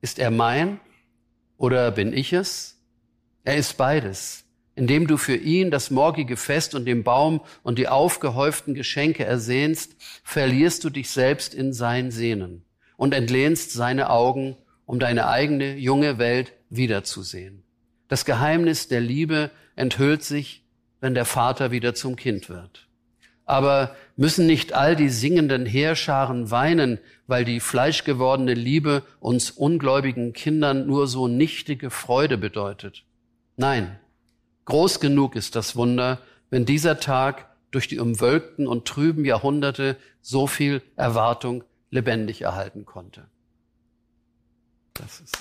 Ist 0.02 0.20
er 0.20 0.30
mein 0.30 0.78
oder 1.56 1.90
bin 1.90 2.12
ich 2.12 2.32
es? 2.32 2.80
Er 3.42 3.56
ist 3.56 3.76
beides. 3.76 4.44
Indem 4.76 5.08
du 5.08 5.16
für 5.16 5.34
ihn 5.34 5.72
das 5.72 5.90
morgige 5.90 6.36
Fest 6.36 6.76
und 6.76 6.84
den 6.84 7.02
Baum 7.02 7.40
und 7.64 7.80
die 7.80 7.88
aufgehäuften 7.88 8.74
Geschenke 8.74 9.24
ersehnst, 9.24 9.96
verlierst 10.22 10.84
du 10.84 10.90
dich 10.90 11.10
selbst 11.10 11.54
in 11.54 11.72
sein 11.72 12.12
Sehnen 12.12 12.64
und 12.96 13.14
entlehnst 13.14 13.72
seine 13.72 14.10
Augen, 14.10 14.56
um 14.86 15.00
deine 15.00 15.26
eigene 15.26 15.74
junge 15.74 16.18
Welt 16.18 16.52
wiederzusehen. 16.68 17.64
Das 18.06 18.24
Geheimnis 18.24 18.86
der 18.86 19.00
Liebe 19.00 19.50
enthüllt 19.74 20.22
sich, 20.22 20.62
wenn 21.00 21.14
der 21.14 21.24
Vater 21.24 21.70
wieder 21.70 21.94
zum 21.94 22.16
Kind 22.16 22.48
wird. 22.48 22.86
Aber 23.44 23.96
müssen 24.16 24.46
nicht 24.46 24.74
all 24.74 24.94
die 24.94 25.08
singenden 25.08 25.66
Heerscharen 25.66 26.50
weinen, 26.50 26.98
weil 27.26 27.44
die 27.44 27.58
fleischgewordene 27.58 28.54
Liebe 28.54 29.02
uns 29.18 29.50
ungläubigen 29.50 30.32
Kindern 30.32 30.86
nur 30.86 31.08
so 31.08 31.26
nichtige 31.26 31.90
Freude 31.90 32.38
bedeutet? 32.38 33.04
Nein, 33.56 33.98
groß 34.66 35.00
genug 35.00 35.34
ist 35.34 35.56
das 35.56 35.74
Wunder, 35.74 36.20
wenn 36.50 36.64
dieser 36.64 37.00
Tag 37.00 37.48
durch 37.70 37.88
die 37.88 37.98
umwölkten 37.98 38.66
und 38.66 38.86
trüben 38.86 39.24
Jahrhunderte 39.24 39.96
so 40.20 40.46
viel 40.46 40.82
Erwartung 40.96 41.64
lebendig 41.90 42.42
erhalten 42.42 42.84
konnte. 42.84 43.26
Das 44.94 45.20
ist 45.20 45.38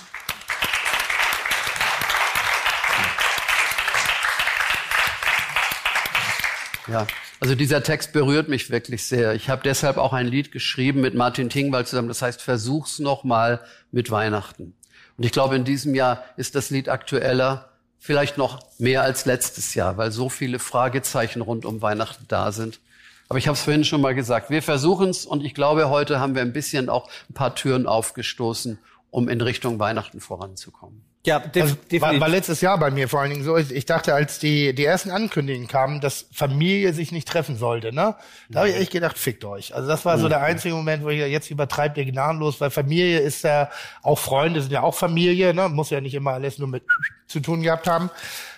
ja, 6.88 7.06
also 7.40 7.54
dieser 7.54 7.82
Text 7.82 8.12
berührt 8.12 8.48
mich 8.48 8.70
wirklich 8.70 9.06
sehr. 9.06 9.34
Ich 9.34 9.48
habe 9.48 9.62
deshalb 9.64 9.96
auch 9.96 10.12
ein 10.12 10.26
Lied 10.26 10.52
geschrieben 10.52 11.00
mit 11.00 11.14
Martin 11.14 11.48
Tingwald 11.48 11.88
zusammen, 11.88 12.08
das 12.08 12.22
heißt 12.22 12.42
Versuch's 12.42 12.98
noch 12.98 13.24
mal 13.24 13.60
mit 13.92 14.10
Weihnachten. 14.10 14.74
Und 15.16 15.24
ich 15.24 15.32
glaube, 15.32 15.56
in 15.56 15.64
diesem 15.64 15.94
Jahr 15.94 16.24
ist 16.36 16.54
das 16.54 16.70
Lied 16.70 16.88
aktueller, 16.88 17.70
vielleicht 17.98 18.38
noch 18.38 18.60
mehr 18.78 19.02
als 19.02 19.26
letztes 19.26 19.74
Jahr, 19.74 19.98
weil 19.98 20.10
so 20.10 20.28
viele 20.28 20.58
Fragezeichen 20.58 21.42
rund 21.42 21.64
um 21.64 21.82
Weihnachten 21.82 22.24
da 22.28 22.52
sind. 22.52 22.80
Aber 23.28 23.38
ich 23.38 23.46
habe 23.46 23.54
es 23.54 23.62
vorhin 23.62 23.84
schon 23.84 24.00
mal 24.00 24.14
gesagt, 24.14 24.50
wir 24.50 24.62
versuchen 24.62 25.10
es 25.10 25.26
und 25.26 25.44
ich 25.44 25.54
glaube, 25.54 25.88
heute 25.88 26.18
haben 26.18 26.34
wir 26.34 26.42
ein 26.42 26.52
bisschen 26.52 26.88
auch 26.88 27.08
ein 27.28 27.34
paar 27.34 27.54
Türen 27.54 27.86
aufgestoßen, 27.86 28.78
um 29.10 29.28
in 29.28 29.40
Richtung 29.40 29.78
Weihnachten 29.78 30.20
voranzukommen. 30.20 31.04
Ja, 31.26 31.38
def 31.38 31.62
Also, 31.62 31.74
definitiv. 31.74 32.00
war, 32.00 32.20
war 32.20 32.28
letztes 32.30 32.62
Jahr 32.62 32.78
bei 32.78 32.90
mir 32.90 33.06
vor 33.06 33.20
allen 33.20 33.30
Dingen 33.30 33.44
so. 33.44 33.54
Ich 33.58 33.70
ich 33.70 33.84
dachte, 33.84 34.14
als 34.14 34.38
die, 34.38 34.74
die 34.74 34.86
ersten 34.86 35.10
Ankündigungen 35.10 35.68
kamen, 35.68 36.00
dass 36.00 36.26
Familie 36.32 36.94
sich 36.94 37.12
nicht 37.12 37.28
treffen 37.28 37.56
sollte, 37.56 37.94
ne? 37.94 38.16
Da 38.48 38.60
habe 38.60 38.70
ich 38.70 38.76
echt 38.76 38.92
gedacht, 38.92 39.18
fickt 39.18 39.44
euch. 39.44 39.74
Also 39.74 39.86
das 39.86 40.06
war 40.06 40.16
so 40.18 40.30
der 40.30 40.40
einzige 40.40 40.74
Moment, 40.74 41.04
wo 41.04 41.10
ich 41.10 41.18
jetzt 41.18 41.50
übertreibt 41.50 41.98
ihr 41.98 42.06
gnadenlos, 42.06 42.58
weil 42.62 42.70
Familie 42.70 43.18
ist 43.18 43.44
ja 43.44 43.70
auch 44.02 44.18
Freunde, 44.18 44.62
sind 44.62 44.72
ja 44.72 44.80
auch 44.82 44.94
Familie, 44.94 45.52
ne? 45.52 45.68
Muss 45.68 45.90
ja 45.90 46.00
nicht 46.00 46.14
immer 46.14 46.32
alles 46.32 46.58
nur 46.58 46.68
mit 46.68 46.84
zu 47.26 47.40
tun 47.40 47.60
gehabt 47.62 47.86
haben. 47.86 48.08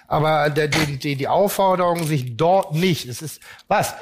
Aber 0.07 0.49
der, 0.49 0.69
die, 0.69 0.99
die, 0.99 1.17
die 1.17 1.29
Aufforderung, 1.29 2.05
sich 2.05 2.37
dort 2.37 2.75
nicht, 2.75 3.09
es 3.09 3.23
ist, 3.23 3.41
was? 3.67 3.95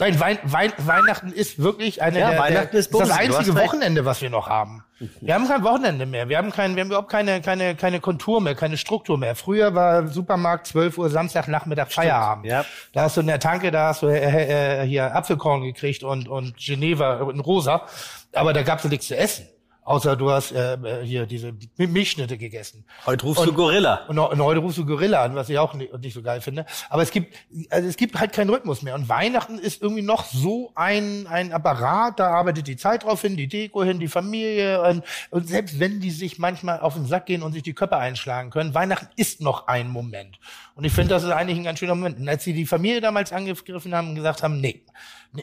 Nein, 0.00 0.18
Wein, 0.18 0.38
Wein, 0.44 0.72
Weihnachten 0.78 1.30
ist 1.30 1.58
wirklich 1.62 2.00
eine 2.00 2.18
Ja, 2.18 2.30
der, 2.30 2.38
Weihnachten 2.40 2.70
der, 2.72 2.80
ist 2.80 2.94
das 2.94 3.10
einzige. 3.10 3.54
Wochenende, 3.54 4.04
was 4.06 4.22
wir 4.22 4.30
noch 4.30 4.48
haben. 4.48 4.82
Wir 5.20 5.34
haben 5.34 5.46
kein 5.46 5.62
Wochenende 5.62 6.06
mehr. 6.06 6.28
Wir 6.28 6.38
haben 6.38 6.50
kein, 6.50 6.74
wir 6.74 6.80
haben 6.82 6.88
überhaupt 6.88 7.10
keine, 7.10 7.42
keine, 7.42 7.74
keine 7.74 8.00
Kontur 8.00 8.40
mehr, 8.40 8.54
keine 8.54 8.78
Struktur 8.78 9.18
mehr. 9.18 9.34
Früher 9.34 9.74
war 9.74 10.08
Supermarkt 10.08 10.66
12 10.68 10.98
Uhr 10.98 11.10
Samstagnachmittag 11.10 11.90
Feierabend. 11.90 12.46
ja. 12.46 12.64
Da 12.92 13.02
hast 13.02 13.16
du 13.18 13.20
in 13.20 13.26
der 13.26 13.40
Tanke, 13.40 13.70
da 13.70 13.88
hast 13.88 14.02
du 14.02 14.06
äh, 14.06 14.82
äh, 14.82 14.86
hier 14.86 15.14
Apfelkorn 15.14 15.62
gekriegt 15.62 16.02
und, 16.02 16.28
und 16.28 16.56
Geneva 16.56 17.30
in 17.30 17.40
rosa. 17.40 17.82
Aber 18.32 18.52
da 18.52 18.62
gab's 18.62 18.84
nichts 18.84 19.08
zu 19.08 19.16
essen. 19.16 19.46
Außer 19.82 20.14
du 20.14 20.30
hast 20.30 20.52
äh, 20.52 20.74
äh, 20.74 21.04
hier 21.04 21.26
diese 21.26 21.52
Milchschnitte 21.76 22.36
gegessen. 22.36 22.84
Heute 23.06 23.24
rufst 23.24 23.44
du 23.44 23.52
Gorilla. 23.52 24.04
Und, 24.08 24.18
und 24.18 24.40
heute 24.40 24.60
rufst 24.60 24.78
du 24.78 24.86
Gorilla 24.86 25.24
an, 25.24 25.34
was 25.34 25.48
ich 25.48 25.58
auch 25.58 25.74
nicht, 25.74 25.96
nicht 25.98 26.14
so 26.14 26.22
geil 26.22 26.40
finde. 26.40 26.66
Aber 26.88 27.02
es 27.02 27.10
gibt, 27.10 27.34
also 27.70 27.88
es 27.88 27.96
gibt 27.96 28.18
halt 28.18 28.32
keinen 28.32 28.50
Rhythmus 28.50 28.82
mehr. 28.82 28.94
Und 28.94 29.08
Weihnachten 29.08 29.58
ist 29.58 29.82
irgendwie 29.82 30.02
noch 30.02 30.24
so 30.24 30.72
ein, 30.74 31.26
ein 31.26 31.52
Apparat, 31.52 32.20
da 32.20 32.28
arbeitet 32.28 32.66
die 32.66 32.76
Zeit 32.76 33.04
drauf 33.04 33.22
hin, 33.22 33.36
die 33.36 33.48
Deko 33.48 33.82
hin, 33.82 33.98
die 33.98 34.08
Familie. 34.08 34.82
Und, 34.82 35.02
und 35.30 35.48
selbst 35.48 35.80
wenn 35.80 36.00
die 36.00 36.10
sich 36.10 36.38
manchmal 36.38 36.80
auf 36.80 36.94
den 36.94 37.06
Sack 37.06 37.26
gehen 37.26 37.42
und 37.42 37.52
sich 37.52 37.62
die 37.62 37.74
Köpfe 37.74 37.96
einschlagen 37.96 38.50
können, 38.50 38.74
Weihnachten 38.74 39.08
ist 39.16 39.40
noch 39.40 39.66
ein 39.66 39.88
Moment. 39.88 40.38
Und 40.74 40.84
ich 40.84 40.92
finde, 40.92 41.10
das 41.10 41.24
ist 41.24 41.30
eigentlich 41.30 41.58
ein 41.58 41.64
ganz 41.64 41.78
schöner 41.78 41.94
Moment. 41.94 42.18
Und 42.18 42.28
als 42.28 42.44
sie 42.44 42.52
die 42.52 42.64
Familie 42.66 43.00
damals 43.00 43.32
angegriffen 43.32 43.94
haben 43.94 44.10
und 44.10 44.14
gesagt 44.14 44.42
haben, 44.42 44.60
nee, 44.60 44.82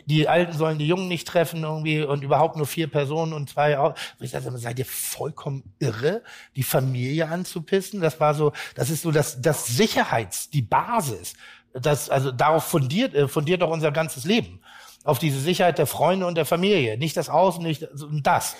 die 0.06 0.28
Alten 0.28 0.54
sollen 0.54 0.80
die 0.80 0.88
Jungen 0.88 1.08
nicht 1.08 1.28
treffen 1.28 1.64
irgendwie 1.64 2.02
und 2.02 2.24
überhaupt 2.24 2.56
nur 2.58 2.66
vier 2.66 2.88
Personen 2.88 3.34
und 3.34 3.50
zwei. 3.50 3.78
Au- 3.78 3.94
Ich 4.20 4.32
dachte, 4.32 4.56
seid 4.58 4.80
ihr 4.80 4.86
vollkommen 4.86 5.64
irre, 5.80 6.24
die 6.56 6.64
Familie 6.64 7.28
anzupissen? 7.28 8.02
Das 8.02 8.20
war 8.20 8.34
so, 8.34 8.52
das 8.76 8.90
ist 8.90 9.04
so 9.04 9.12
das, 9.12 9.42
das 9.42 9.68
Sicherheits, 9.68 10.50
die 10.50 10.62
Basis. 10.62 11.34
Das, 11.74 12.10
also 12.10 12.32
darauf 12.32 12.64
fundiert, 12.64 13.14
äh, 13.14 13.28
fundiert 13.28 13.62
doch 13.62 13.70
unser 13.70 13.92
ganzes 13.92 14.26
Leben. 14.26 14.62
Auf 15.04 15.20
diese 15.20 15.40
Sicherheit 15.40 15.78
der 15.78 15.88
Freunde 15.88 16.26
und 16.26 16.36
der 16.36 16.46
Familie. 16.46 16.98
Nicht 16.98 17.16
das 17.16 17.30
Außen, 17.30 17.64
nicht 17.64 17.88
das. 18.24 18.56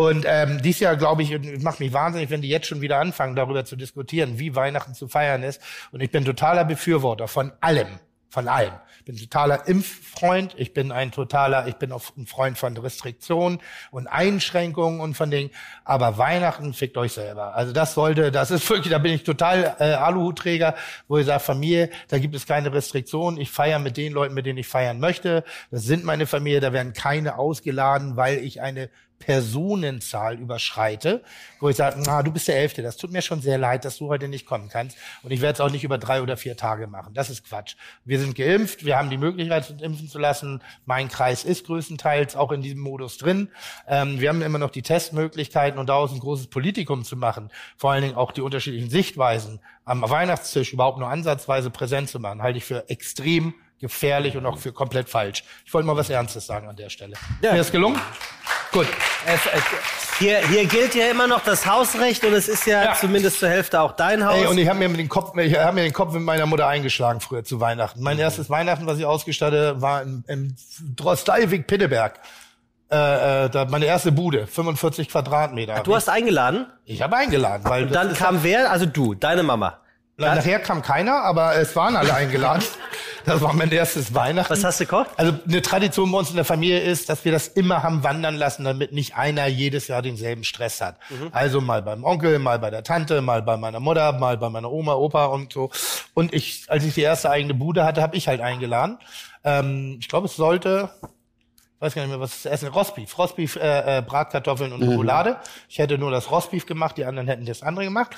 Und 0.00 0.24
ähm, 0.26 0.62
dies 0.62 0.80
Jahr, 0.80 0.96
glaube 0.96 1.22
ich, 1.22 1.60
macht 1.62 1.78
mich 1.78 1.92
wahnsinnig, 1.92 2.30
wenn 2.30 2.40
die 2.40 2.48
jetzt 2.48 2.66
schon 2.66 2.80
wieder 2.80 2.98
anfangen, 2.98 3.36
darüber 3.36 3.66
zu 3.66 3.76
diskutieren, 3.76 4.38
wie 4.38 4.56
Weihnachten 4.56 4.94
zu 4.94 5.08
feiern 5.08 5.42
ist. 5.42 5.60
Und 5.92 6.00
ich 6.00 6.10
bin 6.10 6.24
totaler 6.24 6.64
Befürworter 6.64 7.28
von 7.28 7.52
allem 7.60 8.00
von 8.30 8.46
allem. 8.46 8.72
Ich 9.00 9.04
bin 9.04 9.16
totaler 9.16 9.66
Impffreund, 9.66 10.54
ich 10.56 10.72
bin 10.72 10.92
ein 10.92 11.10
totaler, 11.10 11.66
ich 11.66 11.74
bin 11.76 11.90
auch 11.90 12.16
ein 12.16 12.26
Freund 12.26 12.56
von 12.56 12.76
Restriktionen 12.76 13.58
und 13.90 14.06
Einschränkungen 14.06 15.00
und 15.00 15.14
von 15.14 15.32
Dingen, 15.32 15.50
aber 15.84 16.16
Weihnachten 16.16 16.72
fickt 16.72 16.96
euch 16.96 17.12
selber. 17.12 17.54
Also 17.56 17.72
das 17.72 17.94
sollte, 17.94 18.30
das 18.30 18.52
ist 18.52 18.70
wirklich, 18.70 18.92
da 18.92 18.98
bin 18.98 19.12
ich 19.12 19.24
total 19.24 19.74
äh, 19.80 19.94
Aluhutträger, 19.94 20.76
wo 21.08 21.18
ich 21.18 21.26
sage, 21.26 21.40
Familie, 21.40 21.90
da 22.08 22.18
gibt 22.18 22.36
es 22.36 22.46
keine 22.46 22.72
Restriktionen, 22.72 23.40
ich 23.40 23.50
feiere 23.50 23.80
mit 23.80 23.96
den 23.96 24.12
Leuten, 24.12 24.34
mit 24.34 24.46
denen 24.46 24.58
ich 24.58 24.68
feiern 24.68 25.00
möchte, 25.00 25.42
das 25.72 25.82
sind 25.82 26.04
meine 26.04 26.26
Familie, 26.26 26.60
da 26.60 26.72
werden 26.72 26.92
keine 26.92 27.36
ausgeladen, 27.36 28.16
weil 28.16 28.38
ich 28.38 28.60
eine 28.60 28.90
Personenzahl 29.20 30.38
überschreite, 30.38 31.22
wo 31.60 31.68
ich 31.68 31.76
sage, 31.76 32.02
na, 32.04 32.22
du 32.22 32.32
bist 32.32 32.48
der 32.48 32.58
Elfte, 32.58 32.82
das 32.82 32.96
tut 32.96 33.12
mir 33.12 33.22
schon 33.22 33.42
sehr 33.42 33.58
leid, 33.58 33.84
dass 33.84 33.98
du 33.98 34.08
heute 34.08 34.28
nicht 34.28 34.46
kommen 34.46 34.68
kannst. 34.68 34.96
Und 35.22 35.30
ich 35.30 35.42
werde 35.42 35.54
es 35.54 35.60
auch 35.60 35.70
nicht 35.70 35.84
über 35.84 35.98
drei 35.98 36.22
oder 36.22 36.36
vier 36.36 36.56
Tage 36.56 36.86
machen. 36.86 37.12
Das 37.14 37.30
ist 37.30 37.46
Quatsch. 37.46 37.76
Wir 38.04 38.18
sind 38.18 38.34
geimpft, 38.34 38.84
wir 38.84 38.96
haben 38.96 39.10
die 39.10 39.18
Möglichkeit, 39.18 39.70
uns 39.70 39.82
impfen 39.82 40.08
zu 40.08 40.18
lassen. 40.18 40.62
Mein 40.86 41.08
Kreis 41.08 41.44
ist 41.44 41.66
größtenteils 41.66 42.34
auch 42.34 42.50
in 42.50 42.62
diesem 42.62 42.80
Modus 42.80 43.18
drin. 43.18 43.50
Ähm, 43.86 44.20
wir 44.20 44.30
haben 44.30 44.42
immer 44.42 44.58
noch 44.58 44.70
die 44.70 44.82
Testmöglichkeiten 44.82 45.78
und 45.78 45.88
daraus 45.88 46.12
ein 46.12 46.18
großes 46.18 46.48
Politikum 46.48 47.04
zu 47.04 47.16
machen. 47.16 47.50
Vor 47.76 47.92
allen 47.92 48.02
Dingen 48.02 48.16
auch 48.16 48.32
die 48.32 48.40
unterschiedlichen 48.40 48.90
Sichtweisen 48.90 49.60
am 49.84 50.02
Weihnachtstisch 50.02 50.72
überhaupt 50.72 50.98
nur 50.98 51.08
ansatzweise 51.08 51.70
präsent 51.70 52.08
zu 52.08 52.20
machen, 52.20 52.42
halte 52.42 52.58
ich 52.58 52.64
für 52.64 52.88
extrem 52.88 53.54
gefährlich 53.80 54.36
und 54.36 54.46
auch 54.46 54.58
für 54.58 54.72
komplett 54.72 55.08
falsch. 55.08 55.42
Ich 55.64 55.72
wollte 55.74 55.86
mal 55.86 55.96
was 55.96 56.10
Ernstes 56.10 56.46
sagen 56.46 56.68
an 56.68 56.76
der 56.76 56.90
Stelle. 56.90 57.14
Ja. 57.42 57.52
Mir 57.52 57.60
ist 57.60 57.72
gelungen? 57.72 57.98
Gut. 58.72 58.86
Es, 59.26 59.40
es, 59.52 59.62
hier, 60.18 60.46
hier 60.48 60.66
gilt 60.66 60.94
ja 60.94 61.10
immer 61.10 61.26
noch 61.26 61.42
das 61.42 61.66
Hausrecht 61.66 62.24
und 62.24 62.34
es 62.34 62.48
ist 62.48 62.66
ja, 62.66 62.84
Ja. 62.84 62.94
zumindest 62.94 63.40
zur 63.40 63.48
Hälfte 63.48 63.80
auch 63.80 63.92
dein 63.92 64.24
Haus. 64.24 64.36
Ey, 64.36 64.46
und 64.46 64.58
ich 64.58 64.68
habe 64.68 64.78
mir 64.78 64.88
den 64.88 65.08
Kopf, 65.08 65.36
ich 65.36 65.58
habe 65.58 65.74
mir 65.74 65.82
den 65.82 65.92
Kopf 65.92 66.12
mit 66.12 66.22
meiner 66.22 66.46
Mutter 66.46 66.66
eingeschlagen 66.68 67.20
früher 67.20 67.42
zu 67.42 67.58
Weihnachten. 67.60 67.98
Mhm. 68.00 68.04
Mein 68.04 68.18
erstes 68.18 68.50
Weihnachten, 68.50 68.86
was 68.86 68.98
ich 68.98 69.06
ausgestattet, 69.06 69.80
war 69.80 70.02
im, 70.02 70.24
im 70.28 70.54
Drostalwig 70.94 71.66
Pinneberg. 71.66 72.20
Äh, 72.92 73.44
äh, 73.46 73.50
da 73.50 73.64
meine 73.66 73.86
erste 73.86 74.10
Bude, 74.12 74.46
45 74.46 75.08
Quadratmeter. 75.08 75.80
du 75.84 75.94
hast 75.94 76.08
eingeladen 76.08 76.66
ich 76.84 77.02
habe 77.02 77.16
eingeladen, 77.16 77.62
weil 77.64 77.84
und 77.84 77.94
dann 77.94 78.14
kam 78.14 78.42
wer? 78.42 78.70
Also 78.70 78.84
du, 78.84 79.14
deine 79.14 79.44
Mama. 79.44 79.78
Na, 80.16 80.34
nachher 80.34 80.58
kam 80.58 80.82
keiner, 80.82 81.22
aber 81.22 81.54
es 81.56 81.74
waren 81.76 81.96
alle 81.96 82.12
eingeladen. 82.12 82.64
Das 83.24 83.40
war 83.40 83.52
mein 83.52 83.70
erstes 83.70 84.14
Weihnachten. 84.14 84.52
Was 84.52 84.64
hast 84.64 84.80
du 84.80 84.84
gekocht? 84.84 85.10
Also 85.16 85.34
eine 85.46 85.62
Tradition 85.62 86.10
bei 86.10 86.18
uns 86.18 86.30
in 86.30 86.36
der 86.36 86.44
Familie 86.44 86.80
ist, 86.80 87.08
dass 87.08 87.24
wir 87.24 87.32
das 87.32 87.48
immer 87.48 87.82
haben 87.82 88.02
wandern 88.02 88.36
lassen, 88.36 88.64
damit 88.64 88.92
nicht 88.92 89.16
einer 89.16 89.46
jedes 89.46 89.88
Jahr 89.88 90.02
denselben 90.02 90.44
Stress 90.44 90.80
hat. 90.80 90.98
Mhm. 91.10 91.28
Also 91.32 91.60
mal 91.60 91.82
beim 91.82 92.04
Onkel, 92.04 92.38
mal 92.38 92.58
bei 92.58 92.70
der 92.70 92.82
Tante, 92.82 93.20
mal 93.20 93.42
bei 93.42 93.56
meiner 93.56 93.80
Mutter, 93.80 94.12
mal 94.12 94.36
bei 94.36 94.48
meiner 94.48 94.70
Oma, 94.70 94.94
Opa 94.94 95.26
und 95.26 95.52
so. 95.52 95.70
Und 96.14 96.34
ich, 96.34 96.64
als 96.68 96.84
ich 96.84 96.94
die 96.94 97.02
erste 97.02 97.30
eigene 97.30 97.54
Bude 97.54 97.84
hatte, 97.84 98.02
habe 98.02 98.16
ich 98.16 98.28
halt 98.28 98.40
eingeladen. 98.40 98.98
Ähm, 99.44 99.96
ich 100.00 100.08
glaube, 100.08 100.26
es 100.26 100.36
sollte, 100.36 100.90
ich 101.02 101.80
weiß 101.80 101.94
gar 101.94 102.02
nicht 102.02 102.10
mehr, 102.10 102.20
was 102.20 102.42
zu 102.42 102.50
essen, 102.50 102.68
Rostbeef, 102.68 103.16
Rostbeef, 103.16 103.56
äh, 103.56 103.98
äh, 103.98 104.02
Bratkartoffeln 104.02 104.72
und 104.72 104.82
Roulade. 104.82 105.36
Ich 105.68 105.78
hätte 105.78 105.98
nur 105.98 106.10
das 106.10 106.30
Rostbeef 106.30 106.66
gemacht, 106.66 106.96
die 106.98 107.04
anderen 107.04 107.28
hätten 107.28 107.46
das 107.46 107.62
andere 107.62 107.84
gemacht. 107.84 108.16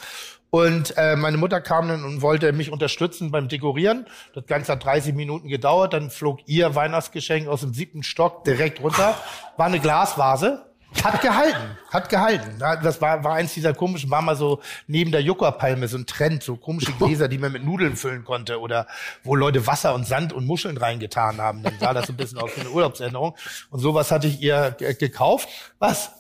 Und 0.55 0.99
äh, 0.99 1.16
meine 1.16 1.39
Mutter 1.39 1.62
kam 1.62 1.89
dann 1.89 2.05
und 2.05 2.20
wollte 2.20 2.53
mich 2.53 2.70
unterstützen 2.70 3.31
beim 3.31 3.49
Dekorieren. 3.49 4.05
Das 4.35 4.45
Ganze 4.47 4.73
hat 4.73 4.85
30 4.85 5.15
Minuten 5.15 5.49
gedauert. 5.49 5.95
Dann 5.95 6.11
flog 6.11 6.41
ihr 6.45 6.74
Weihnachtsgeschenk 6.74 7.49
aus 7.49 7.62
dem 7.62 7.73
siebten 7.73 8.03
Stock 8.03 8.45
direkt 8.45 8.79
runter. 8.83 9.15
War 9.57 9.65
eine 9.66 9.81
Glasvase. 9.81 10.66
Hat 11.03 11.23
gehalten, 11.23 11.79
hat 11.91 12.11
gehalten. 12.11 12.59
Das 12.59 13.01
war, 13.01 13.24
war 13.24 13.33
eins 13.33 13.55
dieser 13.55 13.73
komischen, 13.73 14.11
war 14.11 14.20
mal 14.20 14.37
so 14.37 14.61
neben 14.87 15.11
der 15.11 15.23
Juckerpalme 15.23 15.89
so 15.89 15.97
ein 15.97 16.05
Trend, 16.05 16.43
so 16.43 16.57
komische 16.57 16.93
Gläser, 16.93 17.29
die 17.29 17.39
man 17.39 17.51
mit 17.51 17.65
Nudeln 17.65 17.97
füllen 17.97 18.24
konnte 18.24 18.61
oder 18.61 18.87
wo 19.24 19.35
Leute 19.35 19.66
Wasser 19.66 19.95
und 19.95 20.07
Sand 20.07 20.35
und 20.35 20.45
Muscheln 20.45 20.77
reingetan 20.77 21.41
haben. 21.41 21.62
Dann 21.62 21.79
sah 21.81 21.95
das 21.95 22.09
so 22.09 22.12
ein 22.12 22.19
bisschen 22.19 22.37
aus 22.37 22.51
wie 22.57 22.61
eine 22.61 22.69
Urlaubserinnerung. 22.69 23.35
Und 23.70 23.81
sowas 23.81 24.11
hatte 24.11 24.27
ich 24.27 24.43
ihr 24.43 24.73
ge- 24.79 24.93
gekauft. 24.93 25.49
Was? 25.79 26.11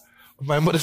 Meine 0.42 0.60
Mutter 0.60 0.78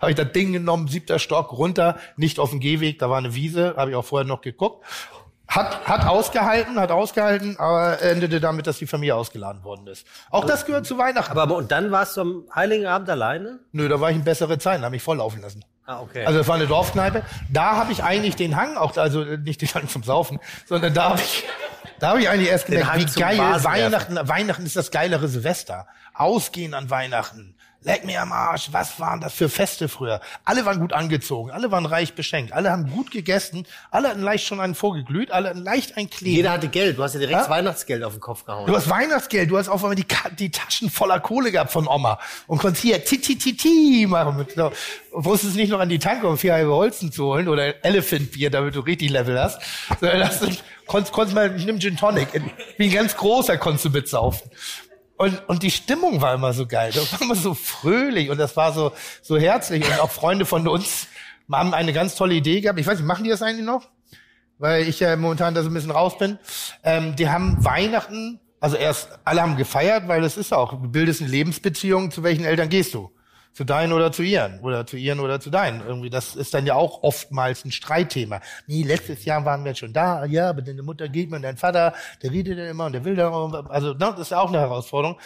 habe 0.00 0.10
ich 0.10 0.16
das 0.16 0.32
Ding 0.32 0.52
genommen, 0.52 0.88
siebter 0.88 1.18
Stock 1.18 1.52
runter, 1.52 1.96
nicht 2.16 2.38
auf 2.38 2.50
dem 2.50 2.60
Gehweg, 2.60 2.98
da 2.98 3.08
war 3.10 3.18
eine 3.18 3.34
Wiese, 3.34 3.74
habe 3.76 3.90
ich 3.90 3.96
auch 3.96 4.04
vorher 4.04 4.26
noch 4.26 4.40
geguckt. 4.40 4.84
Hat, 5.48 5.86
hat 5.86 6.06
ausgehalten, 6.06 6.78
hat 6.80 6.90
ausgehalten, 6.90 7.56
aber 7.58 8.02
endete 8.02 8.40
damit, 8.40 8.66
dass 8.66 8.78
die 8.78 8.86
Familie 8.86 9.14
ausgeladen 9.14 9.62
worden 9.62 9.86
ist. 9.86 10.04
Auch 10.30 10.44
das 10.44 10.66
gehört 10.66 10.86
zu 10.86 10.98
Weihnachten. 10.98 11.38
Aber 11.38 11.54
und 11.54 11.70
dann 11.70 11.92
warst 11.92 12.16
du 12.16 12.22
am 12.22 12.44
Heiligen 12.52 12.86
Abend 12.86 13.08
alleine? 13.08 13.60
Nö, 13.70 13.88
da 13.88 14.00
war 14.00 14.10
ich 14.10 14.16
in 14.16 14.24
bessere 14.24 14.58
Zeiten, 14.58 14.82
habe 14.82 14.90
mich 14.90 15.02
volllaufen 15.02 15.40
lassen. 15.40 15.64
Ah, 15.86 16.00
okay. 16.00 16.26
Also 16.26 16.40
das 16.40 16.48
war 16.48 16.56
eine 16.56 16.66
Dorfkneipe. 16.66 17.22
Da 17.48 17.76
habe 17.76 17.92
ich 17.92 18.02
eigentlich 18.02 18.34
den 18.34 18.56
Hang, 18.56 18.76
auch 18.76 18.96
also 18.96 19.22
nicht 19.22 19.62
den 19.62 19.72
Hang 19.72 19.88
zum 19.88 20.02
Saufen, 20.02 20.40
sondern 20.66 20.92
da 20.94 21.10
habe 21.10 21.20
ich, 21.20 21.44
da 22.00 22.08
habe 22.08 22.20
ich 22.20 22.28
eigentlich 22.28 22.48
erst 22.48 22.66
gemerkt, 22.66 23.16
wie 23.16 23.20
geil. 23.20 23.38
Weihnachten. 23.38 24.18
Weihnachten 24.28 24.66
ist 24.66 24.74
das 24.74 24.90
geilere 24.90 25.28
Silvester. 25.28 25.86
Ausgehen 26.12 26.74
an 26.74 26.90
Weihnachten. 26.90 27.55
Leck 27.86 28.04
mir 28.04 28.20
am 28.20 28.32
Arsch, 28.32 28.70
was 28.72 28.98
waren 28.98 29.20
das 29.20 29.32
für 29.32 29.48
Feste 29.48 29.88
früher? 29.88 30.20
Alle 30.44 30.64
waren 30.64 30.80
gut 30.80 30.92
angezogen, 30.92 31.52
alle 31.52 31.70
waren 31.70 31.86
reich 31.86 32.14
beschenkt, 32.14 32.52
alle 32.52 32.72
haben 32.72 32.90
gut 32.90 33.12
gegessen, 33.12 33.64
alle 33.92 34.08
hatten 34.08 34.22
leicht 34.22 34.44
schon 34.44 34.58
einen 34.58 34.74
vorgeglüht, 34.74 35.30
alle 35.30 35.50
hatten 35.50 35.62
leicht 35.62 35.96
ein 35.96 36.10
Kleben. 36.10 36.34
Jeder 36.34 36.50
hatte 36.50 36.66
Geld. 36.66 36.98
Du 36.98 37.04
hast 37.04 37.12
ja 37.14 37.20
direkt 37.20 37.42
Ja? 37.42 37.48
Weihnachtsgeld 37.48 38.02
auf 38.02 38.14
den 38.14 38.20
Kopf 38.20 38.44
gehauen. 38.44 38.66
Du 38.66 38.74
hast 38.74 38.90
Weihnachtsgeld, 38.90 39.48
du 39.52 39.56
hast 39.56 39.68
auf 39.68 39.84
einmal 39.84 39.94
die, 39.94 40.04
die 40.36 40.50
Taschen 40.50 40.90
voller 40.90 41.20
Kohle 41.20 41.52
gehabt 41.52 41.70
von 41.70 41.86
Oma 41.86 42.18
und 42.48 42.58
konntest 42.58 42.82
hier 42.82 43.04
ti 43.04 43.18
ti 43.20 43.38
ti 43.38 43.56
ti 43.56 44.06
machen. 44.08 44.36
Mit, 44.36 44.56
so, 44.56 44.72
wusstest 45.12 45.54
nicht 45.54 45.70
noch 45.70 45.78
an 45.78 45.88
die 45.88 46.00
Tanke, 46.00 46.26
um 46.26 46.36
vier 46.36 46.54
halbe 46.54 46.74
Holzen 46.74 47.12
zu 47.12 47.26
holen 47.26 47.46
oder 47.46 47.84
Elephant 47.84 48.32
Bier, 48.32 48.50
damit 48.50 48.74
du 48.74 48.80
richtig 48.80 49.10
Level 49.10 49.40
hast. 49.40 49.60
Sondern 50.00 50.18
das, 50.18 50.40
konntest, 50.88 51.12
konntest 51.12 51.36
mal, 51.36 51.54
ich 51.56 51.64
nehm 51.64 51.78
Gin 51.78 51.96
Tonic, 51.96 52.28
wie 52.78 52.86
ein 52.86 52.92
ganz 52.92 53.16
großer 53.16 53.58
konntest 53.58 53.84
du 53.84 53.90
mitsaufen. 53.90 54.50
Und, 55.16 55.48
und 55.48 55.62
die 55.62 55.70
Stimmung 55.70 56.20
war 56.20 56.34
immer 56.34 56.52
so 56.52 56.66
geil. 56.66 56.92
Das 56.94 57.12
war 57.12 57.22
immer 57.22 57.34
so 57.34 57.54
fröhlich 57.54 58.30
und 58.30 58.38
das 58.38 58.56
war 58.56 58.72
so, 58.72 58.92
so 59.22 59.38
herzlich. 59.38 59.84
Und 59.84 60.00
auch 60.00 60.10
Freunde 60.10 60.44
von 60.44 60.68
uns 60.68 61.06
haben 61.50 61.74
eine 61.74 61.92
ganz 61.92 62.16
tolle 62.16 62.34
Idee 62.34 62.60
gehabt. 62.60 62.78
Ich 62.78 62.86
weiß 62.86 62.98
nicht, 62.98 63.06
machen 63.06 63.24
die 63.24 63.30
das 63.30 63.42
eigentlich 63.42 63.64
noch? 63.64 63.88
weil 64.58 64.88
ich 64.88 65.00
ja 65.00 65.16
momentan 65.16 65.54
da 65.54 65.62
so 65.62 65.70
ein 65.70 65.74
bisschen 65.74 65.90
raus 65.90 66.18
bin. 66.18 66.38
Ähm, 66.82 67.16
die 67.16 67.28
haben 67.28 67.64
Weihnachten, 67.64 68.40
also 68.60 68.76
erst 68.76 69.18
alle 69.24 69.42
haben 69.42 69.56
gefeiert, 69.56 70.08
weil 70.08 70.24
es 70.24 70.36
ist 70.36 70.52
auch, 70.52 70.70
du 70.70 70.88
bildest 70.88 71.20
eine 71.20 71.30
Lebensbeziehung, 71.30 72.10
zu 72.10 72.22
welchen 72.22 72.44
Eltern 72.44 72.68
gehst 72.68 72.94
du? 72.94 73.10
Zu 73.56 73.64
deinen 73.64 73.94
oder 73.94 74.12
zu 74.12 74.22
ihren? 74.22 74.60
Oder 74.60 74.86
zu 74.86 74.98
ihren 74.98 75.18
oder 75.18 75.40
zu 75.40 75.48
deinen? 75.48 75.80
Irgendwie, 75.80 76.10
das 76.10 76.36
ist 76.36 76.52
dann 76.52 76.66
ja 76.66 76.74
auch 76.74 77.02
oftmals 77.02 77.64
ein 77.64 77.72
Streitthema. 77.72 78.42
Nee, 78.66 78.82
letztes 78.82 79.24
Jahr 79.24 79.46
waren 79.46 79.64
wir 79.64 79.74
schon 79.74 79.94
da, 79.94 80.26
ja, 80.26 80.50
aber 80.50 80.60
deine 80.60 80.82
Mutter 80.82 81.08
geht 81.08 81.30
mir 81.30 81.36
und 81.36 81.42
dein 81.42 81.56
Vater, 81.56 81.94
der 82.22 82.32
redet 82.32 82.58
dann 82.58 82.66
immer 82.66 82.84
und 82.84 82.92
der 82.92 83.06
will 83.06 83.16
da, 83.16 83.30
also 83.70 83.94
ne, 83.94 83.98
das 83.98 84.20
ist 84.20 84.30
ja 84.32 84.40
auch 84.40 84.50
eine 84.50 84.58
Herausforderung. 84.58 85.18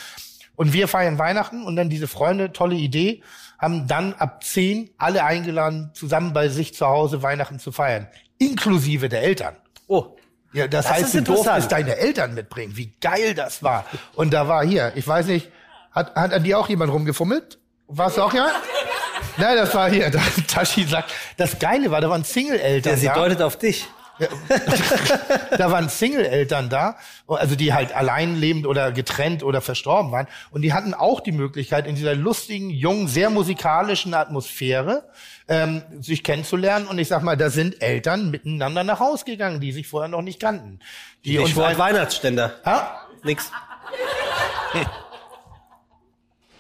Und 0.55 0.73
wir 0.73 0.87
feiern 0.87 1.19
Weihnachten 1.19 1.65
und 1.65 1.75
dann 1.75 1.91
diese 1.91 2.07
Freunde, 2.07 2.53
tolle 2.53 2.77
Idee, 2.77 3.25
haben 3.59 3.89
dann 3.89 4.15
ab 4.15 4.45
10 4.45 4.91
alle 4.97 5.25
eingeladen, 5.25 5.91
zusammen 5.95 6.33
bei 6.33 6.49
sich 6.51 6.73
zu 6.73 6.87
Hause 6.87 7.25
Weihnachten 7.25 7.59
zu 7.59 7.73
feiern. 7.73 8.07
Inklusive 8.39 9.09
der 9.09 9.23
Eltern. 9.23 9.57
Oh. 9.89 10.17
Ja, 10.53 10.69
das, 10.69 10.87
Das 10.87 10.95
heißt, 10.95 11.15
du 11.15 11.23
durftest 11.23 11.73
deine 11.73 11.97
Eltern 11.97 12.35
mitbringen. 12.35 12.77
Wie 12.77 12.93
geil 13.01 13.35
das 13.35 13.65
war. 13.65 13.87
Und 14.15 14.33
da 14.33 14.47
war 14.47 14.65
hier, 14.65 14.93
ich 14.95 15.09
weiß 15.09 15.27
nicht, 15.27 15.51
hat, 15.91 16.15
hat 16.15 16.33
an 16.33 16.45
dir 16.45 16.61
auch 16.61 16.69
jemand 16.69 16.93
rumgefummelt? 16.93 17.60
Warst 17.93 18.17
du 18.17 18.23
auch 18.23 18.33
ja? 18.33 18.49
Nein, 19.37 19.57
das 19.57 19.75
war 19.75 19.91
hier. 19.91 20.11
Tashi 20.47 20.85
sagt, 20.85 21.13
das 21.37 21.59
Geile 21.59 21.91
war, 21.91 22.01
da 22.01 22.09
waren 22.11 22.25
Single-Eltern 22.25 22.93
Der, 22.93 22.99
sie 22.99 23.07
da. 23.07 23.15
deutet 23.15 23.43
auf 23.43 23.57
dich. 23.59 23.87
da 25.57 25.71
waren 25.71 25.89
Single-Eltern 25.89 26.69
da, 26.69 26.97
also 27.27 27.55
die 27.57 27.73
halt 27.73 27.95
allein 27.95 28.37
lebend 28.37 28.67
oder 28.67 28.93
getrennt 28.93 29.43
oder 29.43 29.63
verstorben 29.63 30.13
waren. 30.13 30.27
Und 30.51 30.61
die 30.63 30.75
hatten 30.75 30.93
auch 30.93 31.21
die 31.21 31.33
Möglichkeit, 31.33 31.87
in 31.87 31.95
dieser 31.95 32.15
lustigen, 32.15 32.69
jungen, 32.69 33.09
sehr 33.09 33.31
musikalischen 33.31 34.13
Atmosphäre 34.13 35.09
ähm, 35.49 35.83
sich 36.01 36.23
kennenzulernen. 36.23 36.87
Und 36.87 36.99
ich 36.99 37.09
sag 37.09 37.23
mal, 37.23 37.37
da 37.37 37.49
sind 37.49 37.81
Eltern 37.83 38.31
miteinander 38.31 38.85
nach 38.85 39.01
Haus 39.01 39.25
gegangen, 39.25 39.59
die 39.61 39.73
sich 39.73 39.89
vorher 39.89 40.09
noch 40.09 40.23
nicht 40.23 40.39
kannten. 40.39 40.81
Die 41.25 41.37
Ich 41.39 41.57
wollte 41.57 41.71
ein- 41.71 41.79
Weihnachtsständer. 41.79 42.53
ja? 42.67 43.01
Nix. 43.23 43.51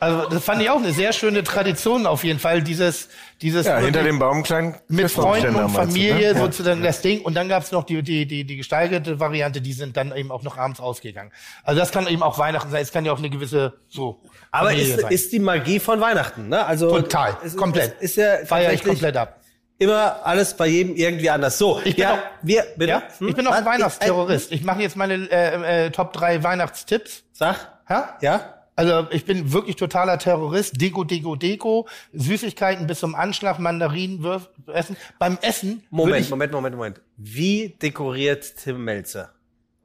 Also 0.01 0.29
das 0.31 0.43
fand 0.43 0.63
ich 0.63 0.71
auch 0.71 0.79
eine 0.79 0.93
sehr 0.93 1.13
schöne 1.13 1.45
Tradition 1.45 2.07
auf 2.07 2.25
jeden 2.25 2.39
Fall, 2.39 2.63
dieses, 2.63 3.09
dieses 3.43 3.67
Ja, 3.67 3.79
hinter 3.79 4.03
dem 4.03 4.19
Baum 4.19 4.43
klein 4.43 4.75
mit 4.89 5.11
Freunden 5.11 5.55
und 5.57 5.63
du, 5.65 5.69
Familie 5.69 6.15
ne? 6.15 6.23
Ja. 6.33 6.39
sozusagen 6.39 6.83
das 6.83 7.03
Ding. 7.03 7.21
Und 7.21 7.35
dann 7.35 7.49
gab's 7.51 7.71
noch 7.71 7.85
die, 7.85 8.03
die, 8.03 8.27
die, 8.27 8.45
die 8.45 8.57
gesteigerte 8.57 9.21
Variante, 9.21 9.61
die 9.61 9.75
sind 9.75 9.97
dann 9.99 10.17
eben 10.17 10.31
auch 10.33 10.43
noch 10.43 10.57
abends 10.57 10.81
ausgegangen. 10.81 11.31
Also 11.63 11.79
das 11.81 11.93
kann 11.93 12.07
eben 12.07 12.23
auch 12.23 12.39
Weihnachten 12.39 12.71
sein, 12.71 12.83
es 12.83 12.93
kann 12.93 13.05
ja 13.05 13.13
auch 13.13 13.19
eine 13.19 13.29
gewisse 13.31 13.75
so. 13.89 14.21
Aber 14.51 14.71
Familie 14.71 14.95
ist, 14.95 15.01
sein. 15.03 15.13
ist 15.13 15.33
die 15.33 15.39
Magie 15.39 15.79
von 15.81 16.01
Weihnachten, 16.01 16.49
ne? 16.49 16.65
Also 16.65 16.91
total, 16.91 17.37
es, 17.45 17.57
komplett. 17.57 17.97
Es 18.01 18.13
ist 18.13 18.17
ja 18.17 18.45
Feier 18.47 18.73
ich 18.73 18.83
komplett 18.83 19.17
ab. 19.19 19.41
immer 19.79 20.25
alles 20.25 20.55
bei 20.55 20.67
jedem 20.67 20.97
irgendwie 20.97 21.29
anders. 21.29 21.59
So, 21.59 21.79
Ich 21.85 21.95
bin 21.97 22.03
ja, 22.05 22.15
auch- 22.15 22.19
wir, 22.43 22.65
bitte? 22.77 22.91
Ja? 22.91 23.03
Hm? 23.19 23.29
Ich 23.29 23.35
bin 23.37 23.47
auch 23.47 23.53
ein? 23.53 23.65
Weihnachtsterrorist. 23.67 24.51
Ich 24.51 24.63
mache 24.65 24.81
jetzt 24.81 24.97
meine 24.97 25.15
äh, 25.31 25.87
äh, 25.87 25.91
Top 25.91 26.15
3 26.15 26.43
Weihnachtstipps. 26.43 27.25
Sag. 27.33 27.57
Ja? 27.89 28.17
Ja? 28.23 28.55
Also 28.81 29.09
ich 29.11 29.27
bin 29.27 29.53
wirklich 29.53 29.77
totaler 29.77 30.19
Terrorist. 30.19 30.81
Deko, 30.81 31.05
Deko, 31.05 31.37
Deko. 31.37 31.87
Süßigkeiten 32.15 32.87
bis 32.87 33.01
zum 33.01 33.15
Anschlag, 33.15 33.59
Mandarinen 33.59 34.23
wirf, 34.23 34.49
essen. 34.73 34.97
Beim 35.19 35.37
Essen 35.43 35.83
Moment, 35.91 36.25
ich, 36.25 36.31
Moment, 36.31 36.51
Moment, 36.51 36.77
Moment. 36.77 37.01
Wie 37.19 37.77
dekoriert 37.83 38.57
Tim 38.57 38.83
Melzer? 38.83 39.35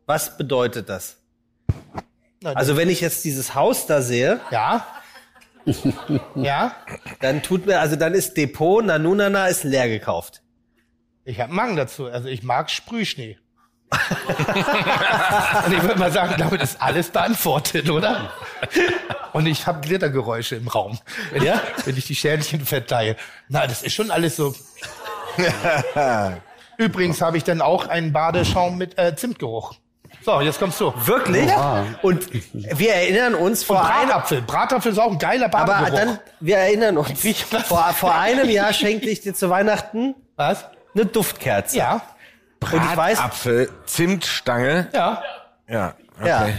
Was 0.06 0.38
bedeutet 0.38 0.88
das? 0.88 1.18
Na, 2.40 2.54
Also 2.54 2.78
wenn 2.78 2.90
ich 2.90 3.02
jetzt 3.02 3.26
dieses 3.26 3.54
Haus 3.54 3.86
da 3.86 4.02
sehe, 4.02 4.40
ja. 4.50 4.88
ja. 6.36 6.74
dann 7.20 7.44
tut 7.44 7.66
mir, 7.66 7.82
also 7.82 7.98
dann 7.98 8.14
ist 8.14 8.38
Depot 8.38 8.82
Nanunana 8.82 9.48
ist 9.48 9.66
leer 9.66 9.90
gekauft. 9.90 10.42
Ich 11.26 11.42
habe 11.42 11.52
Magen 11.52 11.76
dazu. 11.76 12.06
Also 12.06 12.30
ich 12.30 12.44
mag 12.44 12.70
Sprühschnee. 12.70 13.38
Und 15.66 15.74
ich 15.74 15.82
würde 15.84 16.00
mal 16.00 16.12
sagen, 16.12 16.36
damit 16.38 16.62
ist 16.62 16.82
alles 16.82 17.10
beantwortet, 17.10 17.90
oder? 17.90 18.32
Und 19.34 19.46
ich 19.46 19.68
habe 19.68 19.82
Glittergeräusche 19.82 20.56
im 20.56 20.68
Raum, 20.68 21.00
wenn, 21.32 21.44
Ja? 21.44 21.62
ich, 21.78 21.88
wenn 21.88 21.98
ich 21.98 22.06
die 22.08 22.16
Schälchen 22.16 22.66
verteile. 22.66 23.16
Na, 23.48 23.68
das 23.68 23.84
ist 23.84 23.94
schon 23.94 24.12
alles 24.12 24.36
so. 24.36 24.54
Übrigens 26.78 27.22
habe 27.22 27.38
ich 27.38 27.44
dann 27.44 27.62
auch 27.62 27.88
einen 27.88 28.12
Badeschaum 28.14 28.78
mit 28.78 28.98
äh, 28.98 29.16
Zimtgeruch. 29.16 29.76
So, 30.26 30.42
jetzt 30.42 30.60
kommst 30.60 30.80
du. 30.80 30.92
Wirklich? 31.06 31.50
Und 32.02 32.28
wir 32.54 32.94
erinnern 32.94 33.36
uns 33.36 33.60
Und 33.62 33.68
vor 33.78 33.86
einem, 33.86 34.08
Bratapfel. 34.10 34.42
Bratapfel 34.42 34.92
ist 34.94 34.98
auch 34.98 35.12
ein 35.12 35.20
geiler 35.20 35.46
aber 35.54 35.66
Badegeruch. 35.66 36.00
dann, 36.00 36.20
wir 36.40 36.58
erinnern 36.58 36.98
uns, 36.98 37.22
vor, 37.68 37.84
vor 37.94 38.16
einem 38.16 38.50
Jahr 38.50 38.74
schenkte 38.74 39.10
ich 39.10 39.22
dir 39.22 39.34
zu 39.34 39.50
Weihnachten 39.50 40.16
Was? 40.36 40.66
eine 40.96 41.06
Duftkerze. 41.06 41.78
Ja. 41.78 42.02
Und 42.74 42.84
ich 42.92 42.98
weiß, 42.98 43.20
Apfel, 43.20 43.70
Zimtstange. 43.86 44.88
Ja. 44.94 45.24
Ja, 45.68 45.96
okay. 46.20 46.54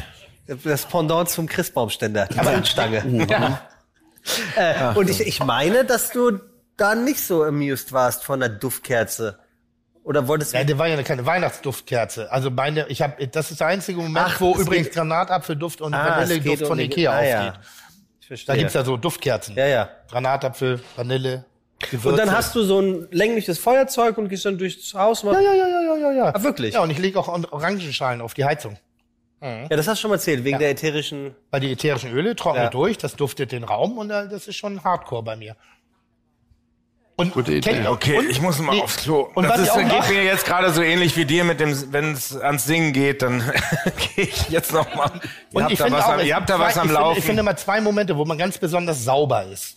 ja, 0.49 0.55
das 0.65 0.85
Pendant 0.87 1.29
zum 1.29 1.47
Christbaumständer, 1.49 2.27
die 2.27 2.41
Zimtstange. 2.41 3.27
ja. 3.31 3.61
Äh, 4.57 4.95
und 4.99 5.09
ich, 5.09 5.21
ich 5.21 5.43
meine, 5.45 5.85
dass 5.85 6.11
du 6.11 6.41
da 6.77 6.95
nicht 6.95 7.21
so 7.21 7.45
amused 7.45 7.93
warst 7.93 8.25
von 8.25 8.41
der 8.41 8.49
Duftkerze. 8.49 9.39
Oder 10.03 10.27
wolltest 10.29 10.53
du 10.53 10.59
Ja, 10.59 10.65
der 10.65 10.79
war 10.79 10.87
ja 10.89 11.01
keine 11.03 11.27
Weihnachtsduftkerze. 11.27 12.31
Also 12.31 12.51
meine, 12.51 12.87
ich 12.89 13.03
habe, 13.03 13.27
das 13.29 13.51
ist 13.51 13.61
der 13.61 13.69
einzige 13.69 13.99
Moment, 14.01 14.27
Ach, 14.29 14.41
wo 14.41 14.55
übrigens 14.57 14.87
geht- 14.89 14.95
Granatapfelduft 14.95 15.81
und 15.81 15.95
Ah, 15.95 16.21
Vanilleduft 16.21 16.67
von 16.67 16.79
Ikea 16.79 17.13
ah, 17.13 17.25
ja. 17.25 17.49
aufgeht. 17.49 17.61
Ich 18.21 18.27
verstehe. 18.27 18.55
Da 18.55 18.59
gibt's 18.59 18.75
ja 18.75 18.85
so 18.85 18.97
Duftkerzen. 18.97 19.55
Ja, 19.57 19.67
ja. 19.67 19.89
Granatapfel, 20.11 20.81
Vanille, 20.97 21.45
Gewürze. 21.79 22.09
Und 22.09 22.17
dann 22.17 22.31
hast 22.33 22.55
du 22.55 22.63
so 22.63 22.81
ein 22.81 23.07
längliches 23.11 23.59
Feuerzeug 23.59 24.17
und 24.19 24.29
gehst 24.29 24.45
dann 24.47 24.57
durchs 24.59 24.95
Haus. 24.95 25.23
Und 25.25 25.35
ja, 25.35 25.41
ja, 25.41 25.53
ja, 25.55 25.69
ja, 25.69 25.69
ja, 25.69 25.81
ja, 25.97 25.97
ja, 25.97 26.13
ja. 26.27 26.35
Ah, 26.35 26.43
wirklich? 26.43 26.75
Ja, 26.75 26.83
und 26.83 26.91
ich 26.91 26.99
lege 26.99 27.19
auch 27.19 27.29
Orangenschalen 27.29 28.21
auf 28.21 28.35
die 28.35 28.45
Heizung. 28.45 28.79
Ja, 29.43 29.69
das 29.69 29.87
hast 29.87 29.99
du 29.99 30.01
schon 30.03 30.09
mal 30.11 30.15
erzählt, 30.17 30.43
wegen 30.45 30.59
der 30.59 30.71
ätherischen. 30.71 31.35
Weil 31.51 31.61
die 31.61 31.71
ätherischen 31.71 32.11
Öle 32.11 32.35
trocknen 32.35 32.65
Ja. 32.65 32.71
durch, 32.71 32.97
das 32.99 33.15
duftet 33.17 33.53
den 33.53 33.63
Raum 33.65 33.99
und 33.99 34.11
äh, 34.11 34.27
das 34.29 34.49
ist 34.49 34.57
schon 34.57 34.83
Hardcore 34.83 35.23
bei 35.23 35.37
mir. 35.37 35.55
Und 37.19 37.33
Gute 37.33 37.53
Idee. 37.53 37.71
kennt- 37.73 37.87
Okay, 37.89 38.19
und, 38.19 38.29
ich 38.31 38.41
muss 38.43 38.59
mal 38.59 38.75
nee, 38.75 38.83
aufs 38.83 38.97
Klo. 38.97 39.29
Und 39.35 39.45
das 39.45 39.53
was 39.53 39.61
ist, 39.61 39.67
ich 39.69 39.73
auch 39.73 39.79
geht 39.89 39.99
mach- 40.01 40.09
mir 40.11 40.25
jetzt 40.25 40.45
gerade 40.45 40.71
so 40.73 40.83
ähnlich 40.83 41.17
wie 41.17 41.25
dir 41.25 41.45
mit 41.45 41.61
dem, 41.61 41.93
wenn 41.93 42.13
es 42.13 42.37
ans 42.37 42.65
Singen 42.67 42.93
geht, 42.93 43.23
dann 43.23 43.41
gehe 44.17 44.25
ich 44.25 44.49
jetzt 44.49 44.73
noch 44.73 44.93
mal. 44.95 45.11
Ihr 45.15 45.57
Und 45.57 45.63
habt 45.63 45.73
ich 45.73 45.79
da 45.79 45.85
finde 45.85 45.99
was, 45.99 46.05
auch, 46.07 46.13
am, 46.13 46.21
ihr 46.27 46.35
habt 46.37 46.51
da 46.51 46.59
was 46.59 46.65
am 46.65 46.69
ich 46.69 46.81
finde, 46.81 46.95
Laufen. 46.95 47.19
Ich 47.19 47.25
finde 47.25 47.41
immer 47.41 47.57
zwei 47.57 47.81
Momente, 47.81 48.17
wo 48.17 48.25
man 48.25 48.37
ganz 48.37 48.59
besonders 48.59 49.05
sauber 49.05 49.45
ist. 49.45 49.77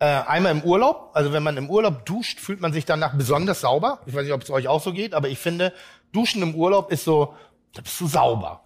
Äh, 0.00 0.06
einmal 0.06 0.52
im 0.52 0.62
Urlaub, 0.62 1.10
also 1.14 1.32
wenn 1.32 1.42
man 1.42 1.56
im 1.56 1.68
Urlaub 1.68 2.06
duscht, 2.06 2.38
fühlt 2.38 2.60
man 2.60 2.72
sich 2.72 2.84
danach 2.84 3.14
besonders 3.14 3.62
sauber. 3.62 4.00
Ich 4.06 4.14
weiß 4.14 4.22
nicht, 4.22 4.32
ob 4.32 4.42
es 4.42 4.50
euch 4.50 4.68
auch 4.68 4.80
so 4.80 4.92
geht, 4.92 5.12
aber 5.12 5.28
ich 5.28 5.38
finde, 5.38 5.72
Duschen 6.12 6.40
im 6.42 6.54
Urlaub 6.54 6.92
ist 6.92 7.04
so, 7.04 7.34
da 7.74 7.82
bist 7.82 8.00
du 8.00 8.06
sauber. 8.06 8.62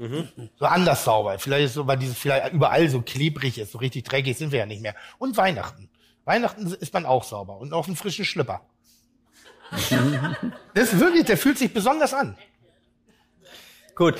So 0.58 0.66
anders 0.66 1.04
sauber. 1.04 1.38
Vielleicht 1.38 1.66
ist 1.66 1.74
so, 1.74 1.86
weil 1.86 1.96
dieses 1.96 2.18
vielleicht 2.18 2.52
überall 2.52 2.88
so 2.88 3.00
klebrig 3.00 3.58
ist, 3.58 3.72
so 3.72 3.78
richtig 3.78 4.04
dreckig 4.04 4.36
sind 4.36 4.52
wir 4.52 4.58
ja 4.58 4.66
nicht 4.66 4.82
mehr. 4.82 4.94
Und 5.18 5.36
Weihnachten. 5.36 5.88
Weihnachten 6.24 6.66
ist 6.66 6.92
man 6.92 7.06
auch 7.06 7.24
sauber 7.24 7.56
und 7.56 7.72
auf 7.72 7.86
einen 7.86 7.96
frischen 7.96 8.24
Schlüpper. 8.24 8.60
das 10.74 10.92
ist 10.92 11.00
wirklich, 11.00 11.24
der 11.24 11.38
fühlt 11.38 11.56
sich 11.56 11.72
besonders 11.72 12.12
an. 12.12 12.36
Gut. 13.94 14.16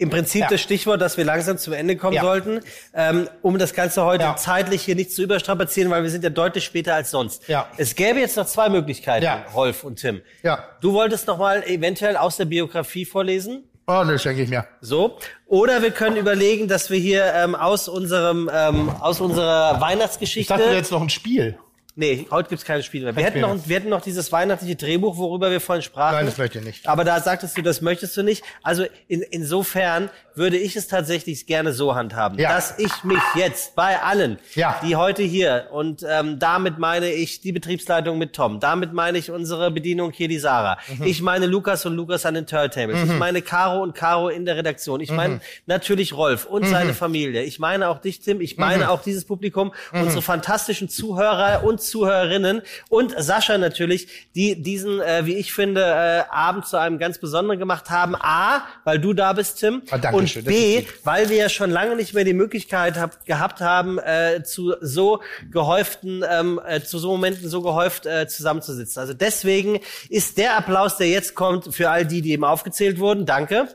Im 0.00 0.10
Prinzip 0.10 0.42
Ja. 0.42 0.48
das 0.48 0.60
Stichwort, 0.60 1.00
dass 1.00 1.16
wir 1.16 1.24
langsam 1.24 1.58
zum 1.58 1.72
Ende 1.72 1.96
kommen 1.96 2.14
Ja. 2.14 2.22
sollten, 2.22 2.60
ähm, 2.94 3.28
um 3.42 3.58
das 3.58 3.74
Ganze 3.74 4.04
heute 4.04 4.22
Ja. 4.24 4.36
zeitlich 4.36 4.82
hier 4.82 4.94
nicht 4.94 5.12
zu 5.12 5.22
überstrapazieren, 5.22 5.90
weil 5.90 6.04
wir 6.04 6.10
sind 6.10 6.22
ja 6.22 6.30
deutlich 6.30 6.64
später 6.64 6.94
als 6.94 7.10
sonst. 7.10 7.48
Ja. 7.48 7.66
Es 7.76 7.96
gäbe 7.96 8.20
jetzt 8.20 8.36
noch 8.36 8.46
zwei 8.46 8.68
Möglichkeiten. 8.68 9.26
Rolf 9.54 9.82
und 9.82 9.96
Tim. 9.96 10.22
Ja. 10.44 10.62
Du 10.80 10.92
wolltest 10.92 11.26
noch 11.26 11.38
mal 11.38 11.64
eventuell 11.64 12.16
aus 12.16 12.36
der 12.36 12.44
Biografie 12.44 13.04
vorlesen. 13.04 13.64
Oh, 13.88 14.04
das 14.06 14.22
schenke 14.22 14.42
ich 14.42 14.50
mir. 14.50 14.66
So. 14.82 15.18
Oder 15.46 15.82
wir 15.82 15.90
können 15.90 16.16
überlegen, 16.16 16.68
dass 16.68 16.90
wir 16.90 16.98
hier 16.98 17.24
ähm, 17.34 17.54
aus 17.56 17.88
unserem 17.88 18.48
ähm, 18.52 18.90
aus 19.00 19.20
unserer 19.20 19.72
Ich 19.76 19.80
Weihnachtsgeschichte. 19.80 20.52
dachte 20.54 20.70
jetzt 20.74 20.92
noch 20.92 21.00
ein 21.02 21.08
Spiel. 21.08 21.58
Nee, 21.98 22.26
heute 22.30 22.48
gibt's 22.48 22.64
keine 22.64 22.82
Spiele 22.82 23.06
mehr. 23.06 23.16
Wir 23.16 23.24
hätten, 23.24 23.40
noch, 23.40 23.56
wir 23.68 23.76
hätten 23.76 23.88
noch 23.88 24.00
dieses 24.00 24.30
weihnachtliche 24.32 24.76
Drehbuch, 24.76 25.16
worüber 25.16 25.50
wir 25.50 25.60
vorhin 25.60 25.82
sprachen. 25.82 26.14
Nein, 26.16 26.26
das 26.26 26.38
möchte 26.38 26.58
ich 26.60 26.64
nicht. 26.64 26.88
Aber 26.88 27.04
da 27.04 27.20
sagtest 27.20 27.58
du, 27.58 27.62
das 27.62 27.80
möchtest 27.80 28.16
du 28.16 28.22
nicht. 28.22 28.42
Also 28.62 28.84
in, 29.08 29.22
insofern 29.22 30.08
würde 30.34 30.56
ich 30.56 30.76
es 30.76 30.86
tatsächlich 30.86 31.46
gerne 31.46 31.72
so 31.72 31.96
handhaben, 31.96 32.38
Ja. 32.38 32.50
dass 32.54 32.78
ich 32.78 33.02
mich 33.02 33.18
jetzt 33.34 33.74
bei 33.74 34.00
allen, 34.00 34.38
Ja. 34.54 34.80
die 34.86 34.94
heute 34.94 35.24
hier 35.24 35.66
und 35.72 36.04
ähm, 36.08 36.38
damit 36.38 36.78
meine 36.78 37.10
ich 37.10 37.40
die 37.40 37.50
Betriebsleitung 37.50 38.18
mit 38.18 38.34
Tom, 38.34 38.60
damit 38.60 38.92
meine 38.92 39.18
ich 39.18 39.32
unsere 39.32 39.72
Bedienung 39.72 40.12
hier 40.12 40.28
die 40.28 40.38
Sarah, 40.38 40.78
Mhm. 40.86 41.02
ich 41.06 41.20
meine 41.22 41.46
Lukas 41.46 41.84
und 41.86 41.96
Lukas 41.96 42.24
an 42.24 42.34
den 42.34 42.46
Turntables, 42.46 43.02
ich 43.02 43.18
meine 43.18 43.42
Caro 43.42 43.82
und 43.82 43.96
Caro 43.96 44.28
in 44.28 44.44
der 44.44 44.56
Redaktion, 44.56 45.00
ich 45.00 45.10
Mhm. 45.10 45.16
meine 45.16 45.40
natürlich 45.66 46.12
Rolf 46.12 46.44
und 46.44 46.64
seine 46.66 46.94
Familie, 46.94 47.42
ich 47.42 47.58
meine 47.58 47.88
auch 47.88 47.98
dich 47.98 48.20
Tim, 48.20 48.40
ich 48.40 48.56
meine 48.56 48.84
Mhm. 48.84 48.90
auch 48.90 49.02
dieses 49.02 49.24
Publikum, 49.24 49.72
unsere 49.92 50.22
fantastischen 50.22 50.88
Zuhörer 50.88 51.64
und 51.64 51.80
Zuhörerinnen 51.90 52.62
und 52.88 53.14
Sascha 53.16 53.58
natürlich, 53.58 54.08
die 54.34 54.62
diesen, 54.62 55.00
äh, 55.00 55.26
wie 55.26 55.34
ich 55.36 55.52
finde, 55.52 55.82
äh, 55.82 56.22
Abend 56.30 56.66
zu 56.66 56.76
einem 56.76 56.98
ganz 56.98 57.18
besonderen 57.18 57.58
gemacht 57.58 57.90
haben. 57.90 58.14
A, 58.16 58.62
weil 58.84 58.98
du 58.98 59.12
da 59.12 59.32
bist, 59.32 59.58
Tim. 59.58 59.82
Ah, 59.90 59.98
danke 59.98 60.18
und 60.18 60.30
schön, 60.30 60.44
B, 60.44 60.84
weil 61.04 61.28
wir 61.28 61.36
ja 61.36 61.48
schon 61.48 61.70
lange 61.70 61.96
nicht 61.96 62.14
mehr 62.14 62.24
die 62.24 62.34
Möglichkeit 62.34 62.96
hab, 62.96 63.24
gehabt 63.24 63.60
haben, 63.60 63.98
äh, 63.98 64.42
zu 64.44 64.74
so 64.80 65.20
gehäuften, 65.50 66.24
ähm, 66.28 66.60
äh, 66.66 66.80
zu 66.80 66.98
so 66.98 67.08
Momenten 67.10 67.48
so 67.48 67.62
gehäuft 67.62 68.06
äh, 68.06 68.28
zusammenzusitzen. 68.28 69.00
Also 69.00 69.14
deswegen 69.14 69.80
ist 70.08 70.38
der 70.38 70.56
Applaus, 70.56 70.96
der 70.96 71.08
jetzt 71.08 71.34
kommt, 71.34 71.74
für 71.74 71.90
all 71.90 72.06
die, 72.06 72.22
die 72.22 72.32
eben 72.32 72.44
aufgezählt 72.44 72.98
wurden. 72.98 73.26
Danke. 73.26 73.68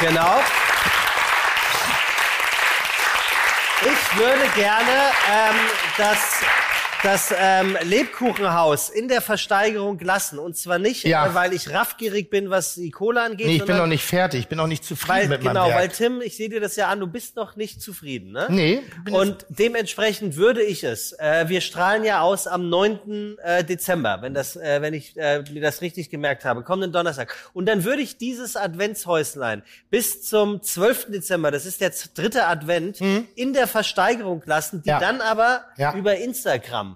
Genau. 0.00 0.40
Ich 3.80 4.07
würde 4.18 4.48
gerne 4.56 5.12
ähm, 5.32 5.56
das, 5.96 6.40
das 7.02 7.32
ähm, 7.38 7.76
Lebkuchenhaus 7.84 8.88
in 8.88 9.08
der 9.08 9.20
Versteigerung 9.20 9.98
lassen. 10.00 10.38
Und 10.38 10.56
zwar 10.56 10.78
nicht, 10.78 11.04
Ja. 11.04 11.26
äh, 11.26 11.34
weil 11.34 11.52
ich 11.52 11.70
raffgierig 11.72 12.30
bin, 12.30 12.50
was 12.50 12.74
die 12.74 12.90
Cola 12.90 13.24
angeht. 13.24 13.46
Nee, 13.46 13.56
ich 13.56 13.64
bin 13.64 13.76
noch 13.76 13.86
nicht 13.86 14.04
fertig. 14.04 14.40
Ich 14.40 14.48
bin 14.48 14.58
noch 14.58 14.66
nicht 14.66 14.84
zufrieden 14.84 15.08
weil, 15.16 15.28
mit 15.28 15.40
genau, 15.42 15.64
meinem 15.66 15.74
weil 15.74 15.82
Werk. 15.88 15.92
Tim, 15.94 16.20
ich 16.20 16.36
sehe 16.36 16.48
dir 16.48 16.60
das 16.60 16.76
ja 16.76 16.88
an, 16.88 17.00
du 17.00 17.06
bist 17.06 17.36
noch 17.36 17.56
nicht 17.56 17.80
zufrieden, 17.80 18.32
ne? 18.32 18.46
Nee, 18.50 18.82
Und 19.10 19.46
dementsprechend 19.48 20.36
würde 20.36 20.62
ich 20.62 20.82
es. 20.84 21.12
Äh, 21.12 21.48
wir 21.48 21.60
strahlen 21.60 22.04
ja 22.04 22.20
aus 22.20 22.46
am 22.46 22.68
9. 22.68 23.36
Äh, 23.42 23.64
Dezember, 23.64 24.18
wenn 24.22 24.34
das, 24.34 24.56
äh, 24.56 24.82
wenn 24.82 24.94
ich 24.94 25.16
äh, 25.16 25.42
mir 25.52 25.60
das 25.62 25.80
richtig 25.82 26.10
gemerkt 26.10 26.44
habe, 26.44 26.62
kommenden 26.62 26.92
Donnerstag. 26.92 27.34
Und 27.52 27.66
dann 27.66 27.84
würde 27.84 28.02
ich 28.02 28.16
dieses 28.18 28.56
Adventshäuslein 28.56 29.62
bis 29.90 30.22
zum 30.24 30.62
12. 30.62 31.06
Dezember, 31.12 31.50
das 31.50 31.66
ist 31.66 31.80
der 31.80 31.92
dritte 32.14 32.46
Advent, 32.46 33.00
in 33.00 33.52
der 33.52 33.66
Versteigerung 33.66 34.42
lassen, 34.46 34.82
die 34.82 34.88
Mhm. 34.88 34.92
Ja. 34.94 35.00
dann 35.00 35.20
aber 35.20 35.64
Ja. 35.76 35.92
Mhm. 35.92 35.98
über 36.00 36.16
Instagram 36.16 36.87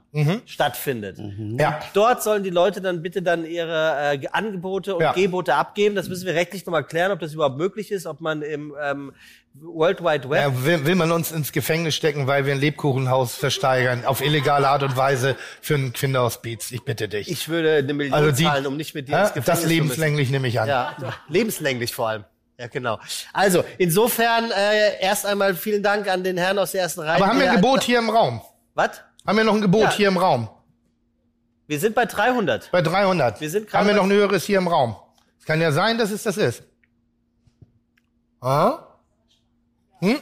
stattfindet. 0.47 1.19
Ja. 1.59 1.81
Dort 1.94 2.23
sollen 2.23 2.43
die 2.43 2.51
Leute 2.51 2.81
dann 2.81 3.02
bitte 3.02 3.23
dann 3.23 3.44
ihre 3.44 4.12
äh, 4.12 4.19
Ge- 4.19 4.31
Angebote 4.32 4.94
und 4.94 5.02
Ja. 5.02 5.12
Gebote 5.12 5.55
abgeben. 5.55 5.94
Das 5.94 6.09
müssen 6.09 6.27
wir 6.27 6.35
rechtlich 6.35 6.64
nochmal 6.66 6.85
klären, 6.85 7.12
ob 7.12 7.20
das 7.20 7.32
überhaupt 7.35 7.56
möglich 7.59 7.90
ist, 7.93 8.06
ob 8.06 8.20
man 8.20 8.43
im 8.43 8.74
ähm, 8.82 9.12
World 9.55 10.01
Wide 10.02 10.31
Web 10.31 10.40
Ja, 10.43 10.64
will, 10.64 10.86
will 10.86 10.94
man 10.94 11.12
uns 11.12 11.31
ins 11.31 11.52
Gefängnis 11.52 11.94
stecken, 11.94 12.27
weil 12.27 12.47
wir 12.47 12.55
ein 12.55 12.60
Lebkuchenhaus 12.60 13.35
versteigern, 13.35 14.05
auf 14.06 14.23
illegale 14.23 14.69
Art 14.69 14.82
und 14.82 14.97
Weise 14.97 15.36
für 15.60 15.74
ein 15.74 15.93
Kinderhospiz? 15.93 16.70
Ich 16.70 16.85
bitte 16.85 17.09
dich. 17.09 17.31
Ich 17.31 17.48
würde 17.48 17.77
eine 17.77 17.93
Million 17.93 18.14
also 18.14 18.31
die, 18.31 18.44
zahlen, 18.44 18.66
um 18.66 18.77
nicht 18.77 18.94
mit 18.94 19.09
dir 19.09 19.19
ins 19.20 19.28
Gefängnis 19.35 19.47
Das 19.47 19.60
zu 19.60 19.66
müssen. 19.66 19.74
lebenslänglich 19.82 20.31
nehme 20.31 20.48
ich 20.48 20.59
an. 20.60 20.69
Ja, 20.69 20.97
lebenslänglich 21.28 21.94
vor 21.94 22.09
allem. 22.09 22.24
Ja, 22.59 22.69
genau. 22.69 22.98
Also, 23.32 23.64
insofern 23.78 24.51
äh, 24.52 25.01
erst 25.01 25.27
einmal 25.27 25.55
vielen 25.55 25.82
Dank 25.82 26.06
an 26.09 26.23
den 26.23 26.36
Herrn 26.36 26.59
aus 26.59 26.73
der 26.73 26.82
ersten 26.82 27.01
Reihe. 27.01 27.16
Aber 27.16 27.27
haben 27.27 27.40
wir 27.40 27.51
ein 27.51 27.56
Gebot 27.56 27.82
hier 27.82 27.98
im 27.98 28.09
Raum? 28.10 28.40
Was? 28.74 29.02
Haben 29.26 29.38
wir 29.38 29.44
noch 29.44 29.54
ein 29.54 29.60
Gebot 29.60 29.82
Ja. 29.82 29.92
hier 29.92 30.08
im 30.08 30.16
Raum? 30.16 30.48
Wir 31.66 31.78
sind 31.78 31.94
bei 31.94 32.04
300. 32.06 32.70
Bei 32.72 32.82
300. 32.82 33.40
Wir 33.40 33.48
sind 33.50 33.72
haben 33.72 33.86
wir 33.86 33.94
noch 33.94 34.04
ein 34.04 34.10
höheres 34.12 34.44
hier 34.44 34.58
im 34.58 34.68
Raum? 34.68 34.96
Es 35.38 35.46
kann 35.46 35.60
ja 35.60 35.72
sein, 35.72 35.98
dass 35.98 36.10
es 36.10 36.22
das 36.24 36.36
ist. 36.36 36.62
Ah? 38.40 38.78
Hm? 40.00 40.18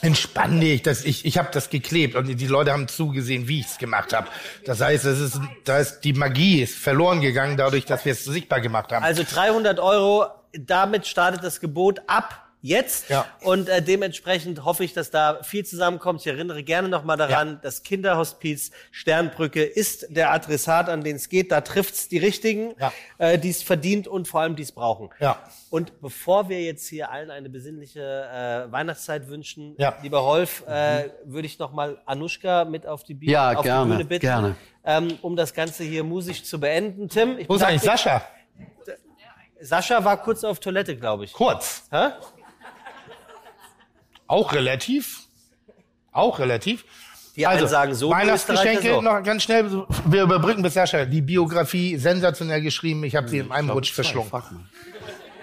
Entspann 0.00 0.60
dich, 0.60 0.82
das, 0.82 1.04
ich, 1.04 1.24
ich 1.24 1.38
habe 1.38 1.48
das 1.52 1.70
geklebt 1.70 2.14
und 2.14 2.26
die 2.26 2.46
Leute 2.46 2.72
haben 2.72 2.86
zugesehen, 2.86 3.48
wie 3.48 3.60
ich 3.60 3.66
es 3.66 3.78
gemacht 3.78 4.12
habe. 4.12 4.28
Das 4.64 4.80
heißt, 4.80 5.04
es 5.04 5.18
ist, 5.18 5.40
da 5.64 5.78
ist 5.78 6.00
die 6.02 6.12
Magie 6.12 6.62
ist 6.62 6.76
verloren 6.76 7.20
gegangen, 7.20 7.56
dadurch, 7.56 7.84
dass 7.84 8.04
wir 8.04 8.12
es 8.12 8.24
sichtbar 8.24 8.60
gemacht 8.60 8.92
haben. 8.92 9.04
Also 9.04 9.24
300 9.28 9.80
Euro, 9.80 10.26
damit 10.52 11.06
startet 11.06 11.42
das 11.42 11.58
Gebot 11.58 12.00
ab 12.06 12.47
jetzt. 12.68 13.08
Ja. 13.10 13.26
Und 13.42 13.68
äh, 13.68 13.82
dementsprechend 13.82 14.64
hoffe 14.64 14.84
ich, 14.84 14.92
dass 14.92 15.10
da 15.10 15.42
viel 15.42 15.64
zusammenkommt. 15.64 16.20
Ich 16.20 16.26
erinnere 16.26 16.62
gerne 16.62 16.88
nochmal 16.88 17.16
daran, 17.16 17.58
das 17.62 17.82
Kinderhospiz 17.82 18.70
Sternbrücke 18.92 19.64
ist 19.64 20.06
der 20.10 20.32
Adressat, 20.32 20.88
an 20.88 21.02
den 21.02 21.16
es 21.16 21.28
geht. 21.28 21.50
Da 21.50 21.60
trifft's 21.62 22.08
die 22.08 22.18
Richtigen, 22.18 22.74
Ja. 22.78 22.92
äh, 23.18 23.38
die 23.38 23.50
es 23.50 23.62
verdient 23.62 24.06
und 24.06 24.28
vor 24.28 24.42
allem 24.42 24.54
die 24.56 24.62
es 24.62 24.72
brauchen. 24.72 25.10
Ja. 25.18 25.42
Und 25.70 26.00
bevor 26.00 26.48
wir 26.48 26.62
jetzt 26.62 26.86
hier 26.88 27.10
allen 27.10 27.30
eine 27.30 27.50
besinnliche 27.50 28.00
äh, 28.00 28.70
Weihnachtszeit 28.72 29.28
wünschen, 29.28 29.74
Ja. 29.78 29.96
lieber 30.02 30.18
Rolf, 30.18 30.64
äh, 30.66 31.10
würde 31.24 31.46
ich 31.46 31.58
nochmal 31.58 32.00
Anushka 32.06 32.64
mit 32.64 32.86
auf 32.86 33.02
die, 33.04 33.14
Bühne, 33.14 33.32
Ja, 33.32 33.52
auf 33.56 33.62
gerne, 33.64 33.84
die 33.84 33.90
Bühne 33.92 34.04
bitten, 34.04 34.20
gerne. 34.26 34.56
Ähm, 34.84 35.18
um 35.22 35.36
das 35.36 35.52
Ganze 35.54 35.84
hier 35.84 36.04
musisch 36.04 36.44
zu 36.44 36.60
beenden. 36.60 37.08
Tim, 37.08 37.38
ich 37.38 37.48
Wo 37.48 37.54
ist 37.56 37.62
eigentlich 37.62 37.82
Sascha? 37.82 38.22
Sascha 39.60 40.04
war 40.04 40.22
kurz 40.22 40.44
auf 40.44 40.60
Toilette, 40.60 40.96
glaube 40.96 41.24
ich. 41.24 41.32
Kurz. 41.32 41.84
Hä? 41.90 42.10
Auch 44.28 44.52
relativ. 44.52 45.22
Auch 46.12 46.38
relativ. 46.38 46.84
Die 47.34 47.46
einen 47.46 47.68
sagen 47.68 47.94
so, 47.94 48.10
Weihnachtsgeschenke 48.10 48.94
so. 48.94 49.00
noch 49.00 49.22
ganz 49.22 49.44
schnell. 49.44 49.84
Wir 50.06 50.22
überbrücken 50.22 50.62
bis 50.62 50.74
Sascha. 50.74 51.04
Die 51.04 51.20
Biografie 51.20 51.96
sensationell 51.96 52.60
geschrieben. 52.60 53.04
Ich 53.04 53.14
habe 53.14 53.28
sie 53.28 53.38
in 53.38 53.52
einem 53.52 53.70
Rutsch 53.70 53.92
verschlungen. 53.92 54.30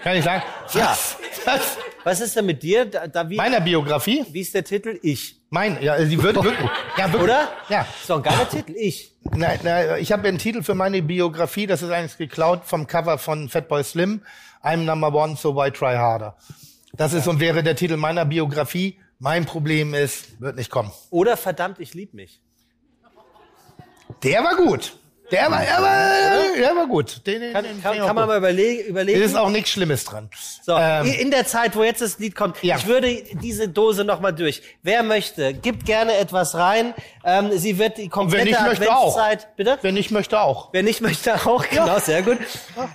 Kann 0.02 0.16
ich 0.16 0.24
sagen? 0.24 0.42
Ja. 0.74 0.90
Was? 0.90 1.16
Was? 1.44 1.78
Was 2.04 2.20
ist 2.20 2.36
denn 2.36 2.46
mit 2.46 2.62
dir? 2.62 2.84
Da, 2.84 3.08
da, 3.08 3.28
wie, 3.28 3.34
Meiner 3.34 3.60
Biografie? 3.60 4.24
wie 4.30 4.40
ist 4.40 4.54
der 4.54 4.62
Titel? 4.62 5.00
Ich. 5.02 5.40
Mein, 5.50 5.82
ja, 5.82 5.98
sie 6.04 6.22
wird 6.22 6.36
wirklich. 6.36 6.70
Ja, 6.96 7.12
wirklich. 7.12 7.22
Oder? 7.22 7.48
Ja. 7.68 7.86
Ist 8.00 8.08
doch 8.08 8.18
ein 8.18 8.22
geiler 8.22 8.48
Titel. 8.48 8.74
Ich. 8.76 9.10
Nein, 9.34 9.58
nein, 9.64 9.96
ich 9.98 10.12
habe 10.12 10.28
einen 10.28 10.38
Titel 10.38 10.62
für 10.62 10.76
meine 10.76 11.02
Biografie. 11.02 11.66
Das 11.66 11.82
ist 11.82 11.90
eigentlich 11.90 12.16
geklaut 12.18 12.60
vom 12.64 12.86
Cover 12.86 13.18
von 13.18 13.48
Fatboy 13.48 13.82
Slim. 13.82 14.22
I'm 14.62 14.84
number 14.84 15.12
one, 15.12 15.34
so 15.34 15.56
why 15.56 15.70
try 15.70 15.96
harder. 15.96 16.36
Das 16.96 17.12
ist 17.12 17.28
und 17.28 17.40
wäre 17.40 17.62
der 17.62 17.76
Titel 17.76 17.96
meiner 17.96 18.24
Biografie. 18.24 18.98
Mein 19.18 19.44
Problem 19.44 19.94
ist, 19.94 20.40
wird 20.40 20.56
nicht 20.56 20.70
kommen. 20.70 20.90
Oder 21.10 21.36
verdammt, 21.36 21.78
ich 21.80 21.94
lieb 21.94 22.14
mich. 22.14 22.40
Der 24.22 24.42
war 24.42 24.56
gut. 24.56 24.98
Der 25.30 25.50
war, 25.50 25.60
der 25.60 25.82
war, 25.82 26.56
der 26.56 26.76
war 26.76 26.86
gut. 26.86 27.26
Den, 27.26 27.40
den, 27.40 27.52
Kann, 27.52 27.64
den 27.64 27.82
kann, 27.82 27.94
ich 27.94 28.00
kann 28.00 28.14
man 28.14 28.28
mal 28.28 28.36
überlegen. 28.38 28.88
überlegen. 28.88 29.20
Es 29.20 29.30
ist 29.32 29.36
auch 29.36 29.50
nichts 29.50 29.70
Schlimmes 29.70 30.04
dran. 30.04 30.30
So, 30.62 30.76
Ähm, 30.76 31.06
in 31.06 31.30
der 31.30 31.46
Zeit, 31.46 31.74
wo 31.74 31.82
jetzt 31.82 32.00
das 32.00 32.18
Lied 32.18 32.36
kommt, 32.36 32.62
Ja. 32.62 32.76
ich 32.76 32.86
würde 32.86 33.22
diese 33.42 33.68
Dose 33.68 34.04
nochmal 34.04 34.32
durch. 34.32 34.62
Wer 34.82 35.02
möchte, 35.02 35.52
gibt 35.54 35.84
gerne 35.84 36.14
etwas 36.16 36.54
rein. 36.54 36.94
Ähm, 37.24 37.50
sie 37.58 37.78
wird 37.78 37.98
die 37.98 38.08
komplette 38.08 38.46
Wenn 38.46 38.52
ich 38.54 38.60
möchte 38.60 38.90
auch. 38.96 39.16
Adventszeit, 39.18 39.56
bitte? 39.56 39.78
Wenn 39.82 39.96
ich 39.96 40.10
möchte 40.12 40.40
auch. 40.40 40.68
Wer 40.72 40.82
nicht 40.84 41.00
möchte 41.00 41.34
auch, 41.46 41.64
genau, 41.68 41.98
sehr 41.98 42.22
gut. 42.22 42.38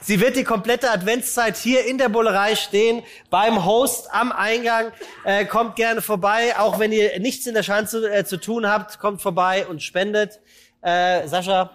Sie 0.02 0.22
wird 0.22 0.36
die 0.38 0.44
komplette 0.46 0.90
Adventszeit 0.92 1.58
hier 1.58 1.86
in 1.86 1.98
der 1.98 2.08
Bullerei 2.10 2.56
stehen, 2.56 3.04
beim 3.30 3.66
Host 3.66 4.08
am 4.12 4.32
Eingang. 4.32 4.92
Äh, 5.26 5.46
kommt 5.46 5.76
gerne 5.76 6.02
vorbei, 6.02 6.58
auch 6.58 6.80
wenn 6.80 6.92
ihr 6.94 7.20
nichts 7.20 7.46
in 7.46 7.54
der 7.56 7.64
Schanze 7.64 8.10
äh, 8.12 8.24
zu 8.24 8.38
tun 8.38 8.68
habt, 8.70 9.00
kommt 9.00 9.22
vorbei 9.22 9.68
und 9.68 9.84
spendet. 9.84 10.40
Äh, 10.82 11.28
Sascha, 11.28 11.70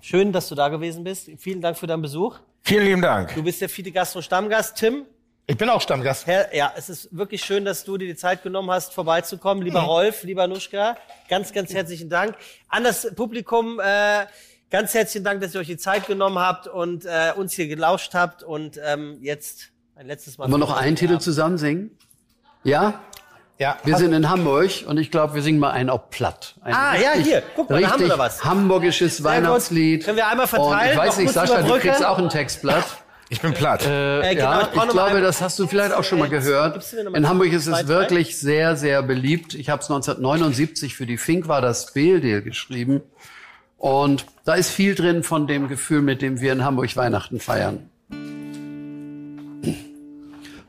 schön, 0.00 0.32
dass 0.32 0.48
du 0.48 0.54
da 0.54 0.68
gewesen 0.68 1.04
bist. 1.04 1.30
Vielen 1.38 1.60
Dank 1.60 1.76
für 1.78 1.86
deinen 1.86 2.02
Besuch. 2.02 2.38
Vielen 2.62 2.84
lieben 2.84 3.02
Dank. 3.02 3.34
Du 3.34 3.42
bist 3.42 3.60
der 3.60 3.68
Fide 3.68 3.90
Gastro 3.90 4.20
Stammgast. 4.22 4.76
Tim, 4.76 5.06
Ich 5.46 5.56
bin 5.56 5.68
auch 5.68 5.80
Stammgast. 5.80 6.26
Herr, 6.26 6.54
ja, 6.54 6.72
es 6.76 6.88
ist 6.88 7.08
wirklich 7.16 7.42
schön, 7.44 7.64
dass 7.64 7.84
du 7.84 7.96
dir 7.96 8.06
die 8.06 8.14
Zeit 8.16 8.42
genommen 8.42 8.70
hast, 8.70 8.92
vorbeizukommen. 8.94 9.64
Lieber 9.64 9.80
Rolf, 9.80 10.22
lieber 10.22 10.46
Nuschka, 10.46 10.96
ganz, 11.28 11.52
ganz 11.52 11.72
herzlichen 11.72 12.08
Dank. 12.08 12.36
An 12.68 12.84
das 12.84 13.14
Publikum, 13.14 13.80
äh, 13.80 14.26
ganz 14.70 14.94
herzlichen 14.94 15.24
Dank, 15.24 15.40
dass 15.40 15.54
ihr 15.54 15.60
euch 15.60 15.66
die 15.66 15.76
Zeit 15.78 16.06
genommen 16.06 16.38
habt 16.38 16.68
und 16.68 17.04
äh, 17.04 17.32
uns 17.36 17.54
hier 17.54 17.66
gelauscht 17.66 18.14
habt. 18.14 18.42
Und 18.42 18.78
ähm, 18.84 19.18
jetzt 19.22 19.70
ein 19.96 20.06
letztes 20.06 20.38
Mal. 20.38 20.44
Wollen 20.44 20.52
wir 20.52 20.58
noch 20.58 20.76
einen 20.76 20.96
Titel 20.96 21.18
zusammen 21.18 21.58
singen? 21.58 21.90
Ja? 22.62 23.00
Ja. 23.60 23.76
Wir 23.84 23.96
sind 23.98 24.14
in 24.14 24.30
Hamburg 24.30 24.70
und 24.86 24.96
ich 24.98 25.10
glaube, 25.10 25.34
wir 25.34 25.42
singen 25.42 25.58
mal 25.58 25.70
einen 25.72 25.90
auf 25.90 26.08
platt. 26.08 26.54
Ein 26.62 26.72
Ah, 26.74 26.94
ja, 26.96 27.10
richtig- 27.10 27.26
hier. 27.26 27.42
Guck 27.54 27.68
mal, 27.68 27.82
da 27.82 27.90
haben 27.90 28.08
wir 28.08 28.18
was. 28.18 28.42
hamburgisches. 28.42 29.22
Weihnachtslied. 29.22 30.02
Können 30.06 30.16
wir 30.16 30.26
einmal 30.28 30.44
Und 30.46 30.48
verteilen? 30.48 30.92
ich 30.92 30.96
weiß 30.98 31.18
nicht, 31.18 31.30
Sascha, 31.34 31.60
du 31.60 31.78
kriegst 31.78 32.02
auch 32.02 32.18
ein 32.18 32.30
Textblatt. 32.30 32.84
Ich 33.28 33.40
bin 33.42 33.52
platt. 33.52 33.82
Äh, 33.86 34.34
genau, 34.34 34.50
ja, 34.60 34.68
ich 34.74 34.88
glaube, 34.88 35.20
das 35.20 35.42
hast 35.42 35.58
du 35.58 35.66
vielleicht 35.66 35.92
auch 35.92 36.02
schon 36.04 36.18
mal 36.18 36.28
gehört. 36.30 36.82
In 37.14 37.28
Hamburg 37.28 37.52
ist 37.52 37.66
es 37.66 37.86
wirklich 37.86 38.38
sehr, 38.38 38.76
sehr 38.76 39.02
beliebt. 39.02 39.54
Ich 39.54 39.68
habe 39.68 39.82
es 39.82 39.90
1979 39.90 40.96
für 40.96 41.04
die 41.06 41.18
Fink 41.18 41.46
war 41.46 41.60
das 41.60 41.92
Beeldeal 41.92 42.40
geschrieben. 42.42 43.02
Und 43.76 44.24
da 44.46 44.54
ist 44.54 44.70
viel 44.70 44.94
drin 44.94 45.22
von 45.22 45.46
dem 45.46 45.68
Gefühl, 45.68 46.00
mit 46.00 46.22
dem 46.22 46.40
wir 46.40 46.52
in 46.52 46.64
Hamburg 46.64 46.96
Weihnachten 46.96 47.38
feiern. 47.40 47.90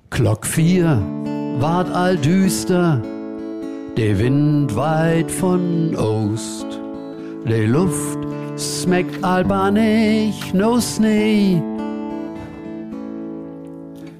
Glock 0.10 0.46
4 0.46 1.02
ward 1.60 1.90
all 1.90 2.18
düster, 2.18 3.02
der 3.98 4.18
Wind 4.20 4.76
weit 4.76 5.30
von 5.30 5.96
Ost. 5.96 6.80
Die 7.46 7.66
Luft 7.66 8.20
smeckt 8.58 9.24
albanig 9.24 10.54
no 10.54 10.80
Schnee. 10.80 11.62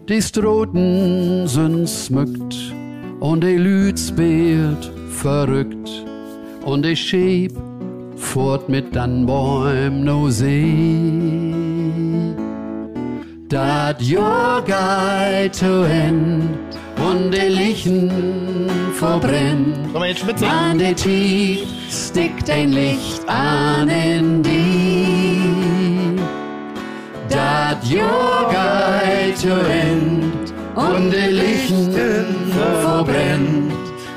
Die 0.10 0.22
Stroten 0.22 1.48
sind 1.48 1.88
smückt 1.88 2.74
und 3.20 3.44
die 3.44 3.58
Lüts 3.58 4.12
beert 4.12 4.92
verrückt 5.10 6.06
und 6.66 6.84
die 6.84 6.96
Schieb 6.96 7.54
fort 8.16 8.68
mit 8.68 8.96
dann 8.96 9.26
Bäum 9.26 10.04
no 10.04 10.30
See. 10.30 11.54
Dat 13.48 14.02
Jahr 14.02 14.62
geht 14.64 15.56
zu 15.56 15.84
End 15.84 16.71
und 17.10 17.32
die 17.32 17.50
Lichten 17.50 18.10
verbrennt. 18.94 19.76
Sollen 19.92 20.04
wir 20.04 20.10
jetzt? 20.10 20.44
An 20.44 20.78
der 20.78 20.96
Tief 20.96 21.68
stickt 21.90 22.50
ein 22.50 22.72
Licht 22.72 23.28
an 23.28 23.90
in 23.90 24.44
die. 24.44 25.82
Dat 27.30 27.82
geht 27.82 29.38
zu 29.38 29.50
End 29.50 30.54
und 30.76 31.12
die 31.12 31.32
Lichten 31.32 31.94
verbrennt. 32.82 33.72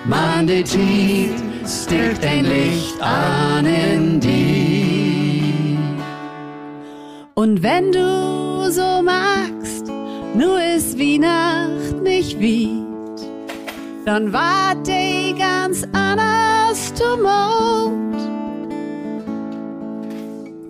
Man 0.07 0.47
der 0.47 0.65
Tief 0.65 1.31
stickt 1.67 2.25
ein 2.25 2.45
Licht 2.45 3.01
an 3.01 3.67
in 3.67 4.21
die. 4.21 5.79
Und 7.35 7.63
wenn 7.63 7.91
du 7.93 8.71
so 8.71 9.03
magst, 9.03 9.91
nur 10.35 10.61
ist 10.61 10.99
Weihnacht 10.99 12.03
nicht 12.03 12.39
weit, 12.41 13.29
dann 14.05 14.33
wart 14.33 14.87
die 14.87 15.35
ganz 15.39 15.87
anders 15.93 16.93
zum 16.95 17.23
Mond. 17.23 18.17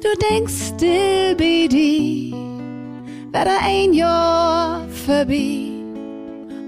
Du 0.02 0.08
denkst 0.30 0.74
still 0.74 1.34
bei 1.36 1.66
dir, 1.66 2.36
wär 3.32 3.44
da 3.44 3.56
ein 3.64 3.92
Jahr 3.92 4.86
vorbei. 5.06 5.70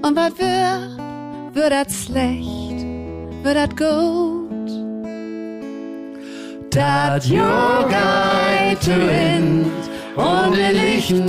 Und 0.02 0.16
was 0.16 0.39
wird, 0.39 1.55
wird 1.55 1.73
das 1.73 2.05
schlecht, 2.05 2.86
wird 3.43 3.56
das 3.56 3.70
gut. 3.77 4.47
Dat 6.70 7.24
Jahr 7.27 7.89
geht 7.89 8.82
zu 8.82 8.93
die 10.52 10.78
Lichten 10.78 11.28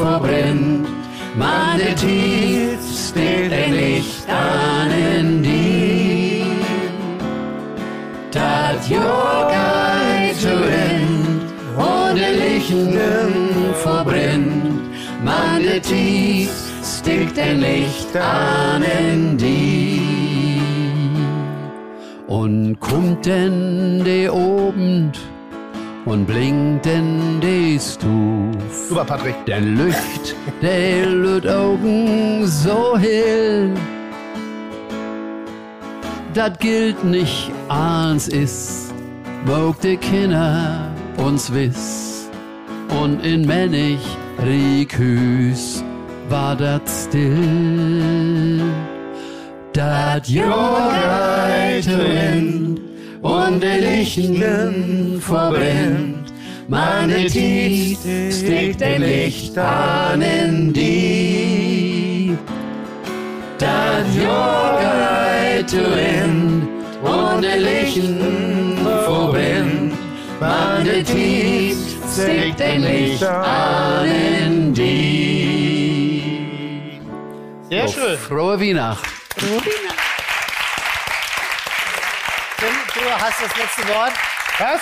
verbrennt. 0.00 0.88
Man 1.36 1.78
der 1.78 1.94
Tief 1.96 2.78
steckt 3.08 3.52
ein 3.52 3.72
Licht 3.74 4.28
an 4.28 4.90
in 4.90 5.42
die. 5.42 6.44
Jahr 8.88 9.50
geht 9.50 10.36
zu 10.36 10.48
End 10.48 11.24
die 12.14 12.40
Lichten 12.42 12.98
verbrennt. 13.74 14.82
Man 15.24 15.62
der 15.62 15.80
Tief 15.80 16.50
steckt 16.82 17.38
ein 17.38 17.60
Licht 17.60 18.16
an 18.16 18.82
in 18.82 19.38
die. 19.38 20.60
Und 22.26 22.78
kommt 22.80 23.26
denn 23.26 24.02
de 24.04 24.28
Abend 24.28 25.18
und 26.06 26.26
blinkt 26.26 26.84
denn 26.84 27.40
de 27.40 27.78
Stuf. 27.78 28.88
Super, 28.88 29.04
Patrick. 29.04 29.34
Den 29.46 29.76
Lücht, 29.76 30.34
de 30.60 31.04
lüt 31.04 31.46
Augen 31.46 32.46
so 32.46 32.98
hell. 32.98 33.70
Dat 36.34 36.58
gilt 36.58 37.04
nicht 37.04 37.50
als 37.68 38.28
is, 38.28 38.92
wog 39.46 39.80
de 39.80 39.96
Kinder 39.96 40.90
uns 41.16 41.52
wiss. 41.52 42.28
Und 43.02 43.24
in 43.24 43.46
Männig 43.46 43.98
Rikhüs 44.44 45.82
war 46.28 46.56
dat 46.56 46.82
still. 46.88 48.60
Dat 49.72 50.28
End 50.28 52.80
und 53.24 53.62
die 53.62 53.66
Lichten 53.66 55.20
verbrennt. 55.20 56.32
Meine 56.68 57.26
Tief 57.26 57.98
steckt 58.30 58.82
ein 58.82 59.00
Licht 59.02 59.56
an 59.58 60.20
in 60.20 60.72
die. 60.72 62.36
Zu 65.66 65.78
End 65.78 66.68
und 67.02 67.42
die 67.42 67.58
Lichten 67.58 68.76
verbrennt. 69.04 69.94
Meine 70.38 71.02
Tief 71.02 71.78
steckt 72.12 72.60
ein 72.60 72.82
Licht 72.82 73.24
an 73.24 74.06
in 74.06 74.74
die. 74.74 76.22
Sehr 77.70 77.88
schön. 77.88 78.18
Frohe 78.18 78.60
Weihnacht. 78.60 79.04
Tim, 79.38 79.93
du 83.04 83.10
hast 83.10 83.42
das 83.42 83.56
letzte 83.56 83.88
Wort. 83.88 84.12
Was? 84.58 84.80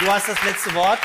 Du 0.00 0.06
hast 0.10 0.28
das 0.28 0.44
letzte 0.44 0.74
Wort. 0.74 0.98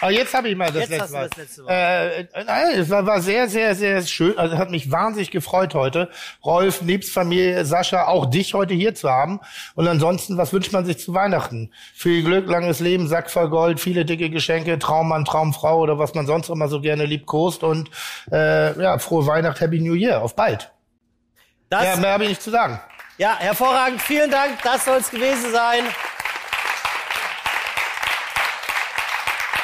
Aber 0.00 0.12
jetzt 0.12 0.32
habe 0.32 0.48
ich 0.48 0.56
mal 0.56 0.66
das 0.70 0.88
Jetzt 0.88 0.90
letzte 0.90 1.02
hast 1.02 1.12
Mal. 1.12 1.28
das 1.28 1.36
letzte 1.36 1.62
Wort. 1.64 1.72
Äh, 1.72 2.20
äh, 2.20 2.44
nein, 2.44 2.78
es 2.78 2.88
war, 2.88 3.04
war 3.04 3.20
sehr, 3.20 3.48
sehr, 3.48 3.74
sehr 3.74 4.00
schön. 4.02 4.38
Also 4.38 4.56
hat 4.56 4.70
mich 4.70 4.92
wahnsinnig 4.92 5.32
gefreut 5.32 5.74
heute. 5.74 6.08
Rolf, 6.44 6.82
nebst 6.82 7.12
Familie, 7.12 7.64
Sascha, 7.64 8.06
auch 8.06 8.26
dich 8.26 8.54
heute 8.54 8.74
hier 8.74 8.94
zu 8.94 9.10
haben. 9.10 9.40
Und 9.74 9.88
ansonsten, 9.88 10.36
was 10.36 10.52
wünscht 10.52 10.72
man 10.72 10.86
sich 10.86 10.98
zu 10.98 11.14
Weihnachten? 11.14 11.72
Viel 11.94 12.22
Glück, 12.22 12.48
langes 12.48 12.78
Leben, 12.78 13.08
Sack 13.08 13.28
voll 13.28 13.50
Gold, 13.50 13.80
viele 13.80 14.04
dicke 14.04 14.30
Geschenke, 14.30 14.78
Traummann, 14.78 15.24
Traumfrau 15.24 15.78
oder 15.80 15.98
was 15.98 16.14
man 16.14 16.26
sonst 16.26 16.48
immer 16.48 16.68
so 16.68 16.80
gerne 16.80 17.04
liebkost. 17.04 17.64
Und 17.64 17.90
äh, 18.30 18.80
ja, 18.80 18.98
frohe 18.98 19.26
Weihnacht, 19.26 19.60
Happy 19.60 19.80
New 19.80 19.94
Year. 19.94 20.22
Auf 20.22 20.36
bald. 20.36 20.70
Das, 21.70 21.84
Ja, 21.84 21.96
mehr 21.96 22.12
habe 22.12 22.22
ich 22.22 22.30
nicht 22.30 22.42
zu 22.42 22.50
sagen. 22.50 22.80
Ja, 23.18 23.36
hervorragend. 23.38 24.00
Vielen 24.00 24.30
Dank. 24.30 24.62
Das 24.62 24.84
soll 24.84 24.98
es 24.98 25.10
gewesen 25.10 25.50
sein. 25.52 25.84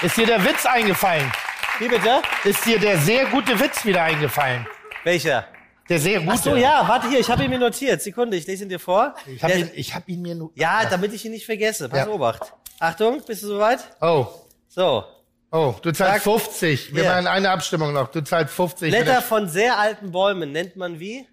Ist 0.03 0.17
dir 0.17 0.27
der 0.27 0.45
Witz 0.45 0.67
eingefallen? 0.67 1.31
Wie 1.79 1.89
bitte? 1.89 2.21
Ist 2.45 2.65
dir 2.67 2.79
der 2.79 2.99
sehr 2.99 3.27
gute 3.27 3.59
Witz 3.59 3.85
wieder 3.85 4.03
eingefallen? 4.03 4.67
Welcher? 5.05 5.47
Der 5.89 5.99
sehr 5.99 6.21
gute. 6.21 6.33
Ach 6.33 6.39
so, 6.43 6.57
ja, 6.57 6.87
warte 6.89 7.09
hier, 7.09 7.21
ich 7.21 7.31
habe 7.31 7.45
ihn 7.45 7.51
mir 7.51 7.59
notiert. 7.59 8.03
Sekunde, 8.03 8.37
ich 8.37 8.47
lese 8.47 8.65
ihn 8.65 8.69
dir 8.69 8.81
vor. 8.81 9.15
Ich 9.27 9.43
habe 9.43 9.55
ihn, 9.55 9.71
ich 9.75 9.95
hab 9.95 10.09
ihn 10.09 10.21
mir 10.23 10.35
nur... 10.35 10.51
ja, 10.55 10.85
damit 10.87 11.13
ich 11.13 11.25
ihn 11.25 11.33
nicht 11.33 11.47
vergesse. 11.47 11.89
Pass 11.89 12.01
Ja. 12.01 12.09
Obacht. 12.09 12.53
Achtung, 12.81 13.23
bist 13.27 13.43
du 13.43 13.49
soweit? 13.49 13.81
Oh. 14.01 14.27
So. 14.69 15.05
Oh, 15.53 15.75
du 15.81 15.93
zahlst 15.93 16.25
Sag- 16.25 16.33
50. 16.35 16.95
Wir 16.95 17.05
Ja. 17.05 17.13
machen 17.15 17.27
eine 17.29 17.51
Abstimmung 17.51 17.93
noch. 17.93 18.09
Du 18.09 18.23
zahlst 18.23 18.53
50. 18.55 18.93
für 18.93 19.03
Blätter 19.03 19.23
von 19.23 19.49
sehr 19.49 19.79
alten 19.79 20.11
Bäumen 20.11 20.53
nennt 20.53 20.75
man 20.77 20.99
wie? 20.99 21.27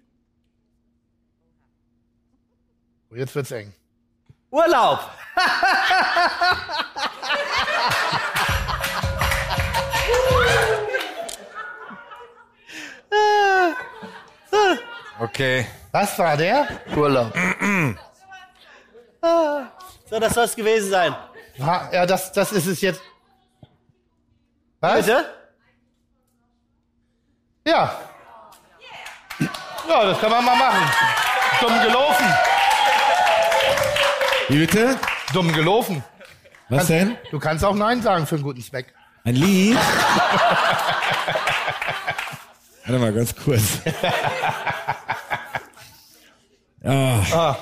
Oh, 3.12 3.16
Jetzt 3.16 3.34
wird's 3.34 3.50
eng. 3.50 3.72
Urlaub. 4.50 5.00
Okay. 15.20 15.66
Was 15.92 16.18
war 16.18 16.36
der? 16.36 16.66
Urlaub. 16.96 17.32
So, 20.10 20.18
das 20.18 20.34
soll 20.34 20.44
es 20.44 20.56
gewesen 20.56 20.90
sein. 20.90 21.14
Ja, 21.56 22.06
das, 22.06 22.32
das 22.32 22.50
ist 22.52 22.66
es 22.66 22.80
jetzt. 22.80 23.00
Was? 24.80 25.06
Bitte? 25.06 25.34
Ja. 27.64 28.00
Ja, 29.88 30.04
das 30.04 30.20
kann 30.20 30.30
man 30.30 30.44
mal 30.44 30.56
machen. 30.56 30.90
Dumm 31.60 31.82
gelaufen. 31.82 32.51
Wie 34.52 34.58
bitte? 34.58 34.96
Dumm 35.32 35.50
gelaufen. 35.54 36.04
Was 36.68 36.88
denn? 36.88 37.16
Du 37.30 37.38
kannst 37.38 37.64
auch 37.64 37.74
Nein 37.74 38.02
sagen 38.02 38.26
für 38.26 38.34
einen 38.34 38.44
guten 38.44 38.60
Zweck. 38.62 38.92
Ein 39.24 39.36
Lied? 39.36 39.78
Warte 42.84 42.98
mal 42.98 43.14
ganz 43.14 43.34
kurz. 43.34 43.78
Ah. 46.84 47.56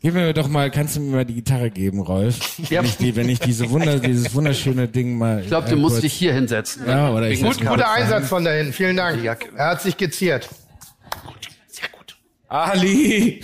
Gib 0.00 0.14
mir 0.14 0.32
doch 0.32 0.46
mal, 0.46 0.70
kannst 0.70 0.94
du 0.94 1.00
mir 1.00 1.16
mal 1.16 1.24
die 1.24 1.34
Gitarre 1.34 1.68
geben, 1.70 2.00
Rolf? 2.00 2.38
Ja. 2.70 2.78
Wenn, 2.78 2.84
ich 2.86 2.96
die, 2.96 3.16
wenn 3.16 3.28
ich 3.28 3.40
diese 3.40 3.68
Wunder, 3.70 3.98
dieses 3.98 4.32
wunderschöne 4.32 4.86
Ding 4.86 5.18
mal. 5.18 5.40
Ich 5.40 5.48
glaube, 5.48 5.68
du 5.68 5.76
musst 5.76 6.00
dich 6.04 6.12
hier 6.12 6.32
hinsetzen. 6.32 6.86
Ja, 6.86 7.10
oder 7.10 7.28
ich 7.28 7.42
Gut, 7.42 7.58
guter 7.58 7.70
kurz 7.70 7.82
Einsatz 7.82 8.22
ein. 8.22 8.28
von 8.28 8.44
dahin. 8.44 8.72
Vielen 8.72 8.96
Dank. 8.96 9.24
Er 9.24 9.66
hat 9.66 9.82
sich 9.82 9.96
geziert. 9.96 10.48
Ali! 12.46 13.40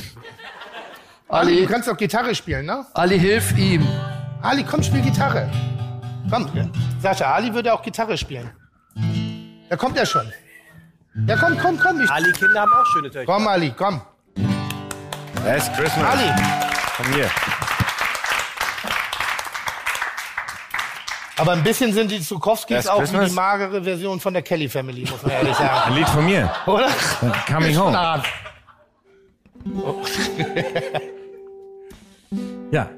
Ali, 1.29 1.53
du 1.57 1.59
Ali, 1.59 1.67
kannst 1.67 1.89
doch 1.89 1.97
Gitarre 1.97 2.35
spielen, 2.35 2.67
ne? 2.67 2.85
Ali, 2.95 3.19
hilf 3.19 3.57
ihm. 3.59 3.87
Ali, 4.43 4.63
komm, 4.65 4.83
spiel 4.83 5.03
Gitarre. 5.03 5.51
Komm, 6.31 6.49
Sascha, 7.01 7.33
Ali 7.35 7.53
würde 7.53 7.73
auch 7.75 7.83
Gitarre 7.83 8.17
spielen. 8.17 8.51
Da 9.69 9.77
kommt 9.77 9.97
er 9.99 10.07
schon. 10.07 10.33
Ja, 11.27 11.37
komm, 11.37 11.59
komm, 11.59 11.79
komm. 11.79 12.01
Ich, 12.03 12.11
Ali 12.11 12.31
Kinder 12.33 12.61
haben 12.61 12.73
auch 12.73 12.87
schöne 12.93 13.11
Töchter. 13.11 13.33
komm, 13.33 13.49
Ali, 13.49 13.73
komm. 13.77 14.01
Last 15.45 15.75
Christmas. 15.75 16.05
Ali, 16.05 16.31
Komm 16.97 17.07
hier. 17.13 17.31
aber 21.39 21.53
ein 21.53 21.63
bisschen 21.63 21.93
sind 21.93 22.11
die 22.11 22.21
Zukowskis 22.21 22.87
auch 22.87 23.03
wie 23.03 23.27
die 23.27 23.33
magere 23.35 23.83
Version 23.85 24.19
von 24.21 24.33
der 24.33 24.43
Kelly 24.43 24.69
Family, 24.71 25.03
muss 25.03 25.23
man 25.23 25.33
ehrlich 25.33 25.55
sagen. 25.55 25.81
Ein 25.91 25.95
Lied 25.95 26.09
von 26.09 26.25
mir. 26.25 26.51
Oder? 26.65 26.89
Coming 27.47 27.77
home. 27.79 27.93
Na, 27.93 28.23
Ja. 32.73 32.89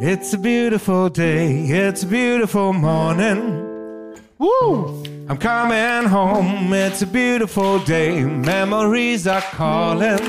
It's 0.00 0.34
a 0.34 0.38
beautiful 0.38 1.08
day, 1.08 1.64
it's 1.68 2.02
a 2.02 2.06
beautiful 2.06 2.72
morning. 2.72 4.16
Woo! 4.38 5.02
I'm 5.28 5.38
coming 5.38 6.08
home, 6.08 6.72
it's 6.72 7.02
a 7.02 7.06
beautiful 7.06 7.78
day, 7.78 8.22
memories 8.24 9.26
are 9.26 9.40
calling. 9.40 10.20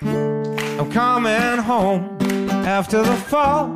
I'm 0.00 0.90
coming 0.90 1.58
home 1.58 2.16
after 2.64 3.02
the 3.02 3.16
fall. 3.16 3.68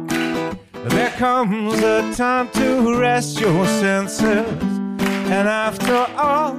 There 0.84 1.10
comes 1.18 1.74
a 1.82 2.14
time 2.14 2.48
to 2.52 2.98
rest 2.98 3.40
your 3.40 3.66
senses. 3.66 4.46
And 5.28 5.48
after 5.48 6.06
all, 6.16 6.58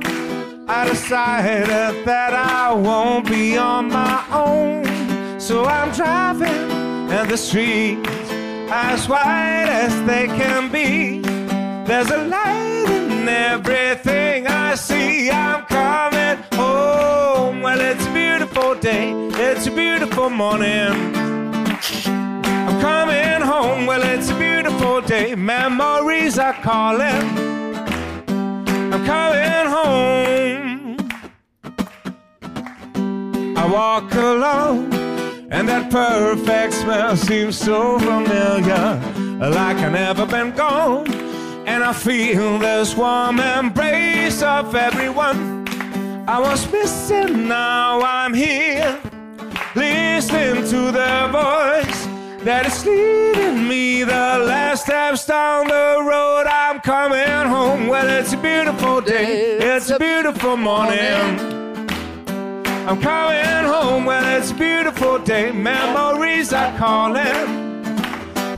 I 0.67 0.89
decided 0.89 1.67
that 2.07 2.33
I 2.33 2.73
won't 2.73 3.29
be 3.29 3.55
on 3.55 3.87
my 3.89 4.25
own. 4.31 5.39
So 5.39 5.63
I'm 5.65 5.91
driving, 5.91 6.71
and 7.11 7.29
the 7.29 7.37
streets 7.37 8.09
as 8.71 9.07
wide 9.07 9.69
as 9.69 9.93
they 10.07 10.25
can 10.25 10.71
be. 10.71 11.19
There's 11.85 12.09
a 12.09 12.17
light 12.17 12.85
in 12.89 13.29
everything 13.29 14.47
I 14.47 14.73
see. 14.73 15.29
I'm 15.29 15.65
coming 15.65 16.43
home. 16.53 17.61
Well, 17.61 17.79
it's 17.79 18.07
a 18.07 18.11
beautiful 18.11 18.73
day, 18.73 19.11
it's 19.33 19.67
a 19.67 19.71
beautiful 19.71 20.31
morning. 20.31 21.13
I'm 22.67 22.81
coming 22.81 23.41
home. 23.41 23.85
Well, 23.85 24.01
it's 24.01 24.31
a 24.31 24.37
beautiful 24.39 25.01
day. 25.01 25.35
Memories 25.35 26.39
are 26.39 26.53
calling. 26.53 27.23
I'm 28.27 29.05
coming 29.05 29.71
home. 29.71 30.34
I 33.65 33.67
walk 33.67 34.13
alone, 34.13 34.93
and 35.49 35.67
that 35.69 35.89
perfect 35.89 36.71
smell 36.71 37.17
seems 37.17 37.57
so 37.57 37.97
familiar, 37.97 39.01
like 39.39 39.77
I 39.77 39.89
never 39.89 40.27
been 40.27 40.51
gone. 40.51 41.11
And 41.65 41.83
I 41.83 41.91
feel 41.91 42.59
this 42.59 42.95
warm 42.95 43.39
embrace 43.39 44.43
of 44.43 44.75
everyone 44.75 45.67
I 46.27 46.39
was 46.39 46.71
missing. 46.71 47.47
Now 47.47 48.01
I'm 48.01 48.35
here, 48.35 48.99
listening 49.75 50.63
to 50.69 50.91
the 50.91 51.27
voice 51.31 52.05
that 52.45 52.67
is 52.67 52.85
leading 52.85 53.67
me 53.67 54.03
the 54.03 54.45
last 54.45 54.83
steps 54.83 55.25
down 55.25 55.69
the 55.69 56.03
road. 56.07 56.45
I'm 56.45 56.81
coming 56.81 57.47
home. 57.49 57.87
Well, 57.87 58.07
it's 58.09 58.31
a 58.31 58.37
beautiful 58.37 59.01
day, 59.01 59.57
it's 59.57 59.89
a 59.89 59.97
beautiful 59.97 60.55
morning. 60.55 61.64
I'm 62.88 63.01
coming 63.01 63.65
home. 63.65 64.05
Well, 64.05 64.38
it's 64.38 64.51
a 64.51 64.53
beautiful 64.53 65.17
day. 65.17 65.51
Memories 65.51 66.53
are 66.53 66.77
calling. 66.77 67.25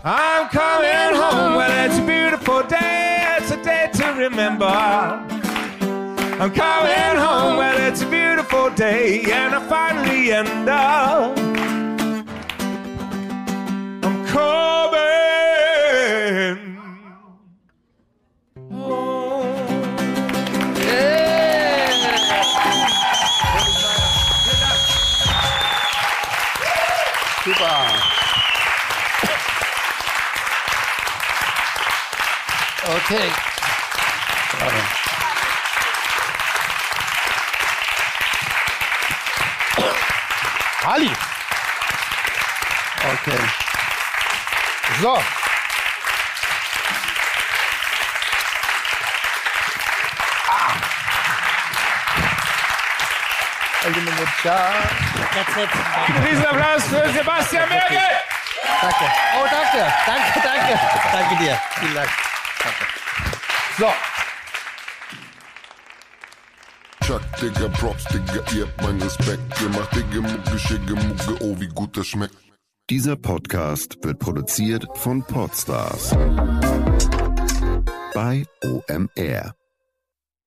I'm 0.04 0.50
coming 0.50 1.16
home. 1.16 1.56
Well, 1.56 1.86
it's 1.86 1.98
a 1.98 2.06
beautiful 2.06 2.62
day. 2.64 3.38
It's 3.38 3.52
a 3.52 3.64
day 3.64 3.90
to 3.94 4.06
remember. 4.18 4.66
I'm 4.66 6.52
coming 6.54 7.18
home. 7.24 7.56
Well, 7.56 7.78
it's 7.88 8.02
a 8.02 8.10
beautiful 8.10 8.70
day, 8.72 9.22
and 9.32 9.56
I 9.56 9.66
finally 9.70 10.34
end 10.34 10.68
up. 10.68 11.38
I'm 14.04 14.28
coming. 14.28 15.47
Super. 27.58 28.18
Okay. 32.86 33.30
Ali. 40.86 41.12
Okay. 43.04 43.42
So. 45.02 45.47
Riesenapplaus 56.26 56.84
für 56.84 57.10
Sebastian 57.14 57.70
Merkel. 57.70 57.98
Danke. 58.82 59.06
Oh, 59.36 59.46
danke. 59.50 59.94
Danke, 60.06 60.40
danke. 60.44 60.80
Danke 61.12 61.36
dir. 61.44 61.60
Vielen 61.80 61.96
Dank. 61.96 62.10
So. 63.80 63.94
Chuck, 67.06 67.22
Digga, 67.42 67.70
Props, 67.70 68.04
Digga, 68.06 68.42
ihr 68.54 68.66
habt 68.66 68.82
meinen 68.82 69.02
Respekt. 69.02 69.62
Ihr 69.62 69.70
macht 69.70 69.96
Digga, 69.96 70.22
Mucke, 70.22 70.60
Schicke, 70.60 70.94
Mucke, 70.94 71.38
oh, 71.42 71.56
wie 71.60 71.68
gut 71.68 71.96
das 71.96 72.08
schmeckt. 72.08 72.36
Dieser 72.90 73.16
Podcast 73.16 73.98
wird 74.02 74.20
produziert 74.20 74.86
von 74.96 75.24
Podstars 75.24 76.16
bei 78.14 78.46
OMR. 78.64 79.57